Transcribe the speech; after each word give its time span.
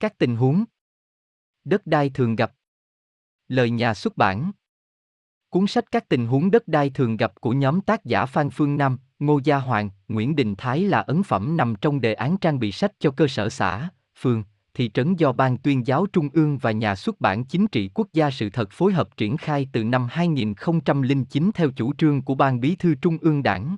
Các 0.00 0.18
tình 0.18 0.36
huống. 0.36 0.64
Đất 1.64 1.86
đai 1.86 2.10
thường 2.10 2.36
gặp. 2.36 2.52
Lời 3.48 3.70
nhà 3.70 3.94
xuất 3.94 4.16
bản. 4.16 4.52
Cuốn 5.50 5.66
sách 5.66 5.84
Các 5.90 6.08
tình 6.08 6.26
huống 6.26 6.50
đất 6.50 6.68
đai 6.68 6.90
thường 6.90 7.16
gặp 7.16 7.40
của 7.40 7.52
nhóm 7.52 7.80
tác 7.80 8.04
giả 8.04 8.26
Phan 8.26 8.50
Phương 8.50 8.76
Nam, 8.76 8.98
Ngô 9.18 9.40
Gia 9.44 9.56
Hoàng, 9.56 9.90
Nguyễn 10.08 10.36
Đình 10.36 10.54
Thái 10.58 10.80
là 10.80 11.00
ấn 11.00 11.22
phẩm 11.22 11.56
nằm 11.56 11.74
trong 11.80 12.00
đề 12.00 12.14
án 12.14 12.36
trang 12.38 12.58
bị 12.58 12.72
sách 12.72 12.92
cho 12.98 13.10
cơ 13.10 13.28
sở 13.28 13.48
xã, 13.48 13.88
phường, 14.18 14.44
thị 14.74 14.90
trấn 14.94 15.14
do 15.14 15.32
Ban 15.32 15.58
tuyên 15.58 15.86
giáo 15.86 16.06
Trung 16.06 16.28
ương 16.32 16.58
và 16.58 16.70
Nhà 16.70 16.94
xuất 16.94 17.20
bản 17.20 17.44
Chính 17.44 17.66
trị 17.66 17.90
Quốc 17.94 18.08
gia 18.12 18.30
sự 18.30 18.50
thật 18.50 18.68
phối 18.70 18.92
hợp 18.92 19.16
triển 19.16 19.36
khai 19.36 19.68
từ 19.72 19.84
năm 19.84 20.06
2009 20.10 21.50
theo 21.54 21.70
chủ 21.70 21.94
trương 21.94 22.22
của 22.22 22.34
Ban 22.34 22.60
Bí 22.60 22.76
thư 22.76 22.94
Trung 22.94 23.18
ương 23.20 23.42
Đảng. 23.42 23.76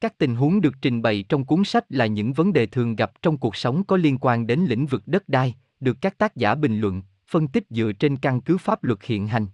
Các 0.00 0.18
tình 0.18 0.36
huống 0.36 0.60
được 0.60 0.74
trình 0.82 1.02
bày 1.02 1.24
trong 1.28 1.44
cuốn 1.44 1.64
sách 1.64 1.84
là 1.88 2.06
những 2.06 2.32
vấn 2.32 2.52
đề 2.52 2.66
thường 2.66 2.96
gặp 2.96 3.12
trong 3.22 3.38
cuộc 3.38 3.56
sống 3.56 3.84
có 3.84 3.96
liên 3.96 4.18
quan 4.20 4.46
đến 4.46 4.60
lĩnh 4.68 4.86
vực 4.86 5.02
đất 5.06 5.28
đai, 5.28 5.54
được 5.80 5.96
các 6.00 6.18
tác 6.18 6.36
giả 6.36 6.54
bình 6.54 6.80
luận, 6.80 7.02
phân 7.28 7.48
tích 7.48 7.64
dựa 7.70 7.92
trên 7.92 8.16
căn 8.16 8.40
cứ 8.40 8.58
pháp 8.58 8.84
luật 8.84 8.98
hiện 9.02 9.26
hành. 9.26 9.46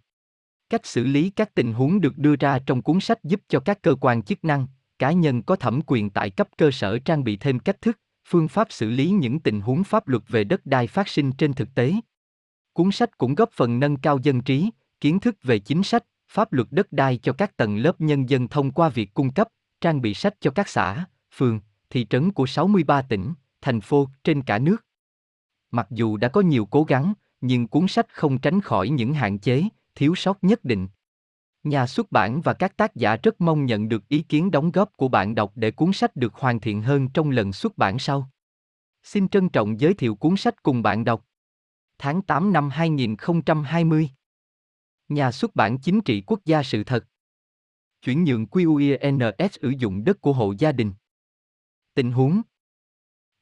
Cách 0.70 0.86
xử 0.86 1.04
lý 1.04 1.30
các 1.30 1.54
tình 1.54 1.72
huống 1.72 2.00
được 2.00 2.18
đưa 2.18 2.36
ra 2.36 2.58
trong 2.66 2.82
cuốn 2.82 3.00
sách 3.00 3.24
giúp 3.24 3.40
cho 3.48 3.60
các 3.60 3.82
cơ 3.82 3.94
quan 4.00 4.22
chức 4.22 4.44
năng, 4.44 4.66
cá 4.98 5.12
nhân 5.12 5.42
có 5.42 5.56
thẩm 5.56 5.80
quyền 5.86 6.10
tại 6.10 6.30
cấp 6.30 6.48
cơ 6.58 6.70
sở 6.70 6.98
trang 6.98 7.24
bị 7.24 7.36
thêm 7.36 7.58
cách 7.58 7.80
thức, 7.80 7.98
phương 8.28 8.48
pháp 8.48 8.66
xử 8.70 8.90
lý 8.90 9.10
những 9.10 9.40
tình 9.40 9.60
huống 9.60 9.84
pháp 9.84 10.08
luật 10.08 10.22
về 10.28 10.44
đất 10.44 10.66
đai 10.66 10.86
phát 10.86 11.08
sinh 11.08 11.32
trên 11.32 11.52
thực 11.52 11.74
tế. 11.74 11.94
Cuốn 12.72 12.90
sách 12.92 13.18
cũng 13.18 13.34
góp 13.34 13.50
phần 13.52 13.80
nâng 13.80 13.96
cao 13.96 14.18
dân 14.22 14.40
trí, 14.40 14.70
kiến 15.00 15.20
thức 15.20 15.36
về 15.42 15.58
chính 15.58 15.82
sách, 15.82 16.04
pháp 16.28 16.52
luật 16.52 16.68
đất 16.70 16.92
đai 16.92 17.18
cho 17.22 17.32
các 17.32 17.56
tầng 17.56 17.76
lớp 17.76 18.00
nhân 18.00 18.28
dân 18.28 18.48
thông 18.48 18.70
qua 18.70 18.88
việc 18.88 19.14
cung 19.14 19.32
cấp, 19.32 19.48
trang 19.82 20.00
bị 20.00 20.14
sách 20.14 20.34
cho 20.40 20.50
các 20.50 20.68
xã, 20.68 21.04
phường, 21.34 21.60
thị 21.90 22.06
trấn 22.10 22.32
của 22.32 22.46
63 22.46 23.02
tỉnh, 23.02 23.34
thành 23.60 23.80
phố 23.80 24.08
trên 24.24 24.42
cả 24.42 24.58
nước. 24.58 24.76
Mặc 25.70 25.86
dù 25.90 26.16
đã 26.16 26.28
có 26.28 26.40
nhiều 26.40 26.66
cố 26.66 26.84
gắng, 26.84 27.12
nhưng 27.40 27.68
cuốn 27.68 27.88
sách 27.88 28.06
không 28.14 28.38
tránh 28.38 28.60
khỏi 28.60 28.88
những 28.88 29.14
hạn 29.14 29.38
chế, 29.38 29.64
thiếu 29.94 30.14
sót 30.14 30.44
nhất 30.44 30.64
định. 30.64 30.88
Nhà 31.62 31.86
xuất 31.86 32.12
bản 32.12 32.40
và 32.40 32.52
các 32.52 32.76
tác 32.76 32.94
giả 32.94 33.16
rất 33.16 33.40
mong 33.40 33.66
nhận 33.66 33.88
được 33.88 34.08
ý 34.08 34.22
kiến 34.22 34.50
đóng 34.50 34.70
góp 34.70 34.96
của 34.96 35.08
bạn 35.08 35.34
đọc 35.34 35.52
để 35.54 35.70
cuốn 35.70 35.92
sách 35.92 36.16
được 36.16 36.34
hoàn 36.34 36.60
thiện 36.60 36.82
hơn 36.82 37.08
trong 37.08 37.30
lần 37.30 37.52
xuất 37.52 37.78
bản 37.78 37.98
sau. 37.98 38.30
Xin 39.02 39.28
trân 39.28 39.48
trọng 39.48 39.80
giới 39.80 39.94
thiệu 39.94 40.14
cuốn 40.14 40.36
sách 40.36 40.62
cùng 40.62 40.82
bạn 40.82 41.04
đọc. 41.04 41.26
Tháng 41.98 42.22
8 42.22 42.52
năm 42.52 42.70
2020 42.70 44.10
Nhà 45.08 45.32
xuất 45.32 45.56
bản 45.56 45.78
Chính 45.78 46.00
trị 46.00 46.22
Quốc 46.26 46.40
gia 46.44 46.62
Sự 46.62 46.84
thật 46.84 47.04
Chuyển 48.04 48.24
nhượng 48.24 48.46
QUNS 48.46 49.48
sử 49.62 49.68
dụng 49.78 50.04
đất 50.04 50.20
của 50.20 50.32
hộ 50.32 50.54
gia 50.58 50.72
đình 50.72 50.92
Tình 51.94 52.12
huống 52.12 52.42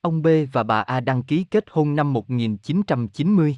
Ông 0.01 0.23
B 0.23 0.27
và 0.53 0.63
bà 0.63 0.81
A 0.81 1.01
đăng 1.01 1.23
ký 1.23 1.45
kết 1.45 1.65
hôn 1.71 1.97
năm 1.97 2.13
1990. 2.13 3.57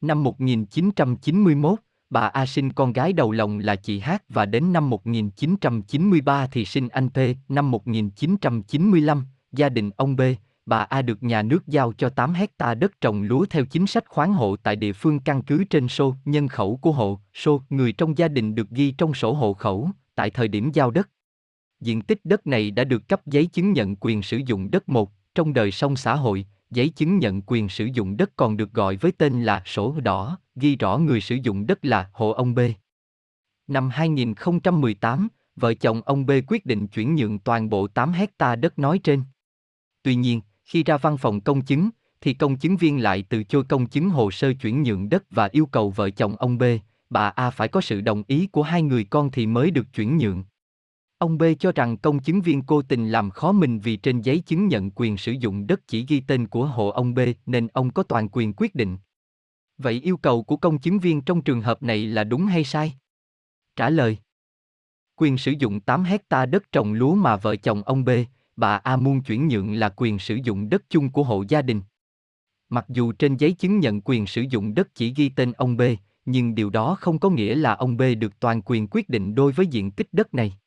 Năm 0.00 0.22
1991, 0.22 1.78
bà 2.10 2.20
A 2.20 2.46
sinh 2.46 2.72
con 2.72 2.92
gái 2.92 3.12
đầu 3.12 3.32
lòng 3.32 3.58
là 3.58 3.76
chị 3.76 4.00
H 4.00 4.10
và 4.28 4.46
đến 4.46 4.72
năm 4.72 4.90
1993 4.90 6.46
thì 6.46 6.64
sinh 6.64 6.88
anh 6.88 7.08
P. 7.08 7.18
Năm 7.48 7.70
1995, 7.70 9.26
gia 9.52 9.68
đình 9.68 9.90
ông 9.96 10.16
B, 10.16 10.20
bà 10.66 10.78
A 10.78 11.02
được 11.02 11.22
nhà 11.22 11.42
nước 11.42 11.66
giao 11.66 11.92
cho 11.92 12.08
8 12.08 12.34
hecta 12.34 12.74
đất 12.74 13.00
trồng 13.00 13.22
lúa 13.22 13.44
theo 13.50 13.64
chính 13.64 13.86
sách 13.86 14.04
khoán 14.08 14.32
hộ 14.32 14.56
tại 14.56 14.76
địa 14.76 14.92
phương 14.92 15.20
căn 15.20 15.42
cứ 15.42 15.64
trên 15.64 15.88
sô 15.88 16.14
nhân 16.24 16.48
khẩu 16.48 16.76
của 16.76 16.92
hộ, 16.92 17.20
sô 17.34 17.62
người 17.70 17.92
trong 17.92 18.18
gia 18.18 18.28
đình 18.28 18.54
được 18.54 18.70
ghi 18.70 18.90
trong 18.98 19.14
sổ 19.14 19.32
hộ 19.32 19.52
khẩu, 19.54 19.90
tại 20.18 20.30
thời 20.30 20.48
điểm 20.48 20.70
giao 20.72 20.90
đất. 20.90 21.10
Diện 21.80 22.02
tích 22.02 22.20
đất 22.24 22.46
này 22.46 22.70
đã 22.70 22.84
được 22.84 23.08
cấp 23.08 23.26
giấy 23.26 23.46
chứng 23.46 23.72
nhận 23.72 23.96
quyền 23.96 24.22
sử 24.22 24.40
dụng 24.46 24.70
đất 24.70 24.88
một, 24.88 25.12
trong 25.34 25.52
đời 25.52 25.70
sống 25.70 25.96
xã 25.96 26.14
hội, 26.14 26.46
giấy 26.70 26.88
chứng 26.88 27.18
nhận 27.18 27.42
quyền 27.46 27.68
sử 27.68 27.84
dụng 27.84 28.16
đất 28.16 28.30
còn 28.36 28.56
được 28.56 28.72
gọi 28.72 28.96
với 28.96 29.12
tên 29.12 29.42
là 29.42 29.62
sổ 29.66 30.00
đỏ, 30.00 30.38
ghi 30.56 30.76
rõ 30.76 30.98
người 30.98 31.20
sử 31.20 31.36
dụng 31.42 31.66
đất 31.66 31.84
là 31.84 32.10
hộ 32.12 32.30
ông 32.30 32.54
B. 32.54 32.60
Năm 33.66 33.90
2018, 33.90 35.28
vợ 35.56 35.74
chồng 35.74 36.02
ông 36.02 36.26
B 36.26 36.30
quyết 36.46 36.66
định 36.66 36.86
chuyển 36.86 37.14
nhượng 37.14 37.38
toàn 37.38 37.70
bộ 37.70 37.86
8 37.86 38.12
hecta 38.12 38.56
đất 38.56 38.78
nói 38.78 38.98
trên. 38.98 39.22
Tuy 40.02 40.14
nhiên, 40.14 40.40
khi 40.64 40.82
ra 40.82 40.96
văn 40.96 41.18
phòng 41.18 41.40
công 41.40 41.62
chứng, 41.62 41.90
thì 42.20 42.34
công 42.34 42.56
chứng 42.56 42.76
viên 42.76 43.02
lại 43.02 43.24
từ 43.28 43.44
chối 43.44 43.64
công 43.68 43.86
chứng 43.86 44.10
hồ 44.10 44.30
sơ 44.30 44.52
chuyển 44.52 44.82
nhượng 44.82 45.08
đất 45.08 45.24
và 45.30 45.48
yêu 45.52 45.66
cầu 45.66 45.90
vợ 45.90 46.10
chồng 46.10 46.36
ông 46.36 46.58
B, 46.58 46.62
bà 47.10 47.28
A 47.28 47.50
phải 47.50 47.68
có 47.68 47.80
sự 47.80 48.00
đồng 48.00 48.22
ý 48.26 48.46
của 48.46 48.62
hai 48.62 48.82
người 48.82 49.04
con 49.04 49.30
thì 49.30 49.46
mới 49.46 49.70
được 49.70 49.86
chuyển 49.94 50.18
nhượng. 50.18 50.44
Ông 51.18 51.38
B 51.38 51.42
cho 51.58 51.72
rằng 51.72 51.96
công 51.96 52.18
chứng 52.22 52.40
viên 52.40 52.62
cố 52.62 52.82
tình 52.82 53.08
làm 53.08 53.30
khó 53.30 53.52
mình 53.52 53.80
vì 53.80 53.96
trên 53.96 54.20
giấy 54.20 54.38
chứng 54.40 54.68
nhận 54.68 54.90
quyền 54.90 55.16
sử 55.16 55.32
dụng 55.32 55.66
đất 55.66 55.80
chỉ 55.86 56.06
ghi 56.08 56.20
tên 56.20 56.46
của 56.46 56.66
hộ 56.66 56.88
ông 56.88 57.14
B 57.14 57.18
nên 57.46 57.68
ông 57.68 57.90
có 57.90 58.02
toàn 58.02 58.28
quyền 58.32 58.52
quyết 58.56 58.74
định. 58.74 58.96
Vậy 59.78 60.00
yêu 60.00 60.16
cầu 60.16 60.42
của 60.42 60.56
công 60.56 60.78
chứng 60.78 60.98
viên 60.98 61.20
trong 61.20 61.42
trường 61.42 61.60
hợp 61.60 61.82
này 61.82 62.06
là 62.06 62.24
đúng 62.24 62.46
hay 62.46 62.64
sai? 62.64 62.94
Trả 63.76 63.90
lời 63.90 64.18
Quyền 65.16 65.38
sử 65.38 65.50
dụng 65.58 65.80
8 65.80 66.04
hecta 66.04 66.46
đất 66.46 66.72
trồng 66.72 66.92
lúa 66.92 67.14
mà 67.14 67.36
vợ 67.36 67.56
chồng 67.56 67.82
ông 67.82 68.04
B, 68.04 68.10
bà 68.56 68.76
A 68.76 68.96
muốn 68.96 69.22
chuyển 69.22 69.48
nhượng 69.48 69.72
là 69.72 69.94
quyền 69.96 70.18
sử 70.18 70.38
dụng 70.44 70.68
đất 70.68 70.82
chung 70.90 71.10
của 71.10 71.22
hộ 71.22 71.44
gia 71.48 71.62
đình. 71.62 71.82
Mặc 72.68 72.84
dù 72.88 73.12
trên 73.12 73.36
giấy 73.36 73.52
chứng 73.52 73.80
nhận 73.80 74.00
quyền 74.04 74.26
sử 74.26 74.42
dụng 74.50 74.74
đất 74.74 74.94
chỉ 74.94 75.14
ghi 75.16 75.28
tên 75.28 75.52
ông 75.52 75.76
B, 75.76 75.82
nhưng 76.30 76.54
điều 76.54 76.70
đó 76.70 76.96
không 77.00 77.18
có 77.18 77.30
nghĩa 77.30 77.54
là 77.54 77.74
ông 77.74 77.96
B 77.96 78.02
được 78.18 78.40
toàn 78.40 78.62
quyền 78.64 78.88
quyết 78.90 79.08
định 79.08 79.34
đối 79.34 79.52
với 79.52 79.66
diện 79.66 79.90
tích 79.90 80.08
đất 80.12 80.34
này. 80.34 80.58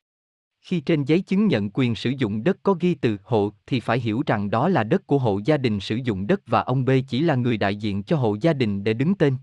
Khi 0.61 0.81
trên 0.81 1.03
giấy 1.03 1.21
chứng 1.21 1.47
nhận 1.47 1.69
quyền 1.69 1.95
sử 1.95 2.09
dụng 2.09 2.43
đất 2.43 2.57
có 2.63 2.75
ghi 2.79 2.95
từ 2.95 3.17
hộ 3.23 3.51
thì 3.67 3.79
phải 3.79 3.99
hiểu 3.99 4.23
rằng 4.25 4.49
đó 4.49 4.69
là 4.69 4.83
đất 4.83 5.07
của 5.07 5.17
hộ 5.17 5.39
gia 5.45 5.57
đình 5.57 5.79
sử 5.79 5.95
dụng 5.95 6.27
đất 6.27 6.41
và 6.47 6.61
ông 6.61 6.85
B 6.85 6.89
chỉ 7.07 7.21
là 7.21 7.35
người 7.35 7.57
đại 7.57 7.75
diện 7.75 8.03
cho 8.03 8.17
hộ 8.17 8.37
gia 8.41 8.53
đình 8.53 8.83
để 8.83 8.93
đứng 8.93 9.15
tên. 9.15 9.35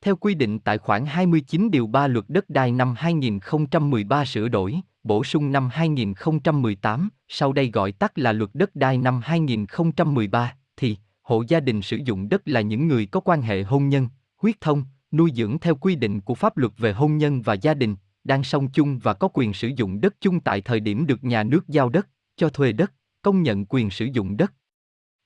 Theo 0.00 0.16
quy 0.16 0.34
định 0.34 0.58
tại 0.58 0.78
khoản 0.78 1.06
29 1.06 1.70
điều 1.70 1.86
3 1.86 2.06
luật 2.06 2.24
đất 2.28 2.50
đai 2.50 2.72
năm 2.72 2.94
2013 2.96 4.24
sửa 4.24 4.48
đổi, 4.48 4.80
bổ 5.02 5.24
sung 5.24 5.52
năm 5.52 5.68
2018, 5.72 7.08
sau 7.28 7.52
đây 7.52 7.70
gọi 7.70 7.92
tắt 7.92 8.18
là 8.18 8.32
luật 8.32 8.50
đất 8.54 8.76
đai 8.76 8.98
năm 8.98 9.20
2013, 9.24 10.54
thì 10.76 10.96
hộ 11.22 11.44
gia 11.48 11.60
đình 11.60 11.82
sử 11.82 11.96
dụng 12.04 12.28
đất 12.28 12.42
là 12.44 12.60
những 12.60 12.88
người 12.88 13.06
có 13.06 13.20
quan 13.20 13.42
hệ 13.42 13.62
hôn 13.62 13.88
nhân, 13.88 14.08
huyết 14.36 14.60
thông, 14.60 14.84
nuôi 15.16 15.30
dưỡng 15.34 15.58
theo 15.58 15.74
quy 15.74 15.94
định 15.94 16.20
của 16.20 16.34
pháp 16.34 16.56
luật 16.56 16.72
về 16.78 16.92
hôn 16.92 17.18
nhân 17.18 17.42
và 17.42 17.54
gia 17.54 17.74
đình, 17.74 17.96
đang 18.24 18.44
sống 18.44 18.68
chung 18.68 18.98
và 18.98 19.14
có 19.14 19.28
quyền 19.28 19.52
sử 19.52 19.70
dụng 19.76 20.00
đất 20.00 20.14
chung 20.20 20.40
tại 20.40 20.60
thời 20.60 20.80
điểm 20.80 21.06
được 21.06 21.24
nhà 21.24 21.42
nước 21.42 21.68
giao 21.68 21.88
đất, 21.88 22.08
cho 22.36 22.48
thuê 22.48 22.72
đất, 22.72 22.92
công 23.22 23.42
nhận 23.42 23.66
quyền 23.66 23.90
sử 23.90 24.04
dụng 24.04 24.36
đất. 24.36 24.52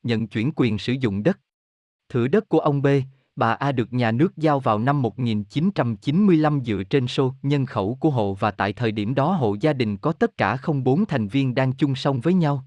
Nhận 0.03 0.27
chuyển 0.27 0.51
quyền 0.57 0.79
sử 0.79 0.93
dụng 0.93 1.23
đất. 1.23 1.41
Thửa 2.09 2.29
đất 2.29 2.49
của 2.49 2.59
ông 2.59 2.83
B, 2.83 2.87
bà 3.37 3.53
A 3.53 3.73
được 3.73 3.93
nhà 3.93 4.13
nước 4.13 4.37
giao 4.37 4.61
vào 4.61 4.79
năm 4.79 5.03
1995 5.03 6.61
dựa 6.65 6.83
trên 6.91 7.07
số 7.07 7.35
nhân 7.43 7.67
khẩu 7.67 7.97
của 8.01 8.11
hộ 8.11 8.35
và 8.35 8.51
tại 8.51 8.73
thời 8.73 8.93
điểm 8.93 9.15
đó 9.15 9.33
hộ 9.33 9.57
gia 9.61 9.73
đình 9.73 9.97
có 9.97 10.13
tất 10.13 10.37
cả 10.37 10.57
không 10.57 10.85
bốn 10.85 11.07
thành 11.07 11.29
viên 11.29 11.55
đang 11.55 11.73
chung 11.73 11.95
sống 11.95 12.21
với 12.21 12.35
nhau. 12.35 12.65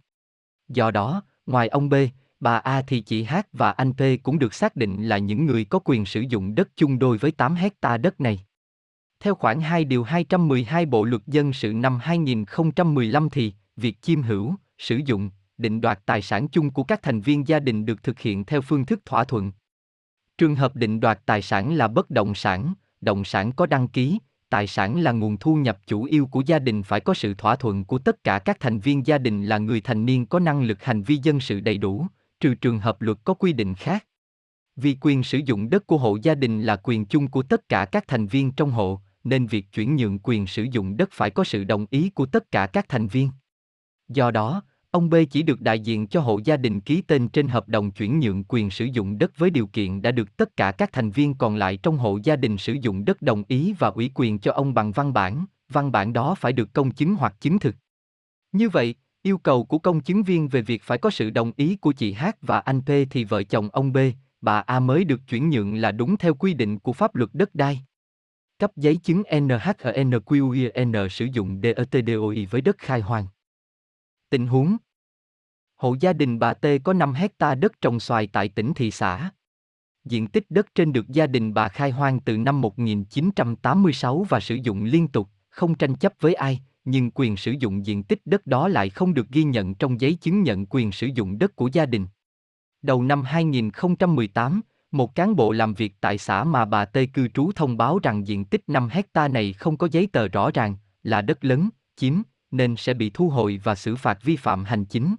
Do 0.67 0.91
đó, 0.91 1.23
ngoài 1.45 1.67
ông 1.67 1.89
B, 1.89 1.93
bà 2.41 2.57
A 2.57 2.81
thì 2.81 3.01
chị 3.01 3.23
H 3.23 3.35
và 3.53 3.71
anh 3.71 3.93
P 3.93 4.01
cũng 4.23 4.39
được 4.39 4.53
xác 4.53 4.75
định 4.75 5.03
là 5.07 5.17
những 5.17 5.45
người 5.45 5.65
có 5.65 5.79
quyền 5.85 6.05
sử 6.05 6.21
dụng 6.21 6.55
đất 6.55 6.69
chung 6.75 6.99
đôi 6.99 7.17
với 7.17 7.31
8 7.31 7.55
hecta 7.55 7.97
đất 7.97 8.21
này. 8.21 8.45
Theo 9.19 9.35
khoản 9.35 9.61
2 9.61 9.85
điều 9.85 10.03
212 10.03 10.85
Bộ 10.85 11.03
luật 11.03 11.21
dân 11.27 11.53
sự 11.53 11.73
năm 11.73 11.99
2015 11.99 13.29
thì, 13.29 13.53
việc 13.75 14.01
chiêm 14.01 14.21
hữu, 14.21 14.55
sử 14.77 14.99
dụng, 15.05 15.29
định 15.57 15.81
đoạt 15.81 15.99
tài 16.05 16.21
sản 16.21 16.47
chung 16.47 16.69
của 16.69 16.83
các 16.83 17.01
thành 17.01 17.21
viên 17.21 17.47
gia 17.47 17.59
đình 17.59 17.85
được 17.85 18.03
thực 18.03 18.19
hiện 18.19 18.45
theo 18.45 18.61
phương 18.61 18.85
thức 18.85 19.05
thỏa 19.05 19.23
thuận. 19.23 19.51
Trường 20.37 20.55
hợp 20.55 20.75
định 20.75 20.99
đoạt 20.99 21.19
tài 21.25 21.41
sản 21.41 21.73
là 21.73 21.87
bất 21.87 22.09
động 22.09 22.35
sản, 22.35 22.73
động 23.01 23.23
sản 23.23 23.51
có 23.51 23.65
đăng 23.65 23.87
ký, 23.87 24.19
tài 24.49 24.67
sản 24.67 25.01
là 25.01 25.11
nguồn 25.11 25.37
thu 25.37 25.55
nhập 25.55 25.79
chủ 25.87 26.03
yếu 26.03 26.25
của 26.25 26.43
gia 26.45 26.59
đình 26.59 26.83
phải 26.83 26.99
có 26.99 27.13
sự 27.13 27.33
thỏa 27.33 27.55
thuận 27.55 27.85
của 27.85 27.97
tất 27.97 28.23
cả 28.23 28.39
các 28.39 28.59
thành 28.59 28.79
viên 28.79 29.07
gia 29.07 29.17
đình 29.17 29.45
là 29.45 29.57
người 29.57 29.81
thành 29.81 30.05
niên 30.05 30.25
có 30.25 30.39
năng 30.39 30.63
lực 30.63 30.83
hành 30.83 31.03
vi 31.03 31.19
dân 31.23 31.39
sự 31.39 31.59
đầy 31.59 31.77
đủ, 31.77 32.07
trừ 32.41 32.55
trường 32.55 32.79
hợp 32.79 33.01
luật 33.01 33.17
có 33.23 33.33
quy 33.33 33.53
định 33.53 33.75
khác. 33.75 34.05
Vì 34.75 34.97
quyền 35.01 35.23
sử 35.23 35.37
dụng 35.45 35.69
đất 35.69 35.87
của 35.87 35.97
hộ 35.97 36.17
gia 36.21 36.35
đình 36.35 36.61
là 36.61 36.75
quyền 36.75 37.05
chung 37.05 37.27
của 37.27 37.43
tất 37.43 37.69
cả 37.69 37.85
các 37.85 38.07
thành 38.07 38.27
viên 38.27 38.51
trong 38.51 38.71
hộ, 38.71 39.01
nên 39.23 39.47
việc 39.47 39.65
chuyển 39.71 39.95
nhượng 39.95 40.19
quyền 40.19 40.47
sử 40.47 40.63
dụng 40.63 40.97
đất 40.97 41.09
phải 41.11 41.29
có 41.29 41.43
sự 41.43 41.63
đồng 41.63 41.85
ý 41.89 42.09
của 42.09 42.25
tất 42.25 42.51
cả 42.51 42.67
các 42.67 42.85
thành 42.89 43.07
viên. 43.07 43.29
Do 44.07 44.31
đó, 44.31 44.61
ông 44.91 45.09
B 45.09 45.15
chỉ 45.31 45.43
được 45.43 45.61
đại 45.61 45.79
diện 45.79 46.07
cho 46.07 46.21
hộ 46.21 46.39
gia 46.43 46.57
đình 46.57 46.81
ký 46.81 47.01
tên 47.01 47.27
trên 47.29 47.47
hợp 47.47 47.69
đồng 47.69 47.91
chuyển 47.91 48.19
nhượng 48.19 48.43
quyền 48.43 48.69
sử 48.69 48.85
dụng 48.85 49.17
đất 49.17 49.37
với 49.37 49.49
điều 49.49 49.67
kiện 49.67 50.01
đã 50.01 50.11
được 50.11 50.37
tất 50.37 50.57
cả 50.57 50.71
các 50.71 50.91
thành 50.91 51.11
viên 51.11 51.33
còn 51.33 51.55
lại 51.55 51.77
trong 51.77 51.97
hộ 51.97 52.19
gia 52.23 52.35
đình 52.35 52.57
sử 52.57 52.73
dụng 52.73 53.05
đất 53.05 53.21
đồng 53.21 53.43
ý 53.47 53.73
và 53.79 53.87
ủy 53.87 54.11
quyền 54.15 54.39
cho 54.39 54.51
ông 54.51 54.73
bằng 54.73 54.91
văn 54.91 55.13
bản, 55.13 55.45
văn 55.69 55.91
bản 55.91 56.13
đó 56.13 56.35
phải 56.35 56.53
được 56.53 56.73
công 56.73 56.91
chứng 56.91 57.15
hoặc 57.15 57.35
chứng 57.41 57.59
thực. 57.59 57.75
Như 58.51 58.69
vậy, 58.69 58.95
yêu 59.23 59.37
cầu 59.37 59.65
của 59.65 59.79
công 59.79 60.01
chứng 60.01 60.23
viên 60.23 60.47
về 60.47 60.61
việc 60.61 60.83
phải 60.83 60.97
có 60.97 61.09
sự 61.09 61.29
đồng 61.29 61.51
ý 61.55 61.75
của 61.75 61.91
chị 61.91 62.13
H 62.13 62.25
và 62.41 62.59
anh 62.59 62.81
P 62.81 62.89
thì 63.09 63.23
vợ 63.23 63.43
chồng 63.43 63.69
ông 63.73 63.93
B, 63.93 63.97
bà 64.41 64.59
A 64.59 64.79
mới 64.79 65.03
được 65.03 65.21
chuyển 65.27 65.49
nhượng 65.49 65.75
là 65.75 65.91
đúng 65.91 66.17
theo 66.17 66.33
quy 66.33 66.53
định 66.53 66.79
của 66.79 66.93
pháp 66.93 67.15
luật 67.15 67.29
đất 67.33 67.55
đai. 67.55 67.81
Cấp 68.59 68.71
giấy 68.75 68.95
chứng 68.95 69.21
NHNQIN 69.21 71.07
sử 71.07 71.25
dụng 71.25 71.61
DETDOI 71.63 72.45
với 72.45 72.61
đất 72.61 72.77
khai 72.77 73.01
hoang. 73.01 73.27
Tình 74.29 74.47
huống 74.47 74.77
Hộ 75.75 75.95
gia 75.99 76.13
đình 76.13 76.39
bà 76.39 76.53
T 76.53 76.65
có 76.83 76.93
5 76.93 77.13
hecta 77.13 77.55
đất 77.55 77.81
trồng 77.81 77.99
xoài 77.99 78.27
tại 78.27 78.49
tỉnh 78.49 78.73
thị 78.73 78.91
xã. 78.91 79.31
Diện 80.05 80.27
tích 80.27 80.45
đất 80.49 80.75
trên 80.75 80.93
được 80.93 81.07
gia 81.07 81.27
đình 81.27 81.53
bà 81.53 81.67
khai 81.67 81.91
hoang 81.91 82.19
từ 82.19 82.37
năm 82.37 82.61
1986 82.61 84.25
và 84.29 84.39
sử 84.39 84.55
dụng 84.55 84.83
liên 84.83 85.07
tục, 85.07 85.27
không 85.49 85.75
tranh 85.75 85.95
chấp 85.95 86.13
với 86.19 86.33
ai, 86.33 86.61
nhưng 86.85 87.11
quyền 87.11 87.37
sử 87.37 87.51
dụng 87.51 87.85
diện 87.85 88.03
tích 88.03 88.21
đất 88.25 88.47
đó 88.47 88.67
lại 88.67 88.89
không 88.89 89.13
được 89.13 89.29
ghi 89.29 89.43
nhận 89.43 89.75
trong 89.75 90.01
giấy 90.01 90.13
chứng 90.13 90.43
nhận 90.43 90.65
quyền 90.69 90.91
sử 90.91 91.07
dụng 91.07 91.39
đất 91.39 91.55
của 91.55 91.69
gia 91.73 91.85
đình. 91.85 92.07
Đầu 92.81 93.03
năm 93.03 93.23
2018, 93.23 94.61
một 94.91 95.15
cán 95.15 95.35
bộ 95.35 95.51
làm 95.51 95.73
việc 95.73 95.93
tại 96.01 96.17
xã 96.17 96.43
mà 96.43 96.65
bà 96.65 96.85
Tê 96.85 97.05
cư 97.05 97.27
trú 97.27 97.51
thông 97.51 97.77
báo 97.77 97.99
rằng 98.03 98.27
diện 98.27 98.45
tích 98.45 98.63
5 98.67 98.89
hecta 98.91 99.27
này 99.27 99.53
không 99.53 99.77
có 99.77 99.87
giấy 99.91 100.07
tờ 100.07 100.27
rõ 100.27 100.51
ràng, 100.53 100.75
là 101.03 101.21
đất 101.21 101.45
lớn, 101.45 101.69
chiếm, 101.95 102.13
nên 102.51 102.75
sẽ 102.75 102.93
bị 102.93 103.11
thu 103.13 103.29
hồi 103.29 103.61
và 103.63 103.75
xử 103.75 103.95
phạt 103.95 104.23
vi 104.23 104.35
phạm 104.35 104.65
hành 104.65 104.85
chính. 104.85 105.15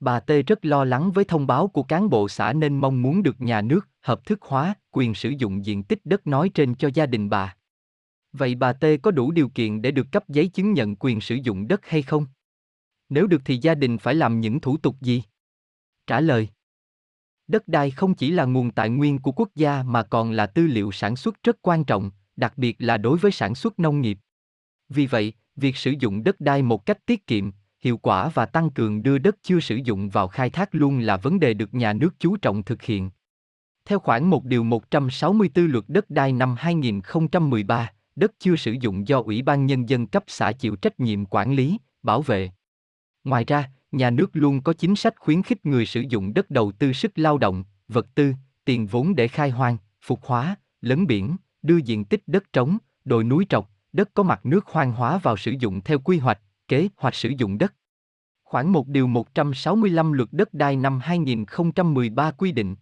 Bà 0.00 0.20
Tê 0.20 0.42
rất 0.42 0.64
lo 0.64 0.84
lắng 0.84 1.12
với 1.12 1.24
thông 1.24 1.46
báo 1.46 1.68
của 1.68 1.82
cán 1.82 2.10
bộ 2.10 2.28
xã 2.28 2.52
nên 2.52 2.76
mong 2.76 3.02
muốn 3.02 3.22
được 3.22 3.40
nhà 3.40 3.60
nước 3.60 3.88
hợp 4.00 4.26
thức 4.26 4.42
hóa 4.42 4.74
quyền 4.90 5.14
sử 5.14 5.28
dụng 5.28 5.64
diện 5.64 5.82
tích 5.82 6.00
đất 6.04 6.26
nói 6.26 6.50
trên 6.54 6.74
cho 6.74 6.90
gia 6.94 7.06
đình 7.06 7.30
bà. 7.30 7.56
Vậy 8.32 8.54
bà 8.54 8.72
T 8.72 8.84
có 9.02 9.10
đủ 9.10 9.30
điều 9.30 9.48
kiện 9.48 9.82
để 9.82 9.90
được 9.90 10.06
cấp 10.12 10.28
giấy 10.28 10.48
chứng 10.48 10.72
nhận 10.72 10.96
quyền 10.96 11.20
sử 11.20 11.34
dụng 11.34 11.68
đất 11.68 11.86
hay 11.86 12.02
không? 12.02 12.26
Nếu 13.08 13.26
được 13.26 13.42
thì 13.44 13.56
gia 13.56 13.74
đình 13.74 13.98
phải 13.98 14.14
làm 14.14 14.40
những 14.40 14.60
thủ 14.60 14.76
tục 14.76 14.96
gì? 15.00 15.22
Trả 16.06 16.20
lời 16.20 16.48
Đất 17.48 17.68
đai 17.68 17.90
không 17.90 18.14
chỉ 18.14 18.30
là 18.30 18.44
nguồn 18.44 18.70
tài 18.70 18.90
nguyên 18.90 19.18
của 19.18 19.32
quốc 19.32 19.48
gia 19.54 19.82
mà 19.82 20.02
còn 20.02 20.30
là 20.30 20.46
tư 20.46 20.66
liệu 20.66 20.92
sản 20.92 21.16
xuất 21.16 21.42
rất 21.42 21.56
quan 21.62 21.84
trọng, 21.84 22.10
đặc 22.36 22.58
biệt 22.58 22.76
là 22.78 22.96
đối 22.96 23.18
với 23.18 23.32
sản 23.32 23.54
xuất 23.54 23.78
nông 23.78 24.00
nghiệp. 24.00 24.18
Vì 24.88 25.06
vậy, 25.06 25.32
việc 25.56 25.76
sử 25.76 25.94
dụng 25.98 26.24
đất 26.24 26.40
đai 26.40 26.62
một 26.62 26.86
cách 26.86 27.06
tiết 27.06 27.26
kiệm, 27.26 27.50
hiệu 27.80 27.96
quả 27.96 28.28
và 28.28 28.46
tăng 28.46 28.70
cường 28.70 29.02
đưa 29.02 29.18
đất 29.18 29.36
chưa 29.42 29.60
sử 29.60 29.76
dụng 29.76 30.08
vào 30.08 30.28
khai 30.28 30.50
thác 30.50 30.74
luôn 30.74 30.98
là 30.98 31.16
vấn 31.16 31.40
đề 31.40 31.54
được 31.54 31.74
nhà 31.74 31.92
nước 31.92 32.14
chú 32.18 32.36
trọng 32.36 32.62
thực 32.62 32.82
hiện. 32.82 33.10
Theo 33.84 33.98
khoản 33.98 34.24
1 34.24 34.44
điều 34.44 34.64
164 34.64 35.66
luật 35.66 35.84
đất 35.88 36.10
đai 36.10 36.32
năm 36.32 36.54
2013, 36.58 37.92
đất 38.20 38.32
chưa 38.38 38.56
sử 38.56 38.72
dụng 38.80 39.08
do 39.08 39.22
Ủy 39.22 39.42
ban 39.42 39.66
Nhân 39.66 39.88
dân 39.88 40.06
cấp 40.06 40.24
xã 40.26 40.52
chịu 40.52 40.76
trách 40.76 41.00
nhiệm 41.00 41.26
quản 41.26 41.52
lý, 41.52 41.78
bảo 42.02 42.22
vệ. 42.22 42.50
Ngoài 43.24 43.44
ra, 43.44 43.70
nhà 43.92 44.10
nước 44.10 44.30
luôn 44.32 44.62
có 44.62 44.72
chính 44.72 44.96
sách 44.96 45.14
khuyến 45.18 45.42
khích 45.42 45.66
người 45.66 45.86
sử 45.86 46.00
dụng 46.08 46.34
đất 46.34 46.50
đầu 46.50 46.72
tư 46.72 46.92
sức 46.92 47.12
lao 47.14 47.38
động, 47.38 47.64
vật 47.88 48.06
tư, 48.14 48.32
tiền 48.64 48.86
vốn 48.86 49.14
để 49.14 49.28
khai 49.28 49.50
hoang, 49.50 49.76
phục 50.02 50.24
hóa, 50.24 50.56
lấn 50.80 51.06
biển, 51.06 51.36
đưa 51.62 51.76
diện 51.76 52.04
tích 52.04 52.22
đất 52.26 52.52
trống, 52.52 52.78
đồi 53.04 53.24
núi 53.24 53.46
trọc, 53.48 53.70
đất 53.92 54.10
có 54.14 54.22
mặt 54.22 54.46
nước 54.46 54.66
hoang 54.66 54.92
hóa 54.92 55.18
vào 55.18 55.36
sử 55.36 55.54
dụng 55.58 55.80
theo 55.80 55.98
quy 55.98 56.18
hoạch, 56.18 56.40
kế 56.68 56.88
hoạch 56.96 57.14
sử 57.14 57.28
dụng 57.38 57.58
đất. 57.58 57.74
Khoảng 58.44 58.72
1 58.72 58.88
điều 58.88 59.06
165 59.06 60.12
luật 60.12 60.28
đất 60.32 60.54
đai 60.54 60.76
năm 60.76 61.00
2013 61.00 62.30
quy 62.30 62.52
định. 62.52 62.76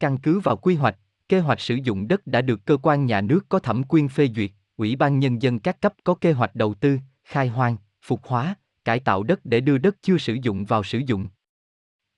Căn 0.00 0.18
cứ 0.18 0.40
vào 0.40 0.56
quy 0.56 0.74
hoạch, 0.74 0.98
kế 1.28 1.40
hoạch 1.40 1.60
sử 1.60 1.74
dụng 1.74 2.08
đất 2.08 2.26
đã 2.26 2.40
được 2.40 2.64
cơ 2.64 2.76
quan 2.82 3.06
nhà 3.06 3.20
nước 3.20 3.48
có 3.48 3.58
thẩm 3.58 3.82
quyền 3.88 4.08
phê 4.08 4.28
duyệt, 4.36 4.50
Ủy 4.78 4.96
ban 4.96 5.18
Nhân 5.18 5.42
dân 5.42 5.58
các 5.58 5.80
cấp 5.80 5.94
có 6.04 6.14
kế 6.14 6.32
hoạch 6.32 6.54
đầu 6.54 6.74
tư, 6.74 6.98
khai 7.24 7.48
hoang, 7.48 7.76
phục 8.02 8.26
hóa, 8.26 8.54
cải 8.84 9.00
tạo 9.00 9.22
đất 9.22 9.40
để 9.44 9.60
đưa 9.60 9.78
đất 9.78 9.96
chưa 10.02 10.18
sử 10.18 10.36
dụng 10.42 10.64
vào 10.64 10.84
sử 10.84 10.98
dụng. 10.98 11.28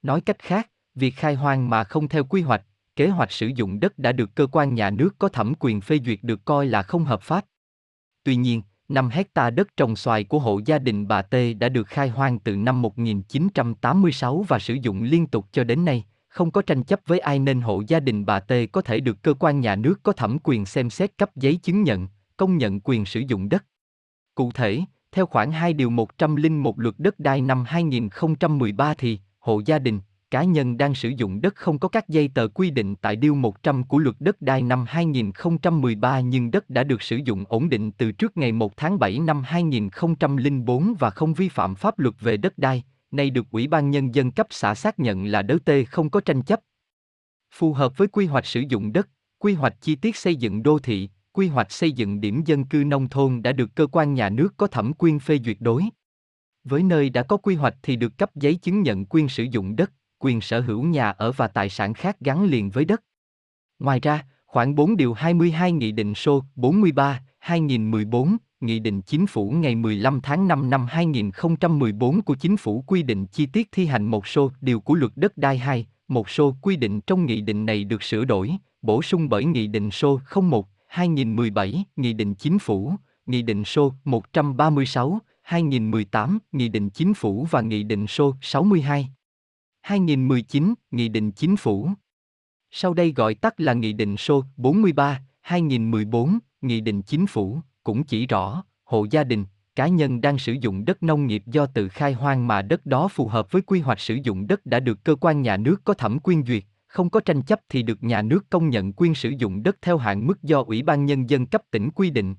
Nói 0.03 0.21
cách 0.21 0.39
khác, 0.39 0.71
việc 0.95 1.17
khai 1.17 1.35
hoang 1.35 1.71
mà 1.71 1.85
không 1.85 2.09
theo 2.09 2.25
quy 2.25 2.43
hoạch, 2.43 2.63
kế 2.97 3.09
hoạch 3.09 3.33
sử 3.33 3.47
dụng 3.47 3.81
đất 3.81 3.99
đã 3.99 4.13
được 4.13 4.35
cơ 4.35 4.47
quan 4.47 4.75
nhà 4.75 4.91
nước 4.91 5.19
có 5.19 5.29
thẩm 5.29 5.53
quyền 5.59 5.81
phê 5.81 5.99
duyệt 6.07 6.19
được 6.23 6.45
coi 6.45 6.67
là 6.67 6.83
không 6.83 7.05
hợp 7.05 7.23
pháp. 7.23 7.45
Tuy 8.25 8.37
nhiên, 8.37 8.63
5 8.89 9.09
hecta 9.09 9.51
đất 9.51 9.77
trồng 9.77 9.97
xoài 9.97 10.25
của 10.25 10.39
hộ 10.39 10.61
gia 10.65 10.79
đình 10.79 11.09
bà 11.09 11.23
T 11.23 11.35
đã 11.59 11.69
được 11.69 11.89
khai 11.89 12.09
hoang 12.09 12.39
từ 12.39 12.57
năm 12.57 12.83
1986 12.83 14.45
và 14.49 14.59
sử 14.59 14.75
dụng 14.75 15.03
liên 15.03 15.27
tục 15.27 15.47
cho 15.53 15.65
đến 15.65 15.85
nay, 15.85 16.05
không 16.29 16.51
có 16.51 16.63
tranh 16.63 16.85
chấp 16.85 17.01
với 17.07 17.19
ai 17.19 17.39
nên 17.39 17.61
hộ 17.61 17.83
gia 17.87 18.01
đình 18.01 18.27
bà 18.27 18.41
T 18.41 18.53
có 18.73 18.83
thể 18.83 19.01
được 19.01 19.23
cơ 19.23 19.35
quan 19.35 19.61
nhà 19.61 19.77
nước 19.77 20.01
có 20.03 20.13
thẩm 20.13 20.39
quyền 20.43 20.67
xem 20.67 20.91
xét 20.91 21.19
cấp 21.19 21.37
giấy 21.37 21.57
chứng 21.57 21.83
nhận, 21.83 22.09
công 22.41 22.59
nhận 22.59 22.81
quyền 22.81 23.05
sử 23.05 23.21
dụng 23.21 23.49
đất. 23.49 23.65
Cụ 24.35 24.51
thể, 24.55 24.81
theo 25.13 25.27
khoản 25.27 25.53
2 25.53 25.73
điều 25.73 25.91
101 25.91 26.79
luật 26.79 26.95
đất 26.99 27.19
đai 27.19 27.41
năm 27.41 27.65
2013 27.67 28.95
thì, 28.95 29.19
hộ 29.39 29.63
gia 29.67 29.79
đình, 29.79 30.01
cá 30.31 30.45
nhân 30.45 30.77
đang 30.77 30.95
sử 30.95 31.09
dụng 31.09 31.41
đất 31.41 31.55
không 31.55 31.79
có 31.79 31.89
các 31.89 32.09
giấy 32.09 32.31
tờ 32.35 32.49
quy 32.49 32.71
định 32.71 32.97
tại 32.97 33.17
Điều 33.17 33.35
100 33.35 33.85
của 33.85 33.99
luật 33.99 34.17
đất 34.21 34.43
đai 34.43 34.63
năm 34.63 34.85
2013 34.89 36.21
nhưng 36.21 36.51
đất 36.51 36.71
đã 36.71 36.85
được 36.85 37.03
sử 37.03 37.17
dụng 37.17 37.45
ổn 37.49 37.69
định 37.69 37.93
từ 37.93 38.13
trước 38.13 38.37
ngày 38.37 38.53
1 38.53 38.77
tháng 38.77 38.99
7 38.99 39.19
năm 39.19 39.43
2004 39.43 40.95
và 40.99 41.11
không 41.11 41.35
vi 41.35 41.49
phạm 41.49 41.75
pháp 41.75 41.99
luật 41.99 42.15
về 42.21 42.37
đất 42.37 42.59
đai, 42.59 42.85
nay 43.11 43.31
được 43.31 43.47
Ủy 43.51 43.69
ban 43.69 43.91
Nhân 43.91 44.15
dân 44.15 44.31
cấp 44.31 44.47
xã 44.51 44.75
xác 44.75 44.99
nhận 44.99 45.27
là 45.27 45.43
đớ 45.43 45.59
tê 45.65 45.85
không 45.85 46.11
có 46.11 46.21
tranh 46.21 46.43
chấp. 46.43 46.61
Phù 47.55 47.73
hợp 47.73 47.97
với 47.97 48.09
quy 48.09 48.27
hoạch 48.27 48.47
sử 48.47 48.61
dụng 48.69 48.93
đất, 48.93 49.09
quy 49.39 49.55
hoạch 49.55 49.81
chi 49.81 49.95
tiết 49.95 50.17
xây 50.17 50.37
dựng 50.37 50.63
đô 50.63 50.79
thị, 50.79 51.11
quy 51.33 51.49
hoạch 51.49 51.73
xây 51.73 51.93
dựng 51.93 52.21
điểm 52.21 52.43
dân 52.45 52.65
cư 52.65 52.85
nông 52.85 53.09
thôn 53.09 53.43
đã 53.43 53.53
được 53.53 53.75
cơ 53.75 53.87
quan 53.87 54.15
nhà 54.15 54.29
nước 54.29 54.55
có 54.57 54.67
thẩm 54.67 54.93
quyền 54.99 55.19
phê 55.19 55.39
duyệt 55.45 55.57
đối. 55.61 55.85
Với 56.65 56.83
nơi 56.83 57.11
đã 57.11 57.23
có 57.23 57.37
quy 57.37 57.55
hoạch 57.55 57.77
thì 57.83 57.97
được 57.97 58.19
cấp 58.19 58.31
giấy 58.35 58.55
chứng 58.55 58.83
nhận 58.83 59.05
quyền 59.05 59.29
sử 59.29 59.43
dụng 59.43 59.77
đất, 59.77 59.93
quyền 60.19 60.41
sở 60.41 60.61
hữu 60.61 60.83
nhà 60.83 61.11
ở 61.11 61.33
và 61.33 61.49
tài 61.49 61.69
sản 61.69 61.95
khác 61.95 62.17
gắn 62.21 62.45
liền 62.45 62.71
với 62.71 62.85
đất. 62.85 63.03
Ngoài 63.79 64.01
ra, 64.01 64.25
khoảng 64.47 64.75
4 64.75 64.97
điều 64.97 65.13
22 65.13 65.73
Nghị 65.73 65.93
định 65.93 66.15
số 66.15 66.45
43, 66.55 67.23
2014, 67.39 68.37
Nghị 68.61 68.79
định 68.79 69.03
Chính 69.03 69.27
phủ 69.27 69.51
ngày 69.51 69.75
15 69.75 70.21
tháng 70.21 70.49
5 70.49 70.71
năm 70.71 70.87
2014 70.87 72.23
của 72.23 72.35
Chính 72.35 72.57
phủ 72.57 72.85
quy 72.87 73.03
định 73.03 73.27
chi 73.27 73.47
tiết 73.47 73.69
thi 73.73 73.87
hành 73.87 74.05
một 74.05 74.27
số 74.27 74.51
điều 74.61 74.81
của 74.81 74.95
luật 74.95 75.13
đất 75.17 75.37
đai 75.37 75.59
2, 75.59 75.87
một 76.09 76.31
số 76.31 76.55
quy 76.63 76.77
định 76.77 77.01
trong 77.01 77.27
nghị 77.27 77.41
định 77.41 77.67
này 77.67 77.85
được 77.85 78.03
sửa 78.03 78.25
đổi, 78.25 78.53
bổ 78.83 79.03
sung 79.03 79.29
bởi 79.29 79.45
Nghị 79.45 79.67
định 79.67 79.91
số 79.91 80.21
01, 80.35 80.67
2017, 80.91 81.85
Nghị 81.97 82.13
định 82.13 82.35
Chính 82.35 82.59
phủ, 82.59 82.93
Nghị 83.27 83.43
định 83.43 83.65
số 83.65 83.95
136, 84.05 85.19
2018, 85.43 86.39
Nghị 86.53 86.69
định 86.69 86.91
Chính 86.91 87.15
phủ 87.15 87.47
và 87.51 87.61
Nghị 87.61 87.83
định 87.83 88.07
số 88.07 88.35
62. 88.41 89.09
2019, 89.81 90.75
Nghị 90.91 91.09
định 91.09 91.33
Chính 91.33 91.57
phủ. 91.57 91.89
Sau 92.71 92.95
đây 92.95 93.13
gọi 93.13 93.35
tắt 93.35 93.61
là 93.61 93.73
Nghị 93.73 93.93
định 93.93 94.17
số 94.17 94.45
43, 94.57 95.23
2014, 95.41 96.39
Nghị 96.61 96.81
định 96.81 97.03
Chính 97.03 97.27
phủ, 97.27 97.61
cũng 97.85 98.05
chỉ 98.05 98.27
rõ, 98.27 98.65
hộ 98.85 99.07
gia 99.11 99.25
đình, 99.25 99.45
cá 99.77 99.89
nhân 99.89 100.21
đang 100.21 100.39
sử 100.39 100.53
dụng 100.53 100.85
đất 100.85 101.03
nông 101.03 101.27
nghiệp 101.27 101.43
do 101.47 101.67
tự 101.67 101.89
khai 101.89 102.13
hoang 102.13 102.47
mà 102.47 102.63
đất 102.63 102.87
đó 102.87 103.09
phù 103.09 103.29
hợp 103.29 103.53
với 103.53 103.63
quy 103.63 103.81
hoạch 103.81 104.01
sử 104.01 104.15
dụng 104.15 104.47
đất 104.47 104.67
đã 104.67 104.81
được 104.81 105.05
cơ 105.05 105.15
quan 105.15 105.43
nhà 105.43 105.57
nước 105.57 105.81
có 105.85 105.95
thẩm 105.95 106.19
quyền 106.23 106.45
duyệt, 106.47 106.65
không 106.91 107.11
có 107.11 107.21
tranh 107.21 107.43
chấp 107.43 107.61
thì 107.69 107.83
được 107.83 108.03
nhà 108.03 108.23
nước 108.23 108.51
công 108.51 108.71
nhận 108.71 108.93
quyền 108.93 109.15
sử 109.15 109.29
dụng 109.39 109.63
đất 109.63 109.77
theo 109.83 109.99
hạn 109.99 110.27
mức 110.27 110.43
do 110.43 110.63
Ủy 110.63 110.83
ban 110.83 111.07
Nhân 111.07 111.31
dân 111.31 111.47
cấp 111.47 111.63
tỉnh 111.71 111.91
quy 111.91 112.11
định. 112.11 112.35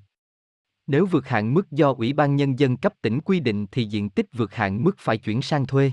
Nếu 0.86 1.06
vượt 1.06 1.28
hạn 1.28 1.54
mức 1.54 1.70
do 1.70 1.92
Ủy 1.92 2.12
ban 2.12 2.36
Nhân 2.36 2.58
dân 2.58 2.76
cấp 2.76 2.94
tỉnh 3.02 3.20
quy 3.20 3.40
định 3.40 3.66
thì 3.72 3.84
diện 3.84 4.08
tích 4.08 4.26
vượt 4.32 4.54
hạn 4.54 4.84
mức 4.84 4.98
phải 4.98 5.18
chuyển 5.18 5.42
sang 5.42 5.66
thuê. 5.66 5.92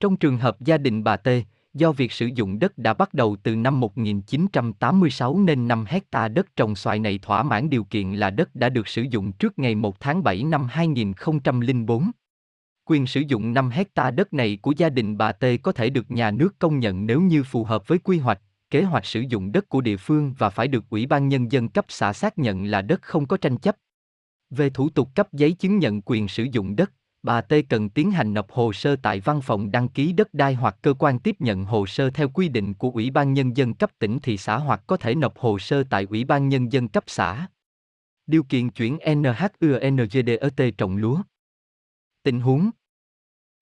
Trong 0.00 0.16
trường 0.16 0.38
hợp 0.38 0.60
gia 0.60 0.78
đình 0.78 1.04
bà 1.04 1.16
T, 1.16 1.28
do 1.74 1.92
việc 1.92 2.12
sử 2.12 2.26
dụng 2.26 2.58
đất 2.58 2.78
đã 2.78 2.94
bắt 2.94 3.14
đầu 3.14 3.36
từ 3.42 3.56
năm 3.56 3.80
1986 3.80 5.38
nên 5.38 5.68
5 5.68 5.84
hecta 5.88 6.28
đất 6.28 6.56
trồng 6.56 6.76
xoài 6.76 6.98
này 6.98 7.18
thỏa 7.22 7.42
mãn 7.42 7.70
điều 7.70 7.84
kiện 7.84 8.12
là 8.12 8.30
đất 8.30 8.54
đã 8.54 8.68
được 8.68 8.88
sử 8.88 9.02
dụng 9.02 9.32
trước 9.32 9.58
ngày 9.58 9.74
1 9.74 10.00
tháng 10.00 10.22
7 10.22 10.44
năm 10.44 10.66
2004. 10.70 12.10
Quyền 12.84 13.06
sử 13.06 13.20
dụng 13.20 13.52
5 13.52 13.70
hecta 13.70 14.10
đất 14.10 14.32
này 14.32 14.58
của 14.62 14.72
gia 14.76 14.88
đình 14.88 15.18
bà 15.18 15.32
T 15.32 15.44
có 15.62 15.72
thể 15.72 15.90
được 15.90 16.10
nhà 16.10 16.30
nước 16.30 16.58
công 16.58 16.78
nhận 16.78 17.06
nếu 17.06 17.20
như 17.20 17.42
phù 17.42 17.64
hợp 17.64 17.88
với 17.88 17.98
quy 17.98 18.18
hoạch, 18.18 18.40
kế 18.70 18.82
hoạch 18.82 19.06
sử 19.06 19.20
dụng 19.20 19.52
đất 19.52 19.68
của 19.68 19.80
địa 19.80 19.96
phương 19.96 20.34
và 20.38 20.50
phải 20.50 20.68
được 20.68 20.84
Ủy 20.90 21.06
ban 21.06 21.28
Nhân 21.28 21.52
dân 21.52 21.68
cấp 21.68 21.84
xã 21.88 22.12
xác 22.12 22.38
nhận 22.38 22.64
là 22.64 22.82
đất 22.82 23.02
không 23.02 23.26
có 23.26 23.36
tranh 23.36 23.56
chấp. 23.56 23.76
Về 24.50 24.70
thủ 24.70 24.88
tục 24.88 25.08
cấp 25.14 25.28
giấy 25.32 25.52
chứng 25.52 25.78
nhận 25.78 26.02
quyền 26.02 26.28
sử 26.28 26.46
dụng 26.52 26.76
đất, 26.76 26.92
bà 27.22 27.40
T 27.40 27.54
cần 27.68 27.90
tiến 27.90 28.10
hành 28.10 28.34
nộp 28.34 28.50
hồ 28.50 28.72
sơ 28.72 28.96
tại 28.96 29.20
văn 29.20 29.40
phòng 29.40 29.70
đăng 29.70 29.88
ký 29.88 30.12
đất 30.12 30.34
đai 30.34 30.54
hoặc 30.54 30.76
cơ 30.82 30.94
quan 30.98 31.18
tiếp 31.18 31.36
nhận 31.38 31.64
hồ 31.64 31.86
sơ 31.86 32.10
theo 32.10 32.28
quy 32.28 32.48
định 32.48 32.74
của 32.74 32.90
Ủy 32.90 33.10
ban 33.10 33.32
Nhân 33.32 33.56
dân 33.56 33.74
cấp 33.74 33.90
tỉnh 33.98 34.18
thị 34.18 34.36
xã 34.36 34.56
hoặc 34.56 34.82
có 34.86 34.96
thể 34.96 35.14
nộp 35.14 35.38
hồ 35.38 35.58
sơ 35.58 35.84
tại 35.90 36.06
Ủy 36.10 36.24
ban 36.24 36.48
Nhân 36.48 36.72
dân 36.72 36.88
cấp 36.88 37.04
xã. 37.06 37.46
Điều 38.26 38.42
kiện 38.42 38.70
chuyển 38.70 38.98
NHUNGDET 39.16 40.78
trồng 40.78 40.96
lúa 40.96 41.22
Tình 42.24 42.40
huống 42.40 42.70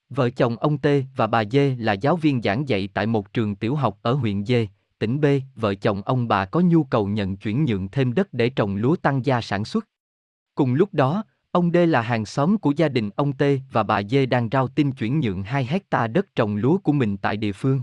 Vợ 0.09 0.31
chồng 0.31 0.57
ông 0.57 0.79
T 0.79 0.87
và 1.17 1.27
bà 1.27 1.45
D 1.45 1.57
là 1.79 1.93
giáo 1.93 2.17
viên 2.17 2.43
giảng 2.43 2.69
dạy 2.69 2.89
tại 2.95 3.07
một 3.07 3.33
trường 3.33 3.57
tiểu 3.57 3.75
học 3.75 3.99
ở 4.03 4.13
huyện 4.13 4.45
D, 4.45 4.53
tỉnh 4.99 5.21
B, 5.21 5.25
vợ 5.55 5.75
chồng 5.75 6.03
ông 6.03 6.29
bà 6.29 6.45
có 6.45 6.61
nhu 6.61 6.85
cầu 6.85 7.09
nhận 7.09 7.37
chuyển 7.37 7.65
nhượng 7.65 7.89
thêm 7.89 8.15
đất 8.15 8.33
để 8.33 8.51
trồng 8.51 8.77
lúa 8.77 8.97
tăng 8.97 9.25
gia 9.25 9.41
sản 9.41 9.65
xuất. 9.65 9.89
Cùng 10.55 10.75
lúc 10.75 10.95
đó, 10.95 11.25
ông 11.51 11.73
D 11.73 11.77
là 11.77 12.01
hàng 12.01 12.27
xóm 12.27 12.59
của 12.59 12.73
gia 12.77 12.89
đình 12.89 13.11
ông 13.17 13.33
T 13.33 13.43
và 13.73 13.83
bà 13.83 14.03
D 14.03 14.17
đang 14.31 14.49
rao 14.53 14.69
tin 14.69 14.93
chuyển 14.93 15.21
nhượng 15.21 15.43
2 15.43 15.65
hecta 15.65 16.07
đất 16.07 16.35
trồng 16.35 16.57
lúa 16.57 16.79
của 16.79 16.93
mình 16.93 17.17
tại 17.17 17.37
địa 17.37 17.53
phương. 17.53 17.81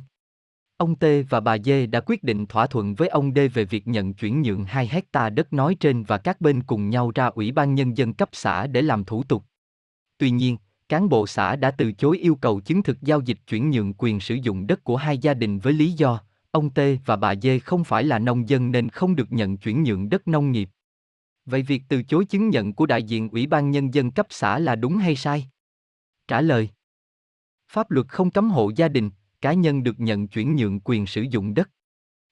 Ông 0.77 0.96
T 0.96 1.05
và 1.29 1.39
bà 1.39 1.57
D 1.57 1.69
đã 1.89 2.00
quyết 2.05 2.24
định 2.24 2.46
thỏa 2.46 2.67
thuận 2.67 2.96
với 2.96 3.07
ông 3.07 3.31
D 3.36 3.39
về 3.53 3.65
việc 3.65 3.88
nhận 3.88 4.13
chuyển 4.13 4.41
nhượng 4.41 4.65
2 4.65 4.88
hecta 4.88 5.29
đất 5.29 5.53
nói 5.53 5.75
trên 5.79 6.03
và 6.03 6.17
các 6.17 6.41
bên 6.41 6.63
cùng 6.63 6.89
nhau 6.89 7.12
ra 7.15 7.25
Ủy 7.25 7.51
ban 7.51 7.75
Nhân 7.75 7.98
dân 7.98 8.13
cấp 8.13 8.29
xã 8.31 8.67
để 8.67 8.81
làm 8.81 9.03
thủ 9.03 9.24
tục. 9.24 9.43
Tuy 10.17 10.29
nhiên, 10.29 10.57
cán 10.89 11.10
bộ 11.10 11.27
xã 11.27 11.56
đã 11.56 11.72
từ 11.72 11.91
chối 11.91 12.17
yêu 12.17 12.36
cầu 12.36 12.60
chứng 12.60 12.84
thực 12.84 13.01
giao 13.01 13.22
dịch 13.22 13.38
chuyển 13.48 13.70
nhượng 13.70 13.94
quyền 13.98 14.20
sử 14.20 14.36
dụng 14.36 14.67
đất 14.67 14.84
của 14.84 14.96
hai 14.96 15.17
gia 15.17 15.34
đình 15.34 15.60
với 15.60 15.74
lý 15.74 15.91
do 15.91 16.22
ông 16.51 16.70
T 16.70 16.79
và 17.06 17.15
bà 17.15 17.36
D 17.36 17.48
không 17.63 17.84
phải 17.84 18.03
là 18.03 18.20
nông 18.20 18.50
dân 18.50 18.72
nên 18.72 18.89
không 18.89 19.15
được 19.15 19.32
nhận 19.32 19.58
chuyển 19.58 19.84
nhượng 19.84 20.10
đất 20.10 20.27
nông 20.27 20.51
nghiệp. 20.51 20.70
Vậy 21.46 21.62
việc 21.62 21.84
từ 21.89 22.03
chối 22.03 22.25
chứng 22.25 22.50
nhận 22.50 22.74
của 22.74 22.86
đại 22.86 23.03
diện 23.03 23.29
Ủy 23.29 23.48
ban 23.48 23.72
Nhân 23.72 23.94
dân 23.94 24.12
cấp 24.12 24.27
xã 24.29 24.60
là 24.60 24.75
đúng 24.75 24.98
hay 24.98 25.15
sai? 25.15 25.48
Trả 26.27 26.41
lời 26.41 26.70
Pháp 27.72 27.91
luật 27.91 28.08
không 28.08 28.32
cấm 28.32 28.50
hộ 28.50 28.72
gia 28.75 28.88
đình, 28.88 29.10
cá 29.41 29.53
nhân 29.53 29.84
được 29.84 30.00
nhận 30.00 30.27
chuyển 30.27 30.56
nhượng 30.56 30.79
quyền 30.79 31.06
sử 31.06 31.22
dụng 31.22 31.53
đất. 31.53 31.70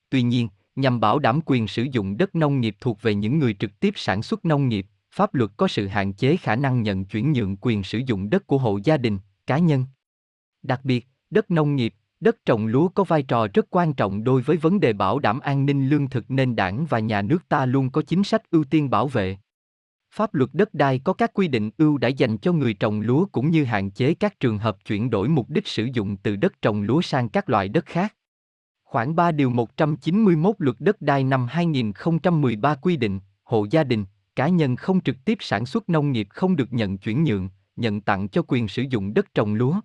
Tuy 0.10 0.22
nhiên, 0.22 0.50
nhằm 0.76 1.00
bảo 1.00 1.20
đảm 1.20 1.40
quyền 1.46 1.68
sử 1.68 1.84
dụng 1.92 2.18
đất 2.18 2.36
nông 2.36 2.62
nghiệp 2.62 2.76
thuộc 2.80 3.02
về 3.02 3.16
những 3.16 3.40
người 3.40 3.54
trực 3.54 3.80
tiếp 3.80 3.94
sản 3.96 4.22
xuất 4.22 4.46
nông 4.46 4.70
nghiệp, 4.70 4.88
pháp 5.16 5.34
luật 5.34 5.52
có 5.58 5.68
sự 5.68 5.88
hạn 5.88 6.14
chế 6.14 6.38
khả 6.38 6.56
năng 6.56 6.82
nhận 6.82 7.06
chuyển 7.06 7.34
nhượng 7.34 7.58
quyền 7.62 7.84
sử 7.84 8.02
dụng 8.06 8.30
đất 8.30 8.48
của 8.48 8.58
hộ 8.58 8.80
gia 8.84 8.98
đình, 8.98 9.20
cá 9.48 9.58
nhân. 9.58 9.86
Đặc 10.64 10.80
biệt, 10.84 11.08
đất 11.30 11.52
nông 11.52 11.76
nghiệp, 11.76 11.94
đất 12.20 12.46
trồng 12.46 12.68
lúa 12.68 12.88
có 12.88 13.04
vai 13.04 13.24
trò 13.24 13.48
rất 13.54 13.66
quan 13.70 13.94
trọng 13.94 14.24
đối 14.24 14.42
với 14.42 14.58
vấn 14.58 14.80
đề 14.80 14.94
bảo 14.94 15.20
đảm 15.20 15.40
an 15.40 15.66
ninh 15.66 15.90
lương 15.90 16.10
thực 16.10 16.32
nên 16.32 16.56
đảng 16.56 16.86
và 16.86 17.00
nhà 17.00 17.22
nước 17.22 17.50
ta 17.50 17.66
luôn 17.66 17.90
có 17.90 18.02
chính 18.02 18.24
sách 18.24 18.52
ưu 18.52 18.64
tiên 18.64 18.90
bảo 18.90 19.08
vệ. 19.08 19.38
Pháp 20.14 20.34
luật 20.34 20.50
đất 20.54 20.74
đai 20.74 21.00
có 21.00 21.14
các 21.14 21.34
quy 21.34 21.48
định 21.48 21.70
ưu 21.78 21.98
đãi 21.98 22.14
dành 22.14 22.38
cho 22.38 22.54
người 22.54 22.74
trồng 22.74 23.02
lúa 23.02 23.26
cũng 23.32 23.50
như 23.50 23.64
hạn 23.64 23.92
chế 23.92 24.14
các 24.14 24.40
trường 24.40 24.58
hợp 24.58 24.78
chuyển 24.86 25.10
đổi 25.10 25.30
mục 25.30 25.50
đích 25.50 25.68
sử 25.68 25.88
dụng 25.94 26.18
từ 26.18 26.36
đất 26.36 26.62
trồng 26.62 26.82
lúa 26.82 27.02
sang 27.02 27.30
các 27.30 27.50
loại 27.50 27.70
đất 27.70 27.86
khác. 27.86 28.16
Khoảng 28.84 29.16
3 29.16 29.32
điều 29.32 29.50
191 29.50 30.56
luật 30.60 30.76
đất 30.80 31.02
đai 31.02 31.24
năm 31.24 31.48
2013 31.48 32.76
quy 32.76 32.98
định, 32.98 33.20
hộ 33.44 33.68
gia 33.72 33.84
đình, 33.84 34.06
cá 34.36 34.48
nhân 34.48 34.76
không 34.76 35.02
trực 35.02 35.26
tiếp 35.26 35.38
sản 35.42 35.66
xuất 35.66 35.90
nông 35.90 36.12
nghiệp 36.12 36.28
không 36.30 36.56
được 36.56 36.74
nhận 36.74 36.98
chuyển 36.98 37.24
nhượng, 37.24 37.50
nhận 37.76 38.02
tặng 38.02 38.28
cho 38.28 38.42
quyền 38.48 38.68
sử 38.68 38.84
dụng 38.90 39.14
đất 39.14 39.34
trồng 39.34 39.54
lúa. 39.54 39.80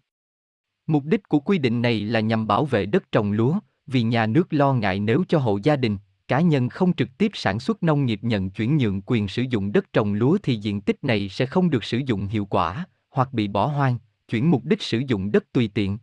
Mục 0.87 1.05
đích 1.05 1.29
của 1.29 1.41
quy 1.41 1.59
định 1.59 1.83
này 1.83 2.01
là 2.01 2.21
nhằm 2.21 2.47
bảo 2.47 2.65
vệ 2.65 2.87
đất 2.87 3.13
trồng 3.13 3.33
lúa, 3.33 3.59
vì 3.87 4.03
nhà 4.03 4.27
nước 4.27 4.53
lo 4.53 4.73
ngại 4.73 5.01
nếu 5.01 5.25
cho 5.29 5.39
hộ 5.39 5.59
gia 5.63 5.77
đình, 5.77 5.99
cá 6.29 6.41
nhân 6.41 6.69
không 6.69 6.93
trực 6.93 7.09
tiếp 7.19 7.31
sản 7.35 7.61
xuất 7.61 7.83
nông 7.83 8.07
nghiệp 8.07 8.21
nhận 8.23 8.51
chuyển 8.51 8.77
nhượng 8.77 9.03
quyền 9.07 9.29
sử 9.29 9.43
dụng 9.43 9.73
đất 9.73 9.93
trồng 9.93 10.15
lúa 10.15 10.39
thì 10.43 10.57
diện 10.57 10.81
tích 10.81 11.05
này 11.05 11.29
sẽ 11.29 11.47
không 11.47 11.71
được 11.71 11.85
sử 11.85 11.99
dụng 12.07 12.27
hiệu 12.27 12.45
quả, 12.45 12.87
hoặc 13.11 13.33
bị 13.33 13.49
bỏ 13.49 13.67
hoang, 13.67 13.99
chuyển 14.29 14.51
mục 14.51 14.65
đích 14.65 14.83
sử 14.83 15.03
dụng 15.07 15.33
đất 15.33 15.53
tùy 15.53 15.71
tiện. 15.75 15.99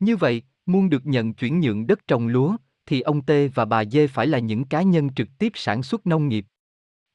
Như 0.00 0.16
vậy, 0.16 0.42
muốn 0.66 0.90
được 0.90 1.06
nhận 1.06 1.34
chuyển 1.34 1.60
nhượng 1.60 1.86
đất 1.86 2.06
trồng 2.08 2.28
lúa, 2.28 2.56
thì 2.86 3.00
ông 3.00 3.22
T 3.22 3.30
và 3.54 3.64
bà 3.64 3.84
D 3.84 3.96
phải 4.10 4.26
là 4.26 4.38
những 4.38 4.64
cá 4.64 4.82
nhân 4.82 5.14
trực 5.14 5.28
tiếp 5.38 5.52
sản 5.54 5.82
xuất 5.82 6.06
nông 6.06 6.28
nghiệp. 6.28 6.46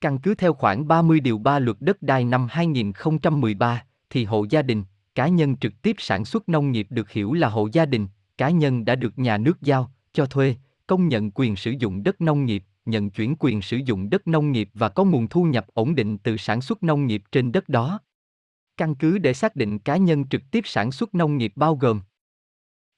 Căn 0.02 0.18
cứ 0.18 0.36
theo 0.36 0.54
khoản 0.54 0.88
30 0.88 1.20
điều 1.20 1.38
3 1.38 1.60
luật 1.60 1.78
đất 1.80 2.02
đai 2.02 2.26
năm 2.26 2.48
2013, 2.50 3.84
thì 4.10 4.26
hộ 4.26 4.46
gia 4.50 4.62
đình, 4.62 4.84
cá 5.16 5.28
nhân 5.28 5.58
trực 5.58 5.82
tiếp 5.82 5.96
sản 6.00 6.26
xuất 6.26 6.50
nông 6.50 6.72
nghiệp 6.72 6.88
được 6.90 7.12
hiểu 7.12 7.34
là 7.34 7.50
hộ 7.50 7.70
gia 7.72 7.86
đình, 7.86 8.08
cá 8.38 8.50
nhân 8.50 8.86
đã 8.86 8.96
được 8.96 9.20
nhà 9.20 9.38
nước 9.38 9.62
giao, 9.62 9.92
cho 10.14 10.26
thuê, 10.26 10.56
công 10.88 11.08
nhận 11.08 11.32
quyền 11.32 11.56
sử 11.56 11.72
dụng 11.72 12.04
đất 12.04 12.22
nông 12.22 12.46
nghiệp, 12.46 12.64
nhận 12.86 13.10
chuyển 13.10 13.36
quyền 13.40 13.62
sử 13.62 13.78
dụng 13.78 14.10
đất 14.10 14.28
nông 14.28 14.52
nghiệp 14.52 14.70
và 14.74 14.90
có 14.90 15.04
nguồn 15.04 15.28
thu 15.28 15.44
nhập 15.44 15.66
ổn 15.74 15.96
định 15.96 16.18
từ 16.18 16.38
sản 16.38 16.62
xuất 16.62 16.84
nông 16.84 17.08
nghiệp 17.08 17.24
trên 17.32 17.52
đất 17.52 17.70
đó. 17.70 18.00
Căn 18.78 18.96
cứ 18.96 19.18
để 19.18 19.34
xác 19.34 19.56
định 19.56 19.80
cá 19.80 19.98
nhân 19.98 20.28
trực 20.28 20.42
tiếp 20.52 20.62
sản 20.66 20.92
xuất 20.92 21.16
nông 21.16 21.38
nghiệp 21.38 21.54
bao 21.56 21.76
gồm 21.76 22.02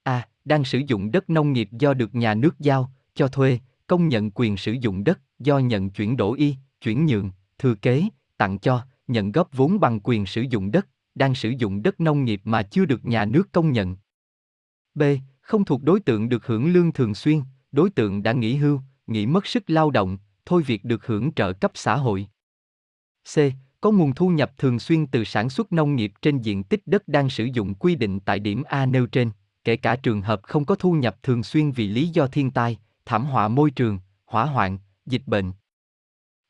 A. 0.02 0.28
Đang 0.44 0.64
sử 0.64 0.82
dụng 0.86 1.10
đất 1.10 1.30
nông 1.30 1.52
nghiệp 1.52 1.68
do 1.72 1.94
được 1.94 2.14
nhà 2.14 2.34
nước 2.34 2.58
giao, 2.58 2.92
cho 3.14 3.28
thuê, 3.28 3.58
công 3.86 4.08
nhận 4.08 4.30
quyền 4.30 4.56
sử 4.56 4.72
dụng 4.72 5.04
đất, 5.04 5.20
do 5.38 5.58
nhận 5.58 5.90
chuyển 5.90 6.16
đổi 6.16 6.38
y, 6.38 6.56
chuyển 6.80 7.06
nhượng, 7.06 7.30
thừa 7.58 7.74
kế, 7.74 8.04
tặng 8.36 8.58
cho, 8.58 8.86
nhận 9.08 9.32
góp 9.32 9.48
vốn 9.52 9.80
bằng 9.80 10.00
quyền 10.04 10.26
sử 10.26 10.42
dụng 10.42 10.70
đất, 10.70 10.88
đang 11.14 11.34
sử 11.34 11.50
dụng 11.58 11.82
đất 11.82 12.00
nông 12.00 12.24
nghiệp 12.24 12.40
mà 12.44 12.62
chưa 12.62 12.84
được 12.84 13.04
nhà 13.04 13.24
nước 13.24 13.52
công 13.52 13.72
nhận. 13.72 13.96
B. 14.94 15.02
Không 15.40 15.64
thuộc 15.64 15.82
đối 15.82 16.00
tượng 16.00 16.28
được 16.28 16.46
hưởng 16.46 16.72
lương 16.72 16.92
thường 16.92 17.14
xuyên, 17.14 17.42
đối 17.72 17.90
tượng 17.90 18.22
đã 18.22 18.32
nghỉ 18.32 18.56
hưu, 18.56 18.80
nghỉ 19.06 19.26
mất 19.26 19.46
sức 19.46 19.70
lao 19.70 19.90
động, 19.90 20.18
thôi 20.46 20.62
việc 20.66 20.84
được 20.84 21.06
hưởng 21.06 21.32
trợ 21.32 21.52
cấp 21.52 21.70
xã 21.74 21.96
hội. 21.96 22.26
C. 23.34 23.38
Có 23.80 23.90
nguồn 23.90 24.14
thu 24.14 24.28
nhập 24.28 24.52
thường 24.58 24.78
xuyên 24.78 25.06
từ 25.06 25.24
sản 25.24 25.50
xuất 25.50 25.72
nông 25.72 25.96
nghiệp 25.96 26.12
trên 26.22 26.38
diện 26.38 26.64
tích 26.64 26.82
đất 26.86 27.08
đang 27.08 27.30
sử 27.30 27.44
dụng 27.44 27.74
quy 27.74 27.94
định 27.94 28.20
tại 28.20 28.38
điểm 28.38 28.62
A 28.62 28.86
nêu 28.86 29.06
trên, 29.06 29.30
kể 29.64 29.76
cả 29.76 29.96
trường 29.96 30.22
hợp 30.22 30.40
không 30.42 30.64
có 30.64 30.74
thu 30.74 30.92
nhập 30.92 31.16
thường 31.22 31.42
xuyên 31.42 31.70
vì 31.70 31.88
lý 31.88 32.08
do 32.08 32.26
thiên 32.26 32.50
tai, 32.50 32.78
thảm 33.04 33.26
họa 33.26 33.48
môi 33.48 33.70
trường, 33.70 33.98
hỏa 34.26 34.44
hoạn, 34.44 34.78
dịch 35.06 35.22
bệnh. 35.26 35.52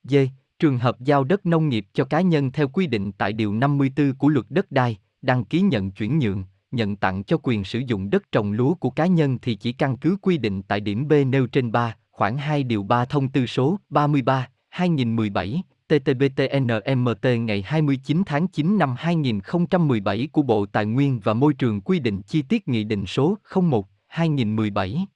D. 0.05 0.15
Trường 0.59 0.79
hợp 0.79 1.01
giao 1.01 1.25
đất 1.25 1.47
nông 1.47 1.69
nghiệp 1.69 1.87
cho 1.93 2.05
cá 2.05 2.21
nhân 2.21 2.51
theo 2.51 2.69
quy 2.69 2.87
định 2.87 3.13
tại 3.13 3.33
Điều 3.33 3.53
54 3.53 4.15
của 4.15 4.29
Luật 4.29 4.47
Đất 4.49 4.73
đai, 4.73 4.97
đăng 5.23 5.45
ký 5.45 5.61
nhận 5.61 5.91
chuyển 5.91 6.19
nhượng, 6.19 6.45
nhận 6.71 6.97
tặng 6.97 7.25
cho 7.25 7.37
quyền 7.43 7.65
sử 7.65 7.79
dụng 7.79 8.11
đất 8.11 8.33
trồng 8.33 8.53
lúa 8.53 8.75
của 8.75 8.91
cá 8.91 9.07
nhân 9.07 9.39
thì 9.43 9.55
chỉ 9.55 9.73
căn 9.73 9.97
cứ 9.97 10.17
quy 10.23 10.39
định 10.39 10.63
tại 10.63 10.81
điểm 10.81 11.09
B 11.09 11.13
nêu 11.27 11.47
trên 11.47 11.73
3, 11.73 11.97
khoảng 12.11 12.39
2 12.39 12.63
điều 12.63 12.83
3 12.83 13.05
thông 13.05 13.29
tư 13.29 13.47
số 13.47 13.79
33, 13.91 14.49
2017, 14.69 15.63
TTBTNMT 15.89 17.27
ngày 17.41 17.63
29 17.67 18.23
tháng 18.27 18.49
9 18.49 18.79
năm 18.79 18.95
2017 18.99 20.29
của 20.33 20.43
Bộ 20.43 20.67
Tài 20.67 20.87
nguyên 20.87 21.21
và 21.21 21.35
Môi 21.35 21.55
trường 21.55 21.81
quy 21.81 21.99
định 21.99 22.23
chi 22.23 22.43
tiết 22.43 22.69
Nghị 22.69 22.85
định 22.85 23.07
số 23.07 23.39
01, 23.55 23.89
2017. 24.07 25.07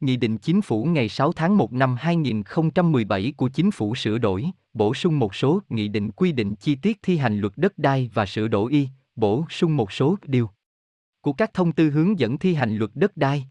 Nghị 0.00 0.16
định 0.16 0.38
Chính 0.38 0.62
phủ 0.62 0.84
ngày 0.84 1.08
6 1.08 1.32
tháng 1.32 1.56
1 1.56 1.72
năm 1.72 1.96
2017 1.98 3.32
của 3.36 3.48
Chính 3.48 3.70
phủ 3.70 3.94
sửa 3.94 4.18
đổi, 4.18 4.44
bổ 4.72 4.94
sung 4.94 5.18
một 5.18 5.34
số 5.34 5.60
nghị 5.68 5.88
định 5.88 6.10
quy 6.10 6.32
định 6.32 6.54
chi 6.54 6.74
tiết 6.74 6.98
thi 7.02 7.16
hành 7.16 7.40
luật 7.40 7.52
đất 7.56 7.78
đai 7.78 8.10
và 8.14 8.26
sửa 8.26 8.48
đổi 8.48 8.72
y, 8.72 8.88
bổ 9.16 9.44
sung 9.50 9.76
một 9.76 9.92
số 9.92 10.16
điều 10.22 10.50
của 11.20 11.32
các 11.32 11.54
thông 11.54 11.72
tư 11.72 11.90
hướng 11.90 12.18
dẫn 12.18 12.38
thi 12.38 12.54
hành 12.54 12.76
luật 12.76 12.90
đất 12.94 13.16
đai. 13.16 13.46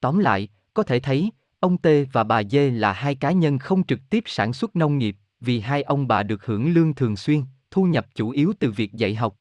Tóm 0.00 0.18
lại, 0.18 0.48
có 0.74 0.82
thể 0.82 1.00
thấy, 1.00 1.30
ông 1.60 1.78
T 1.78 1.86
và 2.12 2.24
bà 2.24 2.42
D 2.42 2.56
là 2.72 2.92
hai 2.92 3.14
cá 3.14 3.32
nhân 3.32 3.58
không 3.58 3.86
trực 3.86 4.00
tiếp 4.10 4.24
sản 4.26 4.52
xuất 4.52 4.76
nông 4.76 4.98
nghiệp, 4.98 5.16
vì 5.40 5.60
hai 5.60 5.82
ông 5.82 6.08
bà 6.08 6.22
được 6.22 6.46
hưởng 6.46 6.74
lương 6.74 6.94
thường 6.94 7.16
xuyên, 7.16 7.42
thu 7.70 7.84
nhập 7.84 8.06
chủ 8.14 8.30
yếu 8.30 8.52
từ 8.58 8.70
việc 8.70 8.92
dạy 8.92 9.14
học. 9.14 9.36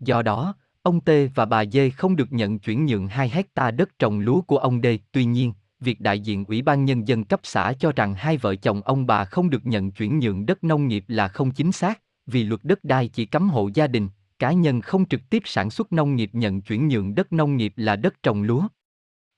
Do 0.00 0.22
đó, 0.22 0.54
ông 0.86 1.00
T 1.00 1.10
và 1.34 1.44
bà 1.44 1.64
D 1.64 1.78
không 1.96 2.16
được 2.16 2.32
nhận 2.32 2.58
chuyển 2.58 2.86
nhượng 2.86 3.08
2 3.08 3.28
hecta 3.28 3.70
đất 3.70 3.98
trồng 3.98 4.20
lúa 4.20 4.40
của 4.40 4.58
ông 4.58 4.80
D. 4.82 4.86
Tuy 5.12 5.24
nhiên, 5.24 5.52
việc 5.80 6.00
đại 6.00 6.20
diện 6.20 6.44
Ủy 6.44 6.62
ban 6.62 6.84
Nhân 6.84 7.08
dân 7.08 7.24
cấp 7.24 7.40
xã 7.42 7.72
cho 7.72 7.92
rằng 7.96 8.14
hai 8.14 8.36
vợ 8.36 8.56
chồng 8.56 8.82
ông 8.82 9.06
bà 9.06 9.24
không 9.24 9.50
được 9.50 9.66
nhận 9.66 9.90
chuyển 9.90 10.18
nhượng 10.18 10.46
đất 10.46 10.64
nông 10.64 10.88
nghiệp 10.88 11.04
là 11.08 11.28
không 11.28 11.50
chính 11.50 11.72
xác, 11.72 12.00
vì 12.26 12.44
luật 12.44 12.64
đất 12.64 12.84
đai 12.84 13.08
chỉ 13.08 13.26
cấm 13.26 13.48
hộ 13.48 13.70
gia 13.74 13.86
đình, 13.86 14.08
cá 14.38 14.52
nhân 14.52 14.80
không 14.80 15.08
trực 15.08 15.20
tiếp 15.30 15.42
sản 15.44 15.70
xuất 15.70 15.92
nông 15.92 16.16
nghiệp 16.16 16.30
nhận 16.32 16.62
chuyển 16.62 16.88
nhượng 16.88 17.14
đất 17.14 17.32
nông 17.32 17.56
nghiệp 17.56 17.72
là 17.76 17.96
đất 17.96 18.22
trồng 18.22 18.42
lúa. 18.42 18.68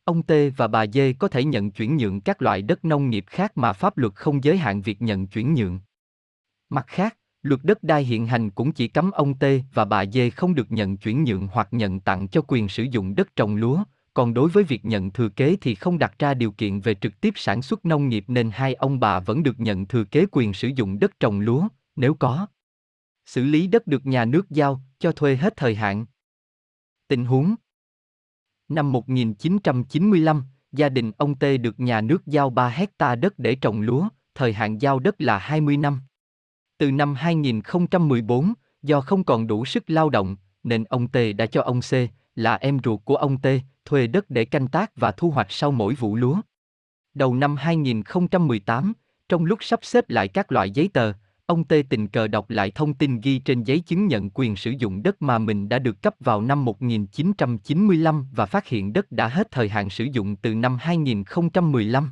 Ông 0.04 0.22
T 0.22 0.32
và 0.56 0.68
bà 0.68 0.86
D 0.86 0.98
có 1.18 1.28
thể 1.28 1.44
nhận 1.44 1.70
chuyển 1.70 1.96
nhượng 1.96 2.20
các 2.20 2.42
loại 2.42 2.62
đất 2.62 2.84
nông 2.84 3.10
nghiệp 3.10 3.24
khác 3.26 3.56
mà 3.56 3.72
pháp 3.72 3.98
luật 3.98 4.14
không 4.14 4.44
giới 4.44 4.58
hạn 4.58 4.82
việc 4.82 5.02
nhận 5.02 5.26
chuyển 5.26 5.54
nhượng. 5.54 5.80
Mặt 6.68 6.84
khác, 6.86 7.16
luật 7.48 7.60
đất 7.62 7.82
đai 7.82 8.04
hiện 8.04 8.26
hành 8.26 8.50
cũng 8.50 8.72
chỉ 8.72 8.88
cấm 8.88 9.10
ông 9.10 9.34
T 9.34 9.44
và 9.74 9.84
bà 9.84 10.04
D 10.06 10.18
không 10.36 10.54
được 10.54 10.72
nhận 10.72 10.96
chuyển 10.96 11.24
nhượng 11.24 11.48
hoặc 11.52 11.68
nhận 11.70 12.00
tặng 12.00 12.28
cho 12.28 12.42
quyền 12.48 12.68
sử 12.68 12.82
dụng 12.82 13.14
đất 13.14 13.36
trồng 13.36 13.56
lúa, 13.56 13.84
còn 14.14 14.34
đối 14.34 14.48
với 14.48 14.64
việc 14.64 14.84
nhận 14.84 15.10
thừa 15.10 15.28
kế 15.28 15.56
thì 15.60 15.74
không 15.74 15.98
đặt 15.98 16.18
ra 16.18 16.34
điều 16.34 16.52
kiện 16.52 16.80
về 16.80 16.94
trực 16.94 17.20
tiếp 17.20 17.34
sản 17.36 17.62
xuất 17.62 17.84
nông 17.84 18.08
nghiệp 18.08 18.24
nên 18.28 18.50
hai 18.50 18.74
ông 18.74 19.00
bà 19.00 19.20
vẫn 19.20 19.42
được 19.42 19.60
nhận 19.60 19.86
thừa 19.86 20.04
kế 20.04 20.26
quyền 20.32 20.52
sử 20.52 20.68
dụng 20.68 20.98
đất 20.98 21.20
trồng 21.20 21.40
lúa, 21.40 21.68
nếu 21.96 22.14
có. 22.14 22.46
Xử 23.26 23.44
lý 23.44 23.66
đất 23.66 23.86
được 23.86 24.06
nhà 24.06 24.24
nước 24.24 24.50
giao, 24.50 24.80
cho 24.98 25.12
thuê 25.12 25.36
hết 25.36 25.56
thời 25.56 25.74
hạn. 25.74 26.06
Tình 27.08 27.24
huống 27.24 27.54
Năm 28.68 28.92
1995, 28.92 30.42
gia 30.72 30.88
đình 30.88 31.12
ông 31.18 31.34
T 31.34 31.44
được 31.60 31.80
nhà 31.80 32.00
nước 32.00 32.26
giao 32.26 32.50
3 32.50 32.68
hecta 32.68 33.14
đất 33.14 33.38
để 33.38 33.54
trồng 33.54 33.80
lúa, 33.80 34.08
thời 34.34 34.52
hạn 34.52 34.80
giao 34.80 34.98
đất 34.98 35.20
là 35.20 35.38
20 35.38 35.76
năm. 35.76 36.00
Từ 36.78 36.90
năm 36.90 37.14
2014, 37.14 38.52
do 38.82 39.00
không 39.00 39.24
còn 39.24 39.46
đủ 39.46 39.64
sức 39.64 39.90
lao 39.90 40.10
động, 40.10 40.36
nên 40.62 40.84
ông 40.84 41.08
T 41.08 41.16
đã 41.36 41.46
cho 41.46 41.62
ông 41.62 41.80
C, 41.80 41.92
là 42.34 42.54
em 42.54 42.78
ruột 42.84 43.00
của 43.04 43.16
ông 43.16 43.38
T, 43.38 43.46
thuê 43.84 44.06
đất 44.06 44.30
để 44.30 44.44
canh 44.44 44.68
tác 44.68 44.96
và 44.96 45.12
thu 45.12 45.30
hoạch 45.30 45.52
sau 45.52 45.70
mỗi 45.70 45.94
vụ 45.94 46.16
lúa. 46.16 46.40
Đầu 47.14 47.34
năm 47.34 47.56
2018, 47.56 48.92
trong 49.28 49.44
lúc 49.44 49.58
sắp 49.62 49.80
xếp 49.82 50.10
lại 50.10 50.28
các 50.28 50.52
loại 50.52 50.70
giấy 50.70 50.90
tờ, 50.92 51.12
ông 51.46 51.64
T 51.64 51.74
tình 51.90 52.08
cờ 52.08 52.28
đọc 52.28 52.50
lại 52.50 52.70
thông 52.70 52.94
tin 52.94 53.20
ghi 53.20 53.38
trên 53.38 53.64
giấy 53.64 53.80
chứng 53.80 54.06
nhận 54.06 54.30
quyền 54.34 54.56
sử 54.56 54.70
dụng 54.70 55.02
đất 55.02 55.22
mà 55.22 55.38
mình 55.38 55.68
đã 55.68 55.78
được 55.78 56.02
cấp 56.02 56.14
vào 56.20 56.42
năm 56.42 56.64
1995 56.64 58.26
và 58.32 58.46
phát 58.46 58.66
hiện 58.66 58.92
đất 58.92 59.12
đã 59.12 59.28
hết 59.28 59.50
thời 59.50 59.68
hạn 59.68 59.90
sử 59.90 60.04
dụng 60.04 60.36
từ 60.36 60.54
năm 60.54 60.76
2015. 60.80 62.10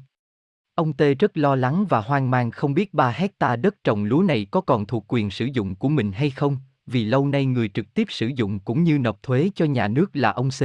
Ông 0.76 0.92
Tê 0.92 1.14
rất 1.14 1.36
lo 1.36 1.56
lắng 1.56 1.86
và 1.88 2.00
hoang 2.00 2.30
mang 2.30 2.50
không 2.50 2.74
biết 2.74 2.94
3 2.94 3.10
hecta 3.10 3.56
đất 3.56 3.84
trồng 3.84 4.04
lúa 4.04 4.22
này 4.22 4.46
có 4.50 4.60
còn 4.60 4.86
thuộc 4.86 5.04
quyền 5.08 5.30
sử 5.30 5.44
dụng 5.44 5.74
của 5.74 5.88
mình 5.88 6.12
hay 6.12 6.30
không, 6.30 6.56
vì 6.86 7.04
lâu 7.04 7.26
nay 7.26 7.46
người 7.46 7.68
trực 7.68 7.94
tiếp 7.94 8.06
sử 8.10 8.26
dụng 8.26 8.60
cũng 8.60 8.84
như 8.84 8.98
nộp 8.98 9.22
thuế 9.22 9.50
cho 9.54 9.64
nhà 9.64 9.88
nước 9.88 10.16
là 10.16 10.30
ông 10.30 10.50
C. 10.50 10.60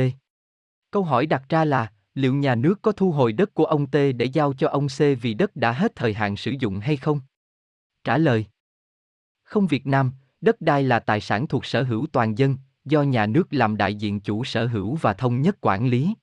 Câu 0.91 1.03
hỏi 1.03 1.25
đặt 1.25 1.44
ra 1.50 1.65
là, 1.65 1.91
liệu 2.13 2.34
nhà 2.34 2.56
nước 2.56 2.82
có 2.82 2.91
thu 2.91 3.12
hồi 3.12 3.34
đất 3.34 3.53
của 3.53 3.65
ông 3.65 3.88
T 3.88 3.96
để 4.15 4.25
giao 4.25 4.53
cho 4.53 4.68
ông 4.68 4.88
C 4.88 5.00
vì 5.22 5.34
đất 5.34 5.56
đã 5.56 5.72
hết 5.72 5.96
thời 5.96 6.13
hạn 6.13 6.38
sử 6.38 6.51
dụng 6.60 6.80
hay 6.80 6.98
không? 6.98 7.20
Trả 8.03 8.18
lời 8.18 8.46
Không 9.44 9.68
Việt 9.68 9.88
Nam, 9.88 10.12
đất 10.41 10.62
đai 10.62 10.84
là 10.84 11.00
tài 11.00 11.22
sản 11.22 11.48
thuộc 11.48 11.65
sở 11.65 11.84
hữu 11.84 12.08
toàn 12.12 12.38
dân, 12.38 12.58
do 12.86 13.03
nhà 13.03 13.25
nước 13.25 13.48
làm 13.51 13.77
đại 13.77 13.96
diện 13.96 14.20
chủ 14.20 14.44
sở 14.44 14.68
hữu 14.68 14.96
và 14.96 15.13
thống 15.13 15.41
nhất 15.41 15.58
quản 15.62 15.88
lý. 15.88 16.13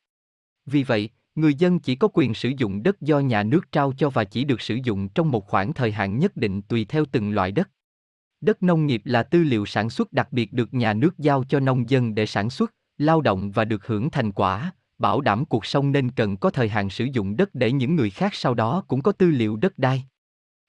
Vì 0.66 0.82
vậy, 0.82 1.10
người 1.40 1.54
dân 1.54 1.78
chỉ 1.78 1.94
có 1.94 2.08
quyền 2.12 2.34
sử 2.34 2.52
dụng 2.56 2.82
đất 2.82 3.00
do 3.00 3.20
nhà 3.20 3.42
nước 3.42 3.72
trao 3.72 3.92
cho 3.92 4.10
và 4.10 4.24
chỉ 4.24 4.44
được 4.44 4.60
sử 4.60 4.78
dụng 4.84 5.08
trong 5.08 5.30
một 5.30 5.46
khoảng 5.46 5.72
thời 5.72 5.92
hạn 5.92 6.18
nhất 6.18 6.36
định 6.36 6.62
tùy 6.62 6.84
theo 6.84 7.04
từng 7.12 7.30
loại 7.30 7.52
đất. 7.52 7.70
Đất 8.40 8.62
nông 8.62 8.86
nghiệp 8.86 9.02
là 9.04 9.22
tư 9.22 9.42
liệu 9.42 9.66
sản 9.66 9.90
xuất 9.90 10.12
đặc 10.12 10.32
biệt 10.32 10.52
được 10.52 10.74
nhà 10.74 10.92
nước 10.92 11.18
giao 11.18 11.44
cho 11.44 11.60
nông 11.60 11.90
dân 11.90 12.14
để 12.14 12.26
sản 12.26 12.50
xuất, 12.50 12.74
lao 12.98 13.20
động 13.20 13.50
và 13.50 13.64
được 13.64 13.86
hưởng 13.86 14.10
thành 14.10 14.32
quả, 14.32 14.72
bảo 14.98 15.20
đảm 15.20 15.44
cuộc 15.44 15.66
sống 15.66 15.92
nên 15.92 16.10
cần 16.10 16.36
có 16.36 16.50
thời 16.50 16.68
hạn 16.68 16.90
sử 16.90 17.04
dụng 17.12 17.36
đất 17.36 17.54
để 17.54 17.72
những 17.72 17.96
người 17.96 18.10
khác 18.10 18.34
sau 18.34 18.54
đó 18.54 18.84
cũng 18.88 19.02
có 19.02 19.12
tư 19.12 19.30
liệu 19.30 19.56
đất 19.56 19.78
đai. 19.78 20.04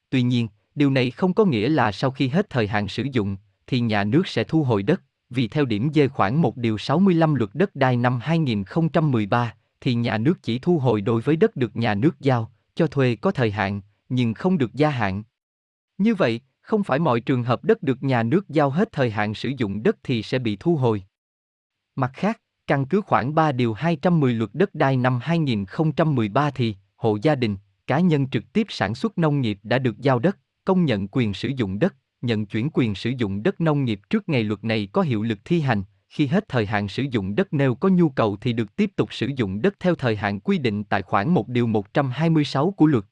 Tuy 0.10 0.22
nhiên, 0.22 0.48
điều 0.76 0.90
này 0.90 1.12
không 1.12 1.34
có 1.34 1.46
nghĩa 1.46 1.70
là 1.70 1.92
sau 1.92 2.12
khi 2.12 2.28
hết 2.28 2.50
thời 2.50 2.68
hạn 2.68 2.88
sử 2.88 3.04
dụng, 3.12 3.38
thì 3.68 3.80
nhà 3.80 4.04
nước 4.04 4.28
sẽ 4.28 4.44
thu 4.44 4.64
hồi 4.64 4.84
đất, 4.84 5.02
vì 5.30 5.48
theo 5.48 5.66
điểm 5.66 5.90
D 5.94 6.00
khoảng 6.14 6.42
1 6.42 6.58
điều 6.58 6.78
65 6.78 7.36
luật 7.36 7.50
đất 7.54 7.76
đai 7.76 7.98
năm 7.98 8.20
2013, 8.22 9.54
thì 9.82 9.94
nhà 9.94 10.18
nước 10.18 10.44
chỉ 10.44 10.60
thu 10.60 10.80
hồi 10.80 11.02
đối 11.02 11.22
với 11.22 11.36
đất 11.36 11.56
được 11.56 11.76
nhà 11.76 11.96
nước 11.96 12.20
giao, 12.20 12.52
cho 12.76 12.88
thuê 12.88 13.16
có 13.16 13.32
thời 13.32 13.52
hạn, 13.52 13.82
nhưng 14.10 14.34
không 14.34 14.58
được 14.58 14.74
gia 14.74 14.90
hạn. 14.90 15.24
Như 15.98 16.16
vậy, 16.16 16.42
không 16.62 16.84
phải 16.84 17.00
mọi 17.00 17.22
trường 17.22 17.44
hợp 17.44 17.64
đất 17.64 17.84
được 17.84 18.04
nhà 18.04 18.24
nước 18.24 18.50
giao 18.50 18.70
hết 18.70 18.92
thời 18.92 19.12
hạn 19.12 19.34
sử 19.34 19.52
dụng 19.58 19.84
đất 19.84 19.98
thì 20.04 20.24
sẽ 20.24 20.40
bị 20.40 20.58
thu 20.60 20.76
hồi. 20.76 21.04
Mặt 21.96 22.12
khác, 22.14 22.42
căn 22.68 22.86
cứ 22.86 23.02
khoảng 23.02 23.36
3 23.36 23.52
điều 23.52 23.74
210 23.74 24.34
luật 24.34 24.50
đất 24.54 24.76
đai 24.76 24.98
năm 24.98 25.20
2013 25.22 26.52
thì, 26.52 26.76
hộ 26.96 27.18
gia 27.22 27.36
đình, 27.36 27.58
cá 27.88 28.00
nhân 28.00 28.30
trực 28.30 28.44
tiếp 28.54 28.68
sản 28.70 28.96
xuất 28.96 29.18
nông 29.18 29.42
nghiệp 29.42 29.60
đã 29.64 29.80
được 29.80 30.00
giao 30.00 30.20
đất, 30.20 30.38
công 30.66 30.86
nhận 30.86 31.08
quyền 31.08 31.34
sử 31.34 31.50
dụng 31.58 31.80
đất, 31.80 31.96
nhận 32.22 32.46
chuyển 32.46 32.70
quyền 32.74 32.96
sử 32.96 33.10
dụng 33.10 33.44
đất 33.44 33.62
nông 33.62 33.86
nghiệp 33.86 34.02
trước 34.10 34.30
ngày 34.30 34.44
luật 34.44 34.64
này 34.64 34.90
có 34.92 35.02
hiệu 35.02 35.24
lực 35.24 35.40
thi 35.46 35.62
hành, 35.62 35.84
khi 36.10 36.28
hết 36.28 36.48
thời 36.48 36.66
hạn 36.66 36.88
sử 36.88 37.04
dụng 37.12 37.36
đất 37.36 37.48
nếu 37.52 37.76
có 37.76 37.90
nhu 37.90 38.10
cầu 38.10 38.38
thì 38.42 38.54
được 38.54 38.76
tiếp 38.76 38.92
tục 38.96 39.14
sử 39.14 39.30
dụng 39.36 39.62
đất 39.62 39.76
theo 39.80 39.96
thời 39.96 40.16
hạn 40.16 40.40
quy 40.40 40.58
định 40.58 40.84
tại 40.84 41.02
khoản 41.02 41.30
1 41.30 41.48
điều 41.48 41.68
126 41.68 42.72
của 42.72 42.86
luật. 42.86 43.04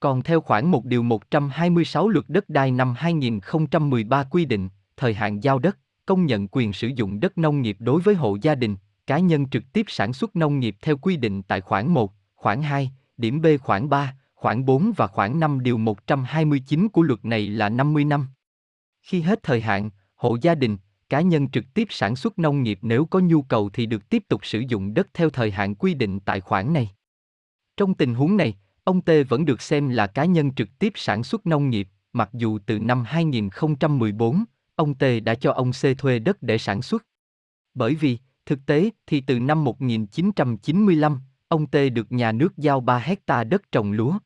Còn 0.00 0.22
theo 0.22 0.40
khoản 0.40 0.66
1 0.66 0.84
điều 0.84 1.02
126 1.02 2.08
luật 2.08 2.24
đất 2.28 2.48
đai 2.48 2.70
năm 2.70 2.94
2013 2.96 4.24
quy 4.24 4.44
định, 4.44 4.68
thời 4.96 5.14
hạn 5.14 5.42
giao 5.42 5.58
đất, 5.58 5.78
công 6.06 6.26
nhận 6.26 6.48
quyền 6.48 6.72
sử 6.72 6.88
dụng 6.88 7.20
đất 7.20 7.38
nông 7.38 7.62
nghiệp 7.62 7.76
đối 7.80 8.00
với 8.00 8.14
hộ 8.14 8.36
gia 8.42 8.54
đình, 8.54 8.76
cá 9.06 9.18
nhân 9.18 9.48
trực 9.48 9.62
tiếp 9.72 9.86
sản 9.88 10.12
xuất 10.12 10.36
nông 10.36 10.60
nghiệp 10.60 10.76
theo 10.82 10.96
quy 10.96 11.16
định 11.16 11.42
tại 11.42 11.60
khoản 11.60 11.88
1, 11.88 12.12
khoản 12.34 12.62
2, 12.62 12.90
điểm 13.16 13.42
B 13.42 13.46
khoản 13.62 13.88
3, 13.88 14.16
khoản 14.34 14.64
4 14.64 14.92
và 14.96 15.06
khoản 15.06 15.40
5 15.40 15.62
điều 15.62 15.78
129 15.78 16.88
của 16.88 17.02
luật 17.02 17.24
này 17.24 17.48
là 17.48 17.68
50 17.68 18.04
năm. 18.04 18.28
Khi 19.02 19.20
hết 19.20 19.42
thời 19.42 19.60
hạn, 19.60 19.90
hộ 20.14 20.36
gia 20.42 20.54
đình, 20.54 20.76
cá 21.10 21.20
nhân 21.20 21.50
trực 21.50 21.64
tiếp 21.74 21.86
sản 21.90 22.16
xuất 22.16 22.38
nông 22.38 22.62
nghiệp 22.62 22.78
nếu 22.82 23.04
có 23.04 23.20
nhu 23.20 23.42
cầu 23.42 23.70
thì 23.72 23.86
được 23.86 24.08
tiếp 24.08 24.22
tục 24.28 24.46
sử 24.46 24.62
dụng 24.68 24.94
đất 24.94 25.08
theo 25.14 25.30
thời 25.30 25.50
hạn 25.50 25.74
quy 25.74 25.94
định 25.94 26.20
tại 26.20 26.40
khoản 26.40 26.72
này. 26.72 26.90
Trong 27.76 27.94
tình 27.94 28.14
huống 28.14 28.36
này, 28.36 28.56
ông 28.84 29.00
T 29.00 29.10
vẫn 29.28 29.44
được 29.44 29.62
xem 29.62 29.88
là 29.88 30.06
cá 30.06 30.24
nhân 30.24 30.54
trực 30.54 30.68
tiếp 30.78 30.92
sản 30.96 31.24
xuất 31.24 31.46
nông 31.46 31.70
nghiệp, 31.70 31.88
mặc 32.12 32.30
dù 32.32 32.58
từ 32.66 32.78
năm 32.78 33.04
2014, 33.04 34.44
ông 34.76 34.94
T 34.94 35.04
đã 35.24 35.34
cho 35.34 35.52
ông 35.52 35.72
C 35.72 35.98
thuê 35.98 36.18
đất 36.18 36.42
để 36.42 36.58
sản 36.58 36.82
xuất. 36.82 37.06
Bởi 37.74 37.94
vì, 37.94 38.18
thực 38.46 38.66
tế 38.66 38.90
thì 39.06 39.20
từ 39.20 39.40
năm 39.40 39.64
1995, 39.64 41.20
ông 41.48 41.66
T 41.66 41.76
được 41.92 42.12
nhà 42.12 42.32
nước 42.32 42.56
giao 42.56 42.80
3 42.80 42.98
hecta 42.98 43.44
đất 43.44 43.72
trồng 43.72 43.92
lúa. 43.92 44.18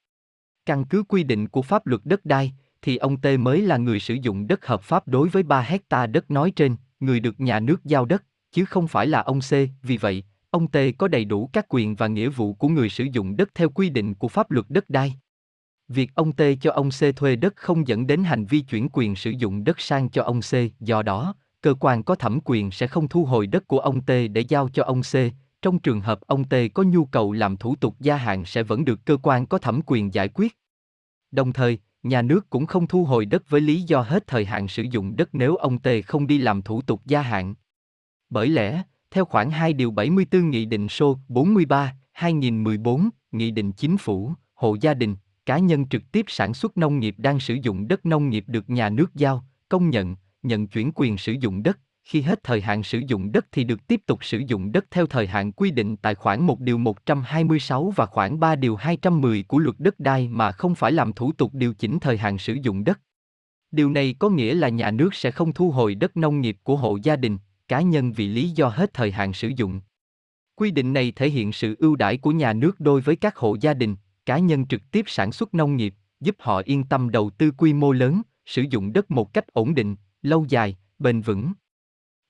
Căn 0.66 0.84
cứ 0.84 1.02
quy 1.02 1.22
định 1.22 1.48
của 1.48 1.62
pháp 1.62 1.86
luật 1.86 2.00
đất 2.04 2.24
đai, 2.24 2.52
thì 2.84 2.96
ông 2.96 3.16
T 3.16 3.26
mới 3.38 3.62
là 3.62 3.76
người 3.76 4.00
sử 4.00 4.14
dụng 4.14 4.46
đất 4.46 4.66
hợp 4.66 4.82
pháp 4.82 5.08
đối 5.08 5.28
với 5.28 5.42
3 5.42 5.60
hecta 5.60 6.06
đất 6.06 6.30
nói 6.30 6.50
trên, 6.50 6.76
người 7.00 7.20
được 7.20 7.40
nhà 7.40 7.60
nước 7.60 7.84
giao 7.84 8.04
đất, 8.04 8.24
chứ 8.52 8.64
không 8.64 8.88
phải 8.88 9.06
là 9.06 9.22
ông 9.22 9.40
C, 9.40 9.52
vì 9.82 9.96
vậy, 9.96 10.24
ông 10.50 10.68
T 10.68 10.76
có 10.98 11.08
đầy 11.08 11.24
đủ 11.24 11.50
các 11.52 11.66
quyền 11.68 11.94
và 11.94 12.06
nghĩa 12.06 12.28
vụ 12.28 12.54
của 12.54 12.68
người 12.68 12.88
sử 12.88 13.04
dụng 13.12 13.36
đất 13.36 13.48
theo 13.54 13.68
quy 13.68 13.90
định 13.90 14.14
của 14.14 14.28
pháp 14.28 14.50
luật 14.50 14.66
đất 14.68 14.90
đai. 14.90 15.14
Việc 15.88 16.10
ông 16.14 16.32
T 16.32 16.42
cho 16.60 16.72
ông 16.72 16.90
C 16.90 17.16
thuê 17.16 17.36
đất 17.36 17.56
không 17.56 17.88
dẫn 17.88 18.06
đến 18.06 18.24
hành 18.24 18.46
vi 18.46 18.60
chuyển 18.60 18.88
quyền 18.92 19.16
sử 19.16 19.30
dụng 19.30 19.64
đất 19.64 19.80
sang 19.80 20.08
cho 20.08 20.22
ông 20.22 20.40
C, 20.40 20.52
do 20.80 21.02
đó, 21.02 21.34
cơ 21.60 21.74
quan 21.80 22.02
có 22.02 22.14
thẩm 22.14 22.38
quyền 22.44 22.70
sẽ 22.70 22.86
không 22.86 23.08
thu 23.08 23.24
hồi 23.24 23.46
đất 23.46 23.68
của 23.68 23.78
ông 23.78 24.00
T 24.00 24.10
để 24.32 24.40
giao 24.48 24.68
cho 24.68 24.84
ông 24.84 25.00
C, 25.02 25.14
trong 25.62 25.78
trường 25.78 26.00
hợp 26.00 26.20
ông 26.20 26.44
T 26.44 26.54
có 26.74 26.82
nhu 26.82 27.04
cầu 27.04 27.32
làm 27.32 27.56
thủ 27.56 27.76
tục 27.76 27.96
gia 28.00 28.16
hạn 28.16 28.44
sẽ 28.44 28.62
vẫn 28.62 28.84
được 28.84 29.04
cơ 29.04 29.16
quan 29.22 29.46
có 29.46 29.58
thẩm 29.58 29.80
quyền 29.86 30.14
giải 30.14 30.28
quyết. 30.28 30.58
Đồng 31.30 31.52
thời, 31.52 31.78
nhà 32.04 32.22
nước 32.22 32.50
cũng 32.50 32.66
không 32.66 32.86
thu 32.86 33.04
hồi 33.04 33.26
đất 33.26 33.50
với 33.50 33.60
lý 33.60 33.82
do 33.82 34.00
hết 34.00 34.26
thời 34.26 34.44
hạn 34.44 34.68
sử 34.68 34.82
dụng 34.82 35.16
đất 35.16 35.28
nếu 35.32 35.56
ông 35.56 35.78
tề 35.78 36.02
không 36.02 36.26
đi 36.26 36.38
làm 36.38 36.62
thủ 36.62 36.82
tục 36.82 37.00
gia 37.04 37.22
hạn. 37.22 37.54
Bởi 38.30 38.48
lẽ, 38.48 38.82
theo 39.10 39.24
khoản 39.24 39.50
2 39.50 39.72
điều 39.72 39.90
74 39.90 40.50
Nghị 40.50 40.64
định 40.64 40.88
số 40.88 41.18
43, 41.28 41.96
2014, 42.12 43.08
Nghị 43.32 43.50
định 43.50 43.72
Chính 43.72 43.96
phủ, 43.96 44.32
hộ 44.54 44.76
gia 44.80 44.94
đình, 44.94 45.16
cá 45.46 45.58
nhân 45.58 45.88
trực 45.88 46.12
tiếp 46.12 46.24
sản 46.28 46.54
xuất 46.54 46.76
nông 46.76 46.98
nghiệp 46.98 47.14
đang 47.18 47.40
sử 47.40 47.54
dụng 47.54 47.88
đất 47.88 48.06
nông 48.06 48.28
nghiệp 48.28 48.44
được 48.46 48.70
nhà 48.70 48.88
nước 48.88 49.14
giao, 49.14 49.44
công 49.68 49.90
nhận, 49.90 50.16
nhận 50.42 50.66
chuyển 50.66 50.92
quyền 50.94 51.18
sử 51.18 51.32
dụng 51.32 51.62
đất, 51.62 51.78
khi 52.04 52.22
hết 52.22 52.40
thời 52.42 52.60
hạn 52.60 52.82
sử 52.82 53.00
dụng 53.06 53.32
đất 53.32 53.46
thì 53.52 53.64
được 53.64 53.86
tiếp 53.86 54.00
tục 54.06 54.24
sử 54.24 54.38
dụng 54.46 54.72
đất 54.72 54.84
theo 54.90 55.06
thời 55.06 55.26
hạn 55.26 55.52
quy 55.52 55.70
định 55.70 55.96
tại 55.96 56.14
khoản 56.14 56.42
1 56.42 56.60
điều 56.60 56.78
126 56.78 57.90
và 57.96 58.06
khoản 58.06 58.40
3 58.40 58.56
điều 58.56 58.76
210 58.76 59.42
của 59.42 59.58
luật 59.58 59.76
đất 59.78 60.00
đai 60.00 60.28
mà 60.28 60.52
không 60.52 60.74
phải 60.74 60.92
làm 60.92 61.12
thủ 61.12 61.32
tục 61.32 61.50
điều 61.54 61.74
chỉnh 61.74 61.98
thời 62.00 62.16
hạn 62.16 62.38
sử 62.38 62.56
dụng 62.62 62.84
đất. 62.84 63.00
Điều 63.70 63.90
này 63.90 64.14
có 64.18 64.28
nghĩa 64.28 64.54
là 64.54 64.68
nhà 64.68 64.90
nước 64.90 65.14
sẽ 65.14 65.30
không 65.30 65.52
thu 65.52 65.70
hồi 65.70 65.94
đất 65.94 66.16
nông 66.16 66.40
nghiệp 66.40 66.56
của 66.62 66.76
hộ 66.76 66.98
gia 67.02 67.16
đình, 67.16 67.38
cá 67.68 67.80
nhân 67.80 68.12
vì 68.12 68.28
lý 68.28 68.50
do 68.50 68.68
hết 68.68 68.94
thời 68.94 69.10
hạn 69.10 69.32
sử 69.32 69.48
dụng. 69.56 69.80
Quy 70.54 70.70
định 70.70 70.92
này 70.92 71.12
thể 71.16 71.30
hiện 71.30 71.52
sự 71.52 71.76
ưu 71.78 71.96
đãi 71.96 72.16
của 72.16 72.30
nhà 72.30 72.52
nước 72.52 72.80
đối 72.80 73.00
với 73.00 73.16
các 73.16 73.36
hộ 73.36 73.56
gia 73.60 73.74
đình, 73.74 73.96
cá 74.26 74.38
nhân 74.38 74.66
trực 74.66 74.82
tiếp 74.90 75.04
sản 75.06 75.32
xuất 75.32 75.54
nông 75.54 75.76
nghiệp, 75.76 75.94
giúp 76.20 76.36
họ 76.38 76.62
yên 76.64 76.84
tâm 76.84 77.10
đầu 77.10 77.30
tư 77.30 77.50
quy 77.50 77.72
mô 77.72 77.92
lớn, 77.92 78.22
sử 78.46 78.64
dụng 78.70 78.92
đất 78.92 79.10
một 79.10 79.34
cách 79.34 79.46
ổn 79.52 79.74
định, 79.74 79.96
lâu 80.22 80.46
dài, 80.48 80.76
bền 80.98 81.20
vững. 81.20 81.52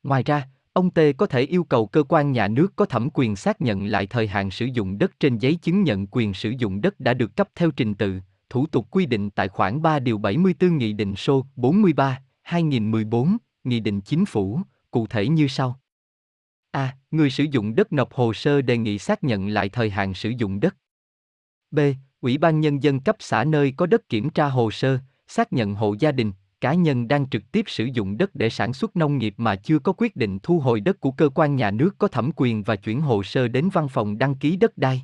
Ngoài 0.04 0.22
ra, 0.22 0.48
ông 0.72 0.90
T 0.90 0.98
có 1.16 1.26
thể 1.26 1.40
yêu 1.40 1.64
cầu 1.64 1.86
cơ 1.86 2.02
quan 2.08 2.32
nhà 2.32 2.48
nước 2.48 2.76
có 2.76 2.84
thẩm 2.84 3.08
quyền 3.14 3.36
xác 3.36 3.60
nhận 3.60 3.86
lại 3.86 4.06
thời 4.06 4.26
hạn 4.26 4.50
sử 4.50 4.66
dụng 4.66 4.98
đất 4.98 5.20
trên 5.20 5.38
giấy 5.38 5.54
chứng 5.54 5.82
nhận 5.82 6.06
quyền 6.06 6.34
sử 6.34 6.50
dụng 6.58 6.80
đất 6.80 7.00
đã 7.00 7.14
được 7.14 7.36
cấp 7.36 7.48
theo 7.54 7.70
trình 7.70 7.94
tự, 7.94 8.20
thủ 8.50 8.66
tục 8.66 8.86
quy 8.90 9.06
định 9.06 9.30
tại 9.30 9.48
khoản 9.48 9.82
3 9.82 9.98
điều 9.98 10.18
74 10.18 10.78
Nghị 10.78 10.92
định 10.92 11.16
số 11.16 11.46
43, 11.56 12.22
2014, 12.42 13.36
Nghị 13.64 13.80
định 13.80 14.00
Chính 14.00 14.24
phủ, 14.24 14.60
cụ 14.90 15.06
thể 15.06 15.28
như 15.28 15.48
sau. 15.48 15.80
A. 16.70 16.96
Người 17.10 17.30
sử 17.30 17.44
dụng 17.44 17.74
đất 17.74 17.92
nộp 17.92 18.12
hồ 18.12 18.32
sơ 18.32 18.62
đề 18.62 18.76
nghị 18.76 18.98
xác 18.98 19.24
nhận 19.24 19.48
lại 19.48 19.68
thời 19.68 19.90
hạn 19.90 20.14
sử 20.14 20.30
dụng 20.30 20.60
đất. 20.60 20.76
B. 21.70 21.78
Ủy 22.20 22.38
ban 22.38 22.60
Nhân 22.60 22.82
dân 22.82 23.00
cấp 23.00 23.16
xã 23.18 23.44
nơi 23.44 23.72
có 23.76 23.86
đất 23.86 24.08
kiểm 24.08 24.30
tra 24.30 24.46
hồ 24.46 24.70
sơ, 24.70 24.98
xác 25.28 25.52
nhận 25.52 25.74
hộ 25.74 25.94
gia 25.98 26.12
đình, 26.12 26.32
cá 26.64 26.74
nhân 26.74 27.08
đang 27.08 27.28
trực 27.28 27.52
tiếp 27.52 27.64
sử 27.66 27.84
dụng 27.84 28.18
đất 28.18 28.34
để 28.34 28.50
sản 28.50 28.72
xuất 28.72 28.96
nông 28.96 29.18
nghiệp 29.18 29.34
mà 29.36 29.56
chưa 29.56 29.78
có 29.78 29.92
quyết 29.92 30.16
định 30.16 30.38
thu 30.42 30.60
hồi 30.60 30.80
đất 30.80 31.00
của 31.00 31.10
cơ 31.10 31.28
quan 31.28 31.56
nhà 31.56 31.70
nước 31.70 31.94
có 31.98 32.08
thẩm 32.08 32.30
quyền 32.36 32.62
và 32.62 32.76
chuyển 32.76 33.00
hồ 33.00 33.22
sơ 33.22 33.48
đến 33.48 33.68
văn 33.72 33.88
phòng 33.88 34.18
đăng 34.18 34.34
ký 34.34 34.56
đất 34.56 34.78
đai. 34.78 35.02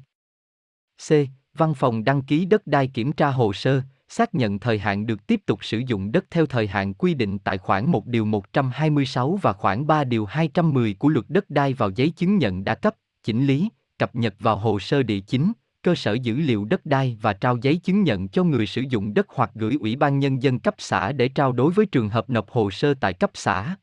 C. 1.08 1.12
Văn 1.54 1.74
phòng 1.74 2.04
đăng 2.04 2.22
ký 2.22 2.44
đất 2.44 2.66
đai 2.66 2.86
kiểm 2.86 3.12
tra 3.12 3.30
hồ 3.30 3.52
sơ, 3.52 3.82
xác 4.08 4.34
nhận 4.34 4.58
thời 4.58 4.78
hạn 4.78 5.06
được 5.06 5.26
tiếp 5.26 5.40
tục 5.46 5.64
sử 5.64 5.78
dụng 5.86 6.12
đất 6.12 6.24
theo 6.30 6.46
thời 6.46 6.66
hạn 6.66 6.94
quy 6.94 7.14
định 7.14 7.38
tại 7.38 7.58
khoản 7.58 7.90
1 7.90 8.06
điều 8.06 8.24
126 8.24 9.38
và 9.42 9.52
khoản 9.52 9.86
3 9.86 10.04
điều 10.04 10.26
210 10.26 10.94
của 10.94 11.08
luật 11.08 11.24
đất 11.28 11.50
đai 11.50 11.74
vào 11.74 11.90
giấy 11.90 12.10
chứng 12.10 12.38
nhận 12.38 12.64
đã 12.64 12.74
cấp, 12.74 12.94
chỉnh 13.24 13.46
lý, 13.46 13.68
cập 13.98 14.14
nhật 14.14 14.34
vào 14.38 14.56
hồ 14.56 14.78
sơ 14.78 15.02
địa 15.02 15.20
chính, 15.20 15.52
cơ 15.82 15.94
sở 15.94 16.12
dữ 16.12 16.34
liệu 16.34 16.64
đất 16.64 16.86
đai 16.86 17.18
và 17.20 17.32
trao 17.32 17.56
giấy 17.56 17.76
chứng 17.76 18.02
nhận 18.02 18.28
cho 18.28 18.44
người 18.44 18.66
sử 18.66 18.82
dụng 18.88 19.14
đất 19.14 19.26
hoặc 19.28 19.50
gửi 19.54 19.76
Ủy 19.80 19.96
ban 19.96 20.18
Nhân 20.18 20.42
dân 20.42 20.58
cấp 20.58 20.74
xã 20.78 21.12
để 21.12 21.28
trao 21.28 21.52
đối 21.52 21.72
với 21.72 21.86
trường 21.86 22.08
hợp 22.08 22.30
nộp 22.30 22.50
hồ 22.50 22.70
sơ 22.70 22.94
tại 22.94 23.12
cấp 23.12 23.30
xã. 23.34 23.76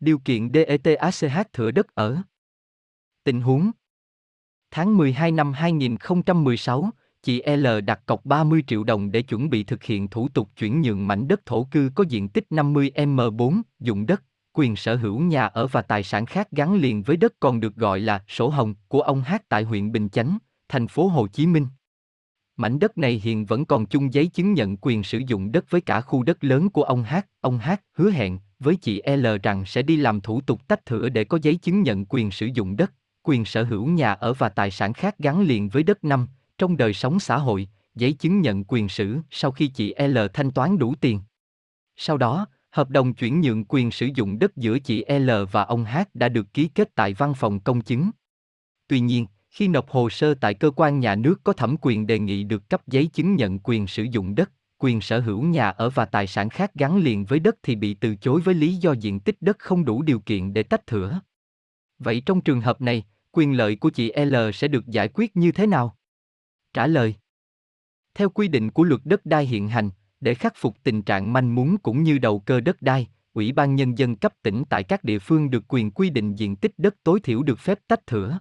Điều 0.00 0.18
kiện 0.18 0.50
DETACH 0.52 1.52
thửa 1.52 1.70
đất 1.70 1.94
ở. 1.94 2.16
Tình 3.24 3.40
huống. 3.40 3.70
Tháng 4.70 4.96
12 4.96 5.32
năm 5.32 5.52
2016, 5.52 6.90
chị 7.22 7.42
L 7.56 7.66
đặt 7.86 8.00
cọc 8.06 8.24
30 8.24 8.64
triệu 8.66 8.84
đồng 8.84 9.12
để 9.12 9.22
chuẩn 9.22 9.50
bị 9.50 9.64
thực 9.64 9.82
hiện 9.84 10.08
thủ 10.08 10.28
tục 10.28 10.48
chuyển 10.56 10.82
nhượng 10.82 11.06
mảnh 11.06 11.28
đất 11.28 11.46
thổ 11.46 11.68
cư 11.70 11.90
có 11.94 12.04
diện 12.08 12.28
tích 12.28 12.46
50 12.50 12.90
m4, 12.94 13.62
dụng 13.80 14.06
đất, 14.06 14.22
quyền 14.52 14.76
sở 14.76 14.96
hữu 14.96 15.20
nhà 15.20 15.46
ở 15.46 15.66
và 15.66 15.82
tài 15.82 16.02
sản 16.02 16.26
khác 16.26 16.48
gắn 16.50 16.74
liền 16.74 17.02
với 17.02 17.16
đất 17.16 17.32
còn 17.40 17.60
được 17.60 17.76
gọi 17.76 18.00
là 18.00 18.24
sổ 18.28 18.48
hồng 18.48 18.74
của 18.88 19.00
ông 19.00 19.22
h 19.22 19.34
tại 19.48 19.62
huyện 19.62 19.92
Bình 19.92 20.08
Chánh, 20.08 20.38
thành 20.74 20.88
phố 20.88 21.08
Hồ 21.08 21.26
Chí 21.26 21.46
Minh. 21.46 21.66
Mảnh 22.56 22.78
đất 22.78 22.98
này 22.98 23.20
hiện 23.24 23.46
vẫn 23.46 23.64
còn 23.64 23.86
chung 23.86 24.14
giấy 24.14 24.26
chứng 24.26 24.52
nhận 24.52 24.76
quyền 24.76 25.02
sử 25.02 25.18
dụng 25.26 25.52
đất 25.52 25.70
với 25.70 25.80
cả 25.80 26.00
khu 26.00 26.22
đất 26.22 26.44
lớn 26.44 26.70
của 26.70 26.82
ông 26.82 27.02
Hát. 27.02 27.26
Ông 27.40 27.58
Hát 27.58 27.82
hứa 27.92 28.10
hẹn 28.10 28.38
với 28.58 28.76
chị 28.76 29.02
L 29.16 29.26
rằng 29.42 29.64
sẽ 29.66 29.82
đi 29.82 29.96
làm 29.96 30.20
thủ 30.20 30.40
tục 30.40 30.68
tách 30.68 30.86
thửa 30.86 31.08
để 31.08 31.24
có 31.24 31.38
giấy 31.42 31.56
chứng 31.56 31.82
nhận 31.82 32.04
quyền 32.04 32.30
sử 32.30 32.46
dụng 32.46 32.76
đất, 32.76 32.92
quyền 33.22 33.44
sở 33.44 33.64
hữu 33.64 33.86
nhà 33.86 34.12
ở 34.12 34.32
và 34.32 34.48
tài 34.48 34.70
sản 34.70 34.92
khác 34.92 35.18
gắn 35.18 35.40
liền 35.40 35.68
với 35.68 35.82
đất 35.82 36.04
năm, 36.04 36.28
trong 36.58 36.76
đời 36.76 36.94
sống 36.94 37.20
xã 37.20 37.38
hội, 37.38 37.68
giấy 37.94 38.12
chứng 38.12 38.40
nhận 38.40 38.64
quyền 38.64 38.88
sử 38.88 39.18
sau 39.30 39.50
khi 39.50 39.66
chị 39.66 39.94
L 39.98 40.18
thanh 40.32 40.50
toán 40.50 40.78
đủ 40.78 40.94
tiền. 41.00 41.20
Sau 41.96 42.16
đó, 42.16 42.46
Hợp 42.70 42.90
đồng 42.90 43.14
chuyển 43.14 43.40
nhượng 43.40 43.64
quyền 43.64 43.90
sử 43.90 44.08
dụng 44.14 44.38
đất 44.38 44.56
giữa 44.56 44.78
chị 44.78 45.04
L 45.18 45.30
và 45.50 45.62
ông 45.62 45.84
H 45.84 45.98
đã 46.14 46.28
được 46.28 46.54
ký 46.54 46.68
kết 46.68 46.94
tại 46.94 47.14
văn 47.14 47.34
phòng 47.34 47.60
công 47.60 47.80
chứng. 47.80 48.10
Tuy 48.88 49.00
nhiên, 49.00 49.26
khi 49.54 49.68
nộp 49.68 49.90
hồ 49.90 50.10
sơ 50.10 50.34
tại 50.34 50.54
cơ 50.54 50.70
quan 50.70 51.00
nhà 51.00 51.14
nước 51.14 51.40
có 51.44 51.52
thẩm 51.52 51.76
quyền 51.80 52.06
đề 52.06 52.18
nghị 52.18 52.44
được 52.44 52.68
cấp 52.68 52.82
giấy 52.86 53.06
chứng 53.06 53.34
nhận 53.36 53.58
quyền 53.58 53.86
sử 53.86 54.02
dụng 54.02 54.34
đất, 54.34 54.52
quyền 54.78 55.00
sở 55.00 55.20
hữu 55.20 55.42
nhà 55.42 55.68
ở 55.68 55.90
và 55.90 56.04
tài 56.04 56.26
sản 56.26 56.48
khác 56.48 56.74
gắn 56.74 56.96
liền 56.96 57.24
với 57.24 57.38
đất 57.38 57.56
thì 57.62 57.76
bị 57.76 57.94
từ 57.94 58.16
chối 58.16 58.40
với 58.40 58.54
lý 58.54 58.74
do 58.74 58.92
diện 58.92 59.20
tích 59.20 59.36
đất 59.40 59.58
không 59.58 59.84
đủ 59.84 60.02
điều 60.02 60.20
kiện 60.20 60.52
để 60.52 60.62
tách 60.62 60.86
thửa. 60.86 61.20
Vậy 61.98 62.22
trong 62.26 62.40
trường 62.40 62.60
hợp 62.60 62.80
này, 62.80 63.04
quyền 63.32 63.56
lợi 63.56 63.76
của 63.76 63.90
chị 63.90 64.12
L 64.24 64.36
sẽ 64.54 64.68
được 64.68 64.86
giải 64.86 65.08
quyết 65.14 65.36
như 65.36 65.52
thế 65.52 65.66
nào? 65.66 65.96
Trả 66.72 66.86
lời 66.86 67.14
Theo 68.14 68.28
quy 68.28 68.48
định 68.48 68.70
của 68.70 68.84
luật 68.84 69.00
đất 69.04 69.26
đai 69.26 69.46
hiện 69.46 69.68
hành, 69.68 69.90
để 70.20 70.34
khắc 70.34 70.52
phục 70.56 70.76
tình 70.82 71.02
trạng 71.02 71.32
manh 71.32 71.54
mún 71.54 71.76
cũng 71.82 72.02
như 72.02 72.18
đầu 72.18 72.38
cơ 72.40 72.60
đất 72.60 72.82
đai, 72.82 73.08
Ủy 73.32 73.52
ban 73.52 73.74
Nhân 73.74 73.98
dân 73.98 74.16
cấp 74.16 74.32
tỉnh 74.42 74.64
tại 74.70 74.82
các 74.82 75.04
địa 75.04 75.18
phương 75.18 75.50
được 75.50 75.64
quyền 75.68 75.90
quy 75.90 76.10
định 76.10 76.34
diện 76.34 76.56
tích 76.56 76.72
đất 76.78 76.94
tối 77.04 77.20
thiểu 77.20 77.42
được 77.42 77.58
phép 77.58 77.78
tách 77.88 78.06
thửa. 78.06 78.38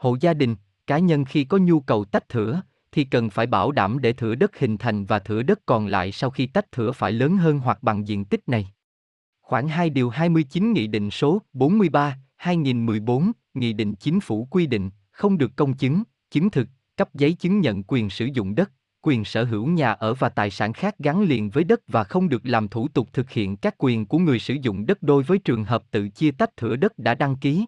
Hộ 0.00 0.16
gia 0.20 0.34
đình, 0.34 0.56
cá 0.86 0.98
nhân 0.98 1.24
khi 1.24 1.44
có 1.44 1.58
nhu 1.58 1.80
cầu 1.80 2.04
tách 2.04 2.28
thửa, 2.28 2.62
thì 2.92 3.04
cần 3.04 3.30
phải 3.30 3.46
bảo 3.46 3.72
đảm 3.72 3.98
để 4.00 4.12
thửa 4.12 4.34
đất 4.34 4.58
hình 4.58 4.78
thành 4.78 5.04
và 5.04 5.18
thửa 5.18 5.42
đất 5.42 5.60
còn 5.66 5.86
lại 5.86 6.12
sau 6.12 6.30
khi 6.30 6.46
tách 6.46 6.72
thửa 6.72 6.92
phải 6.92 7.12
lớn 7.12 7.36
hơn 7.36 7.58
hoặc 7.58 7.82
bằng 7.82 8.08
diện 8.08 8.24
tích 8.24 8.48
này. 8.48 8.72
Khoảng 9.42 9.68
2 9.68 9.90
điều 9.90 10.10
29 10.10 10.72
Nghị 10.72 10.86
định 10.86 11.10
số 11.10 11.42
43, 11.52 12.18
2014, 12.36 13.32
Nghị 13.54 13.72
định 13.72 13.94
Chính 13.94 14.20
phủ 14.20 14.48
quy 14.50 14.66
định, 14.66 14.90
không 15.10 15.38
được 15.38 15.50
công 15.56 15.76
chứng, 15.76 16.02
chứng 16.30 16.50
thực, 16.50 16.68
cấp 16.96 17.14
giấy 17.14 17.32
chứng 17.32 17.60
nhận 17.60 17.82
quyền 17.82 18.10
sử 18.10 18.28
dụng 18.34 18.54
đất, 18.54 18.70
quyền 19.02 19.24
sở 19.24 19.44
hữu 19.44 19.66
nhà 19.66 19.92
ở 19.92 20.14
và 20.14 20.28
tài 20.28 20.50
sản 20.50 20.72
khác 20.72 20.98
gắn 20.98 21.22
liền 21.22 21.50
với 21.50 21.64
đất 21.64 21.80
và 21.88 22.04
không 22.04 22.28
được 22.28 22.42
làm 22.44 22.68
thủ 22.68 22.88
tục 22.88 23.08
thực 23.12 23.30
hiện 23.30 23.56
các 23.56 23.74
quyền 23.78 24.06
của 24.06 24.18
người 24.18 24.38
sử 24.38 24.54
dụng 24.62 24.86
đất 24.86 25.02
đối 25.02 25.22
với 25.22 25.38
trường 25.38 25.64
hợp 25.64 25.82
tự 25.90 26.08
chia 26.08 26.30
tách 26.30 26.56
thửa 26.56 26.76
đất 26.76 26.98
đã 26.98 27.14
đăng 27.14 27.36
ký. 27.36 27.66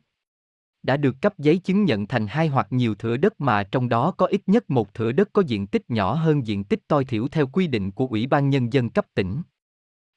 Đã 0.82 0.96
được 0.96 1.16
cấp 1.20 1.38
giấy 1.38 1.58
chứng 1.58 1.84
nhận 1.84 2.06
thành 2.06 2.26
hai 2.26 2.48
hoặc 2.48 2.66
nhiều 2.70 2.94
thửa 2.94 3.16
đất 3.16 3.40
mà 3.40 3.62
trong 3.62 3.88
đó 3.88 4.10
có 4.10 4.26
ít 4.26 4.42
nhất 4.46 4.70
một 4.70 4.94
thửa 4.94 5.12
đất 5.12 5.28
có 5.32 5.42
diện 5.46 5.66
tích 5.66 5.90
nhỏ 5.90 6.14
hơn 6.14 6.46
diện 6.46 6.64
tích 6.64 6.88
tối 6.88 7.04
thiểu 7.04 7.28
theo 7.28 7.46
quy 7.46 7.66
định 7.66 7.90
của 7.90 8.06
Ủy 8.06 8.26
ban 8.26 8.50
Nhân 8.50 8.72
dân 8.72 8.90
cấp 8.90 9.06
tỉnh. 9.14 9.42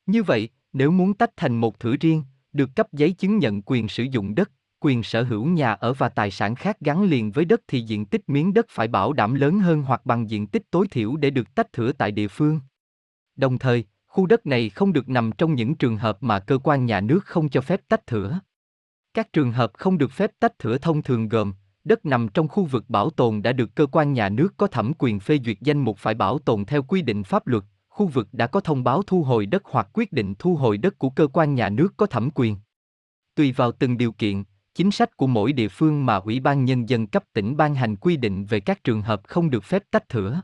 Như 0.05 0.23
vậy, 0.23 0.49
nếu 0.73 0.91
muốn 0.91 1.13
tách 1.13 1.31
thành 1.37 1.57
một 1.57 1.79
thửa 1.79 1.95
riêng, 1.99 2.23
được 2.53 2.69
cấp 2.75 2.87
giấy 2.93 3.11
chứng 3.11 3.37
nhận 3.37 3.61
quyền 3.61 3.87
sử 3.87 4.03
dụng 4.03 4.35
đất, 4.35 4.51
quyền 4.79 5.03
sở 5.03 5.23
hữu 5.23 5.45
nhà 5.45 5.73
ở 5.73 5.93
và 5.93 6.09
tài 6.09 6.31
sản 6.31 6.55
khác 6.55 6.77
gắn 6.79 7.03
liền 7.03 7.31
với 7.31 7.45
đất 7.45 7.61
thì 7.67 7.81
diện 7.81 8.05
tích 8.05 8.21
miếng 8.27 8.53
đất 8.53 8.65
phải 8.69 8.87
bảo 8.87 9.13
đảm 9.13 9.33
lớn 9.33 9.59
hơn 9.59 9.81
hoặc 9.81 10.05
bằng 10.05 10.29
diện 10.29 10.47
tích 10.47 10.63
tối 10.71 10.87
thiểu 10.91 11.15
để 11.15 11.29
được 11.29 11.55
tách 11.55 11.73
thửa 11.73 11.91
tại 11.91 12.11
địa 12.11 12.27
phương. 12.27 12.59
Đồng 13.35 13.57
thời, 13.57 13.85
khu 14.07 14.25
đất 14.25 14.45
này 14.45 14.69
không 14.69 14.93
được 14.93 15.09
nằm 15.09 15.31
trong 15.37 15.55
những 15.55 15.75
trường 15.75 15.97
hợp 15.97 16.23
mà 16.23 16.39
cơ 16.39 16.57
quan 16.63 16.85
nhà 16.85 17.01
nước 17.01 17.25
không 17.25 17.49
cho 17.49 17.61
phép 17.61 17.81
tách 17.87 18.07
thửa. 18.07 18.39
Các 19.15 19.33
trường 19.33 19.51
hợp 19.51 19.71
không 19.73 19.97
được 19.97 20.11
phép 20.11 20.31
tách 20.39 20.59
thửa 20.59 20.77
thông 20.77 21.01
thường 21.01 21.29
gồm 21.29 21.53
đất 21.83 22.05
nằm 22.05 22.27
trong 22.27 22.47
khu 22.47 22.65
vực 22.65 22.89
bảo 22.89 23.09
tồn 23.09 23.41
đã 23.41 23.53
được 23.53 23.75
cơ 23.75 23.85
quan 23.85 24.13
nhà 24.13 24.29
nước 24.29 24.53
có 24.57 24.67
thẩm 24.67 24.91
quyền 24.99 25.19
phê 25.19 25.39
duyệt 25.45 25.57
danh 25.61 25.77
mục 25.77 25.97
phải 25.97 26.13
bảo 26.13 26.39
tồn 26.39 26.65
theo 26.65 26.83
quy 26.83 27.01
định 27.01 27.23
pháp 27.23 27.47
luật, 27.47 27.63
khu 27.89 28.07
vực 28.07 28.27
đã 28.31 28.47
có 28.47 28.59
thông 28.59 28.83
báo 28.83 29.03
thu 29.03 29.23
hồi 29.23 29.45
đất 29.45 29.61
hoặc 29.65 29.87
quyết 29.93 30.11
định 30.11 30.33
thu 30.39 30.55
hồi 30.55 30.77
đất 30.77 30.99
của 30.99 31.09
cơ 31.09 31.27
quan 31.27 31.55
nhà 31.55 31.69
nước 31.69 31.93
có 31.97 32.05
thẩm 32.05 32.29
quyền. 32.35 32.57
Tùy 33.35 33.51
vào 33.51 33.71
từng 33.71 33.97
điều 33.97 34.11
kiện, 34.11 34.43
chính 34.75 34.91
sách 34.91 35.17
của 35.17 35.27
mỗi 35.27 35.53
địa 35.53 35.67
phương 35.67 36.05
mà 36.05 36.15
Ủy 36.15 36.39
ban 36.39 36.65
Nhân 36.65 36.89
dân 36.89 37.07
cấp 37.07 37.23
tỉnh 37.33 37.57
ban 37.57 37.75
hành 37.75 37.95
quy 37.95 38.17
định 38.17 38.45
về 38.45 38.59
các 38.59 38.83
trường 38.83 39.01
hợp 39.01 39.21
không 39.27 39.49
được 39.49 39.63
phép 39.63 39.83
tách 39.91 40.09
thửa. 40.09 40.41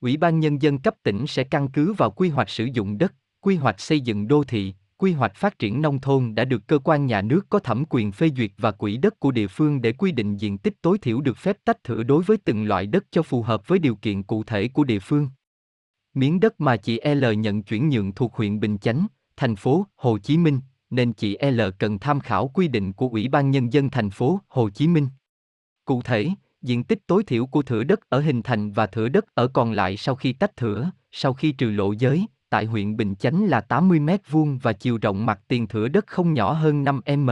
Ủy 0.00 0.16
ban 0.16 0.40
Nhân 0.40 0.62
dân 0.62 0.78
cấp 0.78 0.94
tỉnh 1.02 1.26
sẽ 1.26 1.44
căn 1.44 1.68
cứ 1.68 1.92
vào 1.92 2.10
quy 2.10 2.28
hoạch 2.28 2.50
sử 2.50 2.64
dụng 2.64 2.98
đất, 2.98 3.14
quy 3.40 3.56
hoạch 3.56 3.80
xây 3.80 4.00
dựng 4.00 4.28
đô 4.28 4.44
thị, 4.44 4.74
quy 4.98 5.12
hoạch 5.12 5.36
phát 5.36 5.58
triển 5.58 5.82
nông 5.82 6.00
thôn 6.00 6.34
đã 6.34 6.44
được 6.44 6.66
cơ 6.66 6.78
quan 6.78 7.06
nhà 7.06 7.22
nước 7.22 7.46
có 7.50 7.58
thẩm 7.58 7.84
quyền 7.90 8.12
phê 8.12 8.30
duyệt 8.36 8.50
và 8.58 8.70
quỹ 8.70 8.96
đất 8.96 9.20
của 9.20 9.30
địa 9.30 9.46
phương 9.46 9.82
để 9.82 9.92
quy 9.92 10.12
định 10.12 10.36
diện 10.36 10.58
tích 10.58 10.82
tối 10.82 10.98
thiểu 10.98 11.20
được 11.20 11.36
phép 11.36 11.56
tách 11.64 11.84
thửa 11.84 12.02
đối 12.02 12.22
với 12.22 12.36
từng 12.36 12.64
loại 12.64 12.86
đất 12.86 13.04
cho 13.10 13.22
phù 13.22 13.42
hợp 13.42 13.68
với 13.68 13.78
điều 13.78 13.96
kiện 13.96 14.22
cụ 14.22 14.44
thể 14.44 14.68
của 14.68 14.84
địa 14.84 14.98
phương. 14.98 15.28
Miếng 16.14 16.40
đất 16.40 16.60
mà 16.60 16.76
chị 16.76 17.00
L 17.14 17.24
nhận 17.38 17.62
chuyển 17.62 17.88
nhượng 17.88 18.14
thuộc 18.14 18.34
huyện 18.34 18.60
Bình 18.60 18.78
Chánh, 18.78 19.06
thành 19.36 19.56
phố 19.56 19.86
Hồ 19.96 20.18
Chí 20.18 20.38
Minh, 20.38 20.60
nên 20.90 21.12
chị 21.12 21.38
L 21.50 21.60
cần 21.78 21.98
tham 21.98 22.20
khảo 22.20 22.48
quy 22.48 22.68
định 22.68 22.92
của 22.92 23.08
Ủy 23.08 23.28
ban 23.28 23.50
Nhân 23.50 23.72
dân 23.72 23.90
thành 23.90 24.10
phố 24.10 24.40
Hồ 24.48 24.70
Chí 24.70 24.88
Minh. 24.88 25.08
Cụ 25.84 26.02
thể, 26.02 26.28
diện 26.62 26.84
tích 26.84 27.06
tối 27.06 27.24
thiểu 27.24 27.46
của 27.46 27.62
thửa 27.62 27.84
đất 27.84 28.00
ở 28.08 28.20
hình 28.20 28.42
thành 28.42 28.72
và 28.72 28.86
thửa 28.86 29.08
đất 29.08 29.24
ở 29.34 29.48
còn 29.48 29.72
lại 29.72 29.96
sau 29.96 30.14
khi 30.14 30.32
tách 30.32 30.56
thửa, 30.56 30.90
sau 31.12 31.34
khi 31.34 31.52
trừ 31.52 31.70
lộ 31.70 31.92
giới, 31.92 32.26
tại 32.48 32.64
huyện 32.64 32.96
Bình 32.96 33.14
Chánh 33.14 33.44
là 33.44 33.60
80 33.60 34.00
m 34.00 34.10
vuông 34.30 34.58
và 34.58 34.72
chiều 34.72 34.98
rộng 35.02 35.26
mặt 35.26 35.40
tiền 35.48 35.66
thửa 35.66 35.88
đất 35.88 36.06
không 36.06 36.34
nhỏ 36.34 36.52
hơn 36.52 36.84
5 36.84 37.00
m. 37.16 37.30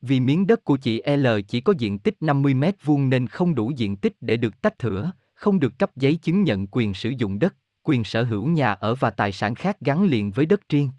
Vì 0.00 0.20
miếng 0.20 0.46
đất 0.46 0.64
của 0.64 0.76
chị 0.76 1.02
L 1.16 1.26
chỉ 1.48 1.60
có 1.60 1.74
diện 1.78 1.98
tích 1.98 2.16
50 2.20 2.54
m 2.54 2.64
vuông 2.84 3.08
nên 3.08 3.26
không 3.26 3.54
đủ 3.54 3.72
diện 3.76 3.96
tích 3.96 4.12
để 4.20 4.36
được 4.36 4.60
tách 4.62 4.78
thửa, 4.78 5.12
không 5.34 5.60
được 5.60 5.78
cấp 5.78 5.90
giấy 5.96 6.16
chứng 6.16 6.42
nhận 6.42 6.66
quyền 6.66 6.94
sử 6.94 7.10
dụng 7.10 7.38
đất, 7.38 7.54
quyền 7.82 8.04
sở 8.04 8.24
hữu 8.24 8.46
nhà 8.46 8.72
ở 8.72 8.94
và 8.94 9.10
tài 9.10 9.32
sản 9.32 9.54
khác 9.54 9.80
gắn 9.80 10.04
liền 10.04 10.30
với 10.30 10.46
đất 10.46 10.68
riêng. 10.68 10.90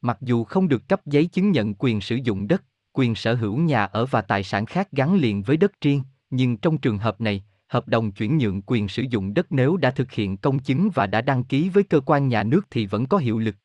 Mặc 0.00 0.18
dù 0.20 0.44
không 0.44 0.68
được 0.68 0.88
cấp 0.88 1.06
giấy 1.06 1.26
chứng 1.26 1.50
nhận 1.50 1.74
quyền 1.74 2.00
sử 2.00 2.16
dụng 2.16 2.48
đất, 2.48 2.64
quyền 2.92 3.14
sở 3.14 3.34
hữu 3.34 3.56
nhà 3.58 3.84
ở 3.84 4.06
và 4.06 4.22
tài 4.22 4.44
sản 4.44 4.66
khác 4.66 4.92
gắn 4.92 5.14
liền 5.14 5.42
với 5.42 5.56
đất 5.56 5.80
riêng, 5.80 6.02
nhưng 6.30 6.56
trong 6.56 6.78
trường 6.78 6.98
hợp 6.98 7.20
này, 7.20 7.44
hợp 7.74 7.88
đồng 7.88 8.12
chuyển 8.12 8.38
nhượng 8.38 8.62
quyền 8.66 8.88
sử 8.88 9.04
dụng 9.10 9.34
đất 9.34 9.46
nếu 9.52 9.76
đã 9.76 9.90
thực 9.90 10.12
hiện 10.12 10.36
công 10.36 10.58
chứng 10.58 10.90
và 10.94 11.06
đã 11.06 11.20
đăng 11.20 11.44
ký 11.44 11.68
với 11.68 11.84
cơ 11.84 12.00
quan 12.00 12.28
nhà 12.28 12.42
nước 12.42 12.66
thì 12.70 12.86
vẫn 12.86 13.06
có 13.06 13.18
hiệu 13.18 13.38
lực. 13.38 13.56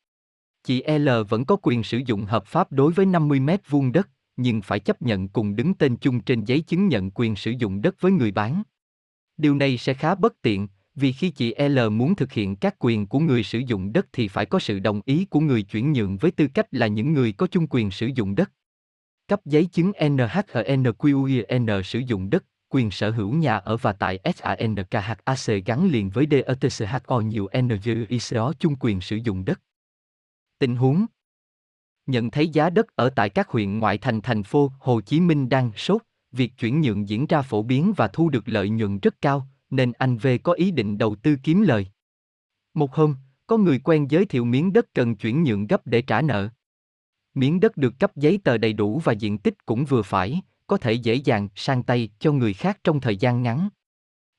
Chị 0.64 0.82
L 0.98 1.08
vẫn 1.28 1.44
có 1.44 1.56
quyền 1.62 1.82
sử 1.82 2.00
dụng 2.06 2.24
hợp 2.24 2.46
pháp 2.46 2.72
đối 2.72 2.92
với 2.92 3.06
50 3.06 3.40
mét 3.40 3.70
vuông 3.70 3.92
đất, 3.92 4.08
nhưng 4.36 4.62
phải 4.62 4.80
chấp 4.80 5.02
nhận 5.02 5.28
cùng 5.28 5.56
đứng 5.56 5.74
tên 5.74 5.96
chung 5.96 6.20
trên 6.20 6.44
giấy 6.44 6.60
chứng 6.60 6.88
nhận 6.88 7.10
quyền 7.10 7.36
sử 7.36 7.50
dụng 7.50 7.82
đất 7.82 8.00
với 8.00 8.12
người 8.12 8.30
bán. 8.30 8.62
Điều 9.36 9.54
này 9.54 9.78
sẽ 9.78 9.94
khá 9.94 10.14
bất 10.14 10.42
tiện, 10.42 10.68
vì 10.94 11.12
khi 11.12 11.30
chị 11.30 11.54
L 11.68 11.78
muốn 11.88 12.14
thực 12.14 12.32
hiện 12.32 12.56
các 12.56 12.74
quyền 12.78 13.06
của 13.06 13.18
người 13.18 13.42
sử 13.42 13.58
dụng 13.58 13.92
đất 13.92 14.06
thì 14.12 14.28
phải 14.28 14.46
có 14.46 14.58
sự 14.58 14.78
đồng 14.78 15.00
ý 15.04 15.24
của 15.24 15.40
người 15.40 15.62
chuyển 15.62 15.92
nhượng 15.92 16.16
với 16.16 16.30
tư 16.30 16.48
cách 16.54 16.66
là 16.70 16.86
những 16.86 17.12
người 17.12 17.32
có 17.32 17.46
chung 17.46 17.66
quyền 17.70 17.90
sử 17.90 18.06
dụng 18.14 18.34
đất. 18.34 18.52
Cấp 19.28 19.40
giấy 19.44 19.64
chứng 19.64 19.92
NHNQN 19.92 21.82
sử 21.82 21.98
dụng 21.98 22.30
đất, 22.30 22.44
quyền 22.70 22.90
sở 22.90 23.10
hữu 23.10 23.32
nhà 23.32 23.56
ở 23.56 23.76
và 23.76 23.92
tại 23.92 24.18
SANKHAC 24.36 25.66
gắn 25.66 25.88
liền 25.90 26.10
với 26.10 26.26
DETCHO 26.30 27.20
nhiều 27.20 27.48
NGICO 27.62 28.52
chung 28.58 28.76
quyền 28.80 29.00
sử 29.00 29.16
dụng 29.16 29.44
đất. 29.44 29.60
Tình 30.58 30.76
huống 30.76 31.06
Nhận 32.06 32.30
thấy 32.30 32.48
giá 32.48 32.70
đất 32.70 32.96
ở 32.96 33.10
tại 33.10 33.30
các 33.30 33.48
huyện 33.48 33.78
ngoại 33.78 33.98
thành 33.98 34.20
thành 34.20 34.42
phố 34.42 34.72
Hồ 34.78 35.00
Chí 35.00 35.20
Minh 35.20 35.48
đang 35.48 35.72
sốt, 35.76 36.02
việc 36.32 36.52
chuyển 36.58 36.80
nhượng 36.80 37.08
diễn 37.08 37.26
ra 37.26 37.42
phổ 37.42 37.62
biến 37.62 37.92
và 37.96 38.08
thu 38.08 38.30
được 38.30 38.48
lợi 38.48 38.68
nhuận 38.68 38.98
rất 38.98 39.20
cao, 39.20 39.46
nên 39.70 39.92
anh 39.92 40.16
V 40.16 40.26
có 40.42 40.52
ý 40.52 40.70
định 40.70 40.98
đầu 40.98 41.16
tư 41.22 41.36
kiếm 41.42 41.62
lời. 41.62 41.86
Một 42.74 42.94
hôm, 42.94 43.16
có 43.46 43.56
người 43.56 43.78
quen 43.78 44.06
giới 44.10 44.24
thiệu 44.24 44.44
miếng 44.44 44.72
đất 44.72 44.94
cần 44.94 45.16
chuyển 45.16 45.42
nhượng 45.42 45.66
gấp 45.66 45.86
để 45.86 46.02
trả 46.02 46.22
nợ. 46.22 46.48
Miếng 47.34 47.60
đất 47.60 47.76
được 47.76 47.98
cấp 47.98 48.16
giấy 48.16 48.38
tờ 48.44 48.58
đầy 48.58 48.72
đủ 48.72 49.00
và 49.04 49.12
diện 49.12 49.38
tích 49.38 49.66
cũng 49.66 49.84
vừa 49.84 50.02
phải, 50.02 50.40
có 50.70 50.76
thể 50.76 50.92
dễ 50.92 51.14
dàng 51.14 51.48
sang 51.54 51.82
tay 51.82 52.08
cho 52.18 52.32
người 52.32 52.54
khác 52.54 52.78
trong 52.84 53.00
thời 53.00 53.16
gian 53.16 53.42
ngắn. 53.42 53.68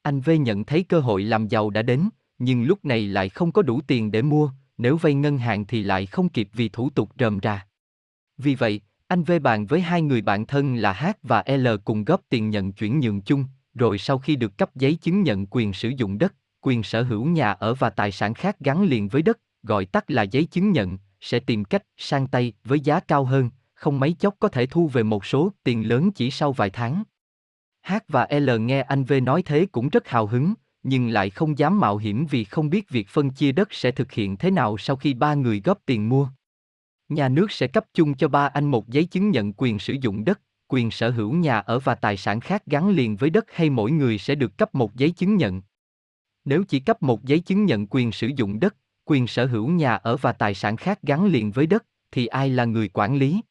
Anh 0.02 0.22
V 0.22 0.30
nhận 0.40 0.64
thấy 0.66 0.84
cơ 0.84 1.00
hội 1.00 1.24
làm 1.24 1.48
giàu 1.48 1.70
đã 1.70 1.82
đến, 1.82 2.10
nhưng 2.40 2.64
lúc 2.64 2.86
này 2.86 3.08
lại 3.08 3.30
không 3.30 3.52
có 3.52 3.62
đủ 3.62 3.82
tiền 3.88 4.12
để 4.12 4.22
mua, 4.22 4.52
nếu 4.78 4.98
vay 4.98 5.14
ngân 5.14 5.38
hàng 5.38 5.66
thì 5.66 5.84
lại 5.84 6.06
không 6.06 6.30
kịp 6.30 6.50
vì 6.54 6.70
thủ 6.70 6.90
tục 6.90 7.10
rườm 7.20 7.40
ra. 7.40 7.68
Vì 8.38 8.56
vậy, 8.56 8.82
anh 9.08 9.24
V 9.24 9.32
bàn 9.42 9.66
với 9.66 9.82
hai 9.82 10.02
người 10.02 10.22
bạn 10.22 10.46
thân 10.46 10.76
là 10.76 10.94
H 10.94 11.06
và 11.24 11.44
L 11.48 11.68
cùng 11.86 12.04
góp 12.04 12.22
tiền 12.30 12.50
nhận 12.50 12.72
chuyển 12.72 13.00
nhượng 13.00 13.22
chung, 13.22 13.46
rồi 13.74 13.98
sau 13.98 14.18
khi 14.18 14.36
được 14.36 14.58
cấp 14.58 14.76
giấy 14.76 14.96
chứng 14.96 15.24
nhận 15.24 15.46
quyền 15.50 15.74
sử 15.74 15.90
dụng 15.90 16.18
đất, 16.18 16.36
quyền 16.62 16.84
sở 16.84 17.04
hữu 17.04 17.26
nhà 17.26 17.52
ở 17.52 17.74
và 17.74 17.90
tài 17.90 18.12
sản 18.12 18.34
khác 18.34 18.60
gắn 18.60 18.84
liền 18.84 19.08
với 19.08 19.22
đất, 19.22 19.40
gọi 19.64 19.86
tắt 19.86 20.12
là 20.12 20.24
giấy 20.24 20.46
chứng 20.46 20.72
nhận, 20.72 20.98
sẽ 21.22 21.40
tìm 21.40 21.64
cách 21.66 21.84
sang 21.98 22.28
tay 22.28 22.54
với 22.64 22.80
giá 22.80 23.00
cao 23.00 23.26
hơn, 23.26 23.50
không 23.82 24.00
mấy 24.00 24.14
chốc 24.14 24.36
có 24.40 24.48
thể 24.48 24.66
thu 24.66 24.88
về 24.88 25.04
một 25.04 25.26
số 25.26 25.52
tiền 25.64 25.88
lớn 25.88 26.12
chỉ 26.12 26.32
sau 26.32 26.52
vài 26.52 26.70
tháng. 26.70 27.04
H 27.88 27.94
và 28.08 28.28
L 28.32 28.50
nghe 28.60 28.82
anh 28.82 29.04
V 29.04 29.14
nói 29.24 29.42
thế 29.46 29.66
cũng 29.72 29.90
rất 29.90 30.08
hào 30.08 30.28
hứng, 30.28 30.54
nhưng 30.84 31.10
lại 31.10 31.30
không 31.30 31.58
dám 31.58 31.80
mạo 31.80 31.98
hiểm 31.98 32.26
vì 32.26 32.44
không 32.44 32.70
biết 32.70 32.90
việc 32.90 33.08
phân 33.08 33.30
chia 33.30 33.52
đất 33.52 33.74
sẽ 33.74 33.92
thực 33.92 34.12
hiện 34.12 34.38
thế 34.38 34.52
nào 34.52 34.78
sau 34.78 34.96
khi 34.96 35.14
ba 35.14 35.34
người 35.34 35.62
góp 35.64 35.80
tiền 35.86 36.10
mua. 36.10 36.30
Nhà 37.10 37.30
nước 37.30 37.52
sẽ 37.52 37.68
cấp 37.68 37.86
chung 37.94 38.14
cho 38.14 38.28
ba 38.28 38.48
anh 38.48 38.72
một 38.72 38.90
giấy 38.90 39.06
chứng 39.06 39.30
nhận 39.30 39.54
quyền 39.58 39.80
sử 39.80 39.94
dụng 40.02 40.26
đất, 40.26 40.42
quyền 40.68 40.92
sở 40.92 41.10
hữu 41.10 41.34
nhà 41.34 41.60
ở 41.60 41.80
và 41.80 41.96
tài 41.96 42.18
sản 42.18 42.40
khác 42.40 42.66
gắn 42.66 42.90
liền 42.90 43.16
với 43.16 43.30
đất 43.30 43.46
hay 43.54 43.70
mỗi 43.70 43.92
người 43.92 44.18
sẽ 44.18 44.36
được 44.36 44.58
cấp 44.58 44.76
một 44.76 44.96
giấy 44.96 45.12
chứng 45.12 45.36
nhận. 45.36 45.62
Nếu 46.46 46.64
chỉ 46.64 46.80
cấp 46.80 47.04
một 47.04 47.24
giấy 47.24 47.40
chứng 47.40 47.66
nhận 47.66 47.88
quyền 47.90 48.12
sử 48.12 48.28
dụng 48.36 48.60
đất, 48.60 48.76
quyền 49.06 49.28
sở 49.28 49.46
hữu 49.46 49.70
nhà 49.70 49.96
ở 49.96 50.18
và 50.18 50.32
tài 50.32 50.54
sản 50.54 50.78
khác 50.78 51.00
gắn 51.04 51.26
liền 51.26 51.52
với 51.52 51.68
đất, 51.68 51.86
thì 52.12 52.28
ai 52.28 52.50
là 52.50 52.66
người 52.66 52.90
quản 52.94 53.16
lý? 53.16 53.42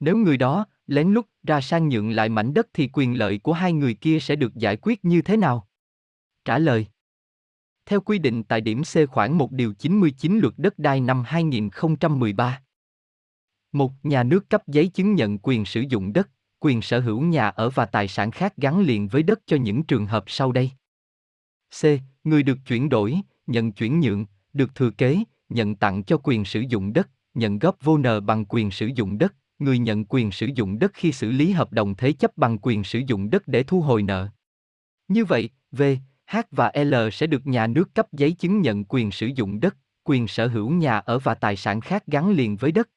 Nếu 0.00 0.16
người 0.16 0.36
đó 0.36 0.66
lén 0.86 1.12
lút 1.12 1.26
ra 1.42 1.60
sang 1.60 1.88
nhượng 1.88 2.10
lại 2.10 2.28
mảnh 2.28 2.54
đất 2.54 2.66
thì 2.74 2.90
quyền 2.92 3.18
lợi 3.18 3.38
của 3.38 3.52
hai 3.52 3.72
người 3.72 3.94
kia 3.94 4.18
sẽ 4.20 4.36
được 4.36 4.54
giải 4.54 4.76
quyết 4.76 5.04
như 5.04 5.22
thế 5.22 5.36
nào? 5.36 5.68
Trả 6.44 6.58
lời 6.58 6.86
Theo 7.86 8.00
quy 8.00 8.18
định 8.18 8.44
tại 8.44 8.60
điểm 8.60 8.82
C 8.82 9.10
khoảng 9.10 9.38
1 9.38 9.52
điều 9.52 9.72
99 9.72 10.38
luật 10.38 10.54
đất 10.56 10.78
đai 10.78 11.00
năm 11.00 11.22
2013. 11.26 12.62
Một 13.72 13.92
nhà 14.02 14.22
nước 14.22 14.50
cấp 14.50 14.62
giấy 14.66 14.88
chứng 14.88 15.14
nhận 15.14 15.38
quyền 15.38 15.64
sử 15.64 15.84
dụng 15.88 16.12
đất, 16.12 16.30
quyền 16.60 16.82
sở 16.82 17.00
hữu 17.00 17.20
nhà 17.20 17.48
ở 17.48 17.70
và 17.70 17.86
tài 17.86 18.08
sản 18.08 18.30
khác 18.30 18.56
gắn 18.56 18.80
liền 18.80 19.08
với 19.08 19.22
đất 19.22 19.40
cho 19.46 19.56
những 19.56 19.82
trường 19.82 20.06
hợp 20.06 20.24
sau 20.26 20.52
đây. 20.52 20.70
C. 21.80 21.84
Người 22.24 22.42
được 22.42 22.58
chuyển 22.66 22.88
đổi, 22.88 23.20
nhận 23.46 23.72
chuyển 23.72 24.00
nhượng, 24.00 24.26
được 24.52 24.74
thừa 24.74 24.90
kế, 24.90 25.18
nhận 25.48 25.74
tặng 25.74 26.04
cho 26.04 26.18
quyền 26.22 26.44
sử 26.44 26.60
dụng 26.60 26.92
đất, 26.92 27.08
nhận 27.34 27.58
góp 27.58 27.76
vô 27.82 27.98
nợ 27.98 28.20
bằng 28.20 28.44
quyền 28.48 28.70
sử 28.70 28.86
dụng 28.86 29.18
đất, 29.18 29.34
người 29.58 29.78
nhận 29.78 30.04
quyền 30.08 30.30
sử 30.30 30.46
dụng 30.54 30.78
đất 30.78 30.90
khi 30.94 31.12
xử 31.12 31.30
lý 31.30 31.52
hợp 31.52 31.72
đồng 31.72 31.94
thế 31.94 32.12
chấp 32.12 32.36
bằng 32.36 32.58
quyền 32.62 32.84
sử 32.84 32.98
dụng 33.06 33.30
đất 33.30 33.48
để 33.48 33.62
thu 33.62 33.80
hồi 33.80 34.02
nợ. 34.02 34.28
Như 35.08 35.24
vậy, 35.24 35.50
V, 35.72 35.82
H 36.26 36.36
và 36.50 36.72
L 36.74 36.94
sẽ 37.12 37.26
được 37.26 37.46
nhà 37.46 37.66
nước 37.66 37.94
cấp 37.94 38.12
giấy 38.12 38.32
chứng 38.32 38.60
nhận 38.60 38.84
quyền 38.84 39.10
sử 39.10 39.26
dụng 39.26 39.60
đất, 39.60 39.76
quyền 40.04 40.28
sở 40.28 40.46
hữu 40.46 40.70
nhà 40.70 40.98
ở 40.98 41.18
và 41.18 41.34
tài 41.34 41.56
sản 41.56 41.80
khác 41.80 42.06
gắn 42.06 42.30
liền 42.30 42.56
với 42.56 42.72
đất. 42.72 42.88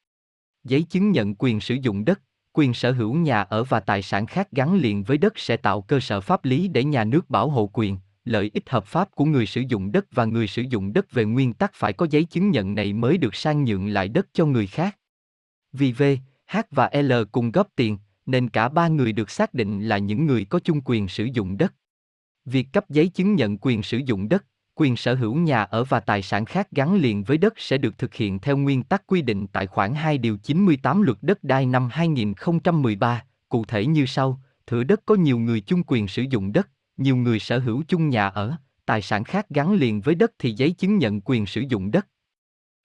Giấy 0.63 0.81
chứng 0.81 1.11
nhận 1.11 1.35
quyền 1.35 1.59
sử 1.59 1.75
dụng 1.75 2.05
đất, 2.05 2.21
quyền 2.53 2.73
sở 2.73 2.91
hữu 2.91 3.15
nhà 3.15 3.41
ở 3.41 3.63
và 3.63 3.79
tài 3.79 4.01
sản 4.01 4.25
khác 4.25 4.51
gắn 4.51 4.75
liền 4.75 5.03
với 5.03 5.17
đất 5.17 5.39
sẽ 5.39 5.57
tạo 5.57 5.81
cơ 5.81 5.99
sở 5.99 6.21
pháp 6.21 6.45
lý 6.45 6.67
để 6.67 6.83
nhà 6.83 7.03
nước 7.03 7.29
bảo 7.29 7.49
hộ 7.49 7.69
quyền, 7.73 7.97
lợi 8.25 8.51
ích 8.53 8.69
hợp 8.69 8.85
pháp 8.85 9.11
của 9.15 9.25
người 9.25 9.45
sử 9.45 9.61
dụng 9.61 9.91
đất 9.91 10.05
và 10.11 10.25
người 10.25 10.47
sử 10.47 10.61
dụng 10.61 10.93
đất 10.93 11.11
về 11.11 11.25
nguyên 11.25 11.53
tắc 11.53 11.71
phải 11.73 11.93
có 11.93 12.07
giấy 12.09 12.23
chứng 12.23 12.51
nhận 12.51 12.75
này 12.75 12.93
mới 12.93 13.17
được 13.17 13.35
sang 13.35 13.63
nhượng 13.63 13.87
lại 13.87 14.07
đất 14.07 14.27
cho 14.33 14.45
người 14.45 14.67
khác. 14.67 14.97
Vì 15.73 15.91
V, 15.91 16.03
H 16.51 16.57
và 16.71 16.89
L 16.93 17.13
cùng 17.31 17.51
góp 17.51 17.67
tiền, 17.75 17.97
nên 18.25 18.49
cả 18.49 18.69
ba 18.69 18.87
người 18.87 19.11
được 19.13 19.29
xác 19.29 19.53
định 19.53 19.87
là 19.87 19.97
những 19.97 20.25
người 20.25 20.45
có 20.45 20.59
chung 20.59 20.81
quyền 20.85 21.07
sử 21.07 21.23
dụng 21.33 21.57
đất. 21.57 21.73
Việc 22.45 22.67
cấp 22.73 22.89
giấy 22.89 23.07
chứng 23.07 23.35
nhận 23.35 23.57
quyền 23.57 23.83
sử 23.83 23.97
dụng 23.97 24.29
đất, 24.29 24.45
quyền 24.75 24.95
sở 24.95 25.15
hữu 25.15 25.35
nhà 25.35 25.63
ở 25.63 25.83
và 25.83 25.99
tài 25.99 26.21
sản 26.21 26.45
khác 26.45 26.71
gắn 26.71 26.95
liền 26.95 27.23
với 27.23 27.37
đất 27.37 27.53
sẽ 27.57 27.77
được 27.77 27.97
thực 27.97 28.13
hiện 28.13 28.39
theo 28.39 28.57
nguyên 28.57 28.83
tắc 28.83 29.07
quy 29.07 29.21
định 29.21 29.47
tại 29.47 29.67
khoản 29.67 29.93
2 29.93 30.17
điều 30.17 30.37
98 30.37 31.01
luật 31.01 31.17
đất 31.21 31.43
đai 31.43 31.65
năm 31.65 31.89
2013, 31.91 33.23
cụ 33.49 33.65
thể 33.65 33.85
như 33.85 34.05
sau, 34.05 34.41
thửa 34.67 34.83
đất 34.83 35.01
có 35.05 35.15
nhiều 35.15 35.39
người 35.39 35.61
chung 35.61 35.83
quyền 35.87 36.07
sử 36.07 36.21
dụng 36.21 36.53
đất, 36.53 36.69
nhiều 36.97 37.15
người 37.15 37.39
sở 37.39 37.59
hữu 37.59 37.83
chung 37.87 38.09
nhà 38.09 38.27
ở, 38.27 38.55
tài 38.85 39.01
sản 39.01 39.23
khác 39.23 39.49
gắn 39.49 39.73
liền 39.73 40.01
với 40.01 40.15
đất 40.15 40.31
thì 40.39 40.51
giấy 40.51 40.71
chứng 40.71 40.97
nhận 40.97 41.21
quyền 41.21 41.45
sử 41.45 41.61
dụng 41.61 41.91
đất. 41.91 42.07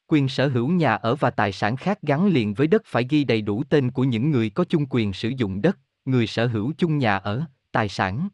Quyền 0.06 0.28
sở 0.28 0.48
hữu 0.48 0.68
nhà 0.68 0.94
ở 0.94 1.14
và 1.14 1.30
tài 1.30 1.52
sản 1.52 1.76
khác 1.76 1.98
gắn 2.02 2.26
liền 2.26 2.54
với 2.54 2.66
đất 2.66 2.82
phải 2.84 3.06
ghi 3.10 3.24
đầy 3.24 3.42
đủ 3.42 3.64
tên 3.68 3.90
của 3.90 4.04
những 4.04 4.30
người 4.30 4.50
có 4.50 4.64
chung 4.64 4.86
quyền 4.90 5.12
sử 5.12 5.28
dụng 5.28 5.62
đất, 5.62 5.78
người 6.04 6.26
sở 6.26 6.46
hữu 6.46 6.72
chung 6.78 6.98
nhà 6.98 7.16
ở, 7.16 7.44
tài 7.72 7.88
sản 7.88 8.28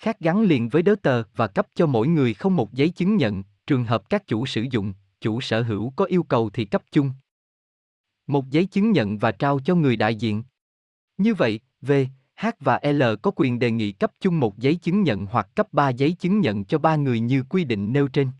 khác 0.00 0.20
gắn 0.20 0.42
liền 0.42 0.68
với 0.68 0.82
đớ 0.82 0.94
tờ 1.02 1.22
và 1.36 1.46
cấp 1.46 1.66
cho 1.74 1.86
mỗi 1.86 2.08
người 2.08 2.34
không 2.34 2.56
một 2.56 2.72
giấy 2.72 2.88
chứng 2.88 3.16
nhận, 3.16 3.42
trường 3.66 3.84
hợp 3.84 4.10
các 4.10 4.26
chủ 4.26 4.46
sử 4.46 4.66
dụng, 4.70 4.94
chủ 5.20 5.40
sở 5.40 5.62
hữu 5.62 5.92
có 5.96 6.04
yêu 6.04 6.22
cầu 6.22 6.50
thì 6.50 6.64
cấp 6.64 6.82
chung. 6.92 7.12
Một 8.26 8.50
giấy 8.50 8.66
chứng 8.66 8.92
nhận 8.92 9.18
và 9.18 9.32
trao 9.32 9.60
cho 9.64 9.74
người 9.74 9.96
đại 9.96 10.14
diện. 10.14 10.42
Như 11.18 11.34
vậy, 11.34 11.60
V, 11.82 11.92
H 12.36 12.46
và 12.60 12.80
L 12.82 13.02
có 13.22 13.30
quyền 13.36 13.58
đề 13.58 13.70
nghị 13.70 13.92
cấp 13.92 14.12
chung 14.20 14.40
một 14.40 14.58
giấy 14.58 14.74
chứng 14.74 15.02
nhận 15.02 15.26
hoặc 15.26 15.48
cấp 15.54 15.68
ba 15.72 15.88
giấy 15.88 16.12
chứng 16.12 16.40
nhận 16.40 16.64
cho 16.64 16.78
ba 16.78 16.96
người 16.96 17.20
như 17.20 17.42
quy 17.48 17.64
định 17.64 17.92
nêu 17.92 18.08
trên. 18.08 18.30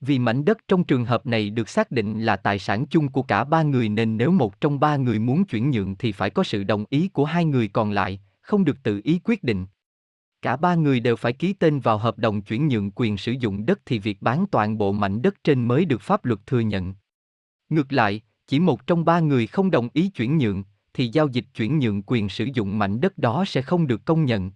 Vì 0.00 0.18
mảnh 0.18 0.44
đất 0.44 0.58
trong 0.68 0.84
trường 0.84 1.04
hợp 1.04 1.26
này 1.26 1.50
được 1.50 1.68
xác 1.68 1.90
định 1.90 2.22
là 2.22 2.36
tài 2.36 2.58
sản 2.58 2.86
chung 2.86 3.08
của 3.08 3.22
cả 3.22 3.44
ba 3.44 3.62
người 3.62 3.88
nên 3.88 4.16
nếu 4.16 4.30
một 4.30 4.60
trong 4.60 4.80
ba 4.80 4.96
người 4.96 5.18
muốn 5.18 5.44
chuyển 5.44 5.70
nhượng 5.70 5.96
thì 5.96 6.12
phải 6.12 6.30
có 6.30 6.42
sự 6.42 6.64
đồng 6.64 6.84
ý 6.90 7.08
của 7.08 7.24
hai 7.24 7.44
người 7.44 7.68
còn 7.68 7.90
lại, 7.90 8.20
không 8.40 8.64
được 8.64 8.82
tự 8.82 9.00
ý 9.04 9.20
quyết 9.24 9.44
định. 9.44 9.66
Cả 10.42 10.56
ba 10.56 10.74
người 10.74 11.00
đều 11.00 11.16
phải 11.16 11.32
ký 11.32 11.52
tên 11.52 11.80
vào 11.80 11.98
hợp 11.98 12.18
đồng 12.18 12.42
chuyển 12.42 12.68
nhượng 12.68 12.90
quyền 12.90 13.16
sử 13.16 13.32
dụng 13.32 13.66
đất 13.66 13.80
thì 13.86 13.98
việc 13.98 14.22
bán 14.22 14.46
toàn 14.50 14.78
bộ 14.78 14.92
mảnh 14.92 15.22
đất 15.22 15.34
trên 15.44 15.68
mới 15.68 15.84
được 15.84 16.00
pháp 16.00 16.24
luật 16.24 16.46
thừa 16.46 16.60
nhận. 16.60 16.94
Ngược 17.68 17.92
lại, 17.92 18.22
chỉ 18.46 18.60
một 18.60 18.86
trong 18.86 19.04
ba 19.04 19.20
người 19.20 19.46
không 19.46 19.70
đồng 19.70 19.88
ý 19.92 20.08
chuyển 20.08 20.38
nhượng, 20.38 20.64
thì 20.94 21.08
giao 21.08 21.28
dịch 21.28 21.44
chuyển 21.54 21.78
nhượng 21.78 22.02
quyền 22.02 22.28
sử 22.28 22.48
dụng 22.54 22.78
mảnh 22.78 23.00
đất 23.00 23.18
đó 23.18 23.44
sẽ 23.46 23.62
không 23.62 23.86
được 23.86 24.04
công 24.04 24.24
nhận. 24.24 24.50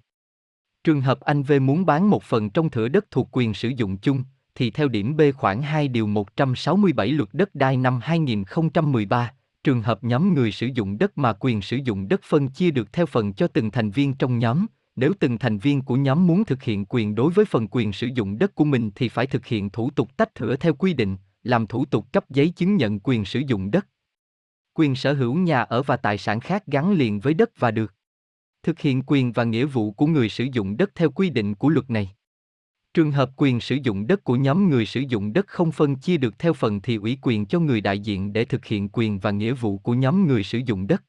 Trường 0.84 1.00
hợp 1.00 1.20
anh 1.20 1.42
V 1.42 1.52
muốn 1.62 1.86
bán 1.86 2.10
một 2.10 2.22
phần 2.22 2.50
trong 2.50 2.70
thửa 2.70 2.88
đất 2.88 3.10
thuộc 3.10 3.28
quyền 3.32 3.54
sử 3.54 3.68
dụng 3.68 3.96
chung, 3.96 4.24
thì 4.54 4.70
theo 4.70 4.88
điểm 4.88 5.16
B 5.16 5.20
khoảng 5.36 5.62
2 5.62 5.88
điều 5.88 6.06
167 6.06 7.08
luật 7.08 7.28
đất 7.32 7.54
đai 7.54 7.76
năm 7.76 8.00
2013, 8.02 9.32
trường 9.64 9.82
hợp 9.82 10.04
nhóm 10.04 10.34
người 10.34 10.52
sử 10.52 10.66
dụng 10.66 10.98
đất 10.98 11.18
mà 11.18 11.32
quyền 11.40 11.62
sử 11.62 11.76
dụng 11.76 12.08
đất 12.08 12.20
phân 12.24 12.48
chia 12.48 12.70
được 12.70 12.92
theo 12.92 13.06
phần 13.06 13.32
cho 13.32 13.46
từng 13.46 13.70
thành 13.70 13.90
viên 13.90 14.14
trong 14.14 14.38
nhóm, 14.38 14.66
nếu 14.96 15.12
từng 15.20 15.38
thành 15.38 15.58
viên 15.58 15.82
của 15.82 15.96
nhóm 15.96 16.26
muốn 16.26 16.44
thực 16.44 16.62
hiện 16.62 16.84
quyền 16.88 17.14
đối 17.14 17.32
với 17.32 17.44
phần 17.44 17.68
quyền 17.70 17.92
sử 17.92 18.06
dụng 18.14 18.38
đất 18.38 18.54
của 18.54 18.64
mình 18.64 18.90
thì 18.94 19.08
phải 19.08 19.26
thực 19.26 19.46
hiện 19.46 19.70
thủ 19.70 19.90
tục 19.90 20.16
tách 20.16 20.34
thửa 20.34 20.56
theo 20.56 20.74
quy 20.74 20.94
định, 20.94 21.16
làm 21.42 21.66
thủ 21.66 21.84
tục 21.84 22.12
cấp 22.12 22.30
giấy 22.30 22.48
chứng 22.50 22.76
nhận 22.76 23.00
quyền 23.00 23.24
sử 23.24 23.42
dụng 23.46 23.70
đất. 23.70 23.86
Quyền 24.74 24.94
sở 24.94 25.12
hữu 25.12 25.34
nhà 25.34 25.62
ở 25.62 25.82
và 25.82 25.96
tài 25.96 26.18
sản 26.18 26.40
khác 26.40 26.66
gắn 26.66 26.92
liền 26.92 27.20
với 27.20 27.34
đất 27.34 27.50
và 27.58 27.70
được 27.70 27.94
thực 28.62 28.80
hiện 28.80 29.02
quyền 29.06 29.32
và 29.32 29.44
nghĩa 29.44 29.64
vụ 29.64 29.92
của 29.92 30.06
người 30.06 30.28
sử 30.28 30.44
dụng 30.52 30.76
đất 30.76 30.90
theo 30.94 31.10
quy 31.10 31.30
định 31.30 31.54
của 31.54 31.68
luật 31.68 31.90
này. 31.90 32.10
Trường 32.94 33.12
hợp 33.12 33.30
quyền 33.36 33.60
sử 33.60 33.78
dụng 33.82 34.06
đất 34.06 34.24
của 34.24 34.36
nhóm 34.36 34.70
người 34.70 34.86
sử 34.86 35.00
dụng 35.00 35.32
đất 35.32 35.46
không 35.46 35.72
phân 35.72 35.96
chia 35.96 36.16
được 36.16 36.38
theo 36.38 36.52
phần 36.52 36.80
thì 36.80 36.96
ủy 36.96 37.18
quyền 37.22 37.46
cho 37.46 37.60
người 37.60 37.80
đại 37.80 37.98
diện 37.98 38.32
để 38.32 38.44
thực 38.44 38.64
hiện 38.64 38.88
quyền 38.92 39.18
và 39.18 39.30
nghĩa 39.30 39.52
vụ 39.52 39.78
của 39.78 39.94
nhóm 39.94 40.26
người 40.26 40.44
sử 40.44 40.58
dụng 40.58 40.86
đất. 40.86 41.04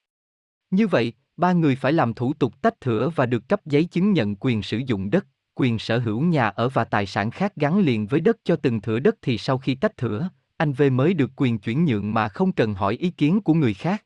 Như 0.71 0.87
vậy, 0.87 1.13
ba 1.37 1.53
người 1.53 1.75
phải 1.75 1.93
làm 1.93 2.13
thủ 2.13 2.33
tục 2.33 2.61
tách 2.61 2.81
thửa 2.81 3.09
và 3.15 3.25
được 3.25 3.49
cấp 3.49 3.65
giấy 3.65 3.83
chứng 3.83 4.13
nhận 4.13 4.35
quyền 4.35 4.61
sử 4.61 4.77
dụng 4.77 5.09
đất, 5.09 5.27
quyền 5.55 5.79
sở 5.79 5.99
hữu 5.99 6.21
nhà 6.21 6.47
ở 6.47 6.69
và 6.69 6.83
tài 6.83 7.05
sản 7.05 7.31
khác 7.31 7.55
gắn 7.55 7.79
liền 7.79 8.07
với 8.07 8.19
đất 8.19 8.37
cho 8.43 8.55
từng 8.55 8.81
thửa 8.81 8.99
đất 8.99 9.15
thì 9.21 9.37
sau 9.37 9.57
khi 9.57 9.75
tách 9.75 9.97
thửa, 9.97 10.29
anh 10.57 10.73
V 10.73 10.83
mới 10.91 11.13
được 11.13 11.31
quyền 11.35 11.59
chuyển 11.59 11.85
nhượng 11.85 12.13
mà 12.13 12.29
không 12.29 12.51
cần 12.51 12.73
hỏi 12.73 12.95
ý 12.95 13.09
kiến 13.09 13.41
của 13.41 13.53
người 13.53 13.73
khác. 13.73 14.05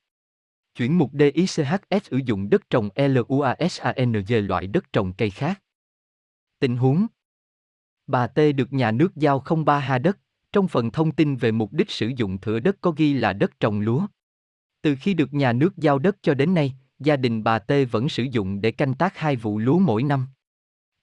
Chuyển 0.75 0.97
mục 0.97 1.11
DICHS 1.13 2.03
sử 2.03 2.17
dụng 2.25 2.49
đất 2.49 2.69
trồng 2.69 2.89
LUASANG 2.95 4.47
loại 4.47 4.67
đất 4.67 4.93
trồng 4.93 5.13
cây 5.13 5.29
khác. 5.29 5.61
Tình 6.59 6.77
huống 6.77 7.07
Bà 8.07 8.27
T 8.27 8.39
được 8.55 8.73
nhà 8.73 8.91
nước 8.91 9.15
giao 9.15 9.43
03 9.65 9.79
ha 9.79 9.97
đất, 9.97 10.17
trong 10.51 10.67
phần 10.67 10.91
thông 10.91 11.11
tin 11.11 11.35
về 11.35 11.51
mục 11.51 11.73
đích 11.73 11.91
sử 11.91 12.11
dụng 12.15 12.37
thửa 12.37 12.59
đất 12.59 12.77
có 12.81 12.91
ghi 12.91 13.13
là 13.13 13.33
đất 13.33 13.59
trồng 13.59 13.79
lúa. 13.79 14.07
Từ 14.81 14.95
khi 14.99 15.13
được 15.13 15.33
nhà 15.33 15.53
nước 15.53 15.77
giao 15.77 15.99
đất 15.99 16.17
cho 16.21 16.33
đến 16.33 16.53
nay, 16.53 16.75
gia 16.99 17.15
đình 17.15 17.43
bà 17.43 17.59
T 17.59 17.71
vẫn 17.91 18.09
sử 18.09 18.23
dụng 18.23 18.61
để 18.61 18.71
canh 18.71 18.93
tác 18.93 19.17
hai 19.17 19.35
vụ 19.35 19.59
lúa 19.59 19.79
mỗi 19.79 20.03
năm. 20.03 20.27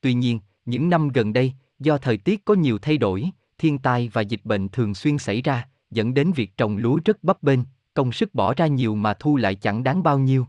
Tuy 0.00 0.14
nhiên, 0.14 0.40
những 0.64 0.90
năm 0.90 1.08
gần 1.08 1.32
đây, 1.32 1.52
do 1.78 1.98
thời 1.98 2.16
tiết 2.16 2.44
có 2.44 2.54
nhiều 2.54 2.78
thay 2.78 2.98
đổi, 2.98 3.30
thiên 3.58 3.78
tai 3.78 4.10
và 4.12 4.20
dịch 4.20 4.40
bệnh 4.44 4.68
thường 4.68 4.94
xuyên 4.94 5.18
xảy 5.18 5.42
ra, 5.42 5.68
dẫn 5.90 6.14
đến 6.14 6.32
việc 6.32 6.56
trồng 6.56 6.76
lúa 6.76 6.98
rất 7.04 7.24
bấp 7.24 7.42
bênh, 7.42 7.60
công 7.94 8.12
sức 8.12 8.34
bỏ 8.34 8.54
ra 8.54 8.66
nhiều 8.66 8.94
mà 8.94 9.14
thu 9.14 9.36
lại 9.36 9.54
chẳng 9.54 9.84
đáng 9.84 10.02
bao 10.02 10.18
nhiêu. 10.18 10.46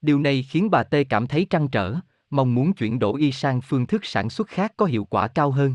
Điều 0.00 0.20
này 0.20 0.42
khiến 0.42 0.70
bà 0.70 0.82
T 0.82 0.94
cảm 1.08 1.26
thấy 1.26 1.46
trăn 1.50 1.68
trở, 1.68 1.94
mong 2.30 2.54
muốn 2.54 2.72
chuyển 2.72 2.98
đổi 2.98 3.20
y 3.20 3.32
sang 3.32 3.60
phương 3.60 3.86
thức 3.86 4.04
sản 4.04 4.30
xuất 4.30 4.48
khác 4.48 4.72
có 4.76 4.86
hiệu 4.86 5.04
quả 5.04 5.28
cao 5.28 5.50
hơn. 5.50 5.74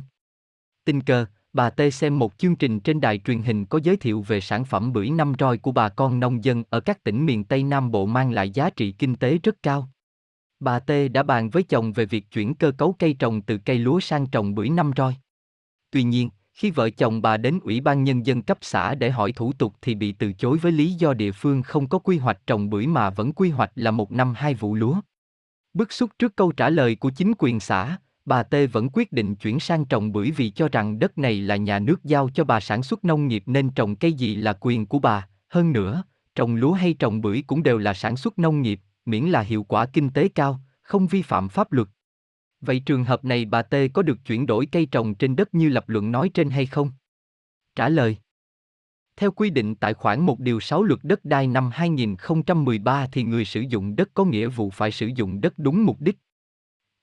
Tình 0.85 1.01
cờ, 1.01 1.25
bà 1.53 1.69
T 1.69 1.81
xem 1.91 2.19
một 2.19 2.37
chương 2.37 2.55
trình 2.55 2.79
trên 2.79 3.01
đài 3.01 3.17
truyền 3.17 3.41
hình 3.41 3.65
có 3.65 3.79
giới 3.83 3.97
thiệu 3.97 4.21
về 4.21 4.41
sản 4.41 4.65
phẩm 4.65 4.93
bưởi 4.93 5.09
năm 5.09 5.33
roi 5.39 5.57
của 5.57 5.71
bà 5.71 5.89
con 5.89 6.19
nông 6.19 6.43
dân 6.43 6.63
ở 6.69 6.79
các 6.79 7.03
tỉnh 7.03 7.25
miền 7.25 7.43
Tây 7.43 7.63
Nam 7.63 7.91
Bộ 7.91 8.05
mang 8.05 8.31
lại 8.31 8.49
giá 8.49 8.69
trị 8.69 8.91
kinh 8.91 9.15
tế 9.15 9.37
rất 9.43 9.63
cao. 9.63 9.89
Bà 10.59 10.79
T 10.79 10.91
đã 11.11 11.23
bàn 11.23 11.49
với 11.49 11.63
chồng 11.63 11.93
về 11.93 12.05
việc 12.05 12.31
chuyển 12.31 12.55
cơ 12.55 12.71
cấu 12.71 12.95
cây 12.99 13.13
trồng 13.13 13.41
từ 13.41 13.57
cây 13.57 13.77
lúa 13.77 13.99
sang 13.99 14.27
trồng 14.27 14.55
bưởi 14.55 14.69
năm 14.69 14.91
roi. 14.97 15.15
Tuy 15.91 16.03
nhiên, 16.03 16.29
khi 16.53 16.71
vợ 16.71 16.89
chồng 16.89 17.21
bà 17.21 17.37
đến 17.37 17.59
Ủy 17.63 17.81
ban 17.81 18.03
Nhân 18.03 18.25
dân 18.25 18.41
cấp 18.41 18.57
xã 18.61 18.95
để 18.95 19.11
hỏi 19.11 19.31
thủ 19.31 19.53
tục 19.53 19.75
thì 19.81 19.95
bị 19.95 20.11
từ 20.11 20.33
chối 20.33 20.57
với 20.57 20.71
lý 20.71 20.93
do 20.93 21.13
địa 21.13 21.31
phương 21.31 21.63
không 21.63 21.87
có 21.87 21.99
quy 21.99 22.17
hoạch 22.17 22.47
trồng 22.47 22.69
bưởi 22.69 22.87
mà 22.87 23.09
vẫn 23.09 23.33
quy 23.33 23.49
hoạch 23.49 23.71
là 23.75 23.91
một 23.91 24.11
năm 24.11 24.33
hai 24.37 24.53
vụ 24.53 24.75
lúa. 24.75 24.95
Bức 25.73 25.91
xúc 25.91 26.11
trước 26.19 26.35
câu 26.35 26.51
trả 26.51 26.69
lời 26.69 26.95
của 26.95 27.09
chính 27.09 27.33
quyền 27.37 27.59
xã, 27.59 27.97
bà 28.25 28.43
T 28.43 28.55
vẫn 28.71 28.89
quyết 28.93 29.11
định 29.11 29.35
chuyển 29.35 29.59
sang 29.59 29.85
trồng 29.85 30.11
bưởi 30.11 30.31
vì 30.31 30.49
cho 30.49 30.69
rằng 30.71 30.99
đất 30.99 31.17
này 31.17 31.41
là 31.41 31.55
nhà 31.55 31.79
nước 31.79 32.03
giao 32.03 32.29
cho 32.33 32.43
bà 32.43 32.59
sản 32.59 32.83
xuất 32.83 33.05
nông 33.05 33.27
nghiệp 33.27 33.43
nên 33.45 33.69
trồng 33.69 33.95
cây 33.95 34.13
gì 34.13 34.35
là 34.35 34.53
quyền 34.59 34.85
của 34.85 34.99
bà, 34.99 35.27
hơn 35.49 35.71
nữa, 35.71 36.03
trồng 36.35 36.55
lúa 36.55 36.71
hay 36.71 36.93
trồng 36.93 37.21
bưởi 37.21 37.43
cũng 37.47 37.63
đều 37.63 37.77
là 37.77 37.93
sản 37.93 38.17
xuất 38.17 38.39
nông 38.39 38.61
nghiệp, 38.61 38.79
miễn 39.05 39.25
là 39.25 39.41
hiệu 39.41 39.63
quả 39.63 39.85
kinh 39.85 40.09
tế 40.09 40.27
cao, 40.27 40.59
không 40.81 41.07
vi 41.07 41.21
phạm 41.21 41.49
pháp 41.49 41.71
luật. 41.71 41.87
Vậy 42.61 42.79
trường 42.85 43.03
hợp 43.03 43.25
này 43.25 43.45
bà 43.45 43.61
T 43.61 43.75
có 43.93 44.01
được 44.01 44.17
chuyển 44.25 44.45
đổi 44.45 44.65
cây 44.65 44.85
trồng 44.85 45.15
trên 45.15 45.35
đất 45.35 45.53
như 45.53 45.69
lập 45.69 45.89
luận 45.89 46.11
nói 46.11 46.29
trên 46.33 46.49
hay 46.49 46.65
không? 46.65 46.91
Trả 47.75 47.89
lời 47.89 48.17
theo 49.15 49.31
quy 49.31 49.49
định 49.49 49.75
tại 49.75 49.93
khoản 49.93 50.19
1 50.19 50.39
điều 50.39 50.59
6 50.59 50.83
luật 50.83 50.99
đất 51.03 51.25
đai 51.25 51.47
năm 51.47 51.69
2013 51.73 53.07
thì 53.11 53.23
người 53.23 53.45
sử 53.45 53.61
dụng 53.61 53.95
đất 53.95 54.09
có 54.13 54.25
nghĩa 54.25 54.47
vụ 54.47 54.69
phải 54.69 54.91
sử 54.91 55.09
dụng 55.15 55.41
đất 55.41 55.53
đúng 55.57 55.85
mục 55.85 56.01
đích, 56.01 56.17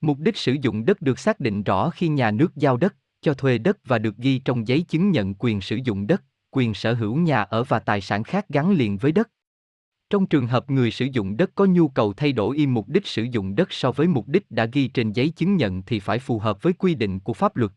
Mục 0.00 0.18
đích 0.18 0.36
sử 0.36 0.56
dụng 0.62 0.84
đất 0.84 1.02
được 1.02 1.18
xác 1.18 1.40
định 1.40 1.62
rõ 1.62 1.90
khi 1.90 2.08
nhà 2.08 2.30
nước 2.30 2.56
giao 2.56 2.76
đất, 2.76 2.96
cho 3.20 3.34
thuê 3.34 3.58
đất 3.58 3.78
và 3.84 3.98
được 3.98 4.16
ghi 4.16 4.38
trong 4.38 4.68
giấy 4.68 4.80
chứng 4.80 5.10
nhận 5.10 5.34
quyền 5.34 5.60
sử 5.60 5.78
dụng 5.84 6.06
đất, 6.06 6.22
quyền 6.50 6.74
sở 6.74 6.94
hữu 6.94 7.16
nhà 7.16 7.42
ở 7.42 7.64
và 7.64 7.78
tài 7.78 8.00
sản 8.00 8.24
khác 8.24 8.48
gắn 8.48 8.70
liền 8.70 8.96
với 8.96 9.12
đất. 9.12 9.30
Trong 10.10 10.26
trường 10.26 10.46
hợp 10.46 10.70
người 10.70 10.90
sử 10.90 11.06
dụng 11.12 11.36
đất 11.36 11.50
có 11.54 11.64
nhu 11.64 11.88
cầu 11.88 12.12
thay 12.12 12.32
đổi 12.32 12.56
y 12.56 12.66
mục 12.66 12.88
đích 12.88 13.06
sử 13.06 13.22
dụng 13.22 13.54
đất 13.54 13.72
so 13.72 13.92
với 13.92 14.06
mục 14.06 14.28
đích 14.28 14.50
đã 14.50 14.64
ghi 14.64 14.88
trên 14.88 15.12
giấy 15.12 15.28
chứng 15.28 15.56
nhận 15.56 15.82
thì 15.82 16.00
phải 16.00 16.18
phù 16.18 16.38
hợp 16.38 16.62
với 16.62 16.72
quy 16.72 16.94
định 16.94 17.20
của 17.20 17.32
pháp 17.32 17.56
luật. 17.56 17.72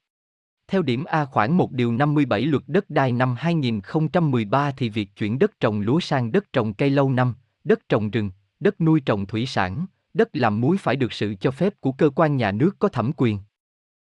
Theo 0.72 0.82
điểm 0.82 1.04
A 1.04 1.26
khoảng 1.26 1.58
1 1.58 1.72
điều 1.72 1.92
57 1.92 2.42
luật 2.42 2.64
đất 2.68 2.90
đai 2.90 3.12
năm 3.12 3.36
2013 3.38 4.72
thì 4.78 4.90
việc 4.90 5.10
chuyển 5.16 5.40
đất 5.40 5.60
trồng 5.60 5.82
lúa 5.82 6.00
sang 6.00 6.32
đất 6.32 6.54
trồng 6.54 6.74
cây 6.74 6.90
lâu 6.90 7.12
năm, 7.12 7.34
đất 7.64 7.90
trồng 7.90 8.10
rừng, 8.10 8.32
đất 8.60 8.82
nuôi 8.82 9.02
trồng 9.06 9.26
thủy 9.26 9.46
sản, 9.46 9.86
đất 10.14 10.30
làm 10.34 10.62
muối 10.62 10.78
phải 10.78 10.96
được 10.96 11.14
sự 11.14 11.36
cho 11.40 11.52
phép 11.52 11.74
của 11.80 11.92
cơ 11.92 12.10
quan 12.10 12.38
nhà 12.38 12.52
nước 12.52 12.76
có 12.80 12.88
thẩm 12.88 13.12
quyền. 13.18 13.40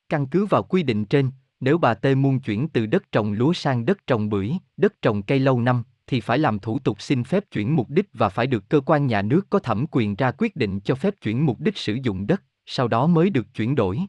Căn 0.08 0.26
cứ 0.26 0.46
vào 0.46 0.62
quy 0.62 0.82
định 0.82 1.04
trên, 1.04 1.30
nếu 1.60 1.78
bà 1.78 1.94
T 1.94 2.06
muốn 2.16 2.40
chuyển 2.40 2.68
từ 2.68 2.86
đất 2.86 3.12
trồng 3.12 3.32
lúa 3.32 3.52
sang 3.52 3.86
đất 3.86 4.06
trồng 4.06 4.28
bưởi, 4.28 4.52
đất 4.76 5.02
trồng 5.02 5.22
cây 5.22 5.38
lâu 5.38 5.60
năm, 5.60 5.82
thì 6.06 6.20
phải 6.20 6.38
làm 6.38 6.58
thủ 6.58 6.78
tục 6.78 7.02
xin 7.02 7.24
phép 7.24 7.44
chuyển 7.50 7.76
mục 7.76 7.90
đích 7.90 8.08
và 8.12 8.28
phải 8.28 8.46
được 8.46 8.68
cơ 8.68 8.80
quan 8.80 9.06
nhà 9.06 9.22
nước 9.22 9.50
có 9.50 9.58
thẩm 9.58 9.86
quyền 9.90 10.14
ra 10.14 10.30
quyết 10.38 10.56
định 10.56 10.80
cho 10.80 10.94
phép 10.94 11.14
chuyển 11.22 11.46
mục 11.46 11.60
đích 11.60 11.76
sử 11.76 11.98
dụng 12.02 12.26
đất, 12.26 12.42
sau 12.66 12.88
đó 12.88 13.06
mới 13.06 13.30
được 13.30 13.54
chuyển 13.54 13.74
đổi. 13.74 14.00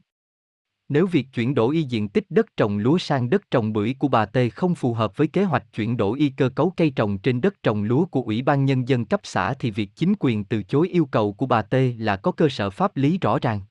Nếu 0.89 1.08
việc 1.08 1.28
chuyển 1.34 1.56
đổi 1.56 1.76
y 1.76 1.84
diện 1.84 2.10
tích 2.10 2.26
đất 2.30 2.45
trồng 2.58 2.78
lúa 2.78 2.98
sang 2.98 3.30
đất 3.30 3.52
trồng 3.52 3.74
bưởi 3.74 3.95
của 4.00 4.08
bà 4.08 4.26
T 4.26 4.38
không 4.54 4.76
phù 4.76 4.93
hợp 4.93 5.17
với 5.17 5.28
kế 5.28 5.43
hoạch 5.43 5.74
chuyển 5.74 5.98
đổi 5.98 6.19
y 6.19 6.30
cơ 6.30 6.50
cấu 6.50 6.74
cây 6.78 6.89
trồng 6.89 7.17
trên 7.17 7.41
đất 7.41 7.63
trồng 7.63 7.84
lúa 7.84 8.06
của 8.06 8.21
Ủy 8.21 8.41
ban 8.41 8.65
Nhân 8.65 8.88
dân 8.88 9.06
cấp 9.06 9.19
xã 9.24 9.54
thì 9.54 9.71
việc 9.71 9.89
chính 9.95 10.13
quyền 10.19 10.43
từ 10.43 10.63
chối 10.63 10.89
yêu 10.89 11.06
cầu 11.06 11.34
của 11.34 11.45
bà 11.45 11.62
T 11.62 11.76
là 11.98 12.15
có 12.15 12.32
cơ 12.32 12.50
sở 12.50 12.69
pháp 12.69 12.98
lý 12.98 13.17
rõ 13.17 13.39
ràng. 13.41 13.62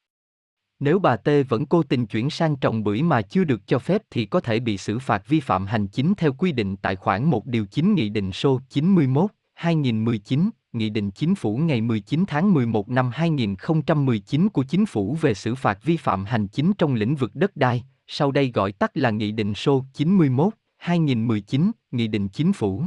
Nếu 0.81 0.98
bà 0.98 1.16
T 1.16 1.29
vẫn 1.48 1.66
cố 1.66 1.83
tình 1.83 2.07
chuyển 2.07 2.31
sang 2.31 2.57
trồng 2.57 2.85
bưởi 2.85 3.03
mà 3.03 3.22
chưa 3.22 3.44
được 3.44 3.66
cho 3.66 3.79
phép 3.79 4.03
thì 4.11 4.27
có 4.27 4.40
thể 4.40 4.61
bị 4.61 4.79
xử 4.79 4.98
phạt 4.98 5.29
vi 5.29 5.40
phạm 5.40 5.66
hành 5.66 5.87
chính 5.87 6.14
theo 6.16 6.33
quy 6.33 6.53
định 6.53 6.77
tại 6.77 6.96
khoản 6.96 7.24
1 7.24 7.46
điều 7.46 7.66
9 7.66 7.94
Nghị 7.94 8.09
định 8.09 8.33
số 8.33 8.61
91, 8.68 9.31
2019, 9.55 10.50
Nghị 10.74 10.90
định 10.90 11.10
Chính 11.10 11.34
phủ 11.34 11.56
ngày 11.56 11.80
19 11.80 12.24
tháng 12.26 12.54
11 12.54 12.88
năm 12.88 13.10
2019 13.14 14.48
của 14.48 14.64
Chính 14.64 14.87
phủ 14.87 15.16
về 15.20 15.34
xử 15.34 15.54
phạt 15.54 15.78
vi 15.82 15.96
phạm 15.96 16.24
hành 16.24 16.48
chính 16.48 16.72
trong 16.78 16.94
lĩnh 16.94 17.14
vực 17.14 17.34
đất 17.34 17.56
đai, 17.56 17.84
sau 18.06 18.32
đây 18.32 18.50
gọi 18.54 18.72
tắt 18.72 18.90
là 18.94 19.10
Nghị 19.10 19.32
định 19.32 19.54
số 19.54 19.84
91, 19.92 20.54
2019, 20.76 21.70
Nghị 21.90 22.08
định 22.08 22.28
Chính 22.28 22.52
phủ. 22.52 22.84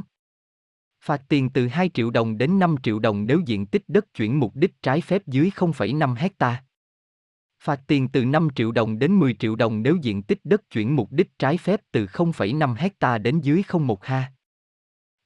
Phạt 1.03 1.21
tiền 1.29 1.49
từ 1.49 1.67
2 1.67 1.89
triệu 1.93 2.09
đồng 2.09 2.37
đến 2.37 2.59
5 2.59 2.75
triệu 2.83 2.99
đồng 2.99 3.25
nếu 3.25 3.39
diện 3.45 3.65
tích 3.65 3.83
đất 3.87 4.13
chuyển 4.13 4.39
mục 4.39 4.55
đích 4.55 4.81
trái 4.81 5.01
phép 5.01 5.21
dưới 5.27 5.51
0,5 5.55 6.15
hecta. 6.15 6.63
Phạt 7.63 7.81
tiền 7.87 8.07
từ 8.07 8.25
5 8.25 8.47
triệu 8.55 8.71
đồng 8.71 8.99
đến 8.99 9.19
10 9.19 9.33
triệu 9.33 9.55
đồng 9.55 9.83
nếu 9.83 9.95
diện 10.01 10.23
tích 10.23 10.39
đất 10.43 10.69
chuyển 10.69 10.95
mục 10.95 11.11
đích 11.11 11.39
trái 11.39 11.57
phép 11.57 11.81
từ 11.91 12.05
0,5 12.05 12.73
hecta 12.73 13.17
đến 13.17 13.39
dưới 13.39 13.63
0,1 13.67 13.95
ha. 14.01 14.31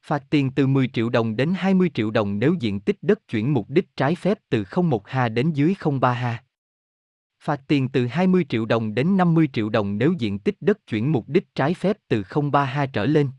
Phạt 0.06 0.24
tiền 0.30 0.52
từ 0.52 0.68
10 0.68 0.88
triệu 0.88 1.10
đồng 1.10 1.36
đến 1.36 1.54
20 1.58 1.92
triệu 1.94 2.12
đồng 2.12 2.40
nếu 2.40 2.56
diện 2.60 2.80
tích 2.80 2.98
đất 3.02 3.28
chuyển 3.28 3.54
mục 3.54 3.70
đích 3.70 3.96
trái 3.96 4.16
phép 4.16 4.40
từ 4.50 4.64
0,1 4.64 5.00
ha 5.06 5.30
đến 5.30 5.52
dưới 5.52 5.76
0,3 5.80 6.14
ha. 6.14 6.44
Phạt 7.44 7.62
tiền 7.68 7.90
từ 7.90 8.08
20 8.08 8.46
triệu 8.50 8.66
đồng 8.66 8.94
đến 8.94 9.18
50 9.18 9.50
triệu 9.54 9.70
đồng 9.70 9.98
nếu 9.98 10.14
diện 10.18 10.40
tích 10.40 10.56
đất 10.60 10.88
chuyển 10.88 11.12
mục 11.12 11.30
đích 11.30 11.56
trái 11.56 11.74
phép 11.74 11.98
từ 12.08 12.22
0,3 12.22 12.66
ha 12.66 12.86
trở 12.86 13.06
lên. 13.06 13.30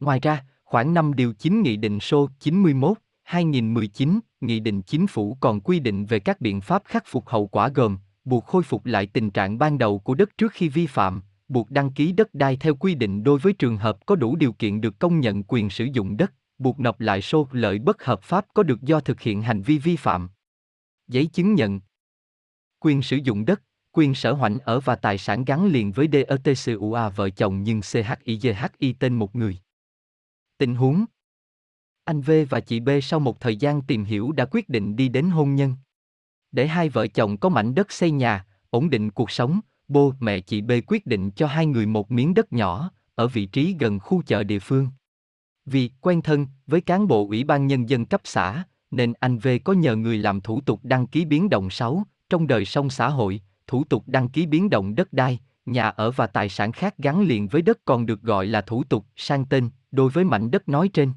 Ngoài 0.00 0.20
ra, 0.20 0.44
khoảng 0.64 0.94
5 0.94 1.14
điều 1.14 1.32
9 1.32 1.62
Nghị 1.62 1.76
định 1.76 2.00
số 2.00 2.28
91, 2.40 2.98
2019, 3.22 4.20
Nghị 4.40 4.60
định 4.60 4.82
Chính 4.82 5.06
phủ 5.06 5.36
còn 5.40 5.60
quy 5.60 5.80
định 5.80 6.06
về 6.06 6.20
các 6.20 6.40
biện 6.40 6.60
pháp 6.60 6.82
khắc 6.84 7.04
phục 7.06 7.28
hậu 7.28 7.46
quả 7.46 7.68
gồm 7.68 7.98
buộc 8.24 8.46
khôi 8.46 8.62
phục 8.62 8.86
lại 8.86 9.06
tình 9.06 9.30
trạng 9.30 9.58
ban 9.58 9.78
đầu 9.78 9.98
của 9.98 10.14
đất 10.14 10.38
trước 10.38 10.52
khi 10.52 10.68
vi 10.68 10.86
phạm, 10.86 11.22
buộc 11.48 11.70
đăng 11.70 11.92
ký 11.92 12.12
đất 12.12 12.34
đai 12.34 12.56
theo 12.56 12.74
quy 12.74 12.94
định 12.94 13.24
đối 13.24 13.38
với 13.38 13.52
trường 13.52 13.76
hợp 13.76 14.06
có 14.06 14.16
đủ 14.16 14.36
điều 14.36 14.52
kiện 14.52 14.80
được 14.80 14.98
công 14.98 15.20
nhận 15.20 15.42
quyền 15.42 15.70
sử 15.70 15.84
dụng 15.84 16.16
đất, 16.16 16.32
buộc 16.58 16.80
nộp 16.80 17.00
lại 17.00 17.22
số 17.22 17.48
lợi 17.52 17.78
bất 17.78 18.04
hợp 18.04 18.22
pháp 18.22 18.46
có 18.54 18.62
được 18.62 18.82
do 18.82 19.00
thực 19.00 19.20
hiện 19.20 19.42
hành 19.42 19.62
vi 19.62 19.78
vi 19.78 19.96
phạm. 19.96 20.30
Giấy 21.08 21.26
chứng 21.26 21.54
nhận 21.54 21.80
Quyền 22.80 23.02
sử 23.02 23.16
dụng 23.16 23.44
đất, 23.44 23.62
quyền 23.92 24.14
sở 24.14 24.32
hoảnh 24.32 24.58
ở 24.58 24.80
và 24.80 24.96
tài 24.96 25.18
sản 25.18 25.44
gắn 25.44 25.66
liền 25.66 25.92
với 25.92 26.08
DETCUA 26.12 27.08
vợ 27.08 27.30
chồng 27.30 27.62
nhưng 27.62 27.80
CHIGHI 27.80 28.94
tên 28.98 29.14
một 29.14 29.36
người. 29.36 29.58
Tình 30.58 30.74
huống 30.74 31.04
Anh 32.04 32.20
V 32.20 32.30
và 32.50 32.60
chị 32.60 32.80
B 32.80 32.88
sau 33.02 33.20
một 33.20 33.40
thời 33.40 33.56
gian 33.56 33.82
tìm 33.82 34.04
hiểu 34.04 34.32
đã 34.32 34.44
quyết 34.50 34.68
định 34.68 34.96
đi 34.96 35.08
đến 35.08 35.30
hôn 35.30 35.54
nhân. 35.54 35.74
Để 36.52 36.66
hai 36.66 36.88
vợ 36.88 37.06
chồng 37.06 37.36
có 37.36 37.48
mảnh 37.48 37.74
đất 37.74 37.92
xây 37.92 38.10
nhà, 38.10 38.46
ổn 38.70 38.90
định 38.90 39.10
cuộc 39.10 39.30
sống, 39.30 39.60
bố 39.88 40.12
mẹ 40.20 40.40
chị 40.40 40.60
B 40.60 40.72
quyết 40.86 41.06
định 41.06 41.30
cho 41.30 41.46
hai 41.46 41.66
người 41.66 41.86
một 41.86 42.10
miếng 42.10 42.34
đất 42.34 42.52
nhỏ, 42.52 42.90
ở 43.14 43.28
vị 43.28 43.46
trí 43.46 43.76
gần 43.78 43.98
khu 43.98 44.22
chợ 44.22 44.42
địa 44.42 44.58
phương. 44.58 44.88
Vì 45.66 45.90
quen 46.00 46.22
thân 46.22 46.46
với 46.66 46.80
cán 46.80 47.08
bộ 47.08 47.26
ủy 47.26 47.44
ban 47.44 47.66
nhân 47.66 47.88
dân 47.88 48.04
cấp 48.04 48.20
xã, 48.24 48.64
nên 48.90 49.12
anh 49.20 49.38
V 49.38 49.48
có 49.64 49.72
nhờ 49.72 49.96
người 49.96 50.18
làm 50.18 50.40
thủ 50.40 50.60
tục 50.60 50.80
đăng 50.82 51.06
ký 51.06 51.24
biến 51.24 51.48
động 51.48 51.70
6, 51.70 52.02
trong 52.30 52.46
đời 52.46 52.64
sống 52.64 52.90
xã 52.90 53.08
hội, 53.08 53.40
thủ 53.66 53.84
tục 53.84 54.02
đăng 54.06 54.28
ký 54.28 54.46
biến 54.46 54.70
động 54.70 54.94
đất 54.94 55.12
đai, 55.12 55.38
nhà 55.66 55.88
ở 55.88 56.10
và 56.10 56.26
tài 56.26 56.48
sản 56.48 56.72
khác 56.72 56.98
gắn 56.98 57.22
liền 57.22 57.48
với 57.48 57.62
đất 57.62 57.78
còn 57.84 58.06
được 58.06 58.22
gọi 58.22 58.46
là 58.46 58.60
thủ 58.60 58.84
tục 58.84 59.06
sang 59.16 59.44
tên 59.44 59.70
đối 59.90 60.10
với 60.10 60.24
mảnh 60.24 60.50
đất 60.50 60.68
nói 60.68 60.88
trên. 60.88 61.12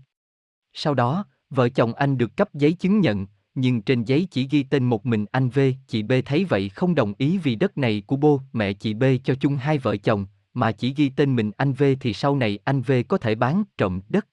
Sau 0.74 0.94
đó, 0.94 1.26
vợ 1.50 1.70
chồng 1.70 1.94
anh 1.94 2.18
được 2.18 2.38
cấp 2.38 2.54
giấy 2.54 2.74
chứng 2.74 3.00
nhận, 3.00 3.28
nhưng 3.56 3.82
trên 3.82 4.04
giấy 4.04 4.28
chỉ 4.32 4.48
ghi 4.52 4.64
tên 4.64 4.84
một 4.84 5.06
mình 5.06 5.26
anh 5.32 5.50
V, 5.50 5.60
chị 5.88 6.04
B 6.04 6.12
thấy 6.26 6.46
vậy 6.46 6.70
không 6.70 6.96
đồng 6.96 7.14
ý 7.18 7.38
vì 7.38 7.56
đất 7.56 7.78
này 7.78 8.04
của 8.08 8.16
bố, 8.16 8.42
mẹ 8.54 8.74
chị 8.74 8.94
B 8.94 9.04
cho 9.24 9.36
chung 9.36 9.56
hai 9.56 9.78
vợ 9.78 9.98
chồng, 9.98 10.26
mà 10.54 10.72
chỉ 10.72 10.94
ghi 10.94 11.10
tên 11.10 11.36
mình 11.36 11.52
anh 11.58 11.74
V 11.74 11.84
thì 12.00 12.14
sau 12.14 12.36
này 12.36 12.60
anh 12.64 12.82
V 12.82 12.92
có 13.08 13.18
thể 13.18 13.36
bán, 13.36 13.64
trộm 13.78 14.02
đất. 14.10 14.28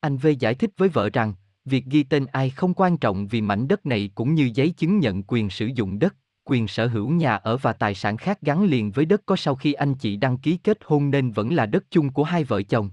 Anh 0.00 0.16
V 0.16 0.26
giải 0.38 0.54
thích 0.54 0.70
với 0.76 0.88
vợ 0.88 1.10
rằng, 1.12 1.34
việc 1.64 1.84
ghi 1.86 2.02
tên 2.02 2.26
ai 2.26 2.50
không 2.50 2.74
quan 2.74 2.96
trọng 2.96 3.26
vì 3.26 3.40
mảnh 3.40 3.68
đất 3.68 3.86
này 3.86 4.10
cũng 4.14 4.34
như 4.34 4.50
giấy 4.54 4.70
chứng 4.70 4.98
nhận 4.98 5.22
quyền 5.22 5.50
sử 5.50 5.66
dụng 5.66 5.98
đất, 5.98 6.16
quyền 6.44 6.68
sở 6.68 6.86
hữu 6.86 7.10
nhà 7.10 7.34
ở 7.34 7.56
và 7.56 7.72
tài 7.72 7.94
sản 7.94 8.16
khác 8.16 8.38
gắn 8.42 8.64
liền 8.64 8.90
với 8.90 9.04
đất 9.04 9.22
có 9.26 9.36
sau 9.36 9.54
khi 9.54 9.72
anh 9.72 9.94
chị 9.94 10.16
đăng 10.16 10.38
ký 10.38 10.56
kết 10.56 10.78
hôn 10.84 11.10
nên 11.10 11.30
vẫn 11.30 11.54
là 11.54 11.66
đất 11.66 11.84
chung 11.90 12.12
của 12.12 12.24
hai 12.24 12.44
vợ 12.44 12.62
chồng. 12.62 12.90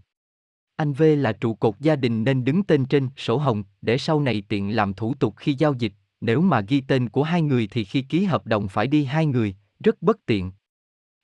Anh 0.82 0.94
V 0.94 1.04
là 1.18 1.34
trụ 1.34 1.54
cột 1.54 1.80
gia 1.80 1.96
đình 1.96 2.24
nên 2.24 2.44
đứng 2.44 2.64
tên 2.64 2.86
trên 2.86 3.10
sổ 3.18 3.38
hồng 3.38 3.64
để 3.82 3.98
sau 3.98 4.22
này 4.22 4.44
tiện 4.50 4.76
làm 4.76 4.94
thủ 4.94 5.14
tục 5.14 5.34
khi 5.38 5.54
giao 5.54 5.74
dịch, 5.74 5.94
nếu 6.22 6.42
mà 6.42 6.62
ghi 6.62 6.82
tên 6.82 7.10
của 7.10 7.24
hai 7.24 7.42
người 7.42 7.68
thì 7.72 7.84
khi 7.84 8.02
ký 8.02 8.24
hợp 8.24 8.46
đồng 8.46 8.68
phải 8.68 8.88
đi 8.88 9.06
hai 9.06 9.26
người, 9.26 9.56
rất 9.80 10.02
bất 10.02 10.26
tiện. 10.26 10.52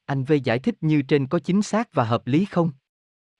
Anh 0.06 0.24
V 0.24 0.34
giải 0.44 0.60
thích 0.60 0.76
như 0.82 1.02
trên 1.02 1.28
có 1.28 1.40
chính 1.40 1.62
xác 1.62 1.94
và 1.94 2.04
hợp 2.04 2.28
lý 2.28 2.46
không? 2.46 2.72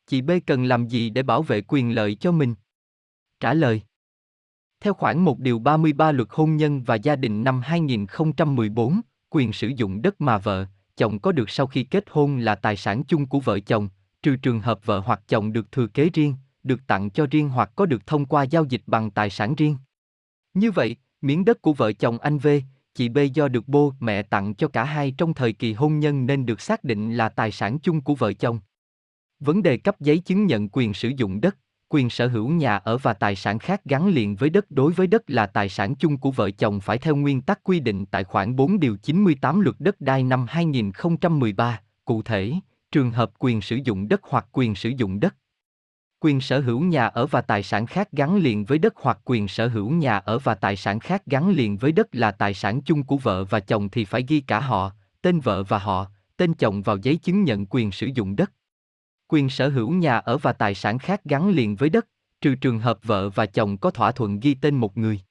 Chị 0.08 0.22
B 0.22 0.32
cần 0.46 0.64
làm 0.64 0.88
gì 0.88 1.10
để 1.10 1.24
bảo 1.24 1.42
vệ 1.42 1.62
quyền 1.68 1.96
lợi 1.96 2.16
cho 2.16 2.32
mình? 2.32 2.56
Trả 3.40 3.54
lời 3.54 3.82
Theo 4.80 4.94
khoản 4.94 5.20
1 5.20 5.40
điều 5.40 5.60
33 5.60 6.12
luật 6.12 6.28
hôn 6.32 6.58
nhân 6.58 6.84
và 6.84 6.96
gia 6.96 7.16
đình 7.16 7.44
năm 7.44 7.62
2014, 7.62 9.02
quyền 9.30 9.54
sử 9.54 9.68
dụng 9.68 10.02
đất 10.02 10.22
mà 10.22 10.38
vợ, 10.38 10.66
chồng 10.98 11.20
có 11.20 11.32
được 11.32 11.50
sau 11.50 11.68
khi 11.68 11.84
kết 11.84 12.04
hôn 12.10 12.38
là 12.38 12.56
tài 12.56 12.76
sản 12.78 13.04
chung 13.04 13.26
của 13.26 13.40
vợ 13.40 13.60
chồng, 13.60 13.90
trừ 14.24 14.36
trường 14.36 14.60
hợp 14.60 14.86
vợ 14.86 15.00
hoặc 15.00 15.22
chồng 15.28 15.54
được 15.54 15.72
thừa 15.72 15.88
kế 15.88 16.10
riêng, 16.14 16.36
được 16.64 16.88
tặng 16.88 17.10
cho 17.10 17.28
riêng 17.32 17.50
hoặc 17.50 17.72
có 17.76 17.86
được 17.86 18.08
thông 18.08 18.26
qua 18.26 18.44
giao 18.44 18.66
dịch 18.66 18.82
bằng 18.88 19.12
tài 19.12 19.30
sản 19.30 19.56
riêng. 19.56 19.78
Như 20.54 20.72
vậy, 20.72 20.96
miếng 21.22 21.46
đất 21.46 21.62
của 21.62 21.74
vợ 21.74 21.94
chồng 21.94 22.20
anh 22.20 22.38
V, 22.38 22.48
chị 22.94 23.10
B 23.10 23.18
do 23.34 23.48
được 23.48 23.68
bố 23.68 23.94
mẹ 24.00 24.22
tặng 24.22 24.56
cho 24.56 24.68
cả 24.68 24.84
hai 24.84 25.12
trong 25.18 25.34
thời 25.34 25.54
kỳ 25.54 25.74
hôn 25.74 26.00
nhân 26.00 26.26
nên 26.26 26.46
được 26.46 26.62
xác 26.62 26.84
định 26.84 27.14
là 27.14 27.30
tài 27.30 27.52
sản 27.52 27.80
chung 27.80 28.02
của 28.02 28.16
vợ 28.16 28.34
chồng. 28.34 28.60
Vấn 29.40 29.64
đề 29.64 29.78
cấp 29.78 30.00
giấy 30.00 30.18
chứng 30.18 30.46
nhận 30.46 30.70
quyền 30.70 30.94
sử 30.94 31.12
dụng 31.18 31.42
đất, 31.42 31.58
quyền 31.90 32.10
sở 32.10 32.28
hữu 32.28 32.50
nhà 32.50 32.78
ở 32.78 32.98
và 32.98 33.14
tài 33.14 33.36
sản 33.36 33.60
khác 33.60 33.82
gắn 33.86 34.08
liền 34.08 34.36
với 34.36 34.50
đất 34.50 34.72
đối 34.72 34.94
với 34.94 35.08
đất 35.08 35.24
là 35.28 35.46
tài 35.46 35.70
sản 35.70 35.96
chung 35.96 36.18
của 36.18 36.32
vợ 36.32 36.52
chồng 36.52 36.80
phải 36.80 36.98
theo 36.98 37.16
nguyên 37.16 37.42
tắc 37.42 37.64
quy 37.64 37.80
định 37.80 38.06
tại 38.06 38.24
khoản 38.24 38.56
4 38.56 38.80
điều 38.80 38.98
98 38.98 39.60
luật 39.60 39.76
đất 39.80 40.02
đai 40.02 40.24
năm 40.24 40.46
2013, 40.50 41.82
cụ 42.06 42.22
thể, 42.22 42.54
trường 42.92 43.12
hợp 43.12 43.32
quyền 43.40 43.62
sử 43.62 43.76
dụng 43.76 44.08
đất 44.08 44.22
hoặc 44.24 44.48
quyền 44.52 44.76
sử 44.76 44.90
dụng 44.90 45.20
đất 45.20 45.36
quyền 46.20 46.42
sở 46.42 46.60
hữu 46.60 46.82
nhà 46.82 47.08
ở 47.08 47.26
và 47.26 47.42
tài 47.42 47.64
sản 47.64 47.86
khác 47.86 48.12
gắn 48.12 48.38
liền 48.38 48.66
với 48.66 48.78
đất 48.78 48.94
hoặc 48.96 49.20
quyền 49.26 49.48
sở 49.48 49.68
hữu 49.68 49.92
nhà 49.92 50.18
ở 50.18 50.40
và 50.40 50.56
tài 50.56 50.76
sản 50.76 51.00
khác 51.00 51.26
gắn 51.26 51.50
liền 51.50 51.78
với 51.78 51.92
đất 51.92 52.08
là 52.12 52.32
tài 52.32 52.54
sản 52.54 52.82
chung 52.82 53.04
của 53.04 53.18
vợ 53.18 53.44
và 53.44 53.60
chồng 53.60 53.90
thì 53.90 54.06
phải 54.06 54.26
ghi 54.28 54.40
cả 54.40 54.60
họ, 54.60 54.92
tên 55.22 55.40
vợ 55.40 55.64
và 55.64 55.78
họ, 55.78 56.08
tên 56.38 56.54
chồng 56.54 56.82
vào 56.82 56.98
giấy 56.98 57.16
chứng 57.16 57.44
nhận 57.44 57.66
quyền 57.66 57.92
sử 57.92 58.08
dụng 58.16 58.36
đất. 58.36 58.52
Quyền 59.28 59.50
sở 59.50 59.70
hữu 59.70 59.92
nhà 59.92 60.18
ở 60.18 60.38
và 60.38 60.54
tài 60.54 60.76
sản 60.76 60.98
khác 60.98 61.22
gắn 61.26 61.50
liền 61.50 61.76
với 61.76 61.90
đất, 61.90 62.08
trừ 62.42 62.56
trường 62.56 62.80
hợp 62.80 63.00
vợ 63.04 63.30
và 63.30 63.46
chồng 63.46 63.78
có 63.78 63.92
thỏa 63.92 64.12
thuận 64.12 64.40
ghi 64.40 64.54
tên 64.54 64.76
một 64.76 64.98
người. 64.98 65.22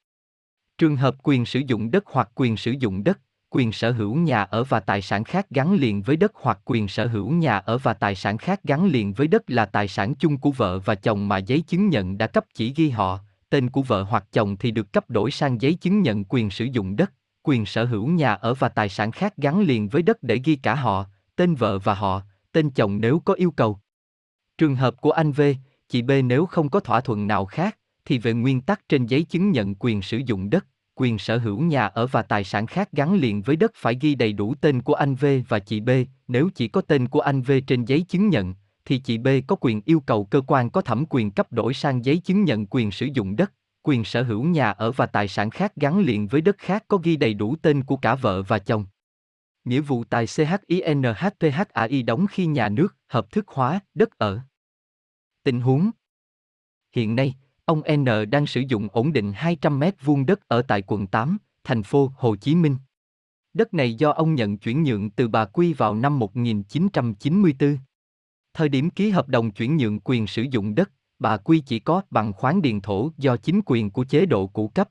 Trường 0.78 0.96
hợp 0.96 1.16
quyền 1.22 1.46
sử 1.46 1.60
dụng 1.66 1.90
đất 1.90 2.04
hoặc 2.06 2.30
quyền 2.34 2.56
sử 2.56 2.70
dụng 2.70 3.04
đất, 3.04 3.20
quyền 3.56 3.72
sở 3.72 3.92
hữu 3.92 4.14
nhà 4.14 4.42
ở 4.42 4.64
và 4.64 4.80
tài 4.80 5.02
sản 5.02 5.24
khác 5.24 5.46
gắn 5.50 5.74
liền 5.74 6.02
với 6.02 6.16
đất 6.16 6.32
hoặc 6.34 6.58
quyền 6.64 6.88
sở 6.88 7.06
hữu 7.06 7.30
nhà 7.30 7.58
ở 7.58 7.78
và 7.78 7.94
tài 7.94 8.14
sản 8.14 8.38
khác 8.38 8.60
gắn 8.64 8.86
liền 8.86 9.12
với 9.12 9.28
đất 9.28 9.42
là 9.46 9.66
tài 9.66 9.88
sản 9.88 10.14
chung 10.14 10.38
của 10.38 10.50
vợ 10.50 10.78
và 10.78 10.94
chồng 10.94 11.28
mà 11.28 11.38
giấy 11.38 11.60
chứng 11.60 11.88
nhận 11.88 12.18
đã 12.18 12.26
cấp 12.26 12.44
chỉ 12.54 12.72
ghi 12.76 12.90
họ, 12.90 13.18
tên 13.50 13.70
của 13.70 13.82
vợ 13.82 14.02
hoặc 14.02 14.24
chồng 14.32 14.56
thì 14.56 14.70
được 14.70 14.92
cấp 14.92 15.10
đổi 15.10 15.30
sang 15.30 15.60
giấy 15.60 15.74
chứng 15.74 16.02
nhận 16.02 16.24
quyền 16.24 16.50
sử 16.50 16.64
dụng 16.64 16.96
đất, 16.96 17.12
quyền 17.42 17.66
sở 17.66 17.84
hữu 17.84 18.08
nhà 18.08 18.34
ở 18.34 18.54
và 18.54 18.68
tài 18.68 18.88
sản 18.88 19.10
khác 19.12 19.36
gắn 19.36 19.60
liền 19.60 19.88
với 19.88 20.02
đất 20.02 20.22
để 20.22 20.40
ghi 20.44 20.56
cả 20.56 20.74
họ, 20.74 21.04
tên 21.36 21.54
vợ 21.54 21.78
và 21.78 21.94
họ, 21.94 22.22
tên 22.52 22.70
chồng 22.70 23.00
nếu 23.00 23.22
có 23.24 23.34
yêu 23.34 23.50
cầu. 23.50 23.78
Trường 24.58 24.76
hợp 24.76 25.00
của 25.00 25.10
anh 25.10 25.32
V, 25.32 25.42
chị 25.88 26.02
B 26.02 26.10
nếu 26.24 26.46
không 26.46 26.68
có 26.68 26.80
thỏa 26.80 27.00
thuận 27.00 27.26
nào 27.26 27.44
khác, 27.46 27.78
thì 28.04 28.18
về 28.18 28.32
nguyên 28.32 28.60
tắc 28.60 28.88
trên 28.88 29.06
giấy 29.06 29.22
chứng 29.22 29.50
nhận 29.50 29.74
quyền 29.74 30.02
sử 30.02 30.18
dụng 30.26 30.50
đất, 30.50 30.66
quyền 30.98 31.18
sở 31.18 31.38
hữu 31.38 31.60
nhà 31.60 31.86
ở 31.86 32.06
và 32.06 32.22
tài 32.22 32.44
sản 32.44 32.66
khác 32.66 32.88
gắn 32.92 33.14
liền 33.14 33.42
với 33.42 33.56
đất 33.56 33.72
phải 33.74 33.98
ghi 34.00 34.14
đầy 34.14 34.32
đủ 34.32 34.54
tên 34.60 34.82
của 34.82 34.94
anh 34.94 35.14
V 35.14 35.26
và 35.48 35.58
chị 35.58 35.80
B, 35.80 35.90
nếu 36.28 36.48
chỉ 36.54 36.68
có 36.68 36.80
tên 36.80 37.08
của 37.08 37.20
anh 37.20 37.42
V 37.42 37.52
trên 37.66 37.84
giấy 37.84 38.02
chứng 38.02 38.28
nhận, 38.28 38.54
thì 38.84 38.98
chị 38.98 39.18
B 39.18 39.28
có 39.46 39.56
quyền 39.60 39.80
yêu 39.84 40.00
cầu 40.00 40.24
cơ 40.24 40.40
quan 40.46 40.70
có 40.70 40.80
thẩm 40.80 41.04
quyền 41.10 41.30
cấp 41.30 41.52
đổi 41.52 41.74
sang 41.74 42.04
giấy 42.04 42.18
chứng 42.18 42.44
nhận 42.44 42.66
quyền 42.66 42.90
sử 42.90 43.06
dụng 43.06 43.36
đất, 43.36 43.52
quyền 43.82 44.04
sở 44.04 44.22
hữu 44.22 44.44
nhà 44.44 44.70
ở 44.70 44.92
và 44.92 45.06
tài 45.06 45.28
sản 45.28 45.50
khác 45.50 45.72
gắn 45.76 46.00
liền 46.00 46.26
với 46.26 46.40
đất 46.40 46.58
khác 46.58 46.84
có 46.88 46.98
ghi 47.02 47.16
đầy 47.16 47.34
đủ 47.34 47.56
tên 47.62 47.84
của 47.84 47.96
cả 47.96 48.14
vợ 48.14 48.42
và 48.42 48.58
chồng. 48.58 48.86
Nghĩa 49.64 49.80
vụ 49.80 50.04
tài 50.04 50.26
CHINHPHAI 50.26 52.04
đóng 52.04 52.26
khi 52.30 52.46
nhà 52.46 52.68
nước 52.68 52.96
hợp 53.08 53.30
thức 53.30 53.48
hóa 53.48 53.80
đất 53.94 54.18
ở. 54.18 54.40
Tình 55.42 55.60
huống 55.60 55.90
Hiện 56.92 57.16
nay, 57.16 57.34
ông 57.66 57.82
N 57.96 58.04
đang 58.30 58.46
sử 58.46 58.60
dụng 58.68 58.88
ổn 58.92 59.12
định 59.12 59.32
200 59.32 59.78
mét 59.78 60.04
vuông 60.04 60.26
đất 60.26 60.48
ở 60.48 60.62
tại 60.62 60.82
quận 60.86 61.06
8, 61.06 61.38
thành 61.64 61.82
phố 61.82 62.12
Hồ 62.16 62.36
Chí 62.36 62.54
Minh. 62.54 62.76
Đất 63.54 63.74
này 63.74 63.94
do 63.94 64.10
ông 64.10 64.34
nhận 64.34 64.58
chuyển 64.58 64.82
nhượng 64.82 65.10
từ 65.10 65.28
bà 65.28 65.44
Quy 65.44 65.72
vào 65.72 65.94
năm 65.94 66.18
1994. 66.18 67.78
Thời 68.54 68.68
điểm 68.68 68.90
ký 68.90 69.10
hợp 69.10 69.28
đồng 69.28 69.50
chuyển 69.50 69.76
nhượng 69.76 70.00
quyền 70.00 70.26
sử 70.26 70.42
dụng 70.42 70.74
đất, 70.74 70.90
bà 71.18 71.36
Quy 71.36 71.60
chỉ 71.60 71.78
có 71.78 72.02
bằng 72.10 72.32
khoáng 72.32 72.62
điền 72.62 72.80
thổ 72.80 73.10
do 73.18 73.36
chính 73.36 73.60
quyền 73.66 73.90
của 73.90 74.04
chế 74.04 74.26
độ 74.26 74.46
cũ 74.46 74.68
cấp. 74.68 74.88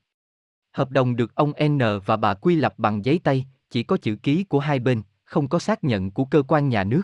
Hợp 0.72 0.90
đồng 0.90 1.16
được 1.16 1.34
ông 1.34 1.52
N 1.68 1.78
và 2.06 2.16
bà 2.16 2.34
Quy 2.34 2.56
lập 2.56 2.74
bằng 2.78 3.04
giấy 3.04 3.20
tay, 3.24 3.46
chỉ 3.70 3.82
có 3.82 3.96
chữ 3.96 4.16
ký 4.16 4.44
của 4.44 4.58
hai 4.58 4.78
bên, 4.78 5.02
không 5.24 5.48
có 5.48 5.58
xác 5.58 5.84
nhận 5.84 6.10
của 6.10 6.24
cơ 6.24 6.42
quan 6.42 6.68
nhà 6.68 6.84
nước. 6.84 7.02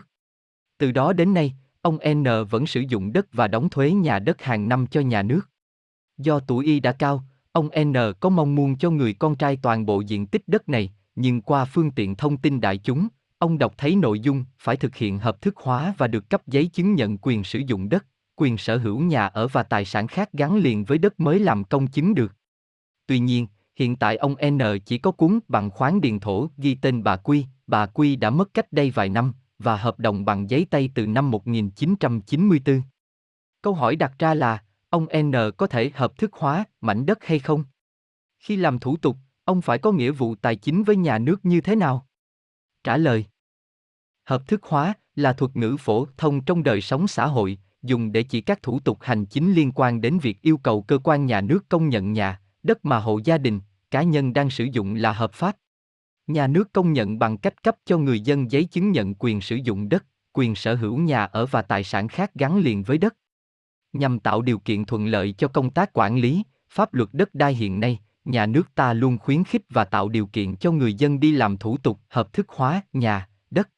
Từ 0.77 0.91
đó 0.91 1.13
đến 1.13 1.33
nay, 1.33 1.53
ông 1.81 1.97
N 2.13 2.23
vẫn 2.49 2.65
sử 2.65 2.83
dụng 2.89 3.13
đất 3.13 3.27
và 3.33 3.47
đóng 3.47 3.69
thuế 3.69 3.91
nhà 3.91 4.19
đất 4.19 4.41
hàng 4.41 4.69
năm 4.69 4.87
cho 4.87 5.01
nhà 5.01 5.21
nước. 5.21 5.49
Do 6.17 6.39
tuổi 6.39 6.65
y 6.65 6.79
đã 6.79 6.91
cao, 6.91 7.23
ông 7.51 7.69
N 7.79 7.93
có 8.19 8.29
mong 8.29 8.55
muốn 8.55 8.77
cho 8.77 8.89
người 8.89 9.13
con 9.13 9.35
trai 9.35 9.57
toàn 9.61 9.85
bộ 9.85 10.01
diện 10.01 10.27
tích 10.27 10.43
đất 10.47 10.69
này, 10.69 10.93
nhưng 11.15 11.41
qua 11.41 11.65
phương 11.65 11.91
tiện 11.91 12.15
thông 12.15 12.37
tin 12.37 12.61
đại 12.61 12.77
chúng, 12.77 13.07
ông 13.37 13.57
đọc 13.57 13.73
thấy 13.77 13.95
nội 13.95 14.19
dung 14.19 14.45
phải 14.57 14.75
thực 14.75 14.95
hiện 14.95 15.19
hợp 15.19 15.41
thức 15.41 15.57
hóa 15.57 15.93
và 15.97 16.07
được 16.07 16.29
cấp 16.29 16.47
giấy 16.47 16.67
chứng 16.67 16.95
nhận 16.95 17.17
quyền 17.21 17.43
sử 17.43 17.59
dụng 17.59 17.89
đất, 17.89 18.05
quyền 18.35 18.57
sở 18.57 18.77
hữu 18.77 18.99
nhà 18.99 19.27
ở 19.27 19.47
và 19.47 19.63
tài 19.63 19.85
sản 19.85 20.07
khác 20.07 20.29
gắn 20.33 20.57
liền 20.57 20.83
với 20.85 20.97
đất 20.97 21.19
mới 21.19 21.39
làm 21.39 21.63
công 21.63 21.87
chứng 21.87 22.15
được. 22.15 22.35
Tuy 23.07 23.19
nhiên, 23.19 23.47
hiện 23.75 23.95
tại 23.95 24.17
ông 24.17 24.35
N 24.49 24.59
chỉ 24.85 24.97
có 24.97 25.11
cuốn 25.11 25.39
bằng 25.47 25.69
khoáng 25.69 26.01
điền 26.01 26.19
thổ 26.19 26.49
ghi 26.57 26.75
tên 26.75 27.03
bà 27.03 27.15
Quy, 27.15 27.45
bà 27.67 27.85
Quy 27.85 28.15
đã 28.15 28.29
mất 28.29 28.53
cách 28.53 28.73
đây 28.73 28.91
vài 28.91 29.09
năm, 29.09 29.33
và 29.59 29.77
hợp 29.77 29.99
đồng 29.99 30.25
bằng 30.25 30.49
giấy 30.49 30.67
tay 30.69 30.89
từ 30.95 31.07
năm 31.07 31.31
1994. 31.31 32.81
Câu 33.61 33.73
hỏi 33.73 33.95
đặt 33.95 34.13
ra 34.19 34.33
là, 34.33 34.63
ông 34.93 35.07
N 35.17 35.31
có 35.57 35.67
thể 35.67 35.91
hợp 35.93 36.17
thức 36.17 36.33
hóa 36.33 36.65
mảnh 36.81 37.05
đất 37.05 37.23
hay 37.23 37.39
không? 37.39 37.63
Khi 38.39 38.55
làm 38.55 38.79
thủ 38.79 38.97
tục, 38.97 39.17
ông 39.43 39.61
phải 39.61 39.77
có 39.77 39.91
nghĩa 39.91 40.11
vụ 40.11 40.35
tài 40.35 40.55
chính 40.55 40.83
với 40.83 40.95
nhà 40.95 41.17
nước 41.17 41.45
như 41.45 41.61
thế 41.61 41.75
nào? 41.75 42.07
Trả 42.83 42.97
lời 42.97 43.25
Hợp 44.23 44.47
thức 44.47 44.63
hóa 44.63 44.93
là 45.15 45.33
thuật 45.33 45.55
ngữ 45.55 45.77
phổ 45.79 46.07
thông 46.17 46.41
trong 46.41 46.63
đời 46.63 46.81
sống 46.81 47.07
xã 47.07 47.25
hội, 47.27 47.57
dùng 47.81 48.11
để 48.11 48.23
chỉ 48.23 48.41
các 48.41 48.63
thủ 48.63 48.79
tục 48.79 48.97
hành 49.01 49.25
chính 49.25 49.53
liên 49.53 49.71
quan 49.75 50.01
đến 50.01 50.19
việc 50.19 50.41
yêu 50.41 50.57
cầu 50.57 50.81
cơ 50.81 50.97
quan 51.03 51.25
nhà 51.25 51.41
nước 51.41 51.69
công 51.69 51.89
nhận 51.89 52.13
nhà, 52.13 52.41
đất 52.63 52.85
mà 52.85 52.99
hộ 52.99 53.19
gia 53.23 53.37
đình, 53.37 53.61
cá 53.91 54.03
nhân 54.03 54.33
đang 54.33 54.49
sử 54.49 54.63
dụng 54.63 54.95
là 54.95 55.13
hợp 55.13 55.33
pháp. 55.33 55.57
Nhà 56.27 56.47
nước 56.47 56.73
công 56.73 56.93
nhận 56.93 57.19
bằng 57.19 57.37
cách 57.37 57.63
cấp 57.63 57.75
cho 57.85 57.97
người 57.97 58.19
dân 58.19 58.51
giấy 58.51 58.63
chứng 58.63 58.91
nhận 58.91 59.15
quyền 59.19 59.41
sử 59.41 59.55
dụng 59.55 59.89
đất, 59.89 60.05
quyền 60.33 60.55
sở 60.55 60.75
hữu 60.75 60.97
nhà 60.97 61.23
ở 61.23 61.45
và 61.45 61.61
tài 61.61 61.83
sản 61.83 62.07
khác 62.07 62.31
gắn 62.35 62.57
liền 62.57 62.83
với 62.83 62.97
đất. 62.97 63.15
Nhằm 63.93 64.19
tạo 64.19 64.41
điều 64.41 64.59
kiện 64.59 64.85
thuận 64.85 65.05
lợi 65.05 65.33
cho 65.37 65.47
công 65.47 65.69
tác 65.69 65.89
quản 65.93 66.17
lý, 66.17 66.43
pháp 66.69 66.93
luật 66.93 67.09
đất 67.13 67.35
đai 67.35 67.53
hiện 67.53 67.79
nay, 67.79 67.99
nhà 68.25 68.45
nước 68.45 68.75
ta 68.75 68.93
luôn 68.93 69.17
khuyến 69.17 69.43
khích 69.43 69.61
và 69.69 69.85
tạo 69.85 70.09
điều 70.09 70.25
kiện 70.25 70.55
cho 70.55 70.71
người 70.71 70.93
dân 70.93 71.19
đi 71.19 71.31
làm 71.31 71.57
thủ 71.57 71.77
tục 71.77 71.99
hợp 72.09 72.33
thức 72.33 72.49
hóa 72.49 72.81
nhà, 72.93 73.27
đất. 73.51 73.69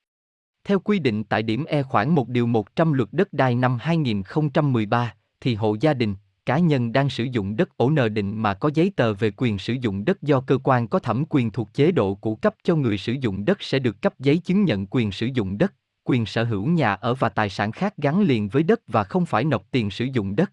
Theo 0.64 0.80
quy 0.80 1.00
định 1.00 1.24
tại 1.24 1.44
điểm 1.44 1.66
E 1.66 1.84
khoảng 1.84 2.16
1 2.16 2.30
điều 2.30 2.48
100 2.48 2.94
luật 2.94 3.10
đất 3.12 3.34
đai 3.34 3.56
năm 3.56 3.78
2013, 3.82 5.14
thì 5.42 5.56
hộ 5.56 5.76
gia 5.82 5.94
đình, 5.94 6.16
cá 6.46 6.60
nhân 6.60 6.94
đang 6.94 7.10
sử 7.10 7.24
dụng 7.24 7.56
đất 7.56 7.78
ổ 7.78 7.90
nợ 7.90 8.10
định 8.10 8.42
mà 8.42 8.54
có 8.54 8.70
giấy 8.74 8.92
tờ 8.96 9.14
về 9.14 9.32
quyền 9.38 9.58
sử 9.58 9.74
dụng 9.74 10.06
đất 10.06 10.22
do 10.22 10.42
cơ 10.42 10.58
quan 10.64 10.88
có 10.88 11.00
thẩm 11.00 11.24
quyền 11.30 11.52
thuộc 11.52 11.74
chế 11.74 11.92
độ 11.92 12.16
cũ 12.16 12.36
cấp 12.36 12.56
cho 12.64 12.76
người 12.76 12.98
sử 12.98 13.14
dụng 13.14 13.46
đất 13.46 13.64
sẽ 13.64 13.80
được 13.80 14.02
cấp 14.02 14.14
giấy 14.20 14.38
chứng 14.38 14.64
nhận 14.64 14.88
quyền 14.88 15.12
sử 15.12 15.26
dụng 15.34 15.58
đất, 15.58 15.74
quyền 16.06 16.26
sở 16.26 16.44
hữu 16.44 16.66
nhà 16.66 16.94
ở 16.94 17.14
và 17.14 17.30
tài 17.30 17.50
sản 17.50 17.72
khác 17.72 17.94
gắn 17.98 18.22
liền 18.22 18.50
với 18.50 18.64
đất 18.64 18.82
và 18.88 19.04
không 19.04 19.26
phải 19.26 19.44
nộp 19.44 19.72
tiền 19.72 19.92
sử 19.92 20.06
dụng 20.06 20.36
đất. 20.36 20.52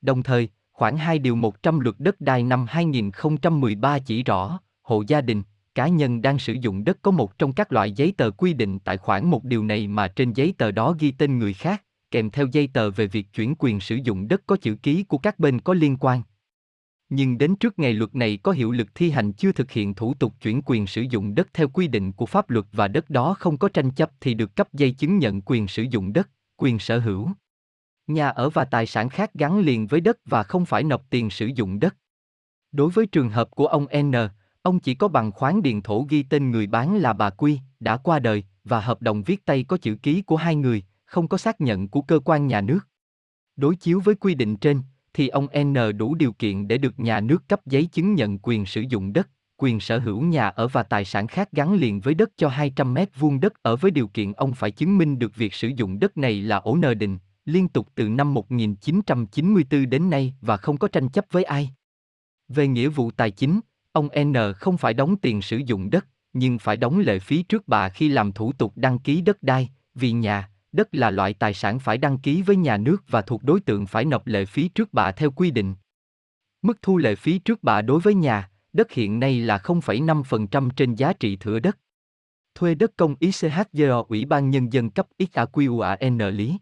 Đồng 0.00 0.22
thời, 0.22 0.48
khoảng 0.72 0.96
2 0.96 1.18
điều 1.18 1.36
100 1.36 1.80
luật 1.80 1.96
đất 1.98 2.20
đai 2.20 2.42
năm 2.42 2.66
2013 2.68 3.98
chỉ 3.98 4.22
rõ, 4.22 4.60
hộ 4.82 5.02
gia 5.06 5.20
đình, 5.20 5.42
cá 5.74 5.88
nhân 5.88 6.22
đang 6.22 6.38
sử 6.38 6.52
dụng 6.52 6.84
đất 6.84 6.98
có 7.02 7.10
một 7.10 7.38
trong 7.38 7.52
các 7.52 7.72
loại 7.72 7.92
giấy 7.92 8.14
tờ 8.16 8.30
quy 8.30 8.52
định 8.52 8.78
tại 8.78 8.96
khoản 8.96 9.30
một 9.30 9.44
điều 9.44 9.64
này 9.64 9.88
mà 9.88 10.08
trên 10.08 10.32
giấy 10.32 10.54
tờ 10.58 10.70
đó 10.70 10.94
ghi 10.98 11.10
tên 11.10 11.38
người 11.38 11.54
khác, 11.54 11.82
kèm 12.10 12.30
theo 12.30 12.46
giấy 12.52 12.68
tờ 12.72 12.90
về 12.90 13.06
việc 13.06 13.32
chuyển 13.32 13.54
quyền 13.58 13.80
sử 13.80 13.96
dụng 13.96 14.28
đất 14.28 14.42
có 14.46 14.56
chữ 14.56 14.74
ký 14.74 15.02
của 15.02 15.18
các 15.18 15.38
bên 15.38 15.60
có 15.60 15.74
liên 15.74 15.96
quan. 15.96 16.22
Nhưng 17.10 17.38
đến 17.38 17.56
trước 17.56 17.78
ngày 17.78 17.92
luật 17.92 18.14
này 18.14 18.38
có 18.42 18.52
hiệu 18.52 18.70
lực 18.70 18.88
thi 18.94 19.10
hành 19.10 19.32
chưa 19.32 19.52
thực 19.52 19.70
hiện 19.70 19.94
thủ 19.94 20.14
tục 20.14 20.34
chuyển 20.40 20.62
quyền 20.64 20.86
sử 20.86 21.02
dụng 21.02 21.34
đất 21.34 21.48
theo 21.54 21.68
quy 21.68 21.88
định 21.88 22.12
của 22.12 22.26
pháp 22.26 22.50
luật 22.50 22.66
và 22.72 22.88
đất 22.88 23.10
đó 23.10 23.34
không 23.38 23.58
có 23.58 23.68
tranh 23.68 23.90
chấp 23.90 24.10
thì 24.20 24.34
được 24.34 24.56
cấp 24.56 24.68
giấy 24.72 24.92
chứng 24.92 25.18
nhận 25.18 25.42
quyền 25.42 25.68
sử 25.68 25.82
dụng 25.82 26.12
đất, 26.12 26.30
quyền 26.56 26.78
sở 26.78 26.98
hữu. 26.98 27.30
Nhà 28.06 28.28
ở 28.28 28.50
và 28.50 28.64
tài 28.64 28.86
sản 28.86 29.08
khác 29.08 29.34
gắn 29.34 29.58
liền 29.58 29.86
với 29.86 30.00
đất 30.00 30.18
và 30.24 30.42
không 30.42 30.66
phải 30.66 30.82
nộp 30.82 31.10
tiền 31.10 31.30
sử 31.30 31.46
dụng 31.46 31.80
đất. 31.80 31.96
Đối 32.72 32.90
với 32.90 33.06
trường 33.06 33.30
hợp 33.30 33.50
của 33.50 33.66
ông 33.66 33.86
N, 34.02 34.12
ông 34.62 34.80
chỉ 34.80 34.94
có 34.94 35.08
bằng 35.08 35.32
khoáng 35.32 35.62
điền 35.62 35.82
thổ 35.82 36.06
ghi 36.08 36.22
tên 36.22 36.50
người 36.50 36.66
bán 36.66 36.96
là 36.96 37.12
bà 37.12 37.30
Quy, 37.30 37.60
đã 37.80 37.96
qua 37.96 38.18
đời, 38.18 38.44
và 38.64 38.80
hợp 38.80 39.02
đồng 39.02 39.22
viết 39.22 39.44
tay 39.44 39.64
có 39.64 39.76
chữ 39.76 39.96
ký 40.02 40.22
của 40.22 40.36
hai 40.36 40.56
người, 40.56 40.82
không 41.04 41.28
có 41.28 41.38
xác 41.38 41.60
nhận 41.60 41.88
của 41.88 42.02
cơ 42.02 42.20
quan 42.24 42.46
nhà 42.46 42.60
nước. 42.60 42.80
Đối 43.56 43.76
chiếu 43.76 44.00
với 44.00 44.14
quy 44.14 44.34
định 44.34 44.56
trên, 44.56 44.82
thì 45.18 45.28
ông 45.28 45.46
N 45.58 45.74
đủ 45.96 46.14
điều 46.14 46.32
kiện 46.32 46.68
để 46.68 46.78
được 46.78 47.00
nhà 47.00 47.20
nước 47.20 47.48
cấp 47.48 47.60
giấy 47.66 47.86
chứng 47.86 48.14
nhận 48.14 48.38
quyền 48.42 48.66
sử 48.66 48.80
dụng 48.80 49.12
đất, 49.12 49.28
quyền 49.56 49.80
sở 49.80 49.98
hữu 49.98 50.22
nhà 50.22 50.48
ở 50.48 50.68
và 50.68 50.82
tài 50.82 51.04
sản 51.04 51.26
khác 51.26 51.52
gắn 51.52 51.74
liền 51.74 52.00
với 52.00 52.14
đất 52.14 52.30
cho 52.36 52.48
200 52.48 52.94
mét 52.94 53.08
vuông 53.18 53.40
đất 53.40 53.62
ở 53.62 53.76
với 53.76 53.90
điều 53.90 54.08
kiện 54.08 54.32
ông 54.32 54.52
phải 54.52 54.70
chứng 54.70 54.98
minh 54.98 55.18
được 55.18 55.36
việc 55.36 55.54
sử 55.54 55.68
dụng 55.68 55.98
đất 55.98 56.16
này 56.16 56.42
là 56.42 56.56
ổ 56.56 56.76
nờ 56.76 56.94
định, 56.94 57.18
liên 57.44 57.68
tục 57.68 57.88
từ 57.94 58.08
năm 58.08 58.34
1994 58.34 59.90
đến 59.90 60.10
nay 60.10 60.34
và 60.40 60.56
không 60.56 60.76
có 60.76 60.88
tranh 60.88 61.08
chấp 61.08 61.24
với 61.30 61.44
ai. 61.44 61.70
Về 62.48 62.68
nghĩa 62.68 62.88
vụ 62.88 63.10
tài 63.10 63.30
chính, 63.30 63.60
ông 63.92 64.08
N 64.24 64.34
không 64.56 64.78
phải 64.78 64.94
đóng 64.94 65.16
tiền 65.16 65.42
sử 65.42 65.56
dụng 65.56 65.90
đất, 65.90 66.06
nhưng 66.32 66.58
phải 66.58 66.76
đóng 66.76 66.98
lệ 66.98 67.18
phí 67.18 67.42
trước 67.42 67.68
bạ 67.68 67.88
khi 67.88 68.08
làm 68.08 68.32
thủ 68.32 68.52
tục 68.52 68.72
đăng 68.76 68.98
ký 68.98 69.20
đất 69.20 69.42
đai, 69.42 69.68
vì 69.94 70.12
nhà, 70.12 70.50
đất 70.78 70.94
là 70.94 71.10
loại 71.10 71.34
tài 71.34 71.54
sản 71.54 71.78
phải 71.78 71.98
đăng 71.98 72.18
ký 72.18 72.42
với 72.42 72.56
nhà 72.56 72.76
nước 72.76 72.96
và 73.08 73.22
thuộc 73.22 73.42
đối 73.44 73.60
tượng 73.60 73.86
phải 73.86 74.04
nộp 74.04 74.26
lệ 74.26 74.44
phí 74.44 74.68
trước 74.68 74.92
bạ 74.92 75.12
theo 75.12 75.30
quy 75.30 75.50
định. 75.50 75.74
Mức 76.62 76.82
thu 76.82 76.96
lệ 76.96 77.14
phí 77.14 77.38
trước 77.38 77.62
bạ 77.62 77.82
đối 77.82 78.00
với 78.00 78.14
nhà, 78.14 78.50
đất 78.72 78.92
hiện 78.92 79.20
nay 79.20 79.40
là 79.40 79.58
0,5% 79.58 80.70
trên 80.70 80.94
giá 80.94 81.12
trị 81.12 81.36
thửa 81.36 81.58
đất. 81.58 81.78
Thuê 82.54 82.74
đất 82.74 82.96
công 82.96 83.14
ICHGO 83.20 84.04
Ủy 84.08 84.24
ban 84.24 84.50
Nhân 84.50 84.72
dân 84.72 84.90
cấp 84.90 85.06
XAQUAN 85.18 86.30
lý. 86.30 86.58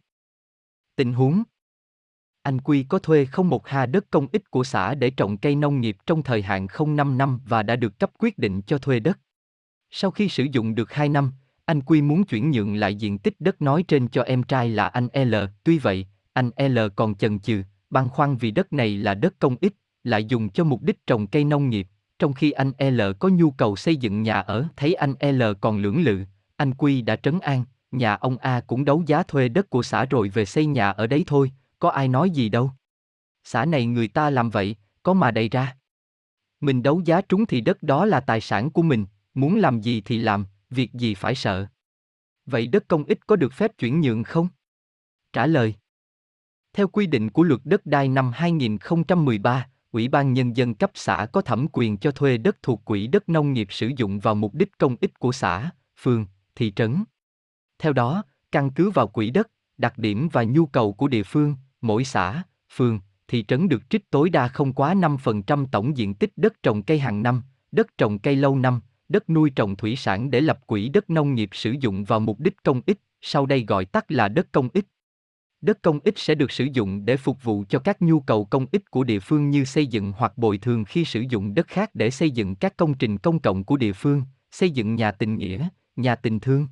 Tình 0.97 1.13
huống 1.13 1.43
Anh 2.43 2.61
Quy 2.61 2.83
có 2.89 2.99
thuê 2.99 3.25
không 3.25 3.49
một 3.49 3.69
ha 3.69 3.87
đất 3.87 4.11
công 4.11 4.27
ích 4.33 4.51
của 4.51 4.65
xã 4.65 4.95
để 4.95 5.11
trồng 5.11 5.37
cây 5.37 5.55
nông 5.55 5.81
nghiệp 5.81 5.97
trong 6.07 6.23
thời 6.23 6.43
hạn 6.43 6.67
05 6.87 7.19
năm 7.19 7.41
và 7.45 7.63
đã 7.63 7.77
được 7.77 7.99
cấp 7.99 8.11
quyết 8.19 8.39
định 8.39 8.63
cho 8.63 8.79
thuê 8.79 9.01
đất. 9.01 9.19
Sau 9.91 10.11
khi 10.11 10.29
sử 10.29 10.47
dụng 10.53 10.75
được 10.75 10.93
2 10.93 11.09
năm, 11.09 11.33
anh 11.67 11.81
Quy 11.81 12.03
muốn 12.03 12.25
chuyển 12.25 12.51
nhượng 12.51 12.75
lại 12.75 12.95
diện 12.95 13.19
tích 13.19 13.35
đất 13.39 13.63
nói 13.63 13.83
trên 13.83 14.09
cho 14.09 14.23
em 14.23 14.43
trai 14.43 14.69
là 14.69 14.87
anh 14.87 15.09
L, 15.15 15.35
tuy 15.65 15.79
vậy, 15.79 16.07
anh 16.33 16.51
L 16.57 16.79
còn 16.97 17.15
chần 17.15 17.39
chừ, 17.39 17.63
băn 17.91 18.09
khoăn 18.09 18.37
vì 18.37 18.51
đất 18.51 18.73
này 18.73 18.97
là 18.97 19.15
đất 19.15 19.35
công 19.39 19.57
ích, 19.61 19.75
lại 20.05 20.25
dùng 20.25 20.49
cho 20.49 20.65
mục 20.65 20.83
đích 20.83 21.07
trồng 21.07 21.27
cây 21.27 21.45
nông 21.45 21.71
nghiệp, 21.71 21.87
trong 22.19 22.33
khi 22.33 22.51
anh 22.51 22.73
L 22.79 23.01
có 23.19 23.29
nhu 23.29 23.51
cầu 23.51 23.77
xây 23.77 23.97
dựng 23.97 24.23
nhà 24.23 24.41
ở, 24.41 24.65
thấy 24.77 24.95
anh 24.95 25.15
L 25.21 25.43
còn 25.61 25.79
lưỡng 25.79 26.03
lự, 26.03 26.25
anh 26.57 26.75
Quy 26.75 27.03
đã 27.03 27.17
trấn 27.17 27.41
an, 27.41 27.65
nhà 27.91 28.15
ông 28.15 28.37
A 28.39 28.61
cũng 28.61 28.85
đấu 28.85 29.03
giá 29.07 29.23
thuê 29.23 29.49
đất 29.49 29.71
của 29.71 29.83
xã 29.83 30.05
rồi 30.05 30.29
về 30.29 30.45
xây 30.45 30.67
nhà 30.67 30.91
ở 30.91 31.07
đấy 31.07 31.25
thôi, 31.27 31.53
có 31.79 31.91
ai 31.91 32.09
nói 32.09 32.31
gì 32.31 32.49
đâu. 32.49 32.71
Xã 33.45 33.65
này 33.65 33.87
người 33.87 34.09
ta 34.09 34.31
làm 34.31 34.51
vậy, 34.51 34.77
có 35.03 35.15
mà 35.15 35.31
đầy 35.31 35.49
ra. 35.49 35.77
Mình 36.61 36.83
đấu 36.83 37.03
giá 37.05 37.21
trúng 37.21 37.47
thì 37.47 37.61
đất 37.61 37.83
đó 37.83 38.07
là 38.07 38.21
tài 38.21 38.41
sản 38.41 38.71
của 38.71 38.83
mình, 38.83 39.07
muốn 39.35 39.57
làm 39.57 39.81
gì 39.81 40.01
thì 40.01 40.19
làm, 40.19 40.47
việc 40.71 40.93
gì 40.93 41.15
phải 41.15 41.35
sợ. 41.35 41.67
Vậy 42.47 42.67
đất 42.67 42.89
công 42.89 43.05
ích 43.05 43.27
có 43.27 43.37
được 43.37 43.53
phép 43.53 43.79
chuyển 43.79 44.01
nhượng 44.01 44.23
không? 44.25 44.49
Trả 45.33 45.47
lời. 45.47 45.75
Theo 46.73 46.89
quy 46.89 47.07
định 47.07 47.31
của 47.31 47.43
luật 47.43 47.61
đất 47.65 47.87
đai 47.87 48.09
năm 48.09 48.31
2013, 48.35 49.69
Ủy 49.91 50.09
ban 50.09 50.33
Nhân 50.33 50.57
dân 50.57 50.75
cấp 50.75 50.91
xã 50.95 51.27
có 51.33 51.41
thẩm 51.41 51.67
quyền 51.73 51.97
cho 51.97 52.11
thuê 52.11 52.39
đất 52.39 52.57
thuộc 52.63 52.85
quỹ 52.85 53.07
đất 53.07 53.29
nông 53.29 53.53
nghiệp 53.53 53.67
sử 53.71 53.91
dụng 53.97 54.19
vào 54.19 54.35
mục 54.35 54.55
đích 54.55 54.79
công 54.79 54.97
ích 55.01 55.19
của 55.19 55.33
xã, 55.33 55.71
phường, 55.99 56.27
thị 56.55 56.73
trấn. 56.77 57.05
Theo 57.79 57.93
đó, 57.93 58.23
căn 58.53 58.71
cứ 58.71 58.91
vào 58.91 59.09
quỹ 59.09 59.31
đất, 59.31 59.51
đặc 59.79 59.99
điểm 59.99 60.29
và 60.33 60.45
nhu 60.45 60.67
cầu 60.67 60.93
của 60.93 61.09
địa 61.09 61.23
phương, 61.23 61.55
mỗi 61.81 62.05
xã, 62.05 62.43
phường, 62.73 63.01
thị 63.29 63.45
trấn 63.49 63.69
được 63.69 63.91
trích 63.91 64.11
tối 64.11 64.31
đa 64.31 64.49
không 64.49 64.73
quá 64.73 64.95
5% 64.95 65.67
tổng 65.73 65.97
diện 65.97 66.15
tích 66.15 66.33
đất 66.37 66.63
trồng 66.63 66.83
cây 66.83 66.99
hàng 66.99 67.23
năm, 67.23 67.43
đất 67.73 67.99
trồng 67.99 68.19
cây 68.19 68.37
lâu 68.37 68.59
năm, 68.59 68.81
đất 69.09 69.31
nuôi 69.31 69.51
trồng 69.51 69.77
thủy 69.77 69.97
sản 69.97 70.31
để 70.31 70.41
lập 70.41 70.67
quỹ 70.67 70.89
đất 70.89 71.11
nông 71.11 71.35
nghiệp 71.35 71.51
sử 71.53 71.75
dụng 71.81 72.05
vào 72.05 72.21
mục 72.21 72.41
đích 72.41 72.63
công 72.63 72.81
ích, 72.87 72.99
sau 73.21 73.47
đây 73.47 73.65
gọi 73.69 73.85
tắt 73.85 74.05
là 74.09 74.29
đất 74.29 74.53
công 74.53 74.69
ích. 74.73 74.85
Đất 75.61 75.83
công 75.83 76.01
ích 76.05 76.19
sẽ 76.19 76.35
được 76.35 76.51
sử 76.51 76.65
dụng 76.73 77.05
để 77.05 77.17
phục 77.17 77.45
vụ 77.45 77.65
cho 77.69 77.79
các 77.79 78.03
nhu 78.03 78.21
cầu 78.21 78.45
công 78.45 78.67
ích 78.73 78.91
của 78.91 79.05
địa 79.05 79.21
phương 79.21 79.51
như 79.51 79.65
xây 79.65 79.87
dựng 79.87 80.13
hoặc 80.17 80.39
bồi 80.39 80.59
thường 80.59 80.85
khi 80.85 81.05
sử 81.05 81.21
dụng 81.21 81.55
đất 81.55 81.69
khác 81.69 81.91
để 81.95 82.11
xây 82.11 82.31
dựng 82.31 82.55
các 82.55 82.77
công 82.77 82.95
trình 82.95 83.19
công 83.19 83.39
cộng 83.39 83.65
của 83.65 83.77
địa 83.77 83.93
phương, 83.93 84.23
xây 84.51 84.71
dựng 84.71 84.95
nhà 84.95 85.13
tình 85.13 85.37
nghĩa, 85.37 85.69
nhà 85.97 86.17
tình 86.17 86.41
thương. 86.41 86.69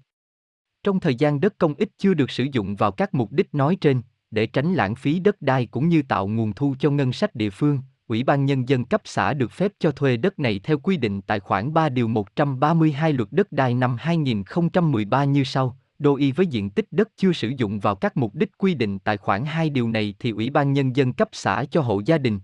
Trong 0.83 1.01
thời 1.01 1.15
gian 1.15 1.41
đất 1.41 1.59
công 1.59 1.75
ích 1.75 1.89
chưa 1.99 2.15
được 2.15 2.31
sử 2.31 2.47
dụng 2.53 2.77
vào 2.77 2.91
các 2.91 3.15
mục 3.15 3.33
đích 3.33 3.55
nói 3.55 3.77
trên, 3.81 4.03
để 4.31 4.47
tránh 4.47 4.75
lãng 4.75 4.95
phí 4.95 5.19
đất 5.19 5.43
đai 5.43 5.67
cũng 5.67 5.89
như 5.89 6.03
tạo 6.03 6.29
nguồn 6.29 6.53
thu 6.53 6.75
cho 6.79 6.91
ngân 6.91 7.13
sách 7.13 7.35
địa 7.35 7.51
phương, 7.51 7.79
Ủy 8.07 8.23
ban 8.23 8.45
Nhân 8.45 8.69
dân 8.69 8.85
cấp 8.85 9.03
xã 9.05 9.35
được 9.35 9.53
phép 9.53 9.73
cho 9.79 9.91
thuê 9.91 10.17
đất 10.17 10.39
này 10.39 10.61
theo 10.65 10.79
quy 10.79 10.97
định 10.97 11.23
tại 11.23 11.41
khoản 11.41 11.75
3 11.75 11.89
điều 11.89 12.09
132 12.09 13.13
luật 13.13 13.29
đất 13.33 13.53
đai 13.53 13.75
năm 13.75 13.97
2013 13.99 15.25
như 15.25 15.45
sau. 15.45 15.79
Đô 15.99 16.17
y 16.17 16.33
với 16.33 16.47
diện 16.47 16.71
tích 16.71 16.87
đất 16.91 17.09
chưa 17.17 17.33
sử 17.33 17.49
dụng 17.49 17.81
vào 17.81 17.95
các 17.95 18.17
mục 18.17 18.35
đích 18.35 18.59
quy 18.59 18.75
định 18.75 18.99
tại 18.99 19.17
khoản 19.17 19.45
2 19.45 19.71
điều 19.71 19.89
này 19.89 20.15
thì 20.19 20.31
Ủy 20.31 20.51
ban 20.51 20.73
Nhân 20.73 20.97
dân 20.97 21.13
cấp 21.13 21.29
xã 21.33 21.65
cho 21.71 21.81
hộ 21.81 22.03
gia 22.07 22.19
đình. 22.19 22.41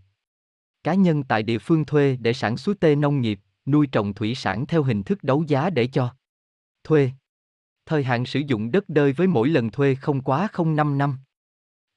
Cá 0.85 0.95
nhân 0.95 1.23
tại 1.23 1.43
địa 1.43 1.59
phương 1.59 1.85
thuê 1.85 2.17
để 2.21 2.33
sản 2.33 2.57
xuất 2.57 2.81
tê 2.81 2.95
nông 2.95 3.21
nghiệp, 3.21 3.41
nuôi 3.67 3.87
trồng 3.87 4.15
thủy 4.15 4.35
sản 4.35 4.67
theo 4.67 4.83
hình 4.83 5.03
thức 5.03 5.25
đấu 5.25 5.45
giá 5.49 5.71
để 5.71 5.87
cho 5.87 6.15
thuê. 6.85 7.11
Thời 7.87 8.05
hạn 8.05 8.27
sử 8.27 8.41
dụng 8.47 8.71
đất 8.71 8.89
đơi 8.89 9.13
với 9.13 9.27
mỗi 9.27 9.49
lần 9.49 9.71
thuê 9.71 9.95
không 9.95 10.21
quá 10.21 10.49
05 10.65 10.99
năm. 10.99 11.19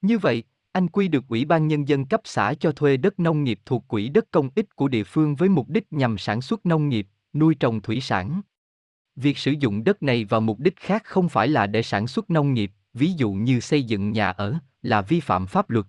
Như 0.02 0.18
vậy, 0.18 0.44
anh 0.74 0.88
Quy 0.88 1.08
được 1.08 1.24
Ủy 1.28 1.44
ban 1.44 1.68
Nhân 1.68 1.88
dân 1.88 2.06
cấp 2.06 2.20
xã 2.24 2.54
cho 2.54 2.72
thuê 2.72 2.96
đất 2.96 3.20
nông 3.20 3.44
nghiệp 3.44 3.60
thuộc 3.66 3.88
quỹ 3.88 4.08
đất 4.08 4.30
công 4.30 4.50
ích 4.54 4.76
của 4.76 4.88
địa 4.88 5.04
phương 5.04 5.36
với 5.36 5.48
mục 5.48 5.68
đích 5.68 5.92
nhằm 5.92 6.18
sản 6.18 6.40
xuất 6.40 6.66
nông 6.66 6.88
nghiệp, 6.88 7.06
nuôi 7.32 7.54
trồng 7.54 7.80
thủy 7.80 8.00
sản. 8.00 8.40
Việc 9.16 9.38
sử 9.38 9.52
dụng 9.60 9.84
đất 9.84 10.02
này 10.02 10.24
vào 10.24 10.40
mục 10.40 10.58
đích 10.58 10.76
khác 10.76 11.04
không 11.04 11.28
phải 11.28 11.48
là 11.48 11.66
để 11.66 11.82
sản 11.82 12.06
xuất 12.06 12.30
nông 12.30 12.54
nghiệp, 12.54 12.72
ví 12.94 13.12
dụ 13.12 13.32
như 13.32 13.60
xây 13.60 13.82
dựng 13.82 14.12
nhà 14.12 14.30
ở, 14.30 14.54
là 14.82 15.02
vi 15.02 15.20
phạm 15.20 15.46
pháp 15.46 15.70
luật. 15.70 15.86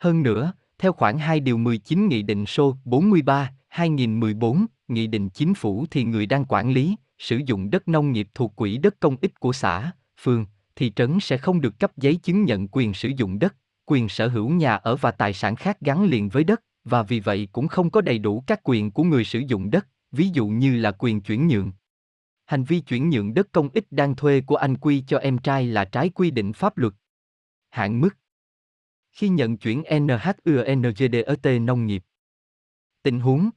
Hơn 0.00 0.22
nữa, 0.22 0.52
theo 0.78 0.92
khoản 0.92 1.18
2 1.18 1.40
điều 1.40 1.58
19 1.58 2.08
Nghị 2.08 2.22
định 2.22 2.46
số 2.46 2.76
43, 2.84 3.52
2014, 3.68 4.66
Nghị 4.88 5.06
định 5.06 5.30
Chính 5.30 5.54
phủ 5.54 5.86
thì 5.90 6.04
người 6.04 6.26
đang 6.26 6.44
quản 6.44 6.72
lý, 6.72 6.96
sử 7.18 7.40
dụng 7.46 7.70
đất 7.70 7.88
nông 7.88 8.12
nghiệp 8.12 8.28
thuộc 8.34 8.56
quỹ 8.56 8.78
đất 8.78 9.00
công 9.00 9.16
ích 9.20 9.40
của 9.40 9.52
xã, 9.52 9.92
phường, 10.20 10.46
thị 10.76 10.92
trấn 10.96 11.20
sẽ 11.20 11.38
không 11.38 11.60
được 11.60 11.78
cấp 11.78 11.96
giấy 11.96 12.16
chứng 12.16 12.44
nhận 12.44 12.68
quyền 12.68 12.94
sử 12.94 13.08
dụng 13.16 13.38
đất, 13.38 13.54
quyền 13.86 14.08
sở 14.08 14.28
hữu 14.28 14.50
nhà 14.50 14.74
ở 14.74 14.96
và 14.96 15.10
tài 15.10 15.32
sản 15.32 15.56
khác 15.56 15.80
gắn 15.80 16.04
liền 16.04 16.28
với 16.28 16.44
đất, 16.44 16.62
và 16.84 17.02
vì 17.02 17.20
vậy 17.20 17.48
cũng 17.52 17.68
không 17.68 17.90
có 17.90 18.00
đầy 18.00 18.18
đủ 18.18 18.44
các 18.46 18.60
quyền 18.64 18.90
của 18.90 19.04
người 19.04 19.24
sử 19.24 19.38
dụng 19.38 19.70
đất, 19.70 19.88
ví 20.12 20.28
dụ 20.28 20.46
như 20.46 20.76
là 20.76 20.92
quyền 20.98 21.20
chuyển 21.20 21.48
nhượng. 21.48 21.72
Hành 22.46 22.64
vi 22.64 22.80
chuyển 22.80 23.10
nhượng 23.10 23.34
đất 23.34 23.52
công 23.52 23.68
ích 23.68 23.86
đang 23.90 24.16
thuê 24.16 24.40
của 24.40 24.56
anh 24.56 24.76
Quy 24.76 25.04
cho 25.06 25.18
em 25.18 25.38
trai 25.38 25.66
là 25.66 25.84
trái 25.84 26.08
quy 26.08 26.30
định 26.30 26.52
pháp 26.52 26.78
luật. 26.78 26.94
Hạn 27.70 28.00
mức 28.00 28.16
Khi 29.12 29.28
nhận 29.28 29.56
chuyển 29.56 29.82
NHUNGDET 30.00 31.62
nông 31.62 31.86
nghiệp 31.86 32.02
Tình 33.02 33.20
huống 33.20 33.50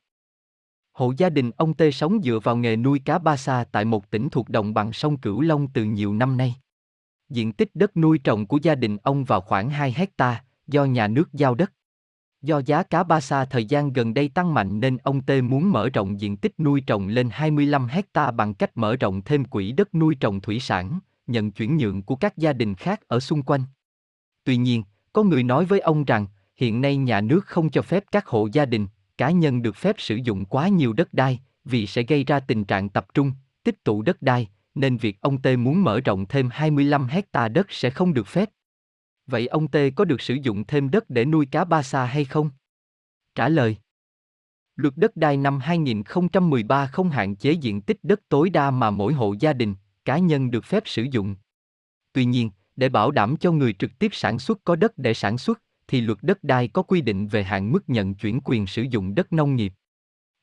Hộ 0.92 1.14
gia 1.18 1.30
đình 1.30 1.52
ông 1.58 1.74
T 1.74 1.82
sống 1.94 2.22
dựa 2.24 2.40
vào 2.44 2.58
nghề 2.58 2.76
nuôi 2.76 3.02
cá 3.06 3.18
ba 3.18 3.38
sa 3.38 3.66
tại 3.72 3.86
một 3.86 4.12
tỉnh 4.12 4.30
thuộc 4.30 4.50
đồng 4.50 4.74
bằng 4.74 4.94
sông 4.94 5.18
Cửu 5.18 5.42
Long 5.42 5.68
từ 5.74 5.84
nhiều 5.84 6.14
năm 6.14 6.38
nay. 6.38 6.56
Diện 7.30 7.54
tích 7.54 7.70
đất 7.74 7.98
nuôi 7.98 8.18
trồng 8.18 8.46
của 8.46 8.60
gia 8.62 8.76
đình 8.76 8.98
ông 9.04 9.24
vào 9.24 9.42
khoảng 9.42 9.70
2 9.70 9.94
hecta, 9.98 10.44
do 10.68 10.86
nhà 10.86 11.08
nước 11.08 11.34
giao 11.34 11.56
đất. 11.56 11.74
Do 12.42 12.62
giá 12.66 12.84
cá 12.84 13.04
ba 13.04 13.20
sa 13.20 13.46
thời 13.46 13.66
gian 13.66 13.94
gần 13.94 14.14
đây 14.14 14.30
tăng 14.30 14.54
mạnh 14.54 14.80
nên 14.80 14.98
ông 14.98 15.22
Tê 15.22 15.42
muốn 15.42 15.72
mở 15.72 15.90
rộng 15.90 16.20
diện 16.20 16.38
tích 16.38 16.60
nuôi 16.60 16.82
trồng 16.82 17.08
lên 17.08 17.30
25 17.32 17.88
hecta 17.88 18.32
bằng 18.32 18.54
cách 18.54 18.78
mở 18.78 18.96
rộng 18.96 19.22
thêm 19.22 19.46
quỹ 19.46 19.72
đất 19.72 19.96
nuôi 19.96 20.16
trồng 20.16 20.42
thủy 20.42 20.60
sản, 20.60 21.00
nhận 21.28 21.52
chuyển 21.52 21.78
nhượng 21.78 22.04
của 22.04 22.16
các 22.16 22.38
gia 22.38 22.54
đình 22.54 22.76
khác 22.76 23.02
ở 23.08 23.20
xung 23.20 23.44
quanh. 23.44 23.64
Tuy 24.44 24.58
nhiên, 24.58 24.84
có 25.14 25.24
người 25.24 25.44
nói 25.44 25.66
với 25.66 25.80
ông 25.80 26.06
rằng, 26.06 26.28
hiện 26.56 26.82
nay 26.82 26.98
nhà 26.98 27.22
nước 27.22 27.46
không 27.46 27.70
cho 27.70 27.82
phép 27.82 28.04
các 28.12 28.28
hộ 28.28 28.48
gia 28.54 28.66
đình, 28.66 28.88
cá 29.18 29.32
nhân 29.32 29.62
được 29.62 29.76
phép 29.76 29.96
sử 30.00 30.16
dụng 30.16 30.46
quá 30.46 30.68
nhiều 30.68 30.94
đất 30.94 31.14
đai, 31.14 31.40
vì 31.66 31.88
sẽ 31.88 32.04
gây 32.04 32.24
ra 32.24 32.40
tình 32.40 32.66
trạng 32.66 32.90
tập 32.90 33.06
trung, 33.14 33.32
tích 33.64 33.84
tụ 33.84 34.02
đất 34.02 34.22
đai, 34.22 34.48
nên 34.80 34.98
việc 34.98 35.22
ông 35.22 35.42
T 35.42 35.48
muốn 35.60 35.84
mở 35.84 36.00
rộng 36.00 36.26
thêm 36.26 36.50
25 36.52 37.08
hecta 37.08 37.48
đất 37.48 37.68
sẽ 37.70 37.90
không 37.90 38.14
được 38.14 38.28
phép. 38.28 38.50
Vậy 39.28 39.48
ông 39.48 39.68
T 39.68 39.76
có 39.96 40.06
được 40.06 40.22
sử 40.22 40.34
dụng 40.34 40.64
thêm 40.68 40.92
đất 40.92 41.10
để 41.10 41.26
nuôi 41.26 41.46
cá 41.46 41.66
ba 41.66 41.84
sa 41.84 42.06
hay 42.06 42.26
không? 42.26 42.50
Trả 43.36 43.50
lời 43.50 43.78
Luật 44.76 44.94
đất 44.98 45.16
đai 45.16 45.38
năm 45.38 45.60
2013 45.60 46.88
không 46.88 47.10
hạn 47.10 47.36
chế 47.36 47.52
diện 47.52 47.82
tích 47.82 48.00
đất 48.04 48.20
tối 48.30 48.50
đa 48.50 48.72
mà 48.72 48.92
mỗi 48.92 49.14
hộ 49.14 49.36
gia 49.40 49.54
đình, 49.54 49.76
cá 50.06 50.18
nhân 50.18 50.52
được 50.52 50.66
phép 50.66 50.84
sử 50.86 51.04
dụng. 51.12 51.36
Tuy 52.14 52.26
nhiên, 52.26 52.52
để 52.76 52.90
bảo 52.90 53.12
đảm 53.12 53.38
cho 53.38 53.52
người 53.52 53.74
trực 53.74 54.00
tiếp 54.00 54.10
sản 54.14 54.40
xuất 54.40 54.64
có 54.64 54.76
đất 54.76 54.98
để 54.98 55.14
sản 55.14 55.38
xuất, 55.38 55.62
thì 55.88 56.02
luật 56.02 56.18
đất 56.22 56.44
đai 56.44 56.68
có 56.68 56.82
quy 56.82 57.02
định 57.02 57.28
về 57.28 57.44
hạn 57.44 57.72
mức 57.72 57.90
nhận 57.90 58.16
chuyển 58.16 58.40
quyền 58.44 58.68
sử 58.68 58.82
dụng 58.82 59.16
đất 59.16 59.34
nông 59.34 59.56
nghiệp. 59.56 59.74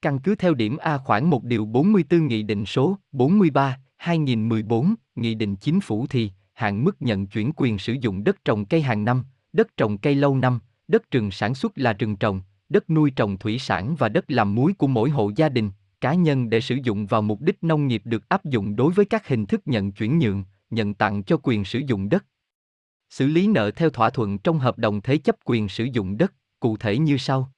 Căn 0.02 0.18
cứ 0.18 0.34
theo 0.34 0.54
điểm 0.54 0.76
A 0.76 0.98
khoảng 0.98 1.30
1 1.30 1.44
điều 1.44 1.64
44 1.66 2.26
Nghị 2.26 2.42
định 2.42 2.66
số 2.66 2.98
43, 3.12 3.78
2014, 4.04 4.94
Nghị 5.14 5.34
định 5.34 5.56
Chính 5.56 5.80
phủ 5.80 6.06
thì, 6.06 6.30
hạn 6.52 6.84
mức 6.84 7.02
nhận 7.02 7.26
chuyển 7.26 7.52
quyền 7.56 7.78
sử 7.78 7.92
dụng 8.00 8.24
đất 8.24 8.44
trồng 8.44 8.64
cây 8.64 8.82
hàng 8.82 9.04
năm, 9.04 9.24
đất 9.52 9.76
trồng 9.76 9.98
cây 9.98 10.14
lâu 10.14 10.36
năm, 10.36 10.60
đất 10.88 11.10
rừng 11.10 11.30
sản 11.30 11.54
xuất 11.54 11.78
là 11.78 11.92
rừng 11.92 12.16
trồng, 12.16 12.42
đất 12.68 12.90
nuôi 12.90 13.10
trồng 13.10 13.38
thủy 13.38 13.58
sản 13.58 13.96
và 13.98 14.08
đất 14.08 14.24
làm 14.28 14.54
muối 14.54 14.72
của 14.78 14.86
mỗi 14.86 15.10
hộ 15.10 15.30
gia 15.36 15.48
đình, 15.48 15.70
cá 16.00 16.14
nhân 16.14 16.50
để 16.50 16.60
sử 16.60 16.78
dụng 16.82 17.06
vào 17.06 17.22
mục 17.22 17.40
đích 17.40 17.64
nông 17.64 17.86
nghiệp 17.86 18.02
được 18.04 18.28
áp 18.28 18.44
dụng 18.44 18.76
đối 18.76 18.92
với 18.92 19.04
các 19.04 19.28
hình 19.28 19.46
thức 19.46 19.60
nhận 19.64 19.92
chuyển 19.92 20.18
nhượng, 20.18 20.44
nhận 20.70 20.94
tặng 20.94 21.22
cho 21.22 21.36
quyền 21.42 21.64
sử 21.64 21.78
dụng 21.78 22.08
đất. 22.08 22.24
Xử 23.10 23.26
lý 23.26 23.46
nợ 23.46 23.70
theo 23.70 23.90
thỏa 23.90 24.10
thuận 24.10 24.38
trong 24.38 24.58
hợp 24.58 24.78
đồng 24.78 25.00
thế 25.00 25.18
chấp 25.18 25.36
quyền 25.44 25.68
sử 25.68 25.84
dụng 25.84 26.16
đất, 26.16 26.34
cụ 26.60 26.76
thể 26.76 26.98
như 26.98 27.16
sau. 27.16 27.52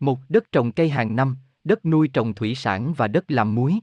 một 0.00 0.18
Đất 0.28 0.52
trồng 0.52 0.72
cây 0.72 0.88
hàng 0.88 1.16
năm, 1.16 1.36
đất 1.64 1.84
nuôi 1.84 2.08
trồng 2.08 2.34
thủy 2.34 2.54
sản 2.54 2.94
và 2.96 3.08
đất 3.08 3.30
làm 3.30 3.54
muối. 3.54 3.74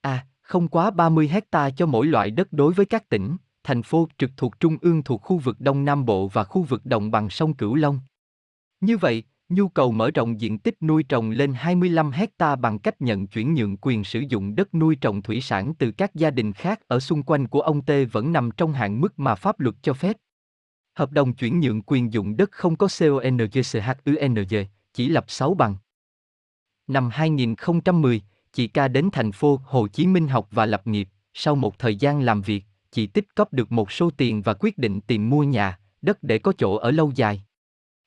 A 0.00 0.24
không 0.48 0.68
quá 0.68 0.90
30 0.90 1.28
hecta 1.28 1.70
cho 1.70 1.86
mỗi 1.86 2.06
loại 2.06 2.30
đất 2.30 2.52
đối 2.52 2.72
với 2.72 2.86
các 2.86 3.08
tỉnh, 3.08 3.36
thành 3.64 3.82
phố 3.82 4.08
trực 4.18 4.30
thuộc 4.36 4.60
trung 4.60 4.76
ương 4.80 5.02
thuộc 5.02 5.22
khu 5.22 5.38
vực 5.38 5.60
Đông 5.60 5.84
Nam 5.84 6.04
Bộ 6.04 6.28
và 6.28 6.44
khu 6.44 6.62
vực 6.62 6.86
đồng 6.86 7.10
bằng 7.10 7.30
sông 7.30 7.54
Cửu 7.54 7.74
Long. 7.74 8.00
Như 8.80 8.96
vậy, 8.96 9.22
nhu 9.48 9.68
cầu 9.68 9.92
mở 9.92 10.10
rộng 10.10 10.40
diện 10.40 10.58
tích 10.58 10.82
nuôi 10.82 11.02
trồng 11.02 11.30
lên 11.30 11.52
25 11.52 12.10
hecta 12.10 12.56
bằng 12.56 12.78
cách 12.78 13.00
nhận 13.00 13.26
chuyển 13.26 13.54
nhượng 13.54 13.76
quyền 13.76 14.04
sử 14.04 14.20
dụng 14.28 14.54
đất 14.54 14.74
nuôi 14.74 14.96
trồng 14.96 15.22
thủy 15.22 15.40
sản 15.40 15.74
từ 15.74 15.90
các 15.90 16.14
gia 16.14 16.30
đình 16.30 16.52
khác 16.52 16.80
ở 16.88 17.00
xung 17.00 17.22
quanh 17.22 17.48
của 17.48 17.60
ông 17.60 17.82
T 17.82 17.90
vẫn 18.12 18.32
nằm 18.32 18.50
trong 18.50 18.72
hạn 18.72 19.00
mức 19.00 19.18
mà 19.18 19.34
pháp 19.34 19.60
luật 19.60 19.76
cho 19.82 19.92
phép. 19.92 20.16
Hợp 20.94 21.12
đồng 21.12 21.34
chuyển 21.34 21.60
nhượng 21.60 21.82
quyền 21.82 22.12
dụng 22.12 22.36
đất 22.36 22.50
không 22.52 22.76
có 22.76 22.88
CONGCHUNG, 23.00 24.64
chỉ 24.92 25.08
lập 25.08 25.24
6 25.28 25.54
bằng. 25.54 25.76
Năm 26.86 27.10
2010, 27.12 28.22
chị 28.58 28.66
ca 28.66 28.88
đến 28.88 29.08
thành 29.12 29.32
phố 29.32 29.60
Hồ 29.64 29.88
Chí 29.88 30.06
Minh 30.06 30.28
học 30.28 30.48
và 30.50 30.66
lập 30.66 30.86
nghiệp, 30.86 31.08
sau 31.34 31.54
một 31.54 31.78
thời 31.78 31.96
gian 31.96 32.20
làm 32.20 32.42
việc, 32.42 32.64
chị 32.90 33.06
tích 33.06 33.34
cóp 33.34 33.52
được 33.52 33.72
một 33.72 33.92
số 33.92 34.10
tiền 34.10 34.42
và 34.42 34.54
quyết 34.54 34.78
định 34.78 35.00
tìm 35.00 35.30
mua 35.30 35.42
nhà, 35.42 35.78
đất 36.02 36.22
để 36.22 36.38
có 36.38 36.52
chỗ 36.58 36.76
ở 36.76 36.90
lâu 36.90 37.12
dài. 37.14 37.42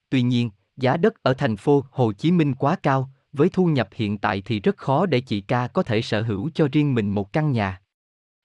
Tuy 0.10 0.22
nhiên, 0.22 0.49
giá 0.78 0.97
đất 0.97 1.24
ở 1.24 1.34
thành 1.34 1.58
phố 1.58 1.84
Hồ 1.91 2.12
Chí 2.12 2.32
Minh 2.32 2.56
quá 2.56 2.76
cao, 2.84 3.10
với 3.34 3.49
thu 3.49 3.66
nhập 3.66 3.89
hiện 3.93 4.18
tại 4.18 4.41
thì 4.45 4.60
rất 4.60 4.78
khó 4.78 5.06
để 5.06 5.22
chị 5.22 5.41
ca 5.41 5.68
có 5.68 5.84
thể 5.84 6.02
sở 6.02 6.22
hữu 6.22 6.49
cho 6.54 6.68
riêng 6.72 6.95
mình 6.95 7.10
một 7.10 7.34
căn 7.34 7.52
nhà. 7.52 7.82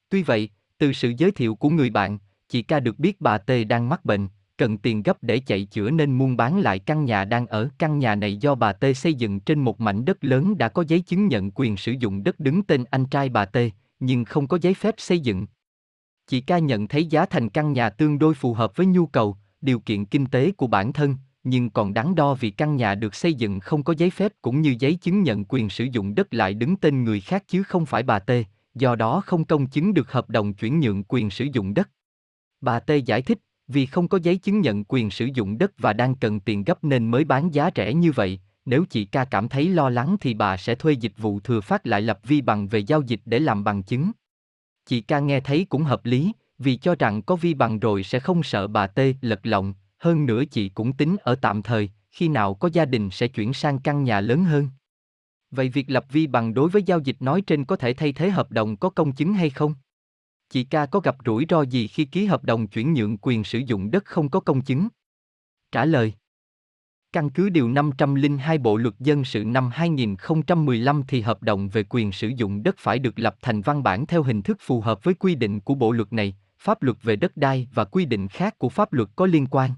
Tuy 0.08 0.22
vậy, 0.22 0.48
từ 0.78 0.92
sự 0.92 1.12
giới 1.18 1.30
thiệu 1.30 1.54
của 1.54 1.70
người 1.70 1.90
bạn, 1.90 2.18
chị 2.48 2.62
ca 2.62 2.80
được 2.80 2.98
biết 2.98 3.20
bà 3.20 3.38
T 3.38 3.50
đang 3.68 3.88
mắc 3.88 4.04
bệnh, 4.04 4.28
cần 4.58 4.78
tiền 4.78 5.02
gấp 5.02 5.22
để 5.22 5.38
chạy 5.38 5.64
chữa 5.64 5.90
nên 5.90 6.18
muốn 6.18 6.36
bán 6.36 6.60
lại 6.60 6.78
căn 6.78 7.04
nhà 7.04 7.24
đang 7.24 7.46
ở. 7.46 7.68
Căn 7.78 7.98
nhà 7.98 8.14
này 8.14 8.36
do 8.36 8.54
bà 8.54 8.72
T 8.72 8.84
xây 8.94 9.14
dựng 9.14 9.40
trên 9.40 9.60
một 9.60 9.80
mảnh 9.80 10.04
đất 10.04 10.24
lớn 10.24 10.58
đã 10.58 10.68
có 10.68 10.84
giấy 10.88 11.00
chứng 11.00 11.28
nhận 11.28 11.50
quyền 11.54 11.76
sử 11.76 11.92
dụng 11.92 12.24
đất 12.24 12.40
đứng 12.40 12.62
tên 12.62 12.84
anh 12.90 13.06
trai 13.06 13.28
bà 13.28 13.44
T, 13.44 13.56
nhưng 14.00 14.24
không 14.24 14.46
có 14.46 14.58
giấy 14.62 14.74
phép 14.74 14.94
xây 14.98 15.20
dựng. 15.20 15.46
Chị 16.26 16.40
ca 16.40 16.58
nhận 16.58 16.88
thấy 16.88 17.06
giá 17.06 17.26
thành 17.26 17.48
căn 17.48 17.72
nhà 17.72 17.90
tương 17.90 18.18
đối 18.18 18.34
phù 18.34 18.54
hợp 18.54 18.76
với 18.76 18.86
nhu 18.86 19.06
cầu, 19.06 19.36
điều 19.60 19.80
kiện 19.80 20.04
kinh 20.04 20.26
tế 20.26 20.50
của 20.50 20.66
bản 20.66 20.92
thân, 20.92 21.16
nhưng 21.44 21.70
còn 21.70 21.94
đáng 21.94 22.14
đo 22.14 22.34
vì 22.34 22.50
căn 22.50 22.76
nhà 22.76 22.94
được 22.94 23.14
xây 23.14 23.34
dựng 23.34 23.60
không 23.60 23.82
có 23.82 23.94
giấy 23.98 24.10
phép 24.10 24.32
cũng 24.42 24.60
như 24.60 24.76
giấy 24.78 24.94
chứng 24.94 25.22
nhận 25.22 25.44
quyền 25.44 25.68
sử 25.68 25.84
dụng 25.84 26.14
đất 26.14 26.34
lại 26.34 26.54
đứng 26.54 26.76
tên 26.76 27.04
người 27.04 27.20
khác 27.20 27.44
chứ 27.48 27.62
không 27.62 27.86
phải 27.86 28.02
bà 28.02 28.18
T, 28.18 28.30
do 28.74 28.94
đó 28.94 29.22
không 29.26 29.44
công 29.44 29.66
chứng 29.66 29.94
được 29.94 30.12
hợp 30.12 30.30
đồng 30.30 30.54
chuyển 30.54 30.80
nhượng 30.80 31.04
quyền 31.08 31.30
sử 31.30 31.44
dụng 31.52 31.74
đất. 31.74 31.90
Bà 32.60 32.80
T 32.80 32.90
giải 33.06 33.22
thích, 33.22 33.38
vì 33.68 33.86
không 33.86 34.08
có 34.08 34.18
giấy 34.22 34.36
chứng 34.36 34.60
nhận 34.60 34.84
quyền 34.88 35.10
sử 35.10 35.28
dụng 35.34 35.58
đất 35.58 35.72
và 35.78 35.92
đang 35.92 36.14
cần 36.14 36.40
tiền 36.40 36.64
gấp 36.64 36.84
nên 36.84 37.10
mới 37.10 37.24
bán 37.24 37.54
giá 37.54 37.70
rẻ 37.76 37.94
như 37.94 38.12
vậy, 38.12 38.40
nếu 38.64 38.84
chị 38.90 39.04
ca 39.04 39.24
cảm 39.24 39.48
thấy 39.48 39.68
lo 39.68 39.90
lắng 39.90 40.16
thì 40.20 40.34
bà 40.34 40.56
sẽ 40.56 40.74
thuê 40.74 40.92
dịch 40.92 41.12
vụ 41.18 41.40
thừa 41.40 41.60
phát 41.60 41.86
lại 41.86 42.02
lập 42.02 42.20
vi 42.24 42.40
bằng 42.40 42.68
về 42.68 42.78
giao 42.78 43.02
dịch 43.02 43.20
để 43.24 43.38
làm 43.38 43.64
bằng 43.64 43.82
chứng. 43.82 44.10
Chị 44.86 45.00
ca 45.00 45.20
nghe 45.20 45.40
thấy 45.40 45.66
cũng 45.68 45.82
hợp 45.82 46.04
lý, 46.04 46.32
vì 46.58 46.76
cho 46.76 46.94
rằng 46.94 47.22
có 47.22 47.36
vi 47.36 47.54
bằng 47.54 47.78
rồi 47.78 48.02
sẽ 48.02 48.20
không 48.20 48.42
sợ 48.42 48.66
bà 48.66 48.86
tê 48.86 49.14
lật 49.20 49.46
lọng, 49.46 49.74
hơn 49.98 50.26
nữa 50.26 50.44
chị 50.50 50.68
cũng 50.68 50.92
tính 50.92 51.16
ở 51.22 51.34
tạm 51.34 51.62
thời, 51.62 51.90
khi 52.10 52.28
nào 52.28 52.54
có 52.54 52.68
gia 52.72 52.84
đình 52.84 53.10
sẽ 53.10 53.28
chuyển 53.28 53.52
sang 53.52 53.78
căn 53.78 54.04
nhà 54.04 54.20
lớn 54.20 54.44
hơn. 54.44 54.68
Vậy 55.50 55.68
việc 55.68 55.90
lập 55.90 56.06
vi 56.10 56.26
bằng 56.26 56.54
đối 56.54 56.68
với 56.68 56.82
giao 56.82 56.98
dịch 56.98 57.16
nói 57.20 57.40
trên 57.40 57.64
có 57.64 57.76
thể 57.76 57.92
thay 57.92 58.12
thế 58.12 58.30
hợp 58.30 58.50
đồng 58.50 58.76
có 58.76 58.90
công 58.90 59.12
chứng 59.12 59.34
hay 59.34 59.50
không? 59.50 59.74
Chị 60.50 60.64
ca 60.64 60.86
có 60.86 61.00
gặp 61.00 61.16
rủi 61.26 61.46
ro 61.48 61.62
gì 61.62 61.86
khi 61.86 62.04
ký 62.04 62.26
hợp 62.26 62.44
đồng 62.44 62.66
chuyển 62.66 62.94
nhượng 62.94 63.18
quyền 63.18 63.44
sử 63.44 63.58
dụng 63.58 63.90
đất 63.90 64.04
không 64.04 64.28
có 64.28 64.40
công 64.40 64.62
chứng? 64.62 64.88
Trả 65.72 65.84
lời 65.84 66.12
Căn 67.12 67.30
cứ 67.30 67.48
Điều 67.48 67.68
502 67.68 68.58
Bộ 68.58 68.76
Luật 68.76 68.94
Dân 68.98 69.24
sự 69.24 69.44
năm 69.44 69.70
2015 69.72 71.02
thì 71.08 71.20
hợp 71.20 71.42
đồng 71.42 71.68
về 71.68 71.84
quyền 71.88 72.12
sử 72.12 72.28
dụng 72.28 72.62
đất 72.62 72.74
phải 72.78 72.98
được 72.98 73.18
lập 73.18 73.36
thành 73.42 73.62
văn 73.62 73.82
bản 73.82 74.06
theo 74.06 74.22
hình 74.22 74.42
thức 74.42 74.56
phù 74.60 74.80
hợp 74.80 75.04
với 75.04 75.14
quy 75.14 75.34
định 75.34 75.60
của 75.60 75.74
bộ 75.74 75.92
luật 75.92 76.12
này, 76.12 76.36
pháp 76.58 76.82
luật 76.82 77.02
về 77.02 77.16
đất 77.16 77.36
đai 77.36 77.68
và 77.74 77.84
quy 77.84 78.04
định 78.04 78.28
khác 78.28 78.58
của 78.58 78.68
pháp 78.68 78.92
luật 78.92 79.08
có 79.16 79.26
liên 79.26 79.46
quan. 79.46 79.70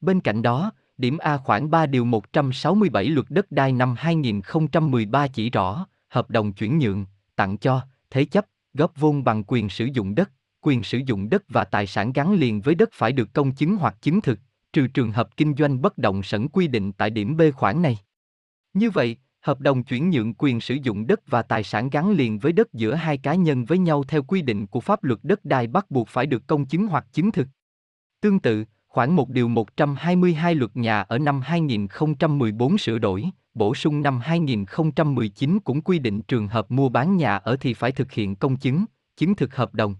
Bên 0.00 0.20
cạnh 0.20 0.42
đó, 0.42 0.72
điểm 0.98 1.18
A 1.18 1.36
khoảng 1.36 1.70
3 1.70 1.86
điều 1.86 2.04
167 2.04 3.04
luật 3.04 3.26
đất 3.28 3.52
đai 3.52 3.72
năm 3.72 3.94
2013 3.98 5.28
chỉ 5.28 5.50
rõ, 5.50 5.86
hợp 6.08 6.30
đồng 6.30 6.52
chuyển 6.52 6.78
nhượng, 6.78 7.06
tặng 7.36 7.56
cho, 7.58 7.80
thế 8.10 8.24
chấp, 8.24 8.46
góp 8.76 8.92
vốn 8.96 9.24
bằng 9.24 9.44
quyền 9.46 9.68
sử 9.68 9.84
dụng 9.84 10.14
đất, 10.14 10.30
quyền 10.60 10.82
sử 10.82 10.98
dụng 11.06 11.28
đất 11.28 11.42
và 11.48 11.64
tài 11.64 11.86
sản 11.86 12.12
gắn 12.12 12.32
liền 12.32 12.60
với 12.60 12.74
đất 12.74 12.88
phải 12.92 13.12
được 13.12 13.32
công 13.32 13.52
chứng 13.52 13.76
hoặc 13.76 13.96
chứng 14.02 14.20
thực, 14.20 14.38
trừ 14.72 14.86
trường 14.86 15.12
hợp 15.12 15.36
kinh 15.36 15.54
doanh 15.54 15.82
bất 15.82 15.98
động 15.98 16.22
sản 16.22 16.48
quy 16.48 16.68
định 16.68 16.92
tại 16.92 17.10
điểm 17.10 17.36
B 17.36 17.42
khoản 17.54 17.82
này. 17.82 17.98
Như 18.74 18.90
vậy, 18.90 19.16
hợp 19.40 19.60
đồng 19.60 19.82
chuyển 19.82 20.10
nhượng 20.10 20.34
quyền 20.34 20.60
sử 20.60 20.74
dụng 20.82 21.06
đất 21.06 21.20
và 21.26 21.42
tài 21.42 21.62
sản 21.62 21.90
gắn 21.90 22.10
liền 22.10 22.38
với 22.38 22.52
đất 22.52 22.72
giữa 22.72 22.94
hai 22.94 23.18
cá 23.18 23.34
nhân 23.34 23.64
với 23.64 23.78
nhau 23.78 24.04
theo 24.08 24.22
quy 24.22 24.42
định 24.42 24.66
của 24.66 24.80
pháp 24.80 25.04
luật 25.04 25.20
đất 25.22 25.44
đai 25.44 25.66
bắt 25.66 25.90
buộc 25.90 26.08
phải 26.08 26.26
được 26.26 26.46
công 26.46 26.66
chứng 26.66 26.86
hoặc 26.86 27.06
chứng 27.12 27.32
thực. 27.32 27.48
Tương 28.20 28.38
tự, 28.38 28.64
khoảng 28.88 29.16
1 29.16 29.28
điều 29.28 29.48
122 29.48 30.54
luật 30.54 30.76
nhà 30.76 31.00
ở 31.00 31.18
năm 31.18 31.40
2014 31.40 32.78
sửa 32.78 32.98
đổi, 32.98 33.24
bổ 33.56 33.74
sung 33.74 34.02
năm 34.02 34.20
2019 34.20 35.58
cũng 35.60 35.80
quy 35.80 35.98
định 35.98 36.22
trường 36.22 36.48
hợp 36.48 36.70
mua 36.70 36.88
bán 36.88 37.16
nhà 37.16 37.36
ở 37.36 37.56
thì 37.60 37.74
phải 37.74 37.92
thực 37.92 38.12
hiện 38.12 38.36
công 38.36 38.56
chứng, 38.56 38.84
chứng 39.16 39.34
thực 39.34 39.56
hợp 39.56 39.74
đồng. 39.74 39.94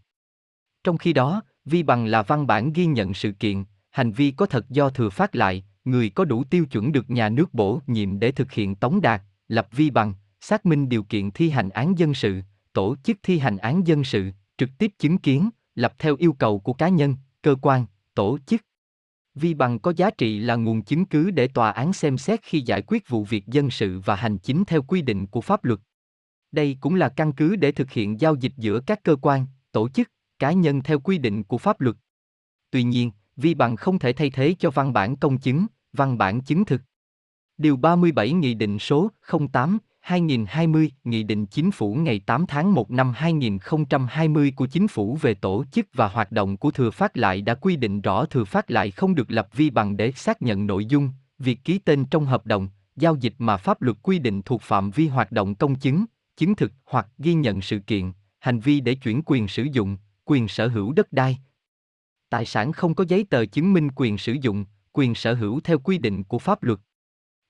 Trong 0.84 0.98
khi 0.98 1.12
đó, 1.12 1.42
vi 1.64 1.82
bằng 1.82 2.06
là 2.06 2.22
văn 2.22 2.46
bản 2.46 2.72
ghi 2.72 2.86
nhận 2.86 3.14
sự 3.14 3.32
kiện, 3.32 3.64
hành 3.90 4.12
vi 4.12 4.30
có 4.30 4.46
thật 4.46 4.70
do 4.70 4.90
thừa 4.90 5.10
phát 5.10 5.36
lại, 5.36 5.64
người 5.84 6.10
có 6.10 6.24
đủ 6.24 6.44
tiêu 6.44 6.66
chuẩn 6.66 6.92
được 6.92 7.10
nhà 7.10 7.28
nước 7.28 7.54
bổ 7.54 7.80
nhiệm 7.86 8.18
để 8.18 8.32
thực 8.32 8.52
hiện 8.52 8.74
tống 8.74 9.00
đạt, 9.00 9.22
lập 9.48 9.68
vi 9.72 9.90
bằng, 9.90 10.14
xác 10.40 10.66
minh 10.66 10.88
điều 10.88 11.02
kiện 11.02 11.30
thi 11.30 11.50
hành 11.50 11.70
án 11.70 11.98
dân 11.98 12.14
sự, 12.14 12.40
tổ 12.72 12.96
chức 13.04 13.16
thi 13.22 13.38
hành 13.38 13.56
án 13.56 13.86
dân 13.86 14.04
sự, 14.04 14.30
trực 14.58 14.70
tiếp 14.78 14.92
chứng 14.98 15.18
kiến, 15.18 15.50
lập 15.74 15.94
theo 15.98 16.16
yêu 16.18 16.32
cầu 16.32 16.58
của 16.58 16.72
cá 16.72 16.88
nhân, 16.88 17.16
cơ 17.42 17.56
quan, 17.62 17.86
tổ 18.14 18.38
chức. 18.46 18.60
Vi 19.36 19.54
bằng 19.54 19.78
có 19.78 19.92
giá 19.96 20.10
trị 20.10 20.38
là 20.38 20.56
nguồn 20.56 20.82
chứng 20.82 21.04
cứ 21.04 21.30
để 21.30 21.48
tòa 21.48 21.70
án 21.70 21.92
xem 21.92 22.18
xét 22.18 22.42
khi 22.42 22.60
giải 22.60 22.82
quyết 22.86 23.08
vụ 23.08 23.24
việc 23.24 23.46
dân 23.46 23.70
sự 23.70 24.00
và 24.04 24.14
hành 24.14 24.38
chính 24.38 24.64
theo 24.64 24.82
quy 24.82 25.02
định 25.02 25.26
của 25.26 25.40
pháp 25.40 25.64
luật. 25.64 25.80
Đây 26.52 26.76
cũng 26.80 26.94
là 26.94 27.08
căn 27.08 27.32
cứ 27.32 27.56
để 27.56 27.72
thực 27.72 27.90
hiện 27.90 28.20
giao 28.20 28.34
dịch 28.34 28.52
giữa 28.56 28.80
các 28.86 29.02
cơ 29.02 29.16
quan, 29.22 29.46
tổ 29.72 29.88
chức, 29.88 30.10
cá 30.38 30.52
nhân 30.52 30.82
theo 30.82 31.00
quy 31.00 31.18
định 31.18 31.44
của 31.44 31.58
pháp 31.58 31.80
luật. 31.80 31.96
Tuy 32.70 32.82
nhiên, 32.82 33.10
vi 33.36 33.54
bằng 33.54 33.76
không 33.76 33.98
thể 33.98 34.12
thay 34.12 34.30
thế 34.30 34.54
cho 34.58 34.70
văn 34.70 34.92
bản 34.92 35.16
công 35.16 35.38
chứng, 35.38 35.66
văn 35.92 36.18
bản 36.18 36.40
chứng 36.40 36.64
thực. 36.64 36.80
Điều 37.58 37.76
37 37.76 38.32
Nghị 38.32 38.54
định 38.54 38.78
số 38.78 39.10
08 39.52 39.78
2020, 40.06 40.90
Nghị 41.04 41.22
định 41.22 41.46
Chính 41.46 41.70
phủ 41.70 41.94
ngày 41.94 42.20
8 42.26 42.46
tháng 42.46 42.74
1 42.74 42.90
năm 42.90 43.12
2020 43.16 44.52
của 44.56 44.66
Chính 44.66 44.88
phủ 44.88 45.18
về 45.22 45.34
tổ 45.34 45.64
chức 45.72 45.86
và 45.94 46.08
hoạt 46.08 46.32
động 46.32 46.56
của 46.56 46.70
thừa 46.70 46.90
phát 46.90 47.16
lại 47.16 47.42
đã 47.42 47.54
quy 47.54 47.76
định 47.76 48.00
rõ 48.00 48.24
thừa 48.24 48.44
phát 48.44 48.70
lại 48.70 48.90
không 48.90 49.14
được 49.14 49.30
lập 49.30 49.48
vi 49.52 49.70
bằng 49.70 49.96
để 49.96 50.12
xác 50.12 50.42
nhận 50.42 50.66
nội 50.66 50.84
dung, 50.84 51.10
việc 51.38 51.58
ký 51.64 51.78
tên 51.78 52.04
trong 52.04 52.26
hợp 52.26 52.46
đồng, 52.46 52.68
giao 52.96 53.16
dịch 53.16 53.34
mà 53.38 53.56
pháp 53.56 53.82
luật 53.82 53.96
quy 54.02 54.18
định 54.18 54.42
thuộc 54.42 54.62
phạm 54.62 54.90
vi 54.90 55.08
hoạt 55.08 55.32
động 55.32 55.54
công 55.54 55.74
chứng, 55.74 56.04
chứng 56.36 56.54
thực 56.54 56.72
hoặc 56.84 57.08
ghi 57.18 57.34
nhận 57.34 57.60
sự 57.60 57.78
kiện, 57.78 58.12
hành 58.38 58.60
vi 58.60 58.80
để 58.80 58.94
chuyển 58.94 59.22
quyền 59.26 59.48
sử 59.48 59.66
dụng, 59.72 59.96
quyền 60.24 60.48
sở 60.48 60.68
hữu 60.68 60.92
đất 60.92 61.12
đai. 61.12 61.38
Tài 62.30 62.46
sản 62.46 62.72
không 62.72 62.94
có 62.94 63.04
giấy 63.08 63.26
tờ 63.30 63.46
chứng 63.46 63.72
minh 63.72 63.88
quyền 63.96 64.18
sử 64.18 64.36
dụng, 64.40 64.64
quyền 64.92 65.14
sở 65.14 65.34
hữu 65.34 65.60
theo 65.60 65.78
quy 65.78 65.98
định 65.98 66.24
của 66.24 66.38
pháp 66.38 66.62
luật. 66.62 66.78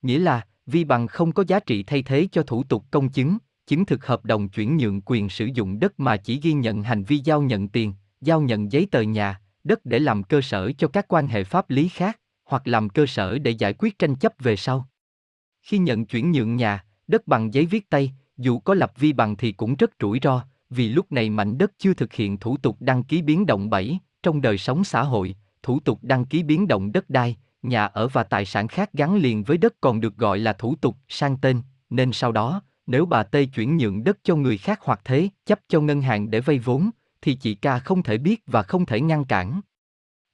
Nghĩa 0.02 0.18
là, 0.18 0.42
vi 0.66 0.84
bằng 0.84 1.06
không 1.06 1.32
có 1.32 1.44
giá 1.46 1.60
trị 1.60 1.82
thay 1.82 2.02
thế 2.02 2.28
cho 2.32 2.42
thủ 2.42 2.64
tục 2.64 2.84
công 2.90 3.08
chứng, 3.08 3.38
chứng 3.66 3.84
thực 3.84 4.06
hợp 4.06 4.24
đồng 4.24 4.48
chuyển 4.48 4.76
nhượng 4.76 5.00
quyền 5.00 5.28
sử 5.28 5.46
dụng 5.54 5.78
đất 5.78 6.00
mà 6.00 6.16
chỉ 6.16 6.40
ghi 6.40 6.52
nhận 6.52 6.82
hành 6.82 7.04
vi 7.04 7.20
giao 7.24 7.42
nhận 7.42 7.68
tiền, 7.68 7.94
giao 8.20 8.40
nhận 8.40 8.72
giấy 8.72 8.88
tờ 8.90 9.00
nhà, 9.00 9.40
đất 9.64 9.84
để 9.84 9.98
làm 9.98 10.22
cơ 10.22 10.40
sở 10.40 10.72
cho 10.78 10.88
các 10.88 11.04
quan 11.08 11.28
hệ 11.28 11.44
pháp 11.44 11.70
lý 11.70 11.88
khác, 11.88 12.20
hoặc 12.44 12.68
làm 12.68 12.88
cơ 12.88 13.06
sở 13.06 13.38
để 13.38 13.50
giải 13.50 13.74
quyết 13.78 13.98
tranh 13.98 14.16
chấp 14.16 14.32
về 14.38 14.56
sau. 14.56 14.88
Khi 15.62 15.78
nhận 15.78 16.06
chuyển 16.06 16.32
nhượng 16.32 16.56
nhà, 16.56 16.84
đất 17.08 17.26
bằng 17.26 17.54
giấy 17.54 17.66
viết 17.66 17.90
tay, 17.90 18.12
dù 18.36 18.58
có 18.58 18.74
lập 18.74 18.92
vi 18.96 19.12
bằng 19.12 19.36
thì 19.36 19.52
cũng 19.52 19.76
rất 19.76 19.90
rủi 20.00 20.18
ro, 20.22 20.44
vì 20.70 20.88
lúc 20.88 21.12
này 21.12 21.30
mảnh 21.30 21.58
đất 21.58 21.72
chưa 21.78 21.94
thực 21.94 22.12
hiện 22.12 22.38
thủ 22.38 22.56
tục 22.56 22.76
đăng 22.80 23.04
ký 23.04 23.22
biến 23.22 23.46
động 23.46 23.70
7, 23.70 23.98
trong 24.22 24.40
đời 24.40 24.58
sống 24.58 24.84
xã 24.84 25.02
hội, 25.02 25.36
thủ 25.62 25.80
tục 25.80 25.98
đăng 26.02 26.24
ký 26.24 26.42
biến 26.42 26.68
động 26.68 26.92
đất 26.92 27.10
đai, 27.10 27.36
nhà 27.68 27.86
ở 27.86 28.08
và 28.08 28.22
tài 28.22 28.44
sản 28.44 28.68
khác 28.68 28.90
gắn 28.92 29.16
liền 29.16 29.44
với 29.44 29.58
đất 29.58 29.74
còn 29.80 30.00
được 30.00 30.16
gọi 30.16 30.38
là 30.38 30.52
thủ 30.52 30.74
tục 30.80 30.96
sang 31.08 31.36
tên, 31.36 31.62
nên 31.90 32.12
sau 32.12 32.32
đó, 32.32 32.62
nếu 32.86 33.06
bà 33.06 33.22
Tê 33.22 33.44
chuyển 33.44 33.76
nhượng 33.76 34.04
đất 34.04 34.18
cho 34.22 34.36
người 34.36 34.58
khác 34.58 34.80
hoặc 34.82 35.00
thế, 35.04 35.28
chấp 35.46 35.60
cho 35.68 35.80
ngân 35.80 36.02
hàng 36.02 36.30
để 36.30 36.40
vay 36.40 36.58
vốn, 36.58 36.90
thì 37.22 37.34
chị 37.34 37.54
ca 37.54 37.78
không 37.78 38.02
thể 38.02 38.18
biết 38.18 38.42
và 38.46 38.62
không 38.62 38.86
thể 38.86 39.00
ngăn 39.00 39.24
cản. 39.24 39.60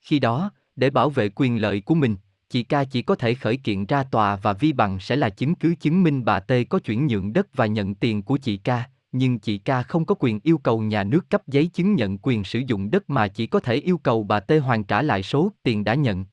Khi 0.00 0.18
đó, 0.18 0.50
để 0.76 0.90
bảo 0.90 1.10
vệ 1.10 1.28
quyền 1.34 1.60
lợi 1.60 1.80
của 1.80 1.94
mình, 1.94 2.16
chị 2.50 2.62
ca 2.62 2.84
chỉ 2.84 3.02
có 3.02 3.14
thể 3.14 3.34
khởi 3.34 3.56
kiện 3.56 3.86
ra 3.86 4.02
tòa 4.02 4.36
và 4.36 4.52
vi 4.52 4.72
bằng 4.72 5.00
sẽ 5.00 5.16
là 5.16 5.28
chứng 5.30 5.54
cứ 5.54 5.74
chứng 5.80 6.02
minh 6.02 6.24
bà 6.24 6.40
Tê 6.40 6.64
có 6.64 6.78
chuyển 6.78 7.06
nhượng 7.06 7.32
đất 7.32 7.46
và 7.54 7.66
nhận 7.66 7.94
tiền 7.94 8.22
của 8.22 8.36
chị 8.36 8.56
ca, 8.56 8.84
nhưng 9.12 9.38
chị 9.38 9.58
ca 9.58 9.82
không 9.82 10.04
có 10.04 10.14
quyền 10.18 10.40
yêu 10.42 10.58
cầu 10.58 10.80
nhà 10.80 11.04
nước 11.04 11.30
cấp 11.30 11.42
giấy 11.46 11.66
chứng 11.66 11.94
nhận 11.94 12.18
quyền 12.22 12.44
sử 12.44 12.58
dụng 12.66 12.90
đất 12.90 13.10
mà 13.10 13.28
chỉ 13.28 13.46
có 13.46 13.60
thể 13.60 13.74
yêu 13.74 13.98
cầu 13.98 14.24
bà 14.24 14.40
Tê 14.40 14.58
hoàn 14.58 14.84
trả 14.84 15.02
lại 15.02 15.22
số 15.22 15.52
tiền 15.62 15.84
đã 15.84 15.94
nhận. 15.94 16.24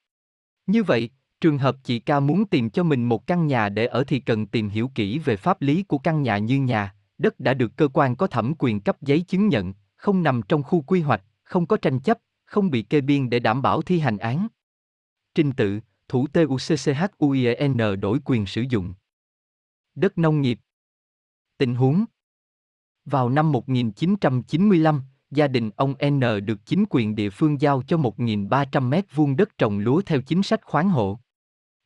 Như 0.69 0.83
vậy, 0.83 1.09
trường 1.41 1.57
hợp 1.57 1.75
chị 1.83 1.99
ca 1.99 2.19
muốn 2.19 2.45
tìm 2.45 2.69
cho 2.69 2.83
mình 2.83 3.05
một 3.05 3.27
căn 3.27 3.47
nhà 3.47 3.69
để 3.69 3.85
ở 3.85 4.03
thì 4.03 4.19
cần 4.19 4.47
tìm 4.47 4.69
hiểu 4.69 4.91
kỹ 4.95 5.19
về 5.19 5.35
pháp 5.35 5.61
lý 5.61 5.83
của 5.83 5.97
căn 5.97 6.21
nhà 6.23 6.37
như 6.37 6.59
nhà, 6.59 6.95
đất 7.17 7.39
đã 7.39 7.53
được 7.53 7.71
cơ 7.75 7.87
quan 7.87 8.15
có 8.15 8.27
thẩm 8.27 8.53
quyền 8.59 8.81
cấp 8.81 9.01
giấy 9.01 9.21
chứng 9.21 9.47
nhận, 9.47 9.73
không 9.95 10.23
nằm 10.23 10.41
trong 10.41 10.63
khu 10.63 10.81
quy 10.81 11.01
hoạch, 11.01 11.23
không 11.43 11.65
có 11.65 11.77
tranh 11.77 11.99
chấp, 11.99 12.17
không 12.45 12.69
bị 12.69 12.81
kê 12.81 13.01
biên 13.01 13.29
để 13.29 13.39
đảm 13.39 13.61
bảo 13.61 13.81
thi 13.81 13.99
hành 13.99 14.17
án. 14.17 14.47
Trình 15.35 15.51
tự, 15.51 15.79
thủ 16.07 16.27
TUCCHUIEN 16.27 17.99
đổi 18.01 18.19
quyền 18.25 18.45
sử 18.45 18.61
dụng. 18.69 18.93
Đất 19.95 20.17
nông 20.17 20.41
nghiệp. 20.41 20.59
Tình 21.57 21.75
huống 21.75 22.05
Vào 23.05 23.29
năm 23.29 23.51
1995, 23.51 25.01
gia 25.31 25.47
đình 25.47 25.69
ông 25.75 25.93
N 26.05 26.19
được 26.19 26.65
chính 26.65 26.83
quyền 26.89 27.15
địa 27.15 27.29
phương 27.29 27.61
giao 27.61 27.83
cho 27.87 27.97
1.300 27.97 28.89
mét 28.89 29.05
vuông 29.15 29.35
đất 29.35 29.57
trồng 29.57 29.79
lúa 29.79 30.01
theo 30.05 30.21
chính 30.21 30.43
sách 30.43 30.65
khoáng 30.65 30.89
hộ. 30.89 31.19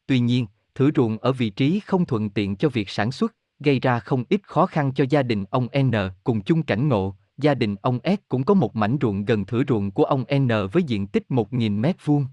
Tuy 0.06 0.20
nhiên, 0.20 0.48
thửa 0.76 0.90
ruộng 0.96 1.18
ở 1.18 1.32
vị 1.32 1.50
trí 1.50 1.80
không 1.80 2.06
thuận 2.06 2.30
tiện 2.30 2.56
cho 2.56 2.70
việc 2.70 2.90
sản 2.90 3.12
xuất, 3.12 3.36
gây 3.60 3.80
ra 3.80 4.00
không 4.00 4.24
ít 4.30 4.42
khó 4.44 4.66
khăn 4.66 4.92
cho 4.96 5.06
gia 5.10 5.24
đình 5.24 5.46
ông 5.50 5.68
N 5.80 5.92
cùng 6.24 6.42
chung 6.42 6.64
cảnh 6.64 6.90
ngộ, 6.90 7.16
gia 7.38 7.54
đình 7.54 7.76
ông 7.82 8.00
S 8.04 8.20
cũng 8.30 8.44
có 8.44 8.54
một 8.54 8.76
mảnh 8.76 8.98
ruộng 9.02 9.26
gần 9.26 9.46
thửa 9.46 9.64
ruộng 9.68 9.92
của 9.92 10.04
ông 10.04 10.26
N 10.36 10.48
với 10.48 10.84
diện 10.84 11.08
tích 11.08 11.24
1.000 11.30 11.80
mét 11.80 11.96
vuông. 12.06 12.26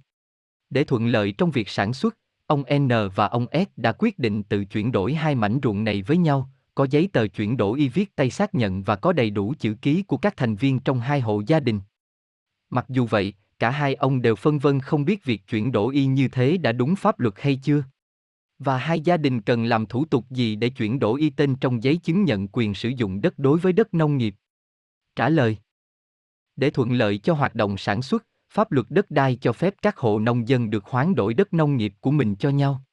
Để 0.70 0.84
thuận 0.84 1.06
lợi 1.06 1.32
trong 1.32 1.50
việc 1.50 1.68
sản 1.68 1.92
xuất, 1.92 2.16
ông 2.46 2.64
N 2.78 2.88
và 3.14 3.26
ông 3.26 3.46
S 3.52 3.68
đã 3.76 3.92
quyết 3.92 4.18
định 4.18 4.42
tự 4.42 4.64
chuyển 4.64 4.92
đổi 4.92 5.14
hai 5.14 5.34
mảnh 5.34 5.61
ruộng 5.62 5.84
này 5.84 6.02
với 6.02 6.16
nhau, 6.16 6.50
có 6.80 6.86
giấy 6.90 7.08
tờ 7.12 7.26
chuyển 7.26 7.56
đổi 7.56 7.78
y 7.78 7.88
viết 7.88 8.16
tay 8.16 8.30
xác 8.30 8.54
nhận 8.54 8.82
và 8.82 8.96
có 8.96 9.12
đầy 9.12 9.30
đủ 9.30 9.54
chữ 9.58 9.76
ký 9.82 10.02
của 10.02 10.16
các 10.16 10.36
thành 10.36 10.56
viên 10.56 10.80
trong 10.80 11.00
hai 11.00 11.20
hộ 11.20 11.42
gia 11.46 11.60
đình. 11.60 11.80
Mặc 12.70 12.86
dù 12.88 13.06
vậy, 13.06 13.34
cả 13.58 13.70
hai 13.70 13.94
ông 13.94 14.22
đều 14.22 14.36
phân 14.36 14.58
vân 14.58 14.80
không 14.80 15.04
biết 15.04 15.24
việc 15.24 15.42
chuyển 15.46 15.72
đổi 15.72 15.94
y 15.94 16.06
như 16.06 16.28
thế 16.28 16.56
đã 16.56 16.72
đúng 16.72 16.96
pháp 16.96 17.20
luật 17.20 17.34
hay 17.36 17.56
chưa. 17.56 17.84
Và 18.58 18.78
hai 18.78 19.00
gia 19.00 19.16
đình 19.16 19.40
cần 19.40 19.64
làm 19.64 19.86
thủ 19.86 20.04
tục 20.04 20.24
gì 20.30 20.56
để 20.56 20.68
chuyển 20.68 20.98
đổi 20.98 21.20
y 21.20 21.30
tên 21.30 21.56
trong 21.56 21.82
giấy 21.82 21.96
chứng 21.96 22.24
nhận 22.24 22.48
quyền 22.48 22.74
sử 22.74 22.88
dụng 22.88 23.20
đất 23.20 23.38
đối 23.38 23.58
với 23.58 23.72
đất 23.72 23.94
nông 23.94 24.16
nghiệp? 24.16 24.34
Trả 25.16 25.28
lời 25.28 25.56
Để 26.56 26.70
thuận 26.70 26.92
lợi 26.92 27.18
cho 27.18 27.34
hoạt 27.34 27.54
động 27.54 27.76
sản 27.76 28.02
xuất, 28.02 28.26
pháp 28.52 28.72
luật 28.72 28.86
đất 28.90 29.10
đai 29.10 29.38
cho 29.40 29.52
phép 29.52 29.74
các 29.82 29.98
hộ 29.98 30.18
nông 30.18 30.48
dân 30.48 30.70
được 30.70 30.84
hoán 30.84 31.14
đổi 31.14 31.34
đất 31.34 31.52
nông 31.52 31.76
nghiệp 31.76 31.94
của 32.00 32.10
mình 32.10 32.36
cho 32.36 32.50
nhau. 32.50 32.84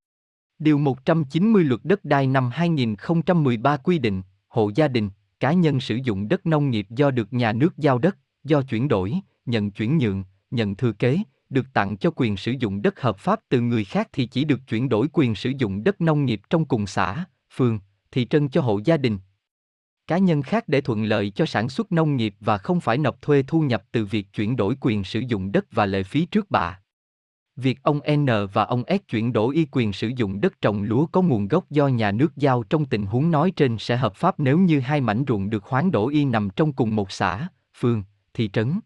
Điều 0.60 0.78
190 0.78 1.64
luật 1.64 1.82
đất 1.84 2.05
đai 2.05 2.28
năm 2.28 2.49
2013 2.53 3.78
quy 3.78 3.99
định, 3.99 4.22
hộ 4.47 4.72
gia 4.76 4.88
đình, 4.88 5.10
cá 5.39 5.53
nhân 5.53 5.80
sử 5.80 5.95
dụng 6.03 6.28
đất 6.28 6.45
nông 6.45 6.70
nghiệp 6.70 6.88
do 6.89 7.12
được 7.12 7.34
nhà 7.34 7.53
nước 7.53 7.78
giao 7.78 7.97
đất, 7.97 8.18
do 8.43 8.62
chuyển 8.62 8.88
đổi, 8.88 9.14
nhận 9.45 9.72
chuyển 9.72 9.97
nhượng, 9.97 10.24
nhận 10.51 10.76
thừa 10.76 10.91
kế, 10.91 11.18
được 11.49 11.66
tặng 11.74 11.97
cho 11.97 12.12
quyền 12.16 12.38
sử 12.38 12.51
dụng 12.60 12.82
đất 12.82 13.01
hợp 13.01 13.18
pháp 13.18 13.39
từ 13.49 13.62
người 13.62 13.84
khác 13.84 14.08
thì 14.14 14.26
chỉ 14.26 14.43
được 14.45 14.60
chuyển 14.68 14.89
đổi 14.89 15.08
quyền 15.14 15.36
sử 15.36 15.51
dụng 15.58 15.84
đất 15.84 16.01
nông 16.01 16.26
nghiệp 16.26 16.41
trong 16.49 16.66
cùng 16.66 16.88
xã, 16.88 17.26
phường, 17.55 17.80
thị 18.12 18.26
trấn 18.26 18.49
cho 18.49 18.62
hộ 18.62 18.80
gia 18.86 18.97
đình. 18.97 19.20
Cá 20.08 20.18
nhân 20.18 20.41
khác 20.41 20.68
để 20.68 20.82
thuận 20.82 21.03
lợi 21.03 21.30
cho 21.30 21.45
sản 21.45 21.70
xuất 21.70 21.91
nông 21.91 22.16
nghiệp 22.16 22.36
và 22.39 22.58
không 22.58 22.80
phải 22.80 22.97
nộp 22.97 23.22
thuê 23.22 23.43
thu 23.47 23.62
nhập 23.62 23.84
từ 23.91 24.05
việc 24.05 24.28
chuyển 24.34 24.55
đổi 24.55 24.76
quyền 24.82 25.03
sử 25.03 25.20
dụng 25.20 25.51
đất 25.51 25.66
và 25.72 25.86
lệ 25.86 26.03
phí 26.03 26.26
trước 26.26 26.51
bạ. 26.51 26.80
Việc 27.58 27.84
ông 27.84 27.99
N 28.12 28.26
và 28.53 28.64
ông 28.64 28.84
S 28.88 29.10
chuyển 29.10 29.34
đổi 29.34 29.55
y 29.55 29.68
quyền 29.72 29.93
sử 29.93 30.08
dụng 30.08 30.41
đất 30.41 30.62
trồng 30.62 30.84
lúa 30.84 31.05
có 31.05 31.22
nguồn 31.22 31.47
gốc 31.47 31.70
do 31.70 31.88
nhà 31.88 32.12
nước 32.12 32.36
giao 32.36 32.64
trong 32.64 32.86
tình 32.86 33.05
huống 33.05 33.32
nói 33.32 33.51
trên 33.51 33.78
sẽ 33.78 33.97
hợp 33.97 34.16
pháp 34.16 34.39
nếu 34.39 34.58
như 34.58 34.80
hai 34.80 35.01
mảnh 35.01 35.24
ruộng 35.28 35.49
được 35.49 35.64
hoán 35.64 35.91
đổi 35.91 36.14
y 36.14 36.26
nằm 36.26 36.49
trong 36.49 36.74
cùng 36.74 36.95
một 36.95 37.12
xã, 37.12 37.47
phường, 37.80 38.03
thị 38.34 38.49
trấn. 38.53 38.80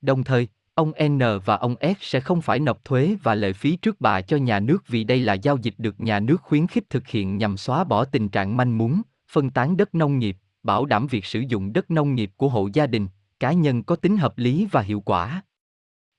Đồng 0.00 0.24
thời, 0.24 0.48
ông 0.74 0.92
N 1.04 1.18
và 1.44 1.56
ông 1.56 1.74
S 1.80 1.96
sẽ 2.00 2.20
không 2.20 2.42
phải 2.42 2.60
nộp 2.60 2.84
thuế 2.84 3.16
và 3.22 3.34
lệ 3.34 3.52
phí 3.52 3.76
trước 3.76 4.00
bạ 4.00 4.20
cho 4.20 4.36
nhà 4.36 4.60
nước 4.60 4.88
vì 4.88 5.04
đây 5.04 5.20
là 5.20 5.34
giao 5.34 5.56
dịch 5.56 5.74
được 5.78 6.00
nhà 6.00 6.20
nước 6.20 6.42
khuyến 6.42 6.66
khích 6.66 6.90
thực 6.90 7.08
hiện 7.08 7.38
nhằm 7.38 7.56
xóa 7.56 7.84
bỏ 7.84 8.04
tình 8.04 8.28
trạng 8.28 8.56
manh 8.56 8.78
mún, 8.78 9.02
phân 9.28 9.50
tán 9.50 9.76
đất 9.76 9.94
nông 9.94 10.18
nghiệp, 10.18 10.36
bảo 10.62 10.86
đảm 10.86 11.06
việc 11.06 11.24
sử 11.24 11.40
dụng 11.40 11.72
đất 11.72 11.90
nông 11.90 12.14
nghiệp 12.14 12.30
của 12.36 12.48
hộ 12.48 12.68
gia 12.72 12.86
đình, 12.86 13.08
cá 13.40 13.52
nhân 13.52 13.82
có 13.82 13.96
tính 13.96 14.16
hợp 14.16 14.38
lý 14.38 14.68
và 14.70 14.80
hiệu 14.80 15.00
quả. 15.00 15.42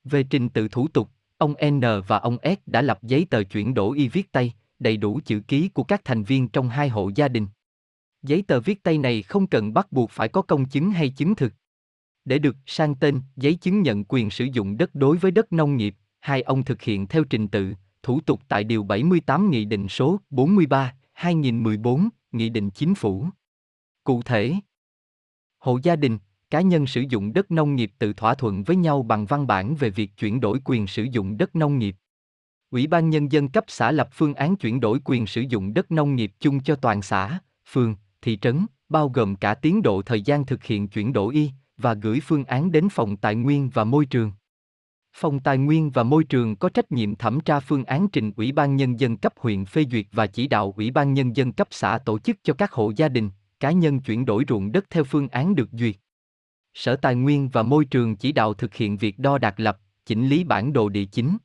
Về 0.04 0.22
trình 0.22 0.48
tự 0.48 0.68
thủ 0.68 0.88
tục, 0.88 1.10
ông 1.38 1.54
N 1.66 1.80
và 2.06 2.18
ông 2.18 2.38
S 2.44 2.58
đã 2.66 2.82
lập 2.82 2.98
giấy 3.02 3.26
tờ 3.30 3.42
chuyển 3.44 3.74
đổi 3.74 3.98
y 3.98 4.08
viết 4.08 4.32
tay, 4.32 4.52
đầy 4.78 4.96
đủ 4.96 5.20
chữ 5.24 5.40
ký 5.48 5.68
của 5.68 5.84
các 5.84 6.00
thành 6.04 6.22
viên 6.22 6.48
trong 6.48 6.68
hai 6.68 6.88
hộ 6.88 7.10
gia 7.14 7.28
đình. 7.28 7.46
Giấy 8.22 8.42
tờ 8.42 8.60
viết 8.60 8.82
tay 8.82 8.98
này 8.98 9.22
không 9.22 9.46
cần 9.46 9.74
bắt 9.74 9.92
buộc 9.92 10.10
phải 10.10 10.28
có 10.28 10.42
công 10.42 10.68
chứng 10.68 10.90
hay 10.90 11.08
chứng 11.08 11.34
thực. 11.34 11.52
Để 12.24 12.38
được 12.38 12.56
sang 12.66 12.94
tên, 12.94 13.20
giấy 13.36 13.54
chứng 13.54 13.82
nhận 13.82 14.04
quyền 14.04 14.30
sử 14.30 14.44
dụng 14.44 14.76
đất 14.76 14.94
đối 14.94 15.16
với 15.16 15.30
đất 15.30 15.52
nông 15.52 15.76
nghiệp, 15.76 15.94
hai 16.20 16.42
ông 16.42 16.64
thực 16.64 16.82
hiện 16.82 17.06
theo 17.06 17.24
trình 17.24 17.48
tự, 17.48 17.74
thủ 18.02 18.20
tục 18.20 18.40
tại 18.48 18.64
Điều 18.64 18.82
78 18.82 19.50
Nghị 19.50 19.64
định 19.64 19.88
số 19.88 20.20
43, 20.30 20.94
2014, 21.12 22.08
Nghị 22.32 22.48
định 22.48 22.70
Chính 22.70 22.94
phủ. 22.94 23.28
Cụ 24.04 24.22
thể, 24.22 24.54
hộ 25.58 25.78
gia 25.82 25.96
đình, 25.96 26.18
cá 26.50 26.60
nhân 26.60 26.86
sử 26.86 27.04
dụng 27.08 27.32
đất 27.32 27.50
nông 27.50 27.76
nghiệp 27.76 27.92
tự 27.98 28.12
thỏa 28.12 28.34
thuận 28.34 28.62
với 28.62 28.76
nhau 28.76 29.02
bằng 29.02 29.26
văn 29.26 29.46
bản 29.46 29.74
về 29.74 29.90
việc 29.90 30.10
chuyển 30.16 30.40
đổi 30.40 30.60
quyền 30.64 30.86
sử 30.86 31.02
dụng 31.02 31.36
đất 31.36 31.56
nông 31.56 31.78
nghiệp. 31.78 31.96
Ủy 32.70 32.86
ban 32.86 33.10
nhân 33.10 33.32
dân 33.32 33.48
cấp 33.48 33.64
xã 33.68 33.90
lập 33.90 34.08
phương 34.12 34.34
án 34.34 34.56
chuyển 34.56 34.80
đổi 34.80 35.00
quyền 35.04 35.26
sử 35.26 35.40
dụng 35.40 35.74
đất 35.74 35.90
nông 35.90 36.16
nghiệp 36.16 36.32
chung 36.40 36.62
cho 36.62 36.76
toàn 36.76 37.02
xã, 37.02 37.38
phường, 37.72 37.94
thị 38.22 38.38
trấn, 38.42 38.66
bao 38.88 39.08
gồm 39.08 39.36
cả 39.36 39.54
tiến 39.54 39.82
độ 39.82 40.02
thời 40.02 40.22
gian 40.22 40.46
thực 40.46 40.64
hiện 40.64 40.88
chuyển 40.88 41.12
đổi 41.12 41.34
y 41.34 41.50
và 41.76 41.94
gửi 41.94 42.20
phương 42.20 42.44
án 42.44 42.72
đến 42.72 42.88
phòng 42.88 43.16
tài 43.16 43.34
nguyên 43.34 43.70
và 43.70 43.84
môi 43.84 44.06
trường. 44.06 44.32
Phòng 45.18 45.40
Tài 45.40 45.58
nguyên 45.58 45.90
và 45.90 46.02
Môi 46.02 46.24
trường 46.24 46.56
có 46.56 46.68
trách 46.68 46.92
nhiệm 46.92 47.14
thẩm 47.14 47.40
tra 47.40 47.60
phương 47.60 47.84
án 47.84 48.08
trình 48.08 48.32
Ủy 48.36 48.52
ban 48.52 48.76
Nhân 48.76 49.00
dân 49.00 49.16
cấp 49.16 49.32
huyện 49.36 49.64
phê 49.64 49.84
duyệt 49.90 50.06
và 50.12 50.26
chỉ 50.26 50.48
đạo 50.48 50.74
Ủy 50.76 50.90
ban 50.90 51.14
Nhân 51.14 51.36
dân 51.36 51.52
cấp 51.52 51.68
xã 51.70 51.98
tổ 51.98 52.18
chức 52.18 52.36
cho 52.42 52.54
các 52.54 52.72
hộ 52.72 52.92
gia 52.96 53.08
đình, 53.08 53.30
cá 53.60 53.70
nhân 53.70 54.00
chuyển 54.00 54.24
đổi 54.24 54.44
ruộng 54.48 54.72
đất 54.72 54.84
theo 54.90 55.04
phương 55.04 55.28
án 55.28 55.54
được 55.54 55.68
duyệt. 55.72 55.96
Sở 56.78 56.96
Tài 56.96 57.14
nguyên 57.14 57.48
và 57.48 57.62
Môi 57.62 57.84
trường 57.84 58.16
chỉ 58.16 58.32
đạo 58.32 58.54
thực 58.54 58.74
hiện 58.74 58.96
việc 58.96 59.18
đo 59.18 59.38
đạc 59.38 59.60
lập, 59.60 59.78
chỉnh 60.06 60.28
lý 60.28 60.44
bản 60.44 60.72
đồ 60.72 60.88
địa 60.88 61.04
chính. 61.04 61.36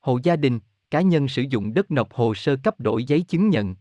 Hộ 0.00 0.18
gia 0.22 0.36
đình, 0.36 0.60
cá 0.90 1.00
nhân 1.00 1.28
sử 1.28 1.42
dụng 1.42 1.74
đất 1.74 1.90
nộp 1.90 2.12
hồ 2.12 2.34
sơ 2.34 2.56
cấp 2.56 2.80
đổi 2.80 3.04
giấy 3.04 3.20
chứng 3.22 3.48
nhận. 3.48 3.74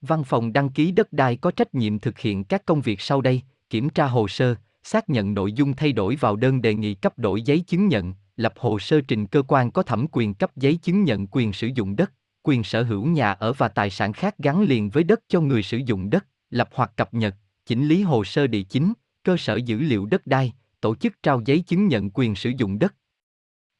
Văn 0.00 0.24
phòng 0.24 0.52
đăng 0.52 0.68
ký 0.68 0.92
đất 0.92 1.12
đai 1.12 1.36
có 1.36 1.50
trách 1.50 1.74
nhiệm 1.74 1.98
thực 1.98 2.18
hiện 2.18 2.44
các 2.44 2.66
công 2.66 2.80
việc 2.80 3.00
sau 3.00 3.20
đây, 3.20 3.42
kiểm 3.70 3.90
tra 3.90 4.06
hồ 4.06 4.28
sơ, 4.28 4.54
xác 4.82 5.08
nhận 5.08 5.34
nội 5.34 5.52
dung 5.52 5.76
thay 5.76 5.92
đổi 5.92 6.16
vào 6.16 6.36
đơn 6.36 6.62
đề 6.62 6.74
nghị 6.74 6.94
cấp 6.94 7.18
đổi 7.18 7.42
giấy 7.42 7.60
chứng 7.60 7.88
nhận, 7.88 8.14
lập 8.36 8.54
hồ 8.56 8.78
sơ 8.78 9.00
trình 9.00 9.26
cơ 9.26 9.42
quan 9.42 9.70
có 9.70 9.82
thẩm 9.82 10.06
quyền 10.12 10.34
cấp 10.34 10.56
giấy 10.56 10.76
chứng 10.76 11.04
nhận 11.04 11.26
quyền 11.26 11.52
sử 11.52 11.70
dụng 11.74 11.96
đất, 11.96 12.12
quyền 12.42 12.64
sở 12.64 12.82
hữu 12.82 13.06
nhà 13.06 13.32
ở 13.32 13.52
và 13.52 13.68
tài 13.68 13.90
sản 13.90 14.12
khác 14.12 14.38
gắn 14.38 14.62
liền 14.62 14.90
với 14.90 15.04
đất 15.04 15.20
cho 15.28 15.40
người 15.40 15.62
sử 15.62 15.76
dụng 15.76 16.10
đất, 16.10 16.26
lập 16.50 16.68
hoặc 16.74 16.92
cập 16.96 17.14
nhật, 17.14 17.34
chỉnh 17.66 17.88
lý 17.88 18.02
hồ 18.02 18.24
sơ 18.24 18.46
địa 18.46 18.62
chính, 18.62 18.92
cơ 19.26 19.36
sở 19.36 19.56
dữ 19.56 19.78
liệu 19.78 20.06
đất 20.06 20.26
đai, 20.26 20.52
tổ 20.80 20.94
chức 20.94 21.22
trao 21.22 21.42
giấy 21.44 21.60
chứng 21.60 21.88
nhận 21.88 22.10
quyền 22.14 22.34
sử 22.34 22.52
dụng 22.56 22.78
đất. 22.78 22.94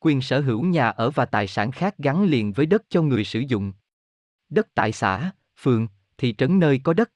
Quyền 0.00 0.20
sở 0.20 0.40
hữu 0.40 0.64
nhà 0.64 0.88
ở 0.88 1.10
và 1.10 1.24
tài 1.24 1.46
sản 1.46 1.70
khác 1.70 1.98
gắn 1.98 2.24
liền 2.24 2.52
với 2.52 2.66
đất 2.66 2.82
cho 2.88 3.02
người 3.02 3.24
sử 3.24 3.40
dụng. 3.40 3.72
Đất 4.48 4.68
tại 4.74 4.92
xã, 4.92 5.30
phường, 5.60 5.88
thị 6.18 6.34
trấn 6.38 6.58
nơi 6.58 6.80
có 6.84 6.92
đất. 6.92 7.10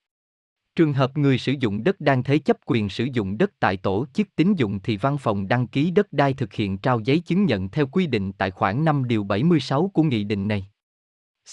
Trường 0.76 0.93
hợp 0.93 1.16
người 1.16 1.39
sử 1.39 1.53
dụng 1.61 1.85
đất 1.85 2.01
đang 2.01 2.22
thế 2.22 2.39
chấp 2.39 2.57
quyền 2.66 2.89
sử 2.89 3.05
dụng 3.12 3.39
đất 3.39 3.51
tại 3.61 3.76
tổ 3.76 4.07
chức 4.14 4.37
tín 4.37 4.55
dụng 4.55 4.81
thì 4.83 4.97
văn 4.97 5.18
phòng 5.18 5.49
đăng 5.49 5.66
ký 5.66 5.91
đất 5.91 6.12
đai 6.12 6.35
thực 6.35 6.53
hiện 6.53 6.78
trao 6.78 7.01
giấy 7.01 7.20
chứng 7.20 7.45
nhận 7.45 7.68
theo 7.68 7.87
quy 7.87 8.07
định 8.07 8.33
tại 8.33 8.51
khoản 8.51 8.85
5 8.85 9.09
điều 9.09 9.24
76 9.24 9.91
của 9.95 10.03
nghị 10.03 10.24
định 10.24 10.49
này. 10.49 10.66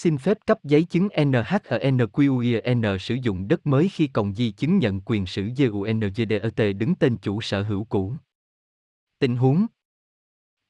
Xin 0.00 0.18
phép 0.18 0.38
cấp 0.46 0.58
giấy 0.64 0.84
chứng 0.84 1.08
NHNQIN 1.08 2.98
sử 2.98 3.14
dụng 3.14 3.48
đất 3.48 3.66
mới 3.66 3.88
khi 3.92 4.06
còn 4.06 4.34
di 4.34 4.50
chứng 4.50 4.78
nhận 4.78 5.00
quyền 5.00 5.26
sử 5.26 5.50
GUNGDET 5.56 6.76
đứng 6.76 6.94
tên 6.94 7.16
chủ 7.16 7.40
sở 7.40 7.62
hữu 7.62 7.84
cũ. 7.84 8.14
Tình 9.18 9.36
huống 9.36 9.66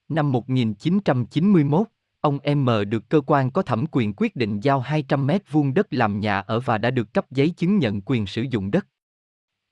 Năm 0.08 0.32
1991, 0.32 1.86
ông 2.20 2.38
M 2.56 2.68
được 2.88 3.08
cơ 3.08 3.20
quan 3.26 3.50
có 3.50 3.62
thẩm 3.62 3.84
quyền 3.92 4.12
quyết 4.16 4.36
định 4.36 4.60
giao 4.60 4.80
200 4.80 5.26
mét 5.26 5.42
vuông 5.50 5.74
đất 5.74 5.86
làm 5.90 6.20
nhà 6.20 6.40
ở 6.40 6.60
và 6.60 6.78
đã 6.78 6.90
được 6.90 7.14
cấp 7.14 7.30
giấy 7.30 7.50
chứng 7.50 7.78
nhận 7.78 8.00
quyền 8.00 8.26
sử 8.26 8.42
dụng 8.42 8.70
đất. 8.70 8.86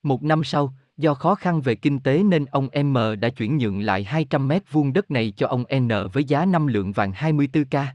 Một 0.03 0.23
năm 0.23 0.45
sau, 0.45 0.75
do 0.97 1.15
khó 1.15 1.35
khăn 1.35 1.61
về 1.61 1.75
kinh 1.75 1.99
tế 1.99 2.23
nên 2.23 2.45
ông 2.45 2.69
M 2.85 2.97
đã 3.21 3.29
chuyển 3.29 3.57
nhượng 3.57 3.81
lại 3.81 4.05
200 4.05 4.49
mét 4.49 4.73
vuông 4.73 4.93
đất 4.93 5.11
này 5.11 5.33
cho 5.37 5.47
ông 5.47 5.65
N 5.79 5.89
với 6.13 6.25
giá 6.25 6.45
5 6.45 6.67
lượng 6.67 6.93
vàng 6.93 7.13
24k. 7.13 7.87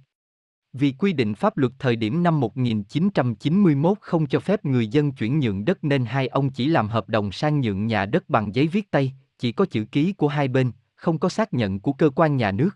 Vì 0.74 0.92
quy 0.92 1.14
định 1.14 1.36
pháp 1.36 1.58
luật 1.58 1.74
thời 1.80 1.96
điểm 1.96 2.24
năm 2.24 2.40
1991 2.40 3.98
không 4.02 4.28
cho 4.28 4.40
phép 4.40 4.66
người 4.66 4.88
dân 4.88 5.12
chuyển 5.12 5.40
nhượng 5.40 5.66
đất 5.66 5.84
nên 5.84 6.06
hai 6.06 6.28
ông 6.28 6.50
chỉ 6.50 6.68
làm 6.68 6.88
hợp 6.88 7.10
đồng 7.10 7.32
sang 7.32 7.62
nhượng 7.62 7.88
nhà 7.88 8.06
đất 8.06 8.30
bằng 8.30 8.56
giấy 8.56 8.68
viết 8.68 8.92
tay, 8.92 9.14
chỉ 9.40 9.52
có 9.52 9.66
chữ 9.66 9.86
ký 9.92 10.14
của 10.14 10.28
hai 10.28 10.48
bên, 10.48 10.72
không 10.96 11.20
có 11.20 11.30
xác 11.30 11.54
nhận 11.54 11.80
của 11.80 11.94
cơ 11.94 12.10
quan 12.16 12.38
nhà 12.38 12.52
nước. 12.52 12.70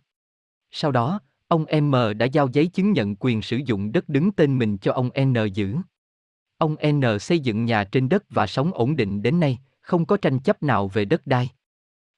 Sau 0.72 0.92
đó, 0.92 1.20
ông 1.48 1.66
M 1.82 1.96
đã 2.18 2.26
giao 2.26 2.48
giấy 2.54 2.68
chứng 2.68 2.92
nhận 2.92 3.16
quyền 3.16 3.42
sử 3.42 3.58
dụng 3.66 3.92
đất 3.92 4.10
đứng 4.10 4.32
tên 4.32 4.58
mình 4.58 4.78
cho 4.78 4.94
ông 4.94 5.10
N 5.22 5.34
giữ. 5.54 5.76
Ông 6.58 6.76
N 6.88 7.20
xây 7.20 7.40
dựng 7.40 7.66
nhà 7.66 7.84
trên 7.84 8.10
đất 8.10 8.24
và 8.30 8.48
sống 8.48 8.72
ổn 8.74 8.96
định 8.96 9.22
đến 9.22 9.40
nay, 9.40 9.60
không 9.82 10.06
có 10.06 10.18
tranh 10.18 10.40
chấp 10.40 10.64
nào 10.64 10.88
về 10.88 11.06
đất 11.06 11.28
đai. 11.28 11.50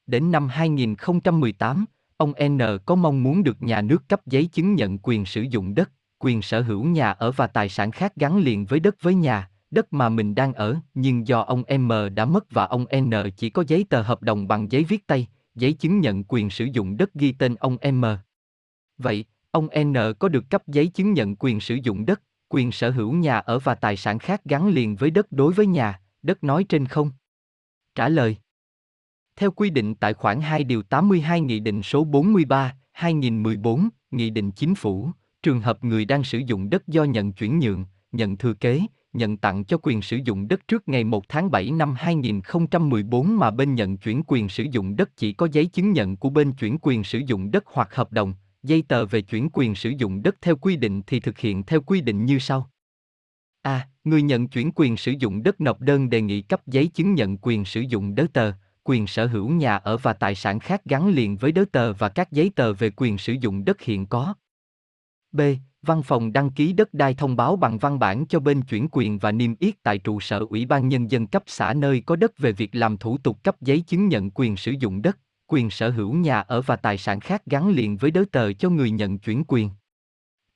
Đến 0.07 0.31
năm 0.31 0.47
2018, 0.47 1.85
ông 2.17 2.33
N 2.43 2.59
có 2.85 2.95
mong 2.95 3.23
muốn 3.23 3.43
được 3.43 3.61
nhà 3.61 3.81
nước 3.81 4.09
cấp 4.09 4.21
giấy 4.25 4.45
chứng 4.45 4.75
nhận 4.75 4.97
quyền 4.97 5.25
sử 5.25 5.41
dụng 5.41 5.75
đất, 5.75 5.91
quyền 6.19 6.41
sở 6.41 6.61
hữu 6.61 6.83
nhà 6.83 7.11
ở 7.11 7.31
và 7.31 7.47
tài 7.47 7.69
sản 7.69 7.91
khác 7.91 8.15
gắn 8.15 8.37
liền 8.37 8.65
với 8.65 8.79
đất 8.79 8.95
với 9.01 9.15
nhà, 9.15 9.49
đất 9.71 9.93
mà 9.93 10.09
mình 10.09 10.35
đang 10.35 10.53
ở, 10.53 10.75
nhưng 10.93 11.27
do 11.27 11.41
ông 11.41 11.63
M 11.79 11.91
đã 12.15 12.25
mất 12.25 12.51
và 12.51 12.65
ông 12.65 12.85
N 12.95 13.11
chỉ 13.37 13.49
có 13.49 13.63
giấy 13.67 13.85
tờ 13.89 14.01
hợp 14.01 14.21
đồng 14.21 14.47
bằng 14.47 14.71
giấy 14.71 14.83
viết 14.83 15.07
tay, 15.07 15.27
giấy 15.55 15.73
chứng 15.73 15.99
nhận 15.99 16.23
quyền 16.23 16.49
sử 16.49 16.65
dụng 16.65 16.97
đất 16.97 17.13
ghi 17.13 17.31
tên 17.31 17.55
ông 17.55 17.77
M. 17.91 18.05
Vậy, 18.97 19.25
ông 19.51 19.67
N 19.79 19.93
có 20.19 20.29
được 20.29 20.49
cấp 20.49 20.67
giấy 20.67 20.87
chứng 20.87 21.13
nhận 21.13 21.35
quyền 21.35 21.59
sử 21.59 21.75
dụng 21.83 22.05
đất, 22.05 22.21
quyền 22.49 22.71
sở 22.71 22.89
hữu 22.89 23.13
nhà 23.13 23.37
ở 23.37 23.59
và 23.59 23.75
tài 23.75 23.97
sản 23.97 24.19
khác 24.19 24.41
gắn 24.45 24.67
liền 24.67 24.95
với 24.95 25.11
đất 25.11 25.31
đối 25.31 25.53
với 25.53 25.67
nhà, 25.67 25.99
đất 26.21 26.43
nói 26.43 26.63
trên 26.63 26.85
không? 26.85 27.11
Trả 27.95 28.09
lời 28.09 28.37
theo 29.37 29.51
quy 29.51 29.69
định 29.69 29.95
tại 29.95 30.13
khoản 30.13 30.41
2 30.41 30.63
điều 30.63 30.83
82 30.83 31.41
Nghị 31.41 31.59
định 31.59 31.83
số 31.83 32.03
43, 32.03 32.75
2014, 32.91 33.89
Nghị 34.11 34.29
định 34.29 34.51
Chính 34.51 34.75
phủ, 34.75 35.09
trường 35.43 35.61
hợp 35.61 35.83
người 35.83 36.05
đang 36.05 36.23
sử 36.23 36.37
dụng 36.37 36.69
đất 36.69 36.87
do 36.87 37.03
nhận 37.03 37.33
chuyển 37.33 37.59
nhượng, 37.59 37.85
nhận 38.11 38.37
thừa 38.37 38.53
kế, 38.53 38.81
nhận 39.13 39.37
tặng 39.37 39.65
cho 39.65 39.77
quyền 39.81 40.01
sử 40.01 40.17
dụng 40.25 40.47
đất 40.47 40.67
trước 40.67 40.87
ngày 40.87 41.03
1 41.03 41.29
tháng 41.29 41.51
7 41.51 41.71
năm 41.71 41.95
2014 41.97 43.37
mà 43.37 43.51
bên 43.51 43.75
nhận 43.75 43.97
chuyển 43.97 44.21
quyền 44.27 44.49
sử 44.49 44.63
dụng 44.71 44.95
đất 44.95 45.17
chỉ 45.17 45.33
có 45.33 45.47
giấy 45.51 45.65
chứng 45.65 45.91
nhận 45.91 46.17
của 46.17 46.29
bên 46.29 46.53
chuyển 46.53 46.77
quyền 46.81 47.03
sử 47.03 47.19
dụng 47.19 47.51
đất 47.51 47.63
hoặc 47.67 47.95
hợp 47.95 48.11
đồng, 48.11 48.33
giấy 48.63 48.83
tờ 48.87 49.05
về 49.05 49.21
chuyển 49.21 49.49
quyền 49.53 49.75
sử 49.75 49.89
dụng 49.89 50.23
đất 50.23 50.35
theo 50.41 50.55
quy 50.55 50.75
định 50.75 51.01
thì 51.07 51.19
thực 51.19 51.39
hiện 51.39 51.63
theo 51.63 51.81
quy 51.81 52.01
định 52.01 52.25
như 52.25 52.39
sau. 52.39 52.69
A. 53.61 53.87
người 54.03 54.21
nhận 54.21 54.47
chuyển 54.47 54.71
quyền 54.75 54.97
sử 54.97 55.13
dụng 55.19 55.43
đất 55.43 55.61
nộp 55.61 55.81
đơn 55.81 56.09
đề 56.09 56.21
nghị 56.21 56.41
cấp 56.41 56.61
giấy 56.67 56.87
chứng 56.87 57.13
nhận 57.13 57.37
quyền 57.37 57.65
sử 57.65 57.81
dụng 57.81 58.15
đất 58.15 58.33
tờ, 58.33 58.51
quyền 58.89 59.07
sở 59.07 59.25
hữu 59.25 59.49
nhà 59.49 59.75
ở 59.75 59.97
và 59.97 60.13
tài 60.13 60.35
sản 60.35 60.59
khác 60.59 60.81
gắn 60.85 61.07
liền 61.07 61.37
với 61.37 61.51
đất 61.51 61.71
tờ 61.71 61.93
và 61.93 62.09
các 62.09 62.31
giấy 62.31 62.51
tờ 62.55 62.73
về 62.73 62.89
quyền 62.95 63.17
sử 63.17 63.33
dụng 63.33 63.65
đất 63.65 63.81
hiện 63.81 64.05
có. 64.05 64.33
B. 65.31 65.41
Văn 65.81 66.03
phòng 66.03 66.33
đăng 66.33 66.49
ký 66.49 66.73
đất 66.73 66.93
đai 66.93 67.13
thông 67.13 67.35
báo 67.35 67.55
bằng 67.55 67.77
văn 67.77 67.99
bản 67.99 68.25
cho 68.25 68.39
bên 68.39 68.61
chuyển 68.61 68.87
quyền 68.91 69.17
và 69.17 69.31
niêm 69.31 69.55
yết 69.59 69.83
tại 69.83 69.97
trụ 69.97 70.19
sở 70.19 70.45
Ủy 70.49 70.65
ban 70.65 70.87
Nhân 70.87 71.11
dân 71.11 71.27
cấp 71.27 71.43
xã 71.45 71.73
nơi 71.73 72.03
có 72.05 72.15
đất 72.15 72.37
về 72.37 72.51
việc 72.51 72.75
làm 72.75 72.97
thủ 72.97 73.17
tục 73.17 73.43
cấp 73.43 73.61
giấy 73.61 73.81
chứng 73.81 74.07
nhận 74.07 74.31
quyền 74.31 74.57
sử 74.57 74.71
dụng 74.71 75.01
đất, 75.01 75.17
quyền 75.47 75.69
sở 75.69 75.89
hữu 75.89 76.13
nhà 76.13 76.39
ở 76.39 76.61
và 76.61 76.75
tài 76.75 76.97
sản 76.97 77.19
khác 77.19 77.45
gắn 77.45 77.69
liền 77.69 77.97
với 77.97 78.11
đất 78.11 78.31
tờ 78.31 78.53
cho 78.53 78.69
người 78.69 78.91
nhận 78.91 79.19
chuyển 79.19 79.43
quyền. 79.47 79.69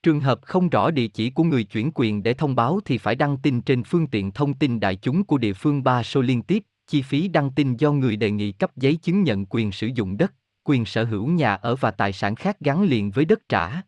Trường 0.03 0.19
hợp 0.19 0.39
không 0.41 0.69
rõ 0.69 0.91
địa 0.91 1.07
chỉ 1.07 1.29
của 1.29 1.43
người 1.43 1.63
chuyển 1.63 1.91
quyền 1.95 2.23
để 2.23 2.33
thông 2.33 2.55
báo 2.55 2.79
thì 2.85 2.97
phải 2.97 3.15
đăng 3.15 3.37
tin 3.37 3.61
trên 3.61 3.83
phương 3.83 4.07
tiện 4.07 4.31
thông 4.31 4.53
tin 4.53 4.79
đại 4.79 4.95
chúng 4.95 5.23
của 5.23 5.37
địa 5.37 5.53
phương 5.53 5.83
ba 5.83 6.03
số 6.03 6.21
liên 6.21 6.41
tiếp, 6.41 6.63
chi 6.91 7.01
phí 7.01 7.27
đăng 7.27 7.51
tin 7.51 7.77
do 7.77 7.91
người 7.91 8.15
đề 8.15 8.31
nghị 8.31 8.51
cấp 8.51 8.77
giấy 8.77 8.95
chứng 8.95 9.23
nhận 9.23 9.45
quyền 9.45 9.71
sử 9.71 9.87
dụng 9.87 10.17
đất, 10.17 10.33
quyền 10.63 10.85
sở 10.85 11.03
hữu 11.03 11.27
nhà 11.27 11.53
ở 11.55 11.75
và 11.75 11.91
tài 11.91 12.13
sản 12.13 12.35
khác 12.35 12.59
gắn 12.59 12.83
liền 12.83 13.11
với 13.11 13.25
đất 13.25 13.49
trả. 13.49 13.81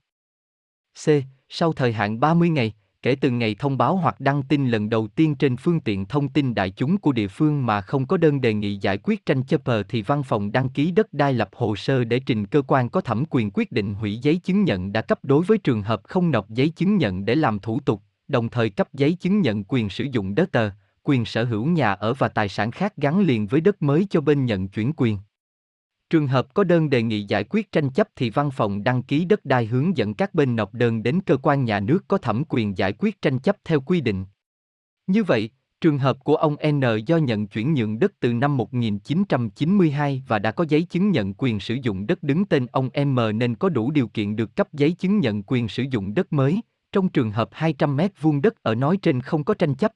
C. 1.06 1.10
Sau 1.50 1.74
thời 1.74 1.94
hạn 1.94 2.20
30 2.20 2.50
ngày, 2.50 2.74
kể 3.02 3.16
từ 3.16 3.32
ngày 3.32 3.56
thông 3.60 3.78
báo 3.78 3.98
hoặc 3.98 4.20
đăng 4.20 4.44
tin 4.44 4.68
lần 4.68 4.90
đầu 4.90 5.08
tiên 5.08 5.36
trên 5.36 5.58
phương 5.58 5.80
tiện 5.80 6.06
thông 6.06 6.30
tin 6.30 6.56
đại 6.56 6.70
chúng 6.70 6.98
của 6.98 7.12
địa 7.12 7.28
phương 7.28 7.66
mà 7.66 7.82
không 7.82 8.06
có 8.06 8.18
đơn 8.18 8.42
đề 8.42 8.54
nghị 8.54 8.78
giải 8.78 8.98
quyết 9.04 9.26
tranh 9.26 9.44
chấp 9.44 9.66
ờ, 9.66 9.84
thì 9.84 10.02
văn 10.02 10.24
phòng 10.24 10.52
đăng 10.52 10.70
ký 10.70 10.92
đất 10.92 11.14
đai 11.14 11.34
lập 11.34 11.50
hồ 11.54 11.76
sơ 11.76 12.04
để 12.04 12.20
trình 12.20 12.46
cơ 12.46 12.62
quan 12.68 12.90
có 12.90 13.02
thẩm 13.02 13.24
quyền 13.30 13.52
quyết 13.54 13.72
định 13.72 13.94
hủy 13.94 14.18
giấy 14.18 14.36
chứng 14.36 14.64
nhận 14.64 14.94
đã 14.94 15.02
cấp 15.02 15.20
đối 15.24 15.44
với 15.44 15.58
trường 15.58 15.82
hợp 15.82 16.02
không 16.04 16.32
nộp 16.32 16.50
giấy 16.50 16.70
chứng 16.70 16.98
nhận 16.98 17.26
để 17.26 17.36
làm 17.36 17.60
thủ 17.60 17.80
tục, 17.80 18.02
đồng 18.28 18.50
thời 18.50 18.70
cấp 18.70 18.88
giấy 18.94 19.14
chứng 19.14 19.42
nhận 19.42 19.64
quyền 19.64 19.90
sử 19.90 20.04
dụng 20.12 20.36
đất 20.36 20.52
tờ, 20.52 20.70
quyền 21.04 21.26
sở 21.26 21.44
hữu 21.44 21.66
nhà 21.66 21.92
ở 21.92 22.14
và 22.14 22.28
tài 22.28 22.50
sản 22.50 22.72
khác 22.72 22.94
gắn 22.98 23.20
liền 23.20 23.48
với 23.48 23.62
đất 23.62 23.82
mới 23.82 24.08
cho 24.10 24.22
bên 24.22 24.46
nhận 24.46 24.68
chuyển 24.68 24.94
quyền. 24.98 25.18
Trường 26.10 26.28
hợp 26.28 26.54
có 26.54 26.64
đơn 26.64 26.90
đề 26.90 27.04
nghị 27.04 27.24
giải 27.24 27.44
quyết 27.50 27.72
tranh 27.72 27.90
chấp 27.90 28.08
thì 28.16 28.30
văn 28.30 28.52
phòng 28.52 28.84
đăng 28.84 29.04
ký 29.04 29.26
đất 29.26 29.46
đai 29.46 29.66
hướng 29.66 29.98
dẫn 29.98 30.14
các 30.14 30.34
bên 30.34 30.56
nộp 30.56 30.74
đơn 30.74 31.04
đến 31.04 31.20
cơ 31.26 31.38
quan 31.38 31.66
nhà 31.66 31.80
nước 31.80 32.00
có 32.08 32.18
thẩm 32.18 32.44
quyền 32.50 32.78
giải 32.78 32.94
quyết 32.94 33.22
tranh 33.22 33.40
chấp 33.40 33.58
theo 33.64 33.82
quy 33.82 34.02
định. 34.02 34.26
Như 35.08 35.24
vậy, 35.24 35.50
trường 35.82 35.98
hợp 35.98 36.24
của 36.24 36.36
ông 36.36 36.56
N 36.72 36.82
do 37.06 37.18
nhận 37.18 37.48
chuyển 37.48 37.74
nhượng 37.74 38.00
đất 38.00 38.14
từ 38.20 38.34
năm 38.34 38.58
1992 38.58 40.24
và 40.28 40.40
đã 40.40 40.52
có 40.52 40.66
giấy 40.70 40.82
chứng 40.82 41.12
nhận 41.12 41.34
quyền 41.34 41.60
sử 41.60 41.74
dụng 41.74 42.08
đất 42.08 42.24
đứng 42.24 42.46
tên 42.46 42.66
ông 42.66 42.90
M 43.06 43.20
nên 43.34 43.56
có 43.56 43.70
đủ 43.70 43.92
điều 43.92 44.08
kiện 44.08 44.36
được 44.36 44.56
cấp 44.56 44.68
giấy 44.74 44.92
chứng 44.92 45.20
nhận 45.20 45.44
quyền 45.44 45.68
sử 45.68 45.84
dụng 45.84 46.14
đất 46.14 46.34
mới, 46.34 46.62
trong 46.92 47.10
trường 47.10 47.32
hợp 47.32 47.50
200 47.52 47.98
m 47.98 48.02
vuông 48.22 48.42
đất 48.42 48.64
ở 48.64 48.76
nói 48.76 48.98
trên 48.98 49.22
không 49.22 49.44
có 49.44 49.54
tranh 49.54 49.76
chấp. 49.76 49.92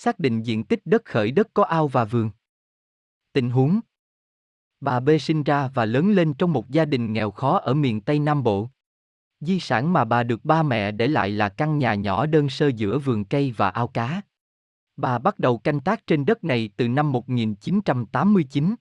Xác 0.00 0.18
định 0.18 0.42
diện 0.42 0.64
tích 0.64 0.80
đất 0.84 1.04
khởi 1.04 1.30
đất 1.30 1.48
có 1.54 1.64
ao 1.64 1.88
và 1.88 2.04
vườn. 2.04 2.30
Tình 3.32 3.50
huống 3.50 3.80
Bà 4.80 5.00
B 5.00 5.10
sinh 5.20 5.42
ra 5.42 5.68
và 5.74 5.84
lớn 5.84 6.10
lên 6.10 6.34
trong 6.34 6.52
một 6.52 6.70
gia 6.70 6.84
đình 6.84 7.12
nghèo 7.12 7.30
khó 7.30 7.58
ở 7.58 7.74
miền 7.74 8.00
Tây 8.00 8.18
Nam 8.18 8.42
Bộ. 8.42 8.68
Di 9.40 9.60
sản 9.60 9.92
mà 9.92 10.04
bà 10.04 10.22
được 10.22 10.44
ba 10.44 10.62
mẹ 10.62 10.90
để 10.92 11.06
lại 11.06 11.30
là 11.30 11.48
căn 11.48 11.78
nhà 11.78 11.94
nhỏ 11.94 12.26
đơn 12.26 12.48
sơ 12.48 12.68
giữa 12.68 12.98
vườn 12.98 13.24
cây 13.24 13.54
và 13.56 13.68
ao 13.68 13.88
cá. 13.88 14.22
Bà 14.96 15.18
bắt 15.18 15.38
đầu 15.38 15.58
canh 15.58 15.80
tác 15.80 16.06
trên 16.06 16.24
đất 16.24 16.44
này 16.44 16.70
từ 16.76 16.88
năm 16.88 17.12
1989. 17.12 18.74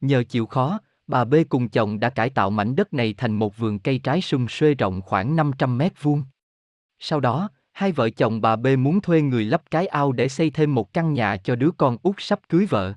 Nhờ 0.00 0.24
chịu 0.28 0.46
khó, 0.46 0.80
bà 1.06 1.24
B 1.24 1.34
cùng 1.48 1.68
chồng 1.68 2.00
đã 2.00 2.10
cải 2.10 2.30
tạo 2.30 2.50
mảnh 2.50 2.76
đất 2.76 2.94
này 2.94 3.14
thành 3.14 3.32
một 3.32 3.56
vườn 3.56 3.78
cây 3.78 3.98
trái 3.98 4.20
sung 4.20 4.46
xuê 4.48 4.74
rộng 4.74 5.02
khoảng 5.02 5.36
500 5.36 5.78
mét 5.78 6.02
vuông. 6.02 6.22
Sau 6.98 7.20
đó, 7.20 7.48
hai 7.78 7.92
vợ 7.92 8.10
chồng 8.10 8.40
bà 8.40 8.56
B 8.56 8.66
muốn 8.78 9.00
thuê 9.00 9.22
người 9.22 9.44
lắp 9.44 9.62
cái 9.70 9.86
ao 9.86 10.12
để 10.12 10.28
xây 10.28 10.50
thêm 10.50 10.74
một 10.74 10.92
căn 10.92 11.14
nhà 11.14 11.36
cho 11.36 11.56
đứa 11.56 11.70
con 11.70 11.96
út 12.02 12.14
sắp 12.18 12.40
cưới 12.48 12.66
vợ. 12.66 12.94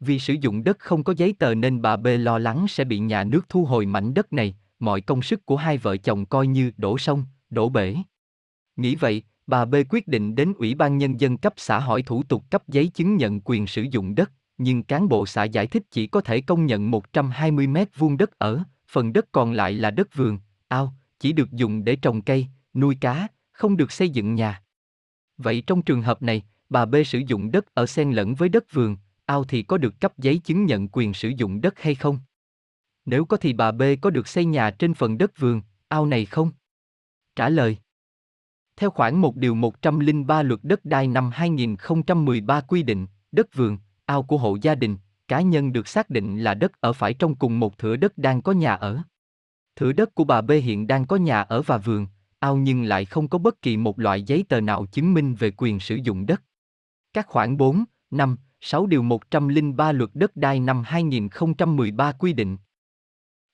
Vì 0.00 0.18
sử 0.18 0.34
dụng 0.40 0.64
đất 0.64 0.78
không 0.78 1.04
có 1.04 1.14
giấy 1.16 1.34
tờ 1.38 1.54
nên 1.54 1.82
bà 1.82 1.96
B 1.96 2.06
lo 2.18 2.38
lắng 2.38 2.66
sẽ 2.68 2.84
bị 2.84 2.98
nhà 2.98 3.24
nước 3.24 3.48
thu 3.48 3.64
hồi 3.64 3.86
mảnh 3.86 4.14
đất 4.14 4.32
này, 4.32 4.56
mọi 4.78 5.00
công 5.00 5.22
sức 5.22 5.46
của 5.46 5.56
hai 5.56 5.78
vợ 5.78 5.96
chồng 5.96 6.26
coi 6.26 6.46
như 6.46 6.72
đổ 6.76 6.98
sông, 6.98 7.24
đổ 7.50 7.68
bể. 7.68 7.96
Nghĩ 8.76 8.94
vậy, 8.94 9.22
bà 9.46 9.64
B 9.64 9.74
quyết 9.90 10.08
định 10.08 10.34
đến 10.34 10.52
Ủy 10.58 10.74
ban 10.74 10.98
Nhân 10.98 11.20
dân 11.20 11.36
cấp 11.36 11.52
xã 11.56 11.78
hỏi 11.78 12.02
thủ 12.02 12.22
tục 12.22 12.44
cấp 12.50 12.68
giấy 12.68 12.86
chứng 12.86 13.16
nhận 13.16 13.40
quyền 13.44 13.66
sử 13.66 13.82
dụng 13.82 14.14
đất, 14.14 14.32
nhưng 14.58 14.82
cán 14.82 15.08
bộ 15.08 15.26
xã 15.26 15.44
giải 15.44 15.66
thích 15.66 15.82
chỉ 15.90 16.06
có 16.06 16.20
thể 16.20 16.40
công 16.40 16.66
nhận 16.66 16.90
120 16.90 17.66
mét 17.66 17.98
vuông 17.98 18.16
đất 18.16 18.38
ở, 18.38 18.62
phần 18.88 19.12
đất 19.12 19.26
còn 19.32 19.52
lại 19.52 19.72
là 19.72 19.90
đất 19.90 20.14
vườn, 20.14 20.38
ao, 20.68 20.94
chỉ 21.20 21.32
được 21.32 21.52
dùng 21.52 21.84
để 21.84 21.96
trồng 21.96 22.22
cây, 22.22 22.46
nuôi 22.74 22.96
cá, 23.00 23.28
không 23.60 23.76
được 23.76 23.92
xây 23.92 24.10
dựng 24.10 24.34
nhà. 24.34 24.62
Vậy 25.38 25.62
trong 25.66 25.82
trường 25.82 26.02
hợp 26.02 26.22
này, 26.22 26.42
bà 26.68 26.84
B 26.84 26.94
sử 27.06 27.18
dụng 27.18 27.50
đất 27.50 27.74
ở 27.74 27.86
xen 27.86 28.12
lẫn 28.12 28.34
với 28.34 28.48
đất 28.48 28.72
vườn, 28.72 28.96
ao 29.26 29.44
thì 29.44 29.62
có 29.62 29.78
được 29.78 30.00
cấp 30.00 30.18
giấy 30.18 30.38
chứng 30.38 30.64
nhận 30.64 30.88
quyền 30.88 31.14
sử 31.14 31.28
dụng 31.28 31.60
đất 31.60 31.78
hay 31.78 31.94
không? 31.94 32.18
Nếu 33.04 33.24
có 33.24 33.36
thì 33.36 33.52
bà 33.52 33.72
B 33.72 33.82
có 34.00 34.10
được 34.10 34.28
xây 34.28 34.44
nhà 34.44 34.70
trên 34.70 34.94
phần 34.94 35.18
đất 35.18 35.38
vườn, 35.38 35.62
ao 35.88 36.06
này 36.06 36.26
không? 36.26 36.50
Trả 37.36 37.48
lời 37.48 37.76
Theo 38.76 38.90
khoản 38.90 39.16
1 39.16 39.36
điều 39.36 39.54
103 39.54 40.42
luật 40.42 40.60
đất 40.62 40.84
đai 40.84 41.06
năm 41.06 41.30
2013 41.30 42.60
quy 42.60 42.82
định, 42.82 43.06
đất 43.32 43.54
vườn, 43.54 43.78
ao 44.04 44.22
của 44.22 44.38
hộ 44.38 44.56
gia 44.62 44.74
đình, 44.74 44.96
cá 45.28 45.40
nhân 45.40 45.72
được 45.72 45.88
xác 45.88 46.10
định 46.10 46.38
là 46.38 46.54
đất 46.54 46.80
ở 46.80 46.92
phải 46.92 47.14
trong 47.14 47.34
cùng 47.34 47.60
một 47.60 47.78
thửa 47.78 47.96
đất 47.96 48.18
đang 48.18 48.42
có 48.42 48.52
nhà 48.52 48.74
ở. 48.74 49.02
Thửa 49.76 49.92
đất 49.92 50.14
của 50.14 50.24
bà 50.24 50.40
B 50.40 50.50
hiện 50.50 50.86
đang 50.86 51.06
có 51.06 51.16
nhà 51.16 51.40
ở 51.40 51.62
và 51.62 51.78
vườn, 51.78 52.06
ao 52.40 52.56
nhưng 52.56 52.82
lại 52.82 53.04
không 53.04 53.28
có 53.28 53.38
bất 53.38 53.62
kỳ 53.62 53.76
một 53.76 53.98
loại 53.98 54.22
giấy 54.22 54.44
tờ 54.48 54.60
nào 54.60 54.86
chứng 54.86 55.14
minh 55.14 55.34
về 55.34 55.50
quyền 55.56 55.80
sử 55.80 55.96
dụng 55.96 56.26
đất. 56.26 56.42
Các 57.12 57.26
khoản 57.26 57.56
4, 57.56 57.84
5, 58.10 58.36
6 58.60 58.86
điều 58.86 59.02
103 59.02 59.92
luật 59.92 60.10
đất 60.14 60.36
đai 60.36 60.60
năm 60.60 60.82
2013 60.86 62.12
quy 62.12 62.32
định. 62.32 62.58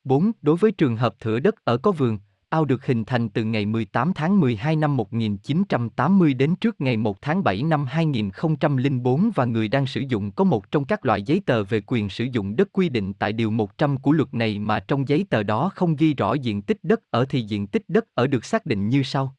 4. 0.05 0.33
Đối 0.43 0.57
với 0.57 0.73
trường 0.73 0.97
hợp 0.97 1.15
thửa 1.21 1.41
đất 1.41 1.65
ở 1.65 1.79
có 1.79 1.93
vườn, 1.93 2.19
ao 2.57 2.65
được 2.65 2.87
hình 2.87 3.05
thành 3.05 3.29
từ 3.29 3.45
ngày 3.45 3.67
18 3.67 4.13
tháng 4.15 4.41
12 4.41 4.77
năm 4.77 4.97
1980 4.97 6.35
đến 6.35 6.57
trước 6.57 6.81
ngày 6.81 6.97
1 6.97 7.23
tháng 7.23 7.45
7 7.45 7.63
năm 7.63 7.85
2004 7.87 9.31
và 9.35 9.45
người 9.45 9.69
đang 9.69 9.87
sử 9.87 10.01
dụng 10.01 10.31
có 10.31 10.45
một 10.45 10.71
trong 10.71 10.85
các 10.85 11.05
loại 11.05 11.23
giấy 11.23 11.43
tờ 11.47 11.65
về 11.65 11.81
quyền 11.87 12.09
sử 12.09 12.25
dụng 12.25 12.57
đất 12.57 12.69
quy 12.73 12.89
định 12.89 13.13
tại 13.15 13.33
Điều 13.33 13.51
100 13.51 13.97
của 13.97 14.13
luật 14.13 14.35
này 14.35 14.59
mà 14.59 14.81
trong 14.81 15.09
giấy 15.09 15.27
tờ 15.31 15.43
đó 15.43 15.71
không 15.75 15.97
ghi 15.97 16.15
rõ 16.15 16.35
diện 16.35 16.63
tích 16.63 16.79
đất 16.83 17.01
ở 17.11 17.27
thì 17.29 17.43
diện 17.43 17.67
tích 17.67 17.83
đất 17.89 18.05
ở 18.15 18.27
được 18.27 18.45
xác 18.45 18.67
định 18.67 18.89
như 18.89 19.03
sau. 19.03 19.37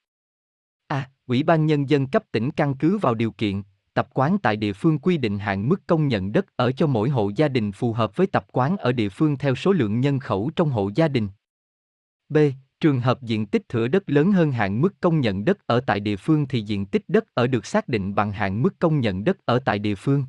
A. 0.87 1.09
Ủy 1.27 1.43
ban 1.43 1.65
Nhân 1.65 1.89
dân 1.89 2.07
cấp 2.07 2.23
tỉnh 2.31 2.51
căn 2.51 2.75
cứ 2.75 2.97
vào 2.97 3.15
điều 3.15 3.31
kiện, 3.31 3.61
tập 3.93 4.09
quán 4.13 4.37
tại 4.37 4.55
địa 4.55 4.73
phương 4.73 4.99
quy 4.99 5.17
định 5.17 5.39
hạn 5.39 5.69
mức 5.69 5.87
công 5.87 6.07
nhận 6.07 6.31
đất 6.31 6.45
ở 6.55 6.71
cho 6.71 6.87
mỗi 6.87 7.09
hộ 7.09 7.31
gia 7.35 7.47
đình 7.47 7.71
phù 7.71 7.93
hợp 7.93 8.15
với 8.15 8.27
tập 8.27 8.45
quán 8.51 8.77
ở 8.77 8.91
địa 8.91 9.09
phương 9.09 9.37
theo 9.37 9.55
số 9.55 9.71
lượng 9.71 9.99
nhân 9.99 10.19
khẩu 10.19 10.51
trong 10.55 10.69
hộ 10.69 10.91
gia 10.95 11.07
đình. 11.07 11.27
B. 12.29 12.37
Trường 12.79 12.99
hợp 12.99 13.21
diện 13.21 13.45
tích 13.45 13.69
thửa 13.69 13.87
đất 13.87 14.09
lớn 14.09 14.31
hơn 14.31 14.51
hạn 14.51 14.81
mức 14.81 14.93
công 15.01 15.21
nhận 15.21 15.45
đất 15.45 15.57
ở 15.65 15.79
tại 15.79 15.99
địa 15.99 16.15
phương 16.15 16.47
thì 16.47 16.61
diện 16.61 16.85
tích 16.85 17.03
đất 17.07 17.23
ở 17.33 17.47
được 17.47 17.65
xác 17.65 17.87
định 17.87 18.15
bằng 18.15 18.31
hạn 18.31 18.61
mức 18.61 18.79
công 18.79 18.99
nhận 18.99 19.23
đất 19.23 19.37
ở 19.45 19.59
tại 19.65 19.79
địa 19.79 19.95
phương. 19.95 20.23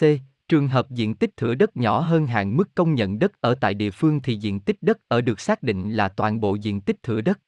C. 0.00 0.04
Trường 0.48 0.68
hợp 0.68 0.90
diện 0.90 1.14
tích 1.14 1.36
thửa 1.36 1.54
đất 1.54 1.76
nhỏ 1.76 2.00
hơn 2.00 2.26
hạn 2.26 2.56
mức 2.56 2.74
công 2.74 2.94
nhận 2.94 3.18
đất 3.18 3.32
ở 3.40 3.54
tại 3.54 3.74
địa 3.74 3.90
phương 3.90 4.20
thì 4.20 4.36
diện 4.36 4.60
tích 4.60 4.76
đất 4.80 4.98
ở 5.08 5.20
được 5.20 5.40
xác 5.40 5.62
định 5.62 5.90
là 5.90 6.08
toàn 6.08 6.40
bộ 6.40 6.54
diện 6.54 6.80
tích 6.80 7.02
thửa 7.02 7.20
đất. 7.20 7.38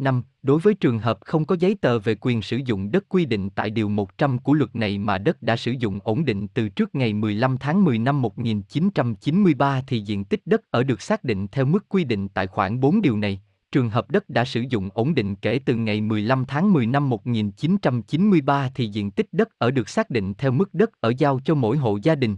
5. 0.00 0.22
Đối 0.42 0.60
với 0.60 0.74
trường 0.74 0.98
hợp 0.98 1.18
không 1.20 1.44
có 1.44 1.56
giấy 1.58 1.74
tờ 1.80 1.98
về 1.98 2.14
quyền 2.20 2.42
sử 2.42 2.56
dụng 2.56 2.90
đất 2.90 3.04
quy 3.08 3.24
định 3.24 3.50
tại 3.50 3.70
Điều 3.70 3.88
100 3.88 4.38
của 4.38 4.54
luật 4.54 4.76
này 4.76 4.98
mà 4.98 5.18
đất 5.18 5.42
đã 5.42 5.56
sử 5.56 5.72
dụng 5.72 5.98
ổn 6.04 6.24
định 6.24 6.48
từ 6.48 6.68
trước 6.68 6.94
ngày 6.94 7.12
15 7.12 7.58
tháng 7.58 7.84
10 7.84 7.98
năm 7.98 8.22
1993 8.22 9.82
thì 9.86 10.00
diện 10.00 10.24
tích 10.24 10.40
đất 10.44 10.60
ở 10.70 10.82
được 10.82 11.02
xác 11.02 11.24
định 11.24 11.46
theo 11.52 11.64
mức 11.64 11.88
quy 11.88 12.04
định 12.04 12.28
tại 12.28 12.46
khoản 12.46 12.80
4 12.80 13.02
điều 13.02 13.16
này. 13.16 13.40
Trường 13.72 13.90
hợp 13.90 14.10
đất 14.10 14.28
đã 14.28 14.44
sử 14.44 14.64
dụng 14.68 14.88
ổn 14.94 15.14
định 15.14 15.36
kể 15.36 15.60
từ 15.64 15.74
ngày 15.74 16.00
15 16.00 16.44
tháng 16.44 16.72
10 16.72 16.86
năm 16.86 17.08
1993 17.08 18.70
thì 18.74 18.86
diện 18.86 19.10
tích 19.10 19.26
đất 19.32 19.48
ở 19.58 19.70
được 19.70 19.88
xác 19.88 20.10
định 20.10 20.34
theo 20.34 20.52
mức 20.52 20.74
đất 20.74 20.90
ở 21.00 21.12
giao 21.18 21.40
cho 21.44 21.54
mỗi 21.54 21.76
hộ 21.76 21.98
gia 22.02 22.14
đình. 22.14 22.36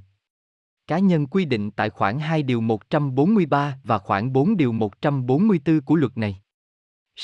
Cá 0.87 0.99
nhân 0.99 1.27
quy 1.27 1.45
định 1.45 1.71
tại 1.71 1.91
khoản 1.91 2.19
2 2.19 2.43
điều 2.43 2.61
143 2.61 3.79
và 3.85 3.99
khoản 3.99 4.33
4 4.33 4.57
điều 4.57 4.73
144 4.73 5.81
của 5.81 5.97
luật 5.97 6.19
này. 6.19 6.42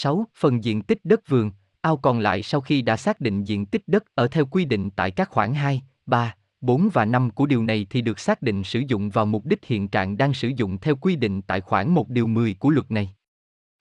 6. 0.00 0.26
Phần 0.34 0.64
diện 0.64 0.82
tích 0.82 0.98
đất 1.04 1.28
vườn, 1.28 1.50
ao 1.80 1.96
còn 1.96 2.18
lại 2.18 2.42
sau 2.42 2.60
khi 2.60 2.82
đã 2.82 2.96
xác 2.96 3.20
định 3.20 3.44
diện 3.44 3.66
tích 3.66 3.82
đất 3.86 4.04
ở 4.14 4.28
theo 4.28 4.46
quy 4.46 4.64
định 4.64 4.90
tại 4.90 5.10
các 5.10 5.28
khoản 5.28 5.54
2, 5.54 5.82
3, 6.06 6.34
4 6.60 6.88
và 6.92 7.04
5 7.04 7.30
của 7.30 7.46
điều 7.46 7.62
này 7.62 7.86
thì 7.90 8.00
được 8.00 8.18
xác 8.18 8.42
định 8.42 8.64
sử 8.64 8.82
dụng 8.88 9.10
vào 9.10 9.26
mục 9.26 9.44
đích 9.44 9.64
hiện 9.64 9.88
trạng 9.88 10.16
đang 10.16 10.34
sử 10.34 10.48
dụng 10.48 10.78
theo 10.78 10.96
quy 10.96 11.16
định 11.16 11.42
tại 11.42 11.60
khoản 11.60 11.90
1 11.90 12.08
điều 12.08 12.26
10 12.26 12.54
của 12.54 12.70
luật 12.70 12.90
này. 12.90 13.14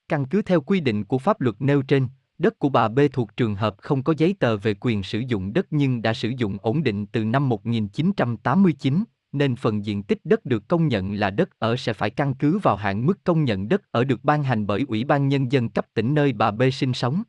Căn 0.09 0.25
cứ 0.25 0.41
theo 0.41 0.61
quy 0.61 0.79
định 0.79 1.03
của 1.03 1.17
pháp 1.17 1.41
luật 1.41 1.55
nêu 1.59 1.81
trên, 1.81 2.07
đất 2.37 2.59
của 2.59 2.69
bà 2.69 2.87
B 2.87 2.99
thuộc 3.13 3.37
trường 3.37 3.55
hợp 3.55 3.75
không 3.77 4.03
có 4.03 4.13
giấy 4.17 4.35
tờ 4.39 4.57
về 4.57 4.73
quyền 4.79 5.03
sử 5.03 5.19
dụng 5.19 5.53
đất 5.53 5.67
nhưng 5.69 6.01
đã 6.01 6.13
sử 6.13 6.29
dụng 6.37 6.57
ổn 6.61 6.83
định 6.83 7.05
từ 7.05 7.25
năm 7.25 7.49
1989, 7.49 9.03
nên 9.37 9.55
phần 9.55 9.85
diện 9.85 10.03
tích 10.03 10.19
đất 10.23 10.45
được 10.45 10.67
công 10.67 10.87
nhận 10.87 11.13
là 11.13 11.29
đất 11.29 11.59
ở 11.59 11.75
sẽ 11.75 11.93
phải 11.93 12.09
căn 12.09 12.33
cứ 12.33 12.57
vào 12.57 12.75
hạn 12.75 13.05
mức 13.05 13.23
công 13.23 13.43
nhận 13.43 13.69
đất 13.69 13.81
ở 13.91 14.03
được 14.03 14.23
ban 14.23 14.43
hành 14.43 14.67
bởi 14.67 14.85
Ủy 14.87 15.03
ban 15.03 15.27
Nhân 15.27 15.51
dân 15.51 15.69
cấp 15.69 15.85
tỉnh 15.93 16.13
nơi 16.13 16.33
bà 16.33 16.51
B 16.51 16.61
sinh 16.73 16.93
sống. 16.93 17.23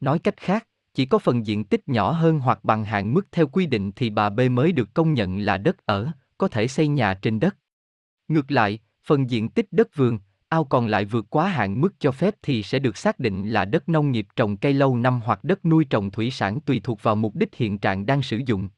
Nói 0.00 0.18
cách 0.18 0.36
khác, 0.36 0.66
chỉ 0.94 1.06
có 1.06 1.18
phần 1.18 1.46
diện 1.46 1.64
tích 1.64 1.88
nhỏ 1.88 2.10
hơn 2.10 2.40
hoặc 2.40 2.64
bằng 2.64 2.84
hạn 2.84 3.14
mức 3.14 3.26
theo 3.32 3.46
quy 3.46 3.66
định 3.66 3.92
thì 3.92 4.10
bà 4.10 4.30
B 4.30 4.40
mới 4.50 4.72
được 4.72 4.94
công 4.94 5.14
nhận 5.14 5.38
là 5.38 5.58
đất 5.58 5.86
ở, 5.86 6.10
có 6.38 6.48
thể 6.48 6.68
xây 6.68 6.88
nhà 6.88 7.14
trên 7.14 7.40
đất. 7.40 7.56
Ngược 8.28 8.50
lại, 8.50 8.78
phần 9.04 9.30
diện 9.30 9.48
tích 9.48 9.66
đất 9.70 9.96
vườn, 9.96 10.18
ao 10.48 10.64
còn 10.64 10.86
lại 10.86 11.04
vượt 11.04 11.26
quá 11.30 11.48
hạn 11.48 11.80
mức 11.80 11.94
cho 11.98 12.12
phép 12.12 12.34
thì 12.42 12.62
sẽ 12.62 12.78
được 12.78 12.96
xác 12.96 13.18
định 13.18 13.48
là 13.48 13.64
đất 13.64 13.88
nông 13.88 14.12
nghiệp 14.12 14.26
trồng 14.36 14.56
cây 14.56 14.72
lâu 14.72 14.96
năm 14.96 15.20
hoặc 15.24 15.44
đất 15.44 15.64
nuôi 15.64 15.84
trồng 15.84 16.10
thủy 16.10 16.30
sản 16.30 16.60
tùy 16.60 16.80
thuộc 16.84 17.02
vào 17.02 17.16
mục 17.16 17.34
đích 17.34 17.54
hiện 17.54 17.78
trạng 17.78 18.06
đang 18.06 18.22
sử 18.22 18.40
dụng. 18.46 18.68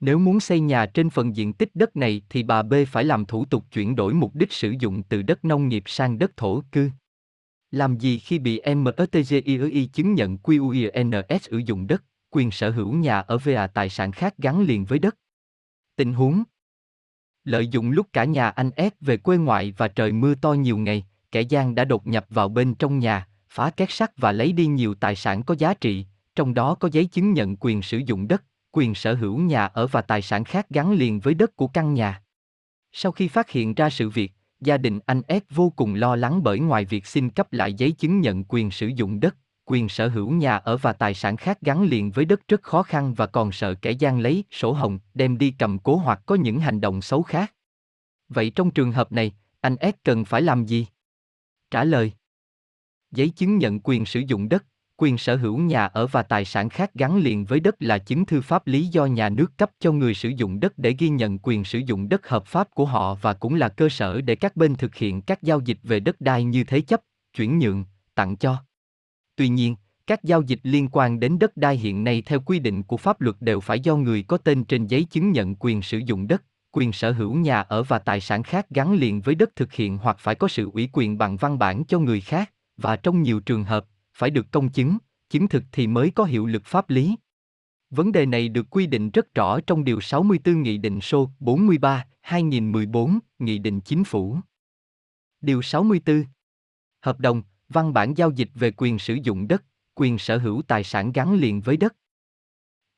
Nếu 0.00 0.18
muốn 0.18 0.40
xây 0.40 0.60
nhà 0.60 0.86
trên 0.86 1.10
phần 1.10 1.36
diện 1.36 1.52
tích 1.52 1.70
đất 1.74 1.96
này 1.96 2.22
thì 2.28 2.42
bà 2.42 2.62
B 2.62 2.74
phải 2.88 3.04
làm 3.04 3.24
thủ 3.24 3.44
tục 3.44 3.64
chuyển 3.72 3.96
đổi 3.96 4.14
mục 4.14 4.34
đích 4.34 4.52
sử 4.52 4.74
dụng 4.80 5.02
từ 5.02 5.22
đất 5.22 5.44
nông 5.44 5.68
nghiệp 5.68 5.82
sang 5.86 6.18
đất 6.18 6.36
thổ 6.36 6.62
cư. 6.72 6.90
Làm 7.70 7.98
gì 7.98 8.18
khi 8.18 8.38
bị 8.38 8.62
MSTGII 8.74 9.86
chứng 9.92 10.14
nhận 10.14 10.38
QUINS 10.38 11.38
sử 11.42 11.58
dụng 11.58 11.86
đất, 11.86 12.04
quyền 12.30 12.50
sở 12.50 12.70
hữu 12.70 12.92
nhà 12.92 13.20
ở 13.20 13.38
VA 13.38 13.66
tài 13.66 13.88
sản 13.88 14.12
khác 14.12 14.34
gắn 14.38 14.60
liền 14.60 14.84
với 14.84 14.98
đất? 14.98 15.16
Tình 15.96 16.12
huống 16.12 16.42
Lợi 17.44 17.68
dụng 17.68 17.90
lúc 17.90 18.06
cả 18.12 18.24
nhà 18.24 18.48
anh 18.48 18.70
S 18.76 19.04
về 19.04 19.16
quê 19.16 19.36
ngoại 19.36 19.74
và 19.76 19.88
trời 19.88 20.12
mưa 20.12 20.34
to 20.34 20.52
nhiều 20.52 20.78
ngày, 20.78 21.06
kẻ 21.32 21.40
gian 21.40 21.74
đã 21.74 21.84
đột 21.84 22.06
nhập 22.06 22.26
vào 22.30 22.48
bên 22.48 22.74
trong 22.74 22.98
nhà, 22.98 23.28
phá 23.48 23.70
két 23.70 23.90
sắt 23.90 24.16
và 24.16 24.32
lấy 24.32 24.52
đi 24.52 24.66
nhiều 24.66 24.94
tài 24.94 25.16
sản 25.16 25.42
có 25.42 25.54
giá 25.58 25.74
trị, 25.74 26.06
trong 26.34 26.54
đó 26.54 26.74
có 26.74 26.88
giấy 26.92 27.04
chứng 27.04 27.32
nhận 27.32 27.56
quyền 27.60 27.82
sử 27.82 27.98
dụng 27.98 28.28
đất, 28.28 28.44
quyền 28.72 28.94
sở 28.94 29.14
hữu 29.14 29.38
nhà 29.38 29.66
ở 29.66 29.86
và 29.86 30.02
tài 30.02 30.22
sản 30.22 30.44
khác 30.44 30.66
gắn 30.70 30.92
liền 30.92 31.20
với 31.20 31.34
đất 31.34 31.56
của 31.56 31.66
căn 31.66 31.94
nhà. 31.94 32.22
Sau 32.92 33.12
khi 33.12 33.28
phát 33.28 33.50
hiện 33.50 33.74
ra 33.74 33.90
sự 33.90 34.08
việc, 34.08 34.32
gia 34.60 34.76
đình 34.76 35.00
anh 35.06 35.22
S 35.28 35.54
vô 35.54 35.72
cùng 35.76 35.94
lo 35.94 36.16
lắng 36.16 36.42
bởi 36.42 36.58
ngoài 36.58 36.84
việc 36.84 37.06
xin 37.06 37.30
cấp 37.30 37.52
lại 37.52 37.74
giấy 37.74 37.92
chứng 37.92 38.20
nhận 38.20 38.44
quyền 38.48 38.70
sử 38.70 38.86
dụng 38.86 39.20
đất, 39.20 39.36
quyền 39.64 39.88
sở 39.88 40.08
hữu 40.08 40.30
nhà 40.30 40.56
ở 40.56 40.76
và 40.76 40.92
tài 40.92 41.14
sản 41.14 41.36
khác 41.36 41.60
gắn 41.60 41.82
liền 41.82 42.10
với 42.10 42.24
đất 42.24 42.48
rất 42.48 42.62
khó 42.62 42.82
khăn 42.82 43.14
và 43.14 43.26
còn 43.26 43.52
sợ 43.52 43.74
kẻ 43.74 43.90
gian 43.90 44.20
lấy 44.20 44.44
sổ 44.50 44.72
hồng 44.72 44.98
đem 45.14 45.38
đi 45.38 45.54
cầm 45.58 45.78
cố 45.78 45.96
hoặc 45.96 46.20
có 46.26 46.34
những 46.34 46.60
hành 46.60 46.80
động 46.80 47.02
xấu 47.02 47.22
khác. 47.22 47.54
Vậy 48.28 48.50
trong 48.50 48.70
trường 48.70 48.92
hợp 48.92 49.12
này, 49.12 49.32
anh 49.60 49.76
S 49.80 49.94
cần 50.04 50.24
phải 50.24 50.42
làm 50.42 50.64
gì? 50.64 50.86
Trả 51.70 51.84
lời 51.84 52.12
Giấy 53.10 53.28
chứng 53.28 53.58
nhận 53.58 53.80
quyền 53.80 54.06
sử 54.06 54.20
dụng 54.20 54.48
đất, 54.48 54.64
quyền 55.02 55.18
sở 55.18 55.36
hữu 55.36 55.58
nhà 55.58 55.86
ở 55.86 56.06
và 56.06 56.22
tài 56.22 56.44
sản 56.44 56.68
khác 56.68 56.94
gắn 56.94 57.16
liền 57.16 57.44
với 57.44 57.60
đất 57.60 57.74
là 57.78 57.98
chứng 57.98 58.26
thư 58.26 58.40
pháp 58.40 58.66
lý 58.66 58.86
do 58.86 59.06
nhà 59.06 59.28
nước 59.28 59.58
cấp 59.58 59.70
cho 59.80 59.92
người 59.92 60.14
sử 60.14 60.28
dụng 60.28 60.60
đất 60.60 60.78
để 60.78 60.94
ghi 60.98 61.08
nhận 61.08 61.38
quyền 61.38 61.64
sử 61.64 61.78
dụng 61.78 62.08
đất 62.08 62.28
hợp 62.28 62.46
pháp 62.46 62.68
của 62.74 62.84
họ 62.84 63.14
và 63.14 63.32
cũng 63.32 63.54
là 63.54 63.68
cơ 63.68 63.88
sở 63.88 64.20
để 64.20 64.34
các 64.34 64.56
bên 64.56 64.74
thực 64.74 64.94
hiện 64.94 65.22
các 65.22 65.42
giao 65.42 65.60
dịch 65.60 65.78
về 65.82 66.00
đất 66.00 66.20
đai 66.20 66.44
như 66.44 66.64
thế 66.64 66.80
chấp, 66.80 67.00
chuyển 67.36 67.58
nhượng, 67.58 67.84
tặng 68.14 68.36
cho. 68.36 68.56
Tuy 69.36 69.48
nhiên, 69.48 69.76
các 70.06 70.24
giao 70.24 70.42
dịch 70.42 70.60
liên 70.62 70.88
quan 70.92 71.20
đến 71.20 71.38
đất 71.38 71.56
đai 71.56 71.76
hiện 71.76 72.04
nay 72.04 72.22
theo 72.26 72.40
quy 72.40 72.58
định 72.58 72.82
của 72.82 72.96
pháp 72.96 73.20
luật 73.20 73.36
đều 73.40 73.60
phải 73.60 73.80
do 73.80 73.96
người 73.96 74.22
có 74.22 74.36
tên 74.36 74.64
trên 74.64 74.86
giấy 74.86 75.04
chứng 75.04 75.32
nhận 75.32 75.54
quyền 75.58 75.82
sử 75.82 75.98
dụng 75.98 76.28
đất, 76.28 76.42
quyền 76.72 76.92
sở 76.92 77.12
hữu 77.12 77.34
nhà 77.34 77.60
ở 77.60 77.82
và 77.82 77.98
tài 77.98 78.20
sản 78.20 78.42
khác 78.42 78.66
gắn 78.70 78.94
liền 78.94 79.20
với 79.20 79.34
đất 79.34 79.56
thực 79.56 79.72
hiện 79.72 79.98
hoặc 79.98 80.16
phải 80.18 80.34
có 80.34 80.48
sự 80.48 80.70
ủy 80.72 80.88
quyền 80.92 81.18
bằng 81.18 81.36
văn 81.36 81.58
bản 81.58 81.84
cho 81.84 81.98
người 81.98 82.20
khác, 82.20 82.52
và 82.76 82.96
trong 82.96 83.22
nhiều 83.22 83.40
trường 83.40 83.64
hợp, 83.64 83.86
phải 84.20 84.30
được 84.30 84.46
công 84.50 84.68
chứng, 84.68 84.98
chứng 85.30 85.48
thực 85.48 85.62
thì 85.72 85.86
mới 85.86 86.10
có 86.10 86.24
hiệu 86.24 86.46
lực 86.46 86.62
pháp 86.64 86.90
lý. 86.90 87.16
Vấn 87.90 88.12
đề 88.12 88.26
này 88.26 88.48
được 88.48 88.66
quy 88.70 88.86
định 88.86 89.10
rất 89.10 89.34
rõ 89.34 89.60
trong 89.60 89.84
Điều 89.84 90.00
64 90.00 90.62
Nghị 90.62 90.78
định 90.78 91.00
số 91.00 91.30
43, 91.38 92.06
2014, 92.20 93.18
Nghị 93.38 93.58
định 93.58 93.80
Chính 93.80 94.04
phủ. 94.04 94.38
Điều 95.40 95.62
64. 95.62 96.24
Hợp 97.00 97.20
đồng, 97.20 97.42
văn 97.68 97.92
bản 97.92 98.14
giao 98.16 98.30
dịch 98.30 98.48
về 98.54 98.72
quyền 98.76 98.98
sử 98.98 99.14
dụng 99.22 99.48
đất, 99.48 99.64
quyền 99.94 100.18
sở 100.18 100.38
hữu 100.38 100.62
tài 100.62 100.84
sản 100.84 101.12
gắn 101.12 101.34
liền 101.34 101.60
với 101.60 101.76
đất. 101.76 101.96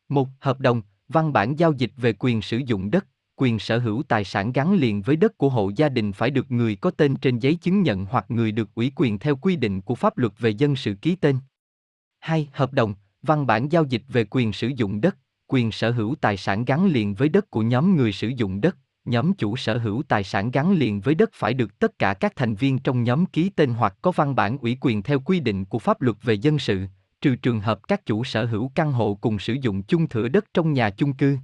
Một 0.09 0.29
Hợp 0.41 0.61
đồng, 0.61 0.83
văn 1.09 1.33
bản 1.33 1.59
giao 1.59 1.73
dịch 1.73 1.93
về 1.97 2.13
quyền 2.19 2.43
sử 2.43 2.61
dụng 2.67 2.91
đất, 2.91 3.07
quyền 3.37 3.59
sở 3.59 3.79
hữu 3.79 4.03
tài 4.03 4.25
sản 4.25 4.53
gắn 4.53 4.75
liền 4.75 5.03
với 5.03 5.17
đất 5.17 5.39
của 5.39 5.49
hộ 5.49 5.71
gia 5.77 5.89
đình 5.89 6.13
phải 6.13 6.31
được 6.31 6.51
người 6.51 6.77
có 6.77 6.91
tên 6.91 7.17
trên 7.17 7.39
giấy 7.39 7.55
chứng 7.55 7.83
nhận 7.83 8.05
hoặc 8.05 8.25
người 8.29 8.53
được 8.53 8.75
ủy 8.75 8.93
quyền 8.97 9.19
theo 9.19 9.37
quy 9.37 9.57
định 9.57 9.81
của 9.81 9.95
pháp 9.95 10.19
luật 10.19 10.33
về 10.39 10.51
dân 10.51 10.77
sự 10.77 10.95
ký 10.95 11.17
tên. 11.17 11.39
2. 12.21 12.49
Hợp 12.53 12.73
đồng, 12.73 12.95
văn 13.23 13.47
bản 13.47 13.73
giao 13.73 13.85
dịch 13.85 14.03
về 14.09 14.25
quyền 14.31 14.53
sử 14.53 14.69
dụng 14.69 15.01
đất, 15.01 15.17
quyền 15.47 15.73
sở 15.73 15.91
hữu 15.91 16.15
tài 16.21 16.37
sản 16.37 16.65
gắn 16.65 16.87
liền 16.87 17.15
với 17.15 17.29
đất 17.29 17.51
của 17.51 17.63
nhóm 17.63 17.97
người 17.97 18.13
sử 18.13 18.29
dụng 18.29 18.61
đất, 18.61 18.77
nhóm 19.05 19.33
chủ 19.33 19.57
sở 19.57 19.79
hữu 19.79 20.03
tài 20.09 20.25
sản 20.25 20.51
gắn 20.51 20.73
liền 20.73 21.01
với 21.01 21.15
đất 21.15 21.31
phải 21.33 21.55
được 21.55 21.79
tất 21.79 21.99
cả 21.99 22.15
các 22.15 22.33
thành 22.37 22.55
viên 22.55 22.79
trong 22.79 23.05
nhóm 23.05 23.27
ký 23.27 23.51
tên 23.57 23.71
hoặc 23.71 23.97
có 24.03 24.11
văn 24.11 24.35
bản 24.35 24.59
ủy 24.59 24.77
quyền 24.81 25.03
theo 25.03 25.21
quy 25.21 25.41
định 25.41 25.65
của 25.65 25.79
pháp 25.79 26.01
luật 26.01 26.17
về 26.23 26.35
dân 26.35 26.59
sự, 26.59 26.87
trừ 27.21 27.37
trường 27.37 27.61
hợp 27.61 27.89
các 27.89 28.07
chủ 28.07 28.25
sở 28.25 28.45
hữu 28.45 28.73
căn 28.75 28.93
hộ 28.93 29.19
cùng 29.21 29.39
sử 29.39 29.53
dụng 29.53 29.83
chung 29.83 30.09
thửa 30.09 30.29
đất 30.29 30.45
trong 30.55 30.73
nhà 30.73 30.91
chung 30.91 31.13
cư. 31.13 31.37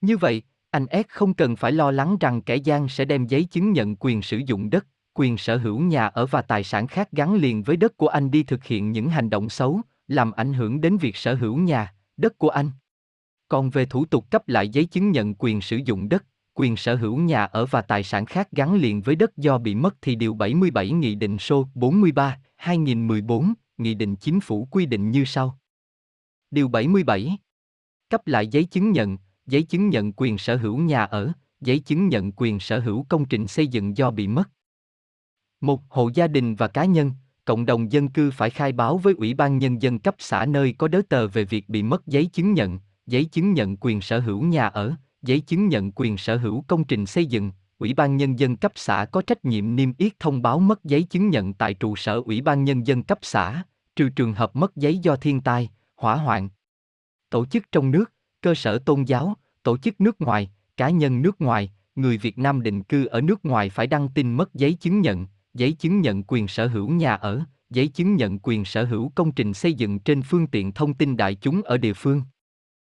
Như 0.00 0.16
vậy, 0.16 0.42
anh 0.74 0.86
S 0.92 1.08
không 1.08 1.34
cần 1.34 1.56
phải 1.56 1.72
lo 1.72 1.90
lắng 1.90 2.16
rằng 2.20 2.42
kẻ 2.42 2.56
gian 2.56 2.88
sẽ 2.88 3.04
đem 3.04 3.26
giấy 3.26 3.44
chứng 3.44 3.72
nhận 3.72 3.96
quyền 3.96 4.22
sử 4.22 4.40
dụng 4.46 4.70
đất, 4.70 4.86
quyền 5.14 5.36
sở 5.36 5.56
hữu 5.56 5.80
nhà 5.80 6.06
ở 6.06 6.26
và 6.26 6.42
tài 6.42 6.64
sản 6.64 6.86
khác 6.86 7.12
gắn 7.12 7.34
liền 7.34 7.62
với 7.62 7.76
đất 7.76 7.96
của 7.96 8.08
anh 8.08 8.30
đi 8.30 8.42
thực 8.42 8.64
hiện 8.64 8.92
những 8.92 9.08
hành 9.08 9.30
động 9.30 9.48
xấu, 9.48 9.80
làm 10.08 10.32
ảnh 10.32 10.52
hưởng 10.52 10.80
đến 10.80 10.96
việc 10.96 11.16
sở 11.16 11.34
hữu 11.34 11.56
nhà, 11.56 11.94
đất 12.16 12.38
của 12.38 12.48
anh. 12.48 12.70
Còn 13.48 13.70
về 13.70 13.84
thủ 13.84 14.04
tục 14.04 14.30
cấp 14.30 14.48
lại 14.48 14.68
giấy 14.68 14.84
chứng 14.84 15.10
nhận 15.10 15.34
quyền 15.34 15.60
sử 15.60 15.76
dụng 15.76 16.08
đất, 16.08 16.24
quyền 16.54 16.76
sở 16.76 16.94
hữu 16.94 17.18
nhà 17.18 17.44
ở 17.44 17.66
và 17.66 17.82
tài 17.82 18.02
sản 18.02 18.26
khác 18.26 18.48
gắn 18.52 18.74
liền 18.74 19.02
với 19.02 19.16
đất 19.16 19.36
do 19.36 19.58
bị 19.58 19.74
mất 19.74 19.96
thì 20.02 20.14
điều 20.14 20.34
77 20.34 20.90
Nghị 20.90 21.14
định 21.14 21.38
số 21.38 21.68
43, 21.74 22.38
2014, 22.56 23.54
Nghị 23.78 23.94
định 23.94 24.16
Chính 24.16 24.40
phủ 24.40 24.68
quy 24.70 24.86
định 24.86 25.10
như 25.10 25.24
sau. 25.24 25.58
Điều 26.50 26.68
77. 26.68 27.38
Cấp 28.10 28.26
lại 28.26 28.46
giấy 28.46 28.64
chứng 28.64 28.92
nhận, 28.92 29.18
giấy 29.46 29.62
chứng 29.62 29.88
nhận 29.88 30.12
quyền 30.12 30.38
sở 30.38 30.56
hữu 30.56 30.78
nhà 30.78 31.04
ở, 31.04 31.32
giấy 31.60 31.78
chứng 31.78 32.08
nhận 32.08 32.32
quyền 32.32 32.60
sở 32.60 32.78
hữu 32.78 33.06
công 33.08 33.24
trình 33.24 33.46
xây 33.46 33.66
dựng 33.66 33.96
do 33.96 34.10
bị 34.10 34.28
mất. 34.28 34.50
Một 35.60 35.80
hộ 35.88 36.10
gia 36.14 36.26
đình 36.26 36.54
và 36.54 36.68
cá 36.68 36.84
nhân, 36.84 37.12
cộng 37.44 37.66
đồng 37.66 37.92
dân 37.92 38.08
cư 38.08 38.30
phải 38.30 38.50
khai 38.50 38.72
báo 38.72 38.98
với 38.98 39.14
Ủy 39.14 39.34
ban 39.34 39.58
Nhân 39.58 39.82
dân 39.82 39.98
cấp 39.98 40.14
xã 40.18 40.46
nơi 40.46 40.74
có 40.78 40.88
đớ 40.88 41.02
tờ 41.08 41.28
về 41.28 41.44
việc 41.44 41.68
bị 41.68 41.82
mất 41.82 42.06
giấy 42.06 42.26
chứng 42.26 42.52
nhận, 42.52 42.78
giấy 43.06 43.24
chứng 43.24 43.52
nhận 43.52 43.76
quyền 43.76 44.00
sở 44.00 44.20
hữu 44.20 44.42
nhà 44.42 44.66
ở, 44.66 44.94
giấy 45.22 45.40
chứng 45.40 45.68
nhận 45.68 45.92
quyền 45.92 46.16
sở 46.16 46.36
hữu 46.36 46.64
công 46.68 46.84
trình 46.84 47.06
xây 47.06 47.26
dựng. 47.26 47.52
Ủy 47.78 47.94
ban 47.94 48.16
Nhân 48.16 48.38
dân 48.38 48.56
cấp 48.56 48.72
xã 48.74 49.04
có 49.12 49.22
trách 49.22 49.44
nhiệm 49.44 49.76
niêm 49.76 49.92
yết 49.98 50.20
thông 50.20 50.42
báo 50.42 50.60
mất 50.60 50.84
giấy 50.84 51.02
chứng 51.02 51.30
nhận 51.30 51.54
tại 51.54 51.74
trụ 51.74 51.96
sở 51.96 52.22
Ủy 52.26 52.40
ban 52.40 52.64
Nhân 52.64 52.86
dân 52.86 53.02
cấp 53.02 53.18
xã, 53.22 53.62
trừ 53.96 54.08
trường 54.08 54.34
hợp 54.34 54.56
mất 54.56 54.76
giấy 54.76 54.98
do 54.98 55.16
thiên 55.16 55.40
tai, 55.40 55.70
hỏa 55.96 56.16
hoạn. 56.16 56.48
Tổ 57.30 57.46
chức 57.46 57.72
trong 57.72 57.90
nước, 57.90 58.12
cơ 58.44 58.54
sở 58.54 58.78
tôn 58.78 59.04
giáo, 59.04 59.34
tổ 59.62 59.76
chức 59.76 60.00
nước 60.00 60.20
ngoài, 60.20 60.50
cá 60.76 60.90
nhân 60.90 61.22
nước 61.22 61.40
ngoài, 61.40 61.72
người 61.96 62.18
Việt 62.18 62.38
Nam 62.38 62.62
định 62.62 62.82
cư 62.82 63.06
ở 63.06 63.20
nước 63.20 63.44
ngoài 63.44 63.70
phải 63.70 63.86
đăng 63.86 64.08
tin 64.08 64.32
mất 64.32 64.54
giấy 64.54 64.72
chứng 64.72 65.00
nhận, 65.00 65.26
giấy 65.54 65.72
chứng 65.72 66.00
nhận 66.00 66.22
quyền 66.22 66.48
sở 66.48 66.66
hữu 66.66 66.90
nhà 66.90 67.14
ở, 67.14 67.40
giấy 67.70 67.88
chứng 67.88 68.16
nhận 68.16 68.38
quyền 68.42 68.64
sở 68.64 68.84
hữu 68.84 69.12
công 69.14 69.32
trình 69.32 69.54
xây 69.54 69.74
dựng 69.74 69.98
trên 69.98 70.22
phương 70.22 70.46
tiện 70.46 70.72
thông 70.72 70.94
tin 70.94 71.16
đại 71.16 71.34
chúng 71.34 71.62
ở 71.62 71.78
địa 71.78 71.92
phương. 71.92 72.22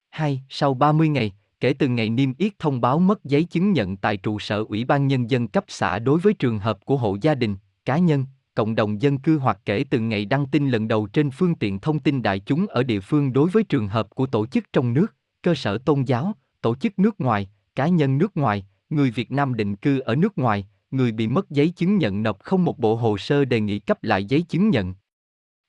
2. 0.09 0.41
Sau 0.49 0.73
30 0.73 1.09
ngày, 1.09 1.33
kể 1.59 1.73
từ 1.73 1.87
ngày 1.87 2.09
niêm 2.09 2.33
yết 2.37 2.59
thông 2.59 2.81
báo 2.81 2.99
mất 2.99 3.23
giấy 3.23 3.43
chứng 3.43 3.73
nhận 3.73 3.97
tại 3.97 4.17
trụ 4.17 4.39
sở 4.39 4.65
Ủy 4.69 4.85
ban 4.85 5.07
Nhân 5.07 5.29
dân 5.29 5.47
cấp 5.47 5.63
xã 5.67 5.99
đối 5.99 6.19
với 6.19 6.33
trường 6.33 6.59
hợp 6.59 6.85
của 6.85 6.97
hộ 6.97 7.17
gia 7.21 7.35
đình, 7.35 7.55
cá 7.85 7.97
nhân, 7.97 8.25
cộng 8.55 8.75
đồng 8.75 9.01
dân 9.01 9.17
cư 9.17 9.37
hoặc 9.37 9.59
kể 9.65 9.85
từ 9.89 9.99
ngày 9.99 10.25
đăng 10.25 10.45
tin 10.45 10.69
lần 10.69 10.87
đầu 10.87 11.07
trên 11.07 11.31
phương 11.31 11.55
tiện 11.55 11.79
thông 11.79 11.99
tin 11.99 12.21
đại 12.21 12.39
chúng 12.39 12.67
ở 12.67 12.83
địa 12.83 12.99
phương 12.99 13.33
đối 13.33 13.49
với 13.49 13.63
trường 13.63 13.87
hợp 13.87 14.09
của 14.09 14.25
tổ 14.25 14.45
chức 14.45 14.73
trong 14.73 14.93
nước, 14.93 15.15
cơ 15.43 15.55
sở 15.55 15.77
tôn 15.77 16.03
giáo, 16.03 16.33
tổ 16.61 16.75
chức 16.75 16.99
nước 16.99 17.21
ngoài, 17.21 17.49
cá 17.75 17.87
nhân 17.87 18.17
nước 18.17 18.37
ngoài, 18.37 18.65
người 18.89 19.11
Việt 19.11 19.31
Nam 19.31 19.53
định 19.53 19.75
cư 19.75 19.99
ở 19.99 20.15
nước 20.15 20.37
ngoài, 20.37 20.67
người 20.91 21.11
bị 21.11 21.27
mất 21.27 21.49
giấy 21.49 21.69
chứng 21.69 21.97
nhận 21.97 22.23
nộp 22.23 22.39
không 22.43 22.65
một 22.65 22.79
bộ 22.79 22.95
hồ 22.95 23.17
sơ 23.17 23.45
đề 23.45 23.59
nghị 23.59 23.79
cấp 23.79 24.03
lại 24.03 24.25
giấy 24.25 24.41
chứng 24.41 24.69
nhận. 24.69 24.93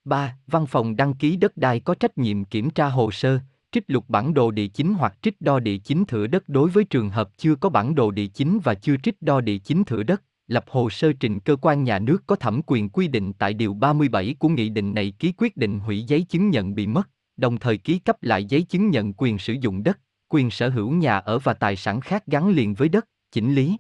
3. 0.05 0.37
Văn 0.47 0.67
phòng 0.67 0.97
đăng 0.97 1.15
ký 1.15 1.37
đất 1.37 1.57
đai 1.57 1.81
có 1.81 1.95
trách 1.95 2.19
nhiệm 2.19 2.45
kiểm 2.45 2.71
tra 2.71 2.89
hồ 2.89 3.11
sơ, 3.11 3.39
trích 3.73 3.85
lục 3.87 4.05
bản 4.09 4.35
đồ 4.35 4.51
địa 4.51 4.67
chính 4.67 4.95
hoặc 4.95 5.15
trích 5.23 5.41
đo 5.41 5.61
địa 5.61 5.79
chính 5.79 6.05
thửa 6.05 6.27
đất 6.27 6.49
đối 6.49 6.71
với 6.71 6.85
trường 6.85 7.11
hợp 7.11 7.31
chưa 7.39 7.55
có 7.55 7.69
bản 7.69 7.95
đồ 7.95 8.11
địa 8.11 8.27
chính 8.27 8.59
và 8.65 8.75
chưa 8.75 8.97
trích 9.03 9.23
đo 9.23 9.41
địa 9.41 9.59
chính 9.59 9.85
thửa 9.85 10.03
đất, 10.03 10.23
lập 10.47 10.65
hồ 10.69 10.91
sơ 10.91 11.13
trình 11.13 11.41
cơ 11.41 11.57
quan 11.57 11.85
nhà 11.85 11.99
nước 11.99 12.23
có 12.27 12.37
thẩm 12.37 12.61
quyền 12.67 12.89
quy 12.89 13.09
định 13.09 13.33
tại 13.33 13.55
điều 13.55 13.75
37 13.75 14.35
của 14.39 14.49
nghị 14.49 14.69
định 14.69 14.95
này 14.95 15.15
ký 15.19 15.33
quyết 15.37 15.57
định 15.57 15.81
hủy 15.81 16.03
giấy 16.03 16.23
chứng 16.23 16.51
nhận 16.51 16.75
bị 16.75 16.87
mất, 16.87 17.09
đồng 17.37 17.59
thời 17.59 17.79
ký 17.79 17.99
cấp 17.99 18.23
lại 18.23 18.45
giấy 18.45 18.63
chứng 18.63 18.91
nhận 18.91 19.13
quyền 19.13 19.39
sử 19.39 19.53
dụng 19.53 19.83
đất, 19.83 20.01
quyền 20.29 20.51
sở 20.51 20.69
hữu 20.69 20.91
nhà 20.91 21.19
ở 21.19 21.39
và 21.39 21.55
tài 21.55 21.77
sản 21.77 22.01
khác 22.01 22.27
gắn 22.27 22.49
liền 22.49 22.75
với 22.75 22.89
đất, 22.89 23.09
chỉnh 23.33 23.55
lý. 23.55 23.77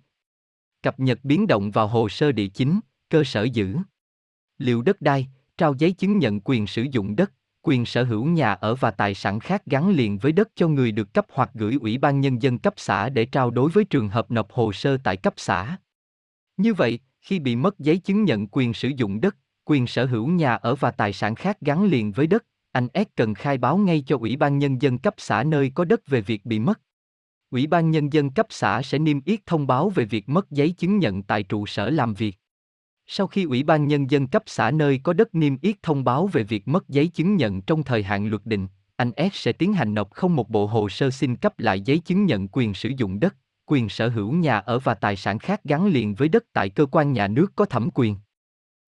Cập 0.82 1.00
nhật 1.00 1.18
biến 1.22 1.46
động 1.46 1.70
vào 1.70 1.88
hồ 1.88 2.09
sơ 2.09 2.32
địa 2.32 2.48
chính, 2.48 2.80
cơ 3.11 3.24
sở 3.24 3.42
giữ. 3.42 3.76
Liệu 4.59 4.82
đất 4.82 5.00
đai, 5.00 5.26
trao 5.57 5.74
giấy 5.78 5.92
chứng 5.92 6.18
nhận 6.18 6.40
quyền 6.40 6.66
sử 6.66 6.82
dụng 6.82 7.16
đất, 7.16 7.32
quyền 7.62 7.86
sở 7.86 8.05
hữu 8.05 8.24
nhà 8.24 8.53
ở 8.53 8.74
và 8.74 8.90
tài 8.90 9.14
sản 9.14 9.40
khác 9.40 9.62
gắn 9.66 9.90
liền 9.90 10.18
với 10.18 10.32
đất 10.32 10.48
cho 10.55 10.68
người 10.68 10.92
được 10.92 11.14
cấp 11.14 11.26
hoặc 11.32 11.50
gửi 11.55 11.78
ủy 11.80 11.98
ban 11.98 12.20
nhân 12.20 12.42
dân 12.42 12.59
cấp 12.59 12.74
xã 12.76 13.09
để 13.09 13.24
trao 13.24 13.50
đối 13.50 13.70
với 13.70 13.84
trường 13.84 14.09
hợp 14.09 14.30
nộp 14.30 14.53
hồ 14.53 14.72
sơ 14.72 14.96
tại 15.05 15.16
cấp 15.16 15.34
xã. 15.36 15.76
Như 16.57 16.74
vậy, 16.74 16.98
khi 17.20 17.38
bị 17.38 17.57
mất 17.57 17.78
giấy 17.78 17.98
chứng 17.98 18.24
nhận 18.24 18.46
quyền 18.46 18.74
sử 18.74 18.88
dụng 18.88 19.20
đất, 19.20 19.36
quyền 19.64 19.86
sở 19.86 20.07
hữu 20.07 20.28
nhà 20.28 20.55
ở 20.55 20.74
và 20.74 20.90
tài 20.90 21.12
sản 21.12 21.34
khác 21.34 21.61
gắn 21.61 21.84
liền 21.84 22.12
với 22.12 22.26
đất, 22.26 22.44
anh 22.73 22.89
S 22.95 23.09
cần 23.16 23.35
khai 23.35 23.59
báo 23.59 23.79
ngay 23.79 24.03
cho 24.07 24.16
Ủy 24.16 24.37
ban 24.37 24.59
Nhân 24.59 24.83
dân 24.83 24.99
cấp 24.99 25.14
xã 25.16 25.43
nơi 25.43 25.73
có 25.75 25.85
đất 25.85 26.07
về 26.07 26.20
việc 26.20 26.45
bị 26.45 26.59
mất. 26.59 26.81
Ủy 27.51 27.66
ban 27.66 27.91
Nhân 27.91 28.12
dân 28.12 28.31
cấp 28.31 28.47
xã 28.51 28.83
sẽ 28.83 28.99
niêm 28.99 29.20
yết 29.25 29.47
thông 29.47 29.66
báo 29.66 29.89
về 29.89 30.05
việc 30.05 30.29
mất 30.29 30.51
giấy 30.51 30.70
chứng 30.70 30.99
nhận 30.99 31.23
tại 31.23 31.43
trụ 31.43 31.66
sở 31.66 31.91
làm 31.91 32.14
việc. 32.14 32.37
Sau 33.07 33.27
khi 33.27 33.45
Ủy 33.45 33.62
ban 33.62 33.89
Nhân 33.89 34.11
dân 34.11 34.27
cấp 34.27 34.43
xã 34.47 34.70
nơi 34.70 35.01
có 35.03 35.12
đất 35.12 35.35
niêm 35.35 35.57
yết 35.62 35.83
thông 35.83 36.05
báo 36.05 36.27
về 36.27 36.43
việc 36.43 36.68
mất 36.68 36.89
giấy 36.89 37.09
chứng 37.09 37.37
nhận 37.37 37.62
trong 37.62 37.83
thời 37.83 38.03
hạn 38.03 38.27
luật 38.27 38.47
định, 38.47 38.68
anh 38.97 39.12
S 39.16 39.35
sẽ 39.35 39.53
tiến 39.53 39.73
hành 39.73 39.95
nộp 39.95 40.11
không 40.11 40.37
một 40.37 40.51
bộ 40.51 40.66
hồ 40.66 40.89
sơ 40.89 41.11
xin 41.11 41.37
cấp 41.37 41.59
lại 41.59 41.81
giấy 41.81 41.99
chứng 41.99 42.27
nhận 42.27 42.49
quyền 42.49 42.75
sử 42.75 42.91
dụng 42.97 43.20
đất, 43.20 43.37
quyền 43.66 43.89
sở 43.89 44.09
hữu 44.09 44.33
nhà 44.33 44.59
ở 44.59 44.79
và 44.79 44.95
tài 44.95 45.16
sản 45.16 45.39
khác 45.39 45.64
gắn 45.64 45.87
liền 45.87 46.14
với 46.14 46.29
đất 46.29 46.45
tại 46.53 46.68
cơ 46.68 46.87
quan 46.87 47.12
nhà 47.12 47.29
nước 47.29 47.53
có 47.57 47.64
thẩm 47.64 47.89
quyền. 47.95 48.16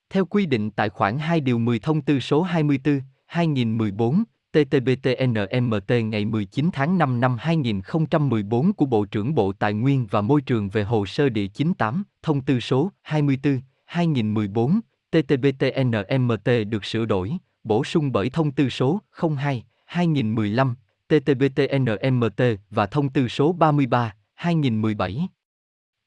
Theo 0.10 0.26
quy 0.26 0.46
định 0.46 0.72
tại 0.72 0.90
khoản 0.90 1.18
2 1.20 1.40
điều 1.40 1.60
10 1.60 1.80
thông 1.80 2.02
tư 2.02 2.20
số 2.20 2.42
24, 2.42 3.02
2014, 3.34 4.24
TTBTNMT 4.52 5.92
ngày 6.06 6.26
19 6.26 6.70
tháng 6.74 6.98
5 6.98 7.20
năm 7.20 7.38
2014 7.40 8.74
của 8.74 8.86
Bộ 8.86 9.06
trưởng 9.06 9.36
Bộ 9.36 9.54
Tài 9.54 9.74
nguyên 9.74 10.08
và 10.12 10.22
Môi 10.22 10.42
trường 10.42 10.70
về 10.70 10.84
hồ 10.84 11.06
sơ 11.06 11.30
địa 11.30 11.48
chính 11.48 11.74
8, 11.74 12.04
thông 12.24 12.42
tư 12.42 12.60
số 12.60 12.92
24, 13.02 13.62
2014, 13.86 14.80
TTBTNMT 15.12 16.50
được 16.70 16.86
sửa 16.86 17.06
đổi, 17.06 17.32
bổ 17.64 17.84
sung 17.84 18.12
bởi 18.12 18.30
thông 18.30 18.52
tư 18.52 18.70
số 18.70 19.02
02 19.38 19.64
2015 19.86 20.76
TTBTNMT 21.08 22.42
và 22.70 22.86
thông 22.86 23.10
tư 23.10 23.28
số 23.28 23.54
33 23.54 24.16
2017. 24.34 25.28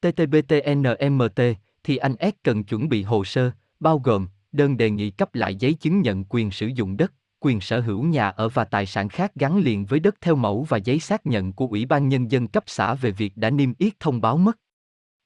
TTBTNMT 0.01 1.41
thì 1.83 1.97
anh 1.97 2.15
S 2.19 2.43
cần 2.43 2.63
chuẩn 2.63 2.89
bị 2.89 3.03
hồ 3.03 3.25
sơ, 3.25 3.51
bao 3.79 3.99
gồm 3.99 4.27
đơn 4.57 4.77
đề 4.77 4.89
nghị 4.89 5.09
cấp 5.09 5.35
lại 5.35 5.55
giấy 5.55 5.73
chứng 5.73 6.01
nhận 6.01 6.25
quyền 6.29 6.51
sử 6.51 6.67
dụng 6.67 6.97
đất, 6.97 7.13
quyền 7.39 7.61
sở 7.61 7.79
hữu 7.79 8.03
nhà 8.03 8.29
ở 8.29 8.49
và 8.49 8.65
tài 8.65 8.85
sản 8.85 9.09
khác 9.09 9.31
gắn 9.35 9.57
liền 9.57 9.85
với 9.85 9.99
đất 9.99 10.15
theo 10.21 10.35
mẫu 10.35 10.63
và 10.63 10.77
giấy 10.77 10.99
xác 10.99 11.25
nhận 11.25 11.53
của 11.53 11.67
Ủy 11.67 11.85
ban 11.85 12.09
Nhân 12.09 12.31
dân 12.31 12.47
cấp 12.47 12.63
xã 12.67 12.93
về 12.93 13.11
việc 13.11 13.37
đã 13.37 13.49
niêm 13.49 13.73
yết 13.77 13.99
thông 13.99 14.21
báo 14.21 14.37
mất. 14.37 14.57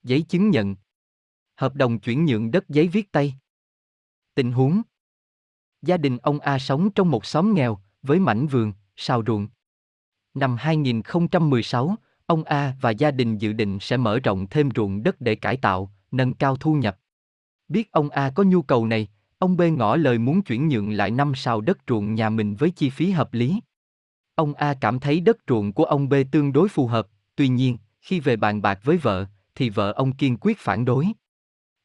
Giấy 0.03 0.21
chứng 0.21 0.49
nhận 0.49 0.75
Hợp 1.55 1.75
đồng 1.75 1.99
chuyển 1.99 2.25
nhượng 2.25 2.51
đất 2.51 2.69
giấy 2.69 2.88
viết 2.88 3.11
tay 3.11 3.36
Tình 4.36 4.51
huống 4.51 4.82
Gia 5.82 5.97
đình 5.97 6.17
ông 6.17 6.39
A 6.39 6.59
sống 6.59 6.91
trong 6.91 7.11
một 7.11 7.25
xóm 7.25 7.53
nghèo, 7.53 7.77
với 8.01 8.19
mảnh 8.19 8.47
vườn, 8.47 8.73
sào 8.95 9.23
ruộng. 9.27 9.47
Năm 10.34 10.55
2016, 10.59 11.95
ông 12.25 12.43
A 12.43 12.75
và 12.82 12.89
gia 12.89 13.11
đình 13.11 13.38
dự 13.38 13.53
định 13.53 13.77
sẽ 13.82 13.97
mở 13.97 14.19
rộng 14.19 14.47
thêm 14.47 14.69
ruộng 14.75 15.03
đất 15.03 15.21
để 15.21 15.36
cải 15.36 15.57
tạo, 15.57 15.93
nâng 16.11 16.34
cao 16.34 16.55
thu 16.55 16.73
nhập. 16.73 16.97
Biết 17.67 17.91
ông 17.91 18.09
A 18.09 18.32
có 18.36 18.43
nhu 18.43 18.61
cầu 18.61 18.86
này, 18.86 19.07
ông 19.42 19.58
B 19.58 19.62
ngỏ 19.78 19.96
lời 19.96 20.18
muốn 20.18 20.42
chuyển 20.42 20.68
nhượng 20.68 20.92
lại 20.92 21.12
năm 21.12 21.36
sào 21.36 21.62
đất 21.62 21.78
ruộng 21.88 22.16
nhà 22.16 22.30
mình 22.30 22.56
với 22.56 22.72
chi 22.72 22.89
phí 22.89 23.12
hợp 23.12 23.34
lý. 23.34 23.60
Ông 24.36 24.54
A 24.54 24.74
cảm 24.82 25.00
thấy 25.00 25.20
đất 25.20 25.38
ruộng 25.48 25.74
của 25.74 25.84
ông 25.84 26.10
B 26.10 26.14
tương 26.32 26.54
đối 26.54 26.70
phù 26.70 26.88
hợp, 26.88 27.08
tuy 27.36 27.48
nhiên, 27.48 27.78
khi 28.02 28.20
về 28.20 28.36
bàn 28.36 28.62
bạc 28.62 28.80
với 28.84 28.98
vợ, 28.98 29.26
thì 29.56 29.70
vợ 29.70 29.92
ông 29.92 30.12
kiên 30.12 30.38
quyết 30.42 30.58
phản 30.60 30.86
đối. 30.86 31.08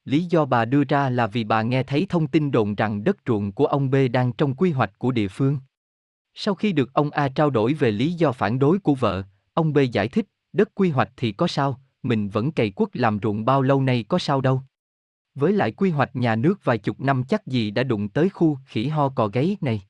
Lý 0.04 0.24
do 0.24 0.44
bà 0.44 0.64
đưa 0.64 0.84
ra 0.84 1.10
là 1.10 1.26
vì 1.26 1.44
bà 1.44 1.62
nghe 1.62 1.82
thấy 1.82 2.06
thông 2.08 2.26
tin 2.26 2.50
đồn 2.50 2.74
rằng 2.74 3.04
đất 3.04 3.16
ruộng 3.26 3.52
của 3.52 3.66
ông 3.66 3.90
B 3.90 3.94
đang 4.12 4.32
trong 4.32 4.54
quy 4.54 4.70
hoạch 4.70 4.98
của 4.98 5.10
địa 5.10 5.28
phương. 5.28 5.58
Sau 6.34 6.54
khi 6.54 6.72
được 6.72 6.94
ông 6.94 7.10
A 7.10 7.28
trao 7.28 7.50
đổi 7.50 7.74
về 7.74 7.90
lý 7.90 8.12
do 8.12 8.32
phản 8.32 8.58
đối 8.58 8.78
của 8.78 8.94
vợ, 8.94 9.22
ông 9.54 9.72
B 9.72 9.78
giải 9.92 10.08
thích, 10.08 10.26
đất 10.52 10.74
quy 10.74 10.90
hoạch 10.90 11.12
thì 11.16 11.32
có 11.32 11.46
sao, 11.46 11.80
mình 12.02 12.28
vẫn 12.28 12.52
cày 12.52 12.70
quất 12.70 12.96
làm 12.96 13.18
ruộng 13.22 13.44
bao 13.44 13.62
lâu 13.62 13.82
nay 13.82 14.04
có 14.08 14.18
sao 14.18 14.40
đâu. 14.40 14.62
Với 15.36 15.52
lại 15.52 15.72
quy 15.72 15.90
hoạch 15.90 16.16
nhà 16.16 16.36
nước 16.36 16.64
vài 16.64 16.78
chục 16.78 17.00
năm 17.00 17.24
chắc 17.24 17.46
gì 17.46 17.70
đã 17.70 17.82
đụng 17.82 18.08
tới 18.08 18.28
khu 18.28 18.58
khỉ 18.66 18.86
ho 18.86 19.08
cò 19.08 19.28
gáy 19.28 19.56
này. 19.60 19.82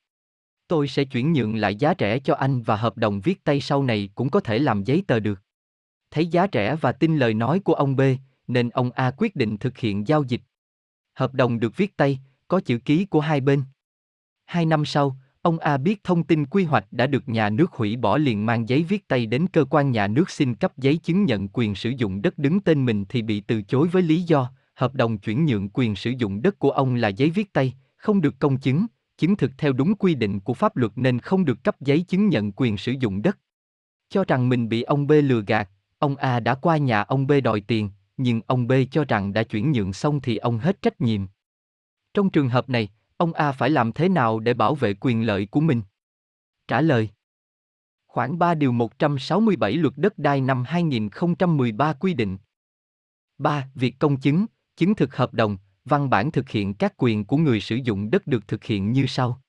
Tôi 0.67 0.87
sẽ 0.87 1.03
chuyển 1.03 1.33
nhượng 1.33 1.55
lại 1.55 1.75
giá 1.75 1.93
rẻ 1.99 2.19
cho 2.19 2.35
anh 2.35 2.61
và 2.61 2.75
hợp 2.75 2.97
đồng 2.97 3.19
viết 3.19 3.43
tay 3.43 3.61
sau 3.61 3.83
này 3.83 4.09
cũng 4.15 4.29
có 4.29 4.39
thể 4.39 4.59
làm 4.59 4.83
giấy 4.83 5.03
tờ 5.07 5.19
được. 5.19 5.41
Thấy 6.11 6.27
giá 6.27 6.47
rẻ 6.53 6.75
và 6.75 6.91
tin 6.91 7.17
lời 7.17 7.33
nói 7.33 7.59
của 7.59 7.73
ông 7.73 7.95
B, 7.95 8.01
nên 8.47 8.69
ông 8.69 8.91
A 8.91 9.11
quyết 9.17 9.35
định 9.35 9.57
thực 9.57 9.77
hiện 9.77 10.07
giao 10.07 10.23
dịch. 10.23 10.41
Hợp 11.13 11.33
đồng 11.33 11.59
được 11.59 11.77
viết 11.77 11.97
tay, 11.97 12.19
có 12.47 12.59
chữ 12.59 12.77
ký 12.77 13.05
của 13.05 13.19
hai 13.19 13.41
bên. 13.41 13.63
Hai 14.45 14.65
năm 14.65 14.85
sau, 14.85 15.17
ông 15.41 15.59
A 15.59 15.77
biết 15.77 16.03
thông 16.03 16.23
tin 16.23 16.45
quy 16.45 16.63
hoạch 16.63 16.85
đã 16.91 17.07
được 17.07 17.29
nhà 17.29 17.49
nước 17.49 17.71
hủy 17.71 17.95
bỏ 17.95 18.17
liền 18.17 18.45
mang 18.45 18.69
giấy 18.69 18.83
viết 18.83 19.07
tay 19.07 19.25
đến 19.25 19.47
cơ 19.47 19.65
quan 19.69 19.91
nhà 19.91 20.07
nước 20.07 20.29
xin 20.29 20.55
cấp 20.55 20.77
giấy 20.77 20.97
chứng 20.97 21.25
nhận 21.25 21.47
quyền 21.47 21.75
sử 21.75 21.89
dụng 21.89 22.21
đất 22.21 22.37
đứng 22.37 22.59
tên 22.59 22.85
mình 22.85 23.05
thì 23.09 23.21
bị 23.21 23.39
từ 23.39 23.61
chối 23.61 23.87
với 23.87 24.01
lý 24.01 24.21
do 24.21 24.51
hợp 24.77 24.93
đồng 24.93 25.17
chuyển 25.17 25.45
nhượng 25.45 25.69
quyền 25.69 25.95
sử 25.95 26.09
dụng 26.17 26.41
đất 26.41 26.59
của 26.59 26.71
ông 26.71 26.95
là 26.95 27.07
giấy 27.07 27.29
viết 27.29 27.53
tay, 27.53 27.73
không 27.95 28.21
được 28.21 28.35
công 28.39 28.59
chứng, 28.59 28.85
chứng 29.17 29.35
thực 29.35 29.51
theo 29.57 29.73
đúng 29.73 29.95
quy 29.95 30.15
định 30.15 30.39
của 30.39 30.53
pháp 30.53 30.77
luật 30.77 30.91
nên 30.95 31.19
không 31.19 31.45
được 31.45 31.63
cấp 31.63 31.81
giấy 31.81 32.01
chứng 32.01 32.29
nhận 32.29 32.51
quyền 32.51 32.77
sử 32.77 32.91
dụng 32.99 33.21
đất. 33.21 33.37
Cho 34.09 34.23
rằng 34.27 34.49
mình 34.49 34.69
bị 34.69 34.81
ông 34.81 35.07
B 35.07 35.11
lừa 35.23 35.41
gạt, 35.47 35.69
ông 35.99 36.15
A 36.15 36.39
đã 36.39 36.55
qua 36.55 36.77
nhà 36.77 37.01
ông 37.01 37.27
B 37.27 37.31
đòi 37.43 37.61
tiền, 37.61 37.89
nhưng 38.17 38.41
ông 38.47 38.67
B 38.67 38.71
cho 38.91 39.05
rằng 39.05 39.33
đã 39.33 39.43
chuyển 39.43 39.71
nhượng 39.71 39.93
xong 39.93 40.21
thì 40.21 40.37
ông 40.37 40.59
hết 40.59 40.81
trách 40.81 41.01
nhiệm. 41.01 41.21
Trong 42.13 42.29
trường 42.29 42.49
hợp 42.49 42.69
này, 42.69 42.89
ông 43.17 43.33
A 43.33 43.51
phải 43.51 43.69
làm 43.69 43.91
thế 43.91 44.09
nào 44.09 44.39
để 44.39 44.53
bảo 44.53 44.75
vệ 44.75 44.93
quyền 44.93 45.25
lợi 45.25 45.45
của 45.45 45.59
mình? 45.59 45.81
Trả 46.67 46.81
lời 46.81 47.09
Khoảng 48.07 48.39
3 48.39 48.53
điều 48.53 48.71
167 48.71 49.73
luật 49.73 49.93
đất 49.97 50.17
đai 50.17 50.41
năm 50.41 50.63
2013 50.63 51.93
quy 51.93 52.13
định 52.13 52.37
3. 53.37 53.69
Việc 53.75 53.95
công 53.99 54.19
chứng, 54.19 54.45
chứng 54.77 54.95
thực 54.95 55.15
hợp 55.15 55.33
đồng, 55.33 55.57
văn 55.85 56.09
bản 56.09 56.31
thực 56.31 56.49
hiện 56.49 56.73
các 56.73 56.93
quyền 56.97 57.25
của 57.25 57.37
người 57.37 57.61
sử 57.61 57.75
dụng 57.75 58.11
đất 58.11 58.27
được 58.27 58.47
thực 58.47 58.63
hiện 58.63 58.91
như 58.91 59.05
sau. 59.07 59.41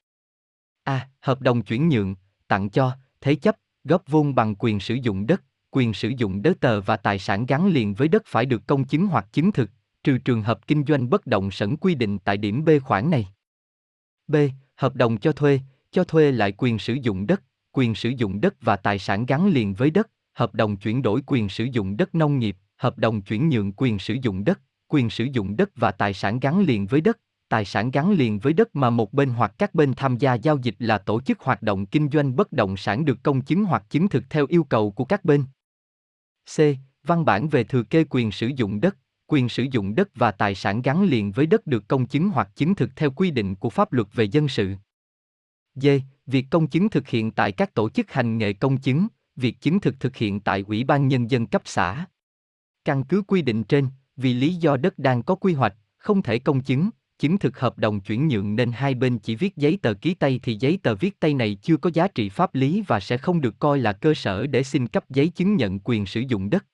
A. 0.85 1.09
Hợp 1.21 1.41
đồng 1.41 1.63
chuyển 1.63 1.89
nhượng, 1.89 2.15
tặng 2.49 2.71
cho, 2.71 2.93
thế 3.21 3.35
chấp, 3.35 3.57
góp 3.85 4.03
vốn 4.07 4.35
bằng 4.35 4.55
quyền 4.55 4.81
sử 4.81 4.95
dụng 4.95 5.27
đất, 5.27 5.43
quyền 5.71 5.95
sử 5.95 6.09
dụng 6.09 6.43
đất 6.43 6.61
tờ 6.61 6.81
và 6.81 6.97
tài 6.97 7.19
sản 7.19 7.47
gắn 7.47 7.67
liền 7.67 7.95
với 7.95 8.09
đất 8.09 8.23
phải 8.27 8.47
được 8.47 8.67
công 8.67 8.85
chứng 8.85 9.07
hoặc 9.07 9.27
chứng 9.33 9.53
thực, 9.53 9.71
trừ 10.05 10.19
trường 10.19 10.43
hợp 10.43 10.67
kinh 10.67 10.85
doanh 10.85 11.11
bất 11.11 11.27
động 11.27 11.51
sản 11.51 11.77
quy 11.77 11.95
định 11.95 12.19
tại 12.19 12.37
điểm 12.37 12.65
B 12.65 12.71
khoản 12.85 13.11
này. 13.11 13.29
B. 14.27 14.37
Hợp 14.77 14.95
đồng 14.95 15.19
cho 15.19 15.33
thuê, 15.33 15.61
cho 15.91 16.05
thuê 16.05 16.33
lại 16.33 16.53
quyền 16.53 16.79
sử 16.79 16.95
dụng 16.95 17.27
đất, 17.27 17.43
quyền 17.73 17.95
sử 17.95 18.09
dụng 18.09 18.41
đất 18.41 18.55
và 18.61 18.77
tài 18.77 18.99
sản 18.99 19.27
gắn 19.27 19.49
liền 19.49 19.75
với 19.75 19.91
đất, 19.91 20.11
hợp 20.35 20.55
đồng 20.55 20.77
chuyển 20.77 21.03
đổi 21.03 21.23
quyền 21.27 21.49
sử 21.49 21.65
dụng 21.65 21.97
đất 21.97 22.15
nông 22.15 22.39
nghiệp, 22.39 22.57
hợp 22.77 22.99
đồng 22.99 23.23
chuyển 23.23 23.49
nhượng 23.49 23.73
quyền 23.73 23.99
sử 23.99 24.17
dụng 24.23 24.45
đất, 24.45 24.61
quyền 24.89 25.11
sử 25.11 25.25
dụng 25.25 25.57
đất 25.57 25.71
và 25.77 25.91
tài 25.91 26.15
sản 26.15 26.41
gắn 26.41 26.61
liền 26.61 26.87
với 26.87 27.01
đất, 27.01 27.19
tài 27.49 27.65
sản 27.65 27.91
gắn 27.91 28.13
liền 28.13 28.39
với 28.39 28.53
đất 28.53 28.77
mà 28.77 28.91
một 28.91 29.13
bên 29.13 29.31
hoặc 29.31 29.55
các 29.59 29.75
bên 29.75 29.95
tham 29.95 30.17
gia 30.19 30.35
giao 30.35 30.59
dịch 30.59 30.75
là 30.79 30.99
tổ 30.99 31.21
chức 31.21 31.41
hoạt 31.41 31.63
động 31.63 31.87
kinh 31.87 32.09
doanh 32.13 32.37
bất 32.37 32.53
động 32.53 32.77
sản 32.77 33.05
được 33.05 33.19
công 33.23 33.41
chứng 33.41 33.65
hoặc 33.65 33.85
chứng 33.91 34.09
thực 34.09 34.25
theo 34.31 34.47
yêu 34.49 34.65
cầu 34.65 34.91
của 34.91 35.05
các 35.05 35.25
bên. 35.25 35.45
C. 36.57 36.61
Văn 37.03 37.25
bản 37.25 37.49
về 37.49 37.65
thừa 37.65 37.83
kê 37.83 38.05
quyền 38.11 38.33
sử 38.33 38.51
dụng 38.57 38.81
đất, 38.81 38.97
quyền 39.27 39.49
sử 39.49 39.67
dụng 39.71 39.95
đất 39.95 40.09
và 40.15 40.31
tài 40.31 40.55
sản 40.55 40.83
gắn 40.83 41.05
liền 41.05 41.33
với 41.33 41.47
đất 41.47 41.67
được 41.67 41.89
công 41.89 42.07
chứng 42.07 42.29
hoặc 42.29 42.49
chứng 42.57 42.75
thực 42.75 42.97
theo 42.97 43.11
quy 43.11 43.31
định 43.31 43.55
của 43.55 43.71
pháp 43.71 43.93
luật 43.93 44.09
về 44.15 44.25
dân 44.25 44.49
sự. 44.49 44.75
D. 45.75 45.87
Việc 46.27 46.47
công 46.51 46.67
chứng 46.67 46.89
thực 46.89 47.09
hiện 47.09 47.31
tại 47.31 47.53
các 47.53 47.75
tổ 47.75 47.91
chức 47.91 48.13
hành 48.13 48.39
nghề 48.39 48.53
công 48.53 48.77
chứng, 48.77 49.09
việc 49.37 49.61
chứng 49.61 49.81
thực 49.81 50.01
thực 50.01 50.17
hiện 50.17 50.41
tại 50.41 50.65
Ủy 50.67 50.85
ban 50.85 51.09
Nhân 51.09 51.31
dân 51.31 51.47
cấp 51.47 51.63
xã. 51.65 52.07
Căn 52.85 53.05
cứ 53.05 53.23
quy 53.23 53.43
định 53.43 53.65
trên, 53.65 53.89
vì 54.19 54.35
lý 54.35 54.55
do 54.55 54.77
đất 54.77 54.99
đang 54.99 55.23
có 55.23 55.35
quy 55.35 55.55
hoạch, 55.55 55.75
không 55.99 56.23
thể 56.23 56.39
công 56.39 56.61
chứng, 56.61 56.91
chứng 57.19 57.39
thực 57.39 57.59
hợp 57.59 57.79
đồng 57.79 58.01
chuyển 58.01 58.29
nhượng 58.29 58.57
nên 58.57 58.73
hai 58.73 58.95
bên 58.95 59.19
chỉ 59.19 59.37
viết 59.37 59.57
giấy 59.57 59.79
tờ 59.83 59.95
ký 59.95 60.15
tay 60.15 60.41
thì 60.43 60.57
giấy 60.61 60.79
tờ 60.83 60.95
viết 60.95 61.21
tay 61.21 61.35
này 61.35 61.59
chưa 61.63 61.77
có 61.77 61.91
giá 61.95 62.09
trị 62.09 62.29
pháp 62.29 62.55
lý 62.55 62.83
và 62.87 63.01
sẽ 63.01 63.19
không 63.19 63.41
được 63.41 63.59
coi 63.59 63.79
là 63.79 63.93
cơ 63.93 64.15
sở 64.15 64.47
để 64.47 64.63
xin 64.63 64.89
cấp 64.89 65.11
giấy 65.11 65.29
chứng 65.29 65.57
nhận 65.57 65.79
quyền 65.85 66.07
sử 66.07 66.21
dụng 66.21 66.51
đất. 66.51 66.67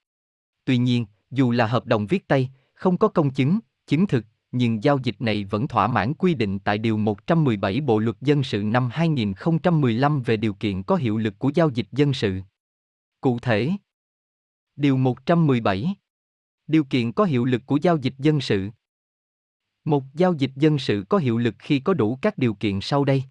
Tuy 0.64 0.76
nhiên, 0.76 1.06
dù 1.30 1.50
là 1.50 1.66
hợp 1.66 1.86
đồng 1.86 2.06
viết 2.06 2.28
tay, 2.28 2.50
không 2.74 2.96
có 2.96 3.08
công 3.08 3.30
chứng, 3.30 3.58
chứng 3.86 4.06
thực, 4.06 4.24
nhưng 4.52 4.84
giao 4.84 4.98
dịch 5.02 5.16
này 5.18 5.44
vẫn 5.44 5.68
thỏa 5.68 5.86
mãn 5.86 6.14
quy 6.14 6.34
định 6.34 6.58
tại 6.58 6.78
Điều 6.78 6.96
117 6.96 7.80
Bộ 7.80 7.98
Luật 7.98 8.16
Dân 8.20 8.42
sự 8.42 8.62
năm 8.62 8.88
2015 8.92 10.22
về 10.22 10.36
điều 10.36 10.54
kiện 10.54 10.82
có 10.82 10.96
hiệu 10.96 11.18
lực 11.18 11.38
của 11.38 11.50
giao 11.54 11.70
dịch 11.70 11.86
dân 11.92 12.12
sự. 12.12 12.40
Cụ 13.20 13.38
thể, 13.38 13.70
Điều 14.76 14.96
117 14.96 15.94
Điều 16.66 16.84
kiện 16.84 17.12
có 17.12 17.24
hiệu 17.24 17.44
lực 17.44 17.62
của 17.66 17.78
giao 17.82 17.96
dịch 17.96 18.14
dân 18.18 18.40
sự 18.40 18.70
một 19.84 20.04
giao 20.14 20.32
dịch 20.32 20.50
dân 20.56 20.78
sự 20.78 21.04
có 21.08 21.18
hiệu 21.18 21.38
lực 21.38 21.54
khi 21.58 21.80
có 21.80 21.94
đủ 21.94 22.18
các 22.22 22.38
điều 22.38 22.54
kiện 22.54 22.80
sau 22.80 23.04
đây. 23.04 23.24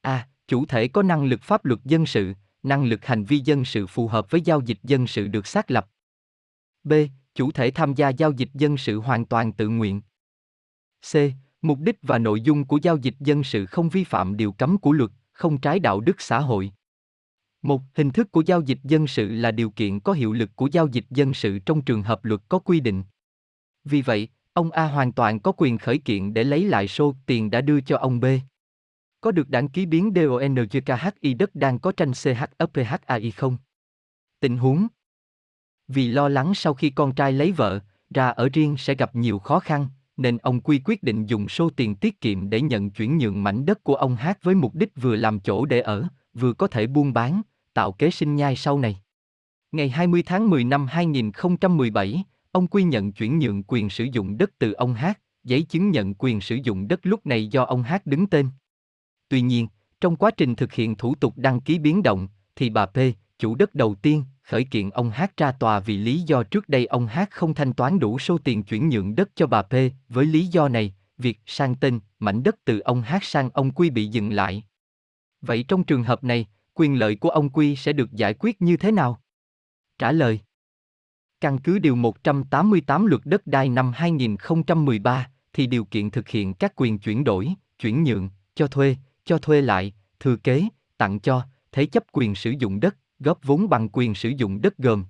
A. 0.00 0.28
Chủ 0.48 0.66
thể 0.66 0.88
có 0.88 1.02
năng 1.02 1.24
lực 1.24 1.42
pháp 1.42 1.64
luật 1.64 1.80
dân 1.84 2.06
sự, 2.06 2.34
năng 2.62 2.84
lực 2.84 3.04
hành 3.04 3.24
vi 3.24 3.38
dân 3.38 3.64
sự 3.64 3.86
phù 3.86 4.08
hợp 4.08 4.30
với 4.30 4.40
giao 4.40 4.60
dịch 4.60 4.78
dân 4.82 5.06
sự 5.06 5.26
được 5.26 5.46
xác 5.46 5.70
lập. 5.70 5.88
B. 6.84 6.92
Chủ 7.34 7.52
thể 7.52 7.70
tham 7.70 7.94
gia 7.94 8.08
giao 8.08 8.32
dịch 8.32 8.48
dân 8.54 8.76
sự 8.76 9.00
hoàn 9.00 9.24
toàn 9.24 9.52
tự 9.52 9.68
nguyện. 9.68 10.00
C. 11.12 11.16
Mục 11.62 11.78
đích 11.78 11.98
và 12.02 12.18
nội 12.18 12.40
dung 12.40 12.64
của 12.64 12.78
giao 12.82 12.96
dịch 12.96 13.14
dân 13.20 13.44
sự 13.44 13.66
không 13.66 13.88
vi 13.88 14.04
phạm 14.04 14.36
điều 14.36 14.52
cấm 14.52 14.78
của 14.78 14.92
luật, 14.92 15.10
không 15.32 15.60
trái 15.60 15.78
đạo 15.78 16.00
đức 16.00 16.20
xã 16.20 16.40
hội. 16.40 16.72
Một 17.64 17.82
hình 17.94 18.10
thức 18.10 18.32
của 18.32 18.42
giao 18.46 18.60
dịch 18.60 18.78
dân 18.84 19.06
sự 19.06 19.28
là 19.28 19.50
điều 19.50 19.70
kiện 19.70 20.00
có 20.00 20.12
hiệu 20.12 20.32
lực 20.32 20.50
của 20.56 20.68
giao 20.72 20.86
dịch 20.86 21.04
dân 21.10 21.34
sự 21.34 21.58
trong 21.58 21.82
trường 21.82 22.02
hợp 22.02 22.24
luật 22.24 22.40
có 22.48 22.58
quy 22.58 22.80
định. 22.80 23.02
Vì 23.84 24.02
vậy, 24.02 24.28
ông 24.52 24.70
A 24.70 24.86
hoàn 24.86 25.12
toàn 25.12 25.40
có 25.40 25.52
quyền 25.56 25.78
khởi 25.78 25.98
kiện 25.98 26.34
để 26.34 26.44
lấy 26.44 26.64
lại 26.64 26.88
số 26.88 27.14
tiền 27.26 27.50
đã 27.50 27.60
đưa 27.60 27.80
cho 27.80 27.96
ông 27.96 28.20
B. 28.20 28.24
Có 29.20 29.30
được 29.30 29.48
đăng 29.48 29.68
ký 29.68 29.86
biến 29.86 30.12
DONGKHI 30.14 31.34
đất 31.34 31.54
đang 31.54 31.78
có 31.78 31.92
tranh 31.92 32.10
CHFPHAI 32.10 33.30
không? 33.36 33.56
Tình 34.40 34.56
huống 34.56 34.86
Vì 35.88 36.08
lo 36.08 36.28
lắng 36.28 36.54
sau 36.54 36.74
khi 36.74 36.90
con 36.90 37.14
trai 37.14 37.32
lấy 37.32 37.52
vợ, 37.52 37.80
ra 38.14 38.28
ở 38.28 38.48
riêng 38.52 38.76
sẽ 38.76 38.94
gặp 38.94 39.16
nhiều 39.16 39.38
khó 39.38 39.60
khăn, 39.60 39.88
nên 40.16 40.38
ông 40.38 40.60
Quy 40.60 40.80
quyết 40.84 41.02
định 41.02 41.26
dùng 41.26 41.48
số 41.48 41.70
tiền 41.76 41.96
tiết 41.96 42.20
kiệm 42.20 42.50
để 42.50 42.60
nhận 42.60 42.90
chuyển 42.90 43.18
nhượng 43.18 43.42
mảnh 43.42 43.66
đất 43.66 43.84
của 43.84 43.94
ông 43.94 44.16
Hát 44.16 44.42
với 44.42 44.54
mục 44.54 44.74
đích 44.74 44.90
vừa 44.96 45.16
làm 45.16 45.40
chỗ 45.40 45.64
để 45.64 45.80
ở, 45.80 46.08
vừa 46.34 46.52
có 46.52 46.66
thể 46.66 46.86
buôn 46.86 47.12
bán, 47.12 47.42
tạo 47.74 47.92
kế 47.92 48.10
sinh 48.10 48.36
nhai 48.36 48.56
sau 48.56 48.78
này. 48.78 48.96
Ngày 49.72 49.88
20 49.88 50.22
tháng 50.22 50.50
10 50.50 50.64
năm 50.64 50.86
2017, 50.86 52.24
ông 52.52 52.66
Quy 52.66 52.82
nhận 52.82 53.12
chuyển 53.12 53.38
nhượng 53.38 53.62
quyền 53.62 53.90
sử 53.90 54.04
dụng 54.04 54.38
đất 54.38 54.50
từ 54.58 54.72
ông 54.72 54.94
Hát, 54.94 55.20
giấy 55.44 55.62
chứng 55.62 55.90
nhận 55.90 56.14
quyền 56.14 56.40
sử 56.40 56.54
dụng 56.54 56.88
đất 56.88 57.00
lúc 57.02 57.26
này 57.26 57.46
do 57.46 57.64
ông 57.64 57.82
Hát 57.82 58.06
đứng 58.06 58.26
tên. 58.26 58.48
Tuy 59.28 59.40
nhiên, 59.40 59.68
trong 60.00 60.16
quá 60.16 60.30
trình 60.30 60.54
thực 60.54 60.72
hiện 60.72 60.96
thủ 60.96 61.14
tục 61.14 61.34
đăng 61.36 61.60
ký 61.60 61.78
biến 61.78 62.02
động, 62.02 62.28
thì 62.56 62.70
bà 62.70 62.86
P, 62.86 62.98
chủ 63.38 63.54
đất 63.54 63.74
đầu 63.74 63.94
tiên, 63.94 64.24
khởi 64.42 64.64
kiện 64.64 64.90
ông 64.90 65.10
Hát 65.10 65.36
ra 65.36 65.52
tòa 65.52 65.80
vì 65.80 65.96
lý 65.96 66.20
do 66.20 66.42
trước 66.42 66.68
đây 66.68 66.86
ông 66.86 67.06
Hát 67.06 67.30
không 67.30 67.54
thanh 67.54 67.72
toán 67.72 67.98
đủ 67.98 68.18
số 68.18 68.38
tiền 68.38 68.62
chuyển 68.62 68.88
nhượng 68.88 69.14
đất 69.14 69.30
cho 69.34 69.46
bà 69.46 69.62
P, 69.62 69.74
với 70.08 70.26
lý 70.26 70.46
do 70.46 70.68
này, 70.68 70.94
việc 71.18 71.38
sang 71.46 71.74
tên, 71.74 72.00
mảnh 72.18 72.42
đất 72.42 72.56
từ 72.64 72.78
ông 72.78 73.02
Hát 73.02 73.24
sang 73.24 73.50
ông 73.54 73.70
Quy 73.70 73.90
bị 73.90 74.06
dừng 74.06 74.32
lại. 74.32 74.64
Vậy 75.40 75.64
trong 75.68 75.84
trường 75.84 76.02
hợp 76.02 76.24
này, 76.24 76.46
quyền 76.74 76.98
lợi 76.98 77.16
của 77.16 77.28
ông 77.28 77.50
Quy 77.50 77.76
sẽ 77.76 77.92
được 77.92 78.12
giải 78.12 78.34
quyết 78.34 78.62
như 78.62 78.76
thế 78.76 78.92
nào? 78.92 79.20
Trả 79.98 80.12
lời 80.12 80.40
Căn 81.40 81.58
cứ 81.58 81.78
Điều 81.78 81.96
188 81.96 83.06
Luật 83.06 83.22
Đất 83.24 83.46
đai 83.46 83.68
năm 83.68 83.92
2013, 83.94 85.30
thì 85.52 85.66
điều 85.66 85.84
kiện 85.84 86.10
thực 86.10 86.28
hiện 86.28 86.54
các 86.54 86.72
quyền 86.76 86.98
chuyển 86.98 87.24
đổi, 87.24 87.54
chuyển 87.78 88.04
nhượng, 88.04 88.28
cho 88.54 88.66
thuê, 88.66 88.96
cho 89.24 89.38
thuê 89.38 89.60
lại, 89.60 89.92
thừa 90.20 90.36
kế, 90.36 90.68
tặng 90.98 91.20
cho, 91.20 91.42
thế 91.72 91.86
chấp 91.86 92.04
quyền 92.12 92.34
sử 92.34 92.50
dụng 92.58 92.80
đất, 92.80 92.96
góp 93.18 93.38
vốn 93.42 93.68
bằng 93.68 93.88
quyền 93.92 94.14
sử 94.14 94.28
dụng 94.28 94.60
đất 94.60 94.78
gồm 94.78 95.04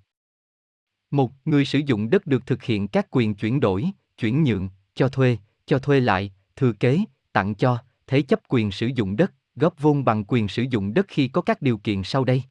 một 1.11 1.33
Người 1.45 1.65
sử 1.65 1.79
dụng 1.79 2.11
đất 2.11 2.27
được 2.27 2.47
thực 2.47 2.63
hiện 2.63 2.89
các 2.89 3.07
quyền 3.11 3.35
chuyển 3.35 3.61
đổi, 3.61 3.91
chuyển 4.19 4.45
nhượng, 4.45 4.69
cho 4.95 5.09
thuê, 5.09 5.37
cho 5.67 5.79
thuê 5.79 6.01
lại, 6.01 6.33
thừa 6.57 6.73
kế, 6.73 7.01
tặng 7.33 7.55
cho, 7.55 7.79
thế 8.07 8.23
chấp 8.23 8.41
quyền 8.49 8.71
sử 8.71 8.87
dụng 8.87 9.17
đất, 9.17 9.33
góp 9.57 9.81
vốn 9.81 10.05
bằng 10.05 10.25
quyền 10.29 10.49
sử 10.49 10.65
dụng 10.71 10.95
đất 10.95 11.07
khi 11.09 11.29
có 11.29 11.41
các 11.41 11.63
điều 11.63 11.79
kiện 11.79 12.03
sau 12.05 12.25
đây. 12.25 12.43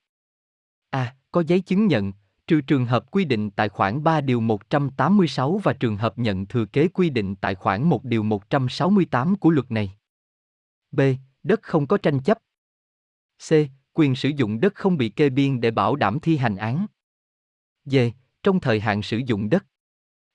A. 0.90 1.16
Có 1.32 1.44
giấy 1.48 1.62
chứng 1.62 1.88
nhận, 1.88 2.14
trừ 2.48 2.62
trường 2.62 2.86
hợp 2.86 3.12
quy 3.12 3.26
định 3.26 3.52
tại 3.52 3.70
khoản 3.70 4.04
3 4.04 4.22
điều 4.22 4.42
186 4.42 5.58
và 5.64 5.74
trường 5.74 5.98
hợp 5.98 6.18
nhận 6.18 6.46
thừa 6.46 6.66
kế 6.66 6.88
quy 6.88 7.10
định 7.10 7.36
tại 7.36 7.56
khoản 7.56 7.84
1 7.84 8.04
điều 8.04 8.24
168 8.24 9.36
của 9.36 9.50
luật 9.50 9.72
này. 9.72 9.94
B. 10.92 11.02
Đất 11.44 11.62
không 11.64 11.88
có 11.88 11.98
tranh 11.98 12.20
chấp. 12.20 12.38
C. 13.50 13.52
Quyền 13.94 14.16
sử 14.16 14.30
dụng 14.30 14.60
đất 14.60 14.76
không 14.76 14.98
bị 14.98 15.10
kê 15.10 15.30
biên 15.30 15.62
để 15.62 15.72
bảo 15.72 15.96
đảm 15.96 16.20
thi 16.20 16.38
hành 16.38 16.56
án. 16.56 16.86
D. 17.86 17.96
Trong 18.44 18.60
thời 18.60 18.80
hạn 18.80 19.02
sử 19.02 19.18
dụng 19.18 19.50
đất. 19.50 19.66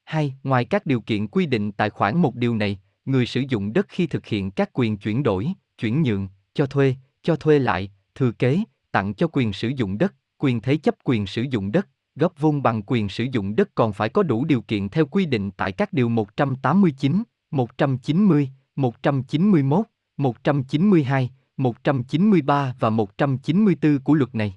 2. 0.04 0.34
Ngoài 0.42 0.64
các 0.64 0.86
điều 0.86 1.00
kiện 1.00 1.28
quy 1.28 1.46
định 1.46 1.72
tại 1.72 1.90
khoản 1.90 2.16
một 2.16 2.34
điều 2.34 2.56
này, 2.56 2.80
người 3.04 3.26
sử 3.26 3.42
dụng 3.48 3.72
đất 3.72 3.86
khi 3.88 4.06
thực 4.06 4.26
hiện 4.26 4.50
các 4.50 4.70
quyền 4.72 4.98
chuyển 4.98 5.22
đổi, 5.22 5.52
chuyển 5.78 6.02
nhượng, 6.02 6.28
cho 6.58 6.66
thuê, 6.66 6.94
cho 7.22 7.36
thuê 7.36 7.58
lại, 7.58 7.90
thừa 8.14 8.32
kế, 8.32 8.62
tặng 8.92 9.14
cho 9.14 9.28
quyền 9.32 9.52
sử 9.52 9.68
dụng 9.68 9.98
đất, 9.98 10.14
quyền 10.38 10.60
thế 10.60 10.76
chấp 10.76 10.94
quyền 11.04 11.26
sử 11.26 11.42
dụng 11.42 11.72
đất, 11.72 11.88
góp 12.16 12.40
vốn 12.40 12.62
bằng 12.62 12.82
quyền 12.86 13.08
sử 13.08 13.24
dụng 13.32 13.56
đất 13.56 13.74
còn 13.74 13.92
phải 13.92 14.08
có 14.08 14.22
đủ 14.22 14.44
điều 14.44 14.62
kiện 14.62 14.88
theo 14.88 15.06
quy 15.06 15.26
định 15.26 15.50
tại 15.50 15.72
các 15.72 15.92
điều 15.92 16.08
189, 16.08 17.22
190, 17.50 18.50
191, 18.76 19.86
192, 20.16 21.30
193 21.56 22.74
và 22.80 22.90
194 22.90 23.98
của 24.00 24.14
luật 24.14 24.34
này. 24.34 24.54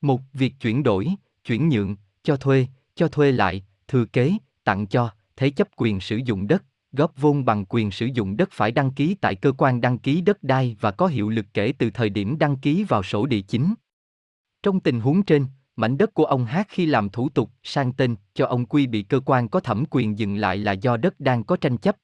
Một, 0.00 0.20
việc 0.32 0.54
chuyển 0.60 0.82
đổi, 0.82 1.08
chuyển 1.44 1.68
nhượng, 1.68 1.96
cho 2.22 2.36
thuê, 2.36 2.66
cho 2.94 3.08
thuê 3.08 3.32
lại, 3.32 3.64
thừa 3.88 4.04
kế, 4.04 4.32
tặng 4.64 4.86
cho, 4.86 5.10
thế 5.36 5.50
chấp 5.50 5.68
quyền 5.76 6.00
sử 6.00 6.16
dụng 6.16 6.46
đất, 6.46 6.64
góp 6.92 7.12
vốn 7.16 7.44
bằng 7.44 7.64
quyền 7.68 7.90
sử 7.90 8.06
dụng 8.06 8.36
đất 8.36 8.48
phải 8.52 8.72
đăng 8.72 8.90
ký 8.90 9.14
tại 9.20 9.34
cơ 9.34 9.52
quan 9.52 9.80
đăng 9.80 9.98
ký 9.98 10.20
đất 10.20 10.42
đai 10.42 10.76
và 10.80 10.90
có 10.90 11.06
hiệu 11.06 11.28
lực 11.28 11.46
kể 11.54 11.72
từ 11.78 11.90
thời 11.90 12.10
điểm 12.10 12.38
đăng 12.38 12.56
ký 12.56 12.84
vào 12.84 13.02
sổ 13.02 13.26
địa 13.26 13.40
chính. 13.40 13.74
Trong 14.62 14.80
tình 14.80 15.00
huống 15.00 15.22
trên, 15.22 15.46
mảnh 15.76 15.98
đất 15.98 16.14
của 16.14 16.24
ông 16.24 16.44
Hát 16.44 16.66
khi 16.70 16.86
làm 16.86 17.08
thủ 17.08 17.28
tục 17.28 17.50
sang 17.62 17.92
tên 17.92 18.16
cho 18.34 18.46
ông 18.46 18.66
Quy 18.66 18.86
bị 18.86 19.02
cơ 19.02 19.20
quan 19.20 19.48
có 19.48 19.60
thẩm 19.60 19.84
quyền 19.90 20.18
dừng 20.18 20.36
lại 20.36 20.56
là 20.56 20.72
do 20.72 20.96
đất 20.96 21.20
đang 21.20 21.44
có 21.44 21.56
tranh 21.56 21.78
chấp. 21.78 21.96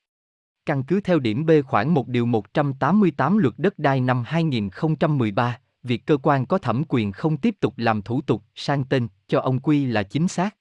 Căn 0.66 0.82
cứ 0.82 1.00
theo 1.00 1.18
điểm 1.18 1.46
B 1.46 1.50
khoảng 1.66 1.94
1 1.94 2.08
điều 2.08 2.26
188 2.26 3.38
luật 3.38 3.54
đất 3.58 3.78
đai 3.78 4.00
năm 4.00 4.22
2013, 4.26 5.58
việc 5.82 6.06
cơ 6.06 6.16
quan 6.16 6.46
có 6.46 6.58
thẩm 6.58 6.82
quyền 6.88 7.12
không 7.12 7.36
tiếp 7.36 7.54
tục 7.60 7.74
làm 7.76 8.02
thủ 8.02 8.20
tục 8.20 8.42
sang 8.54 8.84
tên 8.84 9.08
cho 9.28 9.40
ông 9.40 9.60
Quy 9.60 9.86
là 9.86 10.02
chính 10.02 10.28
xác. 10.28 10.57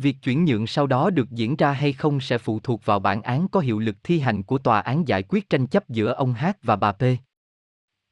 Việc 0.00 0.16
chuyển 0.22 0.44
nhượng 0.44 0.66
sau 0.66 0.86
đó 0.86 1.10
được 1.10 1.30
diễn 1.30 1.56
ra 1.56 1.72
hay 1.72 1.92
không 1.92 2.20
sẽ 2.20 2.38
phụ 2.38 2.60
thuộc 2.60 2.84
vào 2.84 2.98
bản 2.98 3.22
án 3.22 3.48
có 3.48 3.60
hiệu 3.60 3.78
lực 3.78 3.96
thi 4.02 4.18
hành 4.18 4.42
của 4.42 4.58
tòa 4.58 4.80
án 4.80 5.08
giải 5.08 5.22
quyết 5.28 5.50
tranh 5.50 5.66
chấp 5.66 5.88
giữa 5.88 6.12
ông 6.12 6.34
H 6.34 6.44
và 6.62 6.76
bà 6.76 6.92
P. 6.92 7.02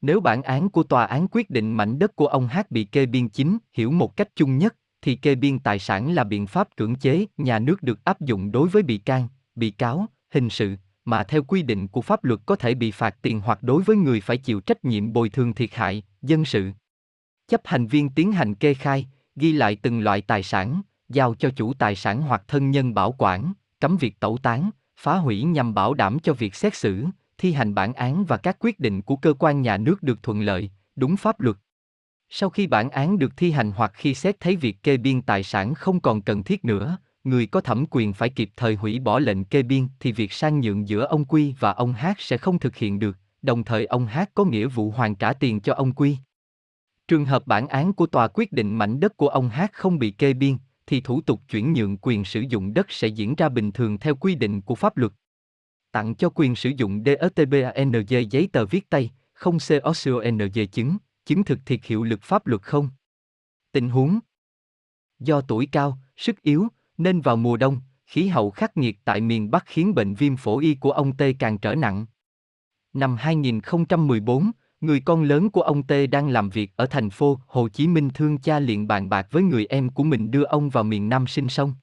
Nếu 0.01 0.21
bản 0.21 0.43
án 0.43 0.69
của 0.69 0.83
tòa 0.83 1.05
án 1.05 1.27
quyết 1.31 1.51
định 1.51 1.73
mảnh 1.73 1.99
đất 1.99 2.17
của 2.17 2.27
ông 2.27 2.49
H 2.49 2.59
bị 2.71 2.85
kê 2.85 3.07
biên 3.07 3.29
chính, 3.29 3.59
hiểu 3.73 3.91
một 3.91 4.17
cách 4.17 4.29
chung 4.37 4.59
nhất, 4.59 4.77
thì 5.03 5.17
kê 5.17 5.35
biên 5.35 5.59
tài 5.59 5.79
sản 5.79 6.15
là 6.15 6.25
biện 6.25 6.47
pháp 6.47 6.69
cưỡng 6.77 6.95
chế 6.95 7.27
nhà 7.37 7.59
nước 7.59 7.83
được 7.83 8.05
áp 8.05 8.21
dụng 8.21 8.53
đối 8.53 8.69
với 8.69 8.83
bị 8.83 8.99
can, 8.99 9.29
bị 9.55 9.71
cáo, 9.71 10.07
hình 10.31 10.51
sự, 10.51 10.77
mà 11.05 11.25
theo 11.25 11.43
quy 11.43 11.63
định 11.63 11.89
của 11.89 12.01
pháp 12.01 12.25
luật 12.25 12.41
có 12.47 12.57
thể 12.57 12.75
bị 12.75 12.91
phạt 12.91 13.17
tiền 13.23 13.41
hoặc 13.41 13.63
đối 13.63 13.83
với 13.83 13.97
người 13.97 14.21
phải 14.21 14.37
chịu 14.37 14.61
trách 14.61 14.85
nhiệm 14.85 15.13
bồi 15.13 15.29
thường 15.29 15.55
thiệt 15.55 15.75
hại, 15.75 16.03
dân 16.23 16.45
sự. 16.45 16.71
Chấp 17.49 17.61
hành 17.65 17.87
viên 17.87 18.09
tiến 18.09 18.33
hành 18.33 18.55
kê 18.55 18.75
khai, 18.75 19.07
ghi 19.37 19.53
lại 19.53 19.77
từng 19.83 20.01
loại 20.01 20.21
tài 20.21 20.43
sản, 20.43 20.83
giao 21.09 21.35
cho 21.35 21.51
chủ 21.57 21.75
tài 21.75 21.97
sản 21.97 22.23
hoặc 22.23 22.43
thân 22.49 22.71
nhân 22.71 22.95
bảo 22.95 23.15
quản, 23.19 23.53
cấm 23.81 23.97
việc 23.97 24.21
tẩu 24.21 24.39
tán, 24.43 24.71
phá 24.97 25.17
hủy 25.17 25.43
nhằm 25.43 25.75
bảo 25.75 25.95
đảm 25.95 26.19
cho 26.19 26.33
việc 26.33 26.55
xét 26.55 26.75
xử, 26.75 27.05
thi 27.39 27.53
hành 27.53 27.75
bản 27.75 27.93
án 27.93 28.25
và 28.25 28.37
các 28.37 28.57
quyết 28.61 28.81
định 28.81 29.03
của 29.03 29.17
cơ 29.17 29.35
quan 29.39 29.63
nhà 29.63 29.77
nước 29.77 30.03
được 30.03 30.23
thuận 30.23 30.41
lợi, 30.41 30.71
đúng 30.97 31.17
pháp 31.17 31.41
luật. 31.41 31.57
Sau 32.29 32.51
khi 32.51 32.67
bản 32.67 32.91
án 32.91 33.19
được 33.19 33.33
thi 33.37 33.51
hành 33.51 33.73
hoặc 33.73 33.93
khi 33.95 34.15
xét 34.15 34.41
thấy 34.41 34.57
việc 34.57 34.83
kê 34.83 34.97
biên 34.97 35.23
tài 35.23 35.43
sản 35.43 35.75
không 35.75 36.01
còn 36.01 36.23
cần 36.23 36.43
thiết 36.43 36.65
nữa, 36.65 36.99
người 37.25 37.47
có 37.47 37.61
thẩm 37.61 37.85
quyền 37.91 38.13
phải 38.13 38.29
kịp 38.29 38.51
thời 38.57 38.75
hủy 38.75 38.99
bỏ 38.99 39.19
lệnh 39.19 39.45
kê 39.45 39.63
biên 39.63 39.89
thì 40.01 40.13
việc 40.13 40.33
sang 40.33 40.61
nhượng 40.61 40.89
giữa 40.89 41.07
ông 41.07 41.25
Quy 41.25 41.55
và 41.61 41.73
ông 41.73 41.93
Hát 41.93 42.21
sẽ 42.21 42.39
không 42.39 42.59
thực 42.59 42.77
hiện 42.77 42.99
được, 42.99 43.17
đồng 43.43 43.65
thời 43.65 43.87
ông 43.87 44.07
Hát 44.07 44.31
có 44.35 44.45
nghĩa 44.45 44.67
vụ 44.67 44.91
hoàn 44.91 45.15
trả 45.15 45.33
tiền 45.33 45.61
cho 45.61 45.75
ông 45.75 45.93
Quy. 45.93 46.17
Trường 47.09 47.25
hợp 47.25 47.47
bản 47.47 47.69
án 47.69 47.93
của 47.93 48.07
tòa 48.07 48.29
quyết 48.29 48.53
định 48.53 48.79
mảnh 48.79 49.01
đất 49.01 49.17
của 49.17 49.29
ông 49.29 49.49
Hát 49.49 49.73
không 49.73 49.99
bị 49.99 50.11
kê 50.11 50.33
biên, 50.33 50.57
thì 50.87 51.01
thủ 51.01 51.21
tục 51.21 51.41
chuyển 51.49 51.73
nhượng 51.73 51.97
quyền 51.97 52.25
sử 52.25 52.41
dụng 52.41 52.75
đất 52.75 52.87
sẽ 52.91 53.09
diễn 53.09 53.35
ra 53.35 53.49
bình 53.49 53.73
thường 53.73 53.99
theo 53.99 54.17
quy 54.17 54.35
định 54.35 54.61
của 54.61 54.75
pháp 54.75 54.97
luật. 54.97 55.13
Tặng 55.93 56.15
cho 56.15 56.31
quyền 56.35 56.55
sử 56.55 56.71
dụng 56.77 57.03
DSTBANG 57.05 58.07
giấy 58.31 58.49
tờ 58.53 58.67
viết 58.67 58.91
tay, 58.91 59.11
không 59.33 59.59
COCONG 59.69 60.67
chứng, 60.73 60.97
chứng 61.25 61.45
thực 61.45 61.59
thiệt 61.67 61.85
hiệu 61.85 62.03
lực 62.03 62.23
pháp 62.23 62.47
luật 62.47 62.63
không. 62.63 62.89
Tình 63.73 63.89
huống 63.89 64.19
Do 65.19 65.41
tuổi 65.41 65.69
cao, 65.73 65.99
sức 66.17 66.43
yếu, 66.43 66.69
nên 66.99 67.21
vào 67.21 67.37
mùa 67.37 67.57
đông, 67.57 67.81
khí 68.07 68.27
hậu 68.27 68.51
khắc 68.51 68.77
nghiệt 68.77 68.99
tại 69.05 69.21
miền 69.21 69.51
Bắc 69.51 69.65
khiến 69.67 69.95
bệnh 69.95 70.15
viêm 70.15 70.37
phổi 70.37 70.65
y 70.65 70.75
của 70.75 70.91
ông 70.91 71.17
T 71.17 71.23
càng 71.39 71.59
trở 71.59 71.75
nặng. 71.75 72.07
Năm 72.93 73.17
2014, 73.17 74.51
người 74.87 75.01
con 75.01 75.23
lớn 75.23 75.51
của 75.51 75.63
ông 75.63 75.83
T 75.83 75.93
đang 76.11 76.29
làm 76.29 76.51
việc 76.51 76.73
ở 76.77 76.87
thành 76.87 77.11
phố 77.11 77.39
Hồ 77.47 77.69
Chí 77.69 77.89
Minh 77.89 78.11
thương 78.15 78.39
cha 78.39 78.59
liền 78.59 78.89
bàn 78.89 79.09
bạc 79.09 79.27
với 79.31 79.43
người 79.43 79.67
em 79.67 79.89
của 79.89 80.05
mình 80.05 80.31
đưa 80.31 80.45
ông 80.45 80.71
vào 80.71 80.85
miền 80.85 81.09
Nam 81.09 81.27
sinh 81.27 81.49
sống. 81.49 81.75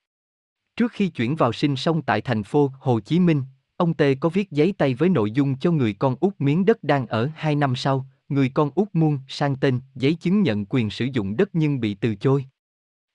Trước 0.75 0.91
khi 0.91 1.07
chuyển 1.07 1.35
vào 1.35 1.53
sinh 1.53 1.75
sống 1.75 2.01
tại 2.01 2.21
thành 2.21 2.43
phố 2.43 2.71
Hồ 2.79 2.99
Chí 2.99 3.19
Minh, 3.19 3.43
ông 3.77 3.93
T 3.93 4.01
có 4.19 4.29
viết 4.29 4.51
giấy 4.51 4.73
tay 4.77 4.93
với 4.93 5.09
nội 5.09 5.31
dung 5.31 5.57
cho 5.57 5.71
người 5.71 5.93
con 5.93 6.15
út 6.19 6.33
miếng 6.39 6.65
đất 6.65 6.83
đang 6.83 7.07
ở 7.07 7.29
hai 7.35 7.55
năm 7.55 7.75
sau, 7.75 8.05
người 8.29 8.49
con 8.49 8.71
út 8.75 8.87
muôn 8.93 9.19
sang 9.27 9.55
tên 9.55 9.81
giấy 9.95 10.13
chứng 10.13 10.41
nhận 10.41 10.65
quyền 10.65 10.89
sử 10.89 11.05
dụng 11.05 11.37
đất 11.37 11.49
nhưng 11.53 11.79
bị 11.79 11.93
từ 11.93 12.15
chối. 12.15 12.45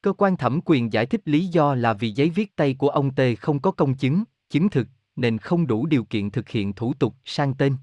Cơ 0.02 0.12
quan 0.12 0.36
thẩm 0.36 0.60
quyền 0.64 0.92
giải 0.92 1.06
thích 1.06 1.20
lý 1.24 1.46
do 1.46 1.74
là 1.74 1.92
vì 1.92 2.10
giấy 2.10 2.30
viết 2.30 2.56
tay 2.56 2.74
của 2.74 2.88
ông 2.88 3.14
T 3.14 3.20
không 3.40 3.60
có 3.60 3.70
công 3.70 3.94
chứng, 3.94 4.24
chứng 4.50 4.68
thực, 4.68 4.88
nên 5.16 5.38
không 5.38 5.66
đủ 5.66 5.86
điều 5.86 6.04
kiện 6.04 6.30
thực 6.30 6.48
hiện 6.48 6.72
thủ 6.72 6.94
tục 6.94 7.14
sang 7.24 7.54
tên. 7.54 7.76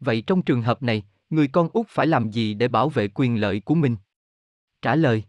Vậy 0.00 0.22
trong 0.26 0.42
trường 0.42 0.62
hợp 0.62 0.82
này, 0.82 1.02
người 1.30 1.48
con 1.48 1.68
út 1.72 1.86
phải 1.88 2.06
làm 2.06 2.30
gì 2.30 2.54
để 2.54 2.68
bảo 2.68 2.88
vệ 2.88 3.08
quyền 3.08 3.40
lợi 3.40 3.60
của 3.60 3.74
mình? 3.74 3.96
Trả 4.82 4.96
lời 4.96 5.24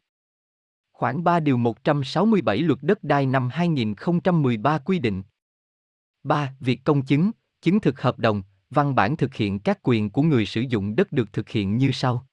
Khoảng 0.92 1.24
3 1.24 1.40
điều 1.40 1.58
167 1.58 2.58
luật 2.58 2.80
đất 2.82 3.04
đai 3.04 3.26
năm 3.26 3.50
2013 3.52 4.78
quy 4.78 5.00
định 5.00 5.24
3. 6.24 6.54
Việc 6.60 6.84
công 6.84 7.06
chứng, 7.06 7.32
chứng 7.62 7.80
thực 7.80 8.02
hợp 8.02 8.20
đồng, 8.20 8.44
văn 8.70 8.96
bản 8.96 9.18
thực 9.18 9.34
hiện 9.34 9.60
các 9.60 9.80
quyền 9.84 10.10
của 10.10 10.22
người 10.22 10.46
sử 10.46 10.62
dụng 10.62 10.96
đất 10.96 11.12
được 11.12 11.34
thực 11.34 11.50
hiện 11.50 11.78
như 11.78 11.92
sau. 11.92 12.28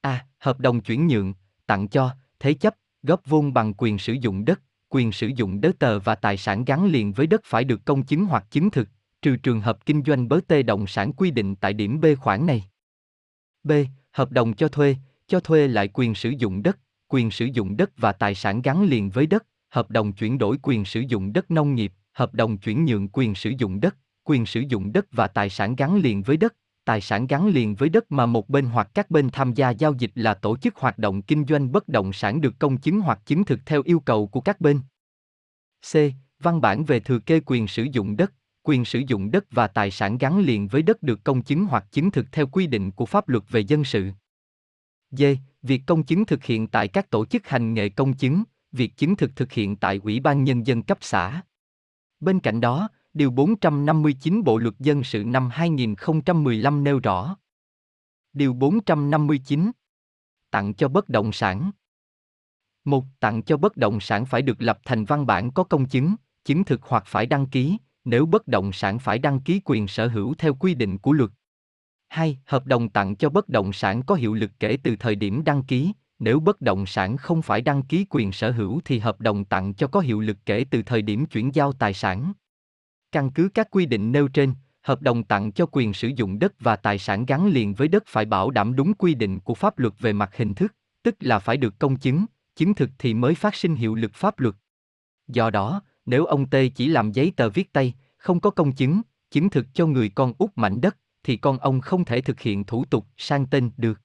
A. 0.00 0.26
Hợp 0.38 0.60
đồng 0.60 0.80
chuyển 0.80 1.06
nhượng, 1.06 1.34
tặng 1.66 1.88
cho, 1.88 2.10
thế 2.38 2.54
chấp, 2.54 2.74
góp 3.02 3.20
vốn 3.26 3.54
bằng 3.54 3.74
quyền 3.74 3.98
sử 3.98 4.12
dụng 4.12 4.44
đất, 4.44 4.60
quyền 4.88 5.12
sử 5.12 5.26
dụng 5.26 5.60
đất 5.60 5.78
tờ 5.78 5.98
và 5.98 6.14
tài 6.14 6.36
sản 6.36 6.64
gắn 6.64 6.86
liền 6.86 7.12
với 7.12 7.26
đất 7.26 7.40
phải 7.44 7.64
được 7.64 7.84
công 7.84 8.02
chứng 8.02 8.24
hoặc 8.24 8.46
chứng 8.50 8.70
thực, 8.70 8.88
trừ 9.22 9.36
trường 9.36 9.60
hợp 9.60 9.86
kinh 9.86 10.02
doanh 10.06 10.28
bớ 10.28 10.40
tê 10.48 10.62
động 10.62 10.86
sản 10.86 11.12
quy 11.12 11.30
định 11.30 11.56
tại 11.56 11.72
điểm 11.72 12.00
B 12.00 12.06
khoản 12.20 12.46
này. 12.46 12.64
B. 13.64 13.72
Hợp 14.12 14.30
đồng 14.30 14.54
cho 14.54 14.68
thuê, 14.68 14.96
cho 15.26 15.40
thuê 15.40 15.68
lại 15.68 15.88
quyền 15.94 16.14
sử 16.14 16.30
dụng 16.30 16.62
đất, 16.62 16.78
quyền 17.08 17.30
sử 17.30 17.44
dụng 17.44 17.76
đất 17.76 17.90
và 17.96 18.12
tài 18.12 18.34
sản 18.34 18.62
gắn 18.62 18.84
liền 18.84 19.10
với 19.10 19.26
đất, 19.26 19.46
hợp 19.70 19.90
đồng 19.90 20.12
chuyển 20.12 20.38
đổi 20.38 20.58
quyền 20.62 20.84
sử 20.84 21.00
dụng 21.00 21.32
đất 21.32 21.50
nông 21.50 21.74
nghiệp, 21.74 21.92
hợp 22.12 22.34
đồng 22.34 22.58
chuyển 22.58 22.84
nhượng 22.84 23.08
quyền 23.08 23.34
sử 23.34 23.50
dụng 23.58 23.80
đất, 23.80 23.96
quyền 24.24 24.46
sử 24.46 24.60
dụng 24.60 24.92
đất 24.92 25.06
và 25.12 25.26
tài 25.26 25.50
sản 25.50 25.76
gắn 25.76 25.96
liền 25.96 26.22
với 26.22 26.36
đất, 26.36 26.54
tài 26.84 27.00
sản 27.00 27.26
gắn 27.26 27.48
liền 27.48 27.74
với 27.74 27.88
đất 27.88 28.12
mà 28.12 28.26
một 28.26 28.48
bên 28.48 28.66
hoặc 28.66 28.90
các 28.94 29.10
bên 29.10 29.30
tham 29.30 29.52
gia 29.52 29.70
giao 29.70 29.92
dịch 29.92 30.12
là 30.14 30.34
tổ 30.34 30.56
chức 30.56 30.76
hoạt 30.76 30.98
động 30.98 31.22
kinh 31.22 31.44
doanh 31.48 31.72
bất 31.72 31.88
động 31.88 32.12
sản 32.12 32.40
được 32.40 32.54
công 32.58 32.76
chứng 32.76 33.00
hoặc 33.00 33.20
chứng 33.26 33.44
thực 33.44 33.60
theo 33.66 33.82
yêu 33.84 34.00
cầu 34.00 34.26
của 34.26 34.40
các 34.40 34.60
bên. 34.60 34.80
C. 35.92 35.96
Văn 36.38 36.60
bản 36.60 36.84
về 36.84 37.00
thừa 37.00 37.18
kê 37.18 37.40
quyền 37.46 37.68
sử 37.68 37.82
dụng 37.92 38.16
đất, 38.16 38.32
quyền 38.66 38.84
sử 38.84 39.02
dụng 39.06 39.30
đất 39.30 39.44
và 39.50 39.66
tài 39.66 39.90
sản 39.90 40.18
gắn 40.18 40.38
liền 40.38 40.68
với 40.68 40.82
đất 40.82 41.02
được 41.02 41.24
công 41.24 41.42
chứng 41.42 41.64
hoặc 41.64 41.92
chứng 41.92 42.10
thực 42.10 42.26
theo 42.32 42.46
quy 42.46 42.66
định 42.66 42.90
của 42.90 43.06
pháp 43.06 43.28
luật 43.28 43.44
về 43.50 43.60
dân 43.60 43.84
sự. 43.84 44.10
D. 45.10 45.22
Việc 45.62 45.82
công 45.86 46.02
chứng 46.02 46.24
thực 46.24 46.44
hiện 46.44 46.66
tại 46.66 46.88
các 46.88 47.10
tổ 47.10 47.26
chức 47.26 47.46
hành 47.46 47.74
nghề 47.74 47.88
công 47.88 48.16
chứng, 48.16 48.44
việc 48.72 48.96
chứng 48.96 49.16
thực 49.16 49.36
thực 49.36 49.52
hiện 49.52 49.76
tại 49.76 50.00
Ủy 50.02 50.20
ban 50.20 50.44
Nhân 50.44 50.66
dân 50.66 50.82
cấp 50.82 50.98
xã. 51.00 51.42
Bên 52.20 52.40
cạnh 52.40 52.60
đó, 52.60 52.88
Điều 53.14 53.30
459 53.30 54.42
Bộ 54.44 54.58
Luật 54.58 54.74
Dân 54.78 55.04
sự 55.04 55.24
năm 55.24 55.50
2015 55.52 56.84
nêu 56.84 56.98
rõ. 56.98 57.36
Điều 58.32 58.52
459 58.52 59.70
Tặng 60.50 60.74
cho 60.74 60.88
bất 60.88 61.08
động 61.08 61.32
sản 61.32 61.70
một 62.84 63.04
Tặng 63.20 63.42
cho 63.42 63.56
bất 63.56 63.76
động 63.76 64.00
sản 64.00 64.26
phải 64.26 64.42
được 64.42 64.62
lập 64.62 64.78
thành 64.84 65.04
văn 65.04 65.26
bản 65.26 65.50
có 65.50 65.64
công 65.64 65.88
chứng, 65.88 66.14
chứng 66.44 66.64
thực 66.64 66.82
hoặc 66.82 67.04
phải 67.06 67.26
đăng 67.26 67.46
ký, 67.46 67.78
nếu 68.04 68.26
bất 68.26 68.48
động 68.48 68.72
sản 68.72 68.98
phải 68.98 69.18
đăng 69.18 69.40
ký 69.40 69.60
quyền 69.64 69.88
sở 69.88 70.08
hữu 70.08 70.34
theo 70.34 70.54
quy 70.54 70.74
định 70.74 70.98
của 70.98 71.12
luật. 71.12 71.30
2. 72.08 72.38
Hợp 72.46 72.66
đồng 72.66 72.88
tặng 72.88 73.16
cho 73.16 73.30
bất 73.30 73.48
động 73.48 73.72
sản 73.72 74.02
có 74.02 74.14
hiệu 74.14 74.34
lực 74.34 74.50
kể 74.60 74.78
từ 74.82 74.96
thời 74.96 75.14
điểm 75.14 75.44
đăng 75.44 75.62
ký, 75.62 75.92
nếu 76.18 76.40
bất 76.40 76.60
động 76.60 76.86
sản 76.86 77.16
không 77.16 77.42
phải 77.42 77.60
đăng 77.60 77.82
ký 77.82 78.06
quyền 78.10 78.32
sở 78.32 78.50
hữu 78.50 78.80
thì 78.84 78.98
hợp 78.98 79.20
đồng 79.20 79.44
tặng 79.44 79.74
cho 79.74 79.86
có 79.86 80.00
hiệu 80.00 80.20
lực 80.20 80.36
kể 80.46 80.64
từ 80.70 80.82
thời 80.82 81.02
điểm 81.02 81.26
chuyển 81.26 81.54
giao 81.54 81.72
tài 81.72 81.94
sản. 81.94 82.32
Căn 83.12 83.30
cứ 83.30 83.48
các 83.54 83.70
quy 83.70 83.86
định 83.86 84.12
nêu 84.12 84.28
trên, 84.28 84.54
hợp 84.82 85.02
đồng 85.02 85.24
tặng 85.24 85.52
cho 85.52 85.66
quyền 85.72 85.92
sử 85.92 86.08
dụng 86.08 86.38
đất 86.38 86.54
và 86.60 86.76
tài 86.76 86.98
sản 86.98 87.26
gắn 87.26 87.46
liền 87.46 87.74
với 87.74 87.88
đất 87.88 88.02
phải 88.06 88.24
bảo 88.24 88.50
đảm 88.50 88.76
đúng 88.76 88.94
quy 88.94 89.14
định 89.14 89.40
của 89.40 89.54
pháp 89.54 89.78
luật 89.78 89.94
về 89.98 90.12
mặt 90.12 90.36
hình 90.36 90.54
thức, 90.54 90.74
tức 91.02 91.14
là 91.20 91.38
phải 91.38 91.56
được 91.56 91.78
công 91.78 91.96
chứng, 91.96 92.24
chứng 92.56 92.74
thực 92.74 92.90
thì 92.98 93.14
mới 93.14 93.34
phát 93.34 93.54
sinh 93.54 93.74
hiệu 93.74 93.94
lực 93.94 94.14
pháp 94.14 94.40
luật. 94.40 94.54
Do 95.28 95.50
đó, 95.50 95.82
nếu 96.06 96.24
ông 96.24 96.50
Tê 96.50 96.68
chỉ 96.68 96.88
làm 96.88 97.12
giấy 97.12 97.32
tờ 97.36 97.50
viết 97.50 97.72
tay, 97.72 97.94
không 98.16 98.40
có 98.40 98.50
công 98.50 98.72
chứng, 98.72 99.02
chứng 99.30 99.50
thực 99.50 99.66
cho 99.74 99.86
người 99.86 100.08
con 100.08 100.32
út 100.38 100.50
mảnh 100.56 100.80
đất, 100.80 100.96
thì 101.22 101.36
con 101.36 101.58
ông 101.58 101.80
không 101.80 102.04
thể 102.04 102.20
thực 102.20 102.40
hiện 102.40 102.64
thủ 102.64 102.84
tục 102.84 103.06
sang 103.16 103.46
tên 103.46 103.70
được. 103.76 104.00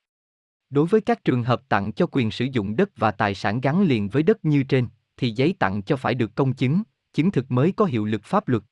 Đối 0.70 0.86
với 0.86 1.02
các 1.02 1.24
trường 1.24 1.44
hợp 1.44 1.70
tặng 1.70 1.92
cho 1.92 2.08
quyền 2.12 2.32
sử 2.32 2.46
dụng 2.46 2.76
đất 2.76 2.90
và 2.98 3.12
tài 3.12 3.36
sản 3.36 3.62
gắn 3.62 3.82
liền 3.82 4.10
với 4.10 4.24
đất 4.24 4.46
như 4.46 4.64
trên, 4.64 4.88
thì 5.18 5.32
giấy 5.32 5.56
tặng 5.60 5.82
cho 5.82 5.98
phải 5.98 6.16
được 6.16 6.36
công 6.36 6.54
chứng, 6.54 6.84
chứng 7.14 7.32
thực 7.32 7.52
mới 7.52 7.72
có 7.72 7.86
hiệu 7.86 8.06
lực 8.06 8.24
pháp 8.24 8.48
luật. 8.48 8.64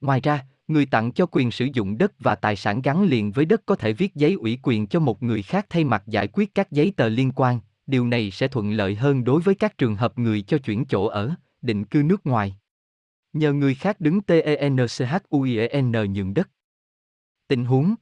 Ngoài 0.00 0.20
ra, 0.20 0.46
người 0.68 0.86
tặng 0.86 1.12
cho 1.12 1.26
quyền 1.26 1.50
sử 1.50 1.68
dụng 1.72 1.98
đất 1.98 2.12
và 2.18 2.34
tài 2.34 2.56
sản 2.56 2.82
gắn 2.82 3.04
liền 3.04 3.32
với 3.32 3.44
đất 3.44 3.62
có 3.66 3.76
thể 3.76 3.92
viết 3.92 4.14
giấy 4.14 4.32
ủy 4.32 4.58
quyền 4.62 4.86
cho 4.86 5.00
một 5.00 5.22
người 5.22 5.42
khác 5.42 5.66
thay 5.70 5.84
mặt 5.84 6.02
giải 6.06 6.28
quyết 6.32 6.54
các 6.54 6.72
giấy 6.72 6.92
tờ 6.96 7.08
liên 7.08 7.32
quan, 7.32 7.60
điều 7.86 8.06
này 8.06 8.30
sẽ 8.30 8.48
thuận 8.48 8.72
lợi 8.72 8.94
hơn 8.94 9.24
đối 9.24 9.40
với 9.40 9.54
các 9.54 9.78
trường 9.78 9.96
hợp 9.96 10.18
người 10.18 10.42
cho 10.42 10.58
chuyển 10.58 10.84
chỗ 10.84 11.06
ở, 11.06 11.34
định 11.64 11.84
cư 11.84 12.02
nước 12.02 12.26
ngoài. 12.26 12.56
Nhờ 13.32 13.52
người 13.52 13.74
khác 13.74 14.00
đứng 14.00 14.20
TENCHUIEN 14.20 15.92
nhượng 15.92 16.34
đất. 16.34 16.50
Tình 17.48 17.64
huống 17.64 17.94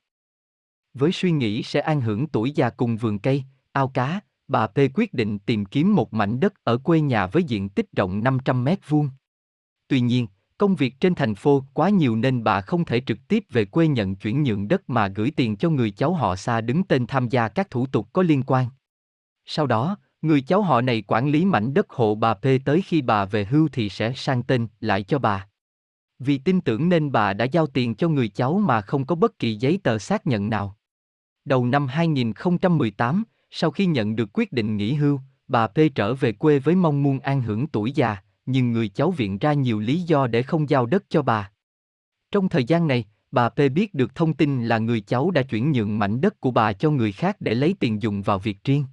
Với 0.95 1.13
suy 1.13 1.31
nghĩ 1.31 1.63
sẽ 1.63 1.81
an 1.81 2.01
hưởng 2.01 2.29
tuổi 2.29 2.51
già 2.51 2.71
cùng 2.71 2.97
vườn 2.97 3.19
cây, 3.19 3.45
ao 3.73 3.89
cá, 3.89 4.21
bà 4.49 4.67
P 4.67 4.79
quyết 4.95 5.15
định 5.15 5.39
tìm 5.39 5.65
kiếm 5.65 5.95
một 5.95 6.15
mảnh 6.15 6.41
đất 6.41 6.55
ở 6.65 6.79
quê 6.79 7.01
nhà 7.01 7.27
với 7.27 7.43
diện 7.45 7.69
tích 7.69 7.87
rộng 7.93 8.25
500 8.25 8.65
mét 8.65 8.89
vuông. 8.89 9.11
Tuy 9.89 10.01
nhiên, 10.01 10.27
công 10.59 10.77
việc 10.77 10.95
trên 11.01 11.15
thành 11.15 11.35
phố 11.35 11.65
quá 11.75 11.89
nhiều 11.89 12.17
nên 12.17 12.45
bà 12.45 12.61
không 12.61 12.85
thể 12.85 13.01
trực 13.01 13.19
tiếp 13.29 13.45
về 13.51 13.65
quê 13.65 13.89
nhận 13.89 14.17
chuyển 14.17 14.43
nhượng 14.43 14.69
đất 14.69 14.91
mà 14.91 15.09
gửi 15.09 15.31
tiền 15.31 15.57
cho 15.57 15.71
người 15.71 15.91
cháu 15.91 16.15
họ 16.15 16.37
xa 16.37 16.61
đứng 16.61 16.85
tên 16.85 17.07
tham 17.07 17.29
gia 17.29 17.49
các 17.49 17.71
thủ 17.71 17.87
tục 17.87 18.09
có 18.13 18.23
liên 18.23 18.43
quan. 18.47 18.67
Sau 19.45 19.67
đó, 19.67 19.97
người 20.23 20.41
cháu 20.41 20.63
họ 20.63 20.81
này 20.81 21.03
quản 21.07 21.29
lý 21.29 21.45
mảnh 21.45 21.75
đất 21.75 21.91
hộ 21.91 22.15
bà 22.15 22.35
P 22.35 22.45
tới 22.65 22.83
khi 22.83 23.03
bà 23.03 23.25
về 23.25 23.45
hưu 23.45 23.69
thì 23.73 23.89
sẽ 23.89 24.13
sang 24.17 24.43
tên 24.43 24.67
lại 24.81 25.03
cho 25.03 25.19
bà. 25.19 25.47
Vì 26.19 26.39
tin 26.39 26.61
tưởng 26.61 26.89
nên 26.89 27.13
bà 27.13 27.33
đã 27.33 27.45
giao 27.45 27.67
tiền 27.67 27.95
cho 27.95 28.09
người 28.09 28.29
cháu 28.29 28.59
mà 28.59 28.81
không 28.81 29.07
có 29.07 29.15
bất 29.15 29.39
kỳ 29.39 29.55
giấy 29.55 29.79
tờ 29.83 29.99
xác 29.99 30.27
nhận 30.27 30.51
nào. 30.51 30.77
Đầu 31.45 31.67
năm 31.67 31.87
2018, 31.87 33.25
sau 33.51 33.71
khi 33.71 33.87
nhận 33.87 34.17
được 34.17 34.31
quyết 34.33 34.53
định 34.53 34.77
nghỉ 34.77 34.95
hưu, 34.95 35.21
bà 35.49 35.67
P 35.67 35.79
trở 35.95 36.15
về 36.15 36.33
quê 36.33 36.59
với 36.59 36.75
mong 36.75 37.03
muốn 37.03 37.21
an 37.21 37.43
hưởng 37.43 37.67
tuổi 37.67 37.93
già, 37.93 38.17
nhưng 38.47 38.73
người 38.73 38.89
cháu 38.89 39.11
viện 39.11 39.39
ra 39.39 39.53
nhiều 39.53 39.81
lý 39.81 40.01
do 40.01 40.27
để 40.27 40.43
không 40.43 40.71
giao 40.71 40.87
đất 40.87 41.05
cho 41.09 41.23
bà. 41.23 41.51
Trong 42.31 42.49
thời 42.49 42.65
gian 42.65 42.89
này, 42.89 43.05
bà 43.31 43.49
P 43.49 43.59
biết 43.75 43.95
được 43.95 44.15
thông 44.15 44.35
tin 44.35 44.65
là 44.65 44.79
người 44.79 45.01
cháu 45.01 45.31
đã 45.31 45.43
chuyển 45.43 45.73
nhượng 45.73 45.99
mảnh 45.99 46.21
đất 46.21 46.41
của 46.41 46.51
bà 46.51 46.73
cho 46.73 46.91
người 46.91 47.13
khác 47.13 47.37
để 47.41 47.55
lấy 47.55 47.75
tiền 47.81 48.03
dùng 48.03 48.23
vào 48.23 48.39
việc 48.39 48.65
riêng. 48.65 48.85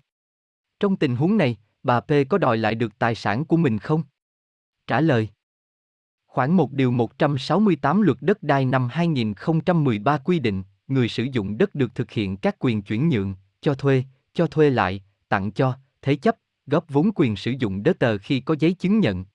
Trong 0.80 0.96
tình 0.96 1.16
huống 1.16 1.38
này, 1.38 1.58
bà 1.84 2.00
P 2.00 2.12
có 2.30 2.38
đòi 2.38 2.58
lại 2.58 2.76
được 2.76 3.00
tài 3.00 3.16
sản 3.16 3.46
của 3.46 3.58
mình 3.58 3.80
không? 3.80 4.04
Trả 4.88 5.02
lời 5.02 5.30
Khoảng 6.28 6.58
một 6.58 6.72
điều 6.72 6.92
168 6.92 8.02
luật 8.02 8.18
đất 8.22 8.44
đai 8.44 8.66
năm 8.66 8.88
2013 8.92 10.18
quy 10.18 10.40
định, 10.40 10.64
người 10.88 11.10
sử 11.10 11.24
dụng 11.24 11.58
đất 11.58 11.76
được 11.76 11.96
thực 11.96 12.12
hiện 12.12 12.38
các 12.38 12.56
quyền 12.60 12.82
chuyển 12.82 13.10
nhượng, 13.10 13.36
cho 13.62 13.74
thuê, 13.74 14.04
cho 14.34 14.48
thuê 14.48 14.70
lại, 14.70 15.04
tặng 15.30 15.52
cho, 15.52 15.78
thế 16.02 16.16
chấp, 16.16 16.36
góp 16.68 16.86
vốn 16.90 17.12
quyền 17.16 17.36
sử 17.36 17.52
dụng 17.52 17.84
đất 17.84 18.00
tờ 18.00 18.18
khi 18.18 18.40
có 18.40 18.56
giấy 18.60 18.74
chứng 18.74 19.00
nhận. 19.00 19.26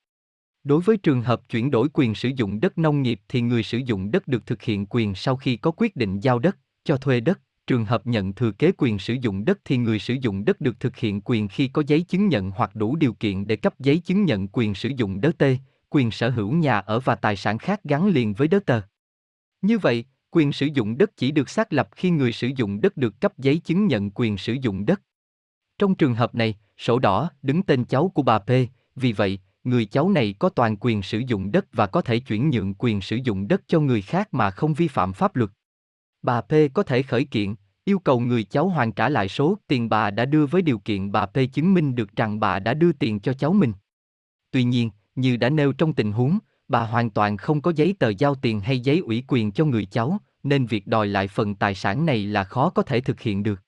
Đối 0.65 0.81
với 0.81 0.97
trường 0.97 1.23
hợp 1.23 1.49
chuyển 1.49 1.71
đổi 1.71 1.89
quyền 1.93 2.15
sử 2.15 2.29
dụng 2.37 2.61
đất 2.61 2.79
nông 2.79 3.03
nghiệp 3.03 3.21
thì 3.29 3.41
người 3.41 3.62
sử 3.62 3.79
dụng 3.79 4.11
đất 4.11 4.29
được 4.29 4.47
thực 4.47 4.62
hiện 4.62 4.87
quyền 4.91 5.15
sau 5.15 5.37
khi 5.37 5.57
có 5.57 5.71
quyết 5.71 5.97
định 5.97 6.21
giao 6.21 6.39
đất, 6.39 6.59
cho 6.85 6.97
thuê 6.97 7.21
đất, 7.21 7.41
trường 7.66 7.85
hợp 7.85 8.07
nhận 8.07 8.32
thừa 8.32 8.51
kế 8.51 8.73
quyền 8.78 8.99
sử 8.99 9.15
dụng 9.15 9.45
đất 9.45 9.59
thì 9.65 9.77
người 9.77 9.99
sử 9.99 10.15
dụng 10.15 10.45
đất 10.45 10.61
được 10.61 10.81
thực 10.81 10.97
hiện 10.97 11.20
quyền 11.24 11.49
khi 11.49 11.69
có 11.69 11.82
giấy 11.86 12.03
chứng 12.03 12.28
nhận 12.28 12.51
hoặc 12.51 12.74
đủ 12.74 12.97
điều 12.97 13.12
kiện 13.12 13.47
để 13.47 13.57
cấp 13.57 13.74
giấy 13.78 13.99
chứng 13.99 14.24
nhận 14.24 14.49
quyền 14.49 14.74
sử 14.74 14.89
dụng 14.97 15.20
đất 15.20 15.39
tê, 15.39 15.57
quyền 15.91 16.11
sở 16.11 16.31
hữu 16.31 16.53
nhà 16.53 16.78
ở 16.78 17.01
và 17.01 17.15
tài 17.15 17.36
sản 17.36 17.59
khác 17.59 17.81
gắn 17.85 18.09
liền 18.09 18.35
với 18.35 18.49
đất 18.49 18.66
tờ. 18.66 18.81
Như 19.62 19.78
vậy, 19.78 20.05
quyền 20.31 20.53
sử 20.53 20.66
dụng 20.66 20.99
đất 20.99 21.16
chỉ 21.16 21.31
được 21.31 21.49
xác 21.49 21.73
lập 21.73 21.89
khi 21.97 22.11
người 22.11 22.32
sử 22.32 22.51
dụng 22.57 22.81
đất 22.81 22.97
được 22.97 23.20
cấp 23.20 23.39
giấy 23.39 23.59
chứng 23.59 23.86
nhận 23.86 24.11
quyền 24.11 24.36
sử 24.36 24.57
dụng 24.62 24.86
đất. 24.86 25.03
Trong 25.78 25.95
trường 25.95 26.15
hợp 26.15 26.35
này, 26.35 26.55
sổ 26.77 26.99
đỏ 26.99 27.31
đứng 27.43 27.62
tên 27.62 27.85
cháu 27.85 28.12
của 28.15 28.23
bà 28.23 28.39
P, 28.39 28.51
vì 28.97 29.12
vậy, 29.12 29.39
người 29.65 29.86
cháu 29.86 30.09
này 30.09 30.35
có 30.39 30.49
toàn 30.49 30.77
quyền 30.81 31.03
sử 31.03 31.19
dụng 31.19 31.53
đất 31.53 31.66
và 31.73 31.86
có 31.86 32.01
thể 32.01 32.19
chuyển 32.19 32.51
nhượng 32.51 32.74
quyền 32.74 33.01
sử 33.01 33.16
dụng 33.16 33.49
đất 33.49 33.62
cho 33.66 33.81
người 33.81 34.03
khác 34.03 34.35
mà 34.35 34.51
không 34.51 34.74
vi 34.74 34.89
phạm 34.89 35.12
pháp 35.12 35.36
luật. 35.36 35.51
Bà 36.24 36.40
P 36.40 36.52
có 36.74 36.82
thể 36.82 37.02
khởi 37.02 37.24
kiện, 37.24 37.55
yêu 37.84 37.98
cầu 37.98 38.20
người 38.20 38.44
cháu 38.44 38.68
hoàn 38.68 38.92
trả 38.92 39.09
lại 39.09 39.28
số 39.28 39.59
tiền 39.66 39.88
bà 39.88 40.10
đã 40.10 40.24
đưa 40.24 40.46
với 40.46 40.62
điều 40.62 40.78
kiện 40.78 41.12
bà 41.12 41.26
P 41.26 41.36
chứng 41.52 41.74
minh 41.74 41.94
được 41.94 42.16
rằng 42.16 42.40
bà 42.40 42.59
đã 42.59 42.74
đưa 42.74 42.92
tiền 42.92 43.20
cho 43.20 43.32
cháu 43.32 43.52
mình. 43.52 43.72
Tuy 44.51 44.64
nhiên, 44.64 44.90
như 45.14 45.36
đã 45.36 45.51
nêu 45.51 45.72
trong 45.72 45.92
tình 45.92 46.12
huống, 46.12 46.38
bà 46.68 46.80
hoàn 46.80 47.10
toàn 47.10 47.36
không 47.36 47.60
có 47.60 47.72
giấy 47.76 47.94
tờ 47.98 48.09
giao 48.09 48.34
tiền 48.34 48.60
hay 48.60 48.80
giấy 48.80 48.98
ủy 48.98 49.24
quyền 49.28 49.52
cho 49.52 49.64
người 49.64 49.86
cháu, 49.86 50.18
nên 50.42 50.66
việc 50.66 50.86
đòi 50.86 51.06
lại 51.06 51.28
phần 51.28 51.55
tài 51.55 51.74
sản 51.74 52.06
này 52.06 52.26
là 52.26 52.44
khó 52.44 52.70
có 52.70 52.82
thể 52.82 53.01
thực 53.01 53.20
hiện 53.20 53.42
được. 53.42 53.60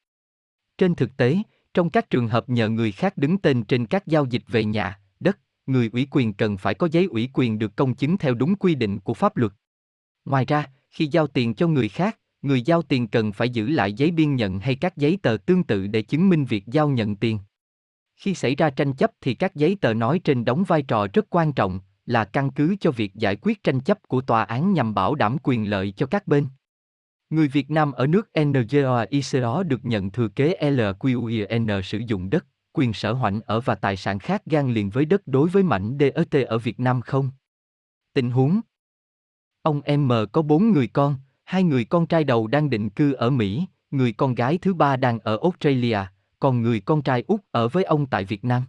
Trên 0.79 0.95
thực 0.95 1.17
tế, 1.17 1.39
trong 1.75 1.91
các 1.91 2.11
trường 2.11 2.29
hợp 2.29 2.49
nhờ 2.49 2.69
người 2.69 2.93
khác 2.93 3.17
đứng 3.17 3.39
tên 3.39 3.63
trên 3.65 3.87
các 3.87 4.07
giao 4.07 4.25
dịch 4.25 4.43
về 4.49 4.65
nhà, 4.65 5.01
đất, 5.21 5.39
người 5.67 5.91
ủy 5.93 6.09
quyền 6.11 6.33
cần 6.33 6.57
phải 6.57 6.75
có 6.75 6.89
giấy 6.93 7.05
ủy 7.05 7.31
quyền 7.35 7.59
được 7.59 7.77
công 7.77 7.95
chứng 7.95 8.19
theo 8.19 8.35
đúng 8.35 8.57
quy 8.57 8.75
định 8.75 9.01
của 9.01 9.15
pháp 9.15 9.37
luật. 9.37 9.53
Ngoài 10.25 10.45
ra, 10.45 10.71
khi 10.91 11.07
giao 11.07 11.27
tiền 11.27 11.55
cho 11.55 11.69
người 11.69 11.89
khác, 11.89 12.19
người 12.43 12.63
giao 12.63 12.83
tiền 12.83 13.09
cần 13.09 13.33
phải 13.33 13.49
giữ 13.49 13.69
lại 13.69 13.93
giấy 13.93 14.11
biên 14.11 14.35
nhận 14.35 14.61
hay 14.61 14.75
các 14.75 14.97
giấy 14.97 15.19
tờ 15.23 15.37
tương 15.47 15.65
tự 15.65 15.87
để 15.87 16.03
chứng 16.03 16.29
minh 16.29 16.45
việc 16.45 16.67
giao 16.67 16.89
nhận 16.89 17.17
tiền. 17.17 17.39
Khi 18.17 18.35
xảy 18.35 18.55
ra 18.55 18.71
tranh 18.71 18.93
chấp 18.93 19.11
thì 19.21 19.35
các 19.35 19.55
giấy 19.55 19.77
tờ 19.81 19.95
nói 19.95 20.21
trên 20.25 20.45
đóng 20.45 20.65
vai 20.65 20.83
trò 20.83 21.07
rất 21.13 21.27
quan 21.31 21.53
trọng, 21.53 21.81
là 22.07 22.25
căn 22.25 22.51
cứ 22.51 22.77
cho 22.81 22.91
việc 22.91 23.15
giải 23.15 23.37
quyết 23.37 23.63
tranh 23.63 23.81
chấp 23.81 23.99
của 24.09 24.21
tòa 24.21 24.45
án 24.45 24.73
nhằm 24.73 24.95
bảo 24.95 25.15
đảm 25.15 25.37
quyền 25.43 25.71
lợi 25.71 25.93
cho 25.97 26.07
các 26.07 26.27
bên. 26.27 26.47
Người 27.31 27.49
Việt 27.49 27.71
Nam 27.71 27.93
ở 27.93 28.07
nước 28.07 28.29
NGOICO 28.41 29.63
được 29.63 29.85
nhận 29.85 30.11
thừa 30.11 30.29
kế 30.29 30.57
LQIN 30.61 31.83
sử 31.83 31.99
dụng 32.07 32.31
đất, 32.31 32.47
quyền 32.73 32.93
sở 32.93 33.13
hoạnh 33.13 33.41
ở 33.47 33.61
và 33.61 33.75
tài 33.75 33.97
sản 33.97 34.19
khác 34.19 34.43
gan 34.47 34.73
liền 34.73 34.91
với 34.91 35.05
đất 35.05 35.23
đối 35.27 35.49
với 35.49 35.63
mảnh 35.63 35.97
DET 36.01 36.47
ở 36.47 36.59
Việt 36.59 36.81
Nam 36.81 37.01
không? 37.01 37.31
Tình 38.13 38.31
huống 38.31 38.61
Ông 39.63 39.81
M 39.99 40.13
có 40.33 40.43
bốn 40.43 40.73
người 40.73 40.87
con, 40.87 41.17
hai 41.47 41.63
người 41.63 41.85
con 41.85 42.07
trai 42.07 42.25
đầu 42.25 42.47
đang 42.47 42.71
định 42.71 42.91
cư 42.91 43.13
ở 43.13 43.31
Mỹ, 43.31 43.67
người 43.91 44.13
con 44.13 44.35
gái 44.35 44.59
thứ 44.59 44.75
ba 44.75 44.97
đang 44.97 45.19
ở 45.19 45.39
Australia, 45.43 45.99
còn 46.41 46.63
người 46.63 46.81
con 46.81 47.03
trai 47.03 47.25
út 47.27 47.41
ở 47.51 47.69
với 47.69 47.85
ông 47.85 48.07
tại 48.07 48.25
Việt 48.25 48.45
Nam. 48.45 48.63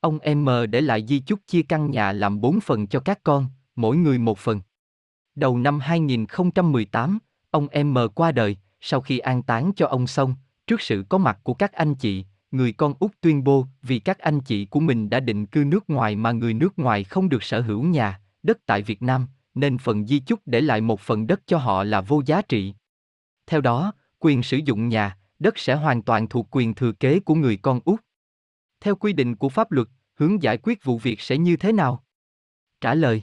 Ông 0.00 0.18
M 0.36 0.48
để 0.70 0.80
lại 0.80 1.04
di 1.08 1.18
chúc 1.18 1.40
chia 1.46 1.62
căn 1.62 1.90
nhà 1.90 2.12
làm 2.12 2.40
bốn 2.40 2.60
phần 2.60 2.86
cho 2.86 3.00
các 3.00 3.20
con, 3.24 3.46
mỗi 3.76 3.96
người 3.96 4.18
một 4.18 4.38
phần. 4.38 4.60
Đầu 5.34 5.58
năm 5.58 5.80
2018, 5.80 7.18
ông 7.50 7.68
M 7.84 7.98
qua 8.14 8.32
đời, 8.32 8.56
sau 8.80 9.00
khi 9.00 9.18
an 9.18 9.42
táng 9.42 9.72
cho 9.76 9.86
ông 9.86 10.06
xong, 10.06 10.34
trước 10.66 10.80
sự 10.80 11.04
có 11.08 11.18
mặt 11.18 11.38
của 11.42 11.54
các 11.54 11.72
anh 11.72 11.94
chị, 11.94 12.24
người 12.50 12.72
con 12.72 12.94
út 12.98 13.10
tuyên 13.20 13.44
bố 13.44 13.66
vì 13.82 13.98
các 13.98 14.18
anh 14.18 14.40
chị 14.40 14.64
của 14.64 14.80
mình 14.80 15.10
đã 15.10 15.20
định 15.20 15.46
cư 15.46 15.64
nước 15.64 15.90
ngoài 15.90 16.16
mà 16.16 16.32
người 16.32 16.54
nước 16.54 16.78
ngoài 16.78 17.04
không 17.04 17.28
được 17.28 17.42
sở 17.42 17.60
hữu 17.60 17.82
nhà, 17.82 18.20
đất 18.42 18.58
tại 18.66 18.82
Việt 18.82 19.02
Nam, 19.02 19.26
nên 19.54 19.78
phần 19.78 20.06
di 20.06 20.18
chúc 20.18 20.40
để 20.46 20.60
lại 20.60 20.80
một 20.80 21.00
phần 21.00 21.26
đất 21.26 21.40
cho 21.46 21.58
họ 21.58 21.84
là 21.84 22.00
vô 22.00 22.22
giá 22.26 22.42
trị. 22.42 22.74
Theo 23.46 23.60
đó, 23.60 23.92
quyền 24.18 24.42
sử 24.42 24.56
dụng 24.56 24.88
nhà, 24.88 25.16
đất 25.38 25.58
sẽ 25.58 25.74
hoàn 25.74 26.02
toàn 26.02 26.28
thuộc 26.28 26.48
quyền 26.50 26.74
thừa 26.74 26.92
kế 26.92 27.20
của 27.20 27.34
người 27.34 27.56
con 27.56 27.80
út. 27.84 28.00
Theo 28.80 28.96
quy 28.96 29.12
định 29.12 29.36
của 29.36 29.48
pháp 29.48 29.72
luật, 29.72 29.88
hướng 30.14 30.42
giải 30.42 30.58
quyết 30.62 30.84
vụ 30.84 30.98
việc 30.98 31.20
sẽ 31.20 31.38
như 31.38 31.56
thế 31.56 31.72
nào? 31.72 32.04
Trả 32.80 32.94
lời 32.94 33.22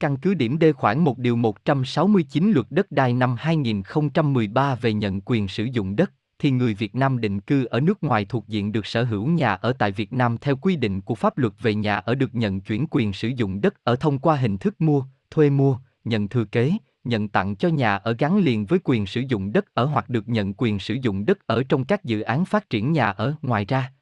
Căn 0.00 0.16
cứ 0.16 0.34
điểm 0.34 0.58
D 0.60 0.64
khoảng 0.76 1.04
1 1.04 1.18
điều 1.18 1.36
169 1.36 2.52
luật 2.52 2.66
đất 2.70 2.90
đai 2.90 3.12
năm 3.12 3.36
2013 3.38 4.74
về 4.74 4.92
nhận 4.92 5.20
quyền 5.20 5.48
sử 5.48 5.64
dụng 5.64 5.96
đất, 5.96 6.12
thì 6.38 6.50
người 6.50 6.74
Việt 6.74 6.94
Nam 6.94 7.20
định 7.20 7.40
cư 7.40 7.64
ở 7.64 7.80
nước 7.80 8.04
ngoài 8.04 8.24
thuộc 8.24 8.48
diện 8.48 8.72
được 8.72 8.86
sở 8.86 9.04
hữu 9.04 9.26
nhà 9.26 9.54
ở 9.54 9.72
tại 9.72 9.92
Việt 9.92 10.12
Nam 10.12 10.38
theo 10.38 10.56
quy 10.56 10.76
định 10.76 11.00
của 11.00 11.14
pháp 11.14 11.38
luật 11.38 11.52
về 11.62 11.74
nhà 11.74 11.96
ở 11.96 12.14
được 12.14 12.34
nhận 12.34 12.60
chuyển 12.60 12.86
quyền 12.90 13.12
sử 13.12 13.28
dụng 13.28 13.60
đất 13.60 13.84
ở 13.84 13.96
thông 13.96 14.18
qua 14.18 14.36
hình 14.36 14.58
thức 14.58 14.80
mua, 14.80 15.04
thuê 15.32 15.50
mua, 15.50 15.78
nhận 16.04 16.28
thừa 16.28 16.44
kế, 16.44 16.72
nhận 17.04 17.28
tặng 17.28 17.56
cho 17.56 17.68
nhà 17.68 17.96
ở 17.96 18.14
gắn 18.18 18.38
liền 18.38 18.66
với 18.66 18.78
quyền 18.84 19.06
sử 19.06 19.22
dụng 19.28 19.52
đất 19.52 19.74
ở 19.74 19.84
hoặc 19.84 20.08
được 20.08 20.28
nhận 20.28 20.54
quyền 20.54 20.78
sử 20.78 20.94
dụng 20.94 21.26
đất 21.26 21.46
ở 21.46 21.62
trong 21.68 21.84
các 21.84 22.04
dự 22.04 22.20
án 22.20 22.44
phát 22.44 22.70
triển 22.70 22.92
nhà 22.92 23.06
ở. 23.06 23.34
Ngoài 23.42 23.64
ra, 23.64 23.92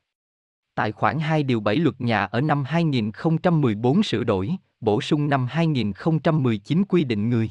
tại 0.74 0.92
khoản 0.92 1.18
2 1.18 1.42
điều 1.42 1.60
7 1.60 1.76
luật 1.76 2.00
nhà 2.00 2.24
ở 2.24 2.40
năm 2.40 2.64
2014 2.64 4.02
sửa 4.02 4.24
đổi, 4.24 4.50
bổ 4.80 5.00
sung 5.00 5.28
năm 5.28 5.46
2019 5.46 6.84
quy 6.84 7.04
định 7.04 7.30
người 7.30 7.50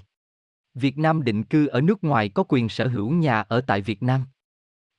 Việt 0.74 0.98
Nam 0.98 1.24
định 1.24 1.44
cư 1.44 1.68
ở 1.68 1.82
nước 1.82 2.04
ngoài 2.04 2.30
có 2.30 2.44
quyền 2.44 2.70
sở 2.70 2.88
hữu 2.88 3.12
nhà 3.12 3.42
ở 3.42 3.62
tại 3.62 3.82
Việt 3.82 4.04
Nam. 4.04 4.26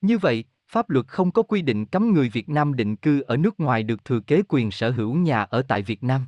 Như 0.01 0.19
vậy, 0.19 0.45
pháp 0.69 0.91
luật 0.91 1.07
không 1.09 1.31
có 1.33 1.43
quy 1.43 1.63
định 1.63 1.87
cấm 1.87 2.13
người 2.13 2.29
Việt 2.29 2.49
Nam 2.49 2.77
định 2.77 2.97
cư 2.97 3.21
ở 3.21 3.37
nước 3.37 3.61
ngoài 3.61 3.83
được 3.83 4.05
thừa 4.05 4.21
kế 4.21 4.43
quyền 4.49 4.71
sở 4.71 4.91
hữu 4.91 5.15
nhà 5.15 5.43
ở 5.43 5.63
tại 5.63 5.83
Việt 5.83 6.03
Nam. 6.03 6.27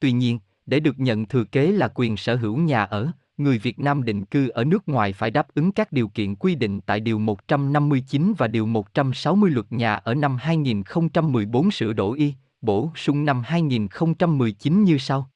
Tuy 0.00 0.12
nhiên, 0.12 0.38
để 0.66 0.80
được 0.80 0.98
nhận 0.98 1.26
thừa 1.26 1.44
kế 1.44 1.72
là 1.72 1.88
quyền 1.94 2.16
sở 2.16 2.36
hữu 2.36 2.56
nhà 2.56 2.84
ở, 2.84 3.12
người 3.36 3.58
Việt 3.58 3.78
Nam 3.78 4.02
định 4.02 4.24
cư 4.24 4.48
ở 4.48 4.64
nước 4.64 4.88
ngoài 4.88 5.12
phải 5.12 5.30
đáp 5.30 5.46
ứng 5.54 5.72
các 5.72 5.92
điều 5.92 6.08
kiện 6.08 6.34
quy 6.34 6.54
định 6.54 6.80
tại 6.80 7.00
Điều 7.00 7.18
159 7.18 8.32
và 8.38 8.48
Điều 8.48 8.66
160 8.66 9.50
luật 9.50 9.72
nhà 9.72 9.94
ở 9.94 10.14
năm 10.14 10.36
2014 10.36 11.70
sửa 11.70 11.92
đổi 11.92 12.18
y, 12.18 12.34
bổ 12.60 12.90
sung 12.94 13.24
năm 13.24 13.42
2019 13.46 14.84
như 14.84 14.98
sau. 14.98 15.30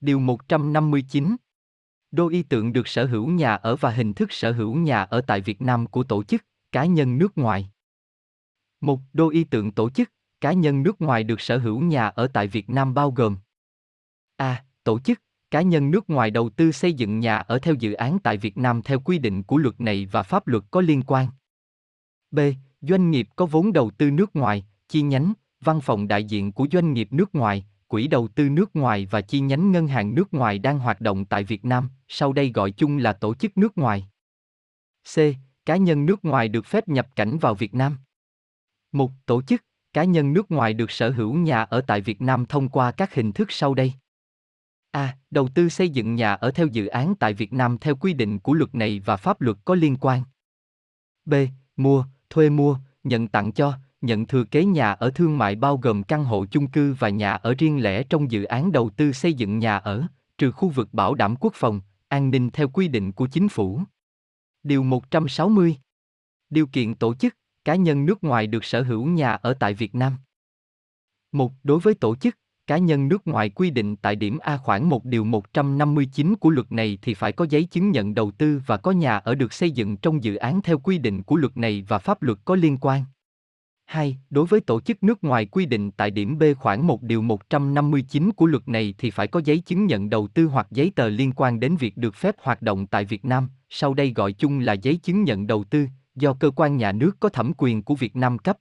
Điều 0.00 0.18
159 0.18 1.36
Đô 2.10 2.28
y 2.28 2.42
tượng 2.42 2.72
được 2.72 2.88
sở 2.88 3.06
hữu 3.06 3.28
nhà 3.28 3.54
ở 3.54 3.76
và 3.76 3.90
hình 3.90 4.14
thức 4.14 4.32
sở 4.32 4.52
hữu 4.52 4.74
nhà 4.74 5.02
ở 5.02 5.20
tại 5.20 5.40
Việt 5.40 5.62
Nam 5.62 5.86
của 5.86 6.02
tổ 6.02 6.22
chức, 6.22 6.44
cá 6.72 6.84
nhân 6.84 7.18
nước 7.18 7.38
ngoài. 7.38 7.70
Một 8.80 9.00
đô 9.12 9.30
y 9.30 9.44
tượng 9.44 9.72
tổ 9.72 9.90
chức, 9.90 10.10
cá 10.40 10.52
nhân 10.52 10.82
nước 10.82 11.02
ngoài 11.02 11.24
được 11.24 11.40
sở 11.40 11.58
hữu 11.58 11.80
nhà 11.80 12.06
ở 12.08 12.26
tại 12.26 12.46
Việt 12.46 12.70
Nam 12.70 12.94
bao 12.94 13.10
gồm 13.10 13.36
A. 14.36 14.64
Tổ 14.84 14.98
chức, 14.98 15.22
cá 15.50 15.62
nhân 15.62 15.90
nước 15.90 16.10
ngoài 16.10 16.30
đầu 16.30 16.48
tư 16.48 16.72
xây 16.72 16.92
dựng 16.92 17.20
nhà 17.20 17.36
ở 17.36 17.58
theo 17.58 17.74
dự 17.74 17.92
án 17.92 18.18
tại 18.18 18.36
Việt 18.36 18.56
Nam 18.56 18.82
theo 18.82 19.00
quy 19.00 19.18
định 19.18 19.42
của 19.42 19.56
luật 19.56 19.80
này 19.80 20.08
và 20.12 20.22
pháp 20.22 20.46
luật 20.46 20.64
có 20.70 20.80
liên 20.80 21.02
quan. 21.06 21.26
B. 22.30 22.38
Doanh 22.80 23.10
nghiệp 23.10 23.28
có 23.36 23.46
vốn 23.46 23.72
đầu 23.72 23.90
tư 23.98 24.10
nước 24.10 24.36
ngoài, 24.36 24.66
chi 24.88 25.02
nhánh, 25.02 25.32
văn 25.60 25.80
phòng 25.80 26.08
đại 26.08 26.24
diện 26.24 26.52
của 26.52 26.66
doanh 26.72 26.92
nghiệp 26.92 27.08
nước 27.10 27.34
ngoài, 27.34 27.66
quỹ 27.88 28.08
đầu 28.08 28.28
tư 28.28 28.48
nước 28.48 28.76
ngoài 28.76 29.06
và 29.10 29.20
chi 29.20 29.40
nhánh 29.40 29.72
ngân 29.72 29.88
hàng 29.88 30.14
nước 30.14 30.34
ngoài 30.34 30.58
đang 30.58 30.78
hoạt 30.78 31.00
động 31.00 31.24
tại 31.24 31.44
Việt 31.44 31.64
Nam, 31.64 31.88
sau 32.08 32.32
đây 32.32 32.52
gọi 32.54 32.70
chung 32.70 32.98
là 32.98 33.12
tổ 33.12 33.34
chức 33.34 33.58
nước 33.58 33.78
ngoài. 33.78 34.04
C. 35.14 35.18
Cá 35.66 35.76
nhân 35.76 36.06
nước 36.06 36.24
ngoài 36.24 36.48
được 36.48 36.66
phép 36.66 36.88
nhập 36.88 37.08
cảnh 37.16 37.38
vào 37.38 37.54
Việt 37.54 37.74
Nam. 37.74 37.96
Một 38.92 39.10
tổ 39.26 39.42
chức, 39.42 39.64
cá 39.92 40.04
nhân 40.04 40.32
nước 40.32 40.50
ngoài 40.50 40.74
được 40.74 40.90
sở 40.90 41.10
hữu 41.10 41.34
nhà 41.34 41.62
ở 41.62 41.80
tại 41.80 42.00
Việt 42.00 42.22
Nam 42.22 42.46
thông 42.46 42.68
qua 42.68 42.92
các 42.92 43.14
hình 43.14 43.32
thức 43.32 43.52
sau 43.52 43.74
đây. 43.74 43.92
A. 44.94 45.16
Đầu 45.30 45.48
tư 45.54 45.68
xây 45.68 45.88
dựng 45.88 46.14
nhà 46.14 46.32
ở 46.32 46.50
theo 46.50 46.66
dự 46.66 46.86
án 46.86 47.14
tại 47.14 47.34
Việt 47.34 47.52
Nam 47.52 47.78
theo 47.78 47.96
quy 47.96 48.12
định 48.12 48.38
của 48.38 48.54
luật 48.54 48.74
này 48.74 49.00
và 49.04 49.16
pháp 49.16 49.40
luật 49.40 49.56
có 49.64 49.74
liên 49.74 49.96
quan. 50.00 50.22
B. 51.24 51.34
Mua, 51.76 52.04
thuê 52.30 52.50
mua, 52.50 52.78
nhận 53.04 53.28
tặng 53.28 53.52
cho, 53.52 53.78
nhận 54.00 54.26
thừa 54.26 54.44
kế 54.44 54.64
nhà 54.64 54.92
ở 54.92 55.10
thương 55.10 55.38
mại 55.38 55.56
bao 55.56 55.76
gồm 55.76 56.02
căn 56.02 56.24
hộ 56.24 56.46
chung 56.46 56.70
cư 56.70 56.94
và 56.98 57.08
nhà 57.08 57.32
ở 57.32 57.54
riêng 57.58 57.82
lẻ 57.82 58.02
trong 58.02 58.30
dự 58.30 58.44
án 58.44 58.72
đầu 58.72 58.90
tư 58.90 59.12
xây 59.12 59.34
dựng 59.34 59.58
nhà 59.58 59.76
ở, 59.76 60.06
trừ 60.38 60.50
khu 60.50 60.68
vực 60.68 60.88
bảo 60.92 61.14
đảm 61.14 61.36
quốc 61.40 61.52
phòng, 61.56 61.80
an 62.08 62.30
ninh 62.30 62.50
theo 62.50 62.68
quy 62.68 62.88
định 62.88 63.12
của 63.12 63.26
chính 63.26 63.48
phủ. 63.48 63.82
Điều 64.62 64.82
160. 64.82 65.76
Điều 66.50 66.66
kiện 66.66 66.94
tổ 66.94 67.14
chức, 67.14 67.36
cá 67.64 67.74
nhân 67.74 68.06
nước 68.06 68.24
ngoài 68.24 68.46
được 68.46 68.64
sở 68.64 68.82
hữu 68.82 69.06
nhà 69.06 69.32
ở 69.32 69.54
tại 69.54 69.74
Việt 69.74 69.94
Nam. 69.94 70.16
Một, 71.32 71.52
đối 71.64 71.80
với 71.80 71.94
tổ 71.94 72.16
chức, 72.16 72.38
cá 72.66 72.78
nhân 72.78 73.08
nước 73.08 73.26
ngoài 73.26 73.48
quy 73.48 73.70
định 73.70 73.96
tại 73.96 74.16
điểm 74.16 74.38
A 74.38 74.56
khoảng 74.56 74.88
1 74.88 75.04
điều 75.04 75.24
159 75.24 76.34
của 76.40 76.50
luật 76.50 76.72
này 76.72 76.98
thì 77.02 77.14
phải 77.14 77.32
có 77.32 77.46
giấy 77.50 77.64
chứng 77.64 77.90
nhận 77.90 78.14
đầu 78.14 78.30
tư 78.30 78.60
và 78.66 78.76
có 78.76 78.90
nhà 78.90 79.16
ở 79.16 79.34
được 79.34 79.52
xây 79.52 79.70
dựng 79.70 79.96
trong 79.96 80.24
dự 80.24 80.36
án 80.36 80.62
theo 80.62 80.78
quy 80.78 80.98
định 80.98 81.22
của 81.22 81.36
luật 81.36 81.56
này 81.56 81.84
và 81.88 81.98
pháp 81.98 82.22
luật 82.22 82.38
có 82.44 82.54
liên 82.54 82.78
quan. 82.80 83.04
2. 83.86 84.18
Đối 84.30 84.46
với 84.46 84.60
tổ 84.60 84.80
chức 84.80 85.02
nước 85.02 85.24
ngoài 85.24 85.46
quy 85.46 85.66
định 85.66 85.90
tại 85.90 86.10
điểm 86.10 86.38
B 86.38 86.42
khoảng 86.58 86.86
1 86.86 87.02
điều 87.02 87.22
159 87.22 88.30
của 88.32 88.46
luật 88.46 88.68
này 88.68 88.94
thì 88.98 89.10
phải 89.10 89.26
có 89.26 89.40
giấy 89.44 89.58
chứng 89.58 89.86
nhận 89.86 90.10
đầu 90.10 90.28
tư 90.28 90.46
hoặc 90.46 90.66
giấy 90.70 90.92
tờ 90.96 91.08
liên 91.08 91.32
quan 91.32 91.60
đến 91.60 91.76
việc 91.76 91.96
được 91.96 92.14
phép 92.14 92.34
hoạt 92.42 92.62
động 92.62 92.86
tại 92.86 93.04
Việt 93.04 93.24
Nam, 93.24 93.48
sau 93.70 93.94
đây 93.94 94.12
gọi 94.12 94.32
chung 94.32 94.58
là 94.58 94.72
giấy 94.72 94.96
chứng 94.96 95.24
nhận 95.24 95.46
đầu 95.46 95.64
tư, 95.64 95.86
do 96.14 96.34
cơ 96.34 96.50
quan 96.50 96.76
nhà 96.76 96.92
nước 96.92 97.16
có 97.20 97.28
thẩm 97.28 97.52
quyền 97.56 97.82
của 97.82 97.94
Việt 97.94 98.16
Nam 98.16 98.38
cấp. 98.38 98.56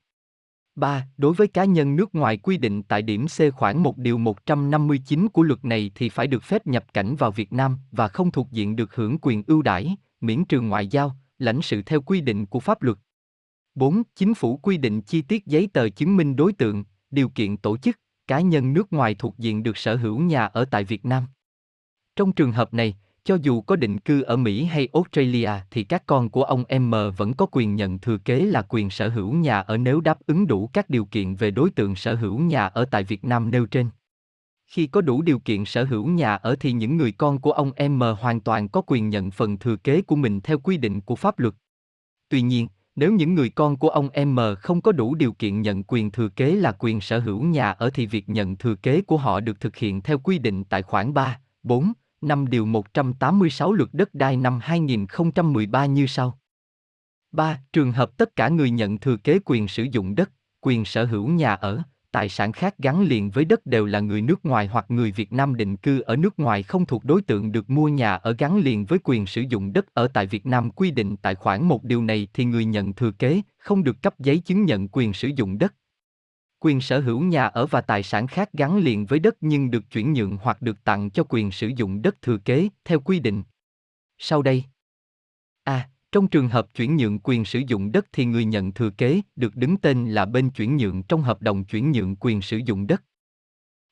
3. 0.76 1.08
Đối 1.18 1.34
với 1.34 1.48
cá 1.48 1.66
nhân 1.66 1.96
nước 1.96 2.16
ngoài 2.16 2.38
quy 2.38 2.58
định 2.58 2.84
tại 2.84 3.02
điểm 3.02 3.26
C 3.28 3.56
khoảng 3.56 3.84
1 3.84 3.98
điều 3.98 4.18
159 4.18 5.28
của 5.28 5.44
luật 5.44 5.66
này 5.66 5.92
thì 5.96 6.10
phải 6.10 6.28
được 6.28 6.44
phép 6.44 6.68
nhập 6.68 6.86
cảnh 6.94 7.16
vào 7.16 7.32
Việt 7.32 7.54
Nam 7.54 7.78
và 7.92 8.08
không 8.08 8.32
thuộc 8.32 8.52
diện 8.52 8.76
được 8.76 8.96
hưởng 8.96 9.18
quyền 9.22 9.44
ưu 9.48 9.62
đãi, 9.62 9.96
miễn 10.22 10.46
trừ 10.46 10.62
ngoại 10.62 10.88
giao, 10.88 11.16
lãnh 11.40 11.62
sự 11.62 11.82
theo 11.82 12.02
quy 12.02 12.22
định 12.22 12.46
của 12.46 12.60
pháp 12.60 12.82
luật. 12.82 12.98
4. 13.76 14.04
Chính 14.16 14.34
phủ 14.34 14.58
quy 14.58 14.78
định 14.78 15.02
chi 15.02 15.22
tiết 15.22 15.46
giấy 15.46 15.70
tờ 15.74 15.90
chứng 15.90 16.18
minh 16.18 16.36
đối 16.36 16.54
tượng, 16.54 16.84
điều 17.12 17.30
kiện 17.30 17.58
tổ 17.58 17.78
chức, 17.78 18.00
cá 18.28 18.40
nhân 18.40 18.74
nước 18.74 18.94
ngoài 18.94 19.16
thuộc 19.20 19.38
diện 19.38 19.64
được 19.64 19.78
sở 19.78 19.96
hữu 19.96 20.20
nhà 20.20 20.46
ở 20.46 20.66
tại 20.66 20.84
Việt 20.84 21.06
Nam. 21.06 21.24
Trong 22.16 22.34
trường 22.34 22.52
hợp 22.52 22.74
này, 22.74 22.96
cho 23.26 23.38
dù 23.42 23.62
có 23.62 23.76
định 23.76 24.00
cư 24.00 24.22
ở 24.22 24.38
Mỹ 24.38 24.64
hay 24.64 24.88
Australia 24.94 25.50
thì 25.72 25.84
các 25.84 26.04
con 26.06 26.30
của 26.30 26.44
ông 26.44 26.64
M 26.80 26.94
vẫn 27.18 27.34
có 27.34 27.46
quyền 27.52 27.76
nhận 27.76 28.00
thừa 28.00 28.18
kế 28.18 28.46
là 28.46 28.62
quyền 28.70 28.90
sở 28.90 29.10
hữu 29.10 29.34
nhà 29.34 29.60
ở 29.60 29.78
nếu 29.78 30.02
đáp 30.02 30.18
ứng 30.28 30.48
đủ 30.48 30.70
các 30.74 30.90
điều 30.90 31.06
kiện 31.06 31.36
về 31.36 31.52
đối 31.52 31.70
tượng 31.70 31.96
sở 31.96 32.16
hữu 32.16 32.40
nhà 32.40 32.66
ở 32.66 32.86
tại 32.86 33.04
Việt 33.04 33.24
Nam 33.24 33.52
nêu 33.52 33.66
trên. 33.66 33.90
Khi 34.68 34.88
có 34.88 35.02
đủ 35.02 35.22
điều 35.22 35.40
kiện 35.40 35.66
sở 35.66 35.84
hữu 35.84 36.08
nhà 36.08 36.36
ở 36.36 36.56
thì 36.60 36.72
những 36.72 36.98
người 36.98 37.12
con 37.12 37.40
của 37.40 37.52
ông 37.52 37.72
M 37.90 38.02
hoàn 38.20 38.40
toàn 38.40 38.70
có 38.70 38.82
quyền 38.88 39.10
nhận 39.10 39.32
phần 39.32 39.60
thừa 39.60 39.76
kế 39.76 40.02
của 40.02 40.16
mình 40.16 40.42
theo 40.42 40.60
quy 40.60 40.78
định 40.78 41.02
của 41.02 41.16
pháp 41.16 41.40
luật. 41.40 41.54
Tuy 42.30 42.42
nhiên, 42.42 42.68
nếu 42.96 43.12
những 43.12 43.36
người 43.36 43.50
con 43.50 43.78
của 43.78 43.90
ông 43.90 44.10
M 44.26 44.40
không 44.60 44.82
có 44.82 44.92
đủ 44.92 45.16
điều 45.16 45.34
kiện 45.34 45.62
nhận 45.62 45.84
quyền 45.84 46.12
thừa 46.12 46.30
kế 46.30 46.56
là 46.56 46.72
quyền 46.80 47.02
sở 47.02 47.20
hữu 47.20 47.44
nhà 47.44 47.72
ở 47.72 47.90
thì 47.94 48.06
việc 48.06 48.30
nhận 48.30 48.56
thừa 48.56 48.76
kế 48.76 49.02
của 49.02 49.18
họ 49.18 49.40
được 49.40 49.60
thực 49.60 49.76
hiện 49.76 50.02
theo 50.02 50.20
quy 50.20 50.40
định 50.40 50.64
tại 50.64 50.82
khoản 50.82 51.14
3, 51.14 51.40
4, 51.64 51.94
5 52.24 52.48
điều 52.48 52.66
186 52.66 53.74
luật 53.74 53.90
đất 53.94 54.14
đai 54.14 54.38
năm 54.38 54.60
2013 54.64 55.86
như 55.86 56.08
sau. 56.08 56.40
3. 57.32 57.60
Trường 57.74 57.92
hợp 57.92 58.18
tất 58.18 58.36
cả 58.36 58.50
người 58.50 58.70
nhận 58.70 58.98
thừa 58.98 59.18
kế 59.18 59.40
quyền 59.46 59.68
sử 59.68 59.84
dụng 59.84 60.16
đất, 60.16 60.32
quyền 60.62 60.86
sở 60.86 61.06
hữu 61.06 61.28
nhà 61.28 61.54
ở, 61.54 61.84
tài 62.14 62.30
sản 62.30 62.52
khác 62.52 62.76
gắn 62.78 63.02
liền 63.02 63.30
với 63.30 63.46
đất 63.46 63.66
đều 63.66 63.86
là 63.86 64.00
người 64.00 64.22
nước 64.22 64.46
ngoài 64.46 64.68
hoặc 64.68 64.86
người 64.90 65.12
Việt 65.12 65.34
Nam 65.34 65.56
định 65.56 65.78
cư 65.78 66.00
ở 66.00 66.16
nước 66.16 66.40
ngoài 66.40 66.64
không 66.64 66.86
thuộc 66.86 67.06
đối 67.06 67.22
tượng 67.22 67.52
được 67.52 67.70
mua 67.70 67.88
nhà 67.88 68.14
ở 68.14 68.36
gắn 68.38 68.58
liền 68.58 68.86
với 68.86 69.00
quyền 69.04 69.26
sử 69.26 69.42
dụng 69.42 69.74
đất 69.74 69.86
ở 69.94 70.08
tại 70.08 70.28
Việt 70.28 70.46
Nam 70.46 70.72
quy 70.72 70.92
định 70.92 71.18
tại 71.18 71.36
khoản 71.36 71.64
một 71.64 71.84
điều 71.84 72.04
này 72.04 72.28
thì 72.34 72.46
người 72.46 72.66
nhận 72.66 72.94
thừa 72.94 73.12
kế 73.12 73.42
không 73.58 73.84
được 73.84 74.02
cấp 74.02 74.20
giấy 74.20 74.38
chứng 74.38 74.66
nhận 74.66 74.88
quyền 74.92 75.14
sử 75.14 75.28
dụng 75.28 75.58
đất. 75.58 75.74
Quyền 76.66 76.82
sở 76.82 77.00
hữu 77.00 77.20
nhà 77.22 77.46
ở 77.46 77.66
và 77.66 77.82
tài 77.82 78.04
sản 78.04 78.28
khác 78.28 78.50
gắn 78.54 78.78
liền 78.78 79.06
với 79.06 79.20
đất 79.20 79.36
nhưng 79.42 79.72
được 79.72 79.84
chuyển 79.92 80.14
nhượng 80.14 80.38
hoặc 80.42 80.62
được 80.62 80.84
tặng 80.84 81.10
cho 81.10 81.24
quyền 81.30 81.52
sử 81.52 81.68
dụng 81.68 82.02
đất 82.02 82.22
thừa 82.22 82.38
kế 82.38 82.70
theo 82.86 83.00
quy 83.00 83.20
định. 83.20 83.44
Sau 84.18 84.42
đây. 84.42 84.64
A. 85.64 85.90
Trong 86.12 86.28
trường 86.28 86.50
hợp 86.50 86.68
chuyển 86.76 86.98
nhượng 86.98 87.20
quyền 87.20 87.46
sử 87.46 87.62
dụng 87.68 87.92
đất 87.92 88.06
thì 88.12 88.26
người 88.26 88.46
nhận 88.46 88.72
thừa 88.72 88.90
kế 88.90 89.22
được 89.36 89.56
đứng 89.56 89.78
tên 89.78 90.10
là 90.10 90.26
bên 90.26 90.50
chuyển 90.50 90.78
nhượng 90.78 91.04
trong 91.04 91.22
hợp 91.22 91.42
đồng 91.42 91.64
chuyển 91.64 91.92
nhượng 91.92 92.16
quyền 92.16 92.42
sử 92.42 92.58
dụng 92.58 92.88
đất. 92.88 93.04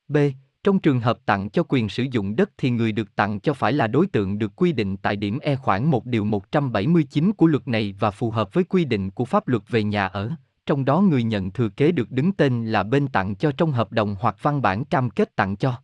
B. 0.08 0.16
Trong 0.64 0.78
trường 0.78 1.00
hợp 1.00 1.18
tặng 1.26 1.50
cho 1.50 1.62
quyền 1.68 1.88
sử 1.88 2.02
dụng 2.02 2.36
đất 2.36 2.50
thì 2.58 2.70
người 2.70 2.92
được 2.92 3.16
tặng 3.16 3.40
cho 3.40 3.54
phải 3.54 3.72
là 3.72 3.86
đối 3.86 4.06
tượng 4.06 4.38
được 4.38 4.52
quy 4.56 4.72
định 4.72 4.96
tại 4.96 5.16
điểm 5.16 5.38
E 5.38 5.56
khoảng 5.56 5.90
1 5.90 6.06
điều 6.06 6.24
179 6.24 7.32
của 7.32 7.46
luật 7.46 7.68
này 7.68 7.94
và 7.98 8.10
phù 8.10 8.30
hợp 8.30 8.54
với 8.54 8.64
quy 8.64 8.84
định 8.84 9.10
của 9.10 9.24
pháp 9.24 9.48
luật 9.48 9.62
về 9.68 9.84
nhà 9.84 10.06
ở, 10.06 10.30
trong 10.66 10.84
đó 10.84 11.00
người 11.00 11.22
nhận 11.22 11.50
thừa 11.50 11.68
kế 11.68 11.92
được 11.92 12.10
đứng 12.10 12.32
tên 12.32 12.66
là 12.66 12.82
bên 12.82 13.08
tặng 13.08 13.34
cho 13.34 13.52
trong 13.52 13.72
hợp 13.72 13.92
đồng 13.92 14.16
hoặc 14.20 14.36
văn 14.42 14.62
bản 14.62 14.84
cam 14.84 15.10
kết 15.10 15.36
tặng 15.36 15.56
cho. 15.56 15.74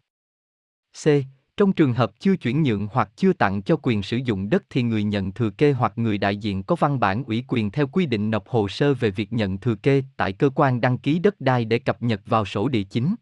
C. 1.05 1.07
Trong 1.57 1.73
trường 1.73 1.93
hợp 1.93 2.13
chưa 2.19 2.37
chuyển 2.37 2.63
nhượng 2.63 2.89
hoặc 2.93 3.11
chưa 3.17 3.33
tặng 3.33 3.63
cho 3.63 3.77
quyền 3.83 4.03
sử 4.03 4.17
dụng 4.17 4.49
đất 4.49 4.63
thì 4.71 4.83
người 4.83 5.05
nhận 5.05 5.33
thừa 5.33 5.51
kê 5.51 5.73
hoặc 5.73 5.99
người 5.99 6.19
đại 6.19 6.37
diện 6.37 6.63
có 6.63 6.77
văn 6.77 7.01
bản 7.01 7.25
ủy 7.25 7.45
quyền 7.49 7.71
theo 7.71 7.87
quy 7.87 8.07
định 8.07 8.31
nộp 8.31 8.49
hồ 8.49 8.69
sơ 8.69 8.95
về 8.95 9.11
việc 9.11 9.33
nhận 9.33 9.59
thừa 9.59 9.75
kê 9.75 10.03
tại 10.17 10.33
cơ 10.33 10.51
quan 10.55 10.81
đăng 10.81 10.99
ký 10.99 11.19
đất 11.19 11.41
đai 11.41 11.65
để 11.65 11.79
cập 11.79 12.03
nhật 12.03 12.21
vào 12.27 12.45
sổ 12.45 12.69
địa 12.69 12.83
chính. 12.83 13.15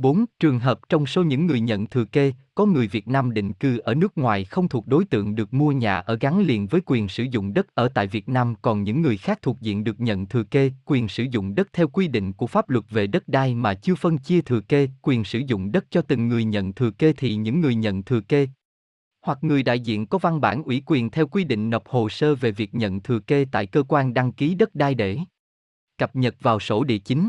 4. 0.00 0.24
Trường 0.40 0.58
hợp 0.58 0.80
trong 0.88 1.06
số 1.06 1.22
những 1.22 1.46
người 1.46 1.60
nhận 1.60 1.86
thừa 1.86 2.04
kê, 2.04 2.32
có 2.54 2.66
người 2.66 2.86
Việt 2.86 3.08
Nam 3.08 3.34
định 3.34 3.52
cư 3.52 3.78
ở 3.78 3.94
nước 3.94 4.18
ngoài 4.18 4.44
không 4.44 4.68
thuộc 4.68 4.86
đối 4.86 5.04
tượng 5.04 5.34
được 5.34 5.54
mua 5.54 5.72
nhà 5.72 5.98
ở 5.98 6.18
gắn 6.20 6.40
liền 6.40 6.66
với 6.66 6.80
quyền 6.86 7.08
sử 7.08 7.22
dụng 7.22 7.54
đất 7.54 7.74
ở 7.74 7.88
tại 7.88 8.06
Việt 8.06 8.28
Nam 8.28 8.54
còn 8.62 8.82
những 8.82 9.02
người 9.02 9.16
khác 9.16 9.38
thuộc 9.42 9.60
diện 9.60 9.84
được 9.84 10.00
nhận 10.00 10.26
thừa 10.26 10.44
kê 10.44 10.72
quyền 10.84 11.08
sử 11.08 11.22
dụng 11.30 11.54
đất 11.54 11.68
theo 11.72 11.88
quy 11.88 12.08
định 12.08 12.32
của 12.32 12.46
pháp 12.46 12.70
luật 12.70 12.84
về 12.90 13.06
đất 13.06 13.28
đai 13.28 13.54
mà 13.54 13.74
chưa 13.74 13.94
phân 13.94 14.18
chia 14.18 14.40
thừa 14.40 14.60
kê 14.60 14.88
quyền 15.02 15.24
sử 15.24 15.38
dụng 15.38 15.72
đất 15.72 15.84
cho 15.90 16.02
từng 16.02 16.28
người 16.28 16.44
nhận 16.44 16.72
thừa 16.72 16.90
kê 16.90 17.12
thì 17.16 17.34
những 17.34 17.60
người 17.60 17.74
nhận 17.74 18.02
thừa 18.02 18.20
kê 18.20 18.48
hoặc 19.22 19.38
người 19.44 19.62
đại 19.62 19.80
diện 19.80 20.06
có 20.06 20.18
văn 20.18 20.40
bản 20.40 20.62
ủy 20.62 20.82
quyền 20.86 21.10
theo 21.10 21.26
quy 21.26 21.44
định 21.44 21.70
nộp 21.70 21.88
hồ 21.88 22.08
sơ 22.08 22.34
về 22.34 22.50
việc 22.50 22.74
nhận 22.74 23.00
thừa 23.00 23.18
kê 23.18 23.46
tại 23.52 23.66
cơ 23.66 23.82
quan 23.88 24.14
đăng 24.14 24.32
ký 24.32 24.54
đất 24.54 24.74
đai 24.74 24.94
để 24.94 25.18
cập 25.98 26.16
nhật 26.16 26.34
vào 26.40 26.60
sổ 26.60 26.84
địa 26.84 26.98
chính. 26.98 27.28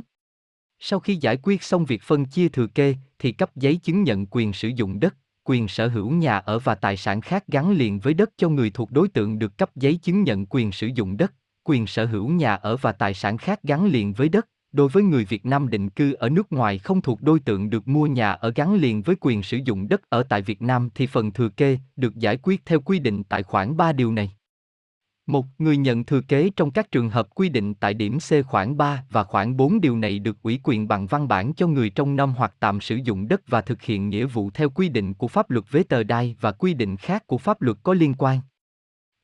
Sau 0.84 1.00
khi 1.00 1.16
giải 1.16 1.38
quyết 1.44 1.64
xong 1.64 1.86
việc 1.86 2.02
phân 2.02 2.26
chia 2.26 2.50
thừa 2.50 2.68
kê, 2.68 2.96
thì 3.20 3.32
cấp 3.32 3.56
giấy 3.56 3.76
chứng 3.76 4.04
nhận 4.04 4.26
quyền 4.26 4.54
sử 4.54 4.68
dụng 4.68 5.00
đất, 5.00 5.16
quyền 5.44 5.68
sở 5.68 5.88
hữu 5.88 6.12
nhà 6.12 6.38
ở 6.38 6.60
và 6.60 6.76
tài 6.76 6.98
sản 6.98 7.22
khác 7.22 7.44
gắn 7.48 7.72
liền 7.72 8.00
với 8.00 8.14
đất 8.14 8.30
cho 8.38 8.50
người 8.50 8.70
thuộc 8.70 8.92
đối 8.92 9.08
tượng 9.08 9.40
được 9.40 9.58
cấp 9.58 9.76
giấy 9.76 9.96
chứng 9.96 10.24
nhận 10.24 10.46
quyền 10.46 10.72
sử 10.72 10.88
dụng 10.88 11.18
đất, 11.18 11.34
quyền 11.64 11.88
sở 11.88 12.06
hữu 12.06 12.30
nhà 12.30 12.56
ở 12.56 12.78
và 12.78 12.92
tài 12.92 13.14
sản 13.14 13.38
khác 13.38 13.64
gắn 13.64 13.86
liền 13.86 14.14
với 14.14 14.30
đất. 14.30 14.48
Đối 14.72 14.90
với 14.90 15.04
người 15.04 15.26
Việt 15.26 15.46
Nam 15.46 15.70
định 15.70 15.90
cư 15.90 16.14
ở 16.14 16.30
nước 16.30 16.52
ngoài 16.52 16.80
không 16.80 17.02
thuộc 17.02 17.22
đối 17.22 17.40
tượng 17.40 17.70
được 17.70 17.88
mua 17.88 18.08
nhà 18.08 18.32
ở 18.32 18.52
gắn 18.56 18.76
liền 18.76 19.02
với 19.02 19.16
quyền 19.20 19.44
sử 19.44 19.58
dụng 19.66 19.88
đất 19.88 20.02
ở 20.10 20.24
tại 20.24 20.42
Việt 20.42 20.62
Nam 20.62 20.90
thì 20.96 21.08
phần 21.08 21.32
thừa 21.32 21.50
kê 21.50 21.78
được 21.96 22.16
giải 22.16 22.38
quyết 22.38 22.66
theo 22.66 22.82
quy 22.82 23.00
định 23.00 23.24
tại 23.24 23.44
khoản 23.44 23.78
3 23.78 23.92
điều 23.92 24.12
này. 24.12 24.32
Một 25.32 25.46
người 25.58 25.78
nhận 25.78 26.04
thừa 26.04 26.22
kế 26.22 26.50
trong 26.56 26.72
các 26.72 26.92
trường 26.92 27.10
hợp 27.10 27.36
quy 27.36 27.50
định 27.50 27.74
tại 27.74 27.94
điểm 27.94 28.18
C 28.20 28.46
khoảng 28.46 28.78
3 28.78 29.04
và 29.10 29.24
khoảng 29.24 29.58
4 29.58 29.82
điều 29.82 29.98
này 29.98 30.20
được 30.20 30.44
ủy 30.44 30.60
quyền 30.64 30.88
bằng 30.88 31.08
văn 31.08 31.28
bản 31.28 31.54
cho 31.54 31.68
người 31.68 31.90
trong 31.90 32.16
năm 32.16 32.34
hoặc 32.38 32.56
tạm 32.60 32.82
sử 32.82 32.96
dụng 32.96 33.28
đất 33.28 33.42
và 33.48 33.62
thực 33.62 33.82
hiện 33.82 34.10
nghĩa 34.10 34.26
vụ 34.26 34.50
theo 34.54 34.70
quy 34.70 34.90
định 34.90 35.14
của 35.14 35.28
pháp 35.28 35.50
luật 35.50 35.66
với 35.70 35.84
tờ 35.84 36.04
đai 36.04 36.36
và 36.42 36.52
quy 36.52 36.74
định 36.74 36.98
khác 36.98 37.28
của 37.28 37.38
pháp 37.38 37.62
luật 37.62 37.78
có 37.84 37.94
liên 37.94 38.14
quan. 38.18 38.40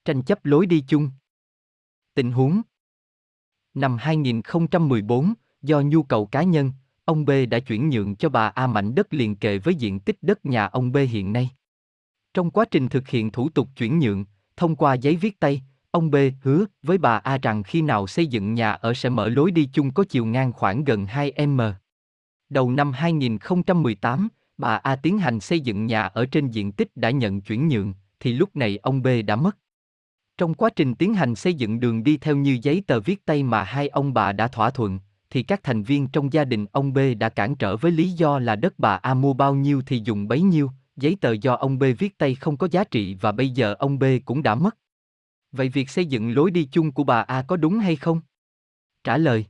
Tranh 0.06 0.22
chấp 0.22 0.46
lối 0.46 0.66
đi 0.66 0.84
chung 0.88 1.10
Tình 2.16 2.32
huống 2.32 2.62
Năm 3.74 3.98
2014, 3.98 5.34
do 5.62 5.82
nhu 5.82 6.04
cầu 6.04 6.26
cá 6.26 6.44
nhân, 6.44 6.72
ông 7.06 7.26
B 7.26 7.32
đã 7.50 7.60
chuyển 7.60 7.90
nhượng 7.90 8.16
cho 8.16 8.30
bà 8.30 8.48
A 8.48 8.68
mảnh 8.68 8.96
đất 8.96 9.14
liền 9.14 9.36
kề 9.36 9.58
với 9.58 9.76
diện 9.76 10.00
tích 10.00 10.18
đất 10.22 10.46
nhà 10.46 10.66
ông 10.66 10.92
B 10.92 10.98
hiện 11.10 11.34
nay. 11.34 11.50
Trong 12.34 12.52
quá 12.52 12.66
trình 12.72 12.90
thực 12.90 13.08
hiện 13.08 13.32
thủ 13.32 13.50
tục 13.50 13.70
chuyển 13.76 14.00
nhượng, 14.00 14.26
thông 14.58 14.76
qua 14.76 14.94
giấy 14.94 15.16
viết 15.16 15.40
tay, 15.40 15.62
Ông 15.98 16.12
B 16.12 16.16
hứa 16.42 16.66
với 16.84 16.98
bà 16.98 17.18
A 17.18 17.38
rằng 17.38 17.64
khi 17.64 17.82
nào 17.82 18.08
xây 18.08 18.28
dựng 18.28 18.54
nhà 18.54 18.72
ở 18.72 18.94
sẽ 18.94 19.10
mở 19.10 19.30
lối 19.30 19.52
đi 19.52 19.70
chung 19.74 19.92
có 19.92 20.04
chiều 20.10 20.26
ngang 20.26 20.54
khoảng 20.54 20.84
gần 20.84 21.06
2m. 21.06 21.74
Đầu 22.50 22.72
năm 22.72 22.92
2018, 22.92 24.28
bà 24.58 24.76
A 24.76 24.96
tiến 24.96 25.18
hành 25.18 25.40
xây 25.40 25.60
dựng 25.60 25.86
nhà 25.86 26.02
ở 26.02 26.26
trên 26.26 26.50
diện 26.50 26.72
tích 26.72 26.92
đã 26.96 27.10
nhận 27.10 27.42
chuyển 27.42 27.68
nhượng, 27.68 27.94
thì 28.20 28.34
lúc 28.34 28.56
này 28.56 28.78
ông 28.78 29.02
B 29.02 29.08
đã 29.26 29.36
mất. 29.36 29.58
Trong 30.38 30.54
quá 30.54 30.70
trình 30.76 30.96
tiến 30.96 31.14
hành 31.14 31.36
xây 31.36 31.54
dựng 31.54 31.80
đường 31.80 32.04
đi 32.04 32.18
theo 32.18 32.36
như 32.36 32.60
giấy 32.62 32.84
tờ 32.88 33.00
viết 33.00 33.26
tay 33.26 33.44
mà 33.44 33.64
hai 33.64 33.88
ông 33.88 34.14
bà 34.14 34.32
đã 34.32 34.48
thỏa 34.48 34.70
thuận, 34.70 35.00
thì 35.30 35.44
các 35.44 35.64
thành 35.64 35.84
viên 35.84 36.08
trong 36.08 36.34
gia 36.34 36.46
đình 36.46 36.66
ông 36.72 36.94
B 36.94 37.00
đã 37.20 37.30
cản 37.30 37.56
trở 37.56 37.78
với 37.78 37.92
lý 37.92 38.10
do 38.10 38.40
là 38.40 38.56
đất 38.56 38.74
bà 38.78 38.96
A 38.96 39.14
mua 39.14 39.34
bao 39.34 39.56
nhiêu 39.56 39.82
thì 39.86 40.02
dùng 40.06 40.28
bấy 40.28 40.42
nhiêu, 40.42 40.72
giấy 40.96 41.18
tờ 41.22 41.32
do 41.32 41.54
ông 41.54 41.80
B 41.80 41.84
viết 42.00 42.18
tay 42.18 42.36
không 42.36 42.58
có 42.58 42.68
giá 42.72 42.84
trị 42.84 43.18
và 43.22 43.32
bây 43.32 43.50
giờ 43.50 43.76
ông 43.80 44.00
B 44.00 44.04
cũng 44.26 44.44
đã 44.44 44.56
mất. 44.56 44.78
Vậy 45.58 45.70
việc 45.70 45.90
xây 45.90 46.06
dựng 46.06 46.36
lối 46.36 46.52
đi 46.52 46.68
chung 46.72 46.92
của 46.92 47.04
bà 47.04 47.22
A 47.22 47.42
có 47.42 47.58
đúng 47.58 47.80
hay 47.80 47.96
không? 47.96 48.22
Trả 49.04 49.18
lời 49.18 49.46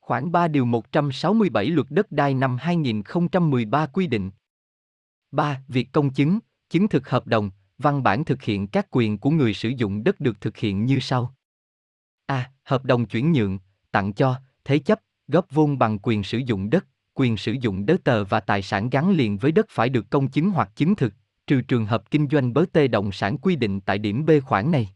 Khoảng 0.00 0.32
3 0.32 0.48
điều 0.48 0.64
167 0.64 1.66
luật 1.66 1.86
đất 1.90 2.12
đai 2.12 2.34
năm 2.34 2.56
2013 2.60 3.86
quy 3.86 4.06
định 4.06 4.30
3. 5.30 5.62
Việc 5.68 5.88
công 5.92 6.12
chứng, 6.12 6.38
chứng 6.70 6.88
thực 6.88 7.08
hợp 7.08 7.26
đồng, 7.26 7.50
văn 7.78 8.02
bản 8.02 8.24
thực 8.24 8.42
hiện 8.42 8.66
các 8.66 8.86
quyền 8.90 9.18
của 9.18 9.30
người 9.30 9.54
sử 9.54 9.68
dụng 9.68 10.04
đất 10.04 10.20
được 10.20 10.40
thực 10.40 10.56
hiện 10.56 10.86
như 10.86 10.98
sau. 11.00 11.34
A. 12.26 12.50
Hợp 12.64 12.84
đồng 12.84 13.06
chuyển 13.06 13.32
nhượng, 13.32 13.58
tặng 13.90 14.12
cho, 14.12 14.40
thế 14.64 14.78
chấp, 14.78 15.00
góp 15.28 15.46
vốn 15.50 15.78
bằng 15.78 15.98
quyền 16.02 16.22
sử 16.22 16.38
dụng 16.38 16.70
đất, 16.70 16.86
quyền 17.14 17.36
sử 17.36 17.52
dụng 17.52 17.86
đất 17.86 18.04
tờ 18.04 18.24
và 18.24 18.40
tài 18.40 18.62
sản 18.62 18.90
gắn 18.90 19.10
liền 19.10 19.38
với 19.38 19.52
đất 19.52 19.66
phải 19.68 19.88
được 19.88 20.10
công 20.10 20.28
chứng 20.28 20.50
hoặc 20.50 20.70
chứng 20.76 20.96
thực, 20.96 21.14
trừ 21.46 21.60
trường 21.60 21.86
hợp 21.86 22.10
kinh 22.10 22.28
doanh 22.30 22.52
bớ 22.52 22.64
tê 22.72 22.88
động 22.88 23.12
sản 23.12 23.38
quy 23.38 23.56
định 23.56 23.80
tại 23.80 23.98
điểm 23.98 24.26
B 24.26 24.30
khoản 24.44 24.70
này. 24.70 24.94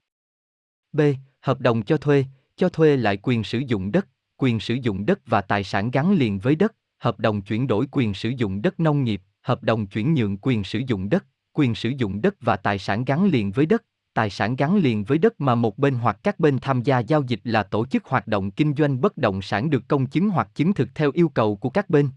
B. 0.93 1.01
Hợp 1.40 1.60
đồng 1.60 1.82
cho 1.82 1.97
thuê, 1.97 2.24
cho 2.56 2.69
thuê 2.69 2.97
lại 2.97 3.19
quyền 3.23 3.44
sử 3.44 3.59
dụng 3.59 3.93
đất, 3.93 4.09
quyền 4.36 4.60
sử 4.60 4.74
dụng 4.74 5.06
đất 5.06 5.20
và 5.27 5.40
tài 5.40 5.65
sản 5.65 5.90
gắn 5.90 6.12
liền 6.12 6.39
với 6.39 6.56
đất, 6.56 6.74
hợp 6.98 7.20
đồng 7.20 7.43
chuyển 7.43 7.66
đổi 7.66 7.86
quyền 7.90 8.15
sử 8.15 8.28
dụng 8.28 8.62
đất 8.62 8.81
nông 8.81 9.05
nghiệp, 9.05 9.23
hợp 9.43 9.62
đồng 9.62 9.86
chuyển 9.86 10.15
nhượng 10.15 10.36
quyền 10.36 10.65
sử 10.65 10.78
dụng 10.86 11.09
đất, 11.09 11.27
quyền 11.52 11.74
sử 11.74 11.89
dụng 11.89 12.20
đất 12.20 12.35
và 12.40 12.56
tài 12.56 12.78
sản 12.78 13.05
gắn 13.05 13.24
liền 13.27 13.52
với 13.52 13.66
đất, 13.66 13.85
tài 14.15 14.31
sản 14.31 14.56
gắn 14.56 14.77
liền 14.77 15.05
với 15.05 15.19
đất 15.19 15.40
mà 15.40 15.55
một 15.55 15.78
bên 15.78 15.94
hoặc 15.94 16.19
các 16.23 16.40
bên 16.40 16.59
tham 16.59 16.82
gia 16.82 16.98
giao 16.98 17.23
dịch 17.23 17.40
là 17.44 17.62
tổ 17.62 17.86
chức 17.86 18.05
hoạt 18.05 18.27
động 18.27 18.51
kinh 18.51 18.74
doanh 18.74 19.01
bất 19.01 19.16
động 19.16 19.43
sản 19.43 19.70
được 19.70 19.89
công 19.89 20.06
chứng 20.06 20.28
hoặc 20.28 20.48
chứng 20.55 20.74
thực 20.74 20.89
theo 20.94 21.10
yêu 21.15 21.28
cầu 21.28 21.56
của 21.56 21.70
các 21.70 21.90
bên. 21.90 22.09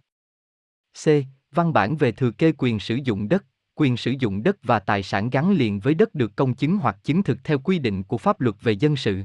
C. 1.03 1.07
Văn 1.51 1.73
bản 1.73 1.97
về 1.97 2.11
thừa 2.11 2.31
kê 2.31 2.53
quyền 2.57 2.79
sử 2.79 2.95
dụng 2.95 3.29
đất, 3.29 3.45
quyền 3.81 3.97
sử 3.97 4.13
dụng 4.19 4.43
đất 4.43 4.57
và 4.63 4.79
tài 4.79 5.03
sản 5.03 5.29
gắn 5.29 5.51
liền 5.51 5.79
với 5.79 5.93
đất 5.93 6.15
được 6.15 6.35
công 6.35 6.53
chứng 6.53 6.77
hoặc 6.77 6.97
chứng 7.03 7.23
thực 7.23 7.43
theo 7.43 7.59
quy 7.59 7.79
định 7.79 8.03
của 8.03 8.17
pháp 8.17 8.41
luật 8.41 8.55
về 8.61 8.71
dân 8.71 8.95
sự. 8.95 9.23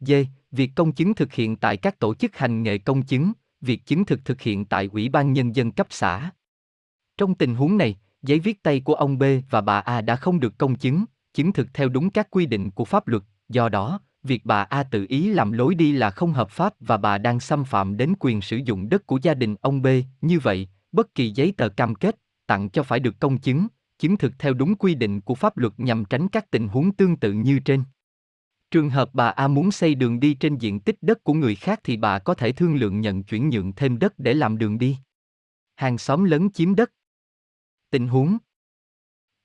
D. 0.00 0.12
Việc 0.50 0.70
công 0.74 0.92
chứng 0.92 1.14
thực 1.14 1.32
hiện 1.32 1.56
tại 1.56 1.76
các 1.76 1.98
tổ 1.98 2.14
chức 2.14 2.36
hành 2.36 2.62
nghề 2.62 2.78
công 2.78 3.02
chứng, 3.02 3.32
việc 3.60 3.86
chứng 3.86 4.04
thực 4.04 4.24
thực 4.24 4.40
hiện 4.40 4.64
tại 4.64 4.88
Ủy 4.92 5.08
ban 5.08 5.32
Nhân 5.32 5.56
dân 5.56 5.72
cấp 5.72 5.86
xã. 5.90 6.30
Trong 7.16 7.34
tình 7.34 7.54
huống 7.54 7.78
này, 7.78 7.96
giấy 8.22 8.38
viết 8.38 8.62
tay 8.62 8.80
của 8.80 8.94
ông 8.94 9.18
B 9.18 9.22
và 9.50 9.60
bà 9.60 9.78
A 9.78 10.00
đã 10.00 10.16
không 10.16 10.40
được 10.40 10.58
công 10.58 10.74
chứng, 10.74 11.04
chứng 11.34 11.52
thực 11.52 11.74
theo 11.74 11.88
đúng 11.88 12.10
các 12.10 12.30
quy 12.30 12.46
định 12.46 12.70
của 12.70 12.84
pháp 12.84 13.08
luật, 13.08 13.22
do 13.48 13.68
đó, 13.68 14.00
việc 14.22 14.44
bà 14.44 14.62
A 14.62 14.82
tự 14.82 15.06
ý 15.08 15.28
làm 15.28 15.52
lối 15.52 15.74
đi 15.74 15.92
là 15.92 16.10
không 16.10 16.32
hợp 16.32 16.50
pháp 16.50 16.74
và 16.80 16.96
bà 16.96 17.18
đang 17.18 17.40
xâm 17.40 17.64
phạm 17.64 17.96
đến 17.96 18.14
quyền 18.20 18.40
sử 18.40 18.56
dụng 18.56 18.88
đất 18.88 19.06
của 19.06 19.18
gia 19.22 19.34
đình 19.34 19.56
ông 19.60 19.82
B, 19.82 19.86
như 20.20 20.38
vậy, 20.38 20.68
bất 20.92 21.14
kỳ 21.14 21.30
giấy 21.30 21.54
tờ 21.56 21.68
cam 21.68 21.94
kết, 21.94 22.16
tặng 22.48 22.68
cho 22.70 22.82
phải 22.82 23.00
được 23.00 23.20
công 23.20 23.38
chứng, 23.38 23.66
chứng 23.98 24.16
thực 24.16 24.32
theo 24.38 24.54
đúng 24.54 24.74
quy 24.76 24.94
định 24.94 25.20
của 25.20 25.34
pháp 25.34 25.56
luật 25.56 25.72
nhằm 25.76 26.04
tránh 26.04 26.28
các 26.28 26.50
tình 26.50 26.68
huống 26.68 26.92
tương 26.92 27.16
tự 27.16 27.32
như 27.32 27.58
trên. 27.58 27.84
Trường 28.70 28.90
hợp 28.90 29.10
bà 29.12 29.28
A 29.28 29.48
muốn 29.48 29.70
xây 29.70 29.94
đường 29.94 30.20
đi 30.20 30.34
trên 30.34 30.56
diện 30.56 30.80
tích 30.80 30.96
đất 31.00 31.24
của 31.24 31.34
người 31.34 31.54
khác 31.54 31.80
thì 31.84 31.96
bà 31.96 32.18
có 32.18 32.34
thể 32.34 32.52
thương 32.52 32.74
lượng 32.76 33.00
nhận 33.00 33.22
chuyển 33.22 33.48
nhượng 33.48 33.72
thêm 33.72 33.98
đất 33.98 34.18
để 34.18 34.34
làm 34.34 34.58
đường 34.58 34.78
đi. 34.78 34.96
Hàng 35.76 35.98
xóm 35.98 36.24
lớn 36.24 36.50
chiếm 36.50 36.74
đất. 36.74 36.92
Tình 37.90 38.08
huống 38.08 38.38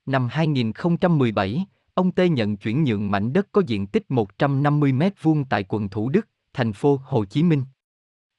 Năm 0.06 0.28
2017, 0.30 1.66
ông 1.94 2.12
T 2.12 2.20
nhận 2.30 2.56
chuyển 2.56 2.84
nhượng 2.84 3.10
mảnh 3.10 3.32
đất 3.32 3.48
có 3.52 3.62
diện 3.66 3.86
tích 3.86 4.10
150 4.10 4.92
m2 4.92 5.44
tại 5.50 5.64
quận 5.64 5.88
Thủ 5.88 6.08
Đức, 6.08 6.28
thành 6.52 6.72
phố 6.72 7.00
Hồ 7.04 7.24
Chí 7.24 7.42
Minh. 7.42 7.64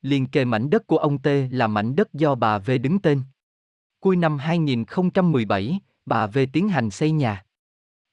Liên 0.02 0.28
kề 0.28 0.46
mảnh 0.46 0.70
đất 0.70 0.88
của 0.88 0.98
ông 0.98 1.18
T 1.18 1.28
là 1.52 1.68
mảnh 1.68 1.96
đất 1.96 2.14
do 2.14 2.36
bà 2.36 2.58
V 2.58 2.72
đứng 2.82 3.00
tên. 3.00 3.22
Cuối 4.06 4.16
năm 4.16 4.38
2017, 4.38 5.80
bà 6.06 6.28
V 6.28 6.38
tiến 6.54 6.70
hành 6.70 6.90
xây 6.90 7.12
nhà. 7.12 7.46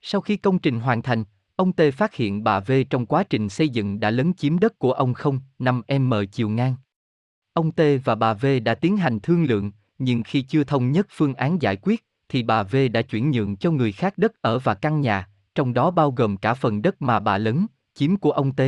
Sau 0.01 0.21
khi 0.21 0.37
công 0.37 0.59
trình 0.59 0.81
hoàn 0.81 1.03
thành, 1.03 1.25
ông 1.57 1.73
T 1.73 1.81
phát 1.95 2.15
hiện 2.15 2.45
bà 2.45 2.61
V 2.61 2.73
trong 2.91 3.07
quá 3.07 3.25
trình 3.25 3.49
xây 3.49 3.69
dựng 3.69 4.01
đã 4.01 4.11
lấn 4.11 4.35
chiếm 4.35 4.59
đất 4.59 4.79
của 4.79 4.93
ông 4.93 5.15
không 5.15 5.41
5m 5.59 6.27
chiều 6.27 6.49
ngang. 6.49 6.75
Ông 7.53 7.73
T 7.73 7.81
và 8.05 8.15
bà 8.15 8.35
V 8.35 8.47
đã 8.65 8.75
tiến 8.75 8.97
hành 8.97 9.21
thương 9.21 9.45
lượng, 9.45 9.73
nhưng 9.99 10.23
khi 10.23 10.43
chưa 10.43 10.65
thống 10.65 10.93
nhất 10.93 11.07
phương 11.11 11.35
án 11.35 11.63
giải 11.63 11.77
quyết, 11.83 12.05
thì 12.29 12.43
bà 12.43 12.63
V 12.63 12.77
đã 12.93 13.03
chuyển 13.03 13.31
nhượng 13.31 13.57
cho 13.57 13.71
người 13.71 13.93
khác 13.93 14.19
đất 14.19 14.43
ở 14.43 14.59
và 14.59 14.75
căn 14.75 15.01
nhà, 15.01 15.29
trong 15.55 15.75
đó 15.75 15.91
bao 15.91 16.11
gồm 16.11 16.37
cả 16.37 16.55
phần 16.55 16.83
đất 16.83 17.03
mà 17.03 17.21
bà 17.21 17.39
lấn, 17.39 17.67
chiếm 17.95 18.17
của 18.17 18.31
ông 18.31 18.53
T. 18.55 18.61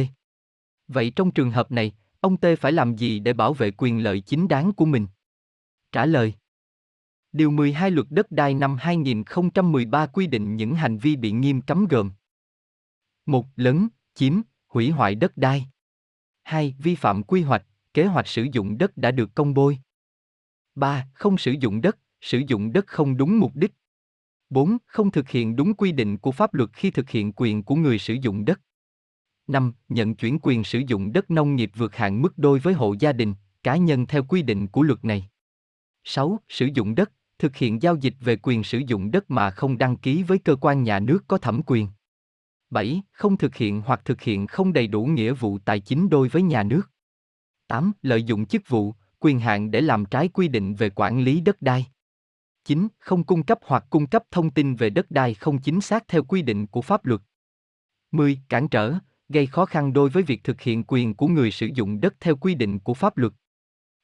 Vậy 0.88 1.10
trong 1.16 1.30
trường 1.30 1.50
hợp 1.50 1.72
này, 1.72 1.92
ông 2.20 2.36
T 2.36 2.46
phải 2.60 2.72
làm 2.72 2.96
gì 2.96 3.18
để 3.18 3.32
bảo 3.32 3.52
vệ 3.52 3.70
quyền 3.70 4.02
lợi 4.02 4.20
chính 4.20 4.48
đáng 4.48 4.72
của 4.72 4.84
mình? 4.84 5.06
Trả 5.92 6.06
lời 6.06 6.34
Điều 7.34 7.50
12 7.50 7.90
Luật 7.90 8.06
Đất 8.10 8.30
đai 8.30 8.54
năm 8.54 8.76
2013 8.80 10.06
quy 10.06 10.26
định 10.26 10.56
những 10.56 10.74
hành 10.74 10.98
vi 10.98 11.16
bị 11.16 11.32
nghiêm 11.32 11.60
cấm 11.60 11.86
gồm 11.86 12.10
một 13.26 13.46
Lấn, 13.56 13.88
chiếm, 14.14 14.40
hủy 14.68 14.90
hoại 14.90 15.14
đất 15.14 15.36
đai 15.36 15.66
2. 16.42 16.74
Vi 16.78 16.94
phạm 16.94 17.22
quy 17.22 17.42
hoạch, 17.42 17.66
kế 17.94 18.06
hoạch 18.06 18.28
sử 18.28 18.46
dụng 18.52 18.78
đất 18.78 18.96
đã 18.96 19.10
được 19.10 19.34
công 19.34 19.54
bôi 19.54 19.78
3. 20.74 21.08
Không 21.14 21.38
sử 21.38 21.54
dụng 21.60 21.80
đất, 21.80 21.98
sử 22.20 22.42
dụng 22.48 22.72
đất 22.72 22.86
không 22.86 23.16
đúng 23.16 23.38
mục 23.38 23.52
đích 23.54 23.72
4. 24.50 24.76
Không 24.86 25.10
thực 25.10 25.28
hiện 25.28 25.56
đúng 25.56 25.74
quy 25.74 25.92
định 25.92 26.18
của 26.18 26.32
pháp 26.32 26.54
luật 26.54 26.70
khi 26.72 26.90
thực 26.90 27.10
hiện 27.10 27.32
quyền 27.32 27.62
của 27.62 27.74
người 27.74 27.98
sử 27.98 28.14
dụng 28.14 28.44
đất 28.44 28.60
5. 29.46 29.72
Nhận 29.88 30.14
chuyển 30.14 30.38
quyền 30.42 30.64
sử 30.64 30.82
dụng 30.86 31.12
đất 31.12 31.30
nông 31.30 31.56
nghiệp 31.56 31.70
vượt 31.74 31.96
hạn 31.96 32.22
mức 32.22 32.38
đôi 32.38 32.58
với 32.58 32.74
hộ 32.74 32.94
gia 33.00 33.12
đình, 33.12 33.34
cá 33.62 33.76
nhân 33.76 34.06
theo 34.06 34.24
quy 34.24 34.42
định 34.42 34.68
của 34.68 34.82
luật 34.82 35.04
này 35.04 35.28
6. 36.04 36.38
Sử 36.48 36.68
dụng 36.74 36.94
đất, 36.94 37.12
thực 37.44 37.56
hiện 37.56 37.82
giao 37.82 37.96
dịch 37.96 38.14
về 38.20 38.36
quyền 38.42 38.64
sử 38.64 38.78
dụng 38.78 39.10
đất 39.10 39.30
mà 39.30 39.50
không 39.50 39.78
đăng 39.78 39.96
ký 39.96 40.22
với 40.22 40.38
cơ 40.38 40.56
quan 40.56 40.82
nhà 40.82 41.00
nước 41.00 41.24
có 41.28 41.38
thẩm 41.38 41.62
quyền. 41.66 41.88
7. 42.70 43.02
Không 43.12 43.36
thực 43.36 43.56
hiện 43.56 43.82
hoặc 43.86 44.00
thực 44.04 44.20
hiện 44.20 44.46
không 44.46 44.72
đầy 44.72 44.86
đủ 44.86 45.04
nghĩa 45.04 45.32
vụ 45.32 45.58
tài 45.58 45.80
chính 45.80 46.08
đối 46.08 46.28
với 46.28 46.42
nhà 46.42 46.62
nước. 46.62 46.82
8. 47.66 47.92
Lợi 48.02 48.22
dụng 48.22 48.46
chức 48.46 48.68
vụ, 48.68 48.94
quyền 49.18 49.40
hạn 49.40 49.70
để 49.70 49.80
làm 49.80 50.04
trái 50.04 50.28
quy 50.28 50.48
định 50.48 50.74
về 50.74 50.90
quản 50.90 51.20
lý 51.20 51.40
đất 51.40 51.62
đai. 51.62 51.86
9. 52.64 52.88
Không 52.98 53.24
cung 53.24 53.42
cấp 53.42 53.58
hoặc 53.62 53.84
cung 53.90 54.06
cấp 54.06 54.22
thông 54.30 54.50
tin 54.50 54.76
về 54.76 54.90
đất 54.90 55.10
đai 55.10 55.34
không 55.34 55.58
chính 55.58 55.80
xác 55.80 56.08
theo 56.08 56.24
quy 56.24 56.42
định 56.42 56.66
của 56.66 56.82
pháp 56.82 57.04
luật. 57.04 57.20
10. 58.12 58.38
Cản 58.48 58.68
trở, 58.68 58.94
gây 59.28 59.46
khó 59.46 59.66
khăn 59.66 59.92
đối 59.92 60.08
với 60.08 60.22
việc 60.22 60.44
thực 60.44 60.60
hiện 60.60 60.84
quyền 60.84 61.14
của 61.14 61.28
người 61.28 61.50
sử 61.50 61.68
dụng 61.74 62.00
đất 62.00 62.14
theo 62.20 62.36
quy 62.36 62.54
định 62.54 62.78
của 62.78 62.94
pháp 62.94 63.16
luật. 63.16 63.32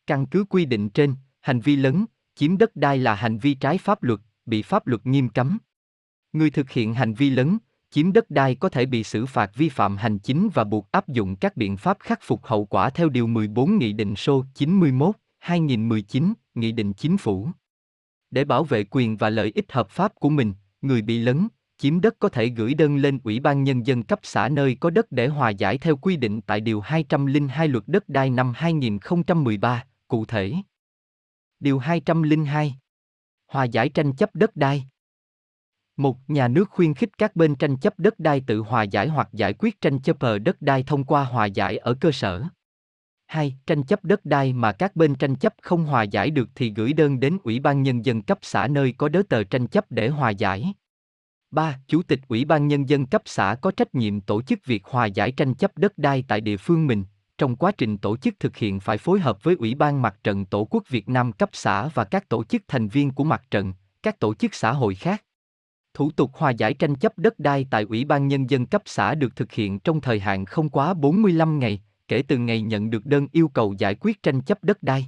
Căn 0.07 0.27
cứ 0.27 0.45
quy 0.45 0.65
định 0.65 0.91
trên, 0.91 1.15
hành 1.41 1.61
vi 1.61 1.77
lấn, 1.77 2.05
chiếm 2.35 2.59
đất 2.59 2.77
đai 2.77 2.99
là 2.99 3.15
hành 3.15 3.39
vi 3.39 3.55
trái 3.55 3.79
pháp 3.79 4.03
luật, 4.03 4.21
bị 4.47 4.63
pháp 4.63 4.87
luật 4.87 5.07
nghiêm 5.07 5.29
cấm. 5.29 5.59
Người 6.33 6.51
thực 6.51 6.71
hiện 6.71 6.95
hành 6.95 7.15
vi 7.15 7.31
lấn, 7.31 7.59
chiếm 7.91 8.13
đất 8.13 8.31
đai 8.31 8.55
có 8.55 8.69
thể 8.69 8.87
bị 8.87 9.05
xử 9.05 9.27
phạt 9.27 9.51
vi 9.55 9.69
phạm 9.69 9.97
hành 9.97 10.19
chính 10.19 10.49
và 10.55 10.65
buộc 10.65 10.91
áp 10.91 11.09
dụng 11.09 11.37
các 11.37 11.57
biện 11.57 11.77
pháp 11.77 11.97
khắc 12.01 12.21
phục 12.23 12.47
hậu 12.47 12.65
quả 12.65 12.91
theo 12.91 13.09
Điều 13.09 13.27
14 13.27 13.79
Nghị 13.79 13.93
định 13.93 14.17
số 14.17 14.45
91, 14.55 15.17
2019, 15.39 16.33
Nghị 16.55 16.73
định 16.73 16.93
Chính 16.93 17.17
phủ. 17.17 17.49
Để 18.31 18.45
bảo 18.45 18.65
vệ 18.65 18.85
quyền 18.85 19.17
và 19.17 19.31
lợi 19.31 19.53
ích 19.55 19.73
hợp 19.73 19.91
pháp 19.91 20.15
của 20.15 20.29
mình, 20.29 20.55
người 20.83 21.03
bị 21.03 21.19
lấn, 21.19 21.49
chiếm 21.79 22.01
đất 22.01 22.17
có 22.19 22.29
thể 22.29 22.47
gửi 22.47 22.75
đơn 22.75 22.97
lên 22.97 23.19
Ủy 23.25 23.41
ban 23.41 23.65
Nhân 23.65 23.87
dân 23.87 24.03
cấp 24.03 24.21
xã 24.23 24.49
nơi 24.49 24.77
có 24.81 24.91
đất 24.91 25.13
để 25.13 25.29
hòa 25.29 25.51
giải 25.51 25.79
theo 25.79 25.97
quy 25.97 26.17
định 26.17 26.41
tại 26.41 26.61
Điều 26.61 26.81
202 26.81 27.69
Luật 27.69 27.85
Đất 27.87 28.09
đai 28.09 28.31
năm 28.31 28.53
2013, 28.57 29.85
cụ 30.09 30.25
thể. 30.25 30.55
Điều 31.61 31.79
202 31.79 32.75
Hòa 33.49 33.65
giải 33.65 33.89
tranh 33.89 34.13
chấp 34.13 34.31
đất 34.35 34.57
đai 34.57 34.87
một, 36.01 36.17
Nhà 36.29 36.49
nước 36.49 36.71
khuyên 36.71 36.95
khích 36.95 37.19
các 37.19 37.37
bên 37.37 37.55
tranh 37.55 37.77
chấp 37.77 37.99
đất 37.99 38.19
đai 38.19 38.43
tự 38.47 38.61
hòa 38.61 38.83
giải 38.83 39.09
hoặc 39.09 39.29
giải 39.33 39.55
quyết 39.59 39.81
tranh 39.81 39.99
chấp 39.99 40.21
ở 40.21 40.39
đất 40.39 40.63
đai 40.63 40.83
thông 40.83 41.05
qua 41.05 41.25
hòa 41.25 41.47
giải 41.47 41.79
ở 41.79 41.95
cơ 41.95 42.13
sở. 42.13 42.43
2. 43.27 43.57
Tranh 43.67 43.83
chấp 43.83 44.05
đất 44.05 44.25
đai 44.25 44.53
mà 44.53 44.73
các 44.73 44.97
bên 44.97 45.15
tranh 45.15 45.37
chấp 45.37 45.55
không 45.63 45.85
hòa 45.85 46.03
giải 46.03 46.31
được 46.31 46.49
thì 46.55 46.73
gửi 46.77 46.93
đơn 46.93 47.21
đến 47.21 47.39
Ủy 47.45 47.61
ban 47.61 47.83
Nhân 47.83 48.05
dân 48.05 48.23
cấp 48.23 48.39
xã 48.43 48.67
nơi 48.67 48.95
có 48.99 49.09
đớ 49.09 49.23
tờ 49.29 49.45
tranh 49.45 49.67
chấp 49.67 49.85
để 49.91 50.09
hòa 50.09 50.31
giải. 50.31 50.75
3. 51.51 51.79
Chủ 51.87 52.03
tịch 52.03 52.21
Ủy 52.29 52.45
ban 52.45 52.69
Nhân 52.69 52.89
dân 52.89 53.07
cấp 53.07 53.23
xã 53.25 53.57
có 53.61 53.71
trách 53.71 53.95
nhiệm 53.95 54.21
tổ 54.21 54.43
chức 54.43 54.65
việc 54.65 54.85
hòa 54.85 55.07
giải 55.07 55.33
tranh 55.33 55.55
chấp 55.55 55.79
đất 55.79 55.99
đai 55.99 56.25
tại 56.29 56.41
địa 56.41 56.57
phương 56.57 56.87
mình. 56.87 57.05
Trong 57.41 57.57
quá 57.57 57.73
trình 57.73 57.99
tổ 57.99 58.17
chức 58.17 58.35
thực 58.41 58.57
hiện 58.57 58.81
phải 58.81 58.99
phối 58.99 59.21
hợp 59.21 59.45
với 59.45 59.57
Ủy 59.59 59.75
ban 59.75 60.03
Mặt 60.03 60.17
trận 60.25 60.45
Tổ 60.45 60.65
quốc 60.71 60.85
Việt 60.89 61.09
Nam 61.09 61.33
cấp 61.33 61.51
xã 61.53 61.89
và 61.89 62.05
các 62.05 62.29
tổ 62.29 62.45
chức 62.45 62.63
thành 62.69 62.89
viên 62.89 63.11
của 63.11 63.25
mặt 63.25 63.43
trận, 63.51 63.73
các 64.03 64.19
tổ 64.19 64.35
chức 64.35 64.55
xã 64.55 64.73
hội 64.73 64.95
khác. 64.95 65.25
Thủ 65.95 66.11
tục 66.11 66.31
hòa 66.35 66.51
giải 66.51 66.75
tranh 66.75 66.95
chấp 66.95 67.19
đất 67.19 67.39
đai 67.39 67.67
tại 67.71 67.87
Ủy 67.89 68.05
ban 68.05 68.29
Nhân 68.29 68.51
dân 68.51 68.67
cấp 68.67 68.83
xã 68.85 69.15
được 69.15 69.37
thực 69.37 69.53
hiện 69.53 69.79
trong 69.79 70.01
thời 70.01 70.21
hạn 70.21 70.45
không 70.45 70.69
quá 70.69 70.95
45 70.95 71.59
ngày, 71.59 71.83
kể 72.09 72.23
từ 72.29 72.39
ngày 72.39 72.63
nhận 72.63 72.91
được 72.91 73.07
đơn 73.07 73.27
yêu 73.33 73.49
cầu 73.49 73.75
giải 73.79 73.95
quyết 74.01 74.23
tranh 74.23 74.41
chấp 74.41 74.65
đất 74.65 74.83
đai. 74.83 75.07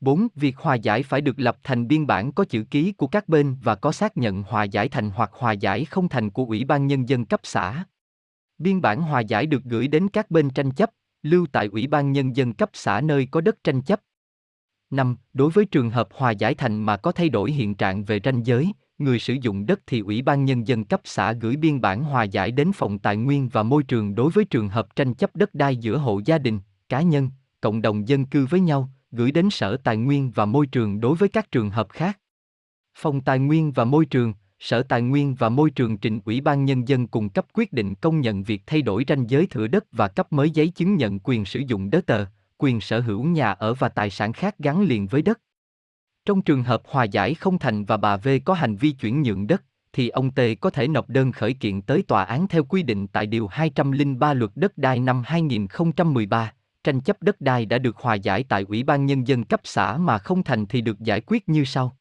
4. 0.00 0.28
Việc 0.34 0.56
hòa 0.56 0.74
giải 0.74 1.02
phải 1.02 1.20
được 1.20 1.40
lập 1.40 1.56
thành 1.62 1.88
biên 1.88 2.06
bản 2.06 2.32
có 2.32 2.44
chữ 2.44 2.64
ký 2.70 2.92
của 2.92 3.06
các 3.06 3.28
bên 3.28 3.56
và 3.62 3.74
có 3.74 3.92
xác 3.92 4.16
nhận 4.16 4.42
hòa 4.42 4.64
giải 4.64 4.88
thành 4.88 5.10
hoặc 5.10 5.30
hòa 5.32 5.52
giải 5.52 5.84
không 5.84 6.08
thành 6.08 6.30
của 6.30 6.44
Ủy 6.44 6.64
ban 6.64 6.86
Nhân 6.86 7.08
dân 7.08 7.24
cấp 7.24 7.40
xã. 7.42 7.84
Biên 8.58 8.80
bản 8.80 9.02
hòa 9.02 9.20
giải 9.20 9.46
được 9.46 9.62
gửi 9.64 9.88
đến 9.88 10.08
các 10.08 10.30
bên 10.30 10.50
tranh 10.50 10.70
chấp, 10.70 10.90
lưu 11.26 11.46
tại 11.52 11.66
Ủy 11.66 11.86
ban 11.86 12.12
Nhân 12.12 12.36
dân 12.36 12.52
cấp 12.52 12.70
xã 12.72 13.00
nơi 13.00 13.28
có 13.30 13.40
đất 13.40 13.64
tranh 13.64 13.82
chấp. 13.82 14.00
5. 14.90 15.16
Đối 15.32 15.50
với 15.50 15.64
trường 15.64 15.90
hợp 15.90 16.08
hòa 16.14 16.30
giải 16.30 16.54
thành 16.54 16.82
mà 16.82 16.96
có 16.96 17.12
thay 17.12 17.28
đổi 17.28 17.52
hiện 17.52 17.74
trạng 17.74 18.04
về 18.04 18.20
ranh 18.24 18.46
giới, 18.46 18.72
người 18.98 19.18
sử 19.18 19.34
dụng 19.42 19.66
đất 19.66 19.80
thì 19.86 20.00
Ủy 20.00 20.22
ban 20.22 20.44
Nhân 20.44 20.66
dân 20.66 20.84
cấp 20.84 21.00
xã 21.04 21.32
gửi 21.32 21.56
biên 21.56 21.80
bản 21.80 22.04
hòa 22.04 22.22
giải 22.22 22.50
đến 22.50 22.70
Phòng 22.74 22.98
Tài 22.98 23.16
nguyên 23.16 23.48
và 23.48 23.62
Môi 23.62 23.82
trường 23.82 24.14
đối 24.14 24.30
với 24.30 24.44
trường 24.44 24.68
hợp 24.68 24.96
tranh 24.96 25.14
chấp 25.14 25.36
đất 25.36 25.54
đai 25.54 25.76
giữa 25.76 25.96
hộ 25.96 26.20
gia 26.24 26.38
đình, 26.38 26.60
cá 26.88 27.02
nhân, 27.02 27.30
cộng 27.60 27.82
đồng 27.82 28.08
dân 28.08 28.26
cư 28.26 28.46
với 28.46 28.60
nhau, 28.60 28.90
gửi 29.10 29.32
đến 29.32 29.50
Sở 29.50 29.76
Tài 29.76 29.96
nguyên 29.96 30.30
và 30.30 30.44
Môi 30.44 30.66
trường 30.66 31.00
đối 31.00 31.16
với 31.16 31.28
các 31.28 31.50
trường 31.50 31.70
hợp 31.70 31.88
khác. 31.90 32.18
Phòng 32.98 33.20
Tài 33.20 33.38
nguyên 33.38 33.72
và 33.72 33.84
Môi 33.84 34.06
trường, 34.06 34.34
Sở 34.58 34.82
Tài 34.82 35.02
nguyên 35.02 35.34
và 35.34 35.48
Môi 35.48 35.70
trường 35.70 35.98
trình 35.98 36.20
Ủy 36.24 36.40
ban 36.40 36.64
Nhân 36.64 36.88
dân 36.88 37.06
cung 37.06 37.28
cấp 37.28 37.46
quyết 37.52 37.72
định 37.72 37.94
công 37.94 38.20
nhận 38.20 38.42
việc 38.42 38.62
thay 38.66 38.82
đổi 38.82 39.04
ranh 39.08 39.30
giới 39.30 39.46
thửa 39.46 39.66
đất 39.66 39.84
và 39.92 40.08
cấp 40.08 40.32
mới 40.32 40.50
giấy 40.50 40.68
chứng 40.68 40.96
nhận 40.96 41.18
quyền 41.18 41.44
sử 41.44 41.60
dụng 41.66 41.90
đất 41.90 42.06
tờ, 42.06 42.24
quyền 42.58 42.80
sở 42.80 43.00
hữu 43.00 43.24
nhà 43.24 43.52
ở 43.52 43.74
và 43.74 43.88
tài 43.88 44.10
sản 44.10 44.32
khác 44.32 44.58
gắn 44.58 44.82
liền 44.82 45.06
với 45.06 45.22
đất. 45.22 45.40
Trong 46.24 46.42
trường 46.42 46.62
hợp 46.62 46.82
hòa 46.84 47.04
giải 47.04 47.34
không 47.34 47.58
thành 47.58 47.84
và 47.84 47.96
bà 47.96 48.16
V 48.16 48.28
có 48.44 48.54
hành 48.54 48.76
vi 48.76 48.90
chuyển 48.90 49.22
nhượng 49.22 49.46
đất, 49.46 49.62
thì 49.92 50.08
ông 50.08 50.30
T 50.30 50.40
có 50.60 50.70
thể 50.70 50.88
nộp 50.88 51.08
đơn 51.08 51.32
khởi 51.32 51.54
kiện 51.54 51.82
tới 51.82 52.02
tòa 52.02 52.24
án 52.24 52.48
theo 52.48 52.64
quy 52.64 52.82
định 52.82 53.06
tại 53.06 53.26
Điều 53.26 53.46
203 53.46 54.34
Luật 54.34 54.50
Đất 54.54 54.78
đai 54.78 55.00
năm 55.00 55.22
2013. 55.26 56.52
Tranh 56.84 57.00
chấp 57.00 57.22
đất 57.22 57.40
đai 57.40 57.66
đã 57.66 57.78
được 57.78 57.96
hòa 57.96 58.14
giải 58.14 58.44
tại 58.48 58.64
Ủy 58.68 58.82
ban 58.82 59.06
Nhân 59.06 59.26
dân 59.26 59.44
cấp 59.44 59.60
xã 59.64 59.96
mà 59.96 60.18
không 60.18 60.42
thành 60.42 60.66
thì 60.66 60.80
được 60.80 61.00
giải 61.00 61.20
quyết 61.26 61.48
như 61.48 61.64
sau 61.64 61.96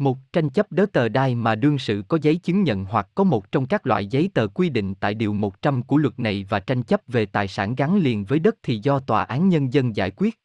một 0.00 0.18
Tranh 0.32 0.50
chấp 0.50 0.72
đớ 0.72 0.86
tờ 0.92 1.08
đai 1.08 1.34
mà 1.34 1.54
đương 1.54 1.78
sự 1.78 2.02
có 2.08 2.18
giấy 2.22 2.36
chứng 2.36 2.62
nhận 2.62 2.84
hoặc 2.84 3.08
có 3.14 3.24
một 3.24 3.52
trong 3.52 3.66
các 3.66 3.86
loại 3.86 4.06
giấy 4.06 4.30
tờ 4.34 4.46
quy 4.46 4.68
định 4.68 4.94
tại 4.94 5.14
Điều 5.14 5.32
100 5.32 5.82
của 5.82 5.96
luật 5.96 6.18
này 6.18 6.46
và 6.48 6.60
tranh 6.60 6.82
chấp 6.82 7.00
về 7.08 7.26
tài 7.26 7.48
sản 7.48 7.74
gắn 7.74 7.96
liền 7.96 8.24
với 8.24 8.38
đất 8.38 8.54
thì 8.62 8.80
do 8.82 8.98
Tòa 8.98 9.22
án 9.22 9.48
Nhân 9.48 9.72
dân 9.72 9.96
giải 9.96 10.10
quyết. 10.10 10.38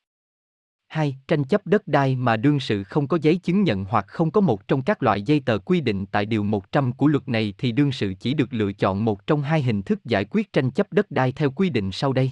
2. 0.87 1.17
Tranh 1.27 1.43
chấp 1.43 1.67
đất 1.67 1.87
đai 1.87 2.15
mà 2.15 2.37
đương 2.37 2.59
sự 2.59 2.83
không 2.83 3.07
có 3.07 3.17
giấy 3.21 3.35
chứng 3.35 3.63
nhận 3.63 3.85
hoặc 3.85 4.05
không 4.07 4.31
có 4.31 4.41
một 4.41 4.67
trong 4.67 4.81
các 4.81 5.03
loại 5.03 5.21
giấy 5.21 5.41
tờ 5.45 5.57
quy 5.57 5.81
định 5.81 6.05
tại 6.05 6.25
Điều 6.25 6.43
100 6.43 6.91
của 6.91 7.07
luật 7.07 7.29
này 7.29 7.53
thì 7.57 7.71
đương 7.71 7.91
sự 7.91 8.13
chỉ 8.19 8.33
được 8.33 8.53
lựa 8.53 8.73
chọn 8.73 9.05
một 9.05 9.27
trong 9.27 9.41
hai 9.41 9.61
hình 9.61 9.81
thức 9.81 10.05
giải 10.05 10.25
quyết 10.25 10.53
tranh 10.53 10.71
chấp 10.71 10.93
đất 10.93 11.11
đai 11.11 11.31
theo 11.31 11.51
quy 11.51 11.69
định 11.69 11.91
sau 11.91 12.13
đây. 12.13 12.31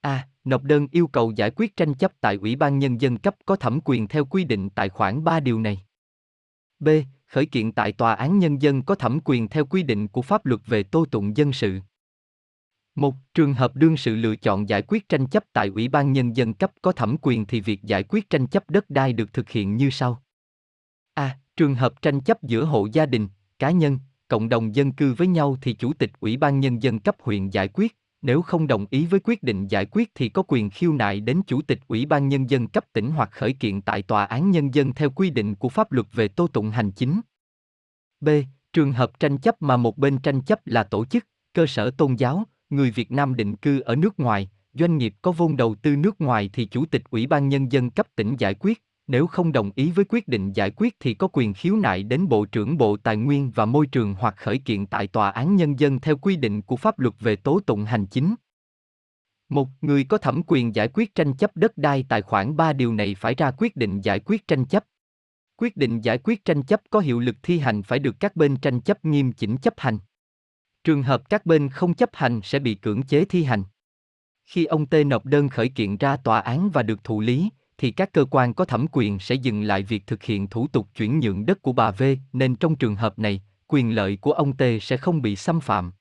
A. 0.00 0.28
Nộp 0.44 0.62
đơn 0.62 0.88
yêu 0.90 1.06
cầu 1.06 1.32
giải 1.36 1.50
quyết 1.56 1.76
tranh 1.76 1.94
chấp 1.94 2.12
tại 2.20 2.36
Ủy 2.36 2.56
ban 2.56 2.78
Nhân 2.78 3.00
dân 3.00 3.18
cấp 3.18 3.36
có 3.46 3.56
thẩm 3.56 3.80
quyền 3.84 4.08
theo 4.08 4.24
quy 4.24 4.44
định 4.44 4.70
tại 4.70 4.88
khoản 4.88 5.24
3 5.24 5.40
điều 5.40 5.60
này. 5.60 5.82
B. 6.78 6.88
Khởi 7.26 7.46
kiện 7.46 7.72
tại 7.72 7.92
Tòa 7.92 8.14
án 8.14 8.38
Nhân 8.38 8.62
dân 8.62 8.82
có 8.82 8.94
thẩm 8.94 9.18
quyền 9.24 9.48
theo 9.48 9.66
quy 9.66 9.82
định 9.82 10.08
của 10.08 10.22
pháp 10.22 10.46
luật 10.46 10.60
về 10.66 10.82
tố 10.82 11.04
tụng 11.04 11.36
dân 11.36 11.52
sự. 11.52 11.80
Một 12.94 13.14
trường 13.34 13.54
hợp 13.54 13.76
đương 13.76 13.96
sự 13.96 14.16
lựa 14.16 14.36
chọn 14.36 14.68
giải 14.68 14.82
quyết 14.82 15.08
tranh 15.08 15.26
chấp 15.26 15.44
tại 15.52 15.68
Ủy 15.68 15.88
ban 15.88 16.12
Nhân 16.12 16.36
dân 16.36 16.54
cấp 16.54 16.72
có 16.82 16.92
thẩm 16.92 17.16
quyền 17.22 17.46
thì 17.46 17.60
việc 17.60 17.82
giải 17.82 18.02
quyết 18.02 18.30
tranh 18.30 18.46
chấp 18.46 18.70
đất 18.70 18.90
đai 18.90 19.12
được 19.12 19.32
thực 19.32 19.50
hiện 19.50 19.76
như 19.76 19.90
sau. 19.90 20.22
A. 21.14 21.38
Trường 21.56 21.74
hợp 21.74 22.02
tranh 22.02 22.20
chấp 22.20 22.42
giữa 22.42 22.64
hộ 22.64 22.88
gia 22.92 23.06
đình, 23.06 23.28
cá 23.58 23.70
nhân, 23.70 23.98
cộng 24.28 24.48
đồng 24.48 24.74
dân 24.74 24.92
cư 24.92 25.14
với 25.14 25.26
nhau 25.26 25.56
thì 25.62 25.72
Chủ 25.72 25.92
tịch 25.92 26.10
Ủy 26.20 26.36
ban 26.36 26.60
Nhân 26.60 26.82
dân 26.82 26.98
cấp 26.98 27.16
huyện 27.20 27.50
giải 27.50 27.68
quyết, 27.68 27.96
nếu 28.26 28.42
không 28.42 28.66
đồng 28.66 28.86
ý 28.90 29.06
với 29.06 29.20
quyết 29.24 29.42
định 29.42 29.68
giải 29.68 29.86
quyết 29.90 30.10
thì 30.14 30.28
có 30.28 30.42
quyền 30.48 30.70
khiêu 30.70 30.92
nại 30.92 31.20
đến 31.20 31.42
Chủ 31.46 31.62
tịch 31.62 31.80
Ủy 31.88 32.06
ban 32.06 32.28
Nhân 32.28 32.50
dân 32.50 32.68
cấp 32.68 32.84
tỉnh 32.92 33.10
hoặc 33.10 33.30
khởi 33.32 33.52
kiện 33.52 33.82
tại 33.82 34.02
Tòa 34.02 34.24
án 34.24 34.50
Nhân 34.50 34.74
dân 34.74 34.92
theo 34.92 35.10
quy 35.10 35.30
định 35.30 35.54
của 35.54 35.68
pháp 35.68 35.92
luật 35.92 36.06
về 36.12 36.28
tố 36.28 36.46
tụng 36.46 36.70
hành 36.70 36.90
chính. 36.90 37.20
B. 38.20 38.28
Trường 38.72 38.92
hợp 38.92 39.20
tranh 39.20 39.38
chấp 39.38 39.62
mà 39.62 39.76
một 39.76 39.98
bên 39.98 40.18
tranh 40.18 40.40
chấp 40.42 40.66
là 40.66 40.82
tổ 40.82 41.04
chức, 41.04 41.24
cơ 41.54 41.66
sở 41.66 41.90
tôn 41.90 42.14
giáo, 42.14 42.44
người 42.70 42.90
Việt 42.90 43.12
Nam 43.12 43.34
định 43.34 43.56
cư 43.56 43.80
ở 43.80 43.96
nước 43.96 44.20
ngoài, 44.20 44.50
doanh 44.74 44.98
nghiệp 44.98 45.14
có 45.22 45.32
vốn 45.32 45.56
đầu 45.56 45.74
tư 45.74 45.96
nước 45.96 46.20
ngoài 46.20 46.50
thì 46.52 46.66
Chủ 46.66 46.84
tịch 46.86 47.02
Ủy 47.10 47.26
ban 47.26 47.48
Nhân 47.48 47.72
dân 47.72 47.90
cấp 47.90 48.06
tỉnh 48.16 48.36
giải 48.36 48.54
quyết, 48.54 48.82
nếu 49.06 49.26
không 49.26 49.52
đồng 49.52 49.70
ý 49.74 49.90
với 49.90 50.04
quyết 50.08 50.28
định 50.28 50.52
giải 50.52 50.70
quyết 50.76 50.96
thì 51.00 51.14
có 51.14 51.28
quyền 51.32 51.54
khiếu 51.54 51.76
nại 51.76 52.02
đến 52.02 52.28
Bộ 52.28 52.44
trưởng 52.44 52.76
Bộ 52.76 52.96
Tài 52.96 53.16
nguyên 53.16 53.50
và 53.50 53.64
Môi 53.64 53.86
trường 53.86 54.14
hoặc 54.14 54.34
khởi 54.36 54.58
kiện 54.58 54.86
tại 54.86 55.06
Tòa 55.06 55.30
án 55.30 55.56
Nhân 55.56 55.78
dân 55.78 56.00
theo 56.00 56.16
quy 56.16 56.36
định 56.36 56.62
của 56.62 56.76
pháp 56.76 56.98
luật 56.98 57.14
về 57.20 57.36
tố 57.36 57.60
tụng 57.60 57.84
hành 57.84 58.06
chính. 58.06 58.34
Một 59.48 59.68
người 59.80 60.04
có 60.04 60.18
thẩm 60.18 60.42
quyền 60.46 60.74
giải 60.74 60.88
quyết 60.94 61.14
tranh 61.14 61.34
chấp 61.34 61.56
đất 61.56 61.78
đai 61.78 62.04
tại 62.08 62.22
khoản 62.22 62.56
3 62.56 62.72
điều 62.72 62.94
này 62.94 63.14
phải 63.14 63.34
ra 63.34 63.50
quyết 63.50 63.76
định 63.76 64.00
giải 64.00 64.20
quyết 64.20 64.48
tranh 64.48 64.64
chấp. 64.64 64.84
Quyết 65.56 65.76
định 65.76 66.00
giải 66.00 66.18
quyết 66.18 66.44
tranh 66.44 66.62
chấp 66.62 66.80
có 66.90 67.00
hiệu 67.00 67.20
lực 67.20 67.36
thi 67.42 67.58
hành 67.58 67.82
phải 67.82 67.98
được 67.98 68.20
các 68.20 68.36
bên 68.36 68.56
tranh 68.56 68.80
chấp 68.80 69.04
nghiêm 69.04 69.32
chỉnh 69.32 69.56
chấp 69.56 69.74
hành. 69.76 69.98
Trường 70.84 71.02
hợp 71.02 71.28
các 71.28 71.46
bên 71.46 71.68
không 71.68 71.94
chấp 71.94 72.10
hành 72.12 72.40
sẽ 72.44 72.58
bị 72.58 72.74
cưỡng 72.74 73.02
chế 73.02 73.24
thi 73.24 73.44
hành. 73.44 73.64
Khi 74.44 74.64
ông 74.64 74.86
T 74.86 74.94
nộp 75.06 75.26
đơn 75.26 75.48
khởi 75.48 75.68
kiện 75.68 75.96
ra 75.96 76.16
tòa 76.16 76.40
án 76.40 76.70
và 76.70 76.82
được 76.82 77.04
thụ 77.04 77.20
lý, 77.20 77.50
thì 77.78 77.90
các 77.90 78.12
cơ 78.12 78.24
quan 78.30 78.54
có 78.54 78.64
thẩm 78.64 78.86
quyền 78.92 79.18
sẽ 79.18 79.34
dừng 79.34 79.62
lại 79.62 79.82
việc 79.82 80.06
thực 80.06 80.22
hiện 80.22 80.46
thủ 80.46 80.66
tục 80.66 80.88
chuyển 80.94 81.20
nhượng 81.20 81.46
đất 81.46 81.62
của 81.62 81.72
bà 81.72 81.90
V, 81.90 82.02
nên 82.32 82.56
trong 82.56 82.76
trường 82.76 82.96
hợp 82.96 83.18
này, 83.18 83.42
quyền 83.66 83.94
lợi 83.94 84.16
của 84.16 84.32
ông 84.32 84.56
T 84.56 84.62
sẽ 84.80 84.96
không 84.96 85.22
bị 85.22 85.36
xâm 85.36 85.60
phạm. 85.60 85.92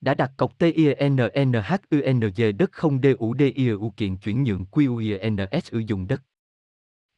Đã 0.00 0.14
đặt 0.14 0.32
cọc 0.36 0.58
TINNHUNG 0.58 2.26
đất 2.58 2.72
không 2.72 3.00
DUDIU 3.02 3.92
kiện 3.96 4.16
chuyển 4.16 4.42
nhượng 4.42 4.64
QINS 4.70 5.60
sử 5.60 5.78
dùng 5.78 6.06
đất. 6.06 6.22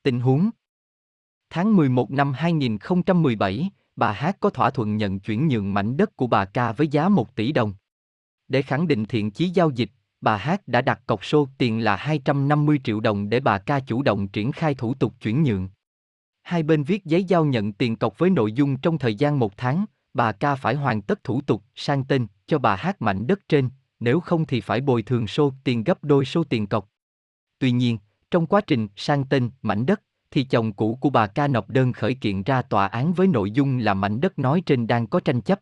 Tình 0.02 0.20
huống 0.20 0.50
Tháng 1.50 1.76
11 1.76 2.10
năm 2.10 2.32
2017, 2.32 3.70
bà 3.96 4.12
Hát 4.12 4.40
có 4.40 4.50
thỏa 4.50 4.70
thuận 4.70 4.96
nhận 4.96 5.20
chuyển 5.20 5.48
nhượng 5.48 5.74
mảnh 5.74 5.96
đất 5.96 6.16
của 6.16 6.26
bà 6.26 6.44
Ca 6.44 6.72
với 6.72 6.88
giá 6.88 7.08
1 7.08 7.36
tỷ 7.36 7.52
đồng. 7.52 7.74
Để 8.48 8.62
khẳng 8.62 8.88
định 8.88 9.04
thiện 9.04 9.30
chí 9.30 9.48
giao 9.48 9.70
dịch, 9.70 9.90
bà 10.20 10.36
Hát 10.36 10.68
đã 10.68 10.82
đặt 10.82 11.00
cọc 11.06 11.24
số 11.24 11.48
tiền 11.58 11.84
là 11.84 11.96
250 11.96 12.80
triệu 12.84 13.00
đồng 13.00 13.28
để 13.28 13.40
bà 13.40 13.58
Ca 13.58 13.80
chủ 13.80 14.02
động 14.02 14.28
triển 14.28 14.52
khai 14.52 14.74
thủ 14.74 14.94
tục 14.94 15.14
chuyển 15.20 15.42
nhượng. 15.42 15.68
Hai 16.42 16.62
bên 16.62 16.84
viết 16.84 17.04
giấy 17.04 17.24
giao 17.24 17.44
nhận 17.44 17.72
tiền 17.72 17.96
cọc 17.96 18.18
với 18.18 18.30
nội 18.30 18.52
dung 18.52 18.76
trong 18.76 18.98
thời 18.98 19.14
gian 19.14 19.38
một 19.38 19.56
tháng, 19.56 19.84
bà 20.14 20.32
Ca 20.32 20.54
phải 20.54 20.74
hoàn 20.74 21.02
tất 21.02 21.24
thủ 21.24 21.40
tục 21.40 21.62
sang 21.74 22.04
tên 22.04 22.26
cho 22.46 22.58
bà 22.58 22.76
Hát 22.76 23.02
mảnh 23.02 23.26
đất 23.26 23.48
trên, 23.48 23.70
nếu 24.00 24.20
không 24.20 24.46
thì 24.46 24.60
phải 24.60 24.80
bồi 24.80 25.02
thường 25.02 25.26
số 25.26 25.52
tiền 25.64 25.84
gấp 25.84 26.04
đôi 26.04 26.24
số 26.24 26.44
tiền 26.44 26.66
cọc. 26.66 26.88
Tuy 27.58 27.70
nhiên, 27.70 27.98
trong 28.30 28.46
quá 28.46 28.60
trình 28.60 28.88
sang 28.96 29.24
tên 29.24 29.50
mảnh 29.62 29.86
đất, 29.86 30.02
thì 30.30 30.44
chồng 30.44 30.72
cũ 30.72 30.98
của 31.00 31.10
bà 31.10 31.26
ca 31.26 31.48
nộp 31.48 31.70
đơn 31.70 31.92
khởi 31.92 32.14
kiện 32.14 32.42
ra 32.42 32.62
tòa 32.62 32.86
án 32.86 33.12
với 33.12 33.26
nội 33.26 33.50
dung 33.50 33.78
là 33.78 33.94
mảnh 33.94 34.20
đất 34.20 34.38
nói 34.38 34.62
trên 34.66 34.86
đang 34.86 35.06
có 35.06 35.20
tranh 35.20 35.40
chấp. 35.40 35.60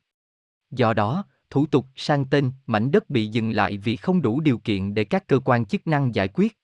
Do 0.71 0.95
đó, 0.95 1.25
thủ 1.51 1.67
tục 1.67 1.87
sang 1.97 2.25
tên 2.25 2.53
mảnh 2.67 2.91
đất 2.91 3.11
bị 3.11 3.27
dừng 3.27 3.51
lại 3.51 3.79
vì 3.79 3.97
không 3.97 4.23
đủ 4.23 4.41
điều 4.41 4.59
kiện 4.59 4.95
để 4.95 5.05
các 5.05 5.27
cơ 5.27 5.39
quan 5.45 5.67
chức 5.67 5.87
năng 5.87 6.15
giải 6.15 6.29
quyết. 6.29 6.59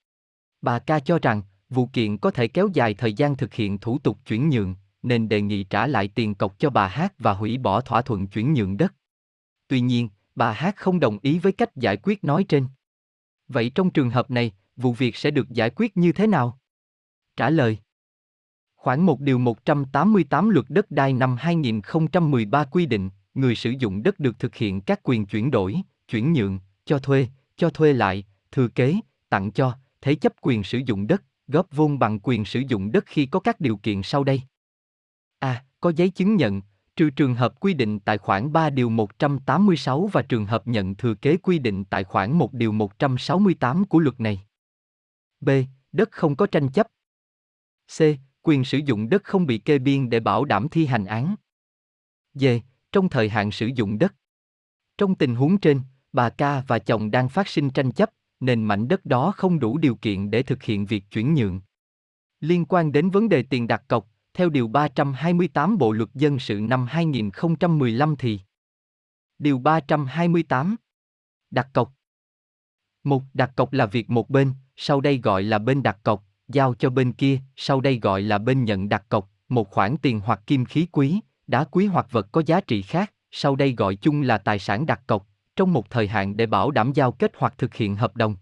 Bà 0.60 0.78
ca 0.78 1.00
cho 1.00 1.18
rằng, 1.18 1.42
vụ 1.68 1.86
kiện 1.86 2.18
có 2.18 2.30
thể 2.30 2.48
kéo 2.48 2.68
dài 2.74 2.94
thời 2.94 3.12
gian 3.12 3.36
thực 3.36 3.54
hiện 3.54 3.78
thủ 3.78 3.98
tục 3.98 4.18
chuyển 4.26 4.50
nhượng, 4.50 4.74
nên 5.02 5.28
đề 5.28 5.40
nghị 5.40 5.64
trả 5.64 5.86
lại 5.86 6.08
tiền 6.08 6.34
cọc 6.34 6.58
cho 6.58 6.70
bà 6.70 6.88
Hát 6.88 7.14
và 7.18 7.32
hủy 7.32 7.58
bỏ 7.58 7.80
thỏa 7.80 8.02
thuận 8.02 8.26
chuyển 8.26 8.54
nhượng 8.54 8.76
đất. 8.76 8.94
Tuy 9.68 9.80
nhiên, 9.80 10.08
bà 10.34 10.52
Hát 10.52 10.76
không 10.76 11.00
đồng 11.00 11.18
ý 11.22 11.38
với 11.38 11.52
cách 11.52 11.76
giải 11.76 11.96
quyết 12.02 12.24
nói 12.24 12.44
trên. 12.48 12.66
Vậy 13.48 13.70
trong 13.74 13.90
trường 13.90 14.10
hợp 14.10 14.30
này, 14.30 14.52
vụ 14.76 14.92
việc 14.92 15.16
sẽ 15.16 15.30
được 15.30 15.50
giải 15.50 15.70
quyết 15.70 15.96
như 15.96 16.12
thế 16.12 16.26
nào? 16.26 16.58
Trả 17.36 17.50
lời 17.50 17.78
Khoảng 18.76 19.06
một 19.06 19.20
điều 19.20 19.38
188 19.38 20.50
luật 20.50 20.66
đất 20.68 20.90
đai 20.90 21.12
năm 21.12 21.36
2013 21.36 22.64
quy 22.64 22.86
định, 22.86 23.10
người 23.34 23.54
sử 23.54 23.70
dụng 23.70 24.02
đất 24.02 24.20
được 24.20 24.38
thực 24.38 24.54
hiện 24.54 24.80
các 24.80 25.00
quyền 25.02 25.26
chuyển 25.26 25.50
đổi, 25.50 25.76
chuyển 26.08 26.32
nhượng, 26.32 26.58
cho 26.84 26.98
thuê, 26.98 27.28
cho 27.56 27.70
thuê 27.70 27.92
lại, 27.92 28.24
thừa 28.52 28.68
kế, 28.68 28.94
tặng 29.28 29.52
cho, 29.52 29.78
thế 30.00 30.14
chấp 30.14 30.32
quyền 30.40 30.62
sử 30.62 30.80
dụng 30.86 31.06
đất, 31.06 31.22
góp 31.48 31.66
vốn 31.72 31.98
bằng 31.98 32.18
quyền 32.22 32.44
sử 32.44 32.62
dụng 32.68 32.92
đất 32.92 33.04
khi 33.06 33.26
có 33.26 33.40
các 33.40 33.60
điều 33.60 33.76
kiện 33.76 34.02
sau 34.02 34.24
đây. 34.24 34.42
A. 35.38 35.64
Có 35.80 35.92
giấy 35.96 36.10
chứng 36.10 36.36
nhận, 36.36 36.62
trừ 36.96 37.10
trường 37.10 37.34
hợp 37.34 37.60
quy 37.60 37.74
định 37.74 38.00
tại 38.00 38.18
khoản 38.18 38.52
3 38.52 38.70
điều 38.70 38.90
186 38.90 40.06
và 40.06 40.22
trường 40.22 40.46
hợp 40.46 40.68
nhận 40.68 40.94
thừa 40.94 41.14
kế 41.14 41.36
quy 41.36 41.58
định 41.58 41.84
tại 41.84 42.04
khoản 42.04 42.32
1 42.32 42.52
điều 42.52 42.72
168 42.72 43.84
của 43.84 43.98
luật 43.98 44.20
này. 44.20 44.42
B. 45.40 45.50
Đất 45.92 46.12
không 46.12 46.36
có 46.36 46.46
tranh 46.46 46.68
chấp. 46.68 46.86
C. 47.98 48.00
Quyền 48.42 48.64
sử 48.64 48.78
dụng 48.78 49.08
đất 49.08 49.24
không 49.24 49.46
bị 49.46 49.58
kê 49.58 49.78
biên 49.78 50.10
để 50.10 50.20
bảo 50.20 50.44
đảm 50.44 50.68
thi 50.68 50.86
hành 50.86 51.04
án. 51.04 51.34
D. 52.34 52.44
Trong 52.92 53.08
thời 53.08 53.28
hạn 53.28 53.50
sử 53.50 53.66
dụng 53.66 53.98
đất. 53.98 54.14
Trong 54.98 55.14
tình 55.14 55.34
huống 55.34 55.58
trên, 55.58 55.80
bà 56.12 56.30
ca 56.30 56.60
và 56.60 56.78
chồng 56.78 57.10
đang 57.10 57.28
phát 57.28 57.48
sinh 57.48 57.70
tranh 57.70 57.92
chấp, 57.92 58.10
nên 58.40 58.64
mảnh 58.64 58.88
đất 58.88 59.06
đó 59.06 59.32
không 59.36 59.58
đủ 59.58 59.78
điều 59.78 59.94
kiện 59.94 60.30
để 60.30 60.42
thực 60.42 60.62
hiện 60.62 60.86
việc 60.86 61.04
chuyển 61.10 61.34
nhượng. 61.34 61.60
Liên 62.40 62.64
quan 62.64 62.92
đến 62.92 63.10
vấn 63.10 63.28
đề 63.28 63.42
tiền 63.42 63.66
đặt 63.66 63.84
cọc, 63.88 64.08
theo 64.34 64.50
Điều 64.50 64.68
328 64.68 65.78
Bộ 65.78 65.92
Luật 65.92 66.14
Dân 66.14 66.38
sự 66.38 66.60
năm 66.60 66.86
2015 66.86 68.16
thì 68.16 68.40
Điều 69.38 69.58
328 69.58 70.76
Đặt 71.50 71.68
cọc 71.72 71.92
Một 73.04 73.22
đặt 73.34 73.52
cọc 73.56 73.72
là 73.72 73.86
việc 73.86 74.10
một 74.10 74.30
bên, 74.30 74.52
sau 74.76 75.00
đây 75.00 75.18
gọi 75.18 75.42
là 75.42 75.58
bên 75.58 75.82
đặt 75.82 75.98
cọc, 76.02 76.24
giao 76.48 76.74
cho 76.74 76.90
bên 76.90 77.12
kia, 77.12 77.40
sau 77.56 77.80
đây 77.80 77.98
gọi 77.98 78.22
là 78.22 78.38
bên 78.38 78.64
nhận 78.64 78.88
đặt 78.88 79.08
cọc, 79.08 79.30
một 79.48 79.70
khoản 79.70 79.96
tiền 80.02 80.20
hoặc 80.20 80.40
kim 80.46 80.64
khí 80.64 80.86
quý, 80.92 81.20
đá 81.46 81.64
quý 81.64 81.86
hoặc 81.86 82.06
vật 82.10 82.28
có 82.32 82.42
giá 82.46 82.60
trị 82.60 82.82
khác, 82.82 83.12
sau 83.30 83.56
đây 83.56 83.74
gọi 83.76 83.96
chung 83.96 84.22
là 84.22 84.38
tài 84.38 84.58
sản 84.58 84.86
đặt 84.86 85.00
cọc, 85.06 85.26
trong 85.56 85.72
một 85.72 85.90
thời 85.90 86.08
hạn 86.08 86.36
để 86.36 86.46
bảo 86.46 86.70
đảm 86.70 86.92
giao 86.92 87.12
kết 87.12 87.32
hoặc 87.36 87.54
thực 87.58 87.74
hiện 87.74 87.96
hợp 87.96 88.16
đồng. 88.16 88.36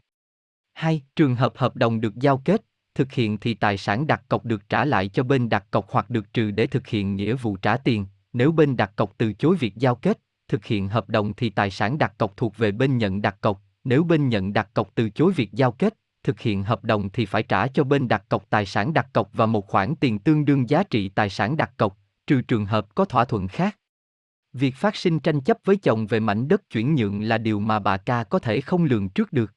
2. 0.73 1.03
Trường 1.17 1.35
hợp 1.35 1.53
hợp 1.57 1.77
đồng 1.77 2.01
được 2.01 2.15
giao 2.17 2.39
kết, 2.45 2.63
thực 2.95 3.13
hiện 3.13 3.39
thì 3.39 3.55
tài 3.55 3.79
sản 3.79 4.07
đặt 4.07 4.23
cọc 4.29 4.45
được 4.45 4.69
trả 4.69 4.85
lại 4.85 5.09
cho 5.09 5.23
bên 5.23 5.49
đặt 5.49 5.67
cọc 5.71 5.91
hoặc 5.91 6.11
được 6.11 6.33
trừ 6.33 6.51
để 6.51 6.67
thực 6.67 6.87
hiện 6.87 7.17
nghĩa 7.17 7.35
vụ 7.35 7.57
trả 7.57 7.77
tiền. 7.77 8.07
Nếu 8.33 8.53
bên 8.53 8.77
đặt 8.77 8.93
cọc 8.97 9.19
từ 9.19 9.33
chối 9.33 9.57
việc 9.57 9.77
giao 9.77 9.95
kết, 9.95 10.19
thực 10.49 10.65
hiện 10.65 10.89
hợp 10.89 11.09
đồng 11.09 11.35
thì 11.35 11.51
tài 11.51 11.71
sản 11.71 11.99
đặt 11.99 12.19
cọc 12.19 12.37
thuộc 12.37 12.57
về 12.57 12.73
bên 12.73 12.99
nhận 12.99 13.23
đặt 13.23 13.37
cọc. 13.41 13.63
Nếu 13.85 14.05
bên 14.05 14.29
nhận 14.29 14.53
đặt 14.53 14.71
cọc 14.75 14.95
từ 14.95 15.11
chối 15.11 15.33
việc 15.33 15.53
giao 15.53 15.73
kết, 15.73 15.95
thực 16.23 16.41
hiện 16.41 16.63
hợp 16.63 16.85
đồng 16.85 17.11
thì 17.11 17.27
phải 17.27 17.43
trả 17.43 17.67
cho 17.67 17.85
bên 17.85 18.09
đặt 18.09 18.25
cọc 18.29 18.51
tài 18.51 18.67
sản 18.67 18.93
đặt 18.93 19.09
cọc 19.13 19.31
và 19.33 19.47
một 19.47 19.67
khoản 19.67 19.95
tiền 19.97 20.19
tương 20.19 20.45
đương 20.45 20.69
giá 20.69 20.83
trị 20.83 21.09
tài 21.09 21.31
sản 21.31 21.57
đặt 21.57 21.71
cọc, 21.77 21.99
trừ 22.31 22.41
trường 22.41 22.67
hợp 22.67 22.95
có 22.95 23.05
thỏa 23.05 23.25
thuận 23.25 23.49
khác. 23.49 23.79
Việc 24.53 24.77
phát 24.77 24.97
sinh 24.97 25.21
tranh 25.21 25.41
chấp 25.41 25.59
với 25.65 25.77
chồng 25.77 26.07
về 26.07 26.21
mảnh 26.21 26.49
đất 26.49 26.71
chuyển 26.71 26.95
nhượng 26.95 27.23
là 27.23 27.39
điều 27.39 27.61
mà 27.61 27.79
bà 27.79 27.97
ca 27.97 28.25
có 28.25 28.39
thể 28.39 28.61
không 28.61 28.85
lường 28.85 29.09
trước 29.09 29.33
được. 29.33 29.53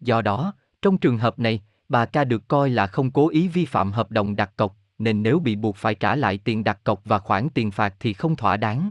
Do 0.00 0.22
đó, 0.22 0.52
trong 0.82 0.98
trường 0.98 1.18
hợp 1.18 1.38
này, 1.38 1.62
bà 1.88 2.06
ca 2.06 2.24
được 2.24 2.48
coi 2.48 2.70
là 2.70 2.86
không 2.86 3.10
cố 3.10 3.28
ý 3.28 3.48
vi 3.48 3.64
phạm 3.64 3.92
hợp 3.92 4.10
đồng 4.10 4.36
đặt 4.36 4.56
cọc, 4.56 4.76
nên 4.98 5.22
nếu 5.22 5.38
bị 5.38 5.56
buộc 5.56 5.76
phải 5.76 5.94
trả 5.94 6.16
lại 6.16 6.38
tiền 6.38 6.64
đặt 6.64 6.84
cọc 6.84 7.04
và 7.04 7.18
khoản 7.18 7.48
tiền 7.54 7.70
phạt 7.70 7.94
thì 8.00 8.12
không 8.12 8.36
thỏa 8.36 8.56
đáng. 8.56 8.90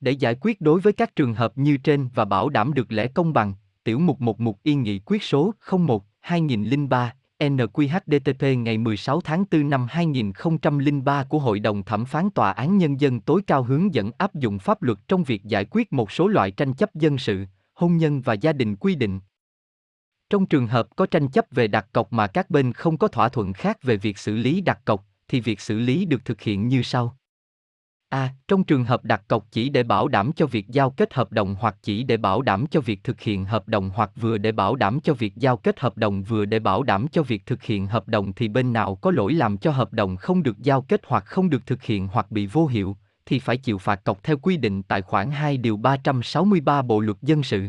Để 0.00 0.12
giải 0.12 0.36
quyết 0.40 0.60
đối 0.60 0.80
với 0.80 0.92
các 0.92 1.16
trường 1.16 1.34
hợp 1.34 1.58
như 1.58 1.76
trên 1.76 2.08
và 2.14 2.24
bảo 2.24 2.48
đảm 2.48 2.74
được 2.74 2.92
lẽ 2.92 3.06
công 3.06 3.32
bằng, 3.32 3.54
tiểu 3.84 3.98
mục 3.98 4.20
một 4.20 4.40
mục 4.40 4.60
yên 4.62 4.82
nghị 4.82 4.98
quyết 4.98 5.22
số 5.22 5.54
01 5.70 6.04
2003 6.20 7.14
NQHDTP 7.38 8.62
ngày 8.62 8.78
16 8.78 9.20
tháng 9.20 9.44
4 9.50 9.70
năm 9.70 9.86
2003 9.90 11.24
của 11.24 11.38
Hội 11.38 11.60
đồng 11.60 11.82
Thẩm 11.82 12.04
phán 12.04 12.30
Tòa 12.30 12.52
án 12.52 12.78
Nhân 12.78 13.00
dân 13.00 13.20
tối 13.20 13.40
cao 13.46 13.62
hướng 13.62 13.94
dẫn 13.94 14.10
áp 14.18 14.34
dụng 14.34 14.58
pháp 14.58 14.82
luật 14.82 14.98
trong 15.08 15.24
việc 15.24 15.44
giải 15.44 15.66
quyết 15.70 15.92
một 15.92 16.12
số 16.12 16.28
loại 16.28 16.50
tranh 16.50 16.74
chấp 16.74 16.94
dân 16.94 17.18
sự, 17.18 17.44
hôn 17.74 17.96
nhân 17.96 18.20
và 18.20 18.34
gia 18.34 18.52
đình 18.52 18.76
quy 18.76 18.94
định. 18.94 19.20
Trong 20.30 20.46
trường 20.46 20.66
hợp 20.66 20.96
có 20.96 21.06
tranh 21.06 21.28
chấp 21.28 21.44
về 21.50 21.68
đặt 21.68 21.86
cọc 21.92 22.12
mà 22.12 22.26
các 22.26 22.50
bên 22.50 22.72
không 22.72 22.98
có 22.98 23.08
thỏa 23.08 23.28
thuận 23.28 23.52
khác 23.52 23.82
về 23.82 23.96
việc 23.96 24.18
xử 24.18 24.36
lý 24.36 24.60
đặt 24.60 24.80
cọc, 24.84 25.04
thì 25.28 25.40
việc 25.40 25.60
xử 25.60 25.78
lý 25.78 26.04
được 26.04 26.24
thực 26.24 26.40
hiện 26.40 26.68
như 26.68 26.82
sau. 26.82 27.16
A. 28.08 28.30
Trong 28.48 28.64
trường 28.64 28.84
hợp 28.84 29.04
đặt 29.04 29.22
cọc 29.28 29.46
chỉ 29.50 29.68
để 29.68 29.82
bảo 29.82 30.08
đảm 30.08 30.32
cho 30.32 30.46
việc 30.46 30.68
giao 30.68 30.90
kết 30.90 31.14
hợp 31.14 31.32
đồng 31.32 31.56
hoặc 31.60 31.76
chỉ 31.82 32.02
để 32.02 32.16
bảo 32.16 32.42
đảm 32.42 32.66
cho 32.66 32.80
việc 32.80 33.04
thực 33.04 33.20
hiện 33.20 33.44
hợp 33.44 33.68
đồng 33.68 33.90
hoặc 33.94 34.10
vừa 34.16 34.38
để 34.38 34.52
bảo 34.52 34.76
đảm 34.76 35.00
cho 35.00 35.14
việc 35.14 35.36
giao 35.36 35.56
kết 35.56 35.80
hợp 35.80 35.96
đồng 35.96 36.22
vừa 36.22 36.44
để 36.44 36.58
bảo 36.58 36.82
đảm 36.82 37.08
cho 37.08 37.22
việc 37.22 37.46
thực 37.46 37.62
hiện 37.62 37.86
hợp 37.86 38.08
đồng 38.08 38.32
thì 38.32 38.48
bên 38.48 38.72
nào 38.72 38.94
có 38.94 39.10
lỗi 39.10 39.32
làm 39.32 39.58
cho 39.58 39.70
hợp 39.70 39.92
đồng 39.92 40.16
không 40.16 40.42
được 40.42 40.58
giao 40.58 40.82
kết 40.82 41.00
hoặc 41.06 41.24
không 41.26 41.50
được 41.50 41.66
thực 41.66 41.82
hiện 41.82 42.08
hoặc 42.12 42.30
bị 42.30 42.46
vô 42.46 42.66
hiệu, 42.66 42.96
thì 43.26 43.38
phải 43.38 43.56
chịu 43.56 43.78
phạt 43.78 44.04
cọc 44.04 44.22
theo 44.22 44.36
quy 44.38 44.56
định 44.56 44.82
tại 44.82 45.02
khoản 45.02 45.30
2 45.30 45.56
điều 45.56 45.76
363 45.76 46.82
Bộ 46.82 47.00
luật 47.00 47.16
dân 47.22 47.42
sự. 47.42 47.68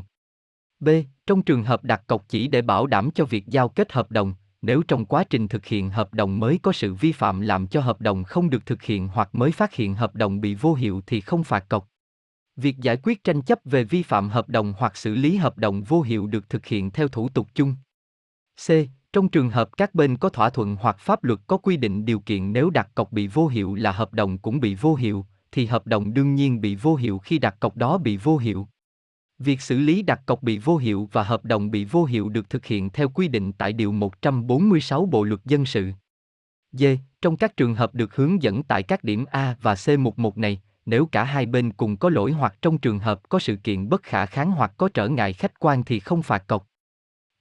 B. 0.79 0.89
Trong 1.27 1.41
trường 1.41 1.63
hợp 1.63 1.83
đặt 1.83 2.07
cọc 2.07 2.25
chỉ 2.29 2.47
để 2.47 2.61
bảo 2.61 2.87
đảm 2.87 3.11
cho 3.11 3.25
việc 3.25 3.47
giao 3.47 3.69
kết 3.69 3.91
hợp 3.91 4.11
đồng, 4.11 4.33
nếu 4.65 4.83
trong 4.87 5.05
quá 5.05 5.23
trình 5.23 5.47
thực 5.47 5.65
hiện 5.65 5.89
hợp 5.89 6.13
đồng 6.13 6.39
mới 6.39 6.59
có 6.63 6.71
sự 6.71 6.93
vi 6.93 7.11
phạm 7.11 7.41
làm 7.41 7.67
cho 7.67 7.81
hợp 7.81 8.01
đồng 8.01 8.23
không 8.23 8.49
được 8.49 8.65
thực 8.65 8.83
hiện 8.83 9.07
hoặc 9.07 9.35
mới 9.35 9.51
phát 9.51 9.73
hiện 9.73 9.95
hợp 9.95 10.15
đồng 10.15 10.41
bị 10.41 10.55
vô 10.55 10.73
hiệu 10.73 11.01
thì 11.07 11.21
không 11.21 11.43
phạt 11.43 11.69
cọc. 11.69 11.87
Việc 12.55 12.77
giải 12.77 12.97
quyết 13.03 13.23
tranh 13.23 13.41
chấp 13.41 13.59
về 13.65 13.83
vi 13.83 14.03
phạm 14.03 14.29
hợp 14.29 14.49
đồng 14.49 14.73
hoặc 14.77 14.97
xử 14.97 15.15
lý 15.15 15.37
hợp 15.37 15.57
đồng 15.57 15.83
vô 15.83 16.01
hiệu 16.01 16.27
được 16.27 16.49
thực 16.49 16.65
hiện 16.65 16.91
theo 16.91 17.07
thủ 17.07 17.29
tục 17.29 17.47
chung. 17.55 17.75
C. 18.67 18.71
Trong 19.13 19.29
trường 19.29 19.49
hợp 19.49 19.77
các 19.77 19.95
bên 19.95 20.17
có 20.17 20.29
thỏa 20.29 20.49
thuận 20.49 20.75
hoặc 20.75 20.99
pháp 20.99 21.23
luật 21.23 21.39
có 21.47 21.57
quy 21.57 21.77
định 21.77 22.05
điều 22.05 22.19
kiện 22.19 22.53
nếu 22.53 22.69
đặt 22.69 22.89
cọc 22.95 23.11
bị 23.11 23.27
vô 23.27 23.47
hiệu 23.47 23.75
là 23.75 23.91
hợp 23.91 24.13
đồng 24.13 24.37
cũng 24.37 24.59
bị 24.59 24.75
vô 24.75 24.95
hiệu, 24.95 25.25
thì 25.51 25.65
hợp 25.65 25.87
đồng 25.87 26.13
đương 26.13 26.35
nhiên 26.35 26.61
bị 26.61 26.75
vô 26.75 26.95
hiệu 26.95 27.17
khi 27.17 27.39
đặt 27.39 27.59
cọc 27.59 27.77
đó 27.77 27.97
bị 27.97 28.17
vô 28.17 28.37
hiệu. 28.37 28.67
Việc 29.39 29.61
xử 29.61 29.77
lý 29.77 30.01
đặt 30.01 30.21
cọc 30.25 30.43
bị 30.43 30.57
vô 30.57 30.77
hiệu 30.77 31.09
và 31.11 31.23
hợp 31.23 31.45
đồng 31.45 31.71
bị 31.71 31.85
vô 31.85 32.05
hiệu 32.05 32.29
được 32.29 32.49
thực 32.49 32.65
hiện 32.65 32.89
theo 32.89 33.09
quy 33.09 33.27
định 33.27 33.51
tại 33.53 33.73
Điều 33.73 33.91
146 33.91 35.05
Bộ 35.05 35.23
Luật 35.23 35.45
Dân 35.45 35.65
sự. 35.65 35.91
D. 36.71 36.83
Trong 37.21 37.37
các 37.37 37.57
trường 37.57 37.75
hợp 37.75 37.95
được 37.95 38.15
hướng 38.15 38.43
dẫn 38.43 38.63
tại 38.63 38.83
các 38.83 39.03
điểm 39.03 39.25
A 39.31 39.55
và 39.61 39.75
C 39.75 39.99
mục 39.99 40.19
1 40.19 40.37
này, 40.37 40.61
nếu 40.85 41.05
cả 41.05 41.23
hai 41.23 41.45
bên 41.45 41.73
cùng 41.73 41.97
có 41.97 42.09
lỗi 42.09 42.31
hoặc 42.31 42.55
trong 42.61 42.77
trường 42.77 42.99
hợp 42.99 43.29
có 43.29 43.39
sự 43.39 43.55
kiện 43.55 43.89
bất 43.89 44.03
khả 44.03 44.25
kháng 44.25 44.51
hoặc 44.51 44.73
có 44.77 44.89
trở 44.93 45.07
ngại 45.07 45.33
khách 45.33 45.59
quan 45.59 45.83
thì 45.83 45.99
không 45.99 46.23
phạt 46.23 46.47
cọc. 46.47 46.67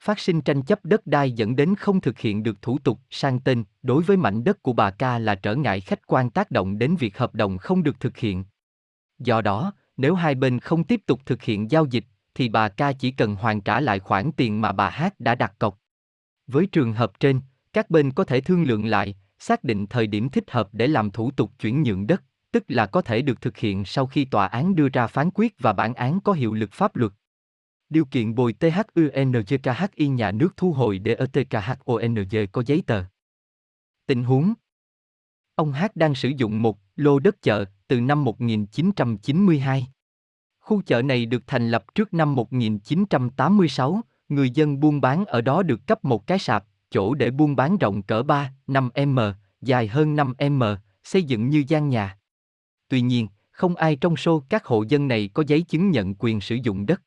Phát 0.00 0.18
sinh 0.18 0.40
tranh 0.40 0.62
chấp 0.62 0.84
đất 0.84 1.06
đai 1.06 1.32
dẫn 1.32 1.56
đến 1.56 1.74
không 1.74 2.00
thực 2.00 2.18
hiện 2.18 2.42
được 2.42 2.62
thủ 2.62 2.78
tục 2.78 2.98
sang 3.10 3.40
tên 3.40 3.64
đối 3.82 4.02
với 4.02 4.16
mảnh 4.16 4.44
đất 4.44 4.62
của 4.62 4.72
bà 4.72 4.90
ca 4.90 5.18
là 5.18 5.34
trở 5.34 5.54
ngại 5.54 5.80
khách 5.80 6.06
quan 6.06 6.30
tác 6.30 6.50
động 6.50 6.78
đến 6.78 6.96
việc 6.96 7.18
hợp 7.18 7.34
đồng 7.34 7.58
không 7.58 7.82
được 7.82 8.00
thực 8.00 8.16
hiện. 8.16 8.44
Do 9.18 9.40
đó, 9.40 9.72
nếu 9.96 10.14
hai 10.14 10.34
bên 10.34 10.60
không 10.60 10.84
tiếp 10.84 11.00
tục 11.06 11.20
thực 11.26 11.42
hiện 11.42 11.70
giao 11.70 11.86
dịch, 11.86 12.04
thì 12.34 12.48
bà 12.48 12.68
ca 12.68 12.92
chỉ 12.92 13.10
cần 13.10 13.36
hoàn 13.36 13.60
trả 13.60 13.80
lại 13.80 13.98
khoản 13.98 14.30
tiền 14.36 14.60
mà 14.60 14.72
bà 14.72 14.90
hát 14.90 15.20
đã 15.20 15.34
đặt 15.34 15.54
cọc. 15.58 15.78
Với 16.46 16.66
trường 16.66 16.92
hợp 16.92 17.20
trên, 17.20 17.40
các 17.72 17.90
bên 17.90 18.12
có 18.12 18.24
thể 18.24 18.40
thương 18.40 18.64
lượng 18.64 18.86
lại, 18.86 19.16
xác 19.38 19.64
định 19.64 19.86
thời 19.86 20.06
điểm 20.06 20.28
thích 20.28 20.50
hợp 20.50 20.68
để 20.72 20.86
làm 20.86 21.10
thủ 21.10 21.30
tục 21.30 21.50
chuyển 21.58 21.82
nhượng 21.82 22.06
đất, 22.06 22.22
tức 22.52 22.64
là 22.68 22.86
có 22.86 23.02
thể 23.02 23.22
được 23.22 23.40
thực 23.40 23.56
hiện 23.56 23.84
sau 23.84 24.06
khi 24.06 24.24
tòa 24.24 24.46
án 24.46 24.74
đưa 24.74 24.88
ra 24.88 25.06
phán 25.06 25.30
quyết 25.34 25.54
và 25.58 25.72
bản 25.72 25.94
án 25.94 26.20
có 26.20 26.32
hiệu 26.32 26.54
lực 26.54 26.72
pháp 26.72 26.96
luật. 26.96 27.12
Điều 27.88 28.04
kiện 28.04 28.34
bồi 28.34 28.54
THUNJKHI 28.60 30.14
nhà 30.14 30.32
nước 30.32 30.56
thu 30.56 30.72
hồi 30.72 30.98
để 30.98 31.14
ở 31.14 31.26
TKHONJ 31.32 32.46
có 32.52 32.62
giấy 32.66 32.82
tờ. 32.86 33.04
Tình 34.06 34.24
huống 34.24 34.54
Ông 35.54 35.72
hát 35.72 35.96
đang 35.96 36.14
sử 36.14 36.28
dụng 36.28 36.62
một 36.62 36.78
lô 36.96 37.18
đất 37.18 37.42
chợ 37.42 37.64
từ 37.88 38.00
năm 38.00 38.24
1992. 38.24 39.86
Khu 40.60 40.82
chợ 40.82 41.02
này 41.02 41.26
được 41.26 41.42
thành 41.46 41.70
lập 41.70 41.84
trước 41.94 42.14
năm 42.14 42.34
1986, 42.34 44.00
người 44.28 44.50
dân 44.50 44.80
buôn 44.80 45.00
bán 45.00 45.24
ở 45.24 45.40
đó 45.40 45.62
được 45.62 45.86
cấp 45.86 46.04
một 46.04 46.26
cái 46.26 46.38
sạp, 46.38 46.64
chỗ 46.90 47.14
để 47.14 47.30
buôn 47.30 47.56
bán 47.56 47.78
rộng 47.78 48.02
cỡ 48.02 48.22
3, 48.22 48.52
5 48.66 48.90
m, 49.06 49.18
dài 49.60 49.86
hơn 49.86 50.16
5 50.16 50.34
m, 50.50 50.62
xây 51.04 51.22
dựng 51.22 51.50
như 51.50 51.64
gian 51.68 51.88
nhà. 51.88 52.18
Tuy 52.88 53.00
nhiên, 53.00 53.28
không 53.50 53.76
ai 53.76 53.96
trong 53.96 54.16
số 54.16 54.42
các 54.48 54.64
hộ 54.64 54.84
dân 54.88 55.08
này 55.08 55.30
có 55.34 55.44
giấy 55.46 55.62
chứng 55.62 55.90
nhận 55.90 56.14
quyền 56.18 56.40
sử 56.40 56.54
dụng 56.54 56.86
đất. 56.86 57.02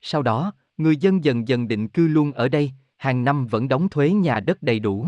Sau 0.00 0.22
đó, 0.22 0.52
người 0.76 0.96
dân 0.96 1.24
dần 1.24 1.48
dần 1.48 1.68
định 1.68 1.88
cư 1.88 2.06
luôn 2.06 2.32
ở 2.32 2.48
đây, 2.48 2.72
hàng 2.96 3.24
năm 3.24 3.46
vẫn 3.46 3.68
đóng 3.68 3.88
thuế 3.88 4.10
nhà 4.10 4.40
đất 4.40 4.62
đầy 4.62 4.78
đủ. 4.80 5.06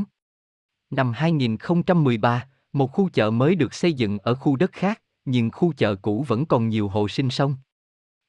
Năm 0.91 1.13
2013, 1.13 2.49
một 2.77 2.93
khu 2.93 3.09
chợ 3.09 3.31
mới 3.31 3.55
được 3.55 3.75
xây 3.75 3.93
dựng 3.93 4.19
ở 4.19 4.35
khu 4.35 4.57
đất 4.57 4.73
khác, 4.73 5.03
nhưng 5.25 5.51
khu 5.51 5.73
chợ 5.73 5.95
cũ 5.95 6.25
vẫn 6.29 6.47
còn 6.47 6.69
nhiều 6.69 6.89
hộ 6.89 7.09
sinh 7.09 7.31
sống. 7.31 7.57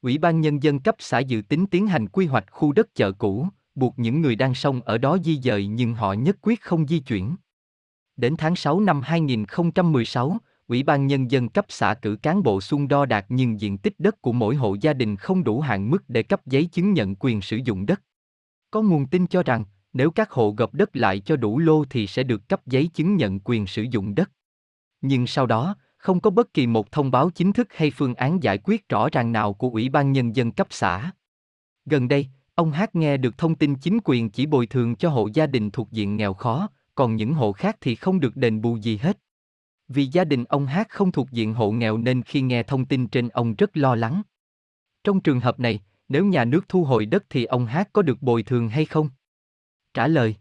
Ủy 0.02 0.18
ban 0.18 0.42
Nhân 0.42 0.64
dân 0.64 0.80
cấp 0.80 0.96
xã 1.00 1.20
dự 1.20 1.42
tính 1.42 1.66
tiến 1.66 1.88
hành 1.88 2.08
quy 2.08 2.26
hoạch 2.26 2.46
khu 2.52 2.72
đất 2.72 2.96
chợ 2.96 3.12
cũ, 3.12 3.48
buộc 3.76 4.00
những 4.00 4.22
người 4.22 4.36
đang 4.36 4.54
sống 4.54 4.82
ở 4.82 4.98
đó 4.98 5.18
di 5.24 5.40
dời 5.44 5.68
nhưng 5.68 5.94
họ 5.94 6.14
nhất 6.14 6.38
quyết 6.42 6.62
không 6.62 6.88
di 6.88 7.00
chuyển. 7.00 7.36
Đến 8.16 8.36
tháng 8.38 8.56
6 8.56 8.80
năm 8.80 9.02
2016, 9.02 10.38
Ủy 10.68 10.84
ban 10.84 11.08
Nhân 11.08 11.32
dân 11.32 11.50
cấp 11.50 11.66
xã 11.70 11.94
cử 11.94 12.16
cán 12.16 12.44
bộ 12.44 12.62
xuống 12.62 12.88
đo 12.88 13.06
đạt 13.06 13.26
nhưng 13.30 13.60
diện 13.60 13.78
tích 13.78 13.94
đất 13.98 14.22
của 14.22 14.32
mỗi 14.32 14.56
hộ 14.56 14.76
gia 14.82 14.94
đình 14.94 15.16
không 15.16 15.44
đủ 15.44 15.62
hạn 15.62 15.90
mức 15.90 16.04
để 16.08 16.24
cấp 16.24 16.46
giấy 16.46 16.66
chứng 16.66 16.94
nhận 16.94 17.16
quyền 17.16 17.42
sử 17.42 17.58
dụng 17.58 17.86
đất. 17.86 18.02
Có 18.72 18.82
nguồn 18.82 19.08
tin 19.08 19.28
cho 19.28 19.44
rằng, 19.44 19.64
nếu 19.94 20.12
các 20.12 20.32
hộ 20.32 20.54
gộp 20.58 20.74
đất 20.74 20.96
lại 20.96 21.20
cho 21.20 21.36
đủ 21.36 21.60
lô 21.60 21.86
thì 21.86 22.08
sẽ 22.08 22.24
được 22.24 22.50
cấp 22.50 22.62
giấy 22.66 22.88
chứng 22.88 23.16
nhận 23.16 23.40
quyền 23.40 23.68
sử 23.68 23.82
dụng 23.82 24.16
đất. 24.16 24.32
Nhưng 25.08 25.28
sau 25.28 25.46
đó, 25.46 25.76
không 25.98 26.20
có 26.20 26.30
bất 26.30 26.54
kỳ 26.54 26.68
một 26.68 26.92
thông 26.92 27.12
báo 27.12 27.30
chính 27.30 27.54
thức 27.54 27.68
hay 27.72 27.92
phương 27.92 28.16
án 28.16 28.44
giải 28.44 28.58
quyết 28.64 28.90
rõ 28.90 29.10
ràng 29.12 29.32
nào 29.32 29.54
của 29.54 29.70
Ủy 29.70 29.90
ban 29.90 30.12
Nhân 30.12 30.36
dân 30.36 30.52
cấp 30.52 30.68
xã. 30.70 31.12
Gần 31.86 32.08
đây, 32.08 32.28
ông 32.56 32.72
Hát 32.72 32.96
nghe 32.96 33.18
được 33.18 33.38
thông 33.38 33.56
tin 33.56 33.76
chính 33.76 34.00
quyền 34.04 34.30
chỉ 34.30 34.46
bồi 34.46 34.68
thường 34.68 34.96
cho 34.96 35.10
hộ 35.10 35.30
gia 35.34 35.48
đình 35.48 35.72
thuộc 35.72 35.92
diện 35.92 36.16
nghèo 36.16 36.34
khó, 36.34 36.70
còn 36.96 37.16
những 37.16 37.34
hộ 37.34 37.52
khác 37.52 37.78
thì 37.82 37.96
không 37.96 38.20
được 38.20 38.36
đền 38.36 38.62
bù 38.62 38.76
gì 38.76 38.98
hết. 38.98 39.18
Vì 39.88 40.06
gia 40.06 40.24
đình 40.24 40.44
ông 40.44 40.66
Hát 40.66 40.90
không 40.90 41.12
thuộc 41.12 41.32
diện 41.32 41.54
hộ 41.54 41.72
nghèo 41.72 41.98
nên 41.98 42.24
khi 42.24 42.42
nghe 42.42 42.64
thông 42.64 42.86
tin 42.86 43.08
trên 43.08 43.30
ông 43.30 43.56
rất 43.56 43.78
lo 43.78 43.96
lắng. 43.96 44.22
Trong 45.04 45.20
trường 45.20 45.40
hợp 45.40 45.60
này, 45.60 45.80
nếu 46.10 46.26
nhà 46.26 46.46
nước 46.46 46.70
thu 46.70 46.84
hồi 46.84 47.06
đất 47.06 47.24
thì 47.30 47.46
ông 47.46 47.66
Hát 47.66 47.90
có 47.94 48.02
được 48.02 48.22
bồi 48.22 48.44
thường 48.44 48.70
hay 48.70 48.86
không? 48.86 49.10
Trả 49.94 50.08
lời 50.08 50.36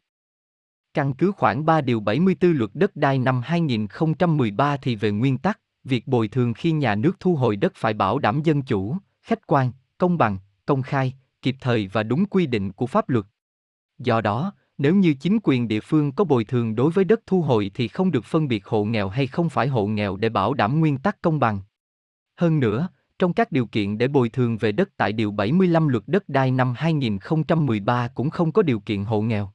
Căn 0.97 1.15
cứ 1.15 1.33
khoảng 1.33 1.67
3 1.67 1.81
điều 1.81 2.01
74 2.01 2.53
luật 2.53 2.71
đất 2.75 2.97
đai 2.97 3.19
năm 3.19 3.41
2013 3.45 4.77
thì 4.77 4.97
về 4.97 5.11
nguyên 5.11 5.39
tắc, 5.39 5.61
việc 5.85 6.07
bồi 6.07 6.29
thường 6.29 6.55
khi 6.55 6.73
nhà 6.73 6.95
nước 6.95 7.21
thu 7.21 7.37
hồi 7.37 7.57
đất 7.57 7.73
phải 7.77 7.95
bảo 7.95 8.19
đảm 8.19 8.43
dân 8.43 8.63
chủ, 8.63 8.97
khách 9.23 9.47
quan, 9.47 9.73
công 9.99 10.19
bằng, 10.19 10.39
công 10.67 10.83
khai, 10.83 11.15
kịp 11.43 11.57
thời 11.61 11.89
và 11.93 12.03
đúng 12.03 12.27
quy 12.27 12.47
định 12.47 12.73
của 12.73 12.87
pháp 12.87 13.09
luật. 13.09 13.27
Do 13.99 14.21
đó, 14.21 14.53
nếu 14.79 14.95
như 14.95 15.15
chính 15.15 15.39
quyền 15.43 15.69
địa 15.69 15.81
phương 15.81 16.13
có 16.13 16.25
bồi 16.25 16.45
thường 16.45 16.75
đối 16.75 16.91
với 16.91 17.05
đất 17.05 17.21
thu 17.27 17.43
hồi 17.43 17.71
thì 17.75 17.89
không 17.89 18.11
được 18.11 18.25
phân 18.25 18.49
biệt 18.49 18.67
hộ 18.67 18.85
nghèo 18.85 19.09
hay 19.09 19.27
không 19.27 19.49
phải 19.49 19.69
hộ 19.69 19.87
nghèo 19.87 20.17
để 20.17 20.29
bảo 20.29 20.55
đảm 20.55 20.81
nguyên 20.81 20.99
tắc 20.99 21.23
công 21.23 21.41
bằng. 21.41 21.61
Hơn 22.37 22.61
nữa, 22.61 22.89
trong 23.19 23.33
các 23.33 23.53
điều 23.53 23.67
kiện 23.67 23.99
để 23.99 24.09
bồi 24.09 24.29
thường 24.29 24.57
về 24.57 24.73
đất 24.73 24.89
tại 24.97 25.13
Điều 25.13 25.31
75 25.31 25.89
Luật 25.89 26.05
Đất 26.07 26.29
đai 26.29 26.51
năm 26.51 26.75
2013 26.77 28.09
cũng 28.09 28.31
không 28.31 28.53
có 28.53 28.63
điều 28.63 28.81
kiện 28.81 29.05
hộ 29.05 29.21
nghèo. 29.21 29.53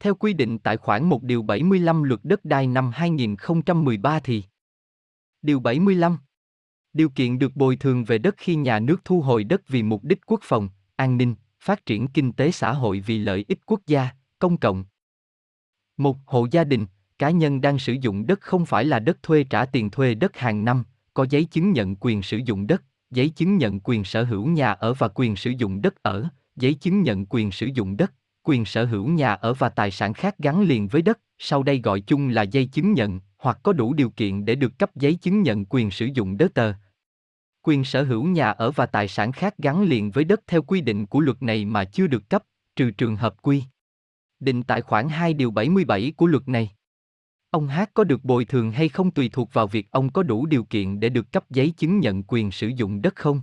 Theo 0.00 0.14
quy 0.14 0.32
định 0.32 0.58
tại 0.58 0.76
khoản 0.76 1.04
1 1.04 1.22
Điều 1.22 1.42
75 1.42 2.02
Luật 2.02 2.20
Đất 2.22 2.44
đai 2.44 2.66
năm 2.66 2.90
2013 2.94 4.20
thì 4.20 4.42
Điều 5.42 5.60
75 5.60 6.18
Điều 6.92 7.08
kiện 7.08 7.38
được 7.38 7.56
bồi 7.56 7.76
thường 7.76 8.04
về 8.04 8.18
đất 8.18 8.34
khi 8.38 8.54
nhà 8.54 8.78
nước 8.78 9.04
thu 9.04 9.20
hồi 9.20 9.44
đất 9.44 9.68
vì 9.68 9.82
mục 9.82 10.04
đích 10.04 10.26
quốc 10.26 10.40
phòng, 10.42 10.68
an 10.96 11.16
ninh, 11.16 11.34
phát 11.60 11.86
triển 11.86 12.08
kinh 12.08 12.32
tế 12.32 12.50
xã 12.50 12.72
hội 12.72 13.00
vì 13.06 13.18
lợi 13.18 13.44
ích 13.48 13.58
quốc 13.66 13.80
gia, 13.86 14.08
công 14.38 14.56
cộng. 14.56 14.84
Một 15.96 16.16
hộ 16.26 16.46
gia 16.50 16.64
đình, 16.64 16.86
cá 17.18 17.30
nhân 17.30 17.60
đang 17.60 17.78
sử 17.78 17.92
dụng 17.92 18.26
đất 18.26 18.40
không 18.40 18.66
phải 18.66 18.84
là 18.84 18.98
đất 18.98 19.22
thuê 19.22 19.44
trả 19.44 19.64
tiền 19.64 19.90
thuê 19.90 20.14
đất 20.14 20.36
hàng 20.36 20.64
năm, 20.64 20.84
có 21.14 21.26
giấy 21.30 21.44
chứng 21.44 21.72
nhận 21.72 21.96
quyền 22.00 22.22
sử 22.22 22.40
dụng 22.44 22.66
đất, 22.66 22.82
giấy 23.10 23.28
chứng 23.28 23.56
nhận 23.56 23.80
quyền 23.80 24.04
sở 24.04 24.24
hữu 24.24 24.46
nhà 24.46 24.72
ở 24.72 24.94
và 24.94 25.08
quyền 25.14 25.36
sử 25.36 25.50
dụng 25.50 25.82
đất 25.82 26.02
ở, 26.02 26.28
giấy 26.56 26.74
chứng 26.74 27.02
nhận 27.02 27.26
quyền 27.26 27.50
sử 27.50 27.66
dụng 27.74 27.96
đất, 27.96 28.12
quyền 28.42 28.64
sở 28.64 28.84
hữu 28.84 29.08
nhà 29.08 29.32
ở 29.32 29.54
và 29.54 29.68
tài 29.68 29.90
sản 29.90 30.12
khác 30.12 30.38
gắn 30.38 30.62
liền 30.62 30.88
với 30.88 31.02
đất, 31.02 31.18
sau 31.38 31.62
đây 31.62 31.80
gọi 31.80 32.00
chung 32.00 32.28
là 32.28 32.42
giấy 32.42 32.66
chứng 32.66 32.92
nhận, 32.92 33.20
hoặc 33.38 33.58
có 33.62 33.72
đủ 33.72 33.94
điều 33.94 34.10
kiện 34.10 34.44
để 34.44 34.54
được 34.54 34.78
cấp 34.78 34.96
giấy 34.96 35.14
chứng 35.14 35.42
nhận 35.42 35.64
quyền 35.64 35.90
sử 35.90 36.08
dụng 36.14 36.36
đất 36.36 36.54
tờ. 36.54 36.72
Quyền 37.62 37.84
sở 37.84 38.02
hữu 38.02 38.24
nhà 38.24 38.50
ở 38.50 38.70
và 38.70 38.86
tài 38.86 39.08
sản 39.08 39.32
khác 39.32 39.54
gắn 39.58 39.82
liền 39.82 40.10
với 40.10 40.24
đất 40.24 40.40
theo 40.46 40.62
quy 40.62 40.80
định 40.80 41.06
của 41.06 41.20
luật 41.20 41.42
này 41.42 41.64
mà 41.64 41.84
chưa 41.84 42.06
được 42.06 42.30
cấp, 42.30 42.42
trừ 42.76 42.90
trường 42.90 43.16
hợp 43.16 43.42
quy 43.42 43.62
định 44.40 44.62
tại 44.62 44.82
khoản 44.82 45.08
2 45.08 45.34
điều 45.34 45.50
77 45.50 46.12
của 46.16 46.26
luật 46.26 46.48
này. 46.48 46.70
Ông 47.50 47.68
Hát 47.68 47.90
có 47.94 48.04
được 48.04 48.24
bồi 48.24 48.44
thường 48.44 48.70
hay 48.70 48.88
không 48.88 49.10
tùy 49.10 49.28
thuộc 49.32 49.52
vào 49.52 49.66
việc 49.66 49.90
ông 49.90 50.12
có 50.12 50.22
đủ 50.22 50.46
điều 50.46 50.64
kiện 50.64 51.00
để 51.00 51.08
được 51.08 51.32
cấp 51.32 51.50
giấy 51.50 51.70
chứng 51.70 52.00
nhận 52.00 52.22
quyền 52.22 52.50
sử 52.50 52.68
dụng 52.68 53.02
đất 53.02 53.16
không. 53.16 53.40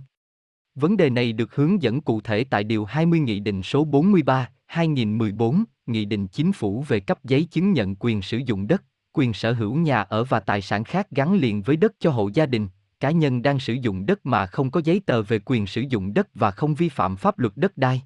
Vấn 0.74 0.96
đề 0.96 1.10
này 1.10 1.32
được 1.32 1.54
hướng 1.54 1.82
dẫn 1.82 2.00
cụ 2.00 2.20
thể 2.20 2.44
tại 2.44 2.64
Điều 2.64 2.84
20 2.84 3.20
Nghị 3.20 3.40
định 3.40 3.62
số 3.62 3.84
43, 3.84 4.50
2014, 4.66 5.64
Nghị 5.86 6.04
định 6.04 6.28
Chính 6.28 6.52
phủ 6.52 6.84
về 6.88 7.00
cấp 7.00 7.24
giấy 7.24 7.44
chứng 7.44 7.72
nhận 7.72 7.94
quyền 7.98 8.22
sử 8.22 8.38
dụng 8.38 8.66
đất, 8.66 8.84
quyền 9.12 9.32
sở 9.32 9.52
hữu 9.52 9.74
nhà 9.74 10.02
ở 10.02 10.24
và 10.24 10.40
tài 10.40 10.62
sản 10.62 10.84
khác 10.84 11.10
gắn 11.10 11.34
liền 11.34 11.62
với 11.62 11.76
đất 11.76 11.92
cho 11.98 12.10
hộ 12.10 12.30
gia 12.34 12.46
đình, 12.46 12.68
cá 13.00 13.10
nhân 13.10 13.42
đang 13.42 13.58
sử 13.58 13.72
dụng 13.72 14.06
đất 14.06 14.26
mà 14.26 14.46
không 14.46 14.70
có 14.70 14.80
giấy 14.84 15.00
tờ 15.06 15.22
về 15.22 15.38
quyền 15.44 15.66
sử 15.66 15.80
dụng 15.80 16.14
đất 16.14 16.28
và 16.34 16.50
không 16.50 16.74
vi 16.74 16.88
phạm 16.88 17.16
pháp 17.16 17.38
luật 17.38 17.56
đất 17.56 17.76
đai. 17.76 18.02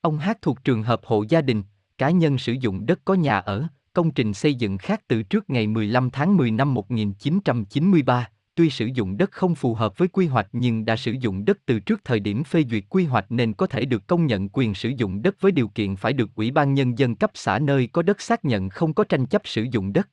Ông 0.00 0.18
Hát 0.18 0.42
thuộc 0.42 0.64
trường 0.64 0.82
hợp 0.82 1.00
hộ 1.04 1.24
gia 1.28 1.40
đình, 1.40 1.62
cá 1.98 2.10
nhân 2.10 2.38
sử 2.38 2.52
dụng 2.52 2.86
đất 2.86 3.00
có 3.04 3.14
nhà 3.14 3.38
ở, 3.38 3.66
công 3.92 4.10
trình 4.10 4.34
xây 4.34 4.54
dựng 4.54 4.78
khác 4.78 5.02
từ 5.08 5.22
trước 5.22 5.50
ngày 5.50 5.66
15 5.66 6.10
tháng 6.10 6.36
10 6.36 6.50
năm 6.50 6.74
1993, 6.74 8.28
tuy 8.60 8.70
sử 8.70 8.86
dụng 8.86 9.16
đất 9.16 9.30
không 9.32 9.54
phù 9.54 9.74
hợp 9.74 9.98
với 9.98 10.08
quy 10.08 10.26
hoạch 10.26 10.48
nhưng 10.52 10.84
đã 10.84 10.96
sử 10.96 11.12
dụng 11.12 11.44
đất 11.44 11.58
từ 11.66 11.80
trước 11.80 12.00
thời 12.04 12.20
điểm 12.20 12.44
phê 12.44 12.64
duyệt 12.70 12.84
quy 12.88 13.04
hoạch 13.04 13.32
nên 13.32 13.54
có 13.54 13.66
thể 13.66 13.84
được 13.84 14.06
công 14.06 14.26
nhận 14.26 14.48
quyền 14.48 14.74
sử 14.74 14.88
dụng 14.96 15.22
đất 15.22 15.40
với 15.40 15.52
điều 15.52 15.68
kiện 15.68 15.96
phải 15.96 16.12
được 16.12 16.30
Ủy 16.34 16.50
ban 16.50 16.74
Nhân 16.74 16.98
dân 16.98 17.16
cấp 17.16 17.30
xã 17.34 17.58
nơi 17.58 17.86
có 17.86 18.02
đất 18.02 18.20
xác 18.20 18.44
nhận 18.44 18.68
không 18.68 18.94
có 18.94 19.04
tranh 19.04 19.26
chấp 19.26 19.42
sử 19.44 19.66
dụng 19.70 19.92
đất. 19.92 20.08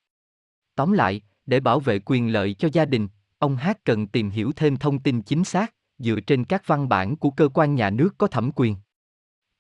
Tóm 0.76 0.92
lại, 0.92 1.22
để 1.46 1.60
bảo 1.60 1.80
vệ 1.80 2.00
quyền 2.06 2.34
lợi 2.34 2.54
cho 2.54 2.70
gia 2.74 2.86
đình, 2.86 3.08
ông 3.40 3.56
Hát 3.56 3.84
cần 3.84 4.08
tìm 4.08 4.30
hiểu 4.30 4.52
thêm 4.56 4.78
thông 4.78 5.00
tin 5.00 5.22
chính 5.22 5.44
xác, 5.44 5.74
dựa 5.98 6.20
trên 6.20 6.44
các 6.44 6.68
văn 6.68 6.90
bản 6.90 7.16
của 7.16 7.30
cơ 7.30 7.50
quan 7.54 7.76
nhà 7.76 7.90
nước 7.90 8.18
có 8.18 8.28
thẩm 8.28 8.52
quyền. 8.56 8.76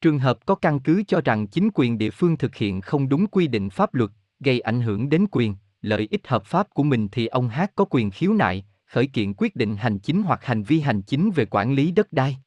Trường 0.02 0.20
hợp 0.20 0.46
có 0.46 0.56
căn 0.56 0.80
cứ 0.80 1.04
cho 1.08 1.22
rằng 1.26 1.48
chính 1.48 1.70
quyền 1.74 1.98
địa 1.98 2.12
phương 2.12 2.38
thực 2.38 2.56
hiện 2.56 2.82
không 2.82 3.10
đúng 3.10 3.28
quy 3.28 3.48
định 3.48 3.70
pháp 3.70 3.94
luật, 3.94 4.12
gây 4.40 4.60
ảnh 4.60 4.82
hưởng 4.82 5.10
đến 5.10 5.26
quyền, 5.32 5.56
lợi 5.82 6.08
ích 6.12 6.28
hợp 6.28 6.46
pháp 6.46 6.68
của 6.74 6.84
mình 6.84 7.08
thì 7.12 7.28
ông 7.28 7.50
Hát 7.50 7.72
có 7.76 7.86
quyền 7.90 8.12
khiếu 8.12 8.34
nại, 8.34 8.66
khởi 8.88 9.08
kiện 9.08 9.34
quyết 9.34 9.56
định 9.56 9.76
hành 9.76 10.00
chính 10.00 10.24
hoặc 10.24 10.46
hành 10.46 10.64
vi 10.64 10.80
hành 10.80 11.02
chính 11.02 11.32
về 11.32 11.46
quản 11.46 11.74
lý 11.74 11.92
đất 11.92 12.14
đai. 12.14 12.38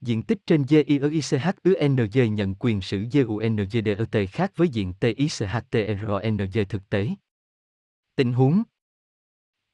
Diện 0.00 0.22
tích 0.22 0.38
trên 0.46 0.64
GIICHUNG 0.64 2.34
nhận 2.34 2.54
quyền 2.54 2.80
sử 2.80 3.04
GUNGDET 3.12 4.30
khác 4.30 4.52
với 4.56 4.68
diện 4.68 4.92
TICHTRNG 4.92 6.64
thực 6.68 6.88
tế. 6.88 7.08
Tình 8.16 8.32
huống 8.32 8.62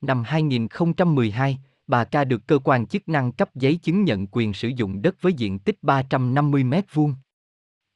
Năm 0.00 0.22
2012, 0.26 1.58
bà 1.86 2.04
Ca 2.04 2.24
được 2.24 2.46
cơ 2.46 2.58
quan 2.64 2.86
chức 2.86 3.08
năng 3.08 3.32
cấp 3.32 3.54
giấy 3.54 3.76
chứng 3.76 4.04
nhận 4.04 4.26
quyền 4.26 4.52
sử 4.52 4.68
dụng 4.68 5.02
đất 5.02 5.22
với 5.22 5.32
diện 5.32 5.58
tích 5.58 5.82
350 5.82 6.64
m2. 6.64 7.14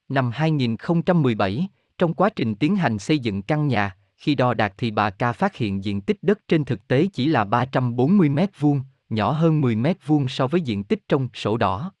Năm 0.09 0.31
2017, 0.33 1.67
trong 1.97 2.13
quá 2.13 2.29
trình 2.35 2.55
tiến 2.55 2.75
hành 2.75 2.99
xây 2.99 3.19
dựng 3.19 3.41
căn 3.41 3.67
nhà, 3.67 3.97
khi 4.23 4.35
đo 4.35 4.53
đạt 4.53 4.73
thì 4.77 4.91
bà 4.91 5.09
Ca 5.09 5.31
phát 5.31 5.55
hiện 5.55 5.83
diện 5.83 6.01
tích 6.01 6.17
đất 6.21 6.39
trên 6.47 6.65
thực 6.65 6.87
tế 6.87 7.07
chỉ 7.13 7.27
là 7.27 7.43
340 7.43 8.29
m 8.29 8.39
vuông, 8.59 8.81
nhỏ 9.09 9.31
hơn 9.31 9.61
10 9.61 9.75
m 9.75 9.85
vuông 10.05 10.27
so 10.27 10.47
với 10.47 10.61
diện 10.61 10.83
tích 10.83 10.99
trong 11.07 11.29
sổ 11.33 11.57
đỏ. 11.57 11.91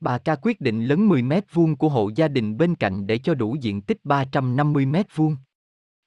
Bà 0.00 0.18
Ca 0.18 0.36
quyết 0.42 0.60
định 0.60 0.84
lấn 0.84 1.06
10 1.06 1.22
m 1.22 1.32
vuông 1.52 1.76
của 1.76 1.88
hộ 1.88 2.10
gia 2.14 2.28
đình 2.28 2.56
bên 2.56 2.74
cạnh 2.74 3.06
để 3.06 3.18
cho 3.18 3.34
đủ 3.34 3.56
diện 3.60 3.80
tích 3.80 3.98
350 4.04 4.86
m 4.86 4.96
vuông. 5.14 5.36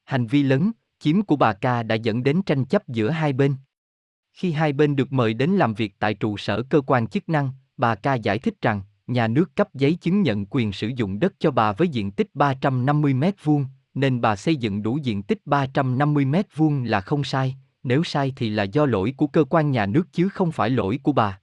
Hành 0.05 0.27
vi 0.27 0.43
lấn, 0.43 0.71
chiếm 0.99 1.21
của 1.21 1.35
bà 1.35 1.53
Ca 1.53 1.83
đã 1.83 1.95
dẫn 1.95 2.23
đến 2.23 2.41
tranh 2.41 2.65
chấp 2.65 2.87
giữa 2.87 3.09
hai 3.09 3.33
bên. 3.33 3.55
Khi 4.33 4.51
hai 4.51 4.73
bên 4.73 4.95
được 4.95 5.13
mời 5.13 5.33
đến 5.33 5.49
làm 5.49 5.73
việc 5.73 5.95
tại 5.99 6.13
trụ 6.13 6.37
sở 6.37 6.63
cơ 6.63 6.81
quan 6.81 7.07
chức 7.07 7.29
năng, 7.29 7.49
bà 7.77 7.95
Ca 7.95 8.13
giải 8.13 8.39
thích 8.39 8.61
rằng, 8.61 8.81
nhà 9.07 9.27
nước 9.27 9.55
cấp 9.55 9.67
giấy 9.73 9.93
chứng 10.01 10.21
nhận 10.21 10.45
quyền 10.45 10.71
sử 10.71 10.87
dụng 10.87 11.19
đất 11.19 11.33
cho 11.39 11.51
bà 11.51 11.71
với 11.71 11.87
diện 11.87 12.11
tích 12.11 12.27
350 12.33 13.13
m 13.13 13.23
vuông, 13.43 13.65
nên 13.93 14.21
bà 14.21 14.35
xây 14.35 14.55
dựng 14.55 14.83
đủ 14.83 14.97
diện 14.97 15.23
tích 15.23 15.39
350 15.45 16.25
m2 16.25 16.85
là 16.85 17.01
không 17.01 17.23
sai, 17.23 17.55
nếu 17.83 18.03
sai 18.03 18.33
thì 18.35 18.49
là 18.49 18.63
do 18.63 18.85
lỗi 18.85 19.13
của 19.17 19.27
cơ 19.27 19.43
quan 19.49 19.71
nhà 19.71 19.85
nước 19.85 20.03
chứ 20.11 20.29
không 20.29 20.51
phải 20.51 20.69
lỗi 20.69 20.99
của 21.03 21.11
bà. 21.11 21.39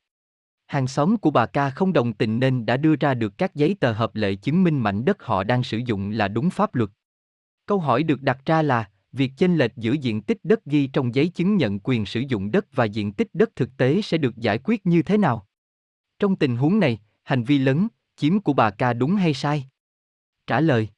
Hàng 0.67 0.87
xóm 0.87 1.17
của 1.17 1.31
bà 1.31 1.47
Ca 1.47 1.71
không 1.71 1.93
đồng 1.93 2.13
tình 2.13 2.41
nên 2.41 2.67
đã 2.67 2.77
đưa 2.77 2.97
ra 2.97 3.15
được 3.15 3.39
các 3.39 3.55
giấy 3.55 3.77
tờ 3.81 3.93
hợp 3.93 4.15
lệ 4.15 4.35
chứng 4.35 4.63
minh 4.65 4.79
mảnh 4.79 5.05
đất 5.05 5.23
họ 5.23 5.45
đang 5.45 5.63
sử 5.63 5.79
dụng 5.79 6.11
là 6.11 6.29
đúng 6.29 6.51
pháp 6.51 6.75
luật. 6.75 6.91
Câu 7.67 7.79
hỏi 7.79 8.03
được 8.03 8.23
đặt 8.23 8.39
ra 8.47 8.63
là, 8.63 8.91
việc 9.13 9.33
chênh 9.37 9.57
lệch 9.57 9.77
giữa 9.77 9.93
diện 9.93 10.23
tích 10.23 10.39
đất 10.43 10.65
ghi 10.65 10.87
trong 10.87 11.15
giấy 11.15 11.29
chứng 11.29 11.57
nhận 11.57 11.79
quyền 11.79 12.07
sử 12.07 12.21
dụng 12.21 12.51
đất 12.51 12.67
và 12.73 12.85
diện 12.85 13.13
tích 13.13 13.29
đất 13.33 13.57
thực 13.57 13.77
tế 13.77 14.03
sẽ 14.03 14.19
được 14.19 14.37
giải 14.37 14.59
quyết 14.65 14.87
như 14.87 15.03
thế 15.03 15.19
nào? 15.19 15.47
Trong 16.19 16.37
tình 16.37 16.57
huống 16.57 16.81
này, 16.81 16.99
hành 17.23 17.45
vi 17.45 17.59
lấn, 17.59 17.89
chiếm 18.17 18.41
của 18.41 18.53
bà 18.53 18.71
ca 18.71 18.93
đúng 18.93 19.17
hay 19.17 19.35
sai? 19.35 19.65
Trả 20.47 20.61
lời 20.61 20.89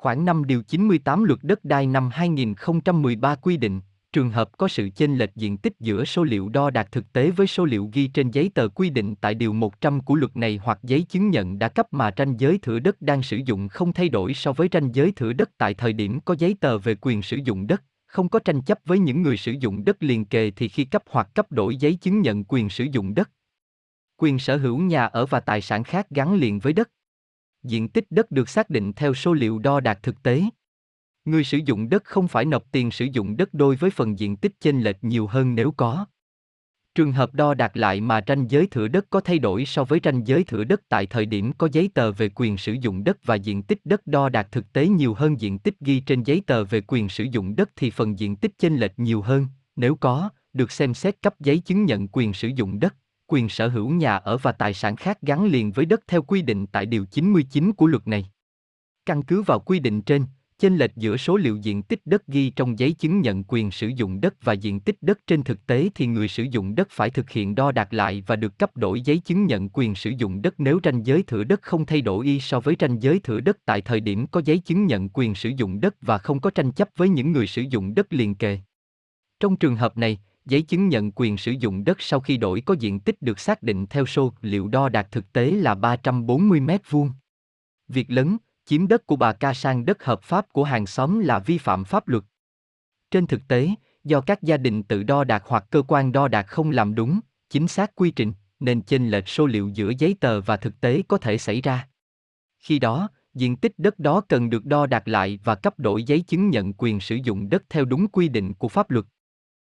Khoảng 0.00 0.24
5 0.24 0.44
điều 0.44 0.62
98 0.62 1.24
luật 1.24 1.38
đất 1.42 1.64
đai 1.64 1.86
năm 1.86 2.10
2013 2.12 3.34
quy 3.34 3.56
định, 3.56 3.80
trường 4.12 4.30
hợp 4.30 4.56
có 4.58 4.68
sự 4.68 4.88
chênh 4.96 5.16
lệch 5.16 5.36
diện 5.36 5.56
tích 5.56 5.72
giữa 5.80 6.04
số 6.04 6.24
liệu 6.24 6.48
đo 6.48 6.70
đạt 6.70 6.92
thực 6.92 7.12
tế 7.12 7.30
với 7.30 7.46
số 7.46 7.64
liệu 7.64 7.90
ghi 7.92 8.06
trên 8.06 8.30
giấy 8.30 8.50
tờ 8.54 8.68
quy 8.68 8.90
định 8.90 9.14
tại 9.20 9.34
điều 9.34 9.52
100 9.52 10.00
của 10.00 10.14
luật 10.14 10.36
này 10.36 10.60
hoặc 10.62 10.78
giấy 10.82 11.02
chứng 11.02 11.30
nhận 11.30 11.58
đã 11.58 11.68
cấp 11.68 11.86
mà 11.90 12.10
ranh 12.16 12.40
giới 12.40 12.58
thửa 12.58 12.78
đất 12.78 13.02
đang 13.02 13.22
sử 13.22 13.36
dụng 13.36 13.68
không 13.68 13.92
thay 13.92 14.08
đổi 14.08 14.34
so 14.34 14.52
với 14.52 14.68
ranh 14.72 14.94
giới 14.94 15.12
thửa 15.12 15.32
đất 15.32 15.50
tại 15.58 15.74
thời 15.74 15.92
điểm 15.92 16.20
có 16.20 16.34
giấy 16.38 16.56
tờ 16.60 16.78
về 16.78 16.94
quyền 17.00 17.22
sử 17.22 17.36
dụng 17.44 17.66
đất, 17.66 17.82
không 18.06 18.28
có 18.28 18.38
tranh 18.38 18.62
chấp 18.62 18.78
với 18.84 18.98
những 18.98 19.22
người 19.22 19.36
sử 19.36 19.52
dụng 19.52 19.84
đất 19.84 20.02
liền 20.02 20.24
kề 20.24 20.50
thì 20.50 20.68
khi 20.68 20.84
cấp 20.84 21.02
hoặc 21.10 21.28
cấp 21.34 21.52
đổi 21.52 21.76
giấy 21.76 21.94
chứng 21.94 22.20
nhận 22.20 22.44
quyền 22.44 22.68
sử 22.68 22.84
dụng 22.84 23.14
đất. 23.14 23.30
Quyền 24.16 24.38
sở 24.38 24.56
hữu 24.56 24.78
nhà 24.78 25.06
ở 25.06 25.26
và 25.26 25.40
tài 25.40 25.60
sản 25.60 25.84
khác 25.84 26.10
gắn 26.10 26.34
liền 26.34 26.58
với 26.58 26.72
đất. 26.72 26.90
Diện 27.62 27.88
tích 27.88 28.04
đất 28.10 28.30
được 28.30 28.48
xác 28.48 28.70
định 28.70 28.92
theo 28.92 29.14
số 29.14 29.32
liệu 29.32 29.58
đo 29.58 29.80
đạt 29.80 30.02
thực 30.02 30.22
tế. 30.22 30.42
Người 31.24 31.44
sử 31.44 31.58
dụng 31.58 31.88
đất 31.88 32.04
không 32.04 32.28
phải 32.28 32.44
nộp 32.44 32.72
tiền 32.72 32.90
sử 32.90 33.06
dụng 33.12 33.36
đất 33.36 33.54
đôi 33.54 33.76
với 33.76 33.90
phần 33.90 34.18
diện 34.18 34.36
tích 34.36 34.52
chênh 34.60 34.80
lệch 34.80 35.04
nhiều 35.04 35.26
hơn 35.26 35.54
nếu 35.54 35.70
có. 35.70 36.06
Trường 36.94 37.12
hợp 37.12 37.34
đo 37.34 37.54
đạt 37.54 37.76
lại 37.76 38.00
mà 38.00 38.20
ranh 38.26 38.50
giới 38.50 38.66
thửa 38.66 38.88
đất 38.88 39.06
có 39.10 39.20
thay 39.20 39.38
đổi 39.38 39.64
so 39.64 39.84
với 39.84 40.00
ranh 40.04 40.26
giới 40.26 40.44
thửa 40.44 40.64
đất 40.64 40.80
tại 40.88 41.06
thời 41.06 41.26
điểm 41.26 41.52
có 41.52 41.68
giấy 41.72 41.90
tờ 41.94 42.12
về 42.12 42.30
quyền 42.34 42.56
sử 42.56 42.72
dụng 42.72 43.04
đất 43.04 43.18
và 43.24 43.34
diện 43.34 43.62
tích 43.62 43.80
đất 43.84 44.06
đo 44.06 44.28
đạt 44.28 44.52
thực 44.52 44.72
tế 44.72 44.88
nhiều 44.88 45.14
hơn 45.14 45.40
diện 45.40 45.58
tích 45.58 45.74
ghi 45.80 46.00
trên 46.00 46.22
giấy 46.22 46.42
tờ 46.46 46.64
về 46.64 46.80
quyền 46.80 47.08
sử 47.08 47.24
dụng 47.24 47.56
đất 47.56 47.70
thì 47.76 47.90
phần 47.90 48.18
diện 48.18 48.36
tích 48.36 48.52
chênh 48.58 48.76
lệch 48.76 48.98
nhiều 48.98 49.22
hơn, 49.22 49.46
nếu 49.76 49.94
có, 49.94 50.30
được 50.52 50.72
xem 50.72 50.94
xét 50.94 51.22
cấp 51.22 51.34
giấy 51.40 51.58
chứng 51.58 51.84
nhận 51.84 52.08
quyền 52.08 52.32
sử 52.32 52.48
dụng 52.48 52.80
đất, 52.80 52.94
quyền 53.28 53.48
sở 53.48 53.68
hữu 53.68 53.90
nhà 53.90 54.16
ở 54.16 54.36
và 54.36 54.52
tài 54.52 54.74
sản 54.74 54.96
khác 54.96 55.18
gắn 55.22 55.44
liền 55.44 55.72
với 55.72 55.86
đất 55.86 56.00
theo 56.06 56.22
quy 56.22 56.42
định 56.42 56.66
tại 56.66 56.86
điều 56.86 57.04
99 57.04 57.72
của 57.72 57.86
luật 57.86 58.08
này. 58.08 58.30
Căn 59.06 59.22
cứ 59.22 59.42
vào 59.42 59.58
quy 59.58 59.78
định 59.78 60.02
trên, 60.02 60.24
chênh 60.58 60.76
lệch 60.76 60.96
giữa 60.96 61.16
số 61.16 61.36
liệu 61.36 61.56
diện 61.56 61.82
tích 61.82 62.00
đất 62.04 62.26
ghi 62.26 62.50
trong 62.50 62.78
giấy 62.78 62.92
chứng 62.92 63.20
nhận 63.20 63.44
quyền 63.44 63.70
sử 63.70 63.88
dụng 63.88 64.20
đất 64.20 64.34
và 64.42 64.52
diện 64.52 64.80
tích 64.80 64.96
đất 65.00 65.18
trên 65.26 65.42
thực 65.42 65.66
tế 65.66 65.88
thì 65.94 66.06
người 66.06 66.28
sử 66.28 66.42
dụng 66.42 66.74
đất 66.74 66.88
phải 66.90 67.10
thực 67.10 67.30
hiện 67.30 67.54
đo 67.54 67.72
đạt 67.72 67.94
lại 67.94 68.22
và 68.26 68.36
được 68.36 68.58
cấp 68.58 68.76
đổi 68.76 69.00
giấy 69.00 69.18
chứng 69.18 69.46
nhận 69.46 69.68
quyền 69.68 69.94
sử 69.94 70.10
dụng 70.10 70.42
đất 70.42 70.54
nếu 70.60 70.80
ranh 70.84 71.06
giới 71.06 71.22
thửa 71.22 71.44
đất 71.44 71.62
không 71.62 71.86
thay 71.86 72.00
đổi 72.00 72.26
y 72.26 72.40
so 72.40 72.60
với 72.60 72.76
ranh 72.80 73.02
giới 73.02 73.18
thửa 73.18 73.40
đất 73.40 73.58
tại 73.64 73.80
thời 73.80 74.00
điểm 74.00 74.26
có 74.26 74.42
giấy 74.44 74.58
chứng 74.58 74.86
nhận 74.86 75.08
quyền 75.08 75.34
sử 75.34 75.48
dụng 75.48 75.80
đất 75.80 75.94
và 76.00 76.18
không 76.18 76.40
có 76.40 76.50
tranh 76.50 76.72
chấp 76.72 76.88
với 76.96 77.08
những 77.08 77.32
người 77.32 77.46
sử 77.46 77.62
dụng 77.62 77.94
đất 77.94 78.12
liền 78.12 78.34
kề. 78.34 78.58
Trong 79.40 79.56
trường 79.56 79.76
hợp 79.76 79.96
này, 79.96 80.18
giấy 80.48 80.62
chứng 80.62 80.88
nhận 80.88 81.12
quyền 81.14 81.36
sử 81.36 81.52
dụng 81.52 81.84
đất 81.84 81.96
sau 82.00 82.20
khi 82.20 82.36
đổi 82.36 82.60
có 82.60 82.74
diện 82.78 83.00
tích 83.00 83.22
được 83.22 83.38
xác 83.38 83.62
định 83.62 83.86
theo 83.86 84.06
số 84.06 84.32
liệu 84.40 84.68
đo 84.68 84.88
đạt 84.88 85.10
thực 85.10 85.32
tế 85.32 85.50
là 85.50 85.74
340 85.74 86.60
m 86.60 86.70
vuông. 86.88 87.10
Việc 87.88 88.10
lấn, 88.10 88.36
chiếm 88.64 88.88
đất 88.88 89.06
của 89.06 89.16
bà 89.16 89.32
ca 89.32 89.54
sang 89.54 89.84
đất 89.84 90.04
hợp 90.04 90.22
pháp 90.22 90.52
của 90.52 90.64
hàng 90.64 90.86
xóm 90.86 91.20
là 91.20 91.38
vi 91.38 91.58
phạm 91.58 91.84
pháp 91.84 92.08
luật. 92.08 92.24
Trên 93.10 93.26
thực 93.26 93.48
tế, 93.48 93.70
do 94.04 94.20
các 94.20 94.42
gia 94.42 94.56
đình 94.56 94.82
tự 94.82 95.02
đo 95.02 95.24
đạt 95.24 95.42
hoặc 95.46 95.64
cơ 95.70 95.82
quan 95.88 96.12
đo 96.12 96.28
đạt 96.28 96.46
không 96.46 96.70
làm 96.70 96.94
đúng, 96.94 97.20
chính 97.50 97.68
xác 97.68 97.94
quy 97.94 98.10
trình, 98.10 98.32
nên 98.60 98.82
chênh 98.82 99.08
lệch 99.08 99.28
số 99.28 99.46
liệu 99.46 99.68
giữa 99.68 99.92
giấy 99.98 100.16
tờ 100.20 100.40
và 100.40 100.56
thực 100.56 100.80
tế 100.80 101.02
có 101.08 101.18
thể 101.18 101.38
xảy 101.38 101.60
ra. 101.60 101.88
Khi 102.58 102.78
đó, 102.78 103.08
diện 103.34 103.56
tích 103.56 103.72
đất 103.78 103.98
đó 103.98 104.20
cần 104.28 104.50
được 104.50 104.64
đo 104.64 104.86
đạt 104.86 105.08
lại 105.08 105.38
và 105.44 105.54
cấp 105.54 105.78
đổi 105.78 106.02
giấy 106.02 106.20
chứng 106.20 106.50
nhận 106.50 106.72
quyền 106.72 107.00
sử 107.00 107.16
dụng 107.16 107.48
đất 107.48 107.62
theo 107.70 107.84
đúng 107.84 108.08
quy 108.08 108.28
định 108.28 108.54
của 108.54 108.68
pháp 108.68 108.90
luật. 108.90 109.06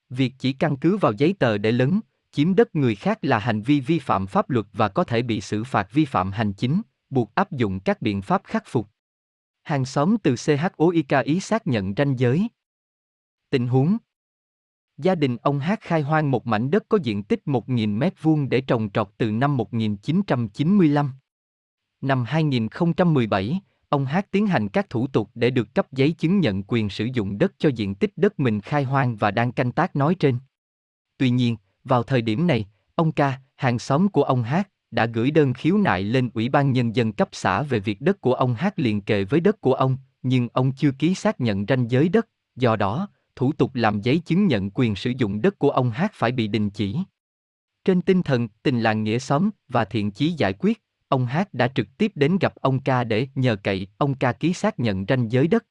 Việc 0.10 0.34
chỉ 0.40 0.54
căn 0.54 0.78
cứ 0.78 0.98
vào 0.98 1.14
giấy 1.14 1.36
tờ 1.40 1.58
để 1.58 1.72
lấn, 1.72 2.00
chiếm 2.32 2.56
đất 2.56 2.76
người 2.76 2.96
khác 2.96 3.20
là 3.22 3.40
hành 3.40 3.62
vi 3.62 3.80
vi 3.80 4.00
phạm 4.00 4.28
pháp 4.28 4.50
luật 4.50 4.66
và 4.74 4.90
có 4.90 5.04
thể 5.04 5.22
bị 5.22 5.42
xử 5.42 5.64
phạt 5.64 5.88
vi 5.92 6.06
phạm 6.06 6.32
hành 6.32 6.54
chính, 6.54 6.82
buộc 7.10 7.36
áp 7.36 7.52
dụng 7.52 7.80
các 7.80 8.02
biện 8.02 8.22
pháp 8.22 8.42
khắc 8.44 8.64
phục. 8.68 8.88
Hàng 9.64 9.86
xóm 9.86 10.18
từ 10.24 10.36
CHOIK 10.36 11.24
ý 11.24 11.40
xác 11.40 11.68
nhận 11.68 11.94
ranh 11.98 12.20
giới. 12.20 12.48
Tình 13.50 13.68
huống 13.68 13.98
Gia 14.98 15.16
đình 15.16 15.38
ông 15.42 15.60
Hát 15.60 15.82
khai 15.82 16.02
hoang 16.02 16.32
một 16.32 16.48
mảnh 16.48 16.72
đất 16.72 16.84
có 16.90 16.98
diện 17.04 17.24
tích 17.24 17.42
1.000 17.46 17.98
mét 17.98 18.14
vuông 18.22 18.50
để 18.50 18.62
trồng 18.62 18.90
trọt 18.94 19.10
từ 19.18 19.32
năm 19.32 19.58
1995. 19.58 21.12
Năm 22.02 22.24
2017, 22.28 23.62
ông 23.90 24.06
Hát 24.06 24.32
tiến 24.32 24.48
hành 24.48 24.70
các 24.70 24.90
thủ 24.90 25.08
tục 25.08 25.30
để 25.36 25.50
được 25.50 25.76
cấp 25.76 25.92
giấy 25.92 26.12
chứng 26.12 26.40
nhận 26.40 26.64
quyền 26.64 26.90
sử 26.90 27.06
dụng 27.14 27.38
đất 27.38 27.54
cho 27.58 27.70
diện 27.70 27.96
tích 27.96 28.14
đất 28.16 28.40
mình 28.40 28.62
khai 28.62 28.84
hoang 28.84 29.16
và 29.16 29.32
đang 29.32 29.52
canh 29.52 29.72
tác 29.72 29.96
nói 29.96 30.16
trên. 30.16 30.38
Tuy 31.18 31.30
nhiên, 31.30 31.56
vào 31.84 32.04
thời 32.04 32.22
điểm 32.22 32.48
này, 32.48 32.66
ông 32.96 33.12
ca, 33.12 33.40
hàng 33.56 33.80
xóm 33.80 34.08
của 34.08 34.24
ông 34.24 34.44
Hát, 34.44 34.70
đã 34.92 35.06
gửi 35.06 35.32
đơn 35.32 35.54
khiếu 35.54 35.78
nại 35.78 36.04
lên 36.04 36.30
Ủy 36.34 36.50
ban 36.50 36.72
Nhân 36.72 36.96
dân 36.96 37.14
cấp 37.14 37.30
xã 37.32 37.62
về 37.62 37.80
việc 37.80 38.02
đất 38.02 38.22
của 38.22 38.34
ông 38.34 38.54
Hát 38.54 38.80
liền 38.80 39.02
kề 39.02 39.24
với 39.24 39.40
đất 39.40 39.62
của 39.62 39.74
ông, 39.74 39.98
nhưng 40.24 40.48
ông 40.54 40.72
chưa 40.72 40.92
ký 40.92 41.16
xác 41.16 41.42
nhận 41.42 41.66
ranh 41.68 41.92
giới 41.92 42.10
đất, 42.10 42.28
do 42.56 42.76
đó, 42.76 43.10
thủ 43.36 43.52
tục 43.52 43.76
làm 43.76 44.02
giấy 44.02 44.20
chứng 44.20 44.48
nhận 44.48 44.72
quyền 44.72 44.96
sử 44.96 45.14
dụng 45.18 45.42
đất 45.42 45.60
của 45.60 45.70
ông 45.70 45.92
Hát 45.92 46.12
phải 46.14 46.32
bị 46.32 46.48
đình 46.48 46.70
chỉ. 46.70 46.98
Trên 47.86 48.02
tinh 48.02 48.24
thần 48.24 48.48
tình 48.64 48.80
làng 48.80 49.04
nghĩa 49.04 49.20
xóm 49.20 49.50
và 49.68 49.86
thiện 49.86 50.12
chí 50.12 50.32
giải 50.32 50.54
quyết, 50.54 50.82
ông 51.10 51.26
Hát 51.26 51.54
đã 51.54 51.68
trực 51.68 51.88
tiếp 51.98 52.12
đến 52.16 52.38
gặp 52.42 52.56
ông 52.56 52.80
ca 52.80 53.04
để 53.04 53.28
nhờ 53.36 53.56
cậy 53.56 53.88
ông 53.98 54.16
ca 54.16 54.34
ký 54.34 54.54
xác 54.54 54.80
nhận 54.80 55.06
ranh 55.08 55.32
giới 55.32 55.48
đất. 55.48 55.66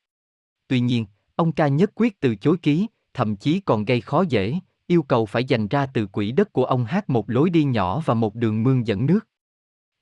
Tuy 0.68 0.80
nhiên, 0.80 1.06
ông 1.36 1.52
ca 1.52 1.68
nhất 1.68 1.90
quyết 1.94 2.20
từ 2.20 2.36
chối 2.36 2.56
ký, 2.62 2.86
thậm 3.14 3.36
chí 3.36 3.60
còn 3.60 3.84
gây 3.84 4.00
khó 4.00 4.24
dễ, 4.28 4.58
yêu 4.86 5.02
cầu 5.02 5.26
phải 5.26 5.44
dành 5.44 5.68
ra 5.68 5.86
từ 5.86 6.06
quỹ 6.06 6.32
đất 6.32 6.52
của 6.52 6.64
ông 6.64 6.84
Hát 6.84 7.10
một 7.10 7.30
lối 7.30 7.50
đi 7.50 7.64
nhỏ 7.64 8.02
và 8.04 8.14
một 8.14 8.34
đường 8.34 8.62
mương 8.62 8.86
dẫn 8.86 9.06
nước. 9.06 9.20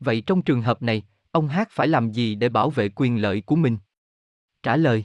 Vậy 0.01 0.21
trong 0.21 0.43
trường 0.43 0.63
hợp 0.63 0.83
này, 0.83 1.03
ông 1.31 1.49
Hát 1.49 1.69
phải 1.71 1.89
làm 1.89 2.11
gì 2.11 2.35
để 2.35 2.49
bảo 2.49 2.71
vệ 2.71 2.89
quyền 2.89 3.23
lợi 3.23 3.41
của 3.41 3.57
mình? 3.57 3.79
Trả 4.63 4.77
lời 4.77 5.05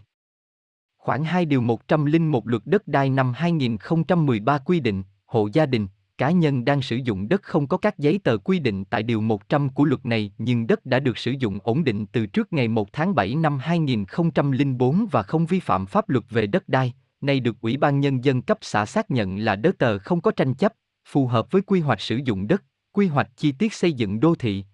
Khoảng 0.97 1.23
2 1.23 1.45
điều 1.45 1.61
101 1.61 2.47
luật 2.47 2.61
đất 2.65 2.87
đai 2.87 3.09
năm 3.09 3.33
2013 3.33 4.57
quy 4.57 4.79
định, 4.79 5.03
hộ 5.25 5.49
gia 5.53 5.65
đình, 5.65 5.87
cá 6.21 6.31
nhân 6.31 6.65
đang 6.65 6.81
sử 6.81 6.95
dụng 6.95 7.29
đất 7.29 7.43
không 7.43 7.67
có 7.67 7.77
các 7.77 7.99
giấy 7.99 8.19
tờ 8.23 8.37
quy 8.37 8.59
định 8.59 8.85
tại 8.85 9.03
điều 9.03 9.21
100 9.21 9.69
của 9.69 9.85
luật 9.85 10.05
này 10.05 10.31
nhưng 10.37 10.67
đất 10.67 10.85
đã 10.85 10.99
được 10.99 11.17
sử 11.17 11.31
dụng 11.31 11.59
ổn 11.63 11.83
định 11.83 12.05
từ 12.05 12.25
trước 12.25 12.53
ngày 12.53 12.67
1 12.67 12.93
tháng 12.93 13.15
7 13.15 13.35
năm 13.35 13.59
2004 13.59 15.07
và 15.11 15.23
không 15.23 15.45
vi 15.45 15.59
phạm 15.59 15.85
pháp 15.85 16.09
luật 16.09 16.25
về 16.29 16.47
đất 16.47 16.69
đai, 16.69 16.93
nay 17.21 17.39
được 17.39 17.61
Ủy 17.61 17.77
ban 17.77 17.99
Nhân 17.99 18.23
dân 18.23 18.41
cấp 18.41 18.57
xã 18.61 18.85
xác 18.85 19.11
nhận 19.11 19.37
là 19.37 19.55
đất 19.55 19.77
tờ 19.77 19.99
không 19.99 20.21
có 20.21 20.31
tranh 20.31 20.53
chấp, 20.53 20.73
phù 21.07 21.27
hợp 21.27 21.51
với 21.51 21.61
quy 21.61 21.79
hoạch 21.79 22.01
sử 22.01 22.19
dụng 22.25 22.47
đất, 22.47 22.63
quy 22.91 23.07
hoạch 23.07 23.29
chi 23.37 23.51
tiết 23.51 23.73
xây 23.73 23.93
dựng 23.93 24.19
đô 24.19 24.35
thị. 24.35 24.65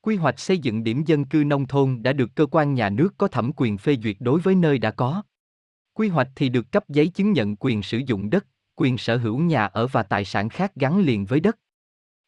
Quy 0.00 0.16
hoạch 0.16 0.38
xây 0.38 0.58
dựng 0.58 0.84
điểm 0.84 1.04
dân 1.06 1.24
cư 1.24 1.44
nông 1.44 1.66
thôn 1.66 2.02
đã 2.02 2.12
được 2.12 2.34
cơ 2.34 2.46
quan 2.46 2.74
nhà 2.74 2.90
nước 2.90 3.14
có 3.18 3.28
thẩm 3.28 3.52
quyền 3.56 3.78
phê 3.78 3.96
duyệt 4.02 4.16
đối 4.20 4.40
với 4.40 4.54
nơi 4.54 4.78
đã 4.78 4.90
có. 4.90 5.22
Quy 5.92 6.08
hoạch 6.08 6.28
thì 6.36 6.48
được 6.48 6.72
cấp 6.72 6.84
giấy 6.88 7.08
chứng 7.08 7.32
nhận 7.32 7.56
quyền 7.56 7.82
sử 7.82 7.98
dụng 8.06 8.30
đất, 8.30 8.46
quyền 8.76 8.98
sở 8.98 9.16
hữu 9.16 9.38
nhà 9.38 9.64
ở 9.64 9.86
và 9.86 10.02
tài 10.02 10.24
sản 10.24 10.48
khác 10.48 10.72
gắn 10.76 10.98
liền 10.98 11.24
với 11.24 11.40
đất. 11.40 11.58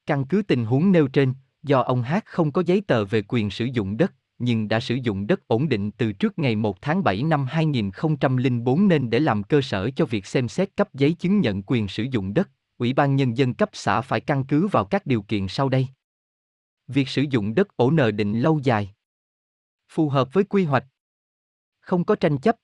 Căn 0.06 0.24
cứ 0.27 0.43
tình 0.43 0.64
huống 0.64 0.93
nêu 0.93 1.09
trên, 1.09 1.35
do 1.62 1.81
ông 1.81 2.02
Hát 2.02 2.27
không 2.27 2.52
có 2.52 2.62
giấy 2.66 2.81
tờ 2.81 3.05
về 3.05 3.23
quyền 3.28 3.51
sử 3.51 3.64
dụng 3.64 3.97
đất, 3.97 4.14
nhưng 4.39 4.68
đã 4.68 4.81
sử 4.81 4.94
dụng 4.94 5.27
đất 5.27 5.48
ổn 5.48 5.68
định 5.68 5.90
từ 5.90 6.12
trước 6.12 6.39
ngày 6.39 6.56
1 6.56 6.82
tháng 6.82 7.05
7 7.05 7.23
năm 7.23 7.47
2004 7.47 8.89
nên 8.89 9.10
để 9.10 9.20
làm 9.20 9.43
cơ 9.43 9.60
sở 9.60 9.90
cho 9.97 10.06
việc 10.06 10.27
xem 10.27 10.48
xét 10.48 10.77
cấp 10.77 10.94
giấy 10.94 11.12
chứng 11.12 11.40
nhận 11.40 11.62
quyền 11.62 11.89
sử 11.89 12.02
dụng 12.02 12.35
đất, 12.35 12.51
Ủy 12.78 12.93
ban 12.93 13.16
Nhân 13.16 13.36
dân 13.36 13.55
cấp 13.55 13.70
xã 13.73 14.01
phải 14.01 14.20
căn 14.20 14.44
cứ 14.44 14.66
vào 14.66 14.85
các 14.85 15.06
điều 15.06 15.23
kiện 15.23 15.48
sau 15.48 15.68
đây. 15.68 15.89
Việc 16.89 17.09
sử 17.09 17.24
dụng 17.31 17.55
đất 17.55 17.77
ổn 17.77 17.97
định 18.16 18.40
lâu 18.40 18.60
dài. 18.62 18.94
Phù 19.89 20.09
hợp 20.09 20.32
với 20.32 20.44
quy 20.44 20.64
hoạch. 20.64 20.85
Không 21.81 22.05
có 22.05 22.14
tranh 22.14 22.39
chấp. 22.39 22.56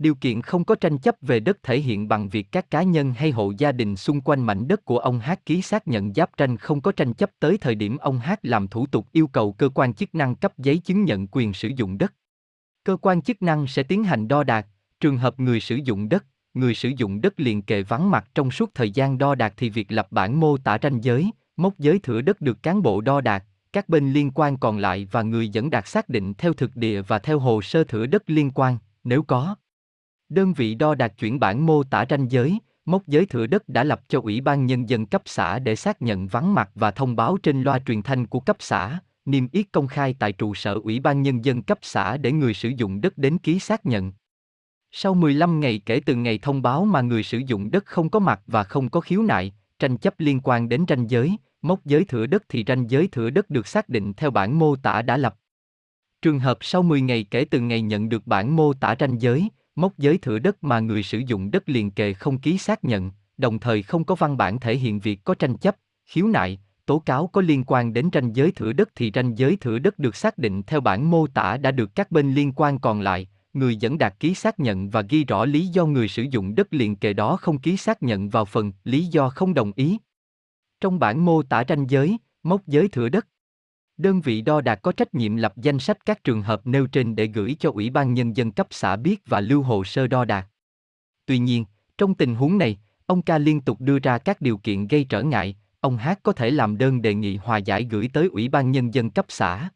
Điều 0.00 0.14
kiện 0.14 0.42
không 0.42 0.64
có 0.64 0.74
tranh 0.74 0.98
chấp 0.98 1.14
về 1.20 1.40
đất 1.40 1.62
thể 1.62 1.80
hiện 1.80 2.08
bằng 2.08 2.28
việc 2.28 2.52
các 2.52 2.70
cá 2.70 2.82
nhân 2.82 3.12
hay 3.12 3.30
hộ 3.30 3.52
gia 3.58 3.72
đình 3.72 3.96
xung 3.96 4.20
quanh 4.20 4.46
mảnh 4.46 4.68
đất 4.68 4.84
của 4.84 4.98
ông 4.98 5.18
Hát 5.18 5.46
ký 5.46 5.62
xác 5.62 5.88
nhận 5.88 6.14
giáp 6.14 6.36
tranh 6.36 6.56
không 6.56 6.80
có 6.80 6.92
tranh 6.92 7.14
chấp 7.14 7.30
tới 7.40 7.58
thời 7.58 7.74
điểm 7.74 7.96
ông 7.96 8.18
Hát 8.18 8.38
làm 8.42 8.68
thủ 8.68 8.86
tục 8.86 9.06
yêu 9.12 9.26
cầu 9.26 9.52
cơ 9.52 9.68
quan 9.68 9.94
chức 9.94 10.14
năng 10.14 10.34
cấp 10.34 10.58
giấy 10.58 10.78
chứng 10.78 11.04
nhận 11.04 11.26
quyền 11.26 11.52
sử 11.52 11.68
dụng 11.76 11.98
đất. 11.98 12.14
Cơ 12.84 12.96
quan 12.96 13.22
chức 13.22 13.42
năng 13.42 13.66
sẽ 13.66 13.82
tiến 13.82 14.04
hành 14.04 14.28
đo 14.28 14.44
đạc, 14.44 14.66
trường 15.00 15.18
hợp 15.18 15.40
người 15.40 15.60
sử 15.60 15.76
dụng 15.76 16.08
đất, 16.08 16.24
người 16.54 16.74
sử 16.74 16.88
dụng 16.88 17.20
đất 17.20 17.40
liền 17.40 17.62
kề 17.62 17.82
vắng 17.82 18.10
mặt 18.10 18.28
trong 18.34 18.50
suốt 18.50 18.70
thời 18.74 18.90
gian 18.90 19.18
đo 19.18 19.34
đạc 19.34 19.54
thì 19.56 19.70
việc 19.70 19.92
lập 19.92 20.06
bản 20.10 20.40
mô 20.40 20.56
tả 20.56 20.78
ranh 20.82 21.04
giới, 21.04 21.30
mốc 21.56 21.78
giới 21.78 21.98
thửa 21.98 22.20
đất 22.20 22.40
được 22.40 22.62
cán 22.62 22.82
bộ 22.82 23.00
đo 23.00 23.20
đạc, 23.20 23.44
các 23.72 23.88
bên 23.88 24.12
liên 24.12 24.30
quan 24.34 24.56
còn 24.56 24.78
lại 24.78 25.08
và 25.10 25.22
người 25.22 25.48
dẫn 25.48 25.70
đạt 25.70 25.88
xác 25.88 26.08
định 26.08 26.34
theo 26.34 26.52
thực 26.52 26.76
địa 26.76 27.02
và 27.02 27.18
theo 27.18 27.38
hồ 27.38 27.62
sơ 27.62 27.84
thửa 27.84 28.06
đất 28.06 28.22
liên 28.26 28.50
quan, 28.50 28.78
nếu 29.04 29.22
có. 29.22 29.56
Đơn 30.30 30.52
vị 30.52 30.74
đo 30.74 30.94
đạt 30.94 31.12
chuyển 31.18 31.40
bản 31.40 31.66
mô 31.66 31.82
tả 31.82 32.04
ranh 32.10 32.30
giới, 32.30 32.58
mốc 32.84 33.06
giới 33.06 33.26
thửa 33.26 33.46
đất 33.46 33.68
đã 33.68 33.84
lập 33.84 34.00
cho 34.08 34.20
Ủy 34.20 34.40
ban 34.40 34.66
Nhân 34.66 34.88
dân 34.88 35.06
cấp 35.06 35.22
xã 35.24 35.58
để 35.58 35.76
xác 35.76 36.02
nhận 36.02 36.26
vắng 36.26 36.54
mặt 36.54 36.70
và 36.74 36.90
thông 36.90 37.16
báo 37.16 37.36
trên 37.42 37.62
loa 37.62 37.78
truyền 37.78 38.02
thanh 38.02 38.26
của 38.26 38.40
cấp 38.40 38.56
xã, 38.58 39.00
niêm 39.24 39.48
yết 39.52 39.66
công 39.72 39.86
khai 39.86 40.14
tại 40.18 40.32
trụ 40.32 40.54
sở 40.54 40.74
Ủy 40.74 41.00
ban 41.00 41.22
Nhân 41.22 41.44
dân 41.44 41.62
cấp 41.62 41.78
xã 41.82 42.16
để 42.16 42.32
người 42.32 42.54
sử 42.54 42.68
dụng 42.68 43.00
đất 43.00 43.18
đến 43.18 43.38
ký 43.38 43.58
xác 43.58 43.86
nhận. 43.86 44.12
Sau 44.90 45.14
15 45.14 45.60
ngày 45.60 45.82
kể 45.86 46.00
từ 46.06 46.14
ngày 46.14 46.38
thông 46.38 46.62
báo 46.62 46.84
mà 46.84 47.00
người 47.00 47.22
sử 47.22 47.38
dụng 47.38 47.70
đất 47.70 47.86
không 47.86 48.10
có 48.10 48.18
mặt 48.18 48.40
và 48.46 48.64
không 48.64 48.88
có 48.88 49.00
khiếu 49.00 49.22
nại, 49.22 49.52
tranh 49.78 49.96
chấp 49.96 50.20
liên 50.20 50.40
quan 50.44 50.68
đến 50.68 50.84
ranh 50.88 51.10
giới, 51.10 51.36
mốc 51.62 51.84
giới 51.84 52.04
thửa 52.04 52.26
đất 52.26 52.42
thì 52.48 52.64
ranh 52.66 52.90
giới 52.90 53.08
thửa 53.12 53.30
đất 53.30 53.50
được 53.50 53.66
xác 53.66 53.88
định 53.88 54.12
theo 54.12 54.30
bản 54.30 54.58
mô 54.58 54.76
tả 54.76 55.02
đã 55.02 55.16
lập. 55.16 55.36
Trường 56.22 56.38
hợp 56.38 56.58
sau 56.60 56.82
10 56.82 57.00
ngày 57.00 57.24
kể 57.30 57.44
từ 57.44 57.60
ngày 57.60 57.82
nhận 57.82 58.08
được 58.08 58.26
bản 58.26 58.56
mô 58.56 58.72
tả 58.72 58.94
ranh 59.00 59.20
giới, 59.20 59.48
mốc 59.80 59.98
giới 59.98 60.18
thửa 60.18 60.38
đất 60.38 60.64
mà 60.64 60.80
người 60.80 61.02
sử 61.02 61.18
dụng 61.18 61.50
đất 61.50 61.68
liền 61.68 61.90
kề 61.90 62.12
không 62.12 62.38
ký 62.38 62.58
xác 62.58 62.84
nhận, 62.84 63.10
đồng 63.38 63.58
thời 63.58 63.82
không 63.82 64.04
có 64.04 64.14
văn 64.14 64.36
bản 64.36 64.60
thể 64.60 64.76
hiện 64.76 65.00
việc 65.00 65.24
có 65.24 65.34
tranh 65.34 65.56
chấp, 65.56 65.76
khiếu 66.06 66.26
nại, 66.26 66.58
tố 66.86 66.98
cáo 66.98 67.26
có 67.26 67.40
liên 67.40 67.64
quan 67.66 67.92
đến 67.92 68.10
tranh 68.10 68.32
giới 68.32 68.52
thửa 68.52 68.72
đất 68.72 68.88
thì 68.94 69.10
tranh 69.10 69.34
giới 69.34 69.56
thửa 69.56 69.78
đất 69.78 69.98
được 69.98 70.16
xác 70.16 70.38
định 70.38 70.62
theo 70.62 70.80
bản 70.80 71.10
mô 71.10 71.26
tả 71.26 71.56
đã 71.56 71.70
được 71.70 71.94
các 71.94 72.10
bên 72.10 72.34
liên 72.34 72.52
quan 72.56 72.78
còn 72.78 73.00
lại, 73.00 73.28
người 73.52 73.76
dẫn 73.76 73.98
đạt 73.98 74.20
ký 74.20 74.34
xác 74.34 74.60
nhận 74.60 74.90
và 74.90 75.02
ghi 75.02 75.24
rõ 75.24 75.44
lý 75.44 75.66
do 75.66 75.86
người 75.86 76.08
sử 76.08 76.22
dụng 76.22 76.54
đất 76.54 76.74
liền 76.74 76.96
kề 76.96 77.12
đó 77.12 77.36
không 77.36 77.58
ký 77.58 77.76
xác 77.76 78.02
nhận 78.02 78.28
vào 78.28 78.44
phần 78.44 78.72
lý 78.84 79.04
do 79.04 79.28
không 79.28 79.54
đồng 79.54 79.72
ý. 79.76 79.98
Trong 80.80 80.98
bản 80.98 81.24
mô 81.24 81.42
tả 81.42 81.64
tranh 81.64 81.86
giới, 81.86 82.18
mốc 82.42 82.66
giới 82.66 82.88
thửa 82.88 83.08
đất, 83.08 83.26
Đơn 84.00 84.20
vị 84.20 84.40
đo 84.40 84.60
đạc 84.60 84.82
có 84.82 84.92
trách 84.92 85.14
nhiệm 85.14 85.36
lập 85.36 85.52
danh 85.56 85.78
sách 85.78 86.06
các 86.06 86.24
trường 86.24 86.42
hợp 86.42 86.66
nêu 86.66 86.86
trên 86.86 87.16
để 87.16 87.26
gửi 87.26 87.56
cho 87.60 87.70
Ủy 87.70 87.90
ban 87.90 88.14
Nhân 88.14 88.36
dân 88.36 88.52
cấp 88.52 88.66
xã 88.70 88.96
biết 88.96 89.22
và 89.26 89.40
lưu 89.40 89.62
hồ 89.62 89.84
sơ 89.84 90.06
đo 90.06 90.24
đạc. 90.24 90.48
Tuy 91.26 91.38
nhiên, 91.38 91.64
trong 91.98 92.14
tình 92.14 92.34
huống 92.34 92.58
này, 92.58 92.78
ông 93.06 93.22
Ca 93.22 93.38
liên 93.38 93.60
tục 93.60 93.80
đưa 93.80 93.98
ra 93.98 94.18
các 94.18 94.40
điều 94.40 94.58
kiện 94.58 94.86
gây 94.86 95.04
trở 95.04 95.22
ngại, 95.22 95.56
ông 95.80 95.96
Hát 95.96 96.20
có 96.22 96.32
thể 96.32 96.50
làm 96.50 96.78
đơn 96.78 97.02
đề 97.02 97.14
nghị 97.14 97.36
hòa 97.36 97.56
giải 97.56 97.86
gửi 97.90 98.10
tới 98.12 98.28
Ủy 98.32 98.48
ban 98.48 98.70
Nhân 98.70 98.94
dân 98.94 99.10
cấp 99.10 99.26
xã. 99.28 99.70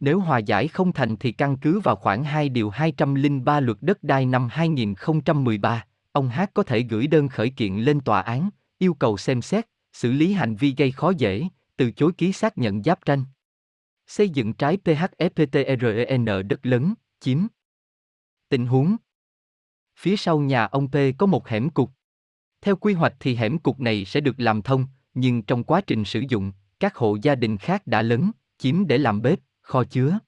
Nếu 0.00 0.20
hòa 0.20 0.38
giải 0.38 0.68
không 0.68 0.92
thành 0.92 1.16
thì 1.16 1.32
căn 1.32 1.56
cứ 1.56 1.80
vào 1.80 1.96
khoản 1.96 2.24
2 2.24 2.48
điều 2.48 2.70
203 2.70 3.60
luật 3.60 3.78
đất 3.80 4.02
đai 4.02 4.26
năm 4.26 4.48
2013, 4.50 5.84
ông 6.12 6.28
Hát 6.28 6.50
có 6.54 6.62
thể 6.62 6.80
gửi 6.80 7.06
đơn 7.06 7.28
khởi 7.28 7.50
kiện 7.50 7.74
lên 7.74 8.00
tòa 8.00 8.20
án, 8.20 8.50
yêu 8.78 8.94
cầu 8.94 9.16
xem 9.16 9.42
xét, 9.42 9.66
xử 9.92 10.12
lý 10.12 10.32
hành 10.32 10.56
vi 10.56 10.74
gây 10.78 10.90
khó 10.90 11.10
dễ, 11.10 11.48
từ 11.78 11.90
chối 11.90 12.12
ký 12.18 12.32
xác 12.32 12.58
nhận 12.58 12.82
giáp 12.82 13.04
tranh. 13.04 13.24
Xây 14.06 14.28
dựng 14.28 14.52
trái 14.52 14.78
PHFPTREN 14.84 16.42
đất 16.48 16.66
lớn, 16.66 16.94
chiếm. 17.20 17.46
Tình 18.48 18.66
huống 18.66 18.96
Phía 19.98 20.16
sau 20.16 20.38
nhà 20.40 20.64
ông 20.64 20.88
P 20.88 20.94
có 21.18 21.26
một 21.26 21.48
hẻm 21.48 21.70
cục. 21.70 21.90
Theo 22.60 22.76
quy 22.76 22.94
hoạch 22.94 23.14
thì 23.20 23.34
hẻm 23.34 23.58
cục 23.58 23.80
này 23.80 24.04
sẽ 24.04 24.20
được 24.20 24.40
làm 24.40 24.62
thông, 24.62 24.86
nhưng 25.14 25.42
trong 25.42 25.64
quá 25.64 25.80
trình 25.80 26.04
sử 26.04 26.22
dụng, 26.28 26.52
các 26.80 26.96
hộ 26.96 27.16
gia 27.22 27.34
đình 27.34 27.58
khác 27.58 27.86
đã 27.86 28.02
lớn 28.02 28.30
chiếm 28.58 28.86
để 28.86 28.98
làm 28.98 29.22
bếp, 29.22 29.38
kho 29.60 29.84
chứa. 29.84 30.18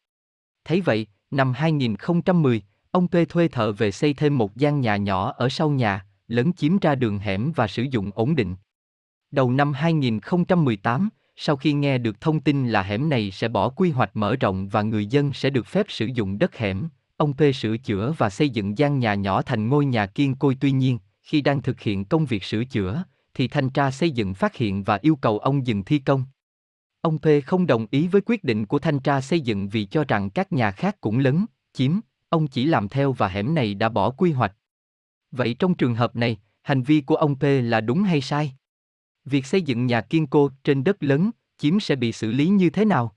Thấy 0.65 0.81
vậy, 0.81 1.07
năm 1.31 1.53
2010, 1.53 2.63
ông 2.91 3.09
P 3.09 3.17
thuê 3.29 3.49
thợ 3.49 3.73
về 3.73 3.91
xây 3.91 4.15
thêm 4.15 4.39
một 4.39 4.57
gian 4.57 4.81
nhà 4.81 4.97
nhỏ 4.97 5.33
ở 5.33 5.49
sau 5.49 5.71
nhà, 5.71 6.07
lớn 6.29 6.53
chiếm 6.53 6.79
ra 6.79 6.95
đường 6.95 7.19
hẻm 7.19 7.53
và 7.53 7.67
sử 7.67 7.83
dụng 7.83 8.11
ổn 8.15 8.37
định. 8.37 8.57
Đầu 9.31 9.51
năm 9.51 9.73
2018, 9.73 11.09
sau 11.43 11.57
khi 11.57 11.73
nghe 11.73 11.99
được 11.99 12.21
thông 12.21 12.41
tin 12.41 12.69
là 12.69 12.83
hẻm 12.83 13.09
này 13.09 13.31
sẽ 13.31 13.49
bỏ 13.49 13.69
quy 13.69 13.91
hoạch 13.91 14.17
mở 14.17 14.37
rộng 14.37 14.69
và 14.69 14.83
người 14.83 15.07
dân 15.07 15.33
sẽ 15.33 15.51
được 15.51 15.67
phép 15.67 15.87
sử 15.89 16.07
dụng 16.07 16.39
đất 16.39 16.57
hẻm, 16.57 16.89
ông 17.17 17.33
P 17.33 17.41
sửa 17.55 17.77
chữa 17.77 18.15
và 18.19 18.31
xây 18.31 18.51
dựng 18.51 18.79
gian 18.79 18.99
nhà 18.99 19.15
nhỏ 19.15 19.43
thành 19.43 19.69
ngôi 19.69 19.85
nhà 19.85 20.07
kiên 20.07 20.35
côi 20.35 20.57
tuy 20.61 20.71
nhiên, 20.71 20.99
khi 21.23 21.41
đang 21.41 21.63
thực 21.63 21.81
hiện 21.81 22.05
công 22.05 22.27
việc 22.27 22.45
sửa 22.45 22.65
chữa, 22.65 23.05
thì 23.35 23.49
thanh 23.49 23.71
tra 23.71 23.91
xây 23.91 24.11
dựng 24.11 24.35
phát 24.35 24.57
hiện 24.57 24.85
và 24.85 24.99
yêu 25.03 25.17
cầu 25.17 25.39
ông 25.39 25.67
dừng 25.67 25.85
thi 25.85 25.99
công. 25.99 26.25
Ông 27.01 27.19
P 27.19 27.27
không 27.47 27.67
đồng 27.67 27.87
ý 27.91 28.07
với 28.07 28.21
quyết 28.27 28.45
định 28.45 28.67
của 28.67 28.79
thanh 28.79 29.01
tra 29.01 29.21
xây 29.21 29.41
dựng 29.41 29.69
vì 29.69 29.85
cho 29.85 30.05
rằng 30.09 30.31
các 30.31 30.53
nhà 30.53 30.71
khác 30.71 31.01
cũng 31.01 31.19
lấn, 31.19 31.47
chiếm, 31.73 32.01
ông 32.29 32.47
chỉ 32.47 32.65
làm 32.65 32.89
theo 32.89 33.13
và 33.13 33.29
hẻm 33.29 33.55
này 33.55 33.75
đã 33.75 33.89
bỏ 33.89 34.11
quy 34.11 34.33
hoạch. 34.33 34.53
Vậy 35.31 35.55
trong 35.59 35.75
trường 35.75 35.95
hợp 35.95 36.17
này, 36.17 36.37
hành 36.63 36.83
vi 36.83 37.01
của 37.01 37.17
ông 37.17 37.35
P 37.35 37.43
là 37.43 37.81
đúng 37.81 38.03
hay 38.03 38.21
sai? 38.21 38.53
Việc 39.31 39.47
xây 39.47 39.63
dựng 39.63 39.87
nhà 39.87 40.01
kiên 40.01 40.27
cố 40.27 40.51
trên 40.65 40.85
đất 40.85 41.03
lớn, 41.03 41.31
chiếm 41.59 41.81
sẽ 41.81 41.97
bị 41.97 42.13
xử 42.13 42.33
lý 42.33 42.49
như 42.49 42.71
thế 42.71 42.85
nào? 42.85 43.17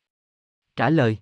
Trả 0.76 0.90
lời 0.90 1.18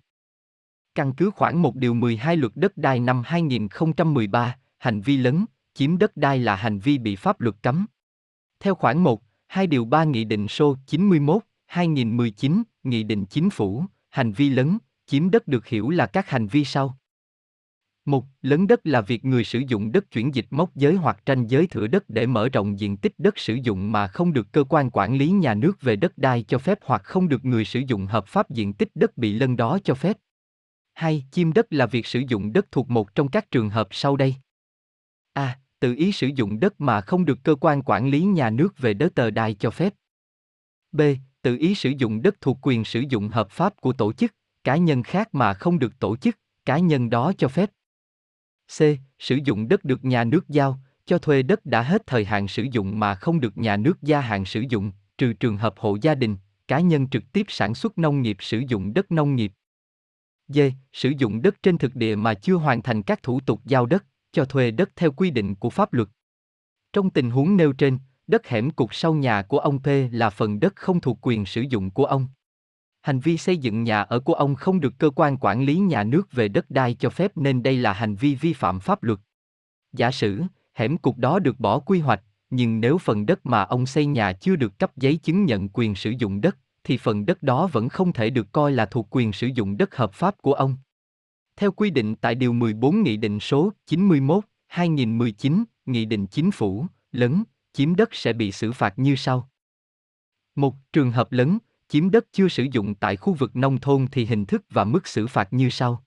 Căn 0.96 1.14
cứ 1.14 1.30
khoảng 1.30 1.62
1 1.62 1.76
điều 1.76 1.94
12 1.94 2.38
luật 2.38 2.52
đất 2.56 2.78
đai 2.78 3.00
năm 3.00 3.22
2013, 3.26 4.58
hành 4.78 5.02
vi 5.02 5.18
lớn, 5.18 5.46
chiếm 5.74 5.98
đất 5.98 6.18
đai 6.18 6.40
là 6.40 6.56
hành 6.56 6.80
vi 6.80 6.98
bị 6.98 7.16
pháp 7.16 7.42
luật 7.42 7.56
cấm. 7.62 7.86
Theo 8.60 8.76
khoảng 8.76 9.04
1, 9.04 9.22
2 9.48 9.68
điều 9.68 9.86
3 9.86 10.04
Nghị 10.04 10.24
định 10.24 10.48
số 10.48 10.78
91, 10.88 11.42
2019, 11.66 12.64
Nghị 12.84 13.04
định 13.04 13.26
Chính 13.26 13.50
phủ, 13.50 13.86
hành 14.10 14.32
vi 14.32 14.50
lớn, 14.50 14.78
chiếm 15.06 15.32
đất 15.32 15.48
được 15.48 15.68
hiểu 15.68 15.90
là 15.90 16.06
các 16.06 16.30
hành 16.30 16.48
vi 16.48 16.66
sau. 16.66 16.98
Một, 18.06 18.26
lấn 18.42 18.68
đất 18.68 18.80
là 18.84 19.02
việc 19.02 19.26
người 19.26 19.44
sử 19.44 19.60
dụng 19.68 19.92
đất 19.92 20.12
chuyển 20.12 20.36
dịch 20.36 20.46
mốc 20.50 20.76
giới 20.76 20.96
hoặc 20.96 21.26
tranh 21.26 21.48
giới 21.48 21.68
thửa 21.68 21.88
đất 21.88 22.10
để 22.10 22.26
mở 22.26 22.50
rộng 22.50 22.80
diện 22.80 22.98
tích 22.98 23.14
đất 23.18 23.38
sử 23.38 23.54
dụng 23.54 23.92
mà 23.92 24.08
không 24.08 24.34
được 24.34 24.52
cơ 24.52 24.64
quan 24.64 24.90
quản 24.90 25.16
lý 25.16 25.30
nhà 25.30 25.54
nước 25.54 25.82
về 25.82 25.96
đất 25.96 26.18
đai 26.18 26.44
cho 26.44 26.58
phép 26.58 26.80
hoặc 26.86 27.04
không 27.04 27.30
được 27.30 27.46
người 27.46 27.66
sử 27.66 27.80
dụng 27.80 28.06
hợp 28.06 28.28
pháp 28.28 28.50
diện 28.50 28.74
tích 28.74 28.90
đất 28.96 29.18
bị 29.18 29.34
lân 29.34 29.58
đó 29.58 29.80
cho 29.84 29.94
phép. 29.94 30.18
hai 30.94 31.26
Chiêm 31.32 31.54
đất 31.54 31.66
là 31.70 31.86
việc 31.86 32.06
sử 32.06 32.24
dụng 32.28 32.54
đất 32.54 32.72
thuộc 32.72 32.90
một 32.90 33.16
trong 33.16 33.28
các 33.28 33.52
trường 33.52 33.70
hợp 33.70 33.88
sau 33.92 34.16
đây. 34.16 34.36
A. 35.34 35.60
Tự 35.80 35.96
ý 35.96 36.12
sử 36.12 36.28
dụng 36.28 36.60
đất 36.60 36.82
mà 36.82 37.02
không 37.02 37.26
được 37.26 37.40
cơ 37.44 37.56
quan 37.56 37.82
quản 37.82 38.10
lý 38.10 38.22
nhà 38.22 38.50
nước 38.50 38.78
về 38.78 38.94
đất 38.94 39.16
tờ 39.16 39.32
đai 39.32 39.54
cho 39.54 39.72
phép. 39.72 39.94
B. 40.92 41.02
Tự 41.42 41.58
ý 41.58 41.76
sử 41.76 41.90
dụng 41.98 42.22
đất 42.22 42.42
thuộc 42.42 42.58
quyền 42.62 42.84
sử 42.84 43.04
dụng 43.10 43.30
hợp 43.30 43.52
pháp 43.52 43.82
của 43.82 43.94
tổ 43.94 44.14
chức, 44.14 44.36
cá 44.64 44.76
nhân 44.76 45.04
khác 45.04 45.36
mà 45.36 45.54
không 45.54 45.80
được 45.80 46.00
tổ 46.00 46.18
chức, 46.18 46.38
cá 46.66 46.78
nhân 46.78 47.10
đó 47.10 47.34
cho 47.38 47.48
phép. 47.48 47.72
C. 48.78 48.82
Sử 49.20 49.40
dụng 49.44 49.68
đất 49.68 49.84
được 49.86 50.06
nhà 50.06 50.24
nước 50.24 50.50
giao, 50.50 50.80
cho 51.06 51.18
thuê 51.18 51.44
đất 51.44 51.66
đã 51.66 51.82
hết 51.82 52.08
thời 52.08 52.26
hạn 52.26 52.48
sử 52.48 52.64
dụng 52.72 53.00
mà 53.00 53.16
không 53.16 53.40
được 53.40 53.58
nhà 53.58 53.78
nước 53.78 54.02
gia 54.02 54.22
hạn 54.22 54.46
sử 54.46 54.64
dụng, 54.70 54.92
trừ 55.18 55.34
trường 55.34 55.58
hợp 55.58 55.74
hộ 55.78 55.98
gia 56.02 56.16
đình, 56.16 56.38
cá 56.68 56.80
nhân 56.80 57.10
trực 57.10 57.24
tiếp 57.34 57.46
sản 57.50 57.76
xuất 57.76 57.98
nông 57.98 58.22
nghiệp 58.22 58.38
sử 58.40 58.60
dụng 58.68 58.94
đất 58.94 59.12
nông 59.12 59.36
nghiệp. 59.36 59.52
D. 60.48 60.60
Sử 60.94 61.12
dụng 61.18 61.42
đất 61.42 61.64
trên 61.64 61.78
thực 61.78 61.96
địa 61.96 62.16
mà 62.16 62.34
chưa 62.34 62.56
hoàn 62.56 62.82
thành 62.82 63.04
các 63.04 63.24
thủ 63.24 63.40
tục 63.40 63.62
giao 63.66 63.86
đất, 63.86 64.06
cho 64.32 64.46
thuê 64.46 64.72
đất 64.72 64.90
theo 64.96 65.12
quy 65.12 65.32
định 65.32 65.56
của 65.56 65.70
pháp 65.70 65.94
luật. 65.94 66.10
Trong 66.94 67.10
tình 67.10 67.32
huống 67.32 67.58
nêu 67.58 67.74
trên, 67.74 68.00
đất 68.28 68.48
hẻm 68.48 68.70
cục 68.70 68.96
sau 68.96 69.14
nhà 69.14 69.42
của 69.42 69.60
ông 69.60 69.80
P 69.80 69.88
là 70.12 70.30
phần 70.30 70.60
đất 70.60 70.76
không 70.76 71.02
thuộc 71.02 71.18
quyền 71.22 71.46
sử 71.46 71.62
dụng 71.62 71.92
của 71.92 72.06
ông. 72.06 72.28
Hành 73.02 73.20
vi 73.20 73.38
xây 73.38 73.58
dựng 73.58 73.84
nhà 73.84 74.02
ở 74.02 74.20
của 74.20 74.34
ông 74.34 74.56
không 74.56 74.80
được 74.80 74.94
cơ 74.98 75.10
quan 75.10 75.38
quản 75.38 75.64
lý 75.64 75.76
nhà 75.78 76.04
nước 76.04 76.32
về 76.32 76.48
đất 76.48 76.72
đai 76.72 76.94
cho 76.94 77.10
phép 77.10 77.38
nên 77.38 77.64
đây 77.64 77.78
là 77.78 77.94
hành 77.94 78.16
vi 78.16 78.36
vi 78.36 78.54
phạm 78.54 78.80
pháp 78.80 79.04
luật. 79.04 79.20
Giả 79.94 80.12
sử, 80.12 80.42
hẻm 80.74 80.98
cục 80.98 81.18
đó 81.18 81.40
được 81.40 81.60
bỏ 81.60 81.80
quy 81.80 82.00
hoạch, 82.00 82.22
nhưng 82.50 82.82
nếu 82.82 82.98
phần 82.98 83.26
đất 83.26 83.46
mà 83.46 83.62
ông 83.62 83.86
xây 83.86 84.06
nhà 84.06 84.34
chưa 84.34 84.56
được 84.56 84.80
cấp 84.80 84.98
giấy 84.98 85.16
chứng 85.16 85.46
nhận 85.46 85.70
quyền 85.70 85.96
sử 85.96 86.14
dụng 86.20 86.42
đất, 86.42 86.58
thì 86.84 86.98
phần 86.98 87.26
đất 87.26 87.44
đó 87.44 87.68
vẫn 87.68 87.90
không 87.90 88.14
thể 88.14 88.30
được 88.30 88.52
coi 88.52 88.72
là 88.72 88.86
thuộc 88.86 89.08
quyền 89.10 89.34
sử 89.34 89.48
dụng 89.48 89.78
đất 89.78 89.96
hợp 89.96 90.14
pháp 90.14 90.42
của 90.42 90.54
ông. 90.54 90.78
Theo 91.56 91.72
quy 91.72 91.90
định 91.90 92.16
tại 92.16 92.36
Điều 92.36 92.54
14 92.54 93.04
Nghị 93.04 93.18
định 93.18 93.40
số 93.40 93.72
91, 93.88 94.44
2019, 94.68 95.64
Nghị 95.86 96.06
định 96.06 96.28
Chính 96.28 96.52
phủ, 96.52 96.86
lấn, 97.12 97.44
chiếm 97.74 97.96
đất 97.96 98.10
sẽ 98.16 98.34
bị 98.34 98.52
xử 98.52 98.72
phạt 98.72 99.00
như 99.00 99.16
sau. 99.16 99.50
Một 100.56 100.76
trường 100.94 101.12
hợp 101.12 101.32
lấn, 101.32 101.58
chiếm 101.92 102.12
đất 102.12 102.26
chưa 102.32 102.48
sử 102.48 102.68
dụng 102.72 102.96
tại 102.96 103.16
khu 103.16 103.34
vực 103.34 103.56
nông 103.56 103.80
thôn 103.80 104.08
thì 104.12 104.26
hình 104.26 104.46
thức 104.46 104.64
và 104.70 104.84
mức 104.84 105.08
xử 105.08 105.28
phạt 105.28 105.54
như 105.54 105.70
sau. 105.70 106.04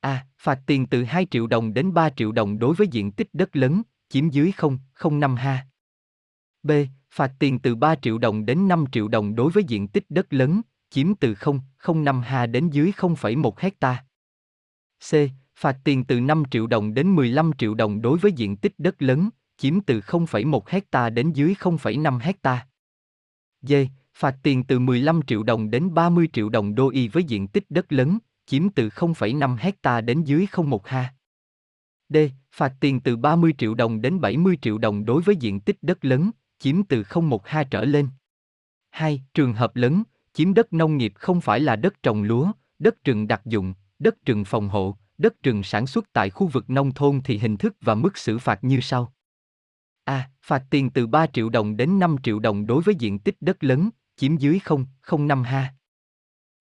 A. 0.00 0.26
Phạt 0.38 0.60
tiền 0.66 0.86
từ 0.86 1.04
2 1.04 1.26
triệu 1.30 1.46
đồng 1.46 1.74
đến 1.74 1.94
3 1.94 2.10
triệu 2.10 2.32
đồng 2.32 2.58
đối 2.58 2.74
với 2.74 2.88
diện 2.88 3.12
tích 3.12 3.28
đất 3.32 3.56
lớn, 3.56 3.82
chiếm 4.08 4.28
dưới 4.28 4.52
0,05 4.56 5.36
ha. 5.36 5.66
B. 6.62 6.70
Phạt 7.10 7.32
tiền 7.38 7.58
từ 7.58 7.74
3 7.74 7.94
triệu 7.94 8.18
đồng 8.18 8.46
đến 8.46 8.68
5 8.68 8.84
triệu 8.92 9.08
đồng 9.08 9.34
đối 9.34 9.52
với 9.52 9.64
diện 9.64 9.88
tích 9.88 10.04
đất 10.08 10.32
lớn, 10.32 10.60
chiếm 10.90 11.14
từ 11.14 11.34
0,05 11.34 12.20
ha 12.20 12.46
đến 12.46 12.70
dưới 12.70 12.92
0,1 12.96 13.52
hecta. 13.56 14.04
C. 15.10 15.14
Phạt 15.58 15.78
tiền 15.84 16.04
từ 16.04 16.20
5 16.20 16.42
triệu 16.50 16.66
đồng 16.66 16.94
đến 16.94 17.14
15 17.14 17.50
triệu 17.58 17.74
đồng 17.74 18.02
đối 18.02 18.18
với 18.18 18.32
diện 18.32 18.56
tích 18.56 18.72
đất 18.78 19.02
lớn, 19.02 19.28
chiếm 19.56 19.80
từ 19.80 20.00
0,1 20.00 20.60
hecta 20.66 21.10
đến 21.10 21.32
dưới 21.32 21.54
0,5 21.58 22.18
hecta. 22.18 22.66
D. 23.62 23.72
Phạt 24.18 24.36
tiền 24.42 24.64
từ 24.64 24.78
15 24.78 25.20
triệu 25.26 25.42
đồng 25.42 25.70
đến 25.70 25.94
30 25.94 26.28
triệu 26.32 26.48
đồng 26.48 26.74
đô 26.74 26.90
y 26.90 27.08
với 27.08 27.24
diện 27.24 27.48
tích 27.48 27.64
đất 27.68 27.92
lớn, 27.92 28.18
chiếm 28.46 28.68
từ 28.68 28.88
0,5 28.88 29.56
hecta 29.56 30.00
đến 30.00 30.22
dưới 30.22 30.46
0,1 30.52 30.78
ha. 30.84 31.14
D. 32.08 32.16
Phạt 32.52 32.72
tiền 32.80 33.00
từ 33.00 33.16
30 33.16 33.54
triệu 33.58 33.74
đồng 33.74 34.00
đến 34.00 34.20
70 34.20 34.58
triệu 34.62 34.78
đồng 34.78 35.04
đối 35.04 35.22
với 35.22 35.36
diện 35.36 35.60
tích 35.60 35.76
đất 35.82 36.04
lớn, 36.04 36.30
chiếm 36.58 36.82
từ 36.82 37.02
0,1 37.02 37.38
ha 37.44 37.64
trở 37.64 37.84
lên. 37.84 38.08
2. 38.90 39.22
Trường 39.34 39.52
hợp 39.52 39.76
lớn, 39.76 40.02
chiếm 40.32 40.54
đất 40.54 40.72
nông 40.72 40.96
nghiệp 40.96 41.12
không 41.16 41.40
phải 41.40 41.60
là 41.60 41.76
đất 41.76 42.02
trồng 42.02 42.22
lúa, 42.22 42.52
đất 42.78 43.04
rừng 43.04 43.28
đặc 43.28 43.40
dụng, 43.44 43.74
đất 43.98 44.24
rừng 44.24 44.44
phòng 44.44 44.68
hộ, 44.68 44.96
đất 45.18 45.42
rừng 45.42 45.62
sản 45.62 45.86
xuất 45.86 46.12
tại 46.12 46.30
khu 46.30 46.46
vực 46.46 46.70
nông 46.70 46.94
thôn 46.94 47.20
thì 47.24 47.38
hình 47.38 47.56
thức 47.56 47.76
và 47.80 47.94
mức 47.94 48.18
xử 48.18 48.38
phạt 48.38 48.64
như 48.64 48.80
sau. 48.80 49.12
A. 50.04 50.30
Phạt 50.42 50.62
tiền 50.70 50.90
từ 50.90 51.06
3 51.06 51.26
triệu 51.26 51.48
đồng 51.48 51.76
đến 51.76 51.98
5 51.98 52.16
triệu 52.22 52.38
đồng 52.38 52.66
đối 52.66 52.82
với 52.82 52.94
diện 52.94 53.18
tích 53.18 53.36
đất 53.40 53.64
lớn, 53.64 53.90
chiếm 54.16 54.36
dưới 54.36 54.60
0,05 54.64 55.42
ha. 55.42 55.74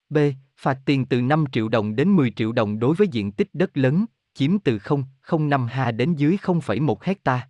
B. 0.09 0.17
Phạt 0.57 0.79
tiền 0.85 1.05
từ 1.05 1.21
5 1.21 1.45
triệu 1.51 1.69
đồng 1.69 1.95
đến 1.95 2.15
10 2.15 2.31
triệu 2.35 2.51
đồng 2.51 2.79
đối 2.79 2.95
với 2.95 3.07
diện 3.07 3.31
tích 3.31 3.49
đất 3.53 3.77
lớn, 3.77 4.05
chiếm 4.33 4.59
từ 4.59 4.77
0,05 4.77 5.65
ha 5.65 5.91
đến 5.91 6.15
dưới 6.15 6.37
0,1 6.41 6.95
hecta. 7.01 7.49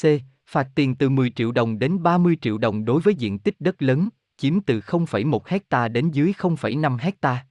C. 0.00 0.04
Phạt 0.46 0.68
tiền 0.74 0.94
từ 0.94 1.08
10 1.08 1.30
triệu 1.30 1.52
đồng 1.52 1.78
đến 1.78 2.02
30 2.02 2.36
triệu 2.40 2.58
đồng 2.58 2.84
đối 2.84 3.00
với 3.00 3.14
diện 3.14 3.38
tích 3.38 3.56
đất 3.58 3.82
lớn, 3.82 4.08
chiếm 4.36 4.60
từ 4.60 4.80
0,1 4.80 5.40
hecta 5.46 5.88
đến 5.88 6.10
dưới 6.10 6.32
0,5 6.38 6.96
hecta. 6.96 7.46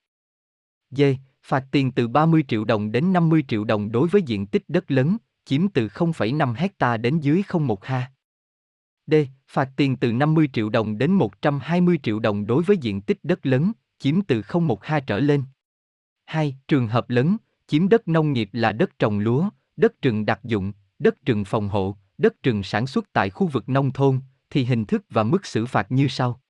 D. 0.89 1.01
Phạt 1.43 1.65
tiền 1.71 1.91
từ 1.91 2.07
30 2.07 2.43
triệu 2.47 2.65
đồng 2.65 2.91
đến 2.91 3.13
50 3.13 3.45
triệu 3.47 3.63
đồng 3.63 3.91
đối 3.91 4.07
với 4.07 4.21
diện 4.21 4.45
tích 4.45 4.63
đất 4.67 4.91
lớn, 4.91 5.17
chiếm 5.45 5.69
từ 5.69 5.87
0,5 5.87 6.53
hecta 6.53 6.97
đến 6.97 7.19
dưới 7.19 7.43
0,1 7.47 7.75
ha. 7.81 8.11
D. 9.07 9.13
Phạt 9.53 9.69
tiền 9.75 9.97
từ 9.97 10.11
50 10.11 10.49
triệu 10.53 10.69
đồng 10.69 10.97
đến 10.97 11.11
120 11.11 11.99
triệu 12.03 12.19
đồng 12.19 12.47
đối 12.47 12.63
với 12.63 12.77
diện 12.77 13.01
tích 13.01 13.17
đất 13.23 13.45
lớn, 13.45 13.71
chiếm 13.99 14.21
từ 14.21 14.41
0,1 14.41 14.77
ha 14.81 14.99
trở 14.99 15.19
lên. 15.19 15.43
2. 16.25 16.57
Trường 16.67 16.87
hợp 16.87 17.09
lớn, 17.09 17.37
chiếm 17.67 17.89
đất 17.89 18.07
nông 18.07 18.33
nghiệp 18.33 18.49
là 18.51 18.71
đất 18.71 18.99
trồng 18.99 19.19
lúa, 19.19 19.49
đất 19.77 20.01
rừng 20.01 20.25
đặc 20.25 20.39
dụng, 20.43 20.73
đất 20.99 21.25
rừng 21.25 21.45
phòng 21.45 21.69
hộ, 21.69 21.97
đất 22.17 22.43
rừng 22.43 22.63
sản 22.63 22.87
xuất 22.87 23.13
tại 23.13 23.29
khu 23.29 23.47
vực 23.47 23.69
nông 23.69 23.91
thôn, 23.91 24.19
thì 24.49 24.63
hình 24.63 24.85
thức 24.85 25.03
và 25.09 25.23
mức 25.23 25.45
xử 25.45 25.65
phạt 25.65 25.91
như 25.91 26.07
sau. 26.07 26.41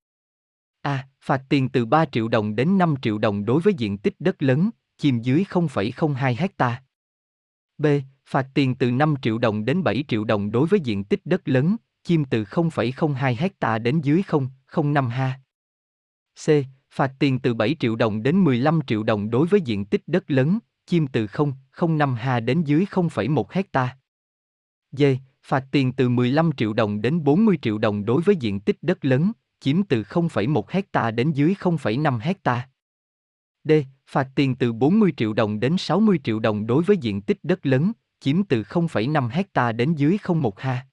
A. 0.81 1.07
Phạt 1.21 1.43
tiền 1.49 1.69
từ 1.69 1.85
3 1.85 2.05
triệu 2.05 2.27
đồng 2.27 2.55
đến 2.55 2.77
5 2.77 2.95
triệu 3.01 3.17
đồng 3.17 3.45
đối 3.45 3.61
với 3.61 3.73
diện 3.73 3.97
tích 3.97 4.15
đất 4.19 4.43
lớn, 4.43 4.69
chiếm 4.97 5.21
dưới 5.21 5.45
0,02 5.49 6.35
hecta. 6.37 6.83
B. 7.77 7.85
Phạt 8.25 8.47
tiền 8.53 8.75
từ 8.75 8.91
5 8.91 9.15
triệu 9.21 9.37
đồng 9.37 9.65
đến 9.65 9.83
7 9.83 10.03
triệu 10.07 10.23
đồng 10.23 10.51
đối 10.51 10.67
với 10.67 10.79
diện 10.79 11.03
tích 11.03 11.21
đất 11.25 11.49
lớn, 11.49 11.75
chim 12.03 12.25
từ 12.25 12.43
0,02 12.43 13.35
hecta 13.37 13.79
đến 13.79 14.01
dưới 14.01 14.23
0,05 14.27 15.07
ha. 15.07 15.39
C. 16.45 16.49
Phạt 16.93 17.11
tiền 17.19 17.39
từ 17.39 17.53
7 17.53 17.75
triệu 17.79 17.95
đồng 17.95 18.23
đến 18.23 18.43
15 18.43 18.79
triệu 18.87 19.03
đồng 19.03 19.29
đối 19.29 19.47
với 19.47 19.61
diện 19.61 19.85
tích 19.85 20.03
đất 20.07 20.31
lớn, 20.31 20.59
chim 20.85 21.07
từ 21.07 21.25
0,05 21.25 22.13
ha 22.13 22.39
đến 22.39 22.63
dưới 22.63 22.85
0,1 22.91 23.43
hecta. 23.49 23.97
D. 24.91 25.03
Phạt 25.43 25.65
tiền 25.71 25.93
từ 25.93 26.09
15 26.09 26.51
triệu 26.57 26.73
đồng 26.73 27.01
đến 27.01 27.23
40 27.23 27.57
triệu 27.61 27.77
đồng 27.77 28.05
đối 28.05 28.21
với 28.21 28.35
diện 28.35 28.59
tích 28.59 28.77
đất 28.81 29.05
lớn, 29.05 29.31
chiếm 29.59 29.83
từ 29.83 30.03
0,1 30.03 30.63
hecta 30.69 31.11
đến 31.11 31.31
dưới 31.31 31.53
0,5 31.59 32.19
hecta. 32.19 32.69
D. 33.63 33.71
Phạt 34.07 34.27
tiền 34.35 34.55
từ 34.55 34.73
40 34.73 35.13
triệu 35.17 35.33
đồng 35.33 35.59
đến 35.59 35.77
60 35.77 36.19
triệu 36.23 36.39
đồng 36.39 36.67
đối 36.67 36.83
với 36.83 36.97
diện 36.97 37.21
tích 37.21 37.37
đất 37.43 37.65
lớn, 37.65 37.91
chiếm 38.19 38.43
từ 38.43 38.63
0,5 38.63 39.27
hecta 39.27 39.71
đến 39.71 39.93
dưới 39.93 40.17
0,1 40.23 40.51
ha. 40.57 40.85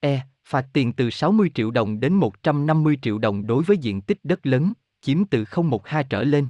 E. 0.00 0.20
Phạt 0.44 0.66
tiền 0.72 0.92
từ 0.92 1.10
60 1.10 1.50
triệu 1.54 1.70
đồng 1.70 2.00
đến 2.00 2.14
150 2.14 2.98
triệu 3.02 3.18
đồng 3.18 3.46
đối 3.46 3.64
với 3.64 3.76
diện 3.76 4.00
tích 4.00 4.18
đất 4.22 4.46
lớn, 4.46 4.72
chiếm 5.00 5.24
từ 5.24 5.44
0,1 5.44 5.78
ha 5.84 6.02
trở 6.02 6.24
lên. 6.24 6.48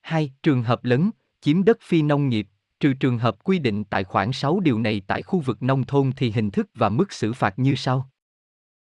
2. 0.00 0.32
Trường 0.42 0.62
hợp 0.62 0.84
lớn, 0.84 1.10
chiếm 1.40 1.64
đất 1.64 1.78
phi 1.82 2.02
nông 2.02 2.28
nghiệp, 2.28 2.46
trừ 2.80 2.94
trường 2.94 3.18
hợp 3.18 3.44
quy 3.44 3.58
định 3.58 3.84
tại 3.84 4.04
khoản 4.04 4.32
6 4.32 4.60
điều 4.60 4.78
này 4.78 5.02
tại 5.06 5.22
khu 5.22 5.40
vực 5.40 5.62
nông 5.62 5.86
thôn 5.86 6.12
thì 6.16 6.30
hình 6.30 6.50
thức 6.50 6.70
và 6.74 6.88
mức 6.88 7.12
xử 7.12 7.32
phạt 7.32 7.58
như 7.58 7.74
sau. 7.74 8.10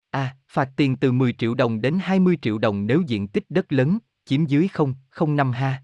A. 0.09 0.35
Phạt 0.47 0.69
tiền 0.75 0.95
từ 0.95 1.11
10 1.11 1.33
triệu 1.33 1.53
đồng 1.53 1.81
đến 1.81 1.99
20 2.01 2.37
triệu 2.41 2.57
đồng 2.57 2.87
nếu 2.87 3.01
diện 3.07 3.27
tích 3.27 3.45
đất 3.49 3.73
lớn, 3.73 3.97
chiếm 4.25 4.45
dưới 4.45 4.67
0,05 4.73 5.51
ha. 5.51 5.83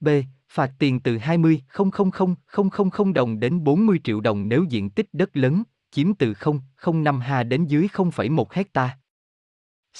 B. 0.00 0.08
Phạt 0.48 0.72
tiền 0.78 1.00
từ 1.00 1.18
20,000,000 1.18 3.12
đồng 3.12 3.40
đến 3.40 3.64
40 3.64 4.00
triệu 4.04 4.20
đồng 4.20 4.48
nếu 4.48 4.64
diện 4.68 4.90
tích 4.90 5.06
đất 5.12 5.36
lớn, 5.36 5.62
chiếm 5.92 6.14
từ 6.14 6.32
0,05 6.32 7.18
ha 7.18 7.42
đến 7.42 7.66
dưới 7.66 7.88
0,1 7.92 8.44
hecta. 8.50 8.98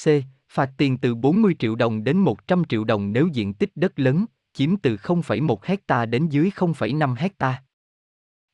C. 0.05 0.09
Phạt 0.49 0.71
tiền 0.77 0.99
từ 0.99 1.15
40 1.15 1.57
triệu 1.59 1.75
đồng 1.75 2.05
đến 2.05 2.19
100 2.19 2.63
triệu 2.69 2.85
đồng 2.85 3.13
nếu 3.13 3.29
diện 3.33 3.55
tích 3.55 3.71
đất 3.75 3.99
lớn, 3.99 4.25
chiếm 4.53 4.77
từ 4.77 4.97
0,1 4.97 5.57
hecta 5.63 6.07
đến 6.07 6.29
dưới 6.29 6.51
0,5 6.57 7.15
hecta. 7.15 7.63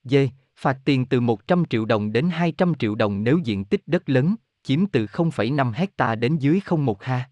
D. 0.05 0.15
Phạt 0.57 0.79
tiền 0.85 1.07
từ 1.07 1.21
100 1.21 1.65
triệu 1.65 1.85
đồng 1.85 2.13
đến 2.13 2.31
200 2.31 2.75
triệu 2.75 2.95
đồng 2.95 3.25
nếu 3.25 3.39
diện 3.45 3.65
tích 3.65 3.83
đất 3.87 4.09
lớn, 4.09 4.35
chiếm 4.63 4.87
từ 4.87 5.07
0,5 5.07 5.73
hecta 5.73 6.15
đến 6.15 6.37
dưới 6.37 6.61
0,1 6.65 6.95
ha. 7.01 7.31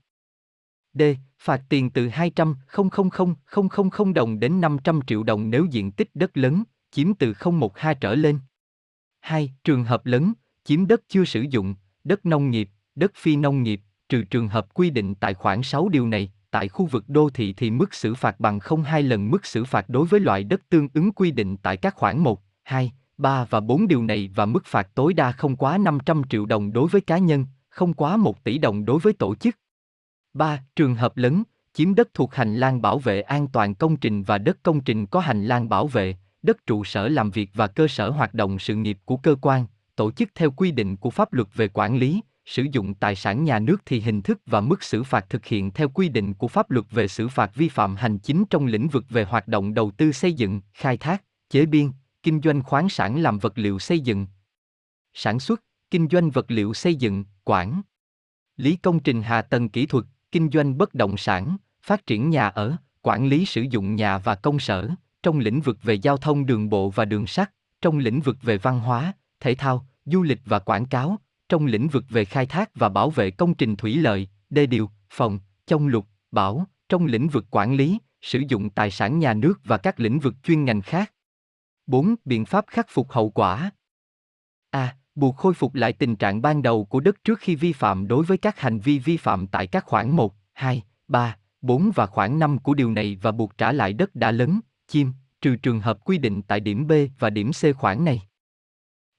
D. 0.95 1.03
Phạt 1.39 1.63
tiền 1.69 1.91
từ 1.91 2.09
200.000.000 2.09 4.13
đồng 4.13 4.41
đến 4.41 4.61
500 4.61 5.01
triệu 5.07 5.23
đồng 5.23 5.51
nếu 5.51 5.67
diện 5.71 5.93
tích 5.93 6.11
đất 6.15 6.37
lớn, 6.37 6.63
chiếm 6.91 7.15
từ 7.15 7.33
0,1 7.33 7.69
ha 7.75 7.95
trở 7.95 8.15
lên. 8.15 8.39
2. 9.27 9.53
Trường 9.65 9.85
hợp 9.85 10.07
lớn, 10.07 10.33
chiếm 10.65 10.87
đất 10.87 11.03
chưa 11.09 11.25
sử 11.25 11.41
dụng, 11.51 11.75
đất 12.05 12.27
nông 12.27 12.51
nghiệp, 12.51 12.71
đất 12.95 13.13
phi 13.15 13.37
nông 13.37 13.63
nghiệp, 13.63 13.81
trừ 14.09 14.23
trường 14.23 14.49
hợp 14.49 14.75
quy 14.75 14.91
định 14.91 15.15
tại 15.15 15.35
khoản 15.35 15.63
6 15.63 15.89
điều 15.89 16.07
này, 16.07 16.33
tại 16.51 16.69
khu 16.69 16.87
vực 16.87 17.05
đô 17.09 17.31
thị 17.31 17.55
thì 17.57 17.71
mức 17.71 17.95
xử 17.95 18.15
phạt 18.15 18.41
bằng 18.41 18.61
không 18.61 18.83
hai 18.83 19.03
lần 19.03 19.31
mức 19.31 19.47
xử 19.47 19.65
phạt 19.65 19.89
đối 19.89 20.07
với 20.07 20.21
loại 20.21 20.45
đất 20.45 20.61
tương 20.69 20.89
ứng 20.95 21.13
quy 21.13 21.31
định 21.31 21.57
tại 21.57 21.77
các 21.77 21.95
khoản 21.95 22.19
1, 22.19 22.43
2, 22.63 22.93
3 23.19 23.45
và 23.45 23.61
4 23.61 23.89
điều 23.89 24.03
này 24.03 24.31
và 24.35 24.47
mức 24.47 24.67
phạt 24.67 24.95
tối 24.95 25.15
đa 25.15 25.33
không 25.33 25.57
quá 25.57 25.79
500 25.79 26.23
triệu 26.31 26.47
đồng 26.47 26.73
đối 26.73 26.89
với 26.89 27.01
cá 27.01 27.19
nhân, 27.19 27.47
không 27.69 27.95
quá 27.95 28.17
1 28.17 28.45
tỷ 28.45 28.59
đồng 28.59 28.85
đối 28.85 28.99
với 28.99 29.13
tổ 29.13 29.35
chức. 29.35 29.57
3. 30.35 30.61
Trường 30.77 30.95
hợp 30.95 31.17
lớn, 31.17 31.43
chiếm 31.73 31.95
đất 31.95 32.09
thuộc 32.15 32.35
hành 32.35 32.57
lang 32.57 32.83
bảo 32.83 32.99
vệ 32.99 33.21
an 33.21 33.49
toàn 33.49 33.75
công 33.75 33.97
trình 33.97 34.23
và 34.23 34.39
đất 34.39 34.63
công 34.63 34.81
trình 34.81 35.07
có 35.07 35.21
hành 35.21 35.45
lang 35.45 35.69
bảo 35.69 35.87
vệ, 35.87 36.17
đất 36.47 36.67
trụ 36.67 36.85
sở 36.85 37.09
làm 37.09 37.31
việc 37.31 37.51
và 37.55 37.67
cơ 37.67 37.89
sở 37.89 38.11
hoạt 38.11 38.35
động 38.35 38.59
sự 38.59 38.75
nghiệp 38.75 38.99
của 39.05 39.17
cơ 39.17 39.37
quan, 39.41 39.67
tổ 39.97 40.11
chức 40.11 40.29
theo 40.35 40.51
quy 40.51 40.71
định 40.71 40.97
của 40.97 41.11
pháp 41.11 41.33
luật 41.33 41.49
về 41.55 41.69
quản 41.69 41.97
lý, 41.97 42.21
sử 42.47 42.67
dụng 42.73 42.95
tài 42.95 43.17
sản 43.17 43.45
nhà 43.45 43.59
nước 43.59 43.83
thì 43.87 44.01
hình 44.01 44.23
thức 44.23 44.41
và 44.47 44.61
mức 44.61 44.83
xử 44.83 45.03
phạt 45.03 45.31
thực 45.31 45.47
hiện 45.47 45.71
theo 45.71 45.89
quy 45.89 46.09
định 46.09 46.35
của 46.35 46.49
pháp 46.49 46.71
luật 46.71 46.87
về 46.91 47.09
xử 47.09 47.29
phạt 47.29 47.55
vi 47.55 47.69
phạm 47.69 47.97
hành 47.97 48.19
chính 48.19 48.45
trong 48.51 48.67
lĩnh 48.67 48.89
vực 48.89 49.05
về 49.09 49.25
hoạt 49.25 49.49
động 49.49 49.75
đầu 49.75 49.91
tư 49.91 50.13
xây 50.13 50.33
dựng, 50.33 50.61
khai 50.75 50.97
thác, 50.97 51.23
chế 51.51 51.67
biên, 51.67 51.91
kinh 52.23 52.41
doanh 52.45 52.63
khoáng 52.63 52.89
sản 52.89 53.23
làm 53.23 53.39
vật 53.39 53.59
liệu 53.59 53.79
xây 53.79 54.01
dựng. 54.01 54.27
Sản 55.15 55.41
xuất, 55.41 55.63
kinh 55.91 56.09
doanh 56.11 56.31
vật 56.31 56.51
liệu 56.51 56.75
xây 56.75 56.95
dựng, 56.95 57.25
quản 57.45 57.83
lý 58.57 58.77
công 58.77 59.01
trình 59.01 59.23
hạ 59.23 59.43
tầng 59.43 59.69
kỹ 59.69 59.87
thuật, 59.87 60.05
kinh 60.33 60.51
doanh 60.51 60.79
bất 60.79 60.95
động 60.95 61.17
sản, 61.17 61.57
phát 61.83 62.07
triển 62.07 62.31
nhà 62.31 62.49
ở, 62.49 62.77
quản 63.03 63.27
lý 63.27 63.47
sử 63.47 63.63
dụng 63.63 63.97
nhà 63.97 64.19
và 64.19 64.35
công 64.35 64.59
sở, 64.59 64.89
trong 65.27 65.39
lĩnh 65.39 65.61
vực 65.61 65.83
về 65.83 65.95
giao 65.95 66.17
thông 66.17 66.47
đường 66.47 66.69
bộ 66.69 66.91
và 66.91 67.05
đường 67.05 67.27
sắt, 67.27 67.53
trong 67.81 67.99
lĩnh 67.99 68.21
vực 68.21 68.37
về 68.43 68.59
văn 68.59 68.81
hóa, 68.81 69.13
thể 69.41 69.55
thao, 69.55 69.87
du 70.05 70.23
lịch 70.23 70.41
và 70.45 70.59
quảng 70.59 70.87
cáo, 70.87 71.19
trong 71.49 71.67
lĩnh 71.67 71.89
vực 71.89 72.05
về 72.09 72.25
khai 72.25 72.47
thác 72.47 72.71
và 72.75 72.89
bảo 72.89 73.11
vệ 73.11 73.31
công 73.31 73.55
trình 73.55 73.77
thủy 73.77 73.97
lợi, 73.97 74.29
đê 74.51 74.67
điều, 74.67 74.91
phòng, 75.11 75.39
trong 75.67 75.89
lục, 75.89 76.07
bảo, 76.31 76.67
trong 76.89 77.07
lĩnh 77.07 77.29
vực 77.29 77.45
quản 77.51 77.75
lý, 77.75 77.99
sử 78.23 78.43
dụng 78.49 78.71
tài 78.71 78.91
sản 78.91 79.19
nhà 79.19 79.35
nước 79.35 79.61
và 79.65 79.79
các 79.79 80.01
lĩnh 80.01 80.19
vực 80.19 80.35
chuyên 80.43 80.65
ngành 80.65 80.83
khác. 80.83 81.13
4. 81.87 82.15
Biện 82.25 82.45
pháp 82.45 82.65
khắc 82.69 82.87
phục 82.89 83.13
hậu 83.13 83.31
quả. 83.31 83.71
A. 84.71 84.97
buộc 85.15 85.37
khôi 85.37 85.55
phục 85.55 85.75
lại 85.75 85.93
tình 85.93 86.17
trạng 86.17 86.43
ban 86.43 86.63
đầu 86.63 86.85
của 86.85 87.01
đất 87.01 87.25
trước 87.25 87.39
khi 87.39 87.55
vi 87.55 87.73
phạm 87.73 88.09
đối 88.09 88.25
với 88.25 88.39
các 88.39 88.61
hành 88.61 88.79
vi 88.79 88.99
vi 88.99 89.17
phạm 89.17 89.47
tại 89.47 89.67
các 89.67 89.85
khoản 89.85 90.11
1, 90.11 90.35
2, 90.53 90.83
3, 91.09 91.37
4 91.61 91.91
và 91.95 92.07
khoản 92.07 92.39
5 92.39 92.59
của 92.59 92.75
điều 92.75 92.91
này 92.91 93.19
và 93.23 93.33
buộc 93.33 93.59
trả 93.59 93.73
lại 93.73 93.93
đất 93.93 94.15
đã 94.15 94.31
lấn, 94.31 94.61
chim, 94.89 95.13
trừ 95.41 95.57
trường 95.57 95.81
hợp 95.81 96.05
quy 96.05 96.19
định 96.19 96.43
tại 96.43 96.61
điểm 96.61 96.87
B 96.87 96.93
và 97.19 97.31
điểm 97.31 97.51
C 97.53 97.77
khoản 97.77 98.05
này. 98.05 98.23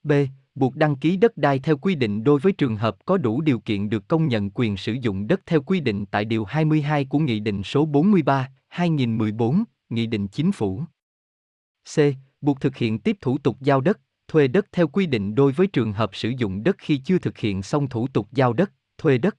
B. 0.03 0.11
Buộc 0.55 0.75
đăng 0.75 0.95
ký 0.95 1.17
đất 1.17 1.37
đai 1.37 1.59
theo 1.59 1.77
quy 1.77 1.95
định 1.95 2.23
đối 2.23 2.39
với 2.39 2.53
trường 2.53 2.75
hợp 2.75 3.05
có 3.05 3.17
đủ 3.17 3.41
điều 3.41 3.59
kiện 3.59 3.89
được 3.89 4.07
công 4.07 4.27
nhận 4.27 4.49
quyền 4.53 4.77
sử 4.77 4.93
dụng 5.01 5.27
đất 5.27 5.41
theo 5.45 5.61
quy 5.61 5.79
định 5.79 6.05
tại 6.05 6.25
Điều 6.25 6.45
22 6.45 7.05
của 7.05 7.19
Nghị 7.19 7.39
định 7.39 7.63
số 7.63 7.85
43, 7.85 8.51
2014, 8.67 9.63
Nghị 9.89 10.05
định 10.05 10.27
Chính 10.27 10.51
phủ. 10.51 10.83
C. 11.95 11.99
Buộc 12.41 12.61
thực 12.61 12.75
hiện 12.75 12.99
tiếp 12.99 13.17
thủ 13.21 13.37
tục 13.37 13.57
giao 13.61 13.81
đất, 13.81 13.99
thuê 14.27 14.47
đất 14.47 14.65
theo 14.71 14.87
quy 14.87 15.05
định 15.05 15.35
đối 15.35 15.51
với 15.51 15.67
trường 15.67 15.93
hợp 15.93 16.15
sử 16.15 16.29
dụng 16.37 16.63
đất 16.63 16.75
khi 16.77 16.97
chưa 16.97 17.19
thực 17.19 17.37
hiện 17.37 17.63
xong 17.63 17.89
thủ 17.89 18.07
tục 18.07 18.27
giao 18.31 18.53
đất, 18.53 18.71
thuê 18.97 19.17
đất. 19.17 19.37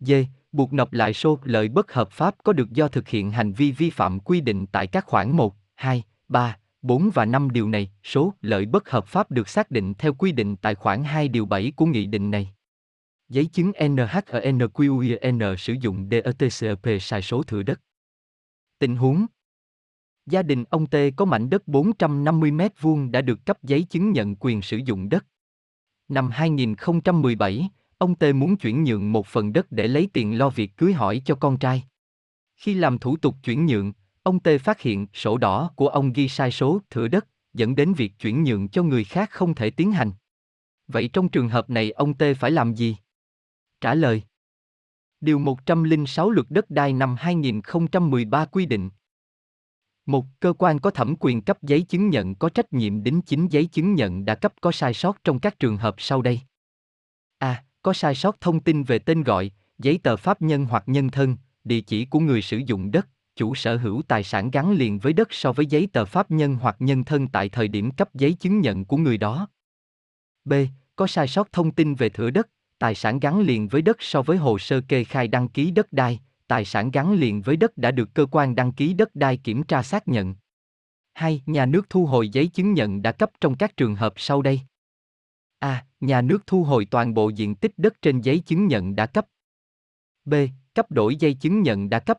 D. 0.00 0.12
Buộc 0.54 0.72
nộp 0.72 0.92
lại 0.92 1.14
số 1.14 1.38
lợi 1.44 1.68
bất 1.68 1.92
hợp 1.92 2.10
pháp 2.10 2.34
có 2.44 2.52
được 2.52 2.70
do 2.70 2.88
thực 2.88 3.08
hiện 3.08 3.30
hành 3.30 3.52
vi 3.52 3.72
vi 3.72 3.90
phạm 3.90 4.20
quy 4.20 4.40
định 4.40 4.66
tại 4.66 4.86
các 4.86 5.04
khoản 5.04 5.36
1, 5.36 5.54
2, 5.74 6.02
3, 6.28 6.58
4 6.82 7.10
và 7.14 7.24
5 7.24 7.50
điều 7.50 7.68
này, 7.68 7.90
số 8.02 8.34
lợi 8.40 8.66
bất 8.66 8.90
hợp 8.90 9.06
pháp 9.06 9.30
được 9.30 9.48
xác 9.48 9.70
định 9.70 9.94
theo 9.94 10.14
quy 10.14 10.32
định 10.32 10.56
tại 10.56 10.74
khoản 10.74 11.04
2 11.04 11.28
điều 11.28 11.46
7 11.46 11.72
của 11.76 11.86
nghị 11.86 12.06
định 12.06 12.30
này. 12.30 12.50
Giấy 13.28 13.46
chứng 13.46 13.72
NHNQN 13.72 15.56
sử 15.56 15.72
dụng 15.80 16.08
DETCP 16.10 16.88
sai 17.00 17.22
số 17.22 17.42
thửa 17.42 17.62
đất. 17.62 17.80
Tình 18.78 18.96
huống 18.96 19.26
Gia 20.26 20.42
đình 20.42 20.64
ông 20.70 20.86
T 20.86 20.96
có 21.16 21.24
mảnh 21.24 21.50
đất 21.50 21.68
450 21.68 22.50
m 22.50 22.60
vuông 22.80 23.12
đã 23.12 23.20
được 23.20 23.46
cấp 23.46 23.58
giấy 23.62 23.82
chứng 23.82 24.12
nhận 24.12 24.36
quyền 24.36 24.62
sử 24.62 24.76
dụng 24.76 25.08
đất. 25.08 25.26
Năm 26.08 26.30
2017, 26.30 27.68
ông 27.98 28.14
tê 28.14 28.32
muốn 28.32 28.56
chuyển 28.56 28.84
nhượng 28.84 29.12
một 29.12 29.26
phần 29.26 29.52
đất 29.52 29.72
để 29.72 29.88
lấy 29.88 30.08
tiền 30.12 30.38
lo 30.38 30.50
việc 30.50 30.76
cưới 30.76 30.92
hỏi 30.92 31.22
cho 31.24 31.34
con 31.34 31.58
trai. 31.58 31.84
Khi 32.56 32.74
làm 32.74 32.98
thủ 32.98 33.16
tục 33.16 33.36
chuyển 33.42 33.66
nhượng, 33.66 33.92
Ông 34.24 34.40
tê 34.40 34.58
phát 34.58 34.80
hiện 34.80 35.06
sổ 35.12 35.38
đỏ 35.38 35.70
của 35.76 35.88
ông 35.88 36.12
ghi 36.12 36.28
sai 36.28 36.50
số 36.50 36.80
thửa 36.90 37.08
đất, 37.08 37.26
dẫn 37.52 37.74
đến 37.74 37.92
việc 37.92 38.12
chuyển 38.18 38.44
nhượng 38.44 38.68
cho 38.68 38.82
người 38.82 39.04
khác 39.04 39.30
không 39.30 39.54
thể 39.54 39.70
tiến 39.70 39.92
hành. 39.92 40.12
Vậy 40.88 41.10
trong 41.12 41.28
trường 41.28 41.48
hợp 41.48 41.70
này 41.70 41.90
ông 41.90 42.14
tê 42.14 42.34
phải 42.34 42.50
làm 42.50 42.74
gì? 42.74 42.96
Trả 43.80 43.94
lời. 43.94 44.22
Điều 45.20 45.38
106 45.38 46.30
Luật 46.30 46.46
Đất 46.50 46.70
đai 46.70 46.92
năm 46.92 47.16
2013 47.18 48.44
quy 48.44 48.66
định. 48.66 48.90
Một 50.06 50.24
cơ 50.40 50.52
quan 50.58 50.78
có 50.78 50.90
thẩm 50.90 51.14
quyền 51.20 51.42
cấp 51.42 51.62
giấy 51.62 51.82
chứng 51.82 52.08
nhận 52.08 52.34
có 52.34 52.48
trách 52.48 52.72
nhiệm 52.72 53.02
đính 53.02 53.22
chính 53.22 53.48
giấy 53.48 53.66
chứng 53.66 53.94
nhận 53.94 54.24
đã 54.24 54.34
cấp 54.34 54.52
có 54.60 54.72
sai 54.72 54.94
sót 54.94 55.24
trong 55.24 55.40
các 55.40 55.58
trường 55.58 55.76
hợp 55.76 55.94
sau 55.98 56.22
đây. 56.22 56.40
A. 57.38 57.64
Có 57.84 57.92
sai 57.92 58.14
sót 58.14 58.40
thông 58.40 58.60
tin 58.60 58.84
về 58.84 58.98
tên 58.98 59.22
gọi, 59.22 59.50
giấy 59.78 59.98
tờ 60.02 60.16
pháp 60.16 60.42
nhân 60.42 60.64
hoặc 60.64 60.84
nhân 60.86 61.10
thân, 61.10 61.36
địa 61.64 61.80
chỉ 61.80 62.04
của 62.04 62.20
người 62.20 62.42
sử 62.42 62.56
dụng 62.56 62.90
đất, 62.90 63.08
chủ 63.36 63.54
sở 63.54 63.76
hữu 63.76 64.02
tài 64.08 64.24
sản 64.24 64.50
gắn 64.50 64.72
liền 64.72 64.98
với 64.98 65.12
đất 65.12 65.28
so 65.30 65.52
với 65.52 65.66
giấy 65.66 65.88
tờ 65.92 66.04
pháp 66.04 66.30
nhân 66.30 66.56
hoặc 66.56 66.76
nhân 66.78 67.04
thân 67.04 67.28
tại 67.28 67.48
thời 67.48 67.68
điểm 67.68 67.90
cấp 67.90 68.14
giấy 68.14 68.32
chứng 68.32 68.60
nhận 68.60 68.84
của 68.84 68.96
người 68.96 69.18
đó. 69.18 69.48
B. 70.44 70.52
Có 70.96 71.06
sai 71.06 71.28
sót 71.28 71.52
thông 71.52 71.70
tin 71.70 71.94
về 71.94 72.08
thửa 72.08 72.30
đất, 72.30 72.48
tài 72.78 72.94
sản 72.94 73.20
gắn 73.20 73.40
liền 73.40 73.68
với 73.68 73.82
đất 73.82 73.96
so 74.00 74.22
với 74.22 74.36
hồ 74.36 74.58
sơ 74.58 74.80
kê 74.80 75.04
khai 75.04 75.28
đăng 75.28 75.48
ký 75.48 75.70
đất 75.70 75.92
đai, 75.92 76.20
tài 76.46 76.64
sản 76.64 76.90
gắn 76.90 77.12
liền 77.12 77.42
với 77.42 77.56
đất 77.56 77.78
đã 77.78 77.90
được 77.90 78.14
cơ 78.14 78.26
quan 78.30 78.54
đăng 78.54 78.72
ký 78.72 78.94
đất 78.94 79.14
đai 79.14 79.36
kiểm 79.36 79.62
tra 79.62 79.82
xác 79.82 80.08
nhận. 80.08 80.34
2. 81.14 81.42
Nhà 81.46 81.66
nước 81.66 81.90
thu 81.90 82.06
hồi 82.06 82.28
giấy 82.28 82.46
chứng 82.46 82.72
nhận 82.72 83.02
đã 83.02 83.12
cấp 83.12 83.30
trong 83.40 83.56
các 83.56 83.76
trường 83.76 83.94
hợp 83.94 84.12
sau 84.16 84.42
đây. 84.42 84.60
A. 85.64 85.86
Nhà 86.00 86.20
nước 86.20 86.46
thu 86.46 86.64
hồi 86.64 86.84
toàn 86.84 87.14
bộ 87.14 87.28
diện 87.28 87.54
tích 87.54 87.72
đất 87.76 88.02
trên 88.02 88.20
giấy 88.20 88.38
chứng 88.38 88.66
nhận 88.66 88.96
đã 88.96 89.06
cấp. 89.06 89.26
B. 90.24 90.34
Cấp 90.74 90.90
đổi 90.90 91.16
giấy 91.16 91.34
chứng 91.34 91.62
nhận 91.62 91.90
đã 91.90 91.98
cấp. 91.98 92.18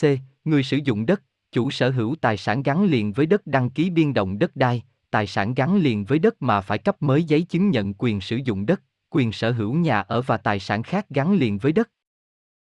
C. 0.00 0.04
Người 0.44 0.62
sử 0.62 0.76
dụng 0.76 1.06
đất, 1.06 1.22
chủ 1.52 1.70
sở 1.70 1.90
hữu 1.90 2.14
tài 2.20 2.36
sản 2.36 2.62
gắn 2.62 2.84
liền 2.84 3.12
với 3.12 3.26
đất 3.26 3.46
đăng 3.46 3.70
ký 3.70 3.90
biên 3.90 4.14
động 4.14 4.38
đất 4.38 4.56
đai, 4.56 4.82
tài 5.10 5.26
sản 5.26 5.54
gắn 5.54 5.76
liền 5.76 6.04
với 6.04 6.18
đất 6.18 6.42
mà 6.42 6.60
phải 6.60 6.78
cấp 6.78 7.02
mới 7.02 7.24
giấy 7.24 7.42
chứng 7.42 7.70
nhận 7.70 7.94
quyền 7.98 8.20
sử 8.20 8.36
dụng 8.36 8.66
đất, 8.66 8.82
quyền 9.10 9.32
sở 9.32 9.52
hữu 9.52 9.74
nhà 9.74 10.00
ở 10.00 10.22
và 10.22 10.36
tài 10.36 10.60
sản 10.60 10.82
khác 10.82 11.06
gắn 11.10 11.32
liền 11.32 11.58
với 11.58 11.72
đất. 11.72 11.90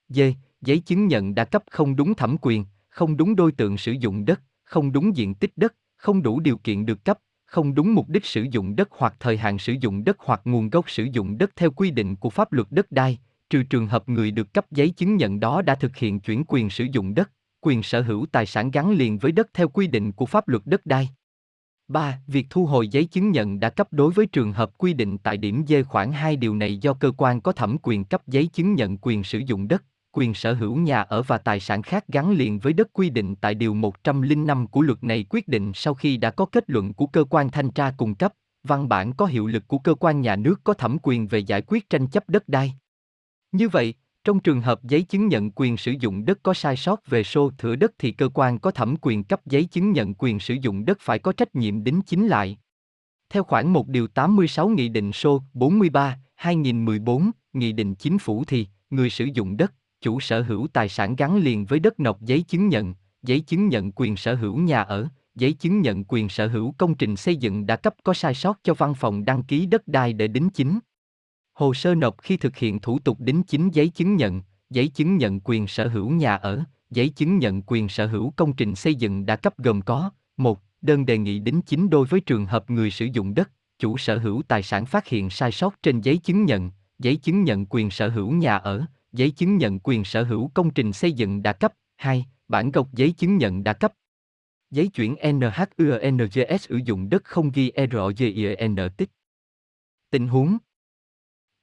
D. 0.08 0.20
Giấy 0.60 0.78
chứng 0.78 1.06
nhận 1.06 1.34
đã 1.34 1.44
cấp 1.44 1.62
không 1.70 1.96
đúng 1.96 2.14
thẩm 2.14 2.36
quyền, 2.40 2.64
không 2.88 3.16
đúng 3.16 3.36
đối 3.36 3.52
tượng 3.52 3.78
sử 3.78 3.92
dụng 3.92 4.24
đất, 4.24 4.40
không 4.64 4.92
đúng 4.92 5.16
diện 5.16 5.34
tích 5.34 5.52
đất, 5.56 5.74
không 5.96 6.22
đủ 6.22 6.40
điều 6.40 6.56
kiện 6.58 6.86
được 6.86 7.04
cấp, 7.04 7.18
không 7.48 7.74
đúng 7.74 7.94
mục 7.94 8.08
đích 8.08 8.24
sử 8.24 8.46
dụng 8.50 8.76
đất 8.76 8.88
hoặc 8.90 9.14
thời 9.20 9.36
hạn 9.36 9.58
sử 9.58 9.72
dụng 9.80 10.04
đất 10.04 10.16
hoặc 10.20 10.40
nguồn 10.44 10.70
gốc 10.70 10.90
sử 10.90 11.04
dụng 11.12 11.38
đất 11.38 11.50
theo 11.56 11.70
quy 11.70 11.90
định 11.90 12.16
của 12.16 12.30
pháp 12.30 12.52
luật 12.52 12.66
đất 12.70 12.92
đai, 12.92 13.18
trừ 13.50 13.62
trường 13.62 13.86
hợp 13.86 14.08
người 14.08 14.30
được 14.30 14.54
cấp 14.54 14.66
giấy 14.70 14.90
chứng 14.90 15.16
nhận 15.16 15.40
đó 15.40 15.62
đã 15.62 15.74
thực 15.74 15.96
hiện 15.96 16.20
chuyển 16.20 16.44
quyền 16.48 16.70
sử 16.70 16.84
dụng 16.92 17.14
đất, 17.14 17.30
quyền 17.60 17.82
sở 17.82 18.00
hữu 18.00 18.26
tài 18.32 18.46
sản 18.46 18.70
gắn 18.70 18.90
liền 18.90 19.18
với 19.18 19.32
đất 19.32 19.48
theo 19.54 19.68
quy 19.68 19.86
định 19.86 20.12
của 20.12 20.26
pháp 20.26 20.48
luật 20.48 20.62
đất 20.66 20.86
đai. 20.86 21.08
3. 21.88 22.20
Việc 22.26 22.46
thu 22.50 22.66
hồi 22.66 22.88
giấy 22.88 23.04
chứng 23.04 23.30
nhận 23.30 23.60
đã 23.60 23.70
cấp 23.70 23.88
đối 23.90 24.12
với 24.12 24.26
trường 24.26 24.52
hợp 24.52 24.70
quy 24.78 24.92
định 24.92 25.18
tại 25.18 25.36
điểm 25.36 25.64
D 25.68 25.72
khoản 25.88 26.12
2 26.12 26.36
điều 26.36 26.54
này 26.54 26.76
do 26.76 26.94
cơ 26.94 27.12
quan 27.16 27.40
có 27.40 27.52
thẩm 27.52 27.76
quyền 27.82 28.04
cấp 28.04 28.22
giấy 28.26 28.46
chứng 28.46 28.74
nhận 28.74 28.98
quyền 28.98 29.24
sử 29.24 29.38
dụng 29.38 29.68
đất, 29.68 29.84
quyền 30.18 30.34
sở 30.34 30.54
hữu 30.54 30.76
nhà 30.76 31.00
ở 31.00 31.22
và 31.22 31.38
tài 31.38 31.60
sản 31.60 31.82
khác 31.82 32.04
gắn 32.08 32.30
liền 32.30 32.58
với 32.58 32.72
đất 32.72 32.88
quy 32.92 33.10
định 33.10 33.34
tại 33.36 33.54
điều 33.54 33.74
105 33.74 34.66
của 34.66 34.82
luật 34.82 35.04
này 35.04 35.24
quyết 35.30 35.48
định 35.48 35.72
sau 35.74 35.94
khi 35.94 36.16
đã 36.16 36.30
có 36.30 36.46
kết 36.46 36.64
luận 36.66 36.94
của 36.94 37.06
cơ 37.06 37.24
quan 37.24 37.50
thanh 37.50 37.70
tra 37.70 37.90
cung 37.96 38.14
cấp, 38.14 38.32
văn 38.62 38.88
bản 38.88 39.12
có 39.12 39.26
hiệu 39.26 39.46
lực 39.46 39.68
của 39.68 39.78
cơ 39.78 39.94
quan 39.94 40.20
nhà 40.20 40.36
nước 40.36 40.60
có 40.64 40.74
thẩm 40.74 40.96
quyền 41.02 41.26
về 41.26 41.38
giải 41.38 41.62
quyết 41.66 41.90
tranh 41.90 42.06
chấp 42.06 42.28
đất 42.28 42.48
đai. 42.48 42.74
Như 43.52 43.68
vậy, 43.68 43.94
trong 44.24 44.40
trường 44.40 44.60
hợp 44.60 44.84
giấy 44.84 45.02
chứng 45.02 45.28
nhận 45.28 45.50
quyền 45.50 45.76
sử 45.76 45.94
dụng 46.00 46.24
đất 46.24 46.38
có 46.42 46.54
sai 46.54 46.76
sót 46.76 47.06
về 47.06 47.22
số 47.22 47.50
thửa 47.58 47.76
đất 47.76 47.92
thì 47.98 48.12
cơ 48.12 48.28
quan 48.34 48.58
có 48.58 48.70
thẩm 48.70 48.94
quyền 49.00 49.24
cấp 49.24 49.40
giấy 49.46 49.64
chứng 49.64 49.92
nhận 49.92 50.14
quyền 50.14 50.38
sử 50.40 50.54
dụng 50.54 50.84
đất 50.84 50.98
phải 51.00 51.18
có 51.18 51.32
trách 51.32 51.54
nhiệm 51.54 51.84
đính 51.84 52.00
chính 52.06 52.26
lại. 52.26 52.58
Theo 53.30 53.44
khoản 53.44 53.72
1 53.72 53.88
điều 53.88 54.06
86 54.06 54.68
Nghị 54.68 54.88
định 54.88 55.12
số 55.12 55.42
43, 55.54 56.18
2014, 56.34 57.30
Nghị 57.52 57.72
định 57.72 57.94
Chính 57.94 58.18
phủ 58.18 58.44
thì, 58.44 58.66
người 58.90 59.10
sử 59.10 59.24
dụng 59.24 59.56
đất, 59.56 59.74
chủ 60.00 60.20
sở 60.20 60.42
hữu 60.42 60.66
tài 60.72 60.88
sản 60.88 61.16
gắn 61.16 61.36
liền 61.36 61.64
với 61.64 61.80
đất 61.80 62.00
nộp 62.00 62.20
giấy 62.20 62.42
chứng 62.42 62.68
nhận, 62.68 62.94
giấy 63.22 63.40
chứng 63.40 63.68
nhận 63.68 63.92
quyền 63.92 64.16
sở 64.16 64.34
hữu 64.34 64.56
nhà 64.56 64.82
ở, 64.82 65.08
giấy 65.34 65.52
chứng 65.52 65.80
nhận 65.80 66.04
quyền 66.04 66.28
sở 66.28 66.46
hữu 66.46 66.74
công 66.78 66.94
trình 66.94 67.16
xây 67.16 67.36
dựng 67.36 67.66
đã 67.66 67.76
cấp 67.76 67.94
có 68.04 68.14
sai 68.14 68.34
sót 68.34 68.60
cho 68.62 68.74
văn 68.74 68.94
phòng 68.94 69.24
đăng 69.24 69.42
ký 69.42 69.66
đất 69.66 69.88
đai 69.88 70.12
để 70.12 70.28
đính 70.28 70.50
chính. 70.50 70.78
Hồ 71.54 71.74
sơ 71.74 71.94
nộp 71.94 72.16
khi 72.22 72.36
thực 72.36 72.56
hiện 72.56 72.80
thủ 72.80 72.98
tục 72.98 73.20
đính 73.20 73.42
chính 73.42 73.70
giấy 73.70 73.88
chứng 73.88 74.16
nhận, 74.16 74.42
giấy 74.70 74.88
chứng 74.88 75.16
nhận 75.16 75.40
quyền 75.40 75.66
sở 75.66 75.88
hữu 75.88 76.10
nhà 76.10 76.36
ở, 76.36 76.64
giấy 76.90 77.08
chứng 77.08 77.38
nhận 77.38 77.62
quyền 77.66 77.88
sở 77.88 78.06
hữu 78.06 78.30
công 78.36 78.52
trình 78.52 78.74
xây 78.74 78.94
dựng 78.94 79.26
đã 79.26 79.36
cấp 79.36 79.58
gồm 79.58 79.80
có 79.80 80.10
một 80.36 80.60
Đơn 80.82 81.06
đề 81.06 81.18
nghị 81.18 81.38
đính 81.38 81.62
chính 81.62 81.90
đối 81.90 82.06
với 82.06 82.20
trường 82.20 82.46
hợp 82.46 82.70
người 82.70 82.90
sử 82.90 83.04
dụng 83.04 83.34
đất, 83.34 83.50
chủ 83.78 83.98
sở 83.98 84.18
hữu 84.18 84.42
tài 84.48 84.62
sản 84.62 84.86
phát 84.86 85.06
hiện 85.06 85.30
sai 85.30 85.52
sót 85.52 85.82
trên 85.82 86.00
giấy 86.00 86.18
chứng 86.18 86.44
nhận, 86.44 86.70
giấy 86.98 87.16
chứng 87.16 87.44
nhận 87.44 87.66
quyền 87.70 87.90
sở 87.90 88.08
hữu 88.08 88.32
nhà 88.32 88.56
ở, 88.56 88.84
giấy 89.12 89.30
chứng 89.30 89.56
nhận 89.56 89.78
quyền 89.78 90.04
sở 90.04 90.22
hữu 90.22 90.50
công 90.54 90.70
trình 90.70 90.92
xây 90.92 91.12
dựng 91.12 91.42
đã 91.42 91.52
cấp. 91.52 91.74
2. 91.96 92.26
Bản 92.48 92.70
gốc 92.70 92.88
giấy 92.92 93.12
chứng 93.12 93.36
nhận 93.36 93.64
đã 93.64 93.72
cấp. 93.72 93.92
Giấy 94.70 94.88
chuyển 94.88 95.16
NHUNGS 95.32 96.68
sử 96.68 96.80
dụng 96.84 97.08
đất 97.08 97.24
không 97.24 97.50
ghi 97.50 97.72
ROGIN 97.92 98.76
tích. 98.96 99.10
Tình 100.10 100.28
huống 100.28 100.58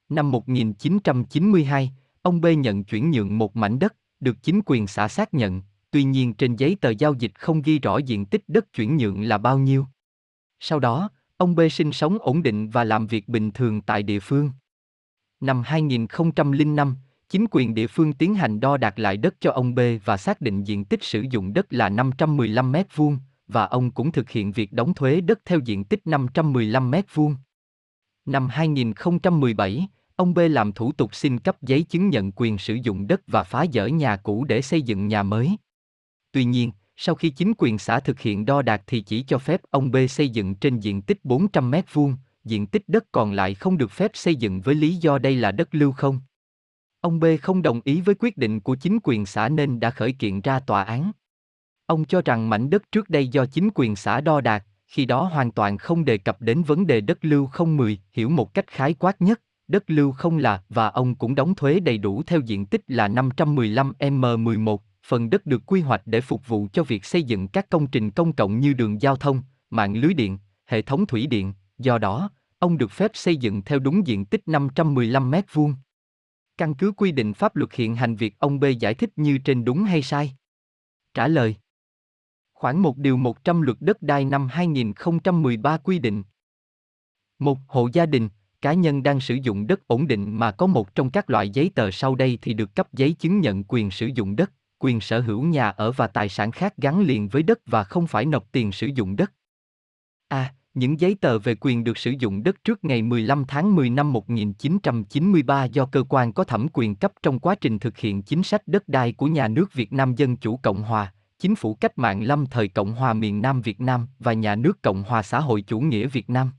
Năm 0.08 0.30
1992, 0.30 1.92
ông 2.22 2.40
B 2.40 2.46
nhận 2.58 2.84
chuyển 2.84 3.10
nhượng 3.10 3.38
một 3.38 3.56
mảnh 3.56 3.78
đất, 3.78 3.96
được 4.20 4.36
chính 4.42 4.60
quyền 4.66 4.86
xã 4.86 5.08
xác 5.08 5.34
nhận, 5.34 5.62
tuy 5.90 6.04
nhiên 6.04 6.34
trên 6.34 6.56
giấy 6.56 6.76
tờ 6.80 6.90
giao 6.90 7.14
dịch 7.14 7.34
không 7.34 7.62
ghi 7.62 7.78
rõ 7.78 7.98
diện 7.98 8.26
tích 8.26 8.42
đất 8.48 8.72
chuyển 8.72 8.96
nhượng 8.96 9.22
là 9.22 9.38
bao 9.38 9.58
nhiêu. 9.58 9.86
Sau 10.60 10.78
đó, 10.80 11.10
ông 11.36 11.54
B 11.54 11.60
sinh 11.70 11.92
sống 11.92 12.18
ổn 12.20 12.42
định 12.42 12.70
và 12.70 12.84
làm 12.84 13.06
việc 13.06 13.28
bình 13.28 13.50
thường 13.50 13.80
tại 13.80 14.02
địa 14.02 14.20
phương. 14.20 14.50
Năm 15.40 15.62
2005, 15.66 16.96
chính 17.28 17.46
quyền 17.50 17.74
địa 17.74 17.86
phương 17.86 18.12
tiến 18.12 18.34
hành 18.34 18.60
đo 18.60 18.76
đạc 18.76 18.98
lại 18.98 19.16
đất 19.16 19.34
cho 19.40 19.50
ông 19.50 19.74
B 19.74 19.80
và 20.04 20.16
xác 20.16 20.40
định 20.40 20.64
diện 20.64 20.84
tích 20.84 21.04
sử 21.04 21.24
dụng 21.30 21.52
đất 21.52 21.66
là 21.70 21.88
515 21.88 22.72
m 22.72 22.76
vuông 22.94 23.18
và 23.48 23.64
ông 23.64 23.90
cũng 23.90 24.12
thực 24.12 24.30
hiện 24.30 24.52
việc 24.52 24.72
đóng 24.72 24.94
thuế 24.94 25.20
đất 25.20 25.40
theo 25.44 25.58
diện 25.58 25.84
tích 25.84 26.06
515 26.06 26.90
m 26.90 26.94
vuông. 27.14 27.36
Năm 28.26 28.48
2017, 28.48 29.88
ông 30.16 30.34
B 30.34 30.38
làm 30.50 30.72
thủ 30.72 30.92
tục 30.92 31.14
xin 31.14 31.38
cấp 31.38 31.62
giấy 31.62 31.82
chứng 31.82 32.08
nhận 32.08 32.32
quyền 32.32 32.58
sử 32.58 32.74
dụng 32.74 33.06
đất 33.06 33.20
và 33.26 33.42
phá 33.42 33.64
dỡ 33.72 33.86
nhà 33.86 34.16
cũ 34.16 34.44
để 34.44 34.62
xây 34.62 34.82
dựng 34.82 35.08
nhà 35.08 35.22
mới. 35.22 35.56
Tuy 36.32 36.44
nhiên, 36.44 36.72
sau 36.96 37.14
khi 37.14 37.30
chính 37.30 37.52
quyền 37.58 37.78
xã 37.78 38.00
thực 38.00 38.20
hiện 38.20 38.44
đo 38.44 38.62
đạc 38.62 38.82
thì 38.86 39.00
chỉ 39.00 39.22
cho 39.22 39.38
phép 39.38 39.60
ông 39.70 39.90
B 39.90 39.96
xây 40.08 40.28
dựng 40.28 40.54
trên 40.54 40.78
diện 40.78 41.02
tích 41.02 41.24
400 41.24 41.70
m 41.70 41.74
vuông, 41.92 42.16
diện 42.44 42.66
tích 42.66 42.82
đất 42.86 43.04
còn 43.12 43.32
lại 43.32 43.54
không 43.54 43.78
được 43.78 43.90
phép 43.90 44.10
xây 44.14 44.36
dựng 44.36 44.60
với 44.60 44.74
lý 44.74 44.94
do 44.94 45.18
đây 45.18 45.36
là 45.36 45.52
đất 45.52 45.74
lưu 45.74 45.92
không. 45.92 46.20
Ông 47.06 47.20
B 47.20 47.24
không 47.42 47.62
đồng 47.62 47.80
ý 47.84 48.00
với 48.00 48.14
quyết 48.18 48.36
định 48.36 48.60
của 48.60 48.74
chính 48.74 48.98
quyền 49.02 49.26
xã 49.26 49.48
nên 49.48 49.80
đã 49.80 49.90
khởi 49.90 50.12
kiện 50.12 50.40
ra 50.40 50.60
tòa 50.60 50.82
án. 50.82 51.12
Ông 51.86 52.04
cho 52.04 52.22
rằng 52.24 52.48
mảnh 52.48 52.70
đất 52.70 52.92
trước 52.92 53.10
đây 53.10 53.28
do 53.28 53.46
chính 53.46 53.68
quyền 53.74 53.96
xã 53.96 54.20
đo 54.20 54.40
đạc, 54.40 54.64
khi 54.86 55.04
đó 55.04 55.22
hoàn 55.22 55.52
toàn 55.52 55.78
không 55.78 56.04
đề 56.04 56.18
cập 56.18 56.40
đến 56.40 56.62
vấn 56.62 56.86
đề 56.86 57.00
đất 57.00 57.18
lưu 57.24 57.46
không 57.46 57.76
10, 57.76 57.98
hiểu 58.12 58.28
một 58.28 58.54
cách 58.54 58.66
khái 58.66 58.94
quát 58.94 59.22
nhất, 59.22 59.40
đất 59.68 59.90
lưu 59.90 60.12
không 60.12 60.38
là 60.38 60.62
và 60.68 60.88
ông 60.88 61.14
cũng 61.14 61.34
đóng 61.34 61.54
thuế 61.54 61.80
đầy 61.80 61.98
đủ 61.98 62.22
theo 62.22 62.40
diện 62.40 62.66
tích 62.66 62.82
là 62.88 63.08
515 63.08 63.92
m11, 63.98 64.78
phần 65.06 65.30
đất 65.30 65.46
được 65.46 65.62
quy 65.66 65.80
hoạch 65.80 66.02
để 66.06 66.20
phục 66.20 66.48
vụ 66.48 66.68
cho 66.72 66.82
việc 66.82 67.04
xây 67.04 67.22
dựng 67.22 67.48
các 67.48 67.70
công 67.70 67.86
trình 67.86 68.10
công 68.10 68.32
cộng 68.32 68.60
như 68.60 68.72
đường 68.72 69.02
giao 69.02 69.16
thông, 69.16 69.42
mạng 69.70 69.96
lưới 69.96 70.14
điện, 70.14 70.38
hệ 70.66 70.82
thống 70.82 71.06
thủy 71.06 71.26
điện, 71.26 71.52
do 71.78 71.98
đó, 71.98 72.30
ông 72.58 72.78
được 72.78 72.90
phép 72.90 73.10
xây 73.14 73.36
dựng 73.36 73.62
theo 73.62 73.78
đúng 73.78 74.06
diện 74.06 74.24
tích 74.24 74.48
515 74.48 75.30
m 75.30 75.34
vuông. 75.52 75.74
Căn 76.56 76.74
cứ 76.74 76.92
quy 76.92 77.12
định 77.12 77.34
pháp 77.34 77.56
luật 77.56 77.72
hiện 77.72 77.96
hành 77.96 78.16
việc 78.16 78.38
ông 78.38 78.60
B 78.60 78.64
giải 78.80 78.94
thích 78.94 79.10
như 79.16 79.38
trên 79.38 79.64
đúng 79.64 79.84
hay 79.84 80.02
sai? 80.02 80.36
Trả 81.14 81.28
lời 81.28 81.56
Khoảng 82.54 82.82
một 82.82 82.96
điều 82.96 83.16
100 83.16 83.62
luật 83.62 83.76
đất 83.80 84.02
đai 84.02 84.24
năm 84.24 84.48
2013 84.48 85.78
quy 85.78 85.98
định 85.98 86.22
một 87.38 87.58
Hộ 87.68 87.88
gia 87.92 88.06
đình, 88.06 88.28
cá 88.60 88.72
nhân 88.72 89.02
đang 89.02 89.20
sử 89.20 89.34
dụng 89.34 89.66
đất 89.66 89.88
ổn 89.88 90.06
định 90.06 90.38
mà 90.38 90.50
có 90.50 90.66
một 90.66 90.94
trong 90.94 91.10
các 91.10 91.30
loại 91.30 91.48
giấy 91.48 91.70
tờ 91.74 91.90
sau 91.90 92.14
đây 92.14 92.38
thì 92.42 92.54
được 92.54 92.74
cấp 92.74 92.92
giấy 92.92 93.12
chứng 93.12 93.40
nhận 93.40 93.64
quyền 93.68 93.90
sử 93.90 94.06
dụng 94.06 94.36
đất, 94.36 94.52
quyền 94.78 95.00
sở 95.00 95.20
hữu 95.20 95.42
nhà 95.42 95.68
ở 95.68 95.92
và 95.92 96.06
tài 96.06 96.28
sản 96.28 96.50
khác 96.50 96.76
gắn 96.76 97.00
liền 97.00 97.28
với 97.28 97.42
đất 97.42 97.58
và 97.66 97.84
không 97.84 98.06
phải 98.06 98.26
nộp 98.26 98.52
tiền 98.52 98.72
sử 98.72 98.86
dụng 98.86 99.16
đất. 99.16 99.32
A 100.28 100.54
những 100.76 101.00
giấy 101.00 101.16
tờ 101.20 101.38
về 101.38 101.54
quyền 101.60 101.84
được 101.84 101.98
sử 101.98 102.10
dụng 102.18 102.42
đất 102.42 102.64
trước 102.64 102.84
ngày 102.84 103.02
15 103.02 103.44
tháng 103.48 103.74
10 103.74 103.90
năm 103.90 104.12
1993 104.12 105.64
do 105.64 105.86
cơ 105.86 106.04
quan 106.08 106.32
có 106.32 106.44
thẩm 106.44 106.66
quyền 106.72 106.94
cấp 106.94 107.12
trong 107.22 107.38
quá 107.38 107.54
trình 107.54 107.78
thực 107.78 107.98
hiện 107.98 108.22
chính 108.22 108.42
sách 108.42 108.62
đất 108.66 108.88
đai 108.88 109.12
của 109.12 109.26
nhà 109.26 109.48
nước 109.48 109.72
Việt 109.72 109.92
Nam 109.92 110.14
Dân 110.14 110.36
Chủ 110.36 110.56
Cộng 110.56 110.82
Hòa, 110.82 111.12
Chính 111.38 111.54
phủ 111.54 111.74
cách 111.74 111.98
mạng 111.98 112.22
lâm 112.22 112.46
thời 112.46 112.68
Cộng 112.68 112.92
hòa 112.92 113.12
miền 113.12 113.42
Nam 113.42 113.62
Việt 113.62 113.80
Nam 113.80 114.06
và 114.18 114.32
nhà 114.32 114.54
nước 114.54 114.82
Cộng 114.82 115.02
hòa 115.02 115.22
xã 115.22 115.40
hội 115.40 115.62
chủ 115.62 115.80
nghĩa 115.80 116.06
Việt 116.06 116.30
Nam. 116.30 116.50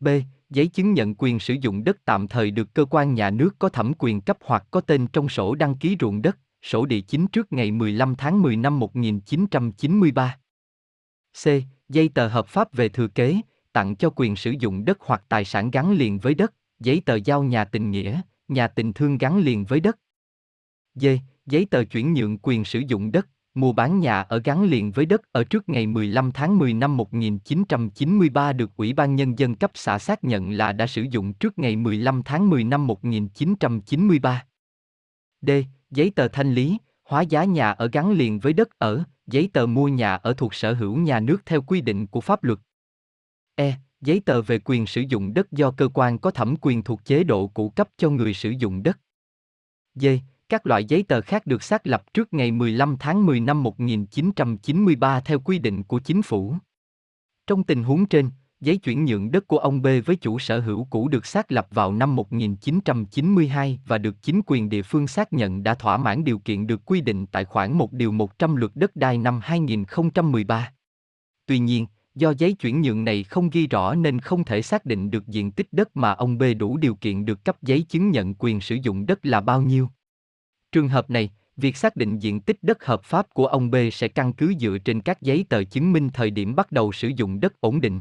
B. 0.00 0.08
Giấy 0.50 0.66
chứng 0.66 0.92
nhận 0.92 1.14
quyền 1.14 1.38
sử 1.38 1.54
dụng 1.54 1.84
đất 1.84 1.96
tạm 2.04 2.28
thời 2.28 2.50
được 2.50 2.74
cơ 2.74 2.84
quan 2.84 3.14
nhà 3.14 3.30
nước 3.30 3.58
có 3.58 3.68
thẩm 3.68 3.92
quyền 3.98 4.20
cấp 4.20 4.38
hoặc 4.44 4.64
có 4.70 4.80
tên 4.80 5.06
trong 5.06 5.28
sổ 5.28 5.54
đăng 5.54 5.76
ký 5.76 5.96
ruộng 6.00 6.22
đất, 6.22 6.38
sổ 6.62 6.86
địa 6.86 7.00
chính 7.00 7.26
trước 7.26 7.52
ngày 7.52 7.70
15 7.70 8.14
tháng 8.16 8.42
10 8.42 8.56
năm 8.56 8.78
1993. 8.78 10.38
C. 11.44 11.46
Giấy 11.94 12.10
tờ 12.14 12.28
hợp 12.28 12.46
pháp 12.46 12.72
về 12.72 12.88
thừa 12.88 13.08
kế, 13.08 13.40
tặng 13.72 13.96
cho 13.96 14.10
quyền 14.16 14.36
sử 14.36 14.50
dụng 14.50 14.84
đất 14.84 14.98
hoặc 15.00 15.24
tài 15.28 15.44
sản 15.44 15.70
gắn 15.70 15.92
liền 15.92 16.18
với 16.18 16.34
đất, 16.34 16.54
giấy 16.80 17.02
tờ 17.06 17.14
giao 17.14 17.42
nhà 17.42 17.64
tình 17.64 17.90
nghĩa, 17.90 18.20
nhà 18.48 18.68
tình 18.68 18.92
thương 18.92 19.18
gắn 19.18 19.38
liền 19.38 19.64
với 19.64 19.80
đất. 19.80 19.98
D. 20.94 21.06
Giấy 21.46 21.66
tờ 21.70 21.84
chuyển 21.84 22.14
nhượng 22.14 22.38
quyền 22.38 22.64
sử 22.64 22.78
dụng 22.78 23.12
đất, 23.12 23.28
mua 23.54 23.72
bán 23.72 24.00
nhà 24.00 24.22
ở 24.22 24.40
gắn 24.44 24.64
liền 24.64 24.92
với 24.92 25.06
đất 25.06 25.32
ở 25.32 25.44
trước 25.44 25.68
ngày 25.68 25.86
15 25.86 26.32
tháng 26.32 26.58
10 26.58 26.74
năm 26.74 26.96
1993 26.96 28.52
được 28.52 28.76
Ủy 28.76 28.92
ban 28.92 29.16
Nhân 29.16 29.38
dân 29.38 29.54
cấp 29.54 29.70
xã 29.74 29.98
xác 29.98 30.24
nhận 30.24 30.50
là 30.50 30.72
đã 30.72 30.86
sử 30.86 31.02
dụng 31.02 31.32
trước 31.32 31.58
ngày 31.58 31.76
15 31.76 32.22
tháng 32.22 32.50
10 32.50 32.64
năm 32.64 32.86
1993. 32.86 34.44
D. 35.40 35.50
Giấy 35.90 36.10
tờ 36.10 36.28
thanh 36.28 36.54
lý, 36.54 36.78
hóa 37.04 37.22
giá 37.22 37.44
nhà 37.44 37.70
ở 37.70 37.88
gắn 37.92 38.12
liền 38.12 38.40
với 38.40 38.52
đất 38.52 38.78
ở, 38.78 39.04
giấy 39.26 39.50
tờ 39.52 39.66
mua 39.66 39.88
nhà 39.88 40.14
ở 40.14 40.34
thuộc 40.34 40.54
sở 40.54 40.74
hữu 40.74 40.96
nhà 40.96 41.20
nước 41.20 41.46
theo 41.46 41.62
quy 41.62 41.80
định 41.80 42.06
của 42.06 42.20
pháp 42.20 42.44
luật. 42.44 42.58
E. 43.54 43.74
Giấy 44.00 44.20
tờ 44.20 44.42
về 44.42 44.58
quyền 44.64 44.86
sử 44.86 45.00
dụng 45.08 45.34
đất 45.34 45.52
do 45.52 45.70
cơ 45.70 45.88
quan 45.94 46.18
có 46.18 46.30
thẩm 46.30 46.54
quyền 46.60 46.82
thuộc 46.82 47.04
chế 47.04 47.24
độ 47.24 47.46
cũ 47.46 47.72
cấp 47.76 47.88
cho 47.96 48.10
người 48.10 48.34
sử 48.34 48.50
dụng 48.50 48.82
đất. 48.82 48.98
D 49.94 50.06
các 50.48 50.66
loại 50.66 50.84
giấy 50.84 51.04
tờ 51.08 51.20
khác 51.20 51.46
được 51.46 51.62
xác 51.62 51.86
lập 51.86 52.14
trước 52.14 52.34
ngày 52.34 52.50
15 52.50 52.96
tháng 53.00 53.26
10 53.26 53.40
năm 53.40 53.62
1993 53.62 55.20
theo 55.20 55.40
quy 55.40 55.58
định 55.58 55.82
của 55.82 55.98
chính 55.98 56.22
phủ. 56.22 56.56
Trong 57.46 57.64
tình 57.64 57.82
huống 57.84 58.06
trên, 58.06 58.30
giấy 58.60 58.76
chuyển 58.76 59.04
nhượng 59.04 59.30
đất 59.30 59.46
của 59.46 59.58
ông 59.58 59.82
B 59.82 59.86
với 60.04 60.16
chủ 60.16 60.38
sở 60.38 60.60
hữu 60.60 60.84
cũ 60.84 61.08
được 61.08 61.26
xác 61.26 61.52
lập 61.52 61.66
vào 61.70 61.92
năm 61.92 62.16
1992 62.16 63.80
và 63.86 63.98
được 63.98 64.22
chính 64.22 64.40
quyền 64.46 64.68
địa 64.68 64.82
phương 64.82 65.06
xác 65.06 65.32
nhận 65.32 65.62
đã 65.62 65.74
thỏa 65.74 65.96
mãn 65.96 66.24
điều 66.24 66.38
kiện 66.38 66.66
được 66.66 66.84
quy 66.84 67.00
định 67.00 67.26
tại 67.26 67.44
khoản 67.44 67.72
1 67.72 67.92
điều 67.92 68.12
100 68.12 68.56
luật 68.56 68.72
đất 68.74 68.96
đai 68.96 69.18
năm 69.18 69.40
2013. 69.42 70.72
Tuy 71.46 71.58
nhiên, 71.58 71.86
do 72.14 72.30
giấy 72.38 72.52
chuyển 72.52 72.82
nhượng 72.82 73.04
này 73.04 73.24
không 73.24 73.50
ghi 73.50 73.66
rõ 73.66 73.94
nên 73.94 74.20
không 74.20 74.44
thể 74.44 74.62
xác 74.62 74.86
định 74.86 75.10
được 75.10 75.26
diện 75.26 75.50
tích 75.50 75.68
đất 75.72 75.96
mà 75.96 76.12
ông 76.12 76.38
B 76.38 76.42
đủ 76.58 76.76
điều 76.76 76.94
kiện 76.94 77.24
được 77.24 77.44
cấp 77.44 77.62
giấy 77.62 77.82
chứng 77.82 78.10
nhận 78.10 78.34
quyền 78.34 78.60
sử 78.60 78.74
dụng 78.82 79.06
đất 79.06 79.26
là 79.26 79.40
bao 79.40 79.62
nhiêu. 79.62 79.88
Trường 80.72 80.88
hợp 80.88 81.10
này, 81.10 81.30
việc 81.56 81.76
xác 81.76 81.96
định 81.96 82.18
diện 82.18 82.40
tích 82.40 82.58
đất 82.62 82.84
hợp 82.84 83.04
pháp 83.04 83.26
của 83.34 83.46
ông 83.46 83.70
B 83.70 83.76
sẽ 83.92 84.08
căn 84.08 84.32
cứ 84.32 84.54
dựa 84.60 84.78
trên 84.78 85.00
các 85.00 85.22
giấy 85.22 85.46
tờ 85.48 85.64
chứng 85.64 85.92
minh 85.92 86.10
thời 86.14 86.30
điểm 86.30 86.54
bắt 86.54 86.72
đầu 86.72 86.92
sử 86.92 87.08
dụng 87.08 87.40
đất 87.40 87.60
ổn 87.60 87.80
định. 87.80 88.00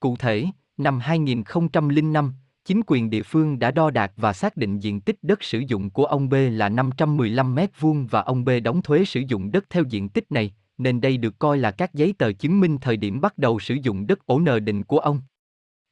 Cụ 0.00 0.16
thể, 0.16 0.46
năm 0.76 1.00
2005, 1.00 2.34
chính 2.64 2.80
quyền 2.86 3.10
địa 3.10 3.22
phương 3.22 3.58
đã 3.58 3.70
đo 3.70 3.90
đạc 3.90 4.12
và 4.16 4.32
xác 4.32 4.56
định 4.56 4.78
diện 4.78 5.00
tích 5.00 5.18
đất 5.22 5.42
sử 5.42 5.58
dụng 5.58 5.90
của 5.90 6.04
ông 6.04 6.28
B 6.28 6.34
là 6.50 6.68
515 6.68 7.54
m2 7.54 8.06
và 8.10 8.22
ông 8.22 8.44
B 8.44 8.50
đóng 8.64 8.82
thuế 8.82 9.04
sử 9.04 9.20
dụng 9.20 9.52
đất 9.52 9.64
theo 9.70 9.84
diện 9.88 10.08
tích 10.08 10.32
này, 10.32 10.54
nên 10.78 11.00
đây 11.00 11.16
được 11.16 11.38
coi 11.38 11.58
là 11.58 11.70
các 11.70 11.94
giấy 11.94 12.14
tờ 12.18 12.32
chứng 12.32 12.60
minh 12.60 12.78
thời 12.80 12.96
điểm 12.96 13.20
bắt 13.20 13.38
đầu 13.38 13.58
sử 13.58 13.74
dụng 13.82 14.06
đất 14.06 14.26
ổn 14.26 14.44
định 14.64 14.84
của 14.84 14.98
ông. 14.98 15.20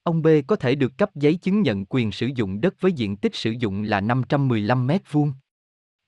Ông 0.02 0.22
B 0.22 0.28
có 0.46 0.56
thể 0.56 0.74
được 0.74 0.98
cấp 0.98 1.10
giấy 1.14 1.34
chứng 1.34 1.62
nhận 1.62 1.84
quyền 1.84 2.12
sử 2.12 2.30
dụng 2.34 2.60
đất 2.60 2.80
với 2.80 2.92
diện 2.92 3.16
tích 3.16 3.34
sử 3.34 3.50
dụng 3.50 3.82
là 3.82 4.00
515 4.00 4.86
m2. 4.86 5.32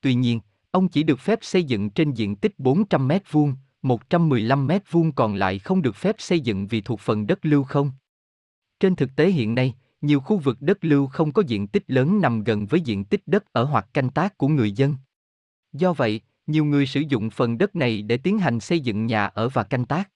Tuy 0.00 0.14
nhiên, 0.14 0.40
ông 0.70 0.88
chỉ 0.88 1.02
được 1.02 1.20
phép 1.20 1.38
xây 1.42 1.64
dựng 1.64 1.90
trên 1.90 2.12
diện 2.12 2.36
tích 2.36 2.58
400 2.58 3.08
m2, 3.08 3.54
115 3.82 4.66
mét 4.66 4.82
vuông 4.90 5.12
còn 5.12 5.34
lại 5.34 5.58
không 5.58 5.82
được 5.82 5.96
phép 5.96 6.16
xây 6.18 6.40
dựng 6.40 6.66
vì 6.66 6.80
thuộc 6.80 7.00
phần 7.00 7.26
đất 7.26 7.38
lưu 7.42 7.62
không. 7.62 7.92
Trên 8.80 8.96
thực 8.96 9.16
tế 9.16 9.30
hiện 9.30 9.54
nay, 9.54 9.74
nhiều 10.00 10.20
khu 10.20 10.38
vực 10.38 10.56
đất 10.60 10.84
lưu 10.84 11.06
không 11.06 11.32
có 11.32 11.42
diện 11.46 11.66
tích 11.66 11.84
lớn 11.86 12.20
nằm 12.20 12.44
gần 12.44 12.66
với 12.66 12.80
diện 12.80 13.04
tích 13.04 13.22
đất 13.26 13.52
ở 13.52 13.64
hoặc 13.64 13.88
canh 13.92 14.10
tác 14.10 14.38
của 14.38 14.48
người 14.48 14.72
dân. 14.72 14.94
Do 15.72 15.92
vậy, 15.92 16.20
nhiều 16.46 16.64
người 16.64 16.86
sử 16.86 17.00
dụng 17.00 17.30
phần 17.30 17.58
đất 17.58 17.76
này 17.76 18.02
để 18.02 18.16
tiến 18.16 18.38
hành 18.38 18.60
xây 18.60 18.80
dựng 18.80 19.06
nhà 19.06 19.26
ở 19.26 19.48
và 19.48 19.62
canh 19.62 19.84
tác. 19.84 20.10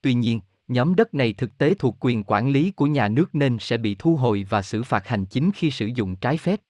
Tuy 0.00 0.14
nhiên, 0.14 0.40
nhóm 0.68 0.94
đất 0.94 1.14
này 1.14 1.32
thực 1.32 1.58
tế 1.58 1.74
thuộc 1.74 1.96
quyền 2.00 2.24
quản 2.24 2.50
lý 2.50 2.70
của 2.70 2.86
nhà 2.86 3.08
nước 3.08 3.34
nên 3.34 3.56
sẽ 3.60 3.76
bị 3.76 3.96
thu 3.98 4.16
hồi 4.16 4.46
và 4.50 4.62
xử 4.62 4.82
phạt 4.82 5.06
hành 5.06 5.26
chính 5.26 5.50
khi 5.54 5.70
sử 5.70 5.86
dụng 5.86 6.16
trái 6.16 6.36
phép. 6.36 6.60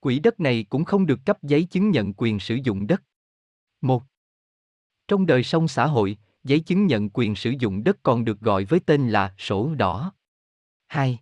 Quỹ 0.00 0.18
đất 0.18 0.40
này 0.40 0.66
cũng 0.68 0.84
không 0.84 1.06
được 1.06 1.20
cấp 1.24 1.42
giấy 1.42 1.64
chứng 1.64 1.90
nhận 1.90 2.12
quyền 2.16 2.40
sử 2.40 2.54
dụng 2.54 2.86
đất. 2.86 3.02
1. 3.80 4.02
Trong 5.08 5.26
đời 5.26 5.42
sống 5.42 5.68
xã 5.68 5.86
hội, 5.86 6.16
giấy 6.44 6.60
chứng 6.60 6.86
nhận 6.86 7.10
quyền 7.12 7.34
sử 7.34 7.52
dụng 7.58 7.84
đất 7.84 7.96
còn 8.02 8.24
được 8.24 8.40
gọi 8.40 8.64
với 8.64 8.80
tên 8.80 9.08
là 9.08 9.34
sổ 9.38 9.74
đỏ. 9.74 10.12
2. 10.86 11.18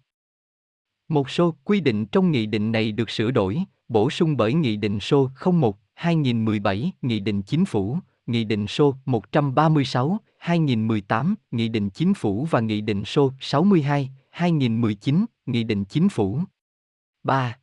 Một 1.09 1.31
số 1.31 1.55
quy 1.65 1.81
định 1.81 2.06
trong 2.06 2.31
nghị 2.31 2.47
định 2.47 2.73
này 2.73 2.93
được 2.93 3.11
sửa 3.11 3.31
đổi, 3.31 3.62
bổ 3.89 4.11
sung 4.11 4.36
bởi 4.36 4.55
Nghị 4.55 4.77
định 4.77 5.01
số 5.01 5.31
01 5.52 5.78
2017, 5.94 6.93
Nghị 7.02 7.20
định 7.20 7.43
Chính 7.43 7.65
phủ, 7.65 7.98
Nghị 8.27 8.44
định 8.44 8.66
số 8.66 8.94
136, 9.05 10.19
2018, 10.39 11.35
Nghị 11.51 11.69
định 11.69 11.90
Chính 11.90 12.15
phủ 12.15 12.47
và 12.51 12.61
Nghị 12.61 12.81
định 12.81 13.05
số 13.05 13.32
62, 13.40 14.11
2019, 14.31 15.24
Nghị 15.47 15.65
định 15.65 15.85
Chính 15.85 16.09
phủ. 16.09 16.40
3. 17.23 17.59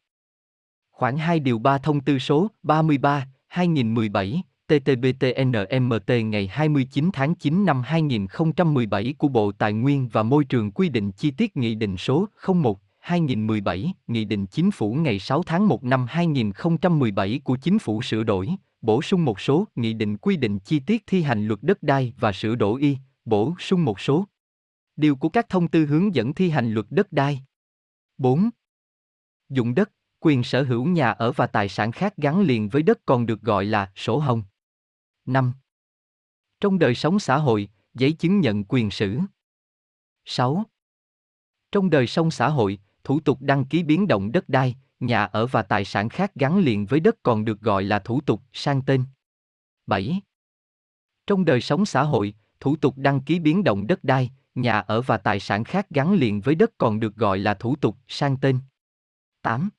Khoảng 0.91 1.17
2 1.17 1.39
điều 1.39 1.59
3 1.59 1.77
thông 1.77 2.01
tư 2.01 2.19
số 2.19 2.47
33, 2.63 3.27
2017, 3.47 4.43
TTBTNMT 4.71 6.11
ngày 6.25 6.47
29 6.47 7.09
tháng 7.13 7.35
9 7.35 7.65
năm 7.65 7.81
2017 7.81 9.15
của 9.17 9.27
Bộ 9.27 9.51
Tài 9.51 9.73
nguyên 9.73 10.07
và 10.07 10.23
Môi 10.23 10.45
trường 10.45 10.71
quy 10.71 10.89
định 10.89 11.11
chi 11.11 11.31
tiết 11.31 11.57
Nghị 11.57 11.75
định 11.75 11.97
số 11.97 12.27
01 12.47 12.79
2017, 12.99 13.93
Nghị 14.07 14.25
định 14.25 14.45
Chính 14.47 14.71
phủ 14.71 14.93
ngày 14.93 15.19
6 15.19 15.43
tháng 15.43 15.67
1 15.67 15.83
năm 15.83 16.05
2017 16.09 17.41
của 17.43 17.57
Chính 17.61 17.79
phủ 17.79 18.01
sửa 18.01 18.23
đổi, 18.23 18.49
bổ 18.81 19.01
sung 19.01 19.25
một 19.25 19.39
số 19.39 19.67
nghị 19.75 19.93
định 19.93 20.17
quy 20.17 20.37
định 20.37 20.59
chi 20.59 20.79
tiết 20.79 21.03
thi 21.07 21.21
hành 21.21 21.47
luật 21.47 21.59
đất 21.63 21.83
đai 21.83 22.13
và 22.19 22.31
sửa 22.31 22.55
đổi 22.55 22.81
y, 22.81 22.97
bổ 23.25 23.55
sung 23.59 23.85
một 23.85 23.99
số 23.99 24.25
điều 24.95 25.15
của 25.15 25.29
các 25.29 25.49
thông 25.49 25.67
tư 25.67 25.85
hướng 25.85 26.15
dẫn 26.15 26.33
thi 26.33 26.49
hành 26.49 26.73
luật 26.73 26.85
đất 26.89 27.11
đai. 27.11 27.41
4. 28.17 28.49
Dụng 29.49 29.75
đất, 29.75 29.91
quyền 30.19 30.43
sở 30.43 30.63
hữu 30.63 30.85
nhà 30.85 31.11
ở 31.11 31.31
và 31.31 31.47
tài 31.47 31.69
sản 31.69 31.91
khác 31.91 32.13
gắn 32.17 32.41
liền 32.41 32.69
với 32.69 32.83
đất 32.83 32.99
còn 33.05 33.25
được 33.25 33.41
gọi 33.41 33.65
là 33.65 33.91
sổ 33.95 34.17
hồng. 34.17 34.43
5. 35.25 35.53
Trong 36.59 36.79
đời 36.79 36.95
sống 36.95 37.19
xã 37.19 37.37
hội, 37.37 37.69
giấy 37.93 38.11
chứng 38.11 38.39
nhận 38.39 38.63
quyền 38.63 38.91
sử. 38.91 39.19
6. 40.25 40.63
Trong 41.71 41.89
đời 41.89 42.07
sống 42.07 42.31
xã 42.31 42.49
hội, 42.49 42.79
thủ 43.03 43.19
tục 43.19 43.37
đăng 43.41 43.65
ký 43.65 43.83
biến 43.83 44.07
động 44.07 44.31
đất 44.31 44.49
đai, 44.49 44.75
nhà 44.99 45.23
ở 45.23 45.47
và 45.47 45.61
tài 45.61 45.85
sản 45.85 46.09
khác 46.09 46.31
gắn 46.35 46.59
liền 46.59 46.85
với 46.85 46.99
đất 46.99 47.15
còn 47.23 47.45
được 47.45 47.61
gọi 47.61 47.83
là 47.83 47.99
thủ 47.99 48.21
tục 48.21 48.41
sang 48.53 48.81
tên. 48.81 49.03
7. 49.87 50.21
Trong 51.27 51.45
đời 51.45 51.61
sống 51.61 51.85
xã 51.85 52.03
hội, 52.03 52.33
thủ 52.59 52.75
tục 52.75 52.97
đăng 52.97 53.21
ký 53.21 53.39
biến 53.39 53.63
động 53.63 53.87
đất 53.87 54.03
đai, 54.03 54.31
nhà 54.55 54.79
ở 54.79 55.01
và 55.01 55.17
tài 55.17 55.39
sản 55.39 55.63
khác 55.63 55.89
gắn 55.89 56.13
liền 56.13 56.41
với 56.41 56.55
đất 56.55 56.71
còn 56.77 56.99
được 56.99 57.15
gọi 57.15 57.39
là 57.39 57.53
thủ 57.53 57.75
tục 57.75 57.97
sang 58.07 58.37
tên. 58.41 58.59
8. 59.41 59.69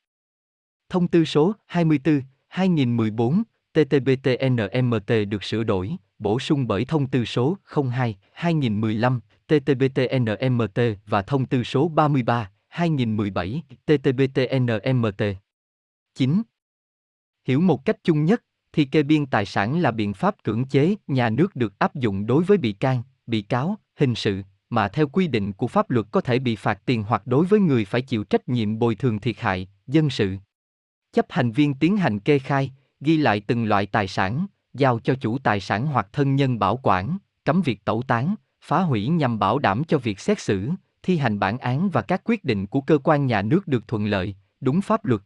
Thông 0.88 1.08
tư 1.08 1.24
số 1.24 1.52
24 1.66 2.22
2014 2.48 3.42
TTBTNMT 3.72 5.12
được 5.28 5.44
sửa 5.44 5.64
đổi, 5.64 5.90
bổ 6.18 6.38
sung 6.38 6.66
bởi 6.66 6.84
thông 6.84 7.06
tư 7.06 7.24
số 7.24 7.56
02 7.90 8.16
2015 8.32 9.20
TTBTNMT 9.46 10.80
và 11.06 11.22
thông 11.22 11.46
tư 11.46 11.64
số 11.64 11.88
33 11.88 12.50
2017 12.68 13.62
TTBTNMT. 13.86 15.22
9. 16.14 16.42
Hiểu 17.44 17.60
một 17.60 17.84
cách 17.84 17.96
chung 18.04 18.24
nhất, 18.24 18.42
thì 18.72 18.84
kê 18.84 19.02
biên 19.02 19.26
tài 19.26 19.46
sản 19.46 19.80
là 19.80 19.90
biện 19.90 20.14
pháp 20.14 20.34
cưỡng 20.44 20.64
chế 20.64 20.94
nhà 21.06 21.30
nước 21.30 21.56
được 21.56 21.78
áp 21.78 21.94
dụng 21.94 22.26
đối 22.26 22.44
với 22.44 22.58
bị 22.58 22.72
can, 22.72 23.02
bị 23.26 23.42
cáo, 23.42 23.76
hình 23.96 24.14
sự, 24.14 24.42
mà 24.70 24.88
theo 24.88 25.08
quy 25.08 25.28
định 25.28 25.52
của 25.52 25.66
pháp 25.66 25.90
luật 25.90 26.06
có 26.10 26.20
thể 26.20 26.38
bị 26.38 26.56
phạt 26.56 26.82
tiền 26.86 27.02
hoặc 27.02 27.26
đối 27.26 27.46
với 27.46 27.60
người 27.60 27.84
phải 27.84 28.02
chịu 28.02 28.24
trách 28.24 28.48
nhiệm 28.48 28.78
bồi 28.78 28.94
thường 28.94 29.20
thiệt 29.20 29.40
hại, 29.40 29.68
dân 29.86 30.10
sự. 30.10 30.36
Chấp 31.12 31.26
hành 31.28 31.52
viên 31.52 31.74
tiến 31.74 31.96
hành 31.96 32.20
kê 32.20 32.38
khai, 32.38 32.72
ghi 33.04 33.16
lại 33.16 33.40
từng 33.40 33.64
loại 33.64 33.86
tài 33.86 34.08
sản, 34.08 34.46
giao 34.74 34.98
cho 34.98 35.14
chủ 35.14 35.38
tài 35.38 35.60
sản 35.60 35.86
hoặc 35.86 36.08
thân 36.12 36.36
nhân 36.36 36.58
bảo 36.58 36.80
quản, 36.82 37.18
cấm 37.44 37.62
việc 37.62 37.84
tẩu 37.84 38.02
tán, 38.02 38.34
phá 38.64 38.80
hủy 38.80 39.08
nhằm 39.08 39.38
bảo 39.38 39.58
đảm 39.58 39.84
cho 39.84 39.98
việc 39.98 40.20
xét 40.20 40.40
xử, 40.40 40.70
thi 41.02 41.16
hành 41.16 41.38
bản 41.38 41.58
án 41.58 41.90
và 41.90 42.02
các 42.02 42.22
quyết 42.24 42.44
định 42.44 42.66
của 42.66 42.80
cơ 42.80 42.98
quan 42.98 43.26
nhà 43.26 43.42
nước 43.42 43.68
được 43.68 43.88
thuận 43.88 44.06
lợi, 44.06 44.36
đúng 44.60 44.80
pháp 44.80 45.04
luật. 45.04 45.22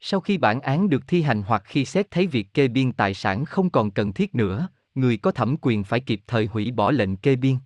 Sau 0.00 0.20
khi 0.20 0.38
bản 0.38 0.60
án 0.60 0.88
được 0.88 1.02
thi 1.06 1.22
hành 1.22 1.42
hoặc 1.42 1.62
khi 1.64 1.84
xét 1.84 2.10
thấy 2.10 2.26
việc 2.26 2.54
kê 2.54 2.68
biên 2.68 2.92
tài 2.92 3.14
sản 3.14 3.44
không 3.44 3.70
còn 3.70 3.90
cần 3.90 4.12
thiết 4.12 4.34
nữa, 4.34 4.68
người 4.94 5.16
có 5.16 5.32
thẩm 5.32 5.56
quyền 5.60 5.84
phải 5.84 6.00
kịp 6.00 6.20
thời 6.26 6.46
hủy 6.46 6.70
bỏ 6.70 6.90
lệnh 6.90 7.16
kê 7.16 7.36
biên. 7.36 7.56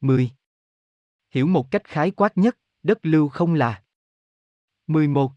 10. 0.00 0.30
Hiểu 1.30 1.46
một 1.46 1.70
cách 1.70 1.84
khái 1.84 2.10
quát 2.10 2.38
nhất, 2.38 2.58
đất 2.82 2.98
lưu 3.02 3.28
không 3.28 3.54
là 3.54 3.82
11. 4.86 5.32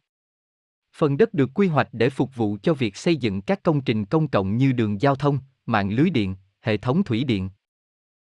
Phần 0.98 1.18
đất 1.18 1.34
được 1.34 1.50
quy 1.54 1.68
hoạch 1.68 1.90
để 1.92 2.10
phục 2.10 2.36
vụ 2.36 2.58
cho 2.64 2.74
việc 2.74 2.96
xây 2.96 3.16
dựng 3.16 3.42
các 3.42 3.64
công 3.64 3.82
trình 3.82 4.06
công 4.06 4.28
cộng 4.28 4.58
như 4.58 4.72
đường 4.72 5.02
giao 5.02 5.16
thông, 5.16 5.40
mạng 5.66 5.92
lưới 5.92 6.10
điện, 6.10 6.36
hệ 6.62 6.78
thống 6.78 7.04
thủy 7.04 7.24
điện. 7.24 7.50